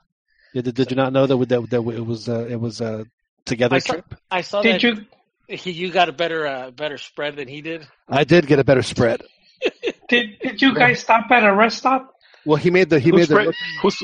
Yeah, 0.53 0.61
Did, 0.63 0.75
did 0.75 0.89
you 0.91 0.95
not 0.97 1.13
know 1.13 1.25
that 1.27 1.37
that, 1.49 1.69
that 1.69 1.77
it 1.95 2.05
was 2.05 2.27
uh, 2.29 2.45
it 2.49 2.59
was 2.59 2.81
a 2.81 3.05
together 3.45 3.75
I 3.75 3.79
saw, 3.79 3.93
trip? 3.93 4.15
I 4.31 4.41
saw 4.41 4.61
Did 4.63 4.73
that 4.75 4.83
you 4.83 5.05
he, 5.47 5.71
you 5.71 5.91
got 5.91 6.09
a 6.09 6.13
better 6.13 6.47
uh, 6.47 6.71
better 6.71 6.97
spread 6.97 7.35
than 7.35 7.47
he 7.47 7.61
did. 7.61 7.85
I 8.09 8.23
did 8.23 8.47
get 8.47 8.57
a 8.59 8.63
better 8.63 8.81
spread. 8.81 9.21
did 10.09 10.39
did 10.39 10.61
you 10.61 10.73
guys 10.73 10.99
stop 11.01 11.29
at 11.31 11.43
a 11.43 11.53
rest 11.53 11.77
stop? 11.77 12.13
Well, 12.45 12.57
he 12.57 12.69
made 12.71 12.89
the 12.89 12.99
he 12.99 13.09
Who 13.11 13.17
made 13.17 13.25
spread, 13.25 13.47
the 13.47 13.53
who's, 13.81 14.03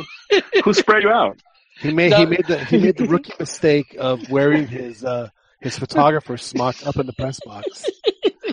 who 0.63 0.73
spread 0.73 1.03
you 1.03 1.09
out? 1.09 1.39
he 1.81 1.91
made 1.93 2.11
No. 2.11 2.17
he 2.17 2.25
made 2.25 2.45
the 2.47 2.63
he 2.65 2.77
made 2.77 2.97
the 2.97 3.07
rookie 3.07 3.33
mistake 3.39 3.95
of 3.99 4.29
wearing 4.29 4.67
his 4.67 5.03
uh, 5.03 5.29
his 5.61 5.77
photographer 5.83 6.37
smock 6.37 6.75
up 6.85 6.97
in 6.97 7.05
the 7.05 7.13
press 7.13 7.39
box. 7.45 7.85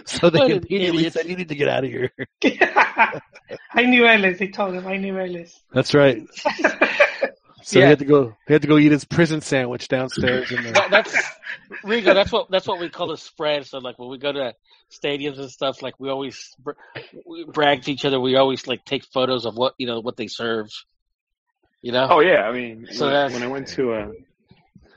So 0.08 0.30
they 0.30 0.38
What 0.38 0.50
immediately 0.52 0.98
idiot. 0.98 1.12
said, 1.14 1.26
"You 1.26 1.36
need 1.36 1.48
to 1.48 1.56
get 1.56 1.68
out 1.68 1.82
of 1.82 1.90
here." 1.90 2.12
I 2.44 3.82
knew 3.86 4.06
Ellis. 4.06 4.38
They 4.38 4.46
told 4.46 4.74
him 4.74 4.86
I 4.86 4.98
knew 4.98 5.18
Ellis. 5.18 5.60
That's 5.72 5.94
right. 5.94 6.22
So 7.64 7.80
he 7.80 7.84
had 7.84 7.98
to 7.98 8.04
go. 8.04 8.36
He 8.46 8.52
had 8.52 8.62
to 8.62 8.68
go 8.68 8.78
eat 8.78 8.92
his 8.92 9.04
prison 9.04 9.40
sandwich 9.40 9.88
downstairs 9.88 10.52
in 10.52 10.62
That, 10.62 10.74
the. 10.74 10.86
that's 10.90 11.16
Rigo. 11.84 12.14
That's 12.14 12.30
what 12.30 12.48
that's 12.52 12.68
what 12.68 12.78
we 12.78 12.88
call 12.88 13.10
a 13.10 13.16
spread. 13.16 13.66
So 13.66 13.78
like 13.78 13.98
when 13.98 14.08
we 14.08 14.18
go 14.18 14.30
to 14.30 14.54
stadiums 14.92 15.40
and 15.40 15.50
stuff, 15.50 15.82
like 15.82 15.98
we 15.98 16.08
always 16.08 16.54
br- 16.60 16.78
we 17.26 17.44
brag 17.44 17.82
to 17.82 17.92
each 17.92 18.04
other. 18.04 18.20
We 18.20 18.36
always 18.36 18.68
like 18.68 18.84
take 18.84 19.04
photos 19.12 19.44
of 19.44 19.56
what 19.56 19.74
you 19.76 19.88
know 19.88 19.98
what 19.98 20.16
they 20.16 20.28
serve. 20.28 20.68
You 21.82 21.90
know. 21.90 22.06
Oh 22.08 22.20
yeah, 22.20 22.42
I 22.42 22.52
mean, 22.52 22.86
So 22.92 23.06
when, 23.10 23.32
when 23.32 23.42
I 23.42 23.48
went 23.48 23.66
to 23.68 23.92
uh, 23.92 24.08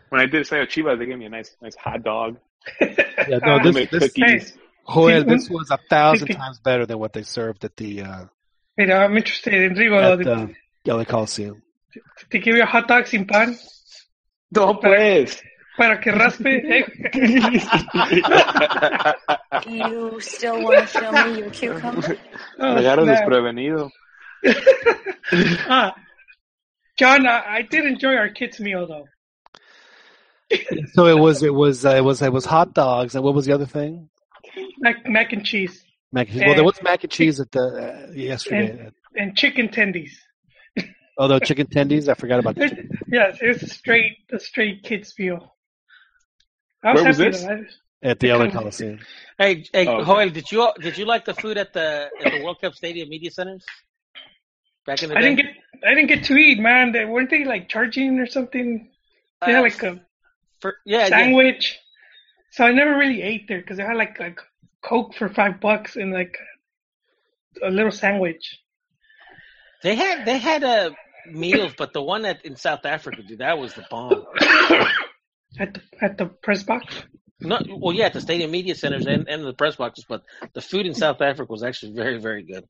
when 0.10 0.22
I 0.22 0.26
did 0.26 0.46
Sayo 0.46 0.66
Chivas, 0.66 1.00
they 1.00 1.06
gave 1.06 1.18
me 1.18 1.26
a 1.26 1.30
nice 1.30 1.56
nice 1.62 1.76
hot 1.76 2.04
dog. 2.04 2.38
Yeah, 2.82 3.40
no, 3.44 3.60
this, 3.64 3.90
this, 3.90 4.12
cookies. 4.14 4.58
Joel, 4.92 5.24
this 5.24 5.50
was 5.50 5.72
a 5.72 5.78
thousand 5.90 6.28
times 6.28 6.60
better 6.60 6.86
than 6.86 7.00
what 7.00 7.14
they 7.14 7.24
served 7.24 7.64
at 7.64 7.76
the 7.78 8.02
uh, 8.02 8.26
Mira, 8.78 9.06
I'm 9.06 9.16
interested 9.18 9.54
in 9.54 9.76
Rigo. 9.76 10.20
at 10.20 10.24
though. 10.24 10.50
the 10.86 10.94
LA 10.94 11.04
Coliseum. 11.04 11.62
Te 12.30 12.40
give 12.40 12.56
you 12.56 12.64
a 12.64 12.66
hot 12.66 12.88
dog 12.88 13.08
sin 13.08 13.26
pan 13.26 13.58
No 14.52 14.76
pues. 14.76 15.42
para 15.78 15.98
que 16.00 16.12
raspe. 16.12 16.86
You 19.68 20.20
still 20.22 20.64
want 20.64 20.80
to 20.80 20.88
show 20.88 21.12
me 21.12 21.40
your 21.40 21.50
cucumber? 21.50 22.18
Oh, 22.60 22.76
Me 22.76 22.82
desprevenido. 22.82 23.90
Ah, 25.68 25.94
John, 26.98 27.28
I, 27.28 27.58
I 27.58 27.62
did 27.62 27.86
enjoy 27.86 28.16
our 28.16 28.30
kids' 28.30 28.60
meal 28.60 28.88
though. 28.88 29.06
So 30.94 31.06
it 31.08 31.18
was 31.18 31.44
it 31.44 31.54
was 31.54 31.86
uh, 31.86 31.92
it 31.96 32.04
was 32.04 32.22
it 32.22 32.34
was 32.34 32.46
hot 32.46 32.74
dogs 32.74 33.16
and 33.16 33.24
what 33.24 33.34
was 33.36 33.46
the 33.46 33.54
other 33.54 33.66
thing? 33.66 34.10
Mac, 34.80 35.08
mac 35.08 35.34
and 35.34 35.46
cheese 35.46 35.84
Mac 36.12 36.28
and 36.30 36.38
cheese. 36.38 36.44
Well, 36.46 36.56
there 36.56 36.64
was 36.64 36.82
mac 36.82 37.04
and 37.04 37.12
cheese 37.12 37.40
at 37.40 37.52
the 37.52 37.62
uh, 38.10 38.12
yesterday. 38.14 38.90
and 39.16 39.36
chicken 39.38 39.70
tendies. 39.70 40.12
Although 41.18 41.40
chicken 41.40 41.68
tendies, 41.68 42.08
I 42.08 42.14
forgot 42.16 42.40
about. 42.40 42.58
It- 42.58 42.88
yes, 43.12 43.38
it 43.42 43.48
was 43.48 43.62
a 43.64 43.68
straight 43.68 44.18
a 44.32 44.40
straight 44.40 44.84
kids 44.84 45.14
meal. 45.20 45.56
I 46.84 46.94
was 46.94 47.02
Where 47.02 47.08
was 47.10 47.18
this? 47.18 47.44
though. 47.44 47.66
At 48.02 48.20
the 48.22 48.32
LA 48.34 48.50
Coliseum. 48.58 49.00
Hey, 49.38 49.66
hey, 49.74 49.86
Oh, 49.86 49.98
okay. 49.98 50.06
Joel, 50.06 50.30
did 50.30 50.52
you 50.52 50.72
did 50.82 50.98
you 50.98 51.06
like 51.06 51.26
the 51.26 51.34
food 51.34 51.58
at 51.58 51.74
the 51.74 52.10
at 52.24 52.32
the 52.34 52.44
World 52.44 52.62
Cup 52.62 52.74
Stadium 52.74 53.10
Media 53.10 53.30
Centers 53.30 53.66
back 54.86 55.04
in 55.04 55.10
the 55.10 55.18
I 55.18 55.22
day? 55.22 55.36
didn't 55.36 55.46
get 55.46 55.56
I 55.86 55.94
didn't 55.94 56.08
get 56.08 56.24
to 56.26 56.34
eat, 56.38 56.60
man. 56.60 56.94
They, 56.94 57.04
weren't 57.06 57.30
they 57.30 57.44
like 57.44 57.68
charging 57.70 58.20
or 58.20 58.26
something? 58.26 58.90
They 59.46 59.52
had 59.52 59.60
Uh, 59.60 59.64
like 59.64 59.84
a 59.84 60.00
for, 60.62 60.76
yeah, 60.86 61.00
yeah. 61.00 61.08
sandwich. 61.10 61.78
So 62.52 62.66
I 62.66 62.72
never 62.72 62.98
really 62.98 63.22
ate 63.22 63.48
there 63.48 63.62
because 63.62 63.78
they 63.78 63.84
had 63.84 63.96
like 63.96 64.20
like 64.20 64.40
Coke 64.84 65.14
for 65.14 65.30
five 65.30 65.60
bucks 65.60 65.96
and 65.96 66.12
like 66.12 66.38
a 67.64 67.70
little 67.70 67.92
sandwich. 67.92 68.60
They 69.84 69.96
had 69.96 70.26
they 70.26 70.38
had 70.38 70.64
uh, 70.64 70.92
meals, 71.32 71.74
but 71.78 71.94
the 71.94 72.02
one 72.02 72.26
at 72.26 72.46
in 72.46 72.56
South 72.56 72.86
Africa, 72.86 73.22
dude, 73.24 73.40
that 73.40 73.58
was 73.58 73.74
the 73.74 73.86
bomb. 73.90 74.26
at 75.60 75.74
the 75.74 75.82
at 76.02 76.18
the 76.18 76.26
press 76.26 76.64
box. 76.64 77.04
No, 77.42 77.60
well, 77.70 77.96
yeah, 77.96 78.08
at 78.08 78.14
the 78.14 78.22
stadium 78.22 78.52
media 78.52 78.76
centers 78.76 79.06
and, 79.06 79.30
and 79.30 79.46
the 79.46 79.54
press 79.54 79.78
boxes, 79.78 80.06
but 80.08 80.24
the 80.54 80.62
food 80.62 80.86
in 80.86 80.94
South 80.94 81.22
Africa 81.22 81.50
was 81.50 81.64
actually 81.64 81.94
very, 81.94 82.20
very 82.20 82.44
good. 82.44 82.66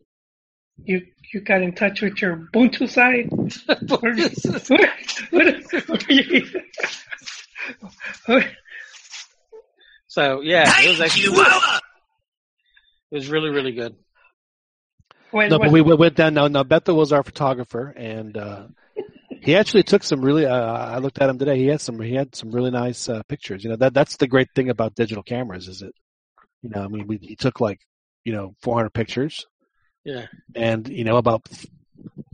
You 0.83 1.01
you 1.33 1.41
got 1.41 1.63
in 1.63 1.73
touch 1.73 2.01
with 2.01 2.21
your 2.21 2.47
Ubuntu 2.53 2.87
side. 2.87 3.29
What, 5.31 5.51
what, 5.71 5.89
what 5.89 6.09
you 6.09 6.45
so 10.07 10.41
yeah, 10.41 10.71
it 10.81 10.89
was 10.89 11.01
actually 11.01 11.35
it 13.11 13.15
was 13.15 13.29
really, 13.29 13.49
really 13.49 13.71
good. 13.71 13.95
Wait, 15.31 15.49
No, 15.49 15.57
what- 15.57 15.65
but 15.65 15.71
we 15.73 15.81
we 15.81 15.95
went 15.95 16.15
down. 16.15 16.33
Now, 16.33 16.47
now 16.47 16.63
Beto 16.63 16.95
was 16.95 17.11
our 17.13 17.23
photographer, 17.23 17.93
and 17.95 18.35
uh, 18.37 18.67
he 19.41 19.55
actually 19.55 19.83
took 19.83 20.03
some 20.03 20.21
really. 20.21 20.45
Uh, 20.45 20.55
I 20.55 20.97
looked 20.97 21.19
at 21.21 21.29
him 21.29 21.37
today. 21.37 21.57
He 21.57 21.67
had 21.67 21.81
some. 21.81 21.99
He 21.99 22.13
had 22.15 22.35
some 22.35 22.51
really 22.51 22.71
nice 22.71 23.07
uh, 23.09 23.21
pictures. 23.27 23.63
You 23.63 23.69
know 23.71 23.75
that 23.77 23.93
that's 23.93 24.17
the 24.17 24.27
great 24.27 24.49
thing 24.55 24.69
about 24.69 24.95
digital 24.95 25.23
cameras 25.23 25.67
is 25.67 25.81
it. 25.81 25.93
You 26.61 26.69
know, 26.71 26.83
I 26.83 26.87
mean, 26.87 27.07
we 27.07 27.17
he 27.17 27.35
took 27.35 27.61
like 27.61 27.79
you 28.25 28.33
know 28.33 28.53
400 28.61 28.89
pictures, 28.91 29.45
Yeah, 30.03 30.25
and 30.55 30.87
you 30.87 31.03
know 31.03 31.17
about 31.17 31.47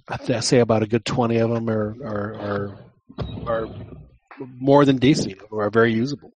I 0.07 0.18
th- 0.18 0.38
I 0.38 0.40
say 0.40 0.60
about 0.60 0.84
a 0.84 0.88
good 0.88 1.06
20 1.06 1.38
of 1.38 1.49
them 1.52 1.70
are 1.70 1.95
are 2.03 2.36
are, 2.40 2.78
are 3.48 3.68
more 4.40 4.86
than 4.86 4.98
decent, 4.98 5.41
or 5.52 5.64
are 5.66 5.70
very 5.70 5.94
usable, 5.94 6.32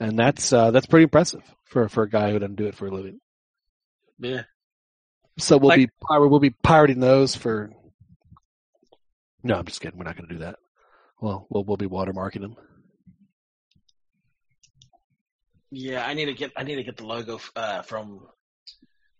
and 0.00 0.18
that's 0.18 0.52
uh, 0.52 0.70
that's 0.70 0.86
pretty 0.86 1.04
impressive 1.04 1.42
for 1.64 1.88
for 1.88 2.02
a 2.04 2.08
guy 2.10 2.30
who 2.30 2.38
doesn't 2.38 2.56
do 2.56 2.66
it 2.66 2.74
for 2.74 2.86
a 2.86 2.90
living. 2.90 3.20
yeah. 4.18 4.42
So 5.38 5.58
we'll 5.58 5.68
Like- 5.68 5.76
be 5.78 5.88
we'll 6.08 6.38
be 6.40 6.50
pirating 6.50 7.00
those 7.00 7.36
for. 7.36 7.70
No, 9.42 9.56
I'm 9.56 9.66
just 9.66 9.80
kidding. 9.82 9.98
We're 9.98 10.04
not 10.04 10.16
going 10.16 10.28
to 10.28 10.34
do 10.34 10.40
that. 10.40 10.56
Well, 11.20 11.46
we'll 11.50 11.62
we'll 11.64 11.76
be 11.76 11.86
watermarking 11.88 12.40
them. 12.40 12.56
Yeah, 15.70 16.06
I 16.06 16.14
need 16.14 16.26
to 16.26 16.32
get 16.34 16.52
I 16.56 16.62
need 16.62 16.76
to 16.76 16.84
get 16.84 16.96
the 16.96 17.06
logo 17.06 17.40
uh, 17.54 17.82
from. 17.82 18.20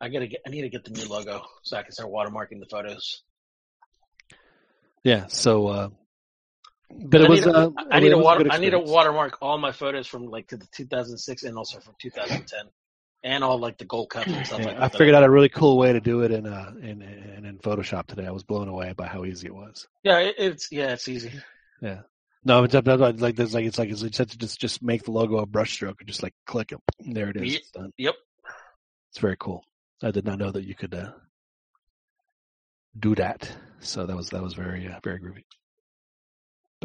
I 0.00 0.08
gotta 0.08 0.26
get 0.26 0.40
I 0.46 0.50
need 0.50 0.62
to 0.62 0.68
get 0.68 0.84
the 0.84 0.90
new 0.90 1.08
logo 1.08 1.42
so 1.62 1.76
I 1.76 1.82
can 1.82 1.92
start 1.92 2.10
watermarking 2.10 2.60
the 2.60 2.66
photos. 2.70 3.22
Yeah. 5.02 5.26
So, 5.28 5.66
uh, 5.68 5.88
but 6.90 7.20
I 7.20 7.24
it 7.24 7.30
was. 7.30 7.40
need, 7.46 7.52
to, 7.52 7.56
uh, 7.58 7.70
I 7.90 8.00
need 8.00 8.12
a 8.12 8.18
water 8.18 8.46
I 8.50 8.58
need 8.58 8.70
to 8.70 8.78
watermark 8.78 9.38
all 9.42 9.58
my 9.58 9.72
photos 9.72 10.06
from 10.06 10.26
like 10.26 10.48
to 10.48 10.56
the 10.56 10.66
2006 10.66 11.42
and 11.44 11.56
also 11.56 11.80
from 11.80 11.94
2010 12.00 12.66
and 13.24 13.42
all 13.44 13.58
like 13.58 13.78
the 13.78 13.84
Gold 13.84 14.10
cups 14.10 14.28
and 14.28 14.46
stuff 14.46 14.60
Yeah, 14.60 14.66
like 14.66 14.76
I 14.76 14.80
that. 14.80 14.92
figured 14.92 15.14
out 15.14 15.24
a 15.24 15.30
really 15.30 15.48
cool 15.48 15.76
way 15.78 15.92
to 15.92 16.00
do 16.00 16.22
it 16.22 16.30
in 16.30 16.46
uh 16.46 16.72
in 16.80 17.02
in, 17.02 17.44
in 17.44 17.58
Photoshop 17.58 18.06
today. 18.06 18.26
I 18.26 18.30
was 18.30 18.44
blown 18.44 18.68
away 18.68 18.92
by 18.96 19.06
how 19.06 19.24
easy 19.24 19.46
it 19.48 19.54
was. 19.54 19.88
Yeah, 20.04 20.18
it, 20.18 20.34
it's 20.38 20.70
yeah, 20.70 20.92
it's 20.92 21.08
easy. 21.08 21.32
Yeah. 21.80 22.02
No, 22.44 22.62
it's 22.62 22.74
it's 22.74 22.86
like 23.20 23.34
there's 23.34 23.54
like 23.54 23.64
it's 23.64 23.78
like 23.78 23.90
it's 23.90 24.02
just 24.02 24.38
just 24.38 24.60
just 24.60 24.82
make 24.82 25.02
the 25.02 25.10
logo 25.10 25.38
a 25.38 25.46
brushstroke 25.46 25.96
and 25.98 26.06
just 26.06 26.22
like 26.22 26.34
click 26.46 26.70
it. 26.70 26.78
There 27.00 27.30
it 27.30 27.36
is. 27.38 27.42
Ye- 27.52 27.56
It's. 27.56 27.72
Yep. 27.98 28.14
It's 29.10 29.18
very 29.18 29.36
cool. 29.40 29.64
I 30.02 30.12
did 30.12 30.24
not 30.24 30.38
know 30.38 30.52
that 30.52 30.64
you 30.64 30.74
could 30.76 30.94
uh, 30.94 31.10
do 32.98 33.14
that. 33.16 33.50
So 33.80 34.06
that 34.06 34.16
was 34.16 34.30
that 34.30 34.42
was 34.42 34.54
very 34.54 34.86
uh, 34.86 35.00
very 35.02 35.18
groovy. 35.18 35.42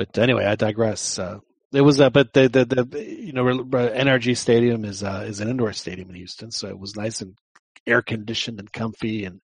But 0.01 0.17
anyway, 0.17 0.45
I 0.45 0.55
digress. 0.55 1.19
Uh, 1.19 1.39
it 1.71 1.81
was, 1.81 2.01
uh, 2.01 2.09
but 2.09 2.33
the, 2.33 2.49
the 2.49 2.65
the 2.65 3.03
you 3.03 3.33
know 3.33 3.43
NRG 3.43 4.35
Stadium 4.35 4.83
is 4.83 5.03
uh, 5.03 5.25
is 5.27 5.41
an 5.41 5.47
indoor 5.47 5.73
stadium 5.73 6.09
in 6.09 6.15
Houston, 6.15 6.49
so 6.49 6.67
it 6.67 6.79
was 6.79 6.95
nice 6.95 7.21
and 7.21 7.37
air 7.85 8.01
conditioned 8.01 8.59
and 8.59 8.71
comfy, 8.71 9.25
and 9.25 9.41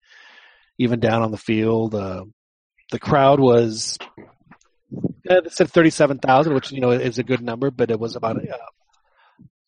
even 0.80 1.02
down 1.02 1.24
on 1.24 1.32
the 1.32 1.38
field, 1.38 1.94
uh, 1.94 2.24
the 2.92 3.00
crowd 3.00 3.42
was. 3.42 3.98
Uh, 5.30 5.42
they 5.42 5.50
said 5.50 5.70
thirty-seven 5.70 6.20
thousand, 6.20 6.54
which 6.54 6.72
you 6.72 6.80
know 6.80 6.92
is 6.92 7.18
a 7.18 7.24
good 7.24 7.42
number, 7.42 7.70
but 7.70 7.92
it 7.92 8.00
was 8.00 8.16
about 8.16 8.38
uh, 8.38 8.56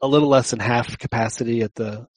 a 0.01 0.07
little 0.07 0.29
less 0.29 0.51
than 0.51 0.59
half 0.59 0.97
capacity 0.97 1.63
at 1.63 1.75
the 1.75 2.07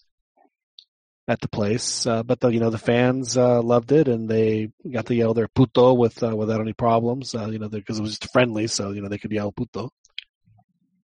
at 1.28 1.40
the 1.40 1.48
place. 1.48 2.06
Uh, 2.06 2.22
but 2.22 2.40
the 2.40 2.48
you 2.48 2.60
know 2.60 2.70
the 2.70 2.78
fans 2.78 3.36
uh, 3.36 3.62
loved 3.62 3.92
it, 3.92 4.09
and 4.09 4.28
they 4.28 4.70
got 4.90 5.06
to 5.06 5.14
yell 5.14 5.34
their 5.34 5.48
puto 5.48 5.94
with 5.94 6.22
uh, 6.22 6.34
without 6.34 6.60
any 6.60 6.72
problems. 6.72 7.34
Uh, 7.34 7.48
you 7.48 7.59
know 7.59 7.68
because 7.68 7.98
it 7.98 8.02
was 8.02 8.18
just 8.18 8.32
friendly, 8.32 8.66
so 8.66 8.90
you 8.90 9.02
know 9.02 9.09
they 9.09 9.18
could 9.18 9.32
yell 9.32 9.52
puto. 9.52 9.90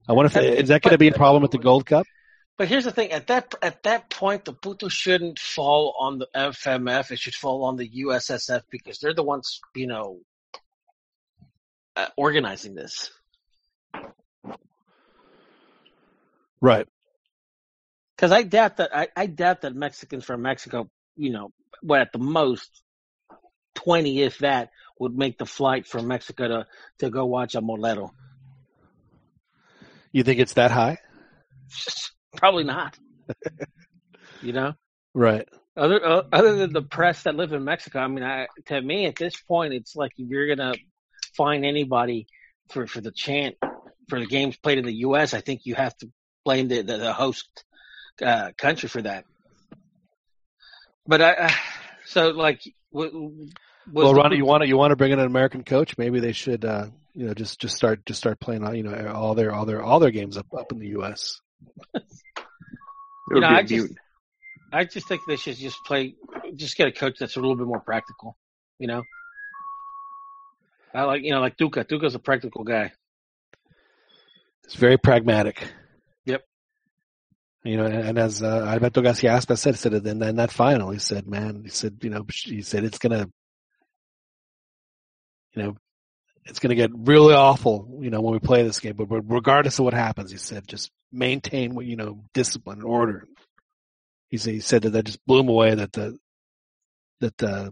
I 0.08 0.14
wonder 0.14 0.38
if 0.38 0.60
is 0.60 0.70
that 0.70 0.82
going 0.82 0.94
to 0.94 0.98
be 0.98 1.08
a 1.08 1.14
problem 1.14 1.42
with 1.42 1.52
the 1.52 1.60
Gold 1.60 1.86
Cup? 1.86 2.06
But 2.58 2.68
here's 2.68 2.84
the 2.84 2.92
thing: 2.92 3.12
at 3.12 3.28
that 3.28 3.56
at 3.62 3.84
that 3.84 4.10
point, 4.10 4.46
the 4.46 4.54
puto 4.54 4.88
shouldn't 4.88 5.40
fall 5.40 5.96
on 6.00 6.20
the 6.20 6.28
FMF. 6.36 7.12
It 7.12 7.20
should 7.20 7.36
fall 7.36 7.64
on 7.64 7.78
the 7.78 7.90
USSF 7.90 8.64
because 8.70 9.00
they're 9.00 9.14
the 9.14 9.24
ones, 9.24 9.62
you 9.76 9.88
know, 9.88 10.20
uh, 11.96 12.08
organizing 12.18 12.76
this. 12.76 13.12
Right. 16.60 16.88
Because 18.22 18.34
I 18.34 18.44
doubt 18.44 18.78
that 18.78 18.96
I, 18.96 19.08
I 19.16 19.26
doubt 19.26 19.62
that 19.62 19.74
Mexicans 19.74 20.24
from 20.24 20.44
Mexico, 20.44 20.92
you 21.16 21.32
know, 21.32 21.52
what 21.82 22.02
at 22.02 22.12
the 22.14 22.20
most 22.20 22.70
twenty, 23.74 24.22
if 24.22 24.38
that, 24.40 24.70
would 25.00 25.18
make 25.18 25.40
the 25.40 25.48
flight 25.48 25.88
from 25.88 26.08
Mexico 26.08 26.48
to 26.48 26.68
to 27.00 27.10
go 27.10 27.26
watch 27.26 27.56
a 27.56 27.62
Molero. 27.62 28.12
You 30.12 30.22
think 30.22 30.40
it's 30.40 30.54
that 30.54 30.70
high? 30.70 31.00
Probably 32.38 32.64
not. 32.64 32.96
you 34.44 34.54
know. 34.54 34.74
Right. 35.16 35.50
Other 35.76 36.06
uh, 36.06 36.22
other 36.32 36.58
than 36.58 36.74
the 36.74 36.84
press 36.84 37.24
that 37.24 37.34
live 37.34 37.54
in 37.54 37.64
Mexico, 37.64 38.02
I 38.02 38.08
mean, 38.08 38.24
I, 38.24 38.46
to 38.68 38.80
me 38.80 39.08
at 39.08 39.16
this 39.16 39.36
point, 39.48 39.74
it's 39.74 39.96
like 39.96 40.12
if 40.20 40.30
you're 40.30 40.56
gonna 40.56 40.76
find 41.36 41.66
anybody 41.66 42.28
for 42.70 42.86
for 42.86 43.02
the 43.02 43.12
chant 43.12 43.56
for 44.10 44.20
the 44.20 44.28
games 44.28 44.58
played 44.58 44.78
in 44.78 44.86
the 44.86 44.98
U.S., 44.98 45.34
I 45.34 45.42
think 45.42 45.62
you 45.64 45.74
have 45.74 45.98
to 45.98 46.12
blame 46.46 46.68
the 46.68 46.84
the, 46.84 46.98
the 46.98 47.14
host 47.14 47.64
uh, 48.22 48.52
country 48.58 48.90
for 48.90 49.02
that. 49.02 49.26
But 51.08 51.22
I, 51.22 51.32
uh, 51.34 51.52
so 52.06 52.30
like, 52.30 52.62
w- 52.94 53.12
w- 53.12 53.50
was 53.92 54.04
well, 54.06 54.14
the- 54.14 54.22
Ronnie, 54.22 54.38
you 54.38 54.46
want 54.46 54.62
to 54.62 54.68
you 54.68 54.78
want 54.78 54.92
to 54.92 54.96
bring 54.96 55.12
in 55.12 55.20
an 55.20 55.26
American 55.26 55.64
coach? 55.64 55.98
Maybe 55.98 56.20
they 56.20 56.32
should, 56.32 56.64
uh, 56.66 56.88
you 57.14 57.26
know, 57.26 57.34
just 57.34 57.60
just 57.60 57.76
start 57.76 58.06
just 58.06 58.20
start 58.20 58.40
playing, 58.40 58.64
all 58.64 58.76
you 58.76 58.84
know, 58.84 59.12
all 59.14 59.34
their 59.36 59.52
all 59.52 59.66
their 59.66 59.82
all 59.82 60.00
their 60.00 60.12
games 60.12 60.38
up 60.38 60.48
up 60.58 60.72
in 60.72 60.80
the 60.80 60.90
U.S. 60.90 61.42
It 61.94 62.04
you 63.36 63.42
know, 63.42 63.50
be 63.50 63.54
a 63.54 63.58
I 63.58 63.62
just 63.64 63.88
mute. 63.90 63.98
I 64.74 64.84
just 64.86 65.08
think 65.08 65.22
they 65.28 65.36
should 65.36 65.58
just 65.58 65.78
play, 65.86 66.16
just 66.56 66.78
get 66.78 66.88
a 66.88 66.92
coach 66.92 67.16
that's 67.20 67.36
a 67.36 67.40
little 67.40 67.56
bit 67.56 67.68
more 67.68 67.80
practical. 67.82 68.38
You 68.80 68.88
know, 68.88 69.04
I 70.94 71.04
like 71.04 71.24
you 71.24 71.32
know 71.32 71.42
like 71.42 71.58
Tuca. 71.58 71.86
Tuca's 71.86 72.16
a 72.16 72.20
practical 72.20 72.64
guy. 72.64 72.92
It's 74.64 74.76
very 74.76 74.98
pragmatic. 74.98 75.68
You 77.64 77.78
know, 77.78 77.86
and, 77.86 78.18
as 78.18 78.42
uh, 78.42 78.66
Alberto 78.68 79.02
Garcia 79.02 79.32
Aspe 79.32 79.58
said, 79.58 79.78
said 79.78 79.94
it 79.94 80.08
in, 80.08 80.20
that 80.20 80.52
final, 80.52 80.90
he 80.90 80.98
said, 80.98 81.28
"Man, 81.28 81.62
he 81.64 81.70
said, 81.70 81.98
you 82.02 82.10
know, 82.10 82.26
he 82.28 82.64
said 82.64 82.84
it's 82.84 82.98
gonna, 82.98 83.30
you 85.54 85.64
know, 85.64 85.78
it's 86.46 86.58
gonna 86.58 86.74
get 86.74 86.90
really 86.94 87.36
awful, 87.36 88.00
you 88.02 88.10
know, 88.10 88.22
when 88.22 88.34
we 88.34 88.40
play 88.40 88.64
this 88.64 88.80
game. 88.80 88.96
But 88.96 89.06
regardless 89.10 89.78
of 89.78 89.86
what 89.86 89.94
happens, 89.94 90.32
he 90.32 90.38
said, 90.38 90.68
just 90.68 90.90
maintain 91.12 91.76
what 91.76 91.86
you 91.86 91.96
know, 91.96 92.24
discipline 92.34 92.80
and 92.80 92.88
order." 92.88 93.28
He 94.30 94.38
said, 94.38 94.54
he 94.54 94.60
said 94.62 94.82
that 94.84 94.92
that 94.92 95.06
just 95.06 95.24
blew 95.28 95.42
him 95.42 95.50
away. 95.50 95.76
That 95.76 95.92
the 95.92 96.18
that 97.20 97.44
uh, 97.44 97.70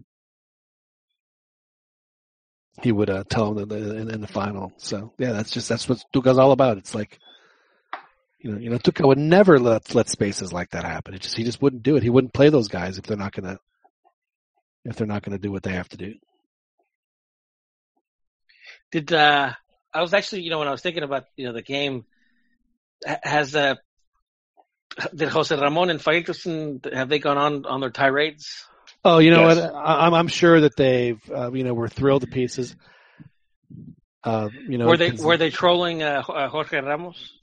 he 2.82 2.92
would 2.92 3.10
uh, 3.10 3.24
tell 3.28 3.58
him 3.58 3.68
that 3.68 3.76
in, 3.76 4.10
in 4.10 4.20
the 4.20 4.28
final. 4.28 4.72
So 4.76 5.12
yeah, 5.18 5.32
that's 5.32 5.50
just 5.50 5.68
that's 5.68 5.88
what 5.88 6.02
Tuca's 6.12 6.38
all 6.38 6.52
about. 6.52 6.78
It's 6.78 6.94
like 6.94 7.18
you 8.40 8.52
know, 8.52 8.58
you 8.58 8.70
know, 8.70 8.78
Tuca 8.78 9.06
would 9.06 9.18
never 9.18 9.58
let 9.58 9.94
let 9.94 10.08
spaces 10.08 10.52
like 10.52 10.70
that 10.70 10.84
happen. 10.84 11.14
It 11.14 11.20
just 11.20 11.36
he 11.36 11.44
just 11.44 11.60
wouldn't 11.60 11.82
do 11.82 11.96
it. 11.96 12.02
He 12.02 12.10
wouldn't 12.10 12.32
play 12.32 12.48
those 12.48 12.68
guys 12.68 12.98
if 12.98 13.04
they're 13.04 13.16
not 13.16 13.32
gonna 13.32 13.58
if 14.84 14.96
they're 14.96 15.06
not 15.06 15.22
gonna 15.22 15.38
do 15.38 15.52
what 15.52 15.62
they 15.62 15.72
have 15.72 15.88
to 15.90 15.96
do. 15.96 16.14
Did 18.92 19.12
uh 19.12 19.52
I 19.92 20.00
was 20.00 20.14
actually 20.14 20.42
you 20.42 20.50
know 20.50 20.58
when 20.58 20.68
I 20.68 20.72
was 20.72 20.80
thinking 20.80 21.02
about 21.02 21.24
you 21.36 21.46
know 21.46 21.52
the 21.52 21.62
game 21.62 22.06
has 23.22 23.54
uh 23.54 23.74
did 25.14 25.28
Jose 25.28 25.54
Ramon 25.54 25.90
and 25.90 26.00
Faitelson 26.00 26.92
have 26.92 27.08
they 27.08 27.18
gone 27.18 27.38
on 27.38 27.66
on 27.66 27.80
their 27.80 27.90
tirades? 27.90 28.66
Oh, 29.04 29.18
you 29.18 29.30
know 29.30 29.42
Yes. 29.42 29.56
what? 29.58 29.74
I, 29.74 30.06
I'm 30.06 30.14
I'm 30.14 30.28
sure 30.28 30.62
that 30.62 30.76
they've 30.76 31.20
uh, 31.30 31.52
you 31.52 31.64
know 31.64 31.74
were 31.74 31.88
thrilled 31.88 32.22
to 32.22 32.26
pieces. 32.28 32.74
Uh, 34.22 34.50
you 34.66 34.76
know, 34.76 34.86
were 34.86 34.96
they 34.98 35.12
were 35.12 35.36
they 35.36 35.50
trolling 35.50 36.02
uh, 36.02 36.22
Jorge 36.22 36.78
Ramos? 36.80 37.39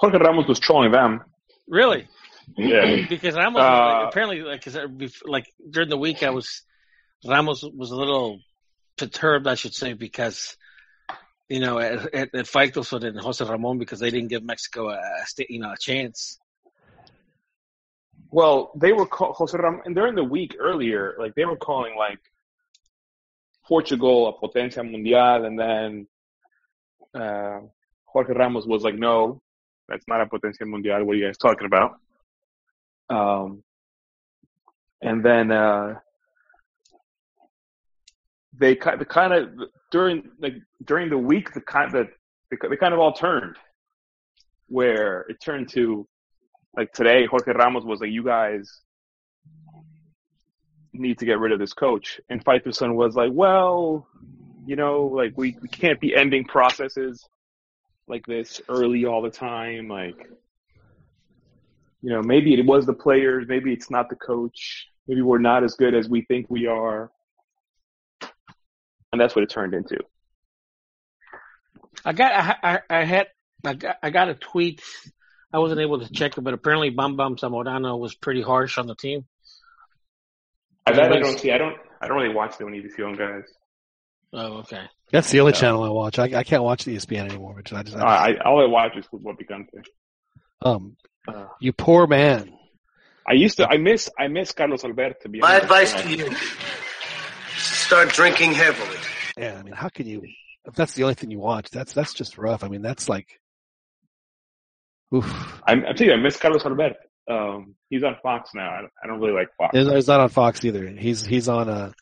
Jorge 0.00 0.16
Ramos 0.16 0.48
was 0.48 0.58
trolling 0.58 0.92
them. 0.92 1.22
Really? 1.68 2.08
Yeah. 2.56 3.06
Because 3.08 3.34
Ramos 3.34 3.60
Uh, 3.60 3.64
like, 3.64 4.08
apparently 4.08 4.40
like 4.42 4.66
uh, 4.66 4.88
like 5.26 5.52
during 5.68 5.90
the 5.90 5.98
week 5.98 6.22
I 6.22 6.30
was 6.30 6.62
Ramos 7.24 7.62
was 7.62 7.90
a 7.90 7.96
little 7.96 8.40
perturbed 8.96 9.46
I 9.46 9.56
should 9.56 9.74
say 9.74 9.92
because 9.92 10.56
you 11.50 11.60
know 11.60 11.78
at, 11.78 12.14
at, 12.14 12.34
at 12.34 12.46
Faitelson 12.46 13.04
and 13.04 13.20
Jose 13.20 13.44
Ramon 13.44 13.78
because 13.78 14.00
they 14.00 14.10
didn't 14.10 14.28
give 14.28 14.42
Mexico 14.42 14.88
a, 14.88 14.94
a 14.94 15.44
you 15.50 15.60
know 15.60 15.72
a 15.72 15.78
chance. 15.78 16.38
Well, 18.32 18.72
they 18.76 18.92
were 18.92 19.06
call, 19.06 19.32
Jose 19.34 19.56
Ram, 19.58 19.82
and 19.84 19.94
during 19.94 20.14
the 20.14 20.24
week 20.24 20.56
earlier, 20.58 21.16
like 21.18 21.34
they 21.34 21.44
were 21.44 21.56
calling 21.56 21.94
like 21.96 22.20
Portugal 23.66 24.28
a 24.28 24.32
potencia 24.32 24.82
mundial, 24.82 25.44
and 25.44 25.58
then 25.58 26.06
uh, 27.12 27.60
Jorge 28.04 28.32
Ramos 28.32 28.66
was 28.66 28.82
like, 28.84 28.94
"No, 28.94 29.42
that's 29.90 30.06
not 30.08 30.20
a 30.22 30.26
potencia 30.26 30.64
mundial. 30.64 31.04
What 31.04 31.16
are 31.16 31.18
you 31.18 31.26
guys 31.26 31.36
talking 31.36 31.66
about?" 31.66 31.96
Um, 33.10 33.62
and 35.02 35.24
then 35.24 35.50
uh, 35.50 35.96
they 38.58 38.76
ki- 38.76 38.96
the 38.98 39.04
kind 39.04 39.32
of 39.32 39.50
during 39.90 40.30
like 40.38 40.54
during 40.84 41.10
the 41.10 41.18
week, 41.18 41.52
the 41.52 41.60
kind 41.60 41.92
that 41.92 42.08
they, 42.50 42.56
they 42.68 42.76
kind 42.76 42.94
of 42.94 43.00
all 43.00 43.12
turned, 43.12 43.56
where 44.68 45.26
it 45.28 45.40
turned 45.40 45.68
to 45.70 46.06
like 46.76 46.92
today, 46.92 47.26
Jorge 47.26 47.52
Ramos 47.52 47.84
was 47.84 48.00
like, 48.00 48.10
"You 48.10 48.24
guys 48.24 48.70
need 50.92 51.18
to 51.18 51.26
get 51.26 51.40
rid 51.40 51.52
of 51.52 51.58
this 51.58 51.72
coach," 51.72 52.20
and 52.28 52.44
Faitelson 52.44 52.94
was 52.94 53.16
like, 53.16 53.32
"Well, 53.32 54.06
you 54.66 54.76
know, 54.76 55.06
like 55.06 55.32
we, 55.36 55.56
we 55.60 55.68
can't 55.68 56.00
be 56.00 56.14
ending 56.14 56.44
processes 56.44 57.26
like 58.10 58.26
this 58.26 58.60
early 58.68 59.06
all 59.06 59.22
the 59.22 59.30
time. 59.30 59.88
Like, 59.88 60.28
you 62.02 62.10
know, 62.10 62.22
maybe 62.22 62.52
it 62.52 62.66
was 62.66 62.84
the 62.84 62.92
players, 62.92 63.46
maybe 63.48 63.72
it's 63.72 63.90
not 63.90 64.08
the 64.10 64.16
coach, 64.16 64.88
maybe 65.06 65.22
we're 65.22 65.38
not 65.38 65.64
as 65.64 65.74
good 65.74 65.94
as 65.94 66.08
we 66.08 66.22
think 66.22 66.50
we 66.50 66.66
are." 66.66 67.10
And 69.12 69.20
that's 69.20 69.34
what 69.34 69.42
it 69.42 69.50
turned 69.50 69.74
into. 69.74 69.98
I 72.04 72.12
got 72.12 72.32
I, 72.32 72.56
I, 72.74 72.80
I 73.00 73.04
had 73.04 73.28
I 73.64 73.74
got, 73.74 73.96
I 74.02 74.10
got 74.10 74.28
a 74.28 74.34
tweet. 74.34 74.82
I 75.52 75.58
wasn't 75.58 75.80
able 75.80 75.98
to 75.98 76.12
check 76.12 76.38
it, 76.38 76.40
but 76.42 76.54
apparently 76.54 76.90
Bam 76.90 77.16
Bam 77.16 77.36
Zamorano 77.36 77.98
was 77.98 78.14
pretty 78.14 78.42
harsh 78.42 78.78
on 78.78 78.86
the 78.86 78.94
team. 78.94 79.26
I, 80.86 80.92
I 80.92 81.08
don't 81.08 81.38
see. 81.38 81.52
I 81.52 81.58
don't. 81.58 81.76
I 82.00 82.08
don't 82.08 82.16
really 82.16 82.34
watch 82.34 82.56
the 82.56 82.64
Univision 82.64 83.18
guys. 83.18 83.44
Oh, 84.32 84.58
okay. 84.60 84.84
That's 85.12 85.30
the 85.30 85.40
only 85.40 85.52
Yeah. 85.52 85.58
channel 85.60 85.82
I 85.84 85.88
watch. 85.88 86.18
I, 86.18 86.24
I 86.38 86.44
can't 86.44 86.62
watch 86.62 86.84
the 86.84 86.94
ESPN 86.96 87.28
anymore. 87.28 87.54
Which 87.54 87.72
I 87.72 87.82
just, 87.82 87.96
Uh, 87.96 88.04
I 88.04 88.32
just 88.32 88.42
I 88.42 88.48
all 88.48 88.62
I 88.62 88.66
watch 88.66 88.96
is 88.96 89.04
Fútbol 89.06 89.36
Picante. 89.38 89.84
um, 90.62 90.96
Uh, 91.28 91.46
you 91.60 91.72
poor 91.72 92.06
man. 92.06 92.52
I 93.26 93.34
used 93.34 93.58
to. 93.58 93.68
I 93.68 93.76
miss. 93.76 94.08
I 94.18 94.28
miss 94.28 94.52
Carlos 94.52 94.84
Alberto. 94.84 95.14
To 95.22 95.28
be 95.28 95.40
My 95.40 95.50
honest. 95.50 95.62
advice 95.64 95.92
to 96.02 96.08
you 96.10 96.24
is 96.26 96.38
start 97.56 98.08
drinking 98.10 98.52
heavily. 98.52 98.96
Yeah, 99.36 99.56
I 99.58 99.62
mean, 99.62 99.74
how 99.74 99.88
can 99.88 100.06
you? 100.06 100.22
If 100.64 100.74
that's 100.74 100.94
the 100.94 101.02
only 101.04 101.14
thing 101.14 101.30
you 101.30 101.38
watch, 101.38 101.70
that's 101.70 101.92
that's 101.92 102.14
just 102.14 102.38
rough. 102.38 102.64
I 102.64 102.68
mean, 102.68 102.82
that's 102.82 103.08
like, 103.08 103.40
oof. 105.14 105.24
I'm, 105.66 105.84
I'm 105.84 105.94
telling 105.94 106.12
you, 106.12 106.18
I 106.18 106.20
miss 106.20 106.36
Carlos 106.36 106.64
Alberto. 106.64 106.96
Um, 107.30 107.74
he's 107.88 108.02
on 108.02 108.16
Fox 108.22 108.50
now. 108.54 108.70
I 108.70 108.80
don't, 108.80 108.92
I 109.04 109.06
don't 109.06 109.20
really 109.20 109.32
like 109.34 109.48
Fox. 109.56 109.76
He's, 109.76 109.86
he's 109.88 110.08
not 110.08 110.20
on 110.20 110.28
Fox 110.28 110.64
either. 110.64 110.86
He's 110.86 111.24
he's 111.24 111.48
on 111.48 111.68
a. 111.68 111.92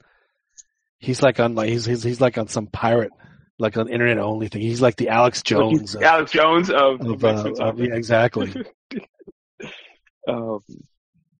He's 0.98 1.22
like 1.22 1.38
on 1.40 1.54
like 1.54 1.68
he's 1.68 1.84
he's, 1.84 2.02
he's 2.02 2.20
like 2.20 2.38
on 2.38 2.48
some 2.48 2.66
pirate, 2.66 3.12
like 3.58 3.76
on 3.76 3.88
internet 3.88 4.18
only 4.18 4.48
thing. 4.48 4.62
He's 4.62 4.82
like 4.82 4.96
the 4.96 5.08
Alex 5.08 5.42
Jones 5.42 5.94
of, 5.94 6.02
Alex 6.02 6.32
Jones 6.32 6.70
of, 6.70 7.00
of, 7.00 7.24
uh, 7.24 7.52
of 7.60 7.78
yeah, 7.78 7.94
exactly. 7.94 8.52
um, 10.28 10.60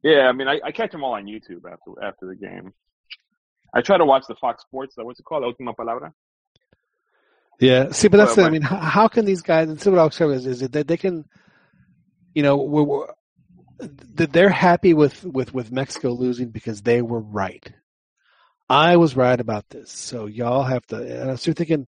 yeah, 0.02 0.28
I 0.28 0.32
mean, 0.32 0.48
I, 0.48 0.60
I 0.64 0.72
catch 0.72 0.92
them 0.92 1.02
all 1.02 1.14
on 1.14 1.24
YouTube 1.24 1.64
after 1.70 2.02
after 2.02 2.26
the 2.26 2.36
game. 2.36 2.72
I 3.74 3.82
try 3.82 3.98
to 3.98 4.04
watch 4.04 4.24
the 4.28 4.36
Fox 4.36 4.62
Sports. 4.62 4.94
What's 4.96 5.20
it 5.20 5.24
called? 5.24 5.42
Última 5.42 5.74
Palabra. 5.74 6.12
Yeah, 7.60 7.90
see, 7.90 8.08
but 8.08 8.18
that's 8.18 8.36
Well, 8.36 8.46
I 8.46 8.50
mean, 8.50 8.62
how, 8.62 8.76
how 8.76 9.08
can 9.08 9.24
these 9.24 9.42
guys? 9.42 9.68
And 9.68 9.80
see 9.80 9.90
what 9.90 9.98
I'll 9.98 10.10
say 10.10 10.26
is, 10.26 10.46
is 10.46 10.60
that 10.60 10.86
they 10.86 10.96
can, 10.96 11.24
you 12.32 12.44
know, 12.44 12.56
we're, 12.56 12.84
we're, 12.84 13.06
that 14.14 14.32
they're 14.32 14.48
happy 14.48 14.94
with 14.94 15.24
with 15.24 15.52
with 15.52 15.72
Mexico 15.72 16.12
losing 16.12 16.50
because 16.50 16.82
they 16.82 17.02
were 17.02 17.20
right. 17.20 17.72
I 18.68 18.96
was 18.96 19.16
right 19.16 19.38
about 19.38 19.68
this, 19.70 19.90
so 19.90 20.26
y'all 20.26 20.62
have 20.62 20.86
to. 20.88 20.96
And 20.96 21.28
I 21.30 21.32
was 21.32 21.44
thinking, 21.44 21.86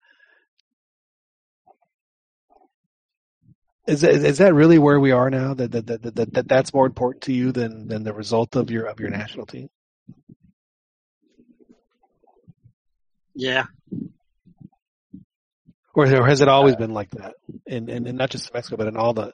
is 3.88 4.02
that, 4.02 4.12
is 4.12 4.38
that 4.38 4.54
really 4.54 4.78
where 4.78 5.00
we 5.00 5.12
are 5.12 5.30
now? 5.30 5.54
That 5.56 5.72
that, 5.72 5.88
that 5.88 6.16
that 6.16 6.34
that 6.34 6.48
that's 6.48 6.74
more 6.74 6.86
important 6.86 7.24
to 7.24 7.34
you 7.34 7.52
than 7.52 7.88
than 7.88 8.04
the 8.04 8.14
result 8.14 8.56
of 8.56 8.70
your 8.70 8.86
of 8.86 9.00
your 9.00 9.10
national 9.10 9.48
team? 9.48 9.70
Yeah. 13.34 13.66
or, 15.94 16.06
or 16.06 16.28
has 16.28 16.42
it 16.42 16.48
always 16.48 16.76
uh, 16.76 16.78
been 16.78 16.94
like 16.94 17.10
that? 17.12 17.36
And, 17.68 17.90
and 17.90 18.08
and 18.08 18.18
not 18.18 18.30
just 18.30 18.54
Mexico, 18.54 18.78
but 18.78 18.88
in 18.88 18.98
all 18.98 19.14
the, 19.14 19.34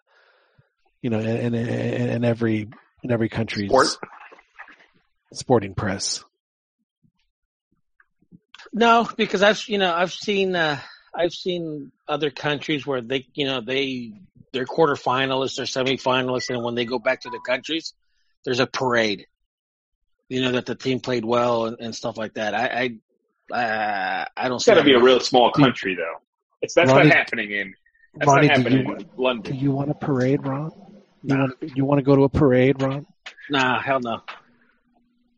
you 1.01 1.09
know, 1.09 1.19
in 1.19 1.27
in, 1.27 1.55
in 1.55 2.09
in 2.09 2.23
every 2.23 2.69
in 3.03 3.11
every 3.11 3.27
country's 3.27 3.69
Sport? 3.69 3.87
sporting 5.33 5.73
press. 5.73 6.23
No, 8.73 9.07
because 9.17 9.41
I've 9.43 9.61
you 9.67 9.77
know 9.77 9.93
I've 9.93 10.11
seen 10.13 10.55
uh, 10.55 10.79
I've 11.15 11.33
seen 11.33 11.91
other 12.07 12.31
countries 12.31 12.85
where 12.87 13.01
they 13.01 13.27
you 13.33 13.45
know 13.45 13.61
they 13.61 14.13
they're 14.51 14.65
quarterfinalists 14.65 15.59
or 15.59 15.63
semifinalists, 15.63 16.49
and 16.49 16.63
when 16.63 16.75
they 16.75 16.85
go 16.85 16.99
back 16.99 17.21
to 17.21 17.29
the 17.29 17.39
countries, 17.45 17.93
there's 18.45 18.59
a 18.59 18.67
parade. 18.67 19.27
You 20.29 20.41
know 20.41 20.51
that 20.53 20.65
the 20.65 20.75
team 20.75 20.99
played 21.01 21.23
well 21.25 21.65
and, 21.67 21.77
and 21.79 21.95
stuff 21.95 22.17
like 22.17 22.33
that. 22.35 22.55
I 22.55 22.97
I 23.51 23.55
uh, 23.55 24.25
I 24.35 24.47
don't. 24.47 24.55
It's 24.55 24.65
see 24.65 24.71
got 24.71 24.79
to 24.79 24.83
be 24.83 24.93
a 24.93 24.99
real 25.01 25.19
small 25.19 25.51
country, 25.51 25.95
though. 25.95 26.15
It's 26.61 26.73
that's 26.73 26.91
Ronnie- 26.91 27.09
not 27.09 27.17
happening 27.17 27.51
in. 27.51 27.73
That's 28.15 28.27
Ronnie, 28.27 28.47
not 28.47 28.55
do 28.57 28.61
happening 28.63 28.87
you- 29.17 29.27
in 29.29 29.41
Do 29.41 29.53
you 29.53 29.71
want 29.71 29.91
a 29.91 29.95
parade, 29.95 30.45
Ron? 30.45 30.71
You 31.23 31.35
Nah. 31.35 31.41
want 31.41 31.53
you 31.75 31.85
want 31.85 31.99
to 31.99 32.03
go 32.03 32.15
to 32.15 32.23
a 32.23 32.29
parade, 32.29 32.81
Ron? 32.81 33.05
Nah, 33.49 33.79
hell 33.81 33.99
no. 33.99 34.21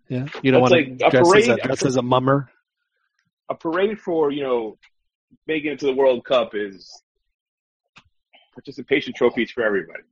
Yeah, 0.07 0.27
you 0.43 0.51
don't 0.51 0.61
That's 0.61 0.71
want 0.71 0.71
like 0.71 0.97
to 0.99 1.05
a 1.07 1.09
dress, 1.09 1.25
as 1.27 1.31
parade- 1.47 1.49
a, 1.49 1.67
dress 1.67 1.85
as 1.85 1.95
a 1.97 2.01
mummer. 2.01 2.49
A 3.49 3.55
parade 3.55 3.99
for 3.99 4.31
you 4.31 4.43
know 4.43 4.77
making 5.47 5.71
it 5.73 5.79
to 5.79 5.85
the 5.87 5.93
World 5.93 6.25
Cup 6.25 6.51
is 6.55 7.01
participation 8.53 9.13
trophies 9.15 9.51
for 9.51 9.63
everybody. 9.63 10.03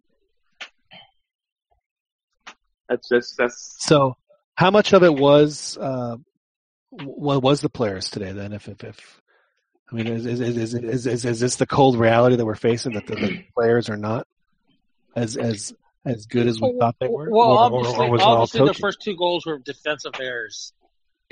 That's 2.89 3.07
that's 3.09 3.35
that's 3.35 3.75
So, 3.79 4.17
how 4.55 4.69
much 4.71 4.93
of 4.93 5.03
it 5.03 5.13
was 5.13 5.77
uh, 5.79 6.17
what 6.91 7.41
was 7.41 7.61
the 7.61 7.69
players 7.69 8.09
today? 8.09 8.33
Then, 8.33 8.53
if 8.53 8.67
if, 8.67 8.83
if 8.83 9.21
I 9.91 9.95
mean, 9.95 10.07
is 10.07 10.25
is, 10.25 10.39
is 10.41 10.73
is 10.75 11.07
is 11.07 11.25
is 11.25 11.39
this 11.39 11.55
the 11.55 11.65
cold 11.65 11.97
reality 11.97 12.35
that 12.35 12.45
we're 12.45 12.55
facing 12.55 12.93
that 12.93 13.07
the, 13.07 13.15
the 13.15 13.43
players 13.55 13.89
are 13.89 13.97
not 13.97 14.27
as 15.15 15.37
as 15.37 15.73
as 16.05 16.25
good 16.25 16.47
as 16.47 16.59
we 16.61 16.75
thought 16.77 16.95
they 16.99 17.07
were? 17.07 17.29
Well, 17.31 17.51
Or- 17.51 17.55
or- 17.55 17.59
obviously, 17.79 18.05
or 18.07 18.11
was 18.11 18.21
it 18.21 18.25
all 18.25 18.33
obviously 18.41 18.67
the 18.67 18.73
first 18.75 19.01
two 19.01 19.15
goals 19.15 19.45
were 19.45 19.57
defensive 19.57 20.13
errors, 20.19 20.73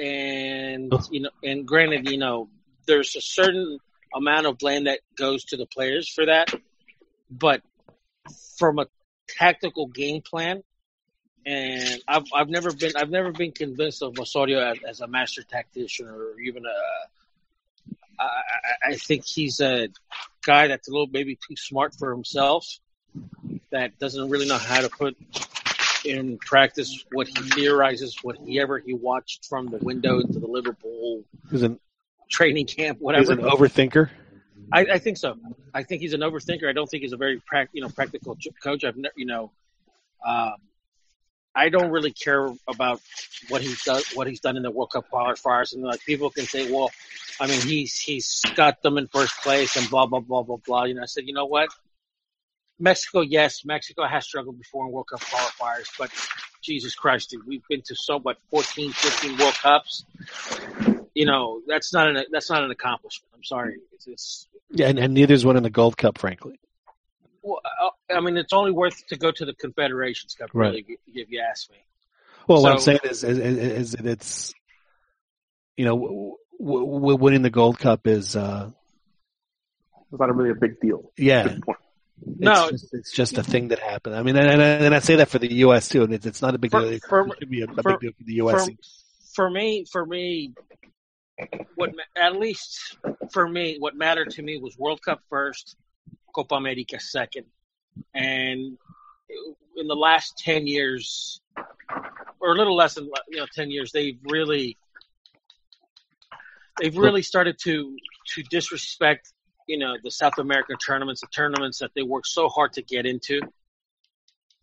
and 0.01 0.93
you 1.11 1.21
know, 1.21 1.29
and 1.43 1.67
granted, 1.67 2.09
you 2.09 2.17
know, 2.17 2.49
there's 2.87 3.15
a 3.15 3.21
certain 3.21 3.79
amount 4.15 4.47
of 4.47 4.57
blame 4.57 4.85
that 4.85 4.99
goes 5.15 5.45
to 5.45 5.57
the 5.57 5.67
players 5.67 6.09
for 6.09 6.25
that, 6.25 6.53
but 7.29 7.61
from 8.57 8.79
a 8.79 8.87
tactical 9.27 9.87
game 9.87 10.21
plan, 10.21 10.63
and 11.45 12.01
I've 12.07 12.25
I've 12.33 12.49
never 12.49 12.71
been 12.73 12.93
I've 12.95 13.09
never 13.09 13.31
been 13.31 13.51
convinced 13.51 14.01
of 14.03 14.19
Osorio 14.19 14.59
as, 14.71 14.77
as 14.87 15.01
a 15.01 15.07
master 15.07 15.43
tactician 15.43 16.07
or 16.07 16.39
even 16.41 16.65
a. 16.65 16.77
I, 18.19 18.23
I- 18.23 18.91
I 18.91 18.95
think 18.95 19.25
he's 19.25 19.59
a 19.61 19.89
guy 20.45 20.67
that's 20.67 20.87
a 20.87 20.91
little 20.91 21.07
maybe 21.11 21.35
too 21.35 21.55
smart 21.55 21.95
for 21.95 22.11
himself 22.11 22.67
that 23.71 23.97
doesn't 23.99 24.29
really 24.29 24.47
know 24.47 24.57
how 24.57 24.81
to 24.81 24.89
put 24.89 25.15
in 26.05 26.37
practice 26.39 27.05
what 27.11 27.27
he 27.27 27.33
theorizes, 27.51 28.17
whatever 28.23 28.79
he 28.79 28.93
watched 28.93 29.45
from 29.45 29.67
the 29.67 29.77
window 29.77 30.19
into 30.19 30.39
the 30.39 30.47
Liverpool 30.47 31.23
He's 31.49 31.61
an 31.63 31.79
training 32.29 32.65
camp, 32.65 32.99
whatever. 32.99 33.21
he's 33.21 33.29
an 33.29 33.39
overthinker. 33.49 34.09
I, 34.73 34.85
I 34.93 34.99
think 34.99 35.17
so. 35.17 35.37
I 35.73 35.83
think 35.83 36.01
he's 36.01 36.13
an 36.13 36.21
overthinker. 36.21 36.67
I 36.69 36.73
don't 36.73 36.87
think 36.87 37.03
he's 37.03 37.13
a 37.13 37.17
very 37.17 37.41
prac, 37.45 37.69
you 37.73 37.81
know, 37.81 37.89
practical 37.89 38.35
ch- 38.35 38.47
coach. 38.63 38.83
I've, 38.85 38.95
ne- 38.95 39.09
you 39.17 39.25
know, 39.25 39.51
um, 40.25 40.55
I 41.53 41.67
don't 41.67 41.91
really 41.91 42.11
care 42.13 42.47
about 42.67 43.01
what 43.49 43.61
he's 43.61 43.83
done, 43.83 44.01
what 44.13 44.27
he's 44.27 44.39
done 44.39 44.55
in 44.55 44.63
the 44.63 44.71
World 44.71 44.91
Cup 44.93 45.05
qualifiers, 45.11 45.73
and 45.73 45.83
like 45.83 46.01
people 46.05 46.29
can 46.29 46.45
say, 46.45 46.71
well, 46.71 46.89
I 47.41 47.47
mean, 47.47 47.59
he's 47.59 47.99
he's 47.99 48.41
got 48.55 48.81
them 48.81 48.97
in 48.97 49.07
first 49.07 49.35
place 49.41 49.75
and 49.75 49.89
blah 49.89 50.05
blah 50.05 50.21
blah 50.21 50.43
blah 50.43 50.57
blah. 50.65 50.85
You 50.85 50.93
know, 50.93 51.01
I 51.01 51.05
said, 51.05 51.25
you 51.27 51.33
know 51.33 51.47
what? 51.47 51.67
Mexico, 52.81 53.21
yes, 53.21 53.63
Mexico 53.63 54.05
has 54.07 54.25
struggled 54.25 54.57
before 54.57 54.85
in 54.85 54.91
World 54.91 55.07
Cup 55.07 55.21
qualifiers, 55.21 55.87
but 55.97 56.09
Jesus 56.61 56.95
Christ, 56.95 57.29
dude, 57.29 57.45
we've 57.47 57.61
been 57.69 57.81
to 57.85 57.95
so 57.95 58.19
what 58.19 58.37
14, 58.49 58.91
15 58.91 59.37
World 59.37 59.53
Cups. 59.53 60.05
You 61.13 61.25
know, 61.25 61.61
that's 61.67 61.93
not 61.93 62.07
an 62.07 62.25
that's 62.31 62.49
not 62.49 62.63
an 62.63 62.71
accomplishment. 62.71 63.31
I'm 63.35 63.43
sorry. 63.43 63.77
It's, 63.93 64.07
it's 64.07 64.47
Yeah, 64.71 64.87
and, 64.87 64.97
and 64.99 65.13
neither's 65.13 65.45
one 65.45 65.57
in 65.57 65.63
the 65.63 65.69
Gold 65.69 65.97
Cup, 65.97 66.17
frankly. 66.17 66.59
well, 67.41 67.59
uh, 67.65 67.89
I 68.15 68.19
mean, 68.21 68.37
it's 68.37 68.53
only 68.53 68.71
worth 68.71 69.05
to 69.07 69.17
go 69.17 69.31
to 69.31 69.45
the 69.45 69.53
Confederations 69.53 70.33
Cup, 70.35 70.49
Right. 70.53 70.69
really, 70.69 70.97
if 71.07 71.29
you 71.29 71.41
ask 71.47 71.69
me. 71.69 71.77
Well, 72.47 72.63
what 72.63 72.71
I'm 72.71 72.77
So- 72.79 72.83
saying 72.85 72.99
is, 73.03 73.23
is, 73.23 73.37
is, 73.37 73.57
is 73.57 73.91
that 73.91 74.05
it's, 74.05 74.53
you 75.77 75.85
know, 75.85 76.35
w- 76.59 76.99
w- 76.99 77.17
winning 77.17 77.41
the 77.43 77.49
Gold 77.49 77.77
Cup 77.77 78.07
is, 78.07 78.35
uh, 78.35 78.71
it's 80.11 80.19
not 80.19 80.35
really 80.35 80.49
a 80.51 80.55
big 80.55 80.79
deal. 80.79 81.11
yeah, 81.17 81.55
Good 82.23 82.33
it's, 82.33 82.39
No. 82.39 82.69
just, 82.69 82.93
it's 82.93 83.11
just 83.11 83.37
a 83.37 83.43
thing 83.43 83.69
that 83.69 83.79
happened. 83.79 84.15
I 84.15 84.23
mean, 84.23 84.35
and, 84.37 84.61
and, 84.61 84.95
I 84.95 84.99
say 84.99 85.15
that 85.17 85.29
for 85.29 85.39
the 85.39 85.51
U.S. 85.55 85.89
too, 85.89 86.03
and 86.03 86.13
it's, 86.13 86.25
it's 86.25 86.41
not 86.41 86.55
a 86.55 86.57
big 86.57 86.71
For- 86.71 86.81
deal. 86.81 86.89
It 86.89 87.03
for- 87.07 87.27
should 87.39 87.49
be 87.49 87.61
a, 87.63 87.67
for- 87.67 87.97
big 87.97 87.99
deal 87.99 88.11
for 88.11 88.23
the 88.23 88.33
U.S. 88.33 88.65
For, 88.65 88.71
for 89.35 89.49
me, 89.49 89.85
for 89.91 90.05
me, 90.05 90.53
what 91.75 91.91
at 92.15 92.35
least 92.35 92.97
for 93.31 93.47
me, 93.47 93.77
what 93.79 93.95
mattered 93.95 94.29
to 94.31 94.43
me 94.43 94.57
was 94.57 94.77
World 94.77 95.01
Cup 95.01 95.21
first, 95.29 95.75
Copa 96.35 96.55
America 96.55 96.99
second, 96.99 97.45
and 98.13 98.77
in 99.77 99.87
the 99.87 99.95
last 99.95 100.37
ten 100.37 100.67
years, 100.67 101.41
or 102.39 102.53
a 102.53 102.55
little 102.55 102.75
less 102.75 102.93
than 102.95 103.09
you 103.29 103.37
know 103.37 103.47
ten 103.55 103.71
years, 103.71 103.91
they've 103.91 104.19
really 104.25 104.77
they've 106.79 106.95
really 106.95 107.21
started 107.23 107.57
to 107.63 107.95
to 108.35 108.43
disrespect 108.43 109.33
you 109.71 109.77
know 109.79 109.95
the 110.03 110.11
South 110.11 110.37
American 110.37 110.77
tournaments, 110.77 111.21
the 111.21 111.27
tournaments 111.27 111.79
that 111.79 111.91
they 111.95 112.03
work 112.03 112.25
so 112.25 112.47
hard 112.49 112.73
to 112.73 112.81
get 112.81 113.05
into. 113.05 113.39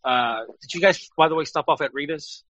Uh, 0.05 0.45
did 0.63 0.75
you 0.75 0.81
guys, 0.81 1.09
by 1.17 1.29
the 1.29 1.35
way, 1.35 1.45
stop 1.45 1.65
off 1.69 1.81
at 1.81 1.93
Rita's? 1.95 2.45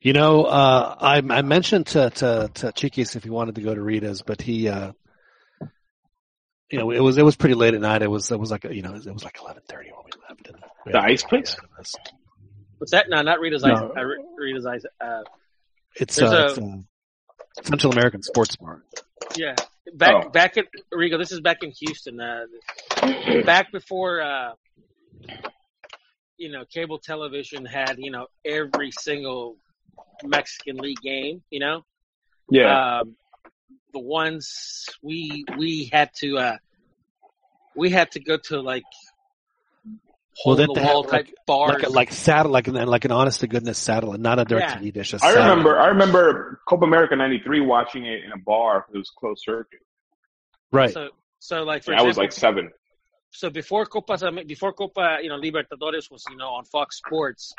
You 0.00 0.12
know, 0.12 0.44
uh, 0.44 0.96
I, 1.00 1.16
I 1.18 1.42
mentioned 1.42 1.86
to, 1.88 2.10
to, 2.10 2.50
to 2.54 2.72
Chiquis 2.72 3.16
if 3.16 3.24
he 3.24 3.30
wanted 3.30 3.54
to 3.54 3.62
go 3.62 3.74
to 3.74 3.80
Rita's, 3.80 4.20
but 4.20 4.42
he, 4.42 4.68
uh, 4.68 4.92
you 6.70 6.78
know, 6.78 6.90
it 6.90 7.00
was, 7.00 7.16
it 7.16 7.24
was 7.24 7.36
pretty 7.36 7.54
late 7.54 7.72
at 7.74 7.80
night. 7.80 8.02
It 8.02 8.10
was, 8.10 8.30
it 8.30 8.38
was 8.38 8.50
like, 8.50 8.64
you 8.64 8.82
know, 8.82 8.90
it 8.94 9.12
was 9.12 9.24
like 9.24 9.40
1130 9.40 9.90
when 9.92 10.04
we 10.04 10.10
left. 10.28 10.48
And 10.48 10.56
we 10.84 10.92
The 10.92 11.00
ice 11.00 11.22
place? 11.22 11.56
out 11.58 11.64
of 11.64 11.70
this. 11.78 11.94
What's 12.78 12.90
that? 12.92 13.06
No, 13.08 13.22
not 13.22 13.40
Rita's 13.40 13.62
No. 13.64 13.72
Eyes. 13.74 13.90
Uh, 13.96 14.04
Rita's 14.38 14.66
Eyes. 14.66 14.82
Uh, 15.00 15.22
It's, 15.96 16.16
There's 16.16 16.32
uh, 16.32 16.36
a- 16.36 16.46
it's 16.50 16.58
uh, 16.58 17.62
Central 17.62 17.92
American 17.92 18.22
Sports 18.22 18.56
Bar. 18.56 18.82
yeah, 19.36 19.54
back 19.92 20.24
Oh. 20.26 20.28
back 20.30 20.56
at 20.56 20.66
Rigo. 20.92 21.18
This 21.18 21.32
is 21.32 21.40
back 21.40 21.62
in 21.62 21.70
Houston. 21.72 22.20
Uh, 22.20 22.46
back 23.44 23.70
before 23.72 24.20
uh, 24.22 24.52
you 26.36 26.50
know 26.50 26.64
cable 26.72 26.98
television 26.98 27.64
had 27.64 27.96
you 27.98 28.10
know 28.10 28.26
every 28.44 28.90
single 28.90 29.56
Mexican 30.24 30.76
league 30.76 31.00
game. 31.02 31.42
You 31.50 31.60
know, 31.60 31.84
Yeah. 32.50 33.00
um, 33.00 33.16
the 33.92 34.00
ones 34.00 34.86
we 35.02 35.44
we 35.56 35.88
had 35.92 36.10
to 36.20 36.38
uh, 36.38 36.56
we 37.76 37.90
had 37.90 38.10
to 38.12 38.20
go 38.20 38.36
to 38.48 38.60
like 38.60 38.84
Well, 40.44 40.56
hole 40.56 40.56
then 40.56 40.64
in 40.70 40.74
the 40.74 40.80
they 40.80 40.86
have, 40.86 40.94
wall 40.94 41.06
like- 41.10 41.34
bars. 41.46 41.82
Like 41.82 41.90
like 41.90 42.12
saddle, 42.12 42.50
like 42.52 42.66
an, 42.68 42.74
like 42.86 43.04
an 43.04 43.12
honest 43.12 43.40
to 43.40 43.46
goodness 43.46 43.78
satellite, 43.78 44.20
not 44.20 44.38
a 44.38 44.44
direct 44.44 44.70
Yeah. 44.72 44.78
TV 44.88 44.92
dish. 44.92 45.12
a 45.12 45.18
I 45.22 45.30
remember 45.32 45.78
I 45.78 45.86
remember 45.88 46.60
Copa 46.68 46.84
America 46.84 47.14
'93 47.16 47.60
watching 47.60 48.04
it 48.06 48.24
in 48.24 48.32
a 48.32 48.38
bar. 48.38 48.86
It 48.92 48.98
was 48.98 49.10
closed 49.10 49.42
circuit. 49.44 49.80
Right. 50.72 50.92
so 50.92 51.10
so 51.38 51.62
like 51.62 51.84
for 51.84 51.92
And 51.92 52.00
I 52.00 52.02
was 52.04 52.16
like 52.18 52.32
seven. 52.32 52.70
so 53.30 53.48
before 53.50 53.86
Copa 53.86 54.16
before 54.46 54.72
Copa, 54.72 55.18
you 55.22 55.28
know, 55.28 55.38
Libertadores 55.38 56.10
was 56.10 56.24
you 56.30 56.36
know 56.36 56.48
on 56.48 56.64
Fox 56.64 56.96
Sports, 56.98 57.54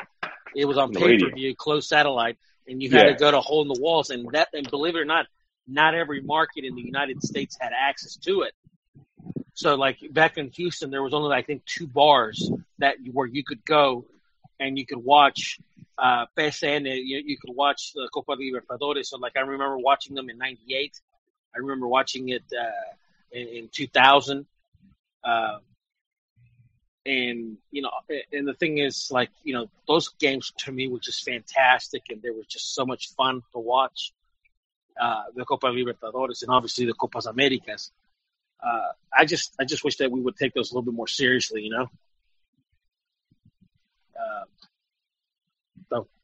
it 0.54 0.66
was 0.66 0.76
on 0.76 0.84
On 0.88 0.92
the 0.92 1.00
pay 1.00 1.18
per 1.18 1.30
view, 1.34 1.54
closed 1.56 1.88
satellite, 1.88 2.36
and 2.68 2.82
you 2.82 2.90
had 2.90 3.06
Yeah. 3.06 3.12
to 3.12 3.18
go 3.18 3.30
to 3.30 3.40
hole 3.40 3.62
in 3.62 3.68
the 3.68 3.80
walls, 3.80 4.10
and 4.10 4.28
that 4.32 4.48
and 4.52 4.68
believe 4.70 4.96
it 4.96 4.98
or 5.00 5.04
not, 5.06 5.26
not 5.66 5.94
every 5.94 6.20
market 6.20 6.64
in 6.64 6.74
the 6.74 6.82
United 6.82 7.22
States 7.22 7.56
had 7.58 7.72
access 7.72 8.16
to 8.16 8.42
it. 8.42 8.52
So 9.56 9.74
like 9.74 9.96
back 10.12 10.36
in 10.36 10.50
Houston, 10.50 10.90
there 10.90 11.02
was 11.02 11.14
only 11.14 11.34
I 11.34 11.40
think 11.40 11.64
two 11.64 11.86
bars 11.86 12.50
that 12.78 12.96
where 13.10 13.26
you 13.26 13.42
could 13.42 13.64
go 13.64 14.04
and 14.60 14.78
you 14.78 14.84
could 14.84 15.02
watch 15.02 15.58
uh, 15.96 16.26
PSN. 16.36 16.84
You, 16.84 17.22
you 17.24 17.38
could 17.38 17.56
watch 17.56 17.94
the 17.94 18.06
Copa 18.12 18.36
Libertadores. 18.36 19.06
So 19.06 19.16
like 19.16 19.32
I 19.34 19.40
remember 19.40 19.78
watching 19.78 20.14
them 20.14 20.28
in 20.28 20.36
'98. 20.36 21.00
I 21.54 21.58
remember 21.58 21.88
watching 21.88 22.28
it 22.28 22.44
uh, 22.52 22.92
in, 23.32 23.48
in 23.48 23.68
2000. 23.72 24.44
Uh, 25.24 25.58
and 27.06 27.56
you 27.70 27.80
know, 27.80 27.90
and 28.34 28.46
the 28.46 28.54
thing 28.54 28.76
is, 28.76 29.08
like 29.10 29.30
you 29.42 29.54
know, 29.54 29.70
those 29.88 30.08
games 30.20 30.52
to 30.58 30.72
me 30.72 30.86
were 30.88 31.00
just 31.00 31.24
fantastic, 31.24 32.02
and 32.10 32.20
they 32.20 32.30
were 32.30 32.44
just 32.46 32.74
so 32.74 32.84
much 32.84 33.08
fun 33.14 33.40
to 33.52 33.58
watch. 33.58 34.12
Uh, 35.00 35.24
the 35.34 35.46
Copa 35.46 35.66
Libertadores 35.68 36.42
and 36.42 36.50
obviously 36.50 36.84
the 36.84 36.94
Copas 36.94 37.26
Americas. 37.26 37.90
Uh, 38.64 38.92
I 39.16 39.24
just, 39.24 39.54
I 39.60 39.64
just 39.64 39.84
wish 39.84 39.96
that 39.96 40.10
we 40.10 40.20
would 40.20 40.36
take 40.36 40.54
those 40.54 40.70
a 40.70 40.74
little 40.74 40.84
bit 40.84 40.94
more 40.94 41.06
seriously, 41.06 41.62
you 41.62 41.70
know. 41.70 41.86
Uh, 44.18 44.44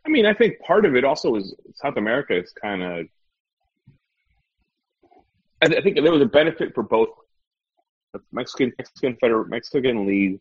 I 0.05 0.09
mean, 0.09 0.27
I 0.27 0.35
think 0.35 0.59
part 0.61 0.85
of 0.85 0.97
it 0.97 1.05
also 1.05 1.37
is 1.37 1.55
South 1.75 1.97
America 1.97 2.37
is 2.37 2.53
kind 2.53 2.83
of. 2.83 3.07
I, 5.63 5.67
I 5.67 5.81
think 5.81 5.97
there 5.97 6.13
was 6.13 6.23
a 6.23 6.27
benefit 6.27 6.75
for 6.75 6.83
both 6.83 7.09
the 8.13 8.21
Mexican 8.33 8.73
Mexican 8.79 9.17
Federal 9.21 9.45
Mexican 9.45 10.07
League 10.07 10.41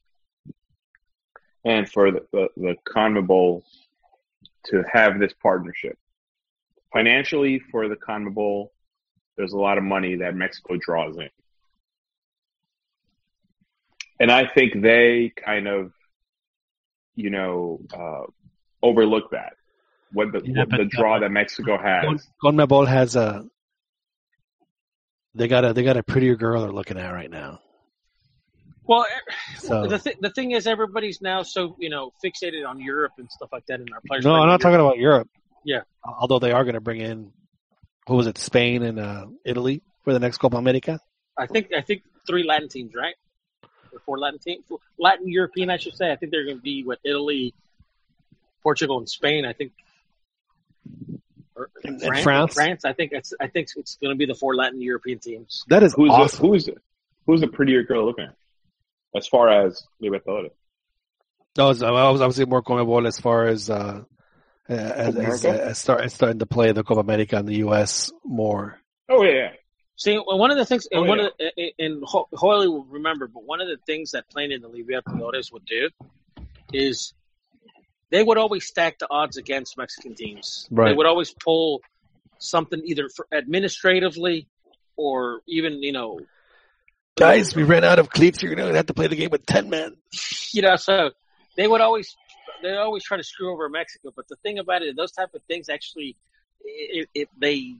and 1.64 1.88
for 1.88 2.12
the, 2.12 2.26
the, 2.32 2.48
the 2.58 2.76
CONMEBOL 2.90 3.62
to 4.66 4.84
have 4.92 5.20
this 5.20 5.34
partnership. 5.34 5.96
Financially, 6.92 7.60
for 7.60 7.88
the 7.88 7.96
CONMEBOL, 7.96 8.70
there's 9.38 9.54
a 9.54 9.58
lot 9.58 9.78
of 9.78 9.84
money 9.84 10.16
that 10.16 10.36
Mexico 10.36 10.78
draws 10.78 11.18
in. 11.18 11.30
And 14.22 14.32
I 14.32 14.46
think 14.46 14.80
they 14.84 15.34
kind 15.36 15.68
of, 15.68 15.92
you 17.16 17.32
know, 17.32 17.82
uh, 17.92 18.26
overlook 18.84 19.32
that. 19.32 19.54
What 20.14 20.32
the, 20.32 20.42
Yeah, 20.46 20.66
what 20.66 20.78
the 20.78 20.86
draw 20.86 21.18
that 21.20 21.32
Mexico 21.32 21.76
has. 21.82 22.28
CONMEBOL 22.44 22.88
has 22.88 23.16
a. 23.16 23.46
They 25.34 25.48
got 25.48 25.66
a 25.66 25.74
they 25.74 25.82
got 25.84 25.98
a 25.98 26.04
prettier 26.04 26.36
girl 26.36 26.62
they're 26.62 26.72
looking 26.72 27.00
at 27.00 27.10
right 27.12 27.32
now. 27.32 27.62
well, 28.84 29.08
So 29.58 29.88
the 29.88 29.98
th- 29.98 30.18
the 30.20 30.30
thing 30.30 30.52
is, 30.52 30.68
everybody's 30.68 31.20
now 31.20 31.42
so 31.42 31.76
you 31.80 31.90
know 31.90 32.12
fixated 32.24 32.68
on 32.68 32.80
Europe 32.80 33.14
and 33.18 33.28
stuff 33.32 33.50
like 33.52 33.66
that 33.68 33.80
in 33.80 33.88
our 33.92 34.02
players. 34.06 34.24
no, 34.24 34.36
I'm 34.36 34.48
not 34.48 34.62
talking 34.62 34.80
about 34.80 34.98
Europe. 34.98 35.30
Yeah. 35.66 35.82
Although 36.06 36.40
they 36.40 36.52
are 36.52 36.64
going 36.64 36.76
to 36.76 36.82
bring 36.82 37.02
in, 37.02 37.32
what 38.06 38.18
was 38.18 38.28
it, 38.28 38.38
Spain 38.38 38.84
and 38.84 39.00
uh, 39.00 39.26
Italy 39.46 39.82
for 40.04 40.14
the 40.14 40.20
next 40.20 40.38
Copa 40.38 40.58
America. 40.58 41.00
I 41.40 41.48
think 41.48 41.70
I 41.76 41.82
think 41.82 42.04
three 42.28 42.44
Latin 42.44 42.70
teams, 42.70 42.94
right? 42.94 43.16
Or 43.94 44.00
four 44.00 44.18
Latin 44.20 44.40
teams, 44.40 44.66
Latin 44.98 45.28
European, 45.28 45.70
I 45.70 45.78
should 45.78 45.96
say. 45.96 46.12
I 46.12 46.16
think 46.16 46.32
they're 46.32 46.46
going 46.46 46.58
to 46.58 46.62
be 46.62 46.84
what 46.84 47.00
Italy, 47.04 47.54
Portugal, 48.64 48.98
and 48.98 49.10
Spain. 49.10 49.46
I 49.46 49.54
think. 49.54 49.74
Or 51.56 51.70
And- 51.84 52.02
and 52.02 52.20
France? 52.20 52.54
France. 52.54 52.86
I 52.86 52.94
think 52.94 53.12
it's 53.12 53.34
I 53.40 53.48
think 53.48 53.68
it's 53.76 53.96
going 53.96 54.14
to 54.14 54.18
be 54.18 54.26
the 54.26 54.36
four 54.36 54.56
Latin 54.56 54.82
European 54.82 55.20
teams. 55.20 55.64
That 55.68 55.84
is 55.84 55.94
Who's 55.94 56.10
awesome. 56.12 56.42
the, 56.42 56.48
who's 56.48 56.70
who's 57.26 57.42
the 57.42 57.48
prettier 57.48 57.84
girl 57.84 58.06
looking 58.06 58.26
at? 58.26 58.36
As 59.16 59.28
far 59.28 59.50
as 59.66 59.86
Libertadores. 60.02 60.52
I 61.58 61.66
was, 61.66 61.84
I 61.84 61.92
was 61.92 62.22
obviously 62.22 62.46
more 62.46 62.64
Conmebol 62.64 63.06
as 63.06 63.20
far 63.20 63.46
as 63.46 63.70
uh, 63.70 64.04
as, 64.70 64.80
as, 64.80 65.16
America? 65.16 65.66
as, 65.66 65.78
start, 65.78 66.02
as 66.02 66.14
starting 66.14 66.40
to 66.40 66.46
play 66.46 66.72
the 66.72 66.84
Copa 66.84 67.02
America 67.02 67.38
in 67.38 67.46
the 67.46 67.56
U.S. 67.58 68.10
more. 68.24 68.80
Oh 69.10 69.22
yeah, 69.24 69.32
yeah. 69.32 69.50
See, 70.02 70.16
one 70.18 70.50
of 70.50 70.58
the 70.58 70.66
things, 70.66 70.88
and 70.92 71.02
Oh, 71.02 71.04
one 71.04 71.20
yeah. 71.20 71.26
of 71.28 71.34
the, 71.38 71.74
and 71.78 72.04
Ho- 72.04 72.28
Hoyle 72.34 72.68
will 72.68 72.86
remember, 72.86 73.28
but 73.28 73.44
one 73.44 73.62
of 73.62 73.68
the 73.68 73.78
things 73.86 74.10
that 74.12 74.28
playing 74.32 74.52
in 74.52 74.60
the 74.60 74.68
Libertadores 74.68 75.54
would 75.54 75.64
do 75.68 75.90
is 76.74 77.14
they 78.10 78.24
would 78.24 78.40
always 78.40 78.66
stack 78.66 78.98
the 78.98 79.08
odds 79.12 79.38
against 79.38 79.78
Mexican 79.78 80.16
teams. 80.16 80.68
They 80.72 80.92
would 80.92 81.06
always 81.06 81.36
pull 81.36 81.82
something 82.40 82.82
either 82.84 83.10
for 83.16 83.28
administratively 83.32 84.48
or 84.98 85.42
even, 85.48 85.84
you 85.84 85.92
know, 85.92 86.22
Guys, 87.16 87.56
we 87.56 87.62
ran 87.62 87.84
out 87.84 88.00
of 88.00 88.10
cleats. 88.10 88.42
You're 88.42 88.56
going 88.56 88.70
to 88.70 88.76
have 88.76 88.88
to 88.88 88.96
play 88.96 89.06
the 89.06 89.16
game 89.16 89.30
with 89.30 89.46
ten 89.46 89.70
men. 89.70 89.98
you 90.52 90.64
know, 90.64 90.78
so 90.78 91.12
they 91.56 91.68
would 91.68 91.82
always 91.82 92.18
they 92.64 92.76
always 92.76 93.04
try 93.04 93.18
to 93.18 93.24
screw 93.24 93.54
over 93.54 93.70
Mexico. 93.70 94.12
But 94.16 94.28
the 94.30 94.38
thing 94.38 94.58
about 94.58 94.82
it, 94.82 94.96
those 94.96 95.12
type 95.12 95.30
of 95.36 95.44
things 95.44 95.70
actually, 95.70 96.16
it, 96.64 97.08
it 97.14 97.30
they 97.38 97.76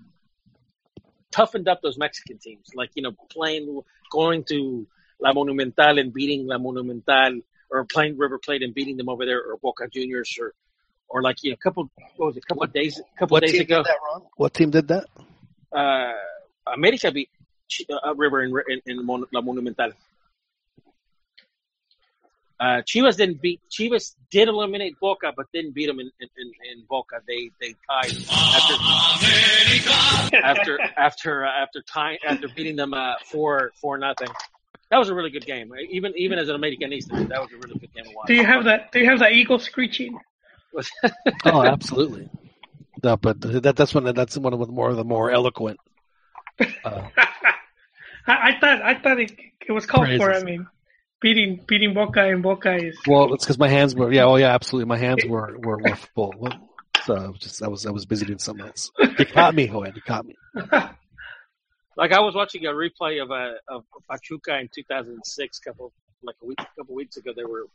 toughened 1.32 1.68
up 1.68 1.82
those 1.82 1.98
Mexican 1.98 2.38
teams. 2.38 2.70
Like 2.76 2.92
you 2.96 3.04
know, 3.04 3.12
playing 3.30 3.82
going 4.12 4.44
to 4.46 4.88
La 5.20 5.34
Monumental 5.34 6.00
and 6.00 6.14
beating 6.14 6.48
La 6.48 6.58
Monumental, 6.58 7.42
or 7.70 7.86
playing 7.86 8.18
River 8.18 8.40
Plate 8.40 8.64
and 8.64 8.74
beating 8.74 8.98
them 8.98 9.10
over 9.10 9.26
there, 9.26 9.40
or 9.42 9.58
Boca 9.58 9.88
Juniors, 9.88 10.38
or 10.40 10.54
or 11.10 11.22
like 11.22 11.38
you 11.44 11.52
know, 11.52 11.56
a 11.56 11.64
couple 11.64 11.90
what 12.18 12.28
was 12.28 12.38
it, 12.38 12.44
a 12.44 12.48
couple 12.48 12.64
of 12.64 12.74
days, 12.74 13.00
a 13.00 13.20
couple 13.20 13.36
What 13.36 13.44
of 13.44 13.48
days 13.48 13.54
team 13.54 13.62
ago, 13.62 13.78
did 13.78 13.86
that, 13.86 13.98
Ron? 14.12 14.22
What 14.38 14.54
team 14.54 14.70
did 14.72 14.88
that? 14.90 15.06
uh, 15.76 16.12
America 16.74 17.12
beat 17.12 17.30
Ch- 17.68 17.86
uh, 17.90 18.14
River 18.16 18.44
in, 18.44 18.54
in, 18.68 18.82
in 18.86 19.06
Mon- 19.06 19.26
La 19.34 19.42
Monumental. 19.42 19.92
Uh, 22.62 22.82
Chivas 22.84 23.18
didn't 23.18 23.42
beat 23.42 23.60
Chivas 23.72 24.14
did 24.30 24.48
eliminate 24.48 24.94
Boca, 25.02 25.34
but 25.36 25.48
didn't 25.52 25.74
beat 25.74 25.88
them 25.88 26.00
in, 26.00 26.12
in, 26.20 26.30
in, 26.38 26.52
in 26.72 26.86
Boca. 26.88 27.20
They 27.28 27.50
they 27.60 27.74
tied 27.90 28.16
after 28.30 28.76
after 30.38 30.80
after 30.96 31.46
uh, 31.46 31.50
after 31.50 31.82
time 31.82 32.20
after 32.24 32.48
beating 32.56 32.76
them 32.76 32.94
uh, 32.94 33.16
four 33.26 33.72
four 33.82 33.98
nothing. 33.98 34.28
That 34.92 35.00
was 35.00 35.10
a 35.10 35.16
really 35.16 35.32
good 35.32 35.46
game. 35.46 35.72
Even 35.90 36.14
even 36.16 36.38
as 36.38 36.50
an 36.50 36.56
Americanista, 36.56 37.28
that 37.30 37.42
was 37.42 37.52
a 37.52 37.58
really 37.58 37.80
good 37.80 37.92
game 37.96 38.04
to 38.04 38.12
watch. 38.16 38.28
Do 38.28 38.36
you 38.36 38.46
have 38.46 38.66
that? 38.66 38.92
Do 38.92 39.00
you 39.00 39.10
have 39.10 39.20
that 39.20 39.32
eagle 39.32 39.58
screeching? 39.58 40.20
Oh, 41.44 41.66
absolutely. 41.66 42.30
No, 43.04 43.18
but 43.18 43.42
that 43.42 43.76
that's 43.76 43.94
one 43.94 44.06
that's 44.14 44.38
one 44.38 44.54
of 44.54 44.60
the 44.60 44.68
more 44.68 44.94
the 44.94 45.04
more 45.04 45.32
eloquent. 45.32 45.80
Uh, 46.60 47.08
I, 48.28 48.28
I 48.28 48.60
thought 48.60 48.82
I 48.82 49.02
thought 49.02 49.20
it, 49.20 49.32
it 49.68 49.72
was 49.72 49.88
called 49.88 50.08
for. 50.18 50.32
I 50.32 50.44
mean, 50.44 50.68
beating 51.22 51.64
beating 51.68 51.94
Boca 51.94 52.22
and 52.28 52.44
Boca 52.44 52.76
is 52.76 52.98
well, 53.08 53.34
it's 53.34 53.46
because 53.46 53.58
my 53.60 53.70
hands 53.70 53.96
were 53.96 54.12
yeah, 54.12 54.26
oh 54.26 54.36
yeah, 54.36 54.54
absolutely. 54.54 54.88
My 54.88 54.98
hands 54.98 55.24
were 55.26 55.58
were, 55.58 55.78
were 55.78 55.96
full. 56.16 56.34
So 57.06 57.16
I 57.16 57.28
was 57.30 57.40
just 57.40 57.64
I 57.64 57.68
was 57.68 57.86
I 57.86 57.92
was 57.92 58.06
busy 58.06 58.26
doing 58.26 58.40
something 58.40 58.66
else. 58.66 58.92
You 59.00 59.26
caught 59.26 59.56
me, 59.56 59.68
Joel. 59.68 59.88
You 59.88 60.02
caught 60.02 60.26
me. 60.26 60.36
Like 61.98 62.14
I 62.14 62.22
was 62.22 62.34
watching 62.34 62.66
a 62.66 62.70
replay 62.72 63.22
of 63.22 63.32
uh, 63.32 63.52
of 63.68 63.84
Pachuca 64.10 64.58
in 64.60 64.70
2006, 64.74 65.60
couple 65.60 65.92
like 66.24 66.36
a 66.42 66.46
week, 66.46 66.58
couple 66.78 66.96
weeks 66.96 67.18
ago. 67.18 67.32
They 67.36 67.44
were 67.44 67.66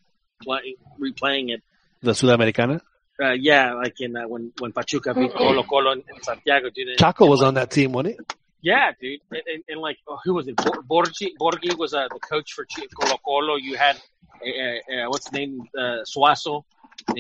playing 0.43 0.77
replaying 0.99 1.51
it. 1.51 1.63
The 2.03 2.13
Sudamericana. 2.13 2.81
Uh, 3.23 3.33
yeah, 3.33 3.75
like 3.75 4.01
in 4.01 4.17
uh, 4.17 4.27
when 4.27 4.53
when 4.59 4.73
Pachuca 4.73 5.15
beat 5.15 5.33
Colo 5.35 5.63
Colo 5.63 5.93
in, 5.93 5.99
in 5.99 6.23
Santiago, 6.23 6.71
dude. 6.71 6.89
and- 6.89 6.99
Chaco 6.99 7.27
was 7.27 7.43
on 7.43 7.55
that 7.55 7.71
team, 7.71 7.93
wasn't 7.93 8.19
it? 8.19 8.35
Yeah, 8.71 8.87
dude, 9.01 9.21
and, 9.37 9.43
and, 9.53 9.61
and 9.71 9.79
like 9.89 9.99
oh, 10.09 10.19
who 10.25 10.33
was 10.39 10.47
it? 10.51 10.57
Bor- 10.65 10.83
Borghi 10.93 11.29
Borghi 11.43 11.73
was 11.83 11.91
uh, 12.01 12.09
the 12.15 12.21
coach 12.33 12.49
for 12.57 12.65
Chi- 12.73 12.91
Colo 12.99 13.17
Colo. 13.29 13.55
You 13.67 13.75
had 13.87 13.97
uh, 14.45 14.79
uh, 14.93 15.05
what's 15.11 15.27
the 15.31 15.37
name 15.41 15.53
uh, 15.83 16.01
Suazo 16.13 16.55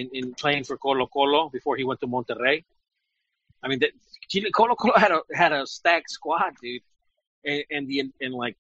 in, 0.01 0.07
in 0.19 0.25
playing 0.43 0.65
for 0.69 0.77
Colo 0.87 1.07
Colo 1.17 1.41
before 1.57 1.75
he 1.81 1.85
went 1.89 2.01
to 2.05 2.09
Monterrey. 2.15 2.59
I 3.63 3.69
mean, 3.69 3.79
the, 3.83 3.91
Chile- 4.31 4.51
Colo 4.59 4.75
Colo 4.75 4.95
had 5.05 5.13
a 5.19 5.21
had 5.43 5.53
a 5.53 5.63
stacked 5.77 6.11
squad, 6.11 6.53
dude, 6.63 6.83
and, 7.45 7.63
and 7.75 7.83
the 7.89 7.99
and 8.25 8.35
like 8.45 8.57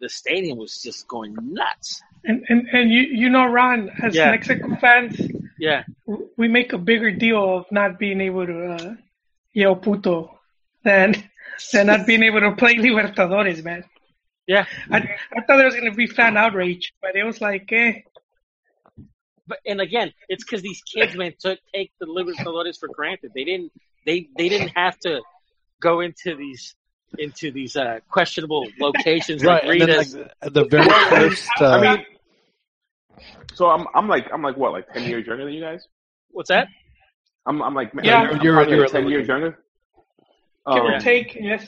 the 0.00 0.08
stadium 0.08 0.56
was 0.58 0.72
just 0.86 1.06
going 1.14 1.34
nuts. 1.58 1.88
and 2.24 2.38
and 2.50 2.60
and 2.76 2.86
you 2.96 3.02
you 3.22 3.28
know 3.34 3.44
Ron 3.58 3.90
as 4.06 4.14
Yeah. 4.14 4.30
Mexico 4.36 4.68
fans 4.84 5.14
Yeah, 5.58 5.82
we 6.40 6.46
make 6.58 6.72
a 6.72 6.78
bigger 6.90 7.10
deal 7.24 7.42
of 7.58 7.66
not 7.70 7.98
being 7.98 8.20
able 8.28 8.46
to 8.52 8.58
uh, 8.76 8.94
yell 9.60 9.76
puto 9.84 10.16
than 10.88 11.08
than 11.72 11.86
not 11.86 12.06
being 12.06 12.22
able 12.22 12.40
to 12.40 12.52
play 12.52 12.76
Libertadores, 12.76 13.62
man. 13.64 13.84
yeah. 14.46 14.64
I 14.90 14.96
I 15.36 15.40
thought 15.42 15.56
there 15.56 15.66
was 15.66 15.74
gonna 15.74 15.92
be 15.92 16.06
fan 16.06 16.36
outrage, 16.36 16.92
but 17.00 17.16
it 17.16 17.24
was 17.24 17.40
like, 17.40 17.70
eh. 17.72 18.00
But 19.46 19.58
and 19.66 19.80
again, 19.80 20.12
it's 20.28 20.44
because 20.44 20.62
these 20.62 20.82
kids, 20.82 21.14
man, 21.16 21.32
took 21.38 21.58
take 21.74 21.92
the 22.00 22.06
Libertadores 22.06 22.78
for 22.78 22.88
granted. 22.88 23.32
They 23.34 23.44
didn't. 23.44 23.72
They 24.06 24.28
they 24.36 24.48
didn't 24.48 24.72
have 24.76 24.98
to 25.00 25.20
go 25.80 26.00
into 26.00 26.36
these 26.36 26.74
into 27.18 27.50
these 27.50 27.76
uh, 27.76 27.98
questionable 28.08 28.66
locations 28.80 29.44
like 29.44 29.64
and 29.64 29.80
then, 29.80 29.96
like, 29.98 30.52
the 30.54 30.64
very 30.64 30.88
first. 31.10 31.48
Uh, 31.60 31.66
I 31.66 31.80
mean, 31.80 32.06
so 33.54 33.66
I'm 33.68 33.86
I'm 33.94 34.08
like 34.08 34.28
I'm 34.32 34.42
like 34.42 34.56
what 34.56 34.72
like 34.72 34.92
ten 34.92 35.04
years 35.08 35.26
younger 35.26 35.44
than 35.44 35.54
you 35.54 35.60
guys. 35.60 35.86
What's 36.30 36.48
that? 36.48 36.68
I'm 37.46 37.60
I'm 37.62 37.74
like 37.74 37.90
Yeah. 38.02 38.20
I'm 38.22 38.40
You're- 38.42 38.56
probably 38.56 38.76
you're 38.76 38.86
ten 38.86 39.08
years 39.08 39.28
younger. 39.28 39.58
Give 40.66 40.84
or 40.84 40.94
Um, 40.94 41.00
take, 41.00 41.34
yes. 41.34 41.66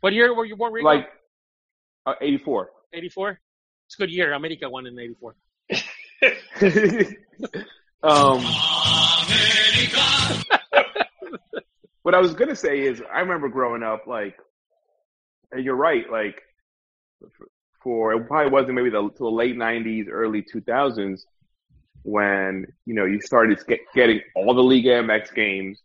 What 0.00 0.12
year 0.12 0.34
were 0.34 0.44
you 0.44 0.56
born, 0.56 0.72
Rico? 0.72 0.86
like 0.86 1.08
uh, 2.06 2.14
84. 2.20 2.70
84? 2.92 3.40
It's 3.86 3.94
a 3.94 3.98
good 3.98 4.10
year. 4.10 4.32
America 4.32 4.68
won 4.68 4.86
in 4.86 4.98
84. 4.98 5.34
um, 8.02 8.44
what 12.02 12.14
I 12.14 12.20
was 12.20 12.34
gonna 12.34 12.56
say 12.56 12.80
is, 12.80 13.02
I 13.12 13.20
remember 13.20 13.48
growing 13.48 13.82
up, 13.82 14.06
like, 14.06 14.36
and 15.52 15.64
you're 15.64 15.76
right, 15.76 16.10
like, 16.10 16.40
for 17.82 18.14
it 18.14 18.26
probably 18.26 18.50
wasn't 18.50 18.74
maybe 18.74 18.90
the, 18.90 19.10
till 19.16 19.30
the 19.30 19.36
late 19.36 19.56
'90s, 19.56 20.06
early 20.10 20.42
2000s, 20.42 21.20
when 22.02 22.66
you 22.84 22.94
know 22.94 23.04
you 23.04 23.20
started 23.20 23.58
get, 23.66 23.80
getting 23.94 24.20
all 24.34 24.54
the 24.54 24.62
Liga 24.62 25.02
MX 25.02 25.34
games. 25.34 25.82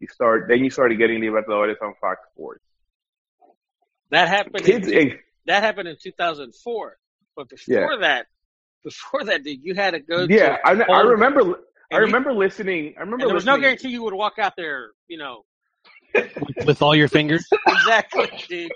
You 0.00 0.08
start, 0.08 0.46
then 0.48 0.62
you 0.64 0.70
started 0.70 0.96
getting 0.98 1.20
Libertadores 1.20 1.74
on 1.82 1.94
Fox 2.00 2.20
Sports. 2.34 2.62
That 4.10 4.28
happened. 4.28 4.64
Kids, 4.64 4.88
in, 4.88 4.98
and 5.10 5.18
that 5.46 5.62
happened 5.62 5.88
in 5.88 5.96
2004. 6.02 6.96
But 7.36 7.48
before 7.48 7.98
that, 7.98 8.26
before 8.84 9.24
that, 9.24 9.44
dude, 9.44 9.62
you 9.62 9.74
had 9.74 9.92
to 9.92 10.00
go. 10.00 10.26
yeah, 10.28 10.56
to 10.56 10.66
I, 10.66 10.70
I 10.72 10.84
home- 11.02 11.08
remember, 11.08 11.40
I 11.40 11.44
and 11.44 11.54
you- 11.92 11.98
remember 12.06 12.32
listening. 12.32 12.94
I 12.96 13.00
remember 13.00 13.26
there 13.26 13.34
was 13.34 13.44
no 13.44 13.58
guarantee 13.58 13.88
you 13.88 14.02
would 14.04 14.14
walk 14.14 14.38
out 14.38 14.54
there. 14.56 14.90
You 15.08 15.18
know 15.18 15.44
with 16.64 16.80
all 16.80 16.94
your 16.96 17.08
fingers. 17.08 17.46
exactly, 17.66 18.30
dude. 18.48 18.72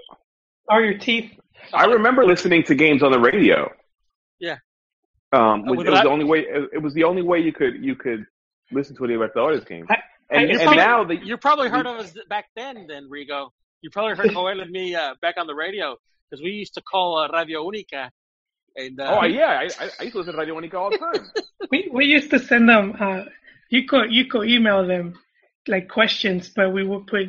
Are 0.69 0.83
your 0.83 0.99
teeth? 0.99 1.31
I 1.73 1.85
remember 1.87 2.25
listening 2.27 2.63
to 2.65 2.75
games 2.75 3.03
on 3.03 3.11
the 3.13 3.19
radio. 3.19 3.73
Yeah. 4.39 4.57
Um, 5.33 5.67
Uh, 5.69 5.73
it 5.73 5.77
was 5.77 5.87
that- 5.87 6.05
the 6.05 6.11
only 6.11 6.25
way. 6.25 6.41
It 6.73 6.83
was 6.83 6.95
the 6.95 7.05
only 7.05 7.23
way 7.23 7.39
you 7.41 7.53
could 7.53 7.83
you 7.83 7.95
could 7.97 8.27
listen 8.71 8.95
to 8.97 9.05
a 9.05 9.09
Libertadores 9.09 9.67
game. 9.67 9.87
I- 9.89 10.02
And, 10.33 10.51
and 10.51 10.71
I- 10.71 10.77
now 10.77 11.05
the 11.05 11.17
You 11.17 11.37
probably 11.37 11.69
heard 11.69 11.87
of 11.87 11.97
us 11.99 12.15
back 12.29 12.47
then, 12.57 12.87
then 12.89 13.09
Rigo. 13.09 13.51
You 13.83 13.91
probably 13.91 14.17
heard 14.17 14.31
Joel 14.33 14.61
and 14.61 14.71
me 14.71 14.95
uh, 14.95 15.15
back 15.21 15.35
on 15.39 15.47
the 15.47 15.55
radio 15.55 15.97
because 16.31 16.43
we 16.43 16.51
used 16.51 16.75
to 16.75 16.83
call 16.83 17.19
uh, 17.19 17.29
Radio 17.29 17.65
Única. 17.69 18.11
And 18.77 18.99
uh, 19.01 19.19
oh 19.21 19.25
yeah, 19.27 19.61
I, 19.61 19.85
I 19.85 19.91
I 20.01 20.03
used 20.05 20.13
to 20.13 20.19
listen 20.19 20.33
to 20.35 20.39
Radio 20.39 20.59
Única 20.59 20.75
all 20.75 20.91
the 20.91 20.99
time. 20.99 21.27
We 21.71 21.89
we 21.93 22.05
used 22.07 22.31
to 22.31 22.39
send 22.39 22.69
them. 22.69 22.97
Uh, 22.99 23.25
you 23.71 23.87
could 23.87 24.13
you 24.13 24.27
could 24.27 24.49
email 24.49 24.87
them 24.87 25.19
like 25.69 25.89
questions, 25.89 26.49
but 26.49 26.73
we 26.73 26.85
would 26.85 27.07
put 27.07 27.27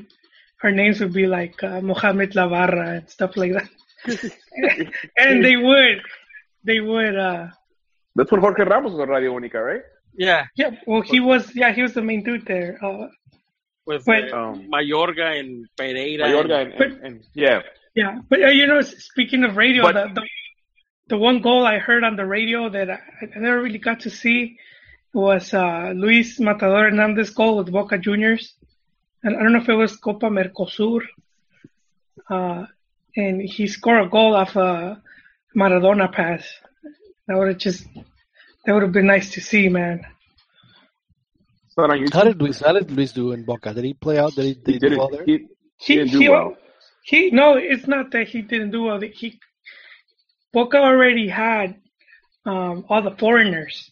our 0.63 0.71
names 0.71 0.99
would 1.01 1.13
be 1.13 1.27
like 1.27 1.61
uh, 1.63 1.81
Mohamed 1.81 2.31
Lavarra 2.33 2.97
and 2.97 3.09
stuff 3.09 3.35
like 3.35 3.53
that. 3.53 3.69
and 5.17 5.43
they 5.43 5.57
would 5.57 6.01
they 6.63 6.79
would 6.79 7.17
uh 7.17 7.47
That's 8.15 8.31
when 8.31 8.41
Jorge 8.41 8.63
Ramos 8.63 8.91
was 8.91 9.01
on 9.01 9.09
Radio 9.09 9.33
Única, 9.37 9.59
right? 9.65 9.81
Yeah, 10.15 10.45
yeah 10.55 10.71
well 10.87 11.01
he 11.01 11.19
was 11.19 11.55
yeah 11.55 11.71
he 11.73 11.81
was 11.81 11.93
the 11.93 12.01
main 12.01 12.23
dude 12.23 12.45
there 12.45 12.77
uh 12.83 13.07
with 13.85 14.05
Wait. 14.07 14.31
uh, 14.31 14.37
Um, 14.37 14.69
Mayorga 14.71 15.39
and 15.39 15.67
Pereira. 15.77 16.25
Mayorga 16.27 16.61
and- 16.63 16.73
and, 16.73 16.81
and, 16.93 17.05
and 17.05 17.23
yeah, 17.33 17.61
yeah 17.95 18.19
but 18.29 18.41
uh, 18.41 18.47
you 18.47 18.65
know 18.67 18.81
speaking 18.81 19.43
of 19.43 19.57
radio 19.57 19.83
But- 19.83 19.93
the, 20.15 20.21
the 20.21 20.27
the 21.07 21.17
one 21.17 21.41
goal 21.41 21.65
I 21.65 21.79
heard 21.79 22.03
on 22.05 22.15
the 22.15 22.25
radio 22.25 22.69
that 22.69 22.89
I, 22.89 22.99
I 23.21 23.39
never 23.39 23.61
really 23.61 23.77
got 23.79 23.99
to 24.01 24.09
see 24.09 24.57
was 25.13 25.53
uh, 25.53 25.91
Luis 25.93 26.39
Matador 26.39 26.83
Hernandez 26.89 27.29
goal 27.31 27.57
with 27.57 27.71
Boca 27.71 27.97
Juniors. 27.97 28.55
And 29.21 29.35
I 29.35 29.43
don't 29.43 29.51
know 29.53 29.59
if 29.61 29.67
it 29.69 29.73
was 29.75 29.97
Copa 29.97 30.27
Mercosur. 30.27 31.01
Uh, 32.29 32.65
and 33.15 33.41
he 33.41 33.67
scored 33.67 34.05
a 34.05 34.09
goal 34.09 34.33
off 34.35 34.55
a 34.55 35.01
Maradona 35.55 36.11
pass. 36.11 36.47
That 37.27 37.37
would 37.37 37.49
have 37.49 37.57
just, 37.57 37.85
that 38.65 38.73
would 38.73 38.83
have 38.83 38.91
been 38.91 39.07
nice 39.07 39.31
to 39.31 39.41
see, 39.41 39.69
man. 39.69 40.05
It's 41.67 41.77
not 41.77 41.89
on 41.91 41.99
YouTube. 41.99 42.13
How 42.13 42.23
did 42.23 42.41
Luis? 42.41 42.59
How 42.59 42.73
did 42.73 42.91
Luis 42.91 43.11
do 43.13 43.31
in 43.31 43.43
Boca? 43.43 43.73
Did 43.73 43.83
he 43.85 43.93
play 43.93 44.17
out? 44.19 44.35
Did 44.35 44.45
he? 44.45 44.53
Did 44.55 44.67
he 44.67 44.73
he, 44.73 44.79
do 44.79 44.89
didn't. 44.89 44.97
well 44.97 45.09
there? 45.09 45.25
He, 45.25 45.47
he 45.77 45.95
He, 45.95 45.95
didn't 45.95 46.11
do 46.11 46.19
he, 46.21 46.29
well. 46.29 46.57
he, 47.03 47.31
no, 47.31 47.55
it's 47.57 47.87
not 47.87 48.11
that 48.11 48.27
he 48.27 48.41
didn't 48.41 48.71
do 48.71 48.83
well. 48.83 48.99
He, 49.01 49.39
Boca 50.53 50.77
already 50.77 51.27
had 51.27 51.75
um, 52.45 52.85
all 52.89 53.01
the 53.01 53.15
foreigners 53.17 53.91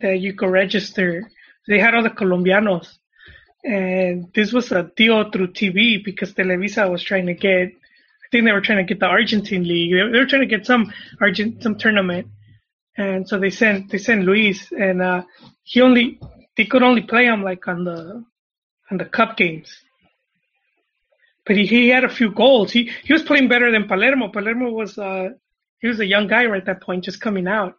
that 0.00 0.18
you 0.20 0.34
could 0.34 0.50
register. 0.50 1.30
They 1.68 1.78
had 1.78 1.94
all 1.94 2.02
the 2.02 2.10
Colombianos, 2.10 2.88
and 3.64 4.26
this 4.34 4.52
was 4.52 4.72
a 4.72 4.90
deal 4.96 5.30
through 5.30 5.48
TV 5.52 6.02
because 6.04 6.32
Televisa 6.34 6.90
was 6.90 7.02
trying 7.02 7.26
to 7.26 7.34
get. 7.34 7.68
I 7.68 8.28
think 8.32 8.44
they 8.44 8.52
were 8.52 8.60
trying 8.60 8.78
to 8.78 8.84
get 8.84 9.00
the 9.00 9.06
Argentine 9.06 9.64
league. 9.66 9.92
They, 9.92 10.12
they 10.12 10.18
were 10.18 10.26
trying 10.26 10.42
to 10.48 10.56
get 10.56 10.66
some 10.66 10.92
Argent 11.20 11.62
some 11.62 11.76
tournament, 11.78 12.28
and 12.96 13.28
so 13.28 13.38
they 13.38 13.50
sent 13.50 13.90
they 13.90 13.98
sent 13.98 14.24
Luis, 14.24 14.72
and 14.72 15.02
uh, 15.02 15.22
he 15.62 15.80
only 15.80 16.20
they 16.56 16.64
could 16.64 16.82
only 16.82 17.02
play 17.02 17.24
him 17.24 17.42
like 17.42 17.66
on 17.68 17.84
the 17.84 18.24
on 18.90 18.98
the 18.98 19.04
cup 19.04 19.36
games. 19.36 19.74
But 21.46 21.56
he, 21.56 21.66
he 21.66 21.88
had 21.88 22.04
a 22.04 22.08
few 22.08 22.30
goals. 22.30 22.70
He 22.70 22.90
he 23.02 23.12
was 23.12 23.22
playing 23.22 23.48
better 23.48 23.70
than 23.70 23.88
Palermo. 23.88 24.28
Palermo 24.28 24.70
was 24.70 24.98
uh 24.98 25.30
he 25.80 25.88
was 25.88 25.98
a 26.00 26.06
young 26.06 26.26
guy 26.26 26.46
right 26.46 26.60
at 26.60 26.66
that 26.66 26.82
point, 26.82 27.04
just 27.04 27.20
coming 27.20 27.48
out. 27.48 27.74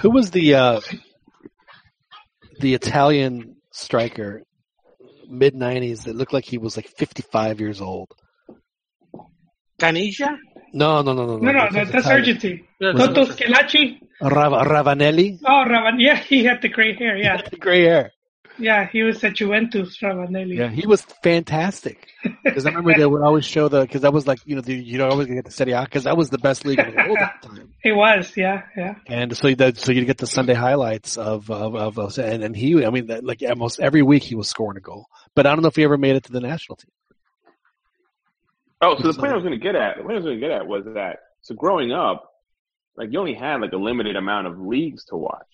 Who 0.00 0.10
was 0.10 0.30
the 0.30 0.54
uh, 0.54 0.80
the 2.60 2.74
Italian 2.74 3.56
striker 3.72 4.42
mid 5.28 5.54
'90s 5.54 6.04
that 6.04 6.16
looked 6.16 6.32
like 6.32 6.44
he 6.44 6.58
was 6.58 6.76
like 6.76 6.88
55 6.88 7.60
years 7.60 7.80
old? 7.80 8.10
Ganesha? 9.78 10.38
No, 10.72 11.02
no, 11.02 11.12
no, 11.14 11.26
no, 11.26 11.36
No, 11.38 11.52
no, 11.52 11.60
That 11.60 11.72
that, 11.72 11.92
that's 11.92 12.06
Italian. 12.06 12.18
Argentine. 12.20 12.66
Yeah, 12.80 12.92
Was 12.92 13.06
Toto 13.08 13.24
Schillaci. 13.32 13.98
Rav- 14.20 14.66
Ravanelli, 14.66 15.38
Oh, 15.44 15.64
Ravan. 15.66 15.96
Yeah, 15.98 16.16
he 16.30 16.44
had 16.44 16.62
the 16.62 16.68
gray 16.68 16.94
hair. 16.94 17.16
Yeah, 17.16 17.40
gray 17.58 17.84
hair. 17.84 18.12
yeah, 18.58 18.86
he 18.90 19.02
was 19.02 19.22
at 19.24 19.34
Juventus, 19.34 19.98
Ravanelli. 20.02 20.56
Yeah, 20.56 20.68
he 20.70 20.86
was 20.86 21.02
fantastic. 21.22 22.08
Because 22.42 22.64
I 22.66 22.70
remember 22.70 22.94
they 22.96 23.06
would 23.06 23.22
always 23.22 23.44
show 23.44 23.68
the 23.68 23.82
because 23.82 24.00
that 24.02 24.12
was 24.12 24.26
like 24.26 24.38
you 24.46 24.54
know 24.56 24.62
the, 24.62 24.74
you 24.74 24.98
don't 24.98 25.10
always 25.10 25.26
get 25.28 25.44
the 25.44 25.50
Serie 25.50 25.72
A 25.72 25.82
because 25.82 26.04
that 26.04 26.16
was 26.16 26.30
the 26.30 26.38
best 26.38 26.64
league 26.64 26.78
in 26.80 26.90
the 26.90 26.96
world 26.96 27.18
at 27.18 27.34
the 27.42 27.48
time. 27.48 27.72
He 27.82 27.92
was. 27.92 28.32
Yeah, 28.36 28.62
yeah. 28.76 28.94
And 29.06 29.36
so 29.36 29.52
that 29.54 29.76
so 29.78 29.92
you 29.92 30.04
get 30.04 30.18
the 30.18 30.26
Sunday 30.26 30.54
highlights 30.54 31.16
of 31.18 31.50
of, 31.50 31.74
of 31.76 31.98
of- 31.98 32.18
and, 32.18 32.42
and 32.42 32.56
he 32.56 32.84
I 32.84 32.90
mean 32.90 33.06
that, 33.08 33.24
like 33.24 33.42
almost 33.48 33.78
every 33.80 34.02
week 34.02 34.22
he 34.24 34.34
was 34.34 34.48
scoring 34.48 34.76
a 34.78 34.80
goal. 34.80 35.06
But 35.34 35.46
I 35.46 35.50
don't 35.54 35.62
know 35.62 35.68
if 35.68 35.76
he 35.76 35.84
ever 35.84 35.98
made 35.98 36.16
it 36.16 36.24
to 36.24 36.32
the 36.32 36.40
national 36.40 36.76
team. 36.76 36.90
Oh, 38.82 38.96
so 39.00 39.10
the 39.10 39.18
point 39.18 39.32
I 39.32 39.34
was 39.36 39.42
going 39.44 39.58
to 39.58 39.62
get 39.62 39.74
at, 39.74 39.96
the 39.96 40.02
point 40.02 40.12
I 40.12 40.16
was 40.16 40.24
going 40.24 40.40
to 40.40 40.46
get 40.46 40.50
at 40.50 40.66
was 40.66 40.84
that 40.94 41.20
so 41.42 41.54
growing 41.54 41.92
up, 41.92 42.30
like 42.96 43.10
you 43.12 43.18
only 43.18 43.34
had 43.34 43.60
like 43.60 43.72
a 43.72 43.76
limited 43.76 44.16
amount 44.16 44.46
of 44.46 44.58
leagues 44.60 45.04
to 45.06 45.16
watch, 45.16 45.46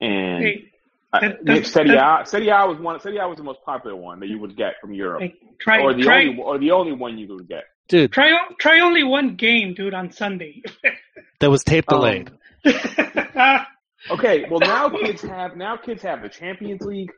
and 0.00 0.42
Hey, 0.44 0.64
I- 1.12 1.20
that- 1.28 1.44
that- 1.44 1.66
Serie 1.66 1.94
A, 1.96 2.22
Serie 2.24 2.48
A 2.48 2.66
was 2.66 2.78
one. 2.78 2.98
Serie 3.00 3.18
A 3.18 3.28
was 3.28 3.36
the 3.38 3.44
most 3.44 3.62
popular 3.64 3.94
one 3.96 4.20
that 4.20 4.28
you 4.28 4.38
would 4.40 4.56
get 4.56 4.74
from 4.80 4.92
Europe, 4.94 5.22
hey, 5.22 5.34
try 5.58 5.80
or 5.80 5.94
the 5.94 6.02
try 6.02 6.26
only 6.26 6.42
or 6.42 6.58
the 6.58 6.70
only 6.72 6.92
one 6.92 7.18
you 7.18 7.28
would 7.34 7.48
get. 7.48 7.64
Dude, 7.88 8.12
try 8.12 8.32
try 8.58 8.80
only 8.80 9.02
one 9.04 9.36
game, 9.36 9.74
dude, 9.74 9.94
on 9.94 10.10
Sunday. 10.10 10.62
that 11.40 11.50
was 11.50 11.62
tape 11.64 11.84
Um, 11.92 11.98
delayed. 11.98 12.30
Okay, 14.10 14.46
well 14.50 14.58
now 14.58 14.88
kids 14.88 15.22
have 15.22 15.56
now 15.56 15.76
kids 15.76 16.02
have 16.02 16.22
the 16.22 16.28
Champions 16.28 16.82
League, 16.82 17.12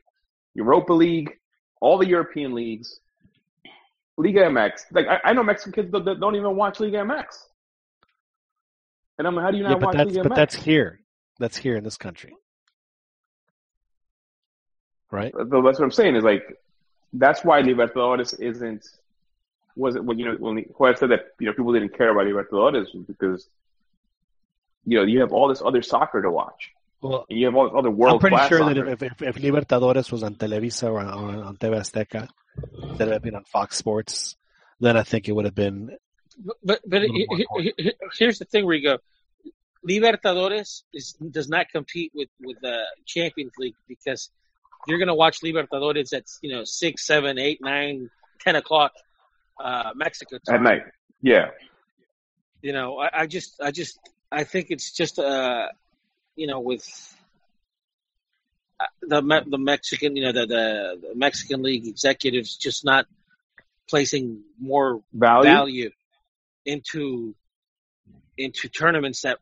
Europa 0.55 0.93
League, 0.93 1.31
all 1.81 1.97
the 1.97 2.07
European 2.07 2.53
leagues, 2.55 3.01
Liga 4.17 4.41
MX. 4.43 4.73
Like 4.93 5.07
I, 5.07 5.21
I 5.31 5.33
know 5.33 5.43
Mexican 5.43 5.73
kids 5.73 5.93
that, 5.93 6.05
that 6.05 6.21
don't 6.21 6.37
even 6.37 6.57
watch 6.57 6.81
Liga 6.81 6.99
MX. 6.99 7.25
And 9.19 9.27
I'm 9.27 9.35
like, 9.35 9.45
how 9.45 9.51
do 9.51 9.59
you 9.59 9.65
yeah, 9.65 9.71
not 9.71 9.81
but 9.81 9.87
watch 9.87 9.97
that's 9.97 10.09
Liga 10.09 10.23
but 10.23 10.33
MX? 10.33 10.37
that's 10.37 10.55
here. 10.55 11.01
That's 11.39 11.57
here 11.57 11.77
in 11.77 11.83
this 11.83 11.97
country, 11.97 12.35
right? 15.11 15.33
So 15.33 15.63
that's 15.63 15.79
what 15.79 15.85
I'm 15.85 15.91
saying 15.91 16.15
is 16.17 16.23
like 16.23 16.43
that's 17.13 17.45
why 17.45 17.63
Libertadores 17.63 18.39
isn't 18.41 18.87
was 19.77 19.97
it 19.97 20.05
when 20.05 20.19
you 20.19 20.27
know 20.27 20.37
when 20.39 20.59
Juarez 20.77 21.01
said 21.01 21.11
that 21.11 21.35
you 21.41 21.47
know 21.47 21.53
people 21.53 21.73
didn't 21.73 21.97
care 21.97 22.11
about 22.11 22.27
Libertadores 22.27 22.87
because 23.07 23.49
you 24.85 24.99
know 24.99 25.05
you 25.05 25.21
have 25.21 25.33
all 25.33 25.49
this 25.49 25.63
other 25.65 25.83
soccer 25.83 26.23
to 26.23 26.31
watch 26.31 26.71
Well, 27.05 27.27
and 27.29 27.39
you 27.39 27.45
have 27.47 27.55
all 27.55 27.67
this 27.67 27.79
other 27.79 28.09
I'm 28.09 28.19
pretty 28.19 28.37
class 28.37 28.49
sure 28.49 28.65
that 28.65 28.79
if, 28.79 29.03
if, 29.03 29.21
if 29.21 29.37
Libertadores 29.37 30.11
was 30.11 30.23
on 30.23 30.37
Televisa 30.37 30.91
or 30.91 31.01
on, 31.01 31.39
on 31.49 31.57
TV 31.59 31.75
Azteca, 31.77 32.29
instead 32.83 33.09
of 33.09 33.21
being 33.21 33.35
on 33.35 33.45
Fox 33.45 33.77
Sports, 33.77 34.37
then 34.81 34.97
I 34.97 35.03
think 35.03 35.29
it 35.29 35.33
would 35.33 35.45
have 35.45 35.55
been. 35.55 35.91
But 36.65 36.81
but 36.87 37.03
A 37.03 37.07
he- 37.07 37.27
he- 37.37 37.47
he- 37.59 37.75
he- 37.77 37.93
here's 38.19 38.39
the 38.39 38.47
thing 38.47 38.65
where 38.65 38.75
you 38.75 38.83
go, 38.91 38.99
Libertadores 39.87 40.85
is, 40.95 41.13
does 41.31 41.49
not 41.49 41.69
compete 41.69 42.11
with 42.15 42.31
with 42.41 42.59
the 42.63 42.79
Champions 43.05 43.53
League 43.59 43.77
because 43.87 44.31
you're 44.87 44.99
going 44.99 45.09
to 45.09 45.15
watch 45.15 45.41
Libertadores 45.43 46.15
at 46.15 46.25
you 46.41 46.53
know 46.55 46.65
six, 46.65 47.07
seven, 47.07 47.39
eight, 47.39 47.59
nine, 47.61 48.09
ten 48.41 48.57
o'clock 48.57 48.93
uh, 49.63 49.91
Mexico 49.95 50.39
time. 50.39 50.55
at 50.57 50.63
night. 50.63 50.83
Yeah. 51.21 51.51
You 52.63 52.73
know, 52.73 52.99
I, 52.99 53.11
I 53.21 53.27
just 53.27 53.61
I 53.61 53.73
just 53.73 53.99
I 54.33 54.45
think 54.45 54.69
it's 54.71 54.91
just 54.91 55.19
uh 55.19 55.69
you 56.37 56.47
know 56.47 56.61
with 56.61 56.87
uh, 58.81 58.85
the 59.03 59.45
the 59.47 59.59
Mexican 59.59 60.17
you 60.17 60.25
know 60.25 60.33
the, 60.33 60.47
the 60.47 61.09
the 61.09 61.15
Mexican 61.15 61.63
league 61.63 61.87
executives 61.87 62.57
just 62.57 62.85
not 62.85 63.07
placing 63.89 64.43
more 64.59 65.03
Value. 65.13 65.45
value 65.45 65.91
into 66.65 67.35
into 68.37 68.69
tournaments 68.69 69.23
that 69.23 69.39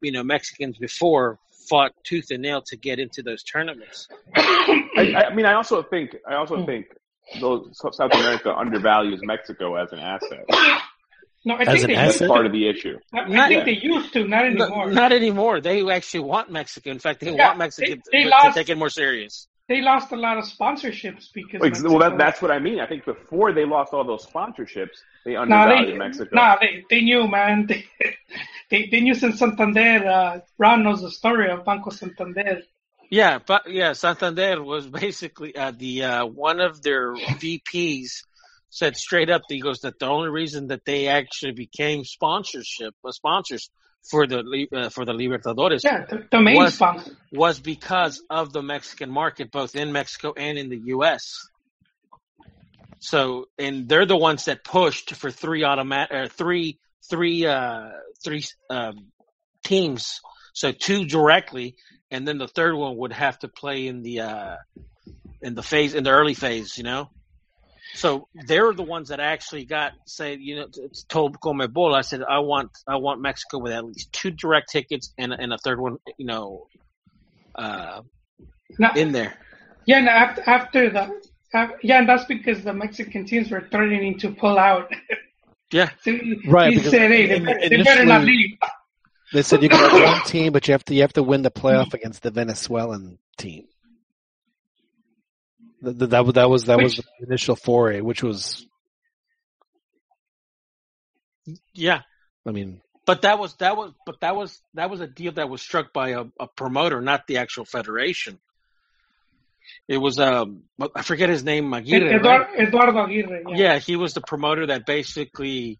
you 0.00 0.12
know 0.12 0.22
Mexicans 0.22 0.78
before 0.78 1.38
fought 1.68 1.92
tooth 2.02 2.30
and 2.30 2.42
nail 2.42 2.62
to 2.62 2.76
get 2.76 2.98
into 2.98 3.22
those 3.22 3.42
tournaments. 3.42 4.08
I, 4.34 5.26
I 5.30 5.34
mean, 5.34 5.46
I 5.46 5.54
also 5.54 5.82
think 5.82 6.16
I 6.28 6.34
also 6.34 6.64
think 6.64 6.86
those 7.40 7.70
South 7.74 8.12
America 8.12 8.54
undervalues 8.54 9.20
Mexico 9.22 9.74
as 9.76 9.92
an 9.92 9.98
asset. 9.98 10.46
No, 11.48 11.54
I 11.54 11.62
As 11.62 11.68
think 11.68 11.84
an 11.84 11.94
That's 11.96 12.16
asset? 12.16 12.28
part 12.28 12.46
of 12.46 12.52
the 12.52 12.64
issue. 12.72 12.96
I, 13.12 13.18
I 13.20 13.28
Not- 13.28 13.48
think 13.48 13.64
they 13.70 13.78
used 13.94 14.12
to, 14.14 14.20
not 14.34 14.44
anymore. 14.46 14.90
Not 15.02 15.12
anymore. 15.12 15.60
They 15.60 15.76
actually 15.98 16.24
want 16.34 16.46
Mexico. 16.50 16.90
In 16.90 16.98
fact, 17.06 17.20
they 17.20 17.32
Yeah, 17.34 17.46
want 17.48 17.58
Mexico 17.64 17.86
they- 17.94 18.02
they 18.18 18.22
to, 18.24 18.28
lost- 18.30 18.46
to 18.48 18.60
take 18.60 18.68
it 18.74 18.78
more 18.78 18.90
serious. 18.90 19.34
they 19.68 19.80
lost 19.82 20.12
a 20.12 20.16
lot 20.16 20.36
of 20.38 20.44
sponsorships 20.44 21.24
because. 21.38 21.60
Like, 21.60 21.74
well, 21.90 21.98
that, 22.04 22.16
that's 22.24 22.40
what 22.42 22.50
I 22.50 22.58
mean. 22.58 22.78
I 22.80 22.86
think 22.90 23.04
before 23.04 23.52
they 23.52 23.66
lost 23.76 23.92
all 23.94 24.04
those 24.12 24.24
sponsorships, 24.26 24.96
they 25.24 25.34
Nah, 25.34 25.68
they, 25.68 25.92
Mexico. 26.04 26.30
nah, 26.32 26.56
they, 26.60 26.84
they 26.90 27.00
knew, 27.08 27.26
man. 27.26 27.56
They, 27.70 27.84
they, 28.70 28.88
they 28.92 29.00
knew 29.00 29.14
since 29.14 29.38
Santander. 29.38 30.06
Uh, 30.06 30.40
Ron 30.58 30.82
knows 30.84 31.00
the 31.00 31.10
story 31.10 31.50
of 31.50 31.64
Banco 31.64 31.88
Santander. 31.90 32.60
Yeah, 33.10 33.38
but 33.46 33.62
yeah, 33.70 33.94
Santander 33.94 34.62
was 34.62 34.86
basically 34.86 35.56
uh, 35.56 35.72
the 35.84 36.04
uh, 36.04 36.26
one 36.26 36.60
of 36.60 36.82
their 36.82 37.14
VPs 37.14 38.24
said 38.70 38.96
straight 38.96 39.30
up. 39.30 39.42
He 39.48 39.60
goes 39.60 39.80
that 39.80 39.98
the 39.98 40.06
only 40.06 40.28
reason 40.30 40.68
that 40.68 40.84
they 40.84 41.08
actually 41.08 41.52
became 41.52 42.04
sponsorship 42.04 42.94
uh, 43.04 43.12
sponsors 43.12 43.70
for 44.10 44.26
the 44.26 44.66
uh, 44.74 44.88
for 44.88 45.04
the 45.04 45.12
Libertadores 45.12 45.84
Yeah, 45.84 46.04
the, 46.08 46.24
the 46.30 46.40
main 46.40 46.56
Was- 46.56 46.74
sponsor. 46.74 47.16
was 47.32 47.60
because 47.60 48.22
of 48.30 48.52
the 48.52 48.62
Mexican 48.62 49.10
market, 49.10 49.50
both 49.50 49.74
in 49.74 49.92
Mexico 49.92 50.32
and 50.36 50.58
in 50.58 50.68
the 50.68 50.80
U.S. 50.86 51.48
So, 53.00 53.46
and 53.58 53.88
they're 53.88 54.06
the 54.06 54.16
ones 54.16 54.46
that 54.46 54.64
pushed 54.64 55.14
for 55.14 55.30
three 55.30 55.62
automatic, 55.64 56.12
or 56.16 56.26
three, 56.28 56.78
three, 57.08 57.46
uh, 57.46 57.90
three 58.24 58.44
um, 58.70 59.08
teams. 59.62 60.20
So 60.52 60.72
two 60.72 61.04
directly, 61.04 61.76
and 62.10 62.26
then 62.26 62.38
the 62.38 62.48
third 62.48 62.74
one 62.74 62.96
would 62.96 63.12
have 63.12 63.38
to 63.40 63.48
play 63.48 63.86
in 63.86 64.02
the 64.02 64.20
uh, 64.20 64.56
in 65.40 65.54
the 65.54 65.62
phase 65.62 65.94
in 65.94 66.02
the 66.02 66.10
early 66.10 66.34
phase. 66.34 66.76
You 66.76 66.84
know. 66.84 67.10
So 67.94 68.28
they're 68.46 68.72
the 68.72 68.82
ones 68.82 69.08
that 69.08 69.18
actually 69.20 69.64
got 69.64 69.92
say 70.06 70.36
you 70.36 70.56
know 70.56 70.66
t- 70.72 70.88
told 71.08 71.40
CONMEBOL. 71.40 71.94
I 71.94 72.02
said 72.02 72.22
I 72.28 72.38
want 72.40 72.70
I 72.86 72.96
want 72.96 73.20
Mexico 73.20 73.58
with 73.58 73.72
at 73.72 73.84
least 73.84 74.12
two 74.12 74.30
direct 74.30 74.70
tickets 74.70 75.12
and 75.18 75.32
and 75.32 75.52
a 75.52 75.58
third 75.58 75.80
one 75.80 75.96
you 76.18 76.26
know 76.26 76.66
uh, 77.54 78.02
Now, 78.78 78.92
in 78.94 79.12
there. 79.12 79.34
yeah, 79.86 80.00
no, 80.00 80.10
after, 80.10 80.42
after 80.48 80.90
the. 80.90 81.20
Uh, 81.54 81.68
yeah, 81.82 81.98
and 82.00 82.08
that's 82.08 82.26
because 82.26 82.62
the 82.62 82.74
Mexican 82.74 83.24
teams 83.24 83.50
were 83.50 83.66
threatening 83.70 84.18
to 84.18 84.30
pull 84.32 84.58
out. 84.58 84.92
Yeah, 85.70 85.90
So 86.02 86.12
he, 86.12 86.40
Right, 86.46 86.72
he 86.72 86.78
said, 86.78 87.10
"Hey, 87.10 87.26
they, 87.26 87.36
in- 87.36 87.44
better- 87.44 87.68
they 87.68 87.82
better 87.82 88.04
not 88.06 88.22
leave." 88.24 88.56
They 89.34 89.42
said 89.42 89.62
you 89.62 89.68
can 89.68 89.78
have 89.78 90.14
one 90.14 90.22
team, 90.24 90.50
but 90.54 90.66
you 90.66 90.72
have 90.72 90.82
to 90.86 90.94
you 90.94 91.02
have 91.02 91.12
to 91.12 91.22
win 91.22 91.42
the 91.42 91.50
playoff 91.50 91.92
against 91.92 92.22
the 92.22 92.30
Venezuelan 92.30 93.18
team. 93.36 93.66
That, 95.82 95.98
that, 95.98 96.06
that 96.10 96.24
was 96.24 96.34
that 96.34 96.48
was 96.48 96.64
that 96.64 96.78
was 96.80 96.96
the 96.96 97.26
initial 97.26 97.56
foray, 97.56 98.00
which 98.00 98.22
was 98.22 98.66
yeah. 101.72 102.00
I 102.46 102.50
mean 102.50 102.80
But 103.06 103.22
that 103.22 103.38
was 103.38 103.54
that 103.56 103.76
was 103.76 103.92
but 104.04 104.20
that 104.20 104.36
was 104.36 104.60
that 104.74 104.90
was 104.90 105.00
a 105.00 105.06
deal 105.06 105.32
that 105.32 105.48
was 105.48 105.62
struck 105.62 105.92
by 105.92 106.10
a, 106.10 106.24
a 106.40 106.46
promoter, 106.48 107.00
not 107.00 107.26
the 107.26 107.38
actual 107.38 107.64
federation. 107.64 108.38
It 109.86 109.98
was 109.98 110.18
um 110.18 110.64
I 110.94 111.02
forget 111.02 111.28
his 111.28 111.44
name, 111.44 111.72
Aguirre. 111.72 112.14
Eduardo, 112.16 112.44
right? 112.52 112.60
Eduardo 112.68 113.04
Aguirre. 113.04 113.42
Yeah. 113.48 113.56
Yeah, 113.56 113.78
he 113.78 113.96
was 113.96 114.14
the 114.14 114.20
promoter 114.20 114.66
that 114.66 114.84
basically 114.86 115.78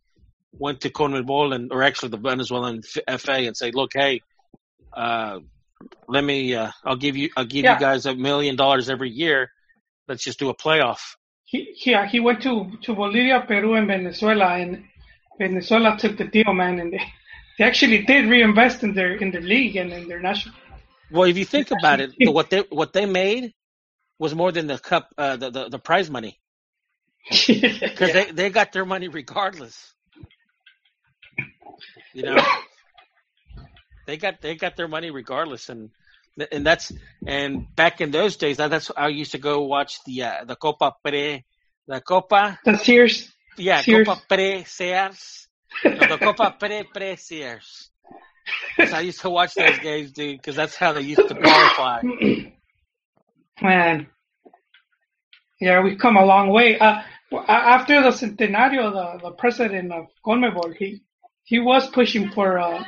went 0.53 0.83
to 0.83 0.91
CONMEBOL 0.91 1.55
and 1.55 1.73
or 1.73 1.83
actually 1.83 2.11
the 2.11 2.19
Venezuelan 2.19 2.83
FA 2.83 3.33
and 3.33 3.57
said, 3.57 3.75
"Look, 3.75 3.93
hey, 3.95 4.21
uh, 4.97 5.41
let 6.07 6.25
me 6.25 6.55
uh, 6.55 6.71
I'll 6.85 6.97
give 6.97 7.17
you 7.17 7.31
I'll 7.37 7.45
give 7.45 7.65
Yeah. 7.65 7.75
you 7.75 7.81
guys 7.81 8.07
a 8.07 8.15
million 8.15 8.57
dollars 8.57 8.89
every 8.89 9.11
year. 9.11 9.51
Let's 10.09 10.25
just 10.25 10.39
do 10.39 10.49
a 10.49 10.55
playoff." 10.55 11.01
He, 11.45 11.73
he, 11.77 11.93
yeah, 11.93 12.07
he 12.07 12.21
went 12.21 12.43
to, 12.43 12.71
to 12.83 12.95
Bolivia, 12.95 13.43
Peru, 13.47 13.75
and 13.75 13.87
Venezuela, 13.87 14.57
and 14.57 14.85
Venezuela 15.39 15.97
took 15.97 16.19
the 16.19 16.25
deal, 16.25 16.53
man, 16.53 16.79
and 16.79 16.93
they, 16.93 17.01
they 17.59 17.65
actually 17.65 18.03
did 18.03 18.27
reinvest 18.27 18.83
in 18.83 18.95
their 18.95 19.15
in 19.15 19.31
their 19.31 19.41
league 19.41 19.77
and 19.77 19.93
in 19.93 20.09
their 20.09 20.21
national. 20.21 20.55
Well, 21.11 21.25
if 21.25 21.39
you 21.39 21.45
think 21.45 21.71
about 21.71 22.01
it, 22.01 22.13
what 22.21 22.51
they 22.51 22.65
what 22.69 22.93
they 22.93 23.07
made 23.07 23.55
was 24.19 24.35
more 24.35 24.53
than 24.53 24.67
the 24.67 24.79
cup 24.79 25.09
uh, 25.17 25.37
the, 25.37 25.51
the 25.51 25.69
the 25.71 25.79
prize 25.79 26.11
money 26.11 26.39
because 27.31 28.13
they 28.13 28.31
they 28.33 28.51
got 28.51 28.73
their 28.73 28.85
money 28.85 29.09
regardless. 29.09 29.95
You 32.15 32.23
know, 32.25 32.43
they 34.07 34.17
got 34.17 34.41
they 34.41 34.55
got 34.57 34.77
their 34.77 34.89
money 34.89 35.11
regardless, 35.11 35.69
and 35.69 35.91
and 36.53 36.67
that's 36.67 36.93
and 37.27 37.67
back 37.75 38.01
in 38.01 38.11
those 38.11 38.37
days, 38.37 38.59
that, 38.59 38.71
that's 38.71 38.91
I 38.97 39.09
used 39.09 39.33
to 39.33 39.39
go 39.39 39.63
watch 39.63 40.03
the 40.05 40.23
uh, 40.23 40.45
the 40.45 40.57
Copa 40.57 40.97
Pre 41.03 41.45
the 41.87 42.01
Copa 42.01 42.59
the 42.65 42.77
Sears. 42.77 43.33
yeah 43.57 43.81
Sears. 43.83 44.07
Copa 44.07 44.23
Pre 44.29 44.65
Sears 44.65 45.49
no, 45.85 45.91
the 45.91 46.19
Copa 46.19 46.57
Pre 46.59 46.85
Pre 46.85 47.17
Sears. 47.17 47.91
So 48.77 48.97
I 48.97 49.01
used 49.01 49.21
to 49.21 49.31
watch 49.31 49.55
those 49.55 49.79
games, 49.79 50.13
dude, 50.13 50.39
because 50.39 50.57
that's 50.57 50.75
how 50.75 50.93
they 50.93 51.03
used 51.03 51.29
to 51.29 51.35
qualify. 51.35 52.01
Man, 53.63 54.07
yeah, 55.61 55.83
we've 55.83 55.99
come 55.99 56.17
a 56.17 56.25
long 56.25 56.51
way. 56.51 56.79
Uh, 56.79 57.03
after 57.47 58.03
the 58.03 58.11
centenario, 58.11 58.93
the, 58.93 59.29
the 59.29 59.33
president 59.33 59.93
of 59.93 60.07
CONMEBOL, 60.25 60.75
he 60.77 61.03
he 61.45 61.59
was 61.59 61.89
pushing 61.89 62.31
for 62.31 62.59
uh, 62.59 62.85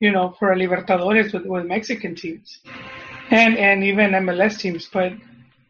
you 0.00 0.10
know, 0.10 0.34
for 0.38 0.52
a 0.52 0.56
Libertadores 0.56 1.32
with, 1.32 1.44
with 1.44 1.66
Mexican 1.66 2.14
teams, 2.14 2.58
and 3.30 3.56
and 3.56 3.84
even 3.84 4.10
MLS 4.10 4.58
teams, 4.58 4.88
but 4.92 5.12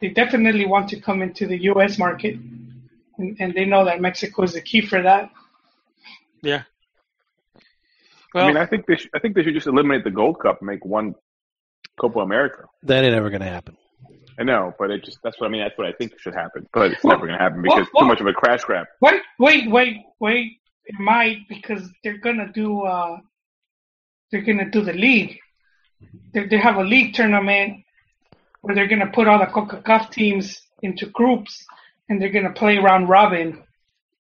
they 0.00 0.08
definitely 0.08 0.66
want 0.66 0.88
to 0.90 1.00
come 1.00 1.20
into 1.20 1.46
the 1.46 1.58
U.S. 1.64 1.98
market, 1.98 2.36
and, 3.18 3.36
and 3.38 3.54
they 3.54 3.64
know 3.64 3.84
that 3.84 4.00
Mexico 4.00 4.42
is 4.42 4.54
the 4.54 4.62
key 4.62 4.80
for 4.80 5.02
that. 5.02 5.30
Yeah. 6.42 6.62
I 8.34 8.46
mean, 8.46 8.56
I 8.56 8.64
think 8.64 8.86
they 8.86 8.96
should, 8.96 9.10
I 9.12 9.18
think 9.18 9.34
they 9.34 9.42
should 9.42 9.54
just 9.54 9.66
eliminate 9.66 10.04
the 10.04 10.10
Gold 10.10 10.38
Cup 10.40 10.60
and 10.60 10.68
make 10.68 10.84
one 10.84 11.14
Copa 12.00 12.20
America. 12.20 12.64
That 12.84 13.04
ain't 13.04 13.14
ever 13.14 13.28
going 13.28 13.40
to 13.40 13.48
happen. 13.48 13.76
I 14.38 14.44
know, 14.44 14.72
but 14.78 14.90
it 14.90 15.04
just 15.04 15.18
that's 15.22 15.38
what 15.40 15.48
I 15.48 15.50
mean. 15.50 15.62
That's 15.62 15.76
what 15.76 15.88
I 15.88 15.92
think 15.92 16.18
should 16.18 16.34
happen, 16.34 16.66
but 16.72 16.92
it's 16.92 17.04
Well, 17.04 17.14
never 17.16 17.26
going 17.26 17.38
to 17.38 17.42
happen 17.42 17.62
well, 17.62 17.76
because 17.76 17.92
well- 17.92 18.04
too 18.04 18.08
much 18.08 18.20
of 18.20 18.26
a 18.26 18.32
crash 18.32 18.62
grab. 18.64 18.86
Wait, 19.00 19.20
wait, 19.38 19.70
wait, 19.70 19.96
wait. 20.20 20.60
It 20.86 20.98
might 20.98 21.46
because 21.48 21.90
they're 22.02 22.18
gonna 22.18 22.50
do 22.52 22.82
uh 22.82 23.18
they're 24.30 24.42
gonna 24.42 24.70
do 24.70 24.82
the 24.82 24.92
league. 24.92 25.38
They 26.32 26.46
they 26.46 26.58
have 26.58 26.76
a 26.76 26.84
league 26.84 27.14
tournament 27.14 27.84
where 28.62 28.74
they're 28.74 28.88
gonna 28.88 29.10
put 29.12 29.28
all 29.28 29.38
the 29.38 29.46
CONCACAF 29.46 30.10
teams 30.10 30.60
into 30.82 31.06
groups 31.06 31.64
and 32.08 32.20
they're 32.20 32.30
gonna 32.30 32.52
play 32.52 32.78
round 32.78 33.08
robin 33.08 33.62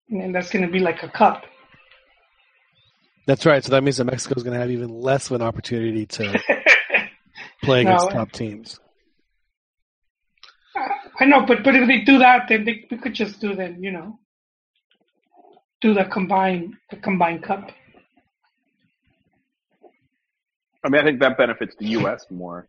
and 0.08 0.20
then 0.20 0.32
that's 0.32 0.50
gonna 0.50 0.70
be 0.70 0.78
like 0.80 1.02
a 1.02 1.08
cup. 1.08 1.44
That's 3.26 3.46
right. 3.46 3.62
So 3.62 3.70
that 3.70 3.84
means 3.84 3.98
that 3.98 4.06
Mexico's 4.06 4.42
going 4.42 4.54
to 4.54 4.60
have 4.60 4.70
even 4.72 4.88
less 4.88 5.30
of 5.30 5.36
an 5.36 5.42
opportunity 5.42 6.04
to 6.04 6.40
play 7.62 7.82
against 7.82 8.06
No. 8.06 8.12
top 8.12 8.32
teams. 8.32 8.80
I 11.20 11.26
know, 11.26 11.44
but 11.46 11.62
but 11.62 11.76
if 11.76 11.86
they 11.86 12.00
do 12.00 12.18
that 12.18 12.48
then 12.48 12.64
they 12.64 12.86
we 12.90 12.96
could 12.96 13.14
just 13.14 13.40
do 13.40 13.54
the 13.54 13.76
you 13.78 13.92
know 13.92 14.18
do 15.80 15.92
the 15.94 16.04
combined 16.06 16.74
the 16.90 16.96
combined 16.96 17.42
cup. 17.42 17.70
I 20.84 20.88
mean, 20.88 21.02
I 21.02 21.04
think 21.04 21.20
that 21.20 21.36
benefits 21.36 21.74
the 21.78 21.88
U.S. 21.88 22.24
more 22.30 22.68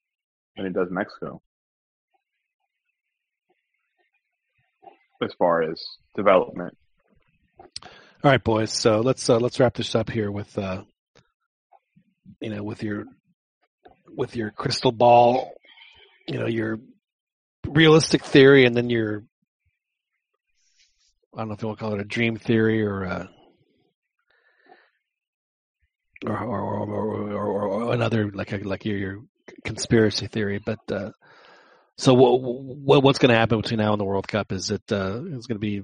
than 0.55 0.65
it 0.65 0.73
does 0.73 0.87
Mexico 0.91 1.41
as 5.23 5.33
far 5.37 5.61
as 5.61 5.81
development. 6.15 6.77
All 7.59 8.29
right, 8.29 8.43
boys. 8.43 8.71
So 8.71 9.01
let's 9.01 9.29
uh, 9.29 9.37
let's 9.37 9.59
wrap 9.59 9.75
this 9.75 9.95
up 9.95 10.09
here 10.09 10.31
with 10.31 10.57
uh, 10.57 10.83
you 12.39 12.49
know 12.49 12.63
with 12.63 12.83
your 12.83 13.05
with 14.07 14.35
your 14.35 14.51
crystal 14.51 14.91
ball, 14.91 15.53
you 16.27 16.39
know 16.39 16.47
your 16.47 16.79
realistic 17.67 18.23
theory, 18.23 18.65
and 18.65 18.75
then 18.75 18.89
your 18.89 19.23
I 21.33 21.39
don't 21.39 21.47
know 21.47 21.53
if 21.53 21.61
you 21.61 21.67
want 21.67 21.79
to 21.79 21.85
call 21.85 21.93
it 21.93 22.01
a 22.01 22.05
dream 22.05 22.35
theory 22.35 22.83
or 22.85 23.03
a, 23.03 23.29
or, 26.25 26.37
or, 26.37 26.61
or, 26.61 27.33
or, 27.33 27.67
or, 27.67 27.93
another 27.93 28.31
like 28.31 28.51
a, 28.51 28.57
like 28.57 28.85
your, 28.85 28.97
your 28.97 29.19
conspiracy 29.63 30.27
theory. 30.27 30.59
But 30.63 30.79
uh, 30.91 31.11
so 31.97 32.13
what, 32.13 32.41
what 32.41 33.03
what's 33.03 33.19
going 33.19 33.31
to 33.31 33.37
happen 33.37 33.61
between 33.61 33.79
now 33.79 33.93
and 33.93 33.99
the 33.99 34.05
World 34.05 34.27
Cup 34.27 34.51
is 34.51 34.71
it 34.71 34.83
uh, 34.91 35.21
it's 35.25 35.47
going 35.47 35.55
to 35.55 35.59
be 35.59 35.81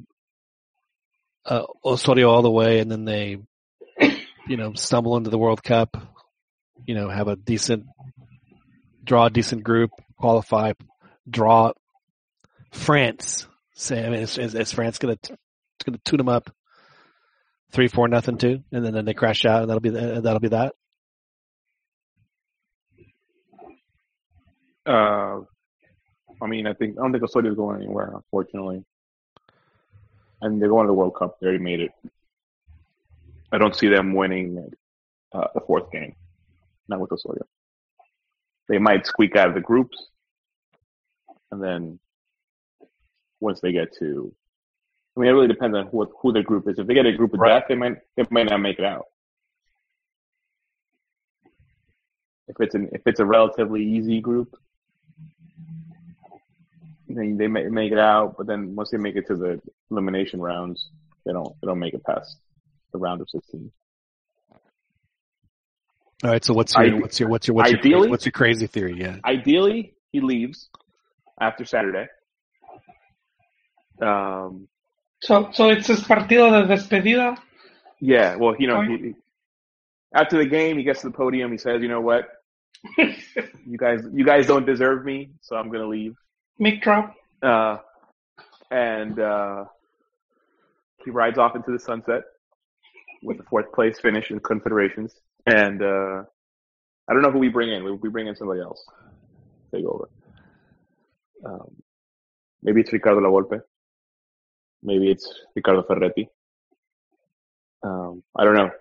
uh, 1.45 1.63
Osorio 1.83 2.29
all 2.29 2.41
the 2.41 2.51
way, 2.51 2.79
and 2.79 2.91
then 2.91 3.05
they, 3.05 3.37
you 4.47 4.57
know, 4.57 4.73
stumble 4.73 5.17
into 5.17 5.29
the 5.29 5.37
World 5.37 5.63
Cup, 5.63 5.97
you 6.85 6.95
know, 6.95 7.09
have 7.09 7.27
a 7.27 7.35
decent 7.35 7.85
draw, 9.03 9.27
a 9.27 9.29
decent 9.29 9.63
group, 9.63 9.91
qualify, 10.17 10.73
draw 11.29 11.71
France. 12.71 13.47
Say, 13.75 14.05
I 14.05 14.09
mean, 14.09 14.21
is, 14.21 14.37
is, 14.37 14.55
is 14.55 14.71
France 14.71 14.97
gonna 14.97 15.17
gonna 15.85 15.99
tune 16.03 16.17
them 16.17 16.29
up 16.29 16.51
three, 17.77 17.87
four, 17.87 18.07
nothing, 18.07 18.39
two, 18.39 18.63
and 18.71 18.83
then, 18.83 18.91
then 18.91 19.05
they 19.05 19.13
crash 19.13 19.45
out, 19.45 19.61
and 19.61 19.69
that'll 19.69 19.79
be 19.79 19.91
the, 19.91 20.19
that'll 20.19 20.39
be 20.39 20.47
that. 20.47 20.73
Uh, 24.83 25.41
I 26.41 26.47
mean, 26.47 26.65
I 26.65 26.73
think 26.73 26.97
I 26.97 27.03
don't 27.03 27.11
think 27.11 27.23
Osorio 27.23 27.51
is 27.51 27.55
going 27.55 27.83
anywhere, 27.83 28.13
unfortunately. 28.15 28.83
And 30.41 30.59
they're 30.59 30.69
going 30.69 30.87
to 30.87 30.87
the 30.87 30.95
World 30.95 31.13
Cup. 31.19 31.37
They 31.39 31.45
already 31.45 31.63
made 31.63 31.81
it. 31.81 31.91
I 33.51 33.59
don't 33.59 33.75
see 33.75 33.89
them 33.89 34.15
winning 34.15 34.71
uh, 35.31 35.47
the 35.53 35.61
fourth 35.61 35.91
game. 35.91 36.15
Not 36.87 36.99
with 36.99 37.11
Osorio. 37.11 37.45
They 38.69 38.79
might 38.79 39.05
squeak 39.05 39.35
out 39.35 39.49
of 39.49 39.53
the 39.53 39.61
groups, 39.61 40.03
and 41.51 41.61
then 41.61 41.99
once 43.39 43.59
they 43.61 43.71
get 43.71 43.95
to, 43.99 44.33
I 45.17 45.19
mean, 45.19 45.29
it 45.29 45.33
really 45.33 45.47
depends 45.47 45.75
on 45.75 45.87
who 45.87 46.05
who 46.21 46.31
their 46.31 46.43
group 46.43 46.67
is. 46.69 46.77
If 46.77 46.85
they 46.85 46.93
get 46.93 47.07
a 47.07 47.11
group 47.13 47.33
of 47.33 47.39
Right. 47.39 47.59
death, 47.59 47.65
they 47.67 47.75
might 47.75 47.97
they 48.15 48.23
might 48.29 48.49
not 48.49 48.59
make 48.61 48.77
it 48.77 48.85
out. 48.85 49.05
If 52.47 52.55
it's 52.59 52.75
an 52.75 52.89
if 52.91 53.01
it's 53.07 53.19
a 53.19 53.25
relatively 53.25 53.83
easy 53.83 54.21
group, 54.21 54.55
they 57.09 57.31
they 57.31 57.47
may 57.47 57.67
make 57.67 57.91
it 57.91 57.97
out, 57.97 58.35
but 58.37 58.45
then 58.45 58.75
once 58.75 58.91
they 58.91 58.97
make 58.97 59.15
it 59.15 59.25
to 59.27 59.35
the 59.35 59.59
elimination 59.89 60.39
rounds, 60.39 60.89
they 61.25 61.33
don't 61.33 61.53
they 61.61 61.65
don't 61.67 61.79
make 61.79 61.95
it 61.95 62.03
past 62.03 62.37
the 62.93 62.99
round 62.99 63.19
of 63.21 63.29
sixteen. 63.29 63.71
All 66.23 66.29
right. 66.31 66.45
So 66.45 66.53
what's 66.53 66.75
your 66.75 66.83
I- 66.83 66.99
what's 66.99 67.19
your 67.19 67.29
what's 67.29 67.47
your 67.47 67.55
what's 67.55 67.71
your, 67.83 68.07
what's 68.09 68.25
your 68.25 68.31
crazy 68.33 68.67
theory? 68.67 68.93
Yeah. 68.99 69.17
Ideally, 69.25 69.95
he 70.11 70.21
leaves 70.21 70.69
after 71.41 71.65
Saturday. 71.65 72.07
Um, 73.99 74.67
So 75.21 75.49
so 75.51 75.69
it's 75.69 75.87
his 75.87 76.01
partido 76.03 76.51
de 76.51 76.67
despedida. 76.75 77.37
yeah, 77.99 78.35
well, 78.35 78.55
you 78.59 78.67
know, 78.67 78.81
he, 78.81 78.97
he- 78.97 79.15
after 80.13 80.37
the 80.37 80.45
game, 80.45 80.77
he 80.77 80.83
gets 80.83 81.01
to 81.01 81.07
the 81.09 81.13
podium. 81.13 81.51
He 81.51 81.57
says, 81.57 81.81
"You 81.81 81.89
know 81.89 82.01
what? 82.01 82.29
You 83.65 83.77
guys, 83.77 83.99
you 84.13 84.23
guys 84.23 84.47
don't 84.47 84.65
deserve 84.65 85.03
me, 85.03 85.31
so 85.41 85.55
I'm 85.57 85.69
gonna 85.69 85.87
leave." 85.87 86.15
Mic 86.59 86.81
drop. 86.81 87.13
Uh, 87.41 87.77
and 88.71 89.19
uh, 89.19 89.65
he 91.03 91.11
rides 91.11 91.37
off 91.37 91.55
into 91.55 91.71
the 91.71 91.79
sunset 91.79 92.21
with 93.23 93.37
the 93.37 93.43
fourth 93.43 93.71
place 93.73 93.99
finish 93.99 94.31
in 94.31 94.39
Confederations. 94.39 95.13
And 95.45 95.81
uh, 95.81 96.23
I 97.07 97.13
don't 97.13 97.21
know 97.21 97.31
who 97.31 97.39
we 97.39 97.49
bring 97.49 97.69
in. 97.71 97.83
We, 97.83 97.91
we 97.91 98.09
bring 98.09 98.27
in 98.27 98.35
somebody 98.35 98.61
else. 98.61 98.83
Take 99.73 99.85
over. 99.85 100.09
Um, 101.45 101.75
maybe 102.63 102.81
it's 102.81 102.91
Ricardo 102.93 103.19
La 103.21 103.29
Volpe. 103.29 103.61
Maybe 104.87 105.11
it's 105.11 105.31
Ricardo 105.55 105.83
Ferretti. 105.83 106.29
Um, 107.83 108.23
I 108.35 108.43
don't 108.43 108.55
know, 108.55 108.71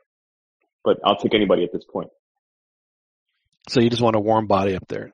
but 0.82 0.98
I'll 1.04 1.16
take 1.16 1.34
anybody 1.34 1.64
at 1.64 1.72
this 1.72 1.84
point. 1.84 2.08
So 3.68 3.80
you 3.80 3.90
just 3.90 4.00
want 4.00 4.16
a 4.16 4.20
warm 4.20 4.46
body 4.46 4.74
up 4.74 4.86
there. 4.88 5.12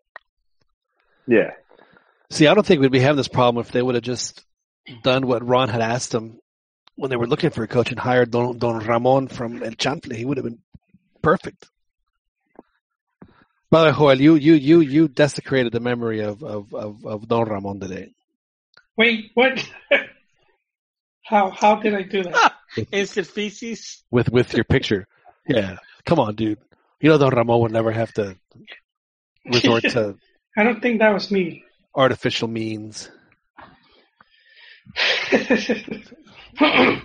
Yeah, 1.26 1.52
See, 2.32 2.46
I 2.46 2.54
don't 2.54 2.66
think 2.66 2.80
we'd 2.80 2.90
be 2.90 2.98
having 2.98 3.18
this 3.18 3.28
problem 3.28 3.62
if 3.62 3.72
they 3.72 3.82
would 3.82 3.94
have 3.94 4.02
just 4.02 4.42
done 5.02 5.26
what 5.26 5.46
Ron 5.46 5.68
had 5.68 5.82
asked 5.82 6.12
them 6.12 6.40
when 6.94 7.10
they 7.10 7.16
were 7.16 7.26
looking 7.26 7.50
for 7.50 7.62
a 7.62 7.68
coach 7.68 7.90
and 7.90 7.98
hired 7.98 8.30
Don, 8.30 8.56
Don 8.56 8.78
Ramon 8.78 9.28
from 9.28 9.62
El 9.62 9.72
Chanfle. 9.72 10.16
He 10.16 10.24
would 10.24 10.38
have 10.38 10.44
been 10.44 10.60
perfect. 11.20 11.68
By 13.70 13.82
the 13.84 13.90
way, 13.90 14.16
Joel, 14.16 14.20
you 14.20 14.34
you 14.36 14.54
you 14.54 14.80
you 14.80 15.08
desecrated 15.08 15.72
the 15.72 15.80
memory 15.80 16.20
of 16.20 16.42
of 16.42 16.72
of, 16.72 17.04
of 17.04 17.28
Don 17.28 17.50
Ramon 17.50 17.80
today. 17.80 18.14
Wait, 18.96 19.30
what? 19.34 19.62
how 21.24 21.50
how 21.50 21.76
did 21.76 21.94
I 21.94 22.02
do 22.02 22.22
that? 22.24 22.54
Instant 22.90 23.26
feces. 23.26 24.02
with 24.10 24.30
with 24.30 24.54
your 24.54 24.64
picture. 24.64 25.06
Yeah, 25.46 25.76
come 26.04 26.18
on, 26.18 26.34
dude. 26.34 26.58
You 27.00 27.10
know 27.10 27.18
Don 27.18 27.34
Ramon 27.34 27.60
would 27.60 27.72
never 27.72 27.90
have 27.92 28.12
to 28.14 28.36
resort 29.44 29.82
to 29.82 30.16
I 30.56 30.64
don't 30.64 30.80
think 30.80 31.00
that 31.00 31.12
was 31.14 31.30
me. 31.30 31.64
artificial 31.94 32.48
means. 32.48 33.10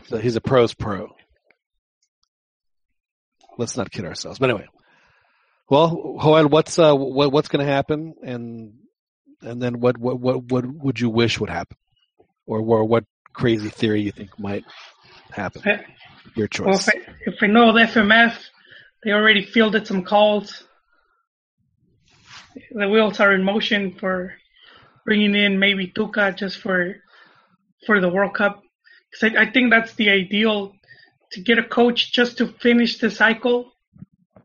So 0.08 0.18
he's 0.18 0.36
a 0.36 0.42
pro's 0.42 0.74
pro. 0.74 1.16
Let's 3.58 3.78
not 3.78 3.90
kid 3.92 4.04
ourselves. 4.06 4.40
But 4.40 4.50
anyway, 4.50 4.68
well, 5.70 6.18
Joel, 6.22 6.48
what's 6.50 6.78
uh 6.78 6.94
what 6.94 7.32
what's 7.32 7.48
going 7.48 7.66
to 7.66 7.72
happen, 7.72 8.14
and 8.24 8.74
and 9.42 9.62
then 9.62 9.80
what 9.80 9.98
what 9.98 10.20
what 10.20 10.44
what 10.44 10.66
would 10.66 11.00
you 11.00 11.10
wish 11.10 11.40
would 11.40 11.50
happen, 11.50 11.78
or 12.46 12.60
or 12.60 12.86
what 12.86 13.06
crazy 13.38 13.70
theory 13.70 14.02
you 14.02 14.12
think 14.12 14.38
might 14.40 14.66
happen? 15.32 15.62
Your 16.36 16.50
well, 16.60 16.74
choice. 16.78 16.88
if 16.88 16.96
I, 16.96 17.14
if 17.28 17.36
I 17.44 17.48
know 17.48 17.72
the 17.72 17.82
FMF, 17.82 18.36
they 19.04 19.12
already 19.12 19.46
fielded 19.46 19.86
some 19.88 20.04
calls. 20.04 20.64
The 22.72 22.90
wheels 22.90 23.20
are 23.20 23.34
in 23.34 23.44
motion 23.44 23.94
for 24.00 24.34
bringing 25.06 25.36
in 25.36 25.60
maybe 25.60 25.88
Tuca 25.88 26.36
just 26.36 26.58
for 26.58 26.96
for 27.86 28.02
the 28.02 28.10
World 28.10 28.34
Cup. 28.34 28.62
'Cause 29.14 29.32
I, 29.32 29.44
I 29.44 29.52
think 29.52 29.70
that's 29.72 29.94
the 29.94 30.10
ideal 30.10 30.74
to 31.32 31.42
get 31.42 31.60
a 31.60 31.64
coach 31.64 32.12
just 32.12 32.38
to 32.40 32.48
finish 32.48 32.98
the 32.98 33.10
cycle. 33.12 33.72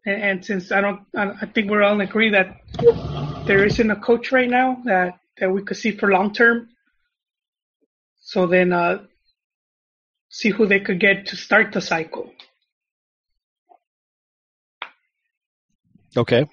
And, 0.06 0.22
and 0.22 0.44
since 0.44 0.70
I 0.70 0.80
don't, 0.80 1.00
I 1.16 1.30
I 1.42 1.46
think 1.46 1.70
we're 1.70 1.82
all 1.82 1.94
in 1.94 2.00
agree 2.02 2.30
that 2.30 2.56
there 3.46 3.64
isn't 3.64 3.90
a 3.90 3.96
coach 3.96 4.30
right 4.32 4.50
now 4.50 4.82
that 4.84 5.18
that 5.38 5.50
we 5.50 5.62
could 5.62 5.78
see 5.78 5.92
for 5.92 6.10
long 6.12 6.32
term. 6.34 6.68
So 8.32 8.46
then, 8.46 8.72
uh, 8.72 9.02
see 10.30 10.48
who 10.48 10.64
they 10.66 10.80
could 10.80 10.98
get 10.98 11.26
to 11.26 11.36
start 11.36 11.72
the 11.72 11.82
cycle. 11.82 12.32
Okay. 16.16 16.46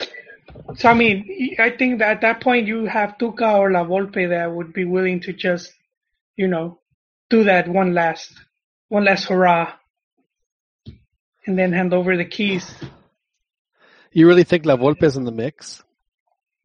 So 0.75 0.89
I 0.89 0.93
mean, 0.93 1.55
I 1.57 1.69
think 1.69 1.99
that 1.99 2.11
at 2.11 2.21
that 2.21 2.41
point 2.41 2.67
you 2.67 2.85
have 2.85 3.17
Tuca 3.17 3.57
or 3.57 3.71
La 3.71 3.85
Volpe 3.85 4.27
that 4.27 4.51
would 4.51 4.73
be 4.73 4.83
willing 4.83 5.21
to 5.21 5.31
just, 5.31 5.71
you 6.35 6.49
know, 6.49 6.79
do 7.29 7.45
that 7.45 7.69
one 7.69 7.93
last, 7.93 8.33
one 8.89 9.05
last 9.05 9.29
hurrah, 9.29 9.71
and 11.45 11.57
then 11.57 11.71
hand 11.71 11.93
over 11.93 12.17
the 12.17 12.25
keys. 12.25 12.69
You 14.11 14.27
really 14.27 14.43
think 14.43 14.65
La 14.65 14.75
Volpe 14.75 15.03
is 15.03 15.15
in 15.15 15.23
the 15.23 15.31
mix? 15.31 15.81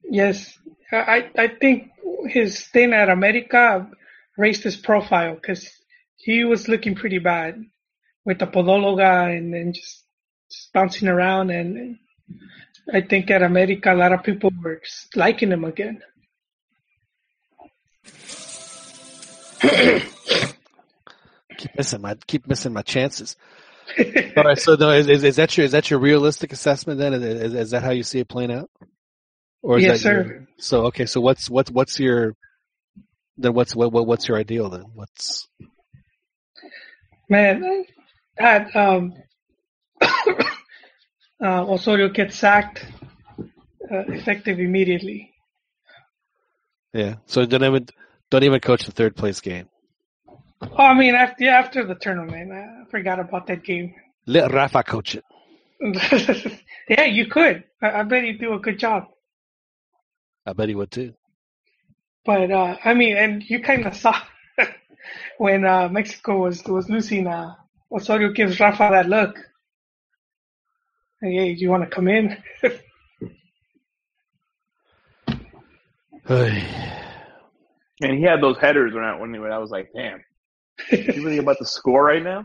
Yes, 0.02 0.59
I 0.91 1.31
I 1.39 1.49
think 1.60 1.93
his 2.26 2.59
stint 2.59 2.93
at 2.93 3.09
America 3.09 3.89
raised 4.37 4.63
his 4.63 4.77
profile 4.77 5.35
because 5.35 5.71
he 6.17 6.45
was 6.45 6.69
looking 6.69 6.95
pretty 6.95 7.19
bad 7.19 7.63
with 8.25 8.39
the 8.39 8.47
podologa 8.47 9.37
and 9.37 9.53
then 9.53 9.73
just, 9.73 10.05
just 10.51 10.73
bouncing 10.73 11.09
around 11.09 11.51
and 11.51 11.99
I 12.93 13.01
think 13.01 13.31
at 13.31 13.43
America 13.43 13.93
a 13.93 13.97
lot 13.97 14.13
of 14.13 14.23
people 14.23 14.51
were 14.63 14.81
liking 15.15 15.51
him 15.53 15.65
again. 15.65 16.03
Keep 21.57 21.77
missing 21.79 22.01
my 22.03 22.15
keep 22.27 22.47
missing 22.47 22.73
my 22.73 22.83
chances. 22.83 23.37
All 24.37 24.45
right. 24.45 24.59
So 24.59 24.75
no, 24.75 24.91
is, 24.91 25.09
is 25.09 25.25
is 25.25 25.37
that 25.37 25.57
your 25.57 25.65
is 25.65 25.73
that 25.73 25.91
your 25.91 26.01
realistic 26.01 26.53
assessment 26.53 26.99
then? 26.99 27.15
Is, 27.15 27.55
is, 27.55 27.71
that 27.71 27.83
how 27.83 27.91
you 27.91 28.03
see 28.03 28.19
it 28.19 28.29
playing 28.29 28.53
out? 28.53 28.71
Or 29.63 29.79
is 29.79 29.85
Yes, 29.85 30.03
that 30.03 30.11
your- 30.13 30.25
sir. 30.25 30.49
so 30.59 30.87
okay. 30.87 31.07
So 31.07 31.21
what's 31.21 31.49
what's 31.49 31.71
what's 31.71 32.01
your 32.01 32.35
then 33.37 33.55
what's 33.55 33.75
what, 33.75 33.93
what 33.93 34.07
what's 34.07 34.29
your 34.29 34.39
ideal 34.39 34.71
then? 34.71 34.85
What's 34.95 35.49
Man, 37.29 37.85
that 38.37 38.75
um, 38.77 39.15
uh, 40.03 40.13
Osorio 41.41 42.09
gets 42.09 42.37
sacked 42.37 42.85
uh, 43.91 44.05
effective 44.09 44.61
immediately. 44.61 45.33
yeah. 46.93 47.17
So 47.27 47.47
don't 47.47 47.65
even 47.65 47.89
don't 48.31 48.45
even 48.45 48.61
coach 48.61 48.85
the 48.85 48.93
third 48.93 49.17
place 49.17 49.41
game. 49.41 49.69
Oh, 50.61 50.77
I 50.77 50.95
mean, 50.95 51.15
after 51.15 51.45
yeah, 51.45 51.59
after 51.59 51.85
the 51.85 51.95
tournament, 51.95 52.53
I 52.53 52.91
forgot 52.91 53.21
about 53.21 53.47
that 53.49 53.65
game. 53.65 53.95
Let 54.27 54.53
Rafa 54.53 54.83
coach 54.83 55.17
it. 55.17 55.25
yeah, 56.89 57.05
you 57.05 57.27
could. 57.27 57.65
I, 57.83 58.01
I 58.01 58.03
bet 58.05 58.25
he'd 58.25 58.41
do 58.41 58.55
a 58.55 58.59
good 58.59 58.79
job. 58.79 59.05
I 60.47 60.53
bet 60.53 60.69
he 60.69 60.75
would 60.75 60.91
too. 60.91 61.15
But 62.25 62.51
uh, 62.51 62.77
I 62.85 62.94
mean, 62.94 63.17
and 63.17 63.43
you 63.49 63.61
kind 63.61 63.86
of 63.86 63.94
saw 63.94 64.19
when 65.39 65.65
uh, 65.65 65.89
Mexico 65.89 66.39
was 66.39 66.65
was 66.65 66.89
losing. 66.89 67.27
Uh, 67.27 67.55
Osorio 67.93 68.33
gives 68.33 68.59
Rafa 68.59 68.89
that 68.91 69.09
look. 69.09 69.39
Hey, 71.20 71.55
do 71.55 71.61
you 71.61 71.70
want 71.70 71.85
to 71.85 71.94
come 71.94 72.09
in? 72.09 72.36
Hey. 76.27 76.67
And 78.01 78.19
he 78.19 78.25
had 78.25 78.41
those 78.41 78.57
headers 78.59 78.94
when 78.94 79.05
I 79.05 79.19
when, 79.19 79.39
when 79.39 79.53
I 79.53 79.59
was 79.59 79.70
like, 79.70 79.91
damn, 79.94 80.25
you 80.91 81.23
really 81.23 81.36
about 81.36 81.59
to 81.59 81.67
score 81.67 82.03
right 82.03 82.23
now? 82.23 82.44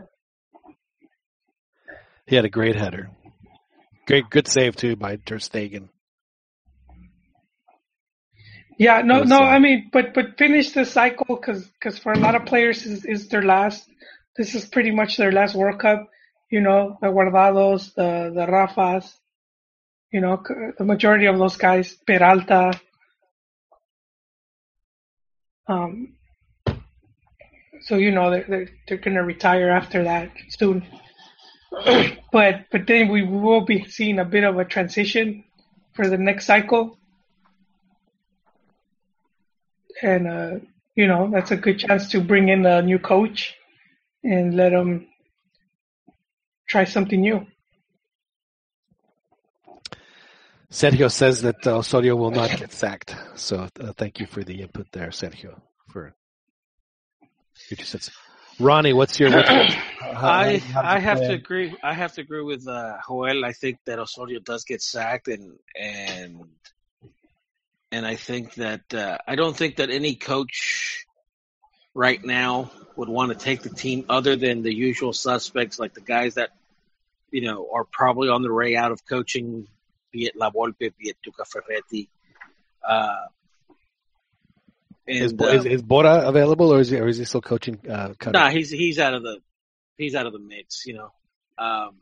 He 2.26 2.36
had 2.36 2.44
a 2.44 2.50
great 2.50 2.76
header. 2.76 3.10
Great, 4.06 4.28
good 4.30 4.46
save 4.46 4.76
too 4.76 4.96
by 4.96 5.16
Ter 5.16 5.38
Stegen. 5.38 5.88
Yeah, 8.80 9.02
no, 9.02 9.24
no. 9.24 9.36
I 9.36 9.58
mean, 9.58 9.90
but 9.92 10.14
but 10.14 10.38
finish 10.38 10.72
the 10.72 10.86
cycle 10.86 11.36
because 11.36 11.66
because 11.66 11.98
for 11.98 12.12
a 12.12 12.18
lot 12.18 12.34
of 12.34 12.46
players 12.46 12.86
is 12.86 13.04
is 13.04 13.28
their 13.28 13.42
last. 13.42 13.86
This 14.38 14.54
is 14.54 14.64
pretty 14.64 14.90
much 14.90 15.18
their 15.18 15.32
last 15.32 15.54
World 15.54 15.78
Cup. 15.78 16.08
You 16.50 16.62
know, 16.62 16.96
the 17.02 17.08
Guardados, 17.08 17.94
the 17.94 18.32
the 18.34 18.46
Rafas. 18.46 19.12
You 20.10 20.22
know, 20.22 20.42
the 20.78 20.84
majority 20.86 21.26
of 21.26 21.36
those 21.36 21.56
guys, 21.56 21.94
Peralta. 22.06 22.80
Um. 25.66 26.14
So 27.82 27.96
you 27.96 28.12
know 28.12 28.30
they're 28.30 28.46
they're, 28.48 28.68
they're 28.88 28.96
gonna 29.04 29.22
retire 29.22 29.68
after 29.68 30.04
that 30.04 30.30
soon. 30.48 30.86
but 32.32 32.64
but 32.72 32.86
then 32.86 33.08
we 33.10 33.24
will 33.26 33.66
be 33.66 33.84
seeing 33.84 34.18
a 34.18 34.24
bit 34.24 34.44
of 34.44 34.58
a 34.58 34.64
transition 34.64 35.44
for 35.92 36.08
the 36.08 36.16
next 36.16 36.46
cycle 36.46 36.96
and 40.02 40.26
uh, 40.26 40.50
you 40.94 41.06
know 41.06 41.30
that's 41.30 41.50
a 41.50 41.56
good 41.56 41.78
chance 41.78 42.10
to 42.10 42.20
bring 42.20 42.48
in 42.48 42.66
a 42.66 42.82
new 42.82 42.98
coach 42.98 43.54
and 44.24 44.54
let 44.56 44.70
them 44.70 45.06
try 46.68 46.84
something 46.84 47.20
new. 47.20 47.46
Sergio 50.70 51.10
says 51.10 51.42
that 51.42 51.66
uh, 51.66 51.78
Osorio 51.78 52.14
will 52.14 52.30
not 52.30 52.56
get 52.56 52.72
sacked. 52.72 53.16
So 53.34 53.68
uh, 53.80 53.92
thank 53.96 54.20
you 54.20 54.26
for 54.26 54.44
the 54.44 54.60
input 54.62 54.86
there, 54.92 55.08
Sergio. 55.08 55.60
For 55.88 56.14
your 57.68 57.76
two 57.76 57.84
cents. 57.84 58.10
Ronnie, 58.60 58.92
what's 58.92 59.18
your? 59.18 59.30
What's, 59.30 59.48
how- 59.48 59.74
how- 60.14 60.28
I 60.28 60.62
I 60.76 60.96
it 60.98 61.02
have 61.02 61.18
play 61.18 61.26
to 61.28 61.32
agree. 61.34 61.76
I 61.82 61.94
have 61.94 62.12
to 62.14 62.20
agree 62.20 62.42
with 62.42 62.68
uh, 62.68 62.98
Joel. 63.08 63.44
I 63.44 63.52
think 63.52 63.78
that 63.86 63.98
Osorio 63.98 64.38
does 64.40 64.64
get 64.64 64.80
sacked, 64.80 65.26
and 65.28 65.58
and 65.74 66.44
and 67.92 68.06
I 68.06 68.16
think 68.16 68.54
that 68.54 68.94
uh, 68.94 69.18
I 69.26 69.34
don't 69.34 69.56
think 69.56 69.76
that 69.76 69.90
any 69.90 70.14
coach 70.14 71.06
right 71.94 72.22
now 72.24 72.70
would 72.96 73.08
want 73.08 73.32
to 73.32 73.38
take 73.38 73.62
the 73.62 73.70
team 73.70 74.04
other 74.08 74.36
than 74.36 74.62
the 74.62 74.74
usual 74.74 75.12
suspects, 75.12 75.78
like 75.78 75.94
the 75.94 76.00
guys 76.00 76.34
that 76.34 76.50
you 77.30 77.42
know 77.42 77.68
are 77.74 77.84
probably 77.84 78.28
on 78.28 78.42
the 78.42 78.52
way 78.52 78.76
out 78.76 78.92
of 78.92 79.04
coaching, 79.04 79.66
be 80.12 80.26
it 80.26 80.36
La 80.36 80.50
Volpe, 80.50 80.78
be 80.78 81.08
it 81.08 81.16
Tuca 81.24 81.46
Ferretti. 81.46 82.08
Uh, 82.86 83.26
Is, 85.06 85.32
and, 85.32 85.42
uh, 85.42 85.46
is, 85.46 85.66
is 85.66 85.82
Bora 85.82 86.28
available, 86.28 86.72
or 86.72 86.80
is 86.80 86.90
he, 86.90 86.98
or 86.98 87.08
is 87.08 87.18
he 87.18 87.24
still 87.24 87.40
coaching? 87.40 87.78
Uh, 87.88 88.10
Qatar? 88.10 88.32
Nah, 88.32 88.50
he's 88.50 88.70
he's 88.70 88.98
out 88.98 89.14
of 89.14 89.22
the 89.22 89.38
he's 89.98 90.14
out 90.14 90.26
of 90.26 90.32
the 90.32 90.38
mix, 90.38 90.86
you 90.86 90.94
know. 90.94 91.10
Um, 91.58 91.96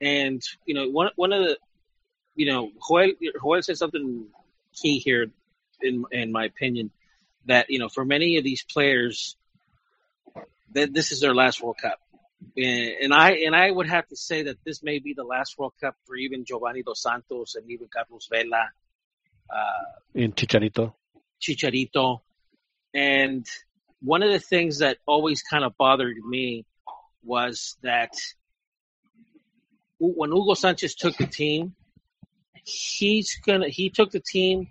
and 0.00 0.42
you 0.66 0.74
know, 0.74 0.88
one 0.88 1.10
one 1.14 1.32
of 1.32 1.44
the 1.44 1.58
you 2.34 2.46
know, 2.46 2.70
Joel 2.88 3.12
Joel 3.40 3.62
said 3.62 3.78
something 3.78 4.26
key 4.74 4.98
here, 4.98 5.26
in 5.80 6.04
in 6.10 6.32
my 6.32 6.44
opinion, 6.44 6.90
that 7.46 7.66
you 7.68 7.78
know, 7.78 7.88
for 7.88 8.04
many 8.04 8.38
of 8.38 8.44
these 8.44 8.62
players, 8.62 9.36
that 10.74 10.92
this 10.92 11.12
is 11.12 11.20
their 11.20 11.34
last 11.34 11.62
World 11.62 11.76
Cup, 11.80 11.98
and, 12.56 12.90
and 13.02 13.14
I 13.14 13.32
and 13.46 13.54
I 13.54 13.70
would 13.70 13.88
have 13.88 14.06
to 14.08 14.16
say 14.16 14.44
that 14.44 14.58
this 14.64 14.82
may 14.82 14.98
be 14.98 15.14
the 15.14 15.24
last 15.24 15.58
World 15.58 15.74
Cup 15.80 15.96
for 16.06 16.16
even 16.16 16.44
Giovanni 16.44 16.82
dos 16.82 17.02
Santos 17.02 17.54
and 17.54 17.70
even 17.70 17.88
Carlos 17.92 18.28
Vela. 18.30 18.70
Uh, 19.50 19.82
in 20.14 20.32
Chicharito. 20.32 20.94
Chicharito. 21.40 22.20
And 22.94 23.46
one 24.00 24.22
of 24.22 24.32
the 24.32 24.38
things 24.38 24.78
that 24.78 24.98
always 25.06 25.42
kind 25.42 25.64
of 25.64 25.76
bothered 25.76 26.16
me 26.16 26.64
was 27.22 27.76
that 27.82 28.14
when 29.98 30.32
Hugo 30.32 30.54
Sanchez 30.54 30.94
took 30.94 31.16
the 31.16 31.26
team, 31.26 31.74
he's 32.64 33.38
gonna 33.44 33.68
he 33.68 33.90
took 33.90 34.10
the 34.10 34.20
team 34.20 34.68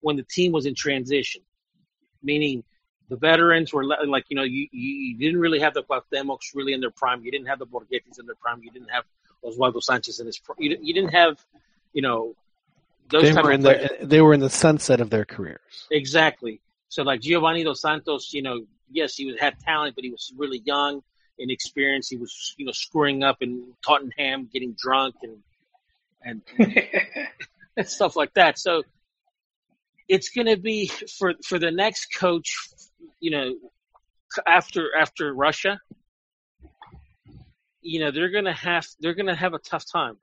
when 0.00 0.16
the 0.16 0.22
team 0.22 0.52
was 0.52 0.66
in 0.66 0.74
transition, 0.74 1.42
meaning 2.22 2.64
the 3.08 3.16
veterans 3.16 3.72
were 3.72 3.84
like 3.84 4.24
you 4.28 4.36
know 4.36 4.44
you, 4.44 4.68
you 4.72 5.18
didn't 5.18 5.40
really 5.40 5.60
have 5.60 5.74
the 5.74 5.82
Cuauhtemocs 5.82 6.54
really 6.54 6.72
in 6.72 6.80
their 6.80 6.90
prime. 6.90 7.22
You 7.22 7.30
didn't 7.30 7.48
have 7.48 7.58
the 7.58 7.66
Borghettis 7.66 8.18
in 8.18 8.26
their 8.26 8.36
prime. 8.36 8.62
You 8.62 8.70
didn't 8.70 8.90
have 8.90 9.04
Oswaldo 9.44 9.82
Sanchez 9.82 10.20
in 10.20 10.26
his 10.26 10.38
prime. 10.38 10.56
You, 10.58 10.76
you 10.80 10.94
didn't 10.94 11.14
have 11.14 11.44
you 11.92 12.02
know 12.02 12.34
those 13.10 13.22
They 13.22 13.32
were 13.32 13.52
of 13.52 13.64
in 13.66 14.08
they 14.08 14.20
were 14.20 14.34
in 14.34 14.40
the 14.40 14.50
sunset 14.50 15.00
of 15.00 15.10
their 15.10 15.24
careers. 15.24 15.88
Exactly. 15.90 16.60
So 16.88 17.02
like 17.02 17.20
Giovanni 17.20 17.64
dos 17.64 17.80
Santos, 17.80 18.32
you 18.32 18.42
know, 18.42 18.64
yes, 18.90 19.14
he 19.14 19.26
was, 19.26 19.40
had 19.40 19.58
talent, 19.60 19.94
but 19.94 20.04
he 20.04 20.10
was 20.10 20.32
really 20.36 20.60
young, 20.64 21.02
inexperienced. 21.38 22.10
He 22.10 22.16
was, 22.16 22.54
you 22.56 22.66
know, 22.66 22.72
screwing 22.72 23.22
up 23.22 23.38
in 23.40 23.72
Tottenham, 23.84 24.48
getting 24.52 24.74
drunk 24.78 25.16
and 25.22 25.38
and, 27.76 27.88
stuff 27.88 28.16
like 28.16 28.34
that. 28.34 28.58
So 28.58 28.82
it's 30.08 30.28
going 30.30 30.46
to 30.46 30.56
be 30.56 30.90
for 31.18 31.34
for 31.46 31.58
the 31.58 31.70
next 31.70 32.14
coach, 32.16 32.56
you 33.20 33.30
know, 33.30 33.54
after 34.46 34.94
after 34.96 35.32
Russia, 35.32 35.80
you 37.82 38.00
know, 38.00 38.10
they're 38.10 38.30
going 38.30 38.44
to 38.44 38.52
have 38.52 38.86
they're 39.00 39.14
going 39.14 39.26
to 39.26 39.34
have 39.34 39.54
a 39.54 39.58
tough 39.58 39.84
time. 39.90 40.16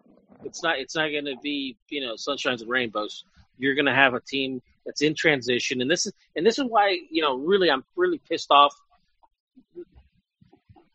It's 0.43 0.61
not 0.61 0.79
it's 0.79 0.95
not 0.95 1.09
going 1.09 1.25
to 1.25 1.35
be 1.41 1.77
you 1.89 2.01
know 2.01 2.13
sunshines 2.13 2.61
and 2.61 2.69
rainbows. 2.69 3.23
You're 3.57 3.75
going 3.75 3.85
to 3.85 3.95
have 3.95 4.13
a 4.13 4.19
team 4.19 4.61
that's 4.85 5.01
in 5.01 5.15
transition, 5.15 5.81
and 5.81 5.89
this 5.89 6.05
is 6.05 6.13
and 6.35 6.45
this 6.45 6.59
is 6.59 6.65
why 6.67 6.99
you 7.09 7.21
know 7.21 7.37
really 7.37 7.71
I'm 7.71 7.83
really 7.95 8.21
pissed 8.29 8.51
off. 8.51 8.75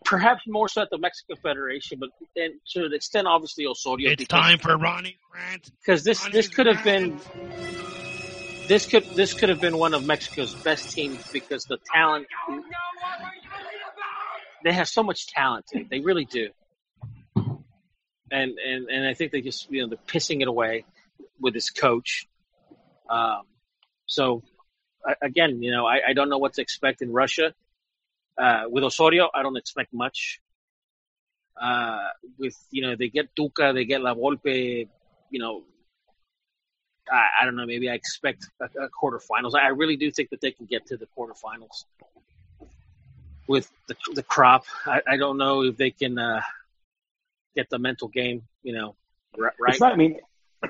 Perhaps 0.05 0.43
more 0.47 0.69
so 0.69 0.83
at 0.83 0.91
the 0.91 0.99
Mexican 0.99 1.37
Federation, 1.37 1.99
but 1.99 2.11
and 2.37 2.55
to 2.73 2.85
an 2.85 2.93
extent, 2.93 3.27
obviously 3.27 3.67
Osorio. 3.67 4.11
It's 4.11 4.23
because, 4.23 4.41
time 4.41 4.59
for 4.59 4.77
Ronnie 4.77 5.19
Grant. 5.31 5.71
because 5.81 6.05
this 6.05 6.25
this 6.29 6.49
could 6.49 6.67
have 6.67 6.83
been 6.85 7.19
this 8.69 8.87
could 8.87 9.05
this 9.15 9.35
could 9.35 9.49
have 9.49 9.61
been 9.61 9.77
one 9.77 9.95
of 9.95 10.07
Mexico's 10.07 10.55
best 10.55 10.91
teams 10.91 11.31
because 11.33 11.65
the 11.65 11.79
talent 11.93 12.27
they 14.65 14.73
have 14.73 14.89
so 14.89 15.03
much 15.03 15.27
talent 15.27 15.67
they 15.91 16.01
really 16.01 16.25
do 16.25 16.49
and 17.35 18.59
and 18.59 18.89
and 18.89 19.07
I 19.07 19.15
think 19.15 19.33
they 19.33 19.41
just 19.41 19.71
you 19.71 19.83
know 19.83 19.89
they're 19.89 19.99
pissing 20.07 20.41
it 20.41 20.49
away 20.49 20.85
with 21.41 21.55
this 21.55 21.71
coach 21.71 22.27
um, 23.11 23.43
so 24.07 24.43
again 25.21 25.63
you 25.63 25.71
know 25.71 25.87
I, 25.87 26.01
I 26.09 26.13
don't 26.15 26.29
know 26.29 26.39
what 26.39 26.55
to 26.55 26.63
expect 26.63 27.03
in 27.03 27.13
Russia 27.13 27.55
uh, 28.39 28.65
with 28.69 28.85
Osorio 28.85 29.31
I 29.35 29.43
don't 29.43 29.57
expect 29.57 29.93
much 29.93 30.41
uh, 31.61 32.09
with 32.39 32.57
you 32.71 32.83
know 32.83 32.97
they 32.97 33.09
get 33.09 33.35
Tuca 33.37 33.75
they 33.75 33.85
get 33.85 34.01
La 34.01 34.15
Volpe 34.15 34.89
you 35.31 35.39
know 35.39 35.63
I, 37.11 37.43
I 37.43 37.45
don't 37.45 37.57
know. 37.57 37.67
Maybe 37.67 37.91
I 37.91 37.95
expect 37.95 38.47
a, 38.61 38.65
a 38.65 38.89
quarterfinals. 38.89 39.55
I 39.55 39.69
really 39.69 39.97
do 39.97 40.11
think 40.11 40.31
that 40.31 40.41
they 40.41 40.53
can 40.53 40.67
get 40.67 40.87
to 40.87 40.97
the 40.97 41.07
quarterfinals 41.17 41.85
with 43.49 43.71
the 43.89 43.97
the 44.15 44.23
crop. 44.23 44.65
I, 44.87 45.01
I 45.07 45.17
don't 45.17 45.39
know 45.39 45.63
if 45.63 45.77
they 45.77 45.91
can 45.91 46.19
uh, 46.19 46.41
get 47.57 47.69
the 47.71 47.79
mental 47.79 48.09
game. 48.09 48.43
You 48.63 48.75
know, 48.75 48.97
right? 49.37 49.53
It's 49.69 49.81
not. 49.81 49.93
I 49.93 49.97
mean, 49.97 50.19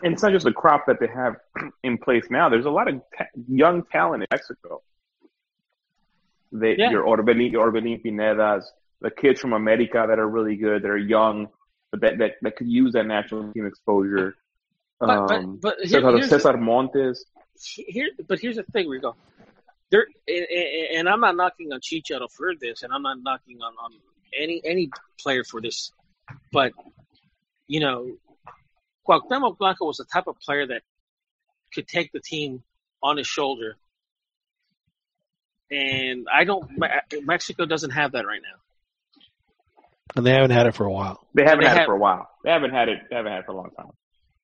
it's 0.03 0.23
not 0.23 0.33
just 0.33 0.45
the 0.45 0.53
crop 0.53 0.87
that 0.87 0.99
they 1.01 1.09
have 1.09 1.37
in 1.83 1.99
place 1.99 2.25
now. 2.31 2.49
There's 2.49 2.67
a 2.67 2.71
lot 2.71 2.89
of 2.89 3.01
ta- 3.17 3.25
young 3.49 3.85
talent 3.85 4.23
in 4.23 4.29
Mexico. 4.31 4.83
They, 6.53 6.77
Yeah. 6.77 6.91
Your 6.91 7.05
Orbelín, 7.05 7.51
your 7.51 7.71
Orbelín 7.73 8.05
Pinedas, 8.05 8.65
the 9.01 9.11
kids 9.11 9.41
from 9.41 9.53
America 9.55 10.05
that 10.07 10.19
are 10.19 10.29
really 10.29 10.57
good, 10.57 10.83
that 10.83 10.91
are 10.91 10.99
young, 10.99 11.49
but 11.91 12.01
that 12.03 12.19
that, 12.19 12.33
that 12.43 12.57
could 12.57 12.69
use 12.69 12.93
that 12.93 13.07
national 13.07 13.53
team 13.53 13.67
exposure. 13.67 14.37
But- 15.01 15.27
but- 15.27 15.31
Um, 15.45 15.57
but 15.57 15.77
here- 15.79 16.01
Cesar, 16.01 16.17
here's 16.19 16.31
the- 16.43 16.57
Montes. 16.59 17.25
here, 17.65 18.11
but 18.29 18.39
here's 18.39 18.57
the 18.57 18.63
thing, 18.65 18.87
Rigo. 18.87 19.15
There, 19.91 20.07
and, 20.29 20.47
and- 20.97 21.09
I'm 21.09 21.21
not 21.21 21.37
knocking 21.37 21.73
on 21.73 21.81
Chicharo 21.81 22.31
for 22.31 22.55
this, 22.55 22.83
and 22.83 22.93
I'm 22.93 23.03
not 23.03 23.19
knocking 23.23 23.61
on, 23.63 23.73
on 23.83 23.93
any 24.39 24.61
any 24.65 24.91
player 25.21 25.45
for 25.45 25.61
this, 25.61 25.93
but 26.53 26.73
you 27.67 27.81
know, 27.81 28.17
Cuauhtemoc 29.09 29.59
Blanco 29.59 29.87
was 29.87 29.97
the 29.99 30.05
type 30.05 30.27
of 30.29 30.39
player 30.41 30.67
that 30.67 30.83
could 31.75 31.89
take 31.89 32.13
the 32.13 32.21
team 32.21 32.63
on 33.03 33.17
his 33.17 33.27
shoulder, 33.27 33.77
and 35.73 36.26
I 36.33 36.44
don't. 36.44 36.70
Mexico 37.25 37.65
doesn't 37.67 37.91
have 37.91 38.12
that 38.12 38.26
right 38.26 38.41
now. 38.42 38.59
And 40.15 40.26
they 40.26 40.33
haven't 40.33 40.51
had 40.51 40.67
it 40.67 40.75
for 40.75 40.84
a 40.84 40.92
while. 40.92 41.26
They 41.34 41.44
haven't 41.44 41.60
They 41.60 41.68
had 41.68 41.78
have- 41.78 41.84
it 41.84 41.86
for 41.86 41.94
a 41.94 41.99
while. 41.99 42.28
They 42.44 42.51
haven't 42.51 42.73
had 42.73 42.89
it. 42.89 42.99
They 43.09 43.17
haven't 43.17 43.33
had 43.33 43.41
it 43.41 43.47
for 43.47 43.52
a 43.52 43.57
long 43.57 43.70
time. 43.76 43.91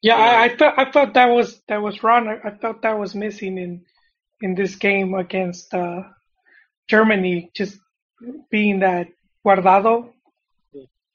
Yeah, 0.00 0.16
I, 0.16 0.44
I 0.44 0.56
felt 0.56 0.74
I 0.78 0.90
felt 0.90 1.14
that 1.14 1.26
was 1.26 1.60
that 1.68 1.82
was 1.82 2.02
wrong. 2.02 2.28
I, 2.28 2.48
I 2.48 2.56
felt 2.56 2.82
that 2.82 2.98
was 2.98 3.14
missing 3.14 3.58
in 3.58 3.84
in 4.40 4.54
this 4.54 4.76
game 4.76 5.14
against 5.14 5.74
uh, 5.74 6.02
Germany, 6.88 7.50
just 7.54 7.78
being 8.50 8.80
that 8.80 9.08
Guardado. 9.44 10.10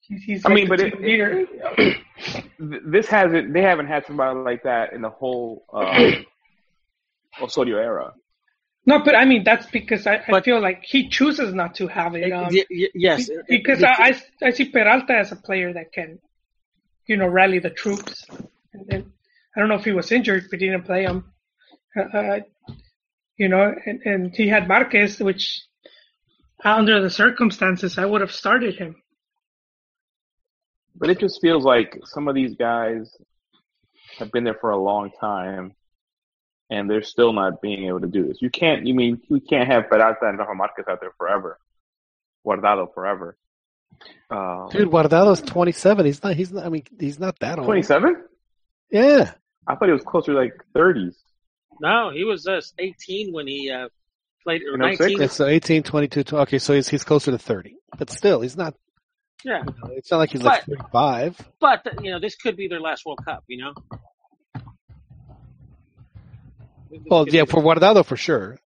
He's, 0.02 0.24
he's 0.24 0.46
I 0.46 0.50
mean, 0.54 0.68
but 0.68 0.80
team 0.80 0.92
it, 1.00 1.98
this 2.60 3.08
hasn't. 3.08 3.54
They 3.54 3.62
haven't 3.62 3.88
had 3.88 4.06
somebody 4.06 4.38
like 4.40 4.64
that 4.64 4.92
in 4.92 5.02
the 5.02 5.10
whole 5.10 5.66
um, 5.74 6.26
Osorio 7.42 7.78
era. 7.78 8.14
No, 8.86 9.00
but 9.00 9.16
I 9.16 9.26
mean 9.26 9.44
that's 9.44 9.66
because 9.68 10.06
I, 10.08 10.22
I 10.28 10.42
feel 10.42 10.60
like 10.62 10.84
he 10.84 11.08
chooses 11.08 11.54
not 11.54 11.76
to 11.76 11.88
have 11.88 12.16
it. 12.16 12.32
Um, 12.32 12.50
Y- 12.52 12.66
y- 12.70 12.88
yes, 12.94 13.30
be- 13.30 13.58
because 13.58 13.82
I, 13.82 13.92
I 13.98 14.22
I 14.48 14.50
see 14.52 14.70
Peralta 14.70 15.14
as 15.14 15.32
a 15.32 15.38
player 15.38 15.72
that 15.74 15.94
can, 15.94 16.20
you 17.08 17.16
know, 17.16 17.28
rally 17.28 17.60
the 17.60 17.70
troops. 17.70 18.26
And 18.74 18.86
then 18.88 19.14
I 19.56 19.60
don't 19.60 19.70
know 19.70 19.76
if 19.76 19.86
he 19.86 19.94
was 19.94 20.12
injured, 20.12 20.48
but 20.52 20.60
he 20.60 20.68
didn't 20.68 20.86
play 20.86 21.04
him. 21.04 21.32
Uh, 21.96 22.18
uh, 22.18 22.40
you 23.38 23.48
know, 23.48 23.74
and, 23.86 24.02
and 24.04 24.36
he 24.36 24.48
had 24.50 24.68
Marquez, 24.68 25.20
which 25.20 25.62
under 26.64 27.02
the 27.02 27.10
circumstances 27.10 27.98
I 27.98 28.06
would 28.06 28.22
have 28.22 28.32
started 28.32 28.76
him. 28.76 28.96
But 30.96 31.10
it 31.10 31.20
just 31.20 31.40
feels 31.42 31.64
like 31.64 31.98
some 32.06 32.28
of 32.28 32.36
these 32.36 32.56
guys 32.56 33.16
have 34.20 34.32
been 34.32 34.44
there 34.44 34.58
for 34.60 34.72
a 34.72 34.78
long 34.78 35.12
time, 35.20 35.74
and 36.74 36.90
they're 36.90 37.04
still 37.04 37.34
not 37.34 37.62
being 37.62 37.86
able 37.88 38.02
to 38.02 38.08
do 38.08 38.28
this. 38.28 38.38
You 38.42 38.50
can't. 38.50 38.86
You 38.88 38.94
mean 38.94 39.22
we 39.30 39.40
can't 39.40 39.68
have 39.72 39.90
Peralta 39.90 40.28
and 40.30 40.38
Rafa 40.40 40.56
Marquez 40.56 40.86
out 40.90 41.00
there 41.02 41.14
forever, 41.18 41.60
Guardado 42.46 42.94
forever. 42.94 43.38
Um, 44.30 44.70
Dude, 44.72 44.90
Guardado's 44.90 45.42
27. 45.42 46.06
He's 46.06 46.24
not. 46.24 46.36
He's 46.36 46.52
not. 46.52 46.66
I 46.66 46.70
mean, 46.70 46.84
he's 47.00 47.20
not 47.20 47.40
that 47.40 47.60
old. 47.60 47.68
twenty-seven. 47.68 48.24
Yeah. 48.92 49.32
I 49.68 49.76
thought 49.76 49.88
he 49.88 49.94
was 49.94 50.04
closer 50.04 50.34
to 50.34 50.38
like 50.38 50.54
thirties. 50.74 51.16
no, 51.80 52.12
he 52.12 52.24
was 52.24 52.48
uh, 52.48 52.60
18 52.80 53.32
when 53.34 53.48
he 53.48 53.72
uh, 53.72 53.88
played, 54.44 54.62
or 54.64 54.78
19. 54.78 55.22
Yeah, 55.22 55.28
so 55.28 55.48
18, 55.48 55.84
22, 55.84 56.24
20, 56.24 56.42
okay, 56.44 56.60
so 56.60 56.74
he's 56.74 56.88
he's 56.90 57.04
closer 57.04 57.32
to 57.32 57.38
30. 57.38 57.76
But 57.98 58.10
still, 58.10 58.42
he's 58.42 58.58
not. 58.58 58.76
Yeah, 59.46 59.64
It's 59.92 60.10
not 60.12 60.18
like 60.18 60.32
he's 60.32 60.42
like 60.44 60.64
35. 60.66 61.50
but 61.60 61.82
you 62.02 62.12
know, 62.12 62.20
this 62.20 62.36
could 62.36 62.56
be 62.56 62.68
their 62.68 62.80
last 62.82 63.06
World 63.06 63.20
Cup. 63.26 63.44
You 63.48 63.58
know. 63.64 63.74
This 66.94 67.02
Well, 67.10 67.28
yeah, 67.30 67.46
for 67.46 67.62
Guardado 67.62 68.06
for 68.06 68.16
sure. 68.18 68.60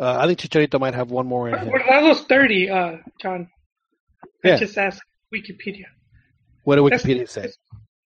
Uh, 0.00 0.16
I 0.20 0.26
think 0.26 0.38
Chicharito 0.38 0.78
might 0.80 0.94
have 0.94 1.10
one 1.10 1.26
more 1.26 1.48
in 1.48 1.58
him. 1.58 1.68
Guardado's 1.68 2.22
30, 2.22 2.70
uh, 2.70 2.96
John. 3.20 3.50
I 4.44 4.48
Yeah. 4.48 4.56
just 4.56 4.78
asked 4.78 5.02
Wikipedia. 5.34 5.86
What 6.64 6.76
did 6.76 6.84
That's- 6.84 7.02
Wikipedia 7.04 7.28
say? 7.28 7.48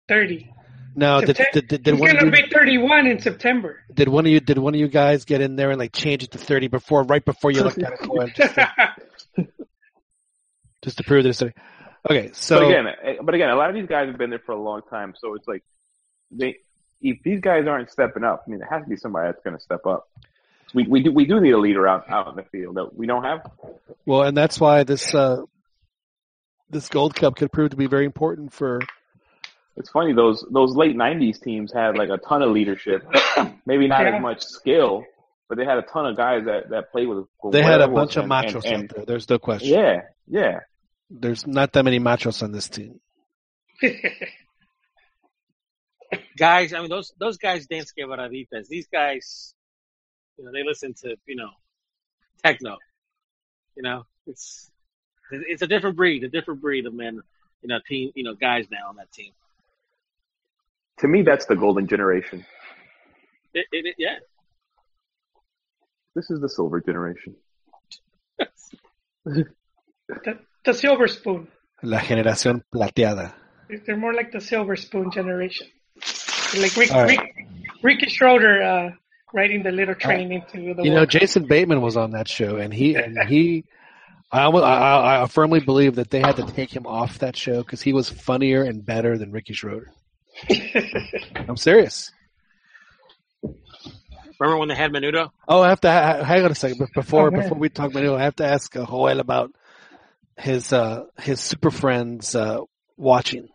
30. 0.09 0.53
No, 0.97 1.21
did, 1.21 1.39
did, 1.53 1.69
did, 1.69 1.83
did 1.85 1.99
one 2.01 2.11
of 2.11 2.19
going 2.21 2.33
to 2.33 2.41
you, 2.41 2.47
be 2.49 2.53
31 2.53 3.07
in 3.07 3.21
September. 3.21 3.81
did 3.95 4.09
one 4.09 4.27
of 4.27 4.33
you 4.33 4.41
did 4.41 4.59
one 4.59 4.75
of 4.75 4.81
you 4.81 4.89
guys 4.89 5.25
get 5.25 5.41
in 5.41 5.55
there 5.55 5.71
and 5.71 5.79
like 5.79 5.93
change 5.93 6.25
it 6.25 6.33
to 6.33 6.39
30 6.39 6.67
before 6.67 7.05
right 7.05 7.25
before 7.25 7.53
you 7.53 7.63
looked 7.63 7.79
at 7.81 7.93
it 7.93 8.35
just, 8.35 8.55
to, 8.57 9.47
just 10.83 10.99
to 10.99 11.05
prove 11.05 11.23
this? 11.23 11.41
Okay, 11.43 12.31
so 12.33 12.59
but 12.59 12.67
again, 12.67 12.87
eh, 13.05 13.15
but 13.23 13.35
again, 13.35 13.51
a 13.51 13.55
lot 13.57 13.69
of 13.71 13.77
these 13.77 13.87
guys 13.87 14.09
have 14.09 14.19
been 14.19 14.31
there 14.31 14.41
for 14.45 14.53
a 14.53 14.61
long 14.61 14.81
time, 14.91 15.15
so 15.17 15.35
it's 15.35 15.47
like 15.47 15.63
they. 16.33 16.57
If 17.03 17.23
these 17.23 17.41
guys 17.41 17.67
aren't 17.67 17.91
stepping 17.91 18.25
up, 18.25 18.45
I 18.47 18.51
mean, 18.51 18.59
there 18.61 18.69
has 18.71 18.83
to 18.85 18.89
be 18.89 18.97
somebody 18.97 19.29
that's 19.29 19.43
going 19.43 19.57
to 19.57 19.63
step 19.63 19.87
up. 19.87 20.09
We 20.75 20.85
we 20.87 21.03
do 21.03 21.13
we 21.13 21.25
do 21.25 21.41
need 21.41 21.53
a 21.53 21.59
leader 21.59 21.89
out 21.89 22.09
out 22.11 22.29
in 22.29 22.37
the 22.37 22.45
field 22.45 22.77
that 22.77 22.95
we 22.97 23.07
don't 23.07 23.25
have. 23.25 23.51
well, 24.07 24.23
and 24.23 24.37
that's 24.37 24.61
why 24.61 24.85
this 24.85 25.15
uh, 25.15 25.43
this 26.69 26.89
Gold 26.89 27.15
Cup 27.17 27.35
could 27.37 27.51
prove 27.51 27.71
to 27.71 27.77
be 27.77 27.87
very 27.89 28.05
important 28.05 28.53
for 28.53 28.81
It's 29.77 29.91
funny 29.91 30.13
those 30.13 30.45
those 30.51 30.77
late 30.77 30.95
'90s 30.97 31.41
teams 31.43 31.73
had 31.73 31.97
like 31.99 32.09
a 32.11 32.19
ton 32.19 32.43
of 32.43 32.51
leadership, 32.51 33.03
maybe 33.67 33.89
not 33.89 34.03
Yeah. 34.03 34.17
as 34.17 34.23
much 34.23 34.43
skill, 34.43 35.05
but 35.49 35.59
they 35.59 35.65
had 35.65 35.79
a 35.79 35.83
ton 35.83 36.07
of 36.07 36.17
guys 36.17 36.45
that 36.45 36.69
that 36.71 36.93
played 36.93 37.09
with. 37.09 37.27
with 37.43 37.53
they 37.53 37.63
had 37.63 37.81
a 37.81 37.89
werewolves 37.89 38.15
bunch 38.15 38.17
of 38.19 38.31
and- 38.31 38.31
machos 38.33 38.65
and- 38.73 38.85
out 38.91 38.97
there. 38.97 39.05
There's 39.07 39.29
no 39.29 39.39
question. 39.41 39.77
Yeah, 39.77 40.03
yeah. 40.29 40.61
There's 41.11 41.45
not 41.49 41.73
that 41.73 41.85
many 41.85 41.99
machos 41.99 42.45
on 42.45 42.53
this 42.53 42.69
team. 42.69 43.01
guys, 46.41 46.73
I 46.73 46.81
mean 46.81 46.89
those 46.89 47.13
those 47.21 47.37
guys 47.39 47.67
dance 47.67 47.93
quebraditas. 47.97 48.67
These 48.69 48.89
guys, 48.91 49.55
you 50.39 50.45
know, 50.45 50.51
they 50.53 50.65
listen 50.67 50.95
to 51.03 51.15
you 51.27 51.37
know 51.37 51.51
techno. 52.43 52.79
You 53.77 53.83
know, 53.85 54.07
it's 54.27 54.71
it's 55.31 55.63
a 55.63 55.67
different 55.69 55.97
breed, 55.97 56.25
a 56.25 56.29
different 56.29 56.61
breed 56.61 56.87
of 56.87 56.95
men. 56.95 57.21
You 57.63 57.69
know, 57.69 57.79
team, 57.87 58.11
you 58.15 58.25
know, 58.25 58.35
guys 58.35 58.67
now 58.71 58.89
on 58.89 58.97
that 58.97 59.13
team. 59.13 59.33
To 61.01 61.09
me, 61.09 61.23
that's 61.23 61.45
the 61.47 61.57
golden 61.57 61.87
generation. 61.87 62.45
It, 63.55 63.67
it, 63.71 63.87
it- 63.87 63.97
yeah. 63.99 64.17
This 66.17 66.31
is 66.31 66.41
the 66.41 66.49
silver 66.49 66.81
generation. 66.81 67.37
The, 69.27 69.45
the 70.65 70.75
silver 70.75 71.07
spoon. 71.07 71.47
La 71.83 72.01
generación 72.01 72.65
plateada. 72.75 73.35
They're 73.87 73.97
more 73.97 74.13
like 74.13 74.33
the 74.33 74.41
silver 74.41 74.75
spoon 74.77 75.11
generation. 75.13 75.69
Like 76.57 76.77
Rick, 76.77 76.91
All 76.93 77.03
right. 77.05 77.19
Rick, 77.19 77.35
Ricky 77.83 78.09
Schroder 78.09 78.63
uh, 78.63 78.91
riding 79.33 79.63
the 79.63 79.71
little 79.71 79.95
train 79.95 80.33
into 80.33 80.75
the 80.75 80.83
You 80.83 80.91
know, 80.91 80.97
World 80.97 81.11
Cup. 81.11 81.21
Jason 81.21 81.45
Bateman 81.47 81.81
was 81.81 81.97
on 81.97 82.13
that 82.13 82.29
show, 82.29 82.57
and 82.57 82.73
he 82.75 82.95
and 82.97 83.19
he, 83.29 83.65
I, 84.33 84.41
almo- 84.43 84.61
I, 84.63 85.19
I 85.19 85.23
I 85.23 85.27
firmly 85.27 85.61
believe 85.61 85.97
that 85.97 86.11
they 86.11 86.21
had 86.21 86.37
to 86.37 86.45
take 86.45 86.75
him 86.75 86.87
off 86.87 87.21
that 87.21 87.37
show 87.37 87.59
because 87.59 87.83
he 87.83 87.93
was 87.93 88.09
funnier 88.09 88.63
and 88.65 88.85
better 88.85 89.17
than 89.19 89.31
Ricky 89.33 89.55
Schroder. 89.55 89.93
I'm 91.49 91.57
serious. 91.57 92.11
Remember 94.39 94.59
when 94.59 94.69
they 94.69 94.75
had 94.75 94.91
Menudo? 94.91 95.31
Oh, 95.47 95.61
I 95.61 95.69
have 95.69 95.81
to 95.83 95.91
ha- 95.91 96.25
hang 96.25 96.45
on 96.45 96.51
a 96.51 96.55
second. 96.55 96.79
But 96.79 96.89
before 96.95 97.29
Oh, 97.29 97.31
before 97.31 97.59
we 97.59 97.69
talk 97.69 97.93
Manu, 97.93 98.15
I 98.15 98.23
have 98.23 98.37
to 98.37 98.47
ask 98.47 98.75
uh, 98.75 98.87
Joel 98.87 99.21
about 99.21 99.53
his 100.39 100.73
uh, 100.73 101.05
his 101.19 101.41
super 101.41 101.71
friends 101.71 102.35
uh, 102.35 102.61
watching. 102.97 103.49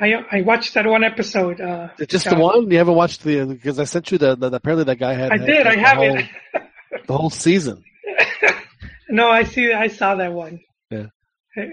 I 0.00 0.24
I 0.30 0.42
watched 0.42 0.74
that 0.74 0.86
one 0.86 1.04
episode. 1.04 1.60
Uh, 1.60 1.88
Just 2.06 2.28
the 2.28 2.36
one 2.36 2.70
you 2.70 2.78
haven't 2.78 2.94
watched 2.94 3.22
the 3.22 3.44
because 3.44 3.78
I 3.78 3.84
sent 3.84 4.10
you 4.10 4.18
the, 4.18 4.36
the 4.36 4.46
apparently 4.52 4.84
that 4.84 4.96
guy 4.96 5.14
had. 5.14 5.32
I 5.32 5.38
had 5.38 5.46
did. 5.46 5.66
I 5.66 5.76
have 5.76 5.96
whole, 5.96 6.18
it. 6.18 6.26
the 7.06 7.16
whole 7.16 7.30
season. 7.30 7.84
no, 9.08 9.28
I 9.28 9.44
see. 9.44 9.72
I 9.72 9.88
saw 9.88 10.14
that 10.16 10.32
one. 10.32 10.60
Yeah. 10.90 11.06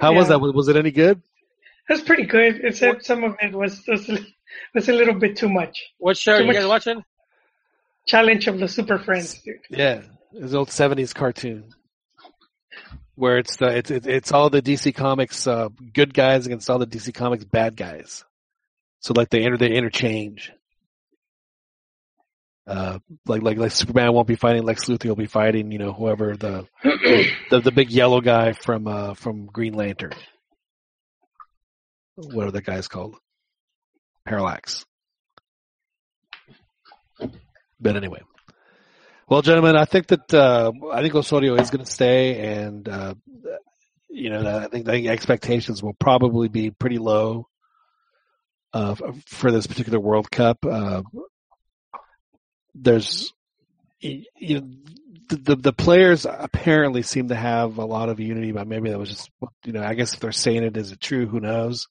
How 0.01 0.13
was 0.13 0.29
that? 0.29 0.39
Was 0.39 0.53
was 0.53 0.67
it 0.67 0.75
any 0.75 0.91
good? 0.91 1.21
That's 1.89 2.01
pretty 2.01 2.25
good. 2.25 2.61
Except 2.63 3.05
some 3.05 3.23
of 3.23 3.35
it 3.41 3.53
was 3.53 3.83
was, 3.87 4.09
was 4.73 4.89
a 4.89 4.93
little 4.93 5.15
bit 5.15 5.37
too 5.37 5.49
much. 5.49 5.83
What 5.97 6.17
show 6.17 6.37
Too 6.37 6.45
you 6.45 6.53
guys 6.53 6.65
watching? 6.65 7.03
Challenge 8.07 8.47
of 8.47 8.59
the 8.59 8.67
Super 8.67 8.99
Friends, 8.99 9.41
dude. 9.41 9.55
Yeah, 9.69 10.01
it's 10.33 10.51
an 10.51 10.57
old 10.57 10.69
'70s 10.69 11.13
cartoon 11.13 11.73
where 13.15 13.37
it's 13.37 13.57
the 13.57 13.77
it's 13.77 13.91
it's, 13.91 14.07
it's 14.07 14.31
all 14.31 14.49
the 14.49 14.61
DC 14.61 14.93
Comics 14.95 15.47
uh, 15.47 15.69
good 15.93 16.13
guys 16.13 16.45
against 16.45 16.69
all 16.69 16.79
the 16.79 16.87
DC 16.87 17.13
Comics 17.13 17.43
bad 17.43 17.75
guys. 17.75 18.23
So 18.99 19.13
like 19.15 19.29
they 19.29 19.43
inter 19.43 19.57
they 19.57 19.71
interchange. 19.71 20.51
Uh, 22.65 22.99
like 23.27 23.41
like 23.41 23.57
like 23.57 23.71
Superman 23.71 24.13
won't 24.13 24.27
be 24.27 24.35
fighting 24.35 24.63
Lex 24.63 24.85
Luthor. 24.85 25.03
He'll 25.03 25.15
be 25.15 25.25
fighting 25.25 25.71
you 25.71 25.79
know 25.79 25.93
whoever 25.93 26.35
the 26.35 26.65
the, 26.83 27.59
the 27.59 27.71
big 27.71 27.91
yellow 27.91 28.21
guy 28.21 28.53
from 28.53 28.87
uh 28.87 29.13
from 29.13 29.45
Green 29.47 29.73
Lantern. 29.73 30.13
What 32.15 32.47
are 32.47 32.51
the 32.51 32.61
guys 32.61 32.87
called? 32.87 33.17
Parallax. 34.25 34.85
But 37.79 37.97
anyway. 37.97 38.21
Well, 39.33 39.41
gentlemen, 39.41 39.75
I 39.75 39.85
think 39.85 40.05
that 40.09 40.31
uh, 40.31 40.71
I 40.91 41.01
think 41.01 41.15
Osorio 41.15 41.55
is 41.55 41.71
going 41.71 41.83
to 41.83 41.91
stay, 41.91 42.53
and 42.53 42.87
uh, 42.87 43.15
you 44.07 44.29
know, 44.29 44.59
I 44.59 44.67
think, 44.67 44.87
expectations 44.87 45.81
will 45.81 45.95
probably 45.95 46.49
be 46.49 46.69
pretty 46.69 46.99
low 46.99 47.47
uh, 48.73 48.93
for 49.25 49.51
this 49.51 49.65
particular 49.65 49.99
World 49.99 50.29
Cup. 50.29 50.63
Uh, 50.63 51.01
there's, 52.75 53.33
you 54.01 54.21
know, 54.39 54.69
the, 55.29 55.37
the 55.37 55.55
the 55.55 55.73
players 55.73 56.27
apparently 56.29 57.01
seem 57.01 57.29
to 57.29 57.35
have 57.35 57.79
a 57.79 57.85
lot 57.85 58.09
of 58.09 58.19
unity, 58.19 58.51
but 58.51 58.67
maybe 58.67 58.91
that 58.91 58.99
was 58.99 59.09
just, 59.09 59.31
you 59.65 59.73
know, 59.73 59.81
I 59.81 59.95
guess 59.95 60.13
if 60.13 60.19
they're 60.19 60.31
saying 60.31 60.61
it, 60.61 60.77
is 60.77 60.91
it 60.91 61.01
true? 61.01 61.25
Who 61.25 61.39
knows? 61.39 61.87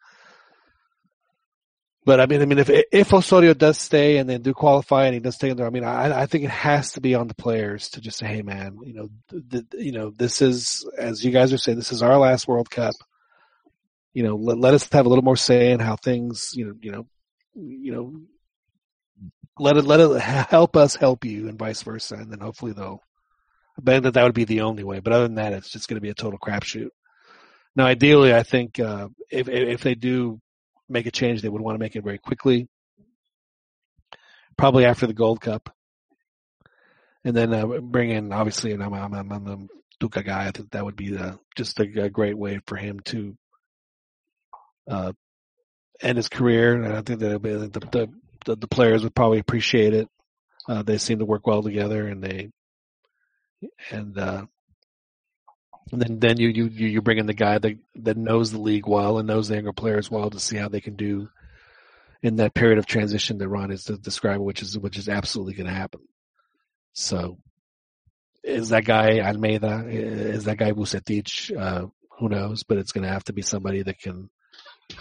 But 2.04 2.20
I 2.20 2.26
mean, 2.26 2.42
I 2.42 2.46
mean, 2.46 2.58
if 2.58 2.68
if 2.68 3.14
Osorio 3.14 3.54
does 3.54 3.78
stay 3.78 4.16
and 4.16 4.28
they 4.28 4.38
do 4.38 4.52
qualify 4.52 5.04
and 5.04 5.14
he 5.14 5.20
does 5.20 5.36
stay 5.36 5.50
in 5.50 5.56
there, 5.56 5.66
I 5.66 5.70
mean, 5.70 5.84
I 5.84 6.22
I 6.22 6.26
think 6.26 6.44
it 6.44 6.50
has 6.50 6.92
to 6.92 7.00
be 7.00 7.14
on 7.14 7.28
the 7.28 7.34
players 7.34 7.90
to 7.90 8.00
just 8.00 8.18
say, 8.18 8.26
hey, 8.26 8.42
man, 8.42 8.76
you 8.84 8.92
know, 8.92 9.08
you 9.74 9.92
know, 9.92 10.10
this 10.10 10.42
is 10.42 10.84
as 10.98 11.24
you 11.24 11.30
guys 11.30 11.52
are 11.52 11.58
saying, 11.58 11.78
this 11.78 11.92
is 11.92 12.02
our 12.02 12.18
last 12.18 12.48
World 12.48 12.70
Cup. 12.70 12.94
You 14.14 14.24
know, 14.24 14.34
let, 14.34 14.58
let 14.58 14.74
us 14.74 14.88
have 14.92 15.06
a 15.06 15.08
little 15.08 15.24
more 15.24 15.36
say 15.36 15.70
in 15.70 15.78
how 15.78 15.94
things, 15.94 16.50
you 16.54 16.66
know, 16.66 16.74
you 16.80 16.90
know, 16.90 17.06
you 17.54 17.92
know, 17.92 18.20
let 19.60 19.76
it 19.76 19.84
let 19.84 20.00
it 20.00 20.20
help 20.20 20.76
us 20.76 20.96
help 20.96 21.24
you 21.24 21.48
and 21.48 21.58
vice 21.58 21.82
versa, 21.82 22.16
and 22.16 22.32
then 22.32 22.40
hopefully 22.40 22.72
they'll. 22.72 23.00
I 23.78 23.80
bet 23.80 24.02
that 24.02 24.14
that 24.14 24.24
would 24.24 24.34
be 24.34 24.44
the 24.44 24.62
only 24.62 24.84
way, 24.84 24.98
but 24.98 25.14
other 25.14 25.28
than 25.28 25.36
that, 25.36 25.54
it's 25.54 25.70
just 25.70 25.88
going 25.88 25.96
to 25.96 26.02
be 26.02 26.10
a 26.10 26.14
total 26.14 26.38
crapshoot. 26.38 26.90
Now, 27.74 27.86
ideally, 27.86 28.34
I 28.34 28.42
think 28.42 28.78
uh, 28.78 29.08
if 29.30 29.48
if 29.48 29.82
they 29.82 29.94
do 29.94 30.41
make 30.92 31.06
a 31.06 31.10
change, 31.10 31.42
they 31.42 31.48
would 31.48 31.62
want 31.62 31.74
to 31.74 31.80
make 31.80 31.96
it 31.96 32.04
very 32.04 32.18
quickly, 32.18 32.68
probably 34.56 34.84
after 34.84 35.06
the 35.06 35.14
Gold 35.14 35.40
Cup, 35.40 35.74
and 37.24 37.36
then 37.36 37.52
uh, 37.52 37.66
bring 37.66 38.10
in 38.10 38.32
obviously. 38.32 38.72
And 38.72 38.82
I'm 38.82 38.92
I'm 38.92 39.14
I'm, 39.14 39.32
I'm 39.32 39.46
a 39.46 40.04
Tuca 40.04 40.24
guy. 40.24 40.46
I 40.46 40.50
think 40.50 40.70
that 40.70 40.84
would 40.84 40.96
be 40.96 41.10
the, 41.10 41.38
just 41.56 41.78
a, 41.80 42.02
a 42.02 42.10
great 42.10 42.36
way 42.36 42.60
for 42.66 42.76
him 42.76 43.00
to 43.06 43.36
uh, 44.90 45.12
end 46.00 46.16
his 46.16 46.28
career. 46.28 46.82
And 46.82 46.92
I 46.92 47.02
think 47.02 47.20
that 47.20 47.42
be- 47.42 47.52
the, 47.52 47.68
the 47.68 48.08
the 48.44 48.56
the 48.56 48.68
players 48.68 49.02
would 49.04 49.14
probably 49.14 49.38
appreciate 49.38 49.94
it. 49.94 50.08
Uh, 50.68 50.82
they 50.82 50.98
seem 50.98 51.18
to 51.18 51.24
work 51.24 51.46
well 51.46 51.62
together, 51.62 52.06
and 52.06 52.22
they 52.22 52.50
and 53.90 54.18
uh, 54.18 54.38
and 54.40 54.48
then 55.90 56.18
then 56.20 56.38
you 56.38 56.48
you 56.48 56.66
you 56.66 57.02
bring 57.02 57.18
in 57.18 57.26
the 57.26 57.34
guy 57.34 57.58
that 57.58 57.78
that 57.96 58.16
knows 58.16 58.50
the 58.50 58.58
league 58.58 58.86
well 58.86 59.18
and 59.18 59.26
knows 59.26 59.48
the 59.48 59.54
younger 59.54 59.72
players 59.72 60.10
well 60.10 60.30
to 60.30 60.40
see 60.40 60.56
how 60.56 60.68
they 60.68 60.80
can 60.80 60.96
do 60.96 61.28
in 62.22 62.36
that 62.36 62.54
period 62.54 62.78
of 62.78 62.86
transition 62.86 63.38
that 63.38 63.48
Ron 63.48 63.72
is 63.72 63.84
describing, 63.84 64.44
which 64.44 64.62
is 64.62 64.78
which 64.78 64.96
is 64.96 65.08
absolutely 65.08 65.54
going 65.54 65.66
to 65.66 65.72
happen. 65.72 66.00
So, 66.92 67.38
is 68.44 68.68
that 68.68 68.84
guy 68.84 69.20
Almeyda? 69.20 69.86
Is 69.88 70.44
that 70.44 70.58
guy 70.58 70.72
Vucetich? 70.72 71.56
Uh, 71.56 71.86
who 72.18 72.28
knows? 72.28 72.62
But 72.62 72.78
it's 72.78 72.92
going 72.92 73.04
to 73.04 73.12
have 73.12 73.24
to 73.24 73.32
be 73.32 73.42
somebody 73.42 73.82
that 73.82 73.98
can 73.98 74.30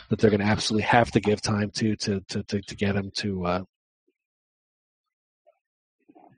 that 0.10 0.20
they're 0.20 0.32
going 0.32 0.42
to 0.42 0.48
absolutely 0.48 0.88
have 0.88 1.12
to 1.12 1.20
give 1.20 1.42
time 1.42 1.70
to 1.72 1.96
to 1.98 2.22
to 2.30 2.44
to, 2.44 2.62
to 2.62 2.76
get 2.76 2.96
him 2.96 3.12
to 3.18 3.46
uh, 3.46 3.64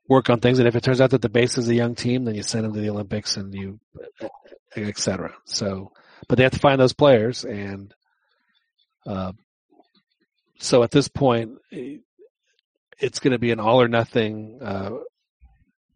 work 0.07 0.29
on 0.29 0.39
things. 0.39 0.59
And 0.59 0.67
if 0.67 0.75
it 0.75 0.83
turns 0.83 1.01
out 1.01 1.11
that 1.11 1.21
the 1.21 1.29
base 1.29 1.57
is 1.57 1.67
a 1.69 1.75
young 1.75 1.95
team, 1.95 2.25
then 2.25 2.35
you 2.35 2.43
send 2.43 2.65
them 2.65 2.73
to 2.73 2.79
the 2.79 2.89
Olympics 2.89 3.37
and 3.37 3.53
you 3.53 3.79
etc. 4.75 5.33
So, 5.45 5.91
but 6.27 6.37
they 6.37 6.43
have 6.43 6.53
to 6.53 6.59
find 6.59 6.79
those 6.79 6.93
players, 6.93 7.45
and 7.45 7.93
uh, 9.05 9.33
so 10.59 10.83
at 10.83 10.91
this 10.91 11.07
point, 11.07 11.57
it's 12.99 13.19
going 13.19 13.31
to 13.31 13.39
be 13.39 13.51
an 13.51 13.59
all 13.59 13.81
or 13.81 13.87
nothing 13.87 14.59
uh, 14.61 14.91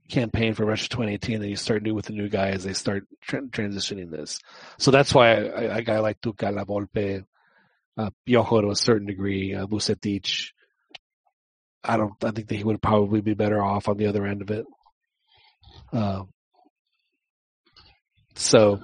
campaign 0.10 0.54
for 0.54 0.66
Russia 0.66 0.90
2018 0.90 1.40
that 1.40 1.50
you 1.50 1.56
start 1.56 1.84
new 1.84 1.94
with 1.94 2.06
the 2.06 2.14
new 2.14 2.30
guy 2.30 2.50
as 2.50 2.64
they 2.64 2.74
start 2.74 3.08
tran 3.26 3.50
transitioning 3.50 4.12
this. 4.12 4.40
So 4.78 4.92
that's 4.92 5.14
why 5.14 5.30
a, 5.30 5.82
guy 5.82 6.00
like 6.00 6.22
Tuca 6.22 6.54
La 6.54 6.66
Volpe, 6.66 7.26
uh, 7.98 8.10
Piojo 8.28 8.62
to 8.62 8.70
a 8.72 8.76
certain 8.76 9.08
degree, 9.08 9.54
uh, 9.54 9.68
Vucetich, 9.68 10.52
I 11.88 11.98
don't. 11.98 12.14
I 12.24 12.32
think 12.32 12.50
that 12.50 12.56
he 12.56 12.64
would 12.64 12.82
probably 12.82 13.22
be 13.22 13.34
better 13.34 13.64
off 13.64 13.88
on 13.88 13.98
the 13.98 14.08
other 14.08 14.26
end 14.26 14.42
of 14.42 14.52
it. 14.52 14.66
Uh, 15.94 16.24
so 18.36 18.80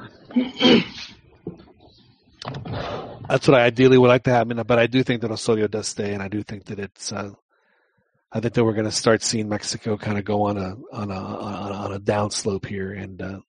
that's 3.28 3.48
what 3.48 3.60
I 3.60 3.66
ideally 3.66 3.98
would 3.98 4.08
like 4.08 4.24
to 4.24 4.32
happen. 4.32 4.62
But 4.66 4.80
I 4.80 4.88
do 4.88 5.04
think 5.04 5.22
that 5.22 5.32
Osorio 5.32 5.68
does 5.68 5.88
stay, 5.88 6.14
and 6.14 6.24
I 6.24 6.28
do 6.28 6.44
think 6.44 6.66
that 6.66 6.80
it's. 6.80 7.12
Uh, 7.12 7.32
I 8.32 8.40
think 8.40 8.56
that 8.56 8.64
we're 8.64 8.74
going 8.74 8.86
to 8.86 8.92
start 8.92 9.22
seeing 9.22 9.48
Mexico 9.48 9.96
kind 9.96 10.18
of 10.18 10.26
go 10.26 10.44
on 10.44 10.58
a 10.58 10.76
on 10.92 11.12
a 11.12 11.14
on 11.14 11.72
a, 11.72 11.76
on 11.76 11.94
a 11.94 12.00
downslope 12.00 12.66
here, 12.66 12.92
and 12.92 13.22
uh, 13.22 13.40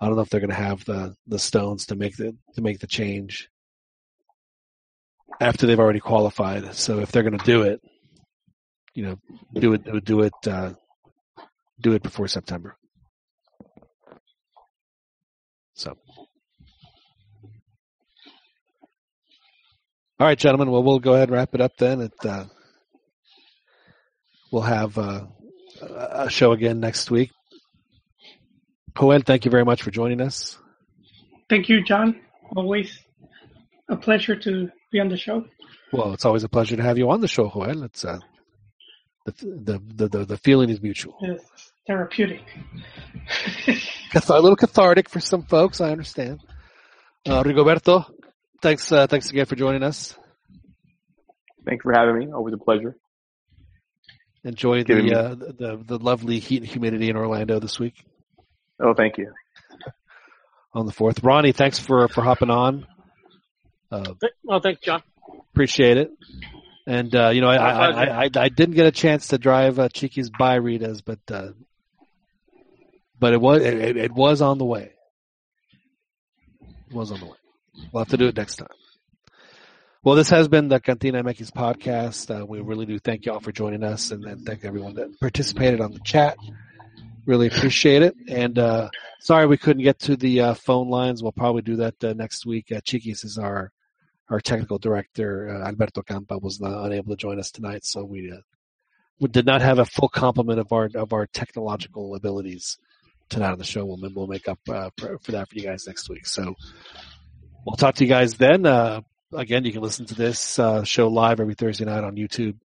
I 0.00 0.06
don't 0.06 0.16
know 0.16 0.22
if 0.22 0.28
they're 0.28 0.40
going 0.40 0.50
to 0.50 0.56
have 0.56 0.84
the 0.84 1.14
the 1.26 1.38
stones 1.38 1.86
to 1.86 1.96
make 1.96 2.16
the 2.16 2.36
to 2.54 2.60
make 2.60 2.80
the 2.80 2.86
change 2.86 3.48
after 5.40 5.66
they've 5.66 5.80
already 5.80 6.00
qualified. 6.00 6.74
So 6.74 6.98
if 6.98 7.10
they're 7.10 7.22
going 7.22 7.38
to 7.38 7.44
do 7.44 7.62
it, 7.62 7.80
you 8.94 9.04
know, 9.04 9.16
do 9.54 9.74
it 9.74 9.84
do 9.84 9.96
it 9.96 10.04
do 10.04 10.20
it 10.22 10.32
uh, 10.46 10.72
do 11.80 11.92
it 11.92 12.02
before 12.02 12.28
September. 12.28 12.76
So. 15.74 15.96
All 20.20 20.26
right, 20.28 20.38
gentlemen. 20.38 20.70
Well, 20.70 20.84
we'll 20.84 21.00
go 21.00 21.14
ahead 21.14 21.28
and 21.28 21.36
wrap 21.36 21.54
it 21.54 21.60
up 21.60 21.76
then. 21.78 22.02
It, 22.02 22.12
uh, 22.24 22.44
we'll 24.52 24.62
have 24.62 24.96
uh, 24.96 25.26
a 25.80 26.30
show 26.30 26.52
again 26.52 26.78
next 26.78 27.10
week. 27.10 27.32
Joel, 28.96 29.22
thank 29.22 29.44
you 29.44 29.50
very 29.50 29.64
much 29.64 29.82
for 29.82 29.90
joining 29.90 30.20
us. 30.20 30.58
Thank 31.48 31.68
you, 31.68 31.82
John. 31.82 32.20
Always 32.54 33.00
a 33.88 33.96
pleasure 33.96 34.36
to 34.36 34.70
be 34.92 35.00
on 35.00 35.08
the 35.08 35.16
show. 35.16 35.44
Well, 35.92 36.12
it's 36.12 36.24
always 36.24 36.44
a 36.44 36.48
pleasure 36.48 36.76
to 36.76 36.82
have 36.82 36.98
you 36.98 37.10
on 37.10 37.20
the 37.20 37.28
show, 37.28 37.50
Joel. 37.50 37.82
It's 37.82 38.04
uh, 38.04 38.18
the, 39.24 39.32
the 39.32 39.82
the 39.94 40.08
the 40.08 40.24
the 40.24 40.36
feeling 40.36 40.70
is 40.70 40.80
mutual. 40.82 41.16
It's 41.20 41.72
therapeutic. 41.86 42.40
A 44.14 44.40
little 44.40 44.56
cathartic 44.56 45.08
for 45.08 45.20
some 45.20 45.42
folks, 45.44 45.80
I 45.80 45.90
understand. 45.90 46.40
Uh, 47.26 47.42
Rigoberto, 47.42 48.04
thanks 48.60 48.90
uh, 48.92 49.06
thanks 49.06 49.30
again 49.30 49.46
for 49.46 49.56
joining 49.56 49.82
us. 49.82 50.16
Thanks 51.66 51.82
for 51.82 51.92
having 51.94 52.18
me. 52.18 52.32
Always 52.32 52.54
a 52.54 52.58
pleasure. 52.58 52.96
Enjoy 54.44 54.82
Giving 54.82 55.04
me- 55.04 55.10
the, 55.10 55.20
uh, 55.20 55.34
the 55.36 55.82
the 55.86 55.98
lovely 55.98 56.40
heat 56.40 56.62
and 56.62 56.66
humidity 56.66 57.08
in 57.08 57.16
Orlando 57.16 57.60
this 57.60 57.78
week 57.78 58.04
Oh, 58.80 58.92
thank 58.94 59.16
you. 59.18 59.32
on 60.74 60.86
the 60.86 60.92
fourth. 60.92 61.22
Ronnie, 61.22 61.52
thanks 61.52 61.78
for 61.78 62.08
for 62.08 62.22
hopping 62.22 62.50
on. 62.50 62.86
Uh, 63.90 64.14
Well, 64.42 64.60
thanks, 64.60 64.80
John. 64.82 65.02
appreciate 65.52 65.96
it. 65.98 66.10
And 66.86 67.14
uh, 67.14 67.28
you 67.28 67.40
know, 67.40 67.48
I 67.48 67.56
I. 67.56 67.86
I, 67.90 68.24
I 68.24 68.30
I 68.34 68.48
didn't 68.48 68.74
get 68.74 68.86
a 68.86 68.92
chance 68.92 69.28
to 69.28 69.38
drive 69.38 69.78
uh, 69.78 69.88
Cheeky's 69.88 70.30
by 70.30 70.56
Rita's, 70.56 71.00
but 71.00 71.20
uh, 71.30 71.48
but 73.20 73.32
it 73.32 73.40
was 73.40 73.62
it, 73.62 73.96
it- 73.96 74.12
was 74.12 74.42
on 74.42 74.58
the 74.58 74.64
way. 74.64 74.90
It 76.90 76.94
was 76.94 77.12
on 77.12 77.20
the 77.20 77.26
way. 77.26 77.36
We'll 77.92 78.02
have 78.02 78.10
to 78.10 78.16
do 78.16 78.26
it 78.26 78.36
next 78.36 78.56
time. 78.56 78.68
Well, 80.04 80.16
this 80.16 80.30
has 80.30 80.48
been 80.48 80.66
the 80.68 80.80
Cantina 80.80 81.22
MX 81.22 81.52
podcast. 81.52 82.36
Uh, 82.36 82.44
we 82.44 82.60
really 82.60 82.86
do 82.86 82.98
thank 82.98 83.24
you 83.24 83.32
all 83.32 83.38
for 83.40 83.52
joining 83.52 83.84
us, 83.84 84.10
and 84.10 84.24
then 84.24 84.42
thank 84.44 84.64
everyone 84.64 84.94
that 84.94 85.18
participated 85.20 85.80
on 85.80 85.92
the 85.92 86.00
chat. 86.00 86.36
Really 87.24 87.46
appreciate 87.46 88.02
it. 88.02 88.16
And 88.28 88.58
uh, 88.58 88.90
sorry 89.20 89.46
we 89.46 89.56
couldn't 89.56 89.84
get 89.84 90.00
to 90.00 90.16
the 90.16 90.40
uh, 90.40 90.54
phone 90.54 90.88
lines. 90.90 91.22
We'll 91.22 91.30
probably 91.30 91.62
do 91.62 91.76
that 91.76 92.02
uh, 92.02 92.14
next 92.14 92.44
week. 92.44 92.72
Uh, 92.72 92.80
Chiquis 92.84 93.22
is 93.22 93.38
our 93.38 93.70
our 94.32 94.40
technical 94.40 94.78
director 94.78 95.50
uh, 95.50 95.66
Alberto 95.66 96.00
Campa 96.02 96.40
was 96.40 96.58
not 96.58 96.86
unable 96.86 97.14
to 97.14 97.16
join 97.16 97.38
us 97.38 97.50
tonight, 97.50 97.84
so 97.84 98.02
we 98.02 98.32
uh, 98.32 98.40
we 99.20 99.28
did 99.28 99.44
not 99.44 99.60
have 99.60 99.78
a 99.78 99.84
full 99.84 100.08
complement 100.08 100.58
of 100.58 100.72
our 100.72 100.88
of 100.94 101.12
our 101.12 101.26
technological 101.26 102.14
abilities 102.14 102.78
tonight 103.28 103.52
on 103.52 103.58
the 103.58 103.64
show. 103.64 103.84
We'll 103.84 103.98
we'll 104.14 104.26
make 104.26 104.48
up 104.48 104.58
uh, 104.68 104.88
for, 104.96 105.18
for 105.18 105.32
that 105.32 105.50
for 105.50 105.56
you 105.56 105.62
guys 105.62 105.86
next 105.86 106.08
week. 106.08 106.26
So 106.26 106.54
we'll 107.66 107.76
talk 107.76 107.96
to 107.96 108.04
you 108.04 108.08
guys 108.08 108.36
then. 108.36 108.64
Uh, 108.64 109.02
again, 109.34 109.66
you 109.66 109.72
can 109.72 109.82
listen 109.82 110.06
to 110.06 110.14
this 110.14 110.58
uh, 110.58 110.82
show 110.82 111.08
live 111.08 111.38
every 111.38 111.54
Thursday 111.54 111.84
night 111.84 112.02
on 112.02 112.16
YouTube 112.16 112.56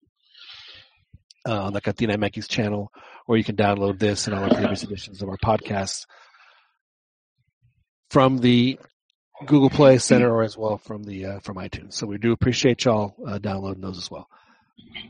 uh, 1.48 1.64
on 1.64 1.72
the 1.72 1.80
Cantina 1.80 2.16
MX 2.16 2.48
channel, 2.48 2.92
or 3.26 3.36
you 3.36 3.44
can 3.44 3.56
download 3.56 3.98
this 3.98 4.28
and 4.28 4.36
all 4.36 4.44
our 4.44 4.54
previous 4.54 4.84
editions 4.84 5.20
of 5.20 5.28
our 5.28 5.38
podcasts 5.38 6.06
from 8.08 8.38
the 8.38 8.78
Google 9.44 9.70
Play 9.70 9.98
Center 9.98 10.32
or 10.32 10.42
as 10.42 10.56
well 10.56 10.78
from 10.78 11.04
the 11.04 11.26
uh, 11.26 11.40
from 11.40 11.56
iTunes. 11.56 11.94
So 11.94 12.06
we 12.06 12.18
do 12.18 12.32
appreciate 12.32 12.84
y'all 12.84 13.14
uh, 13.26 13.38
downloading 13.38 13.82
those 13.82 13.98
as 13.98 14.10
well. 14.10 14.28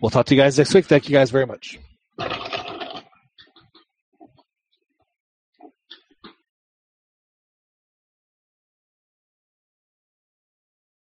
We'll 0.01 0.11
talk 0.11 0.27
to 0.27 0.35
you 0.35 0.41
guys 0.41 0.59
next 0.59 0.75
week. 0.75 0.87
Thank 0.87 1.09
you 1.09 1.13
guys 1.13 1.31
very 1.31 1.47
much. 1.47 1.79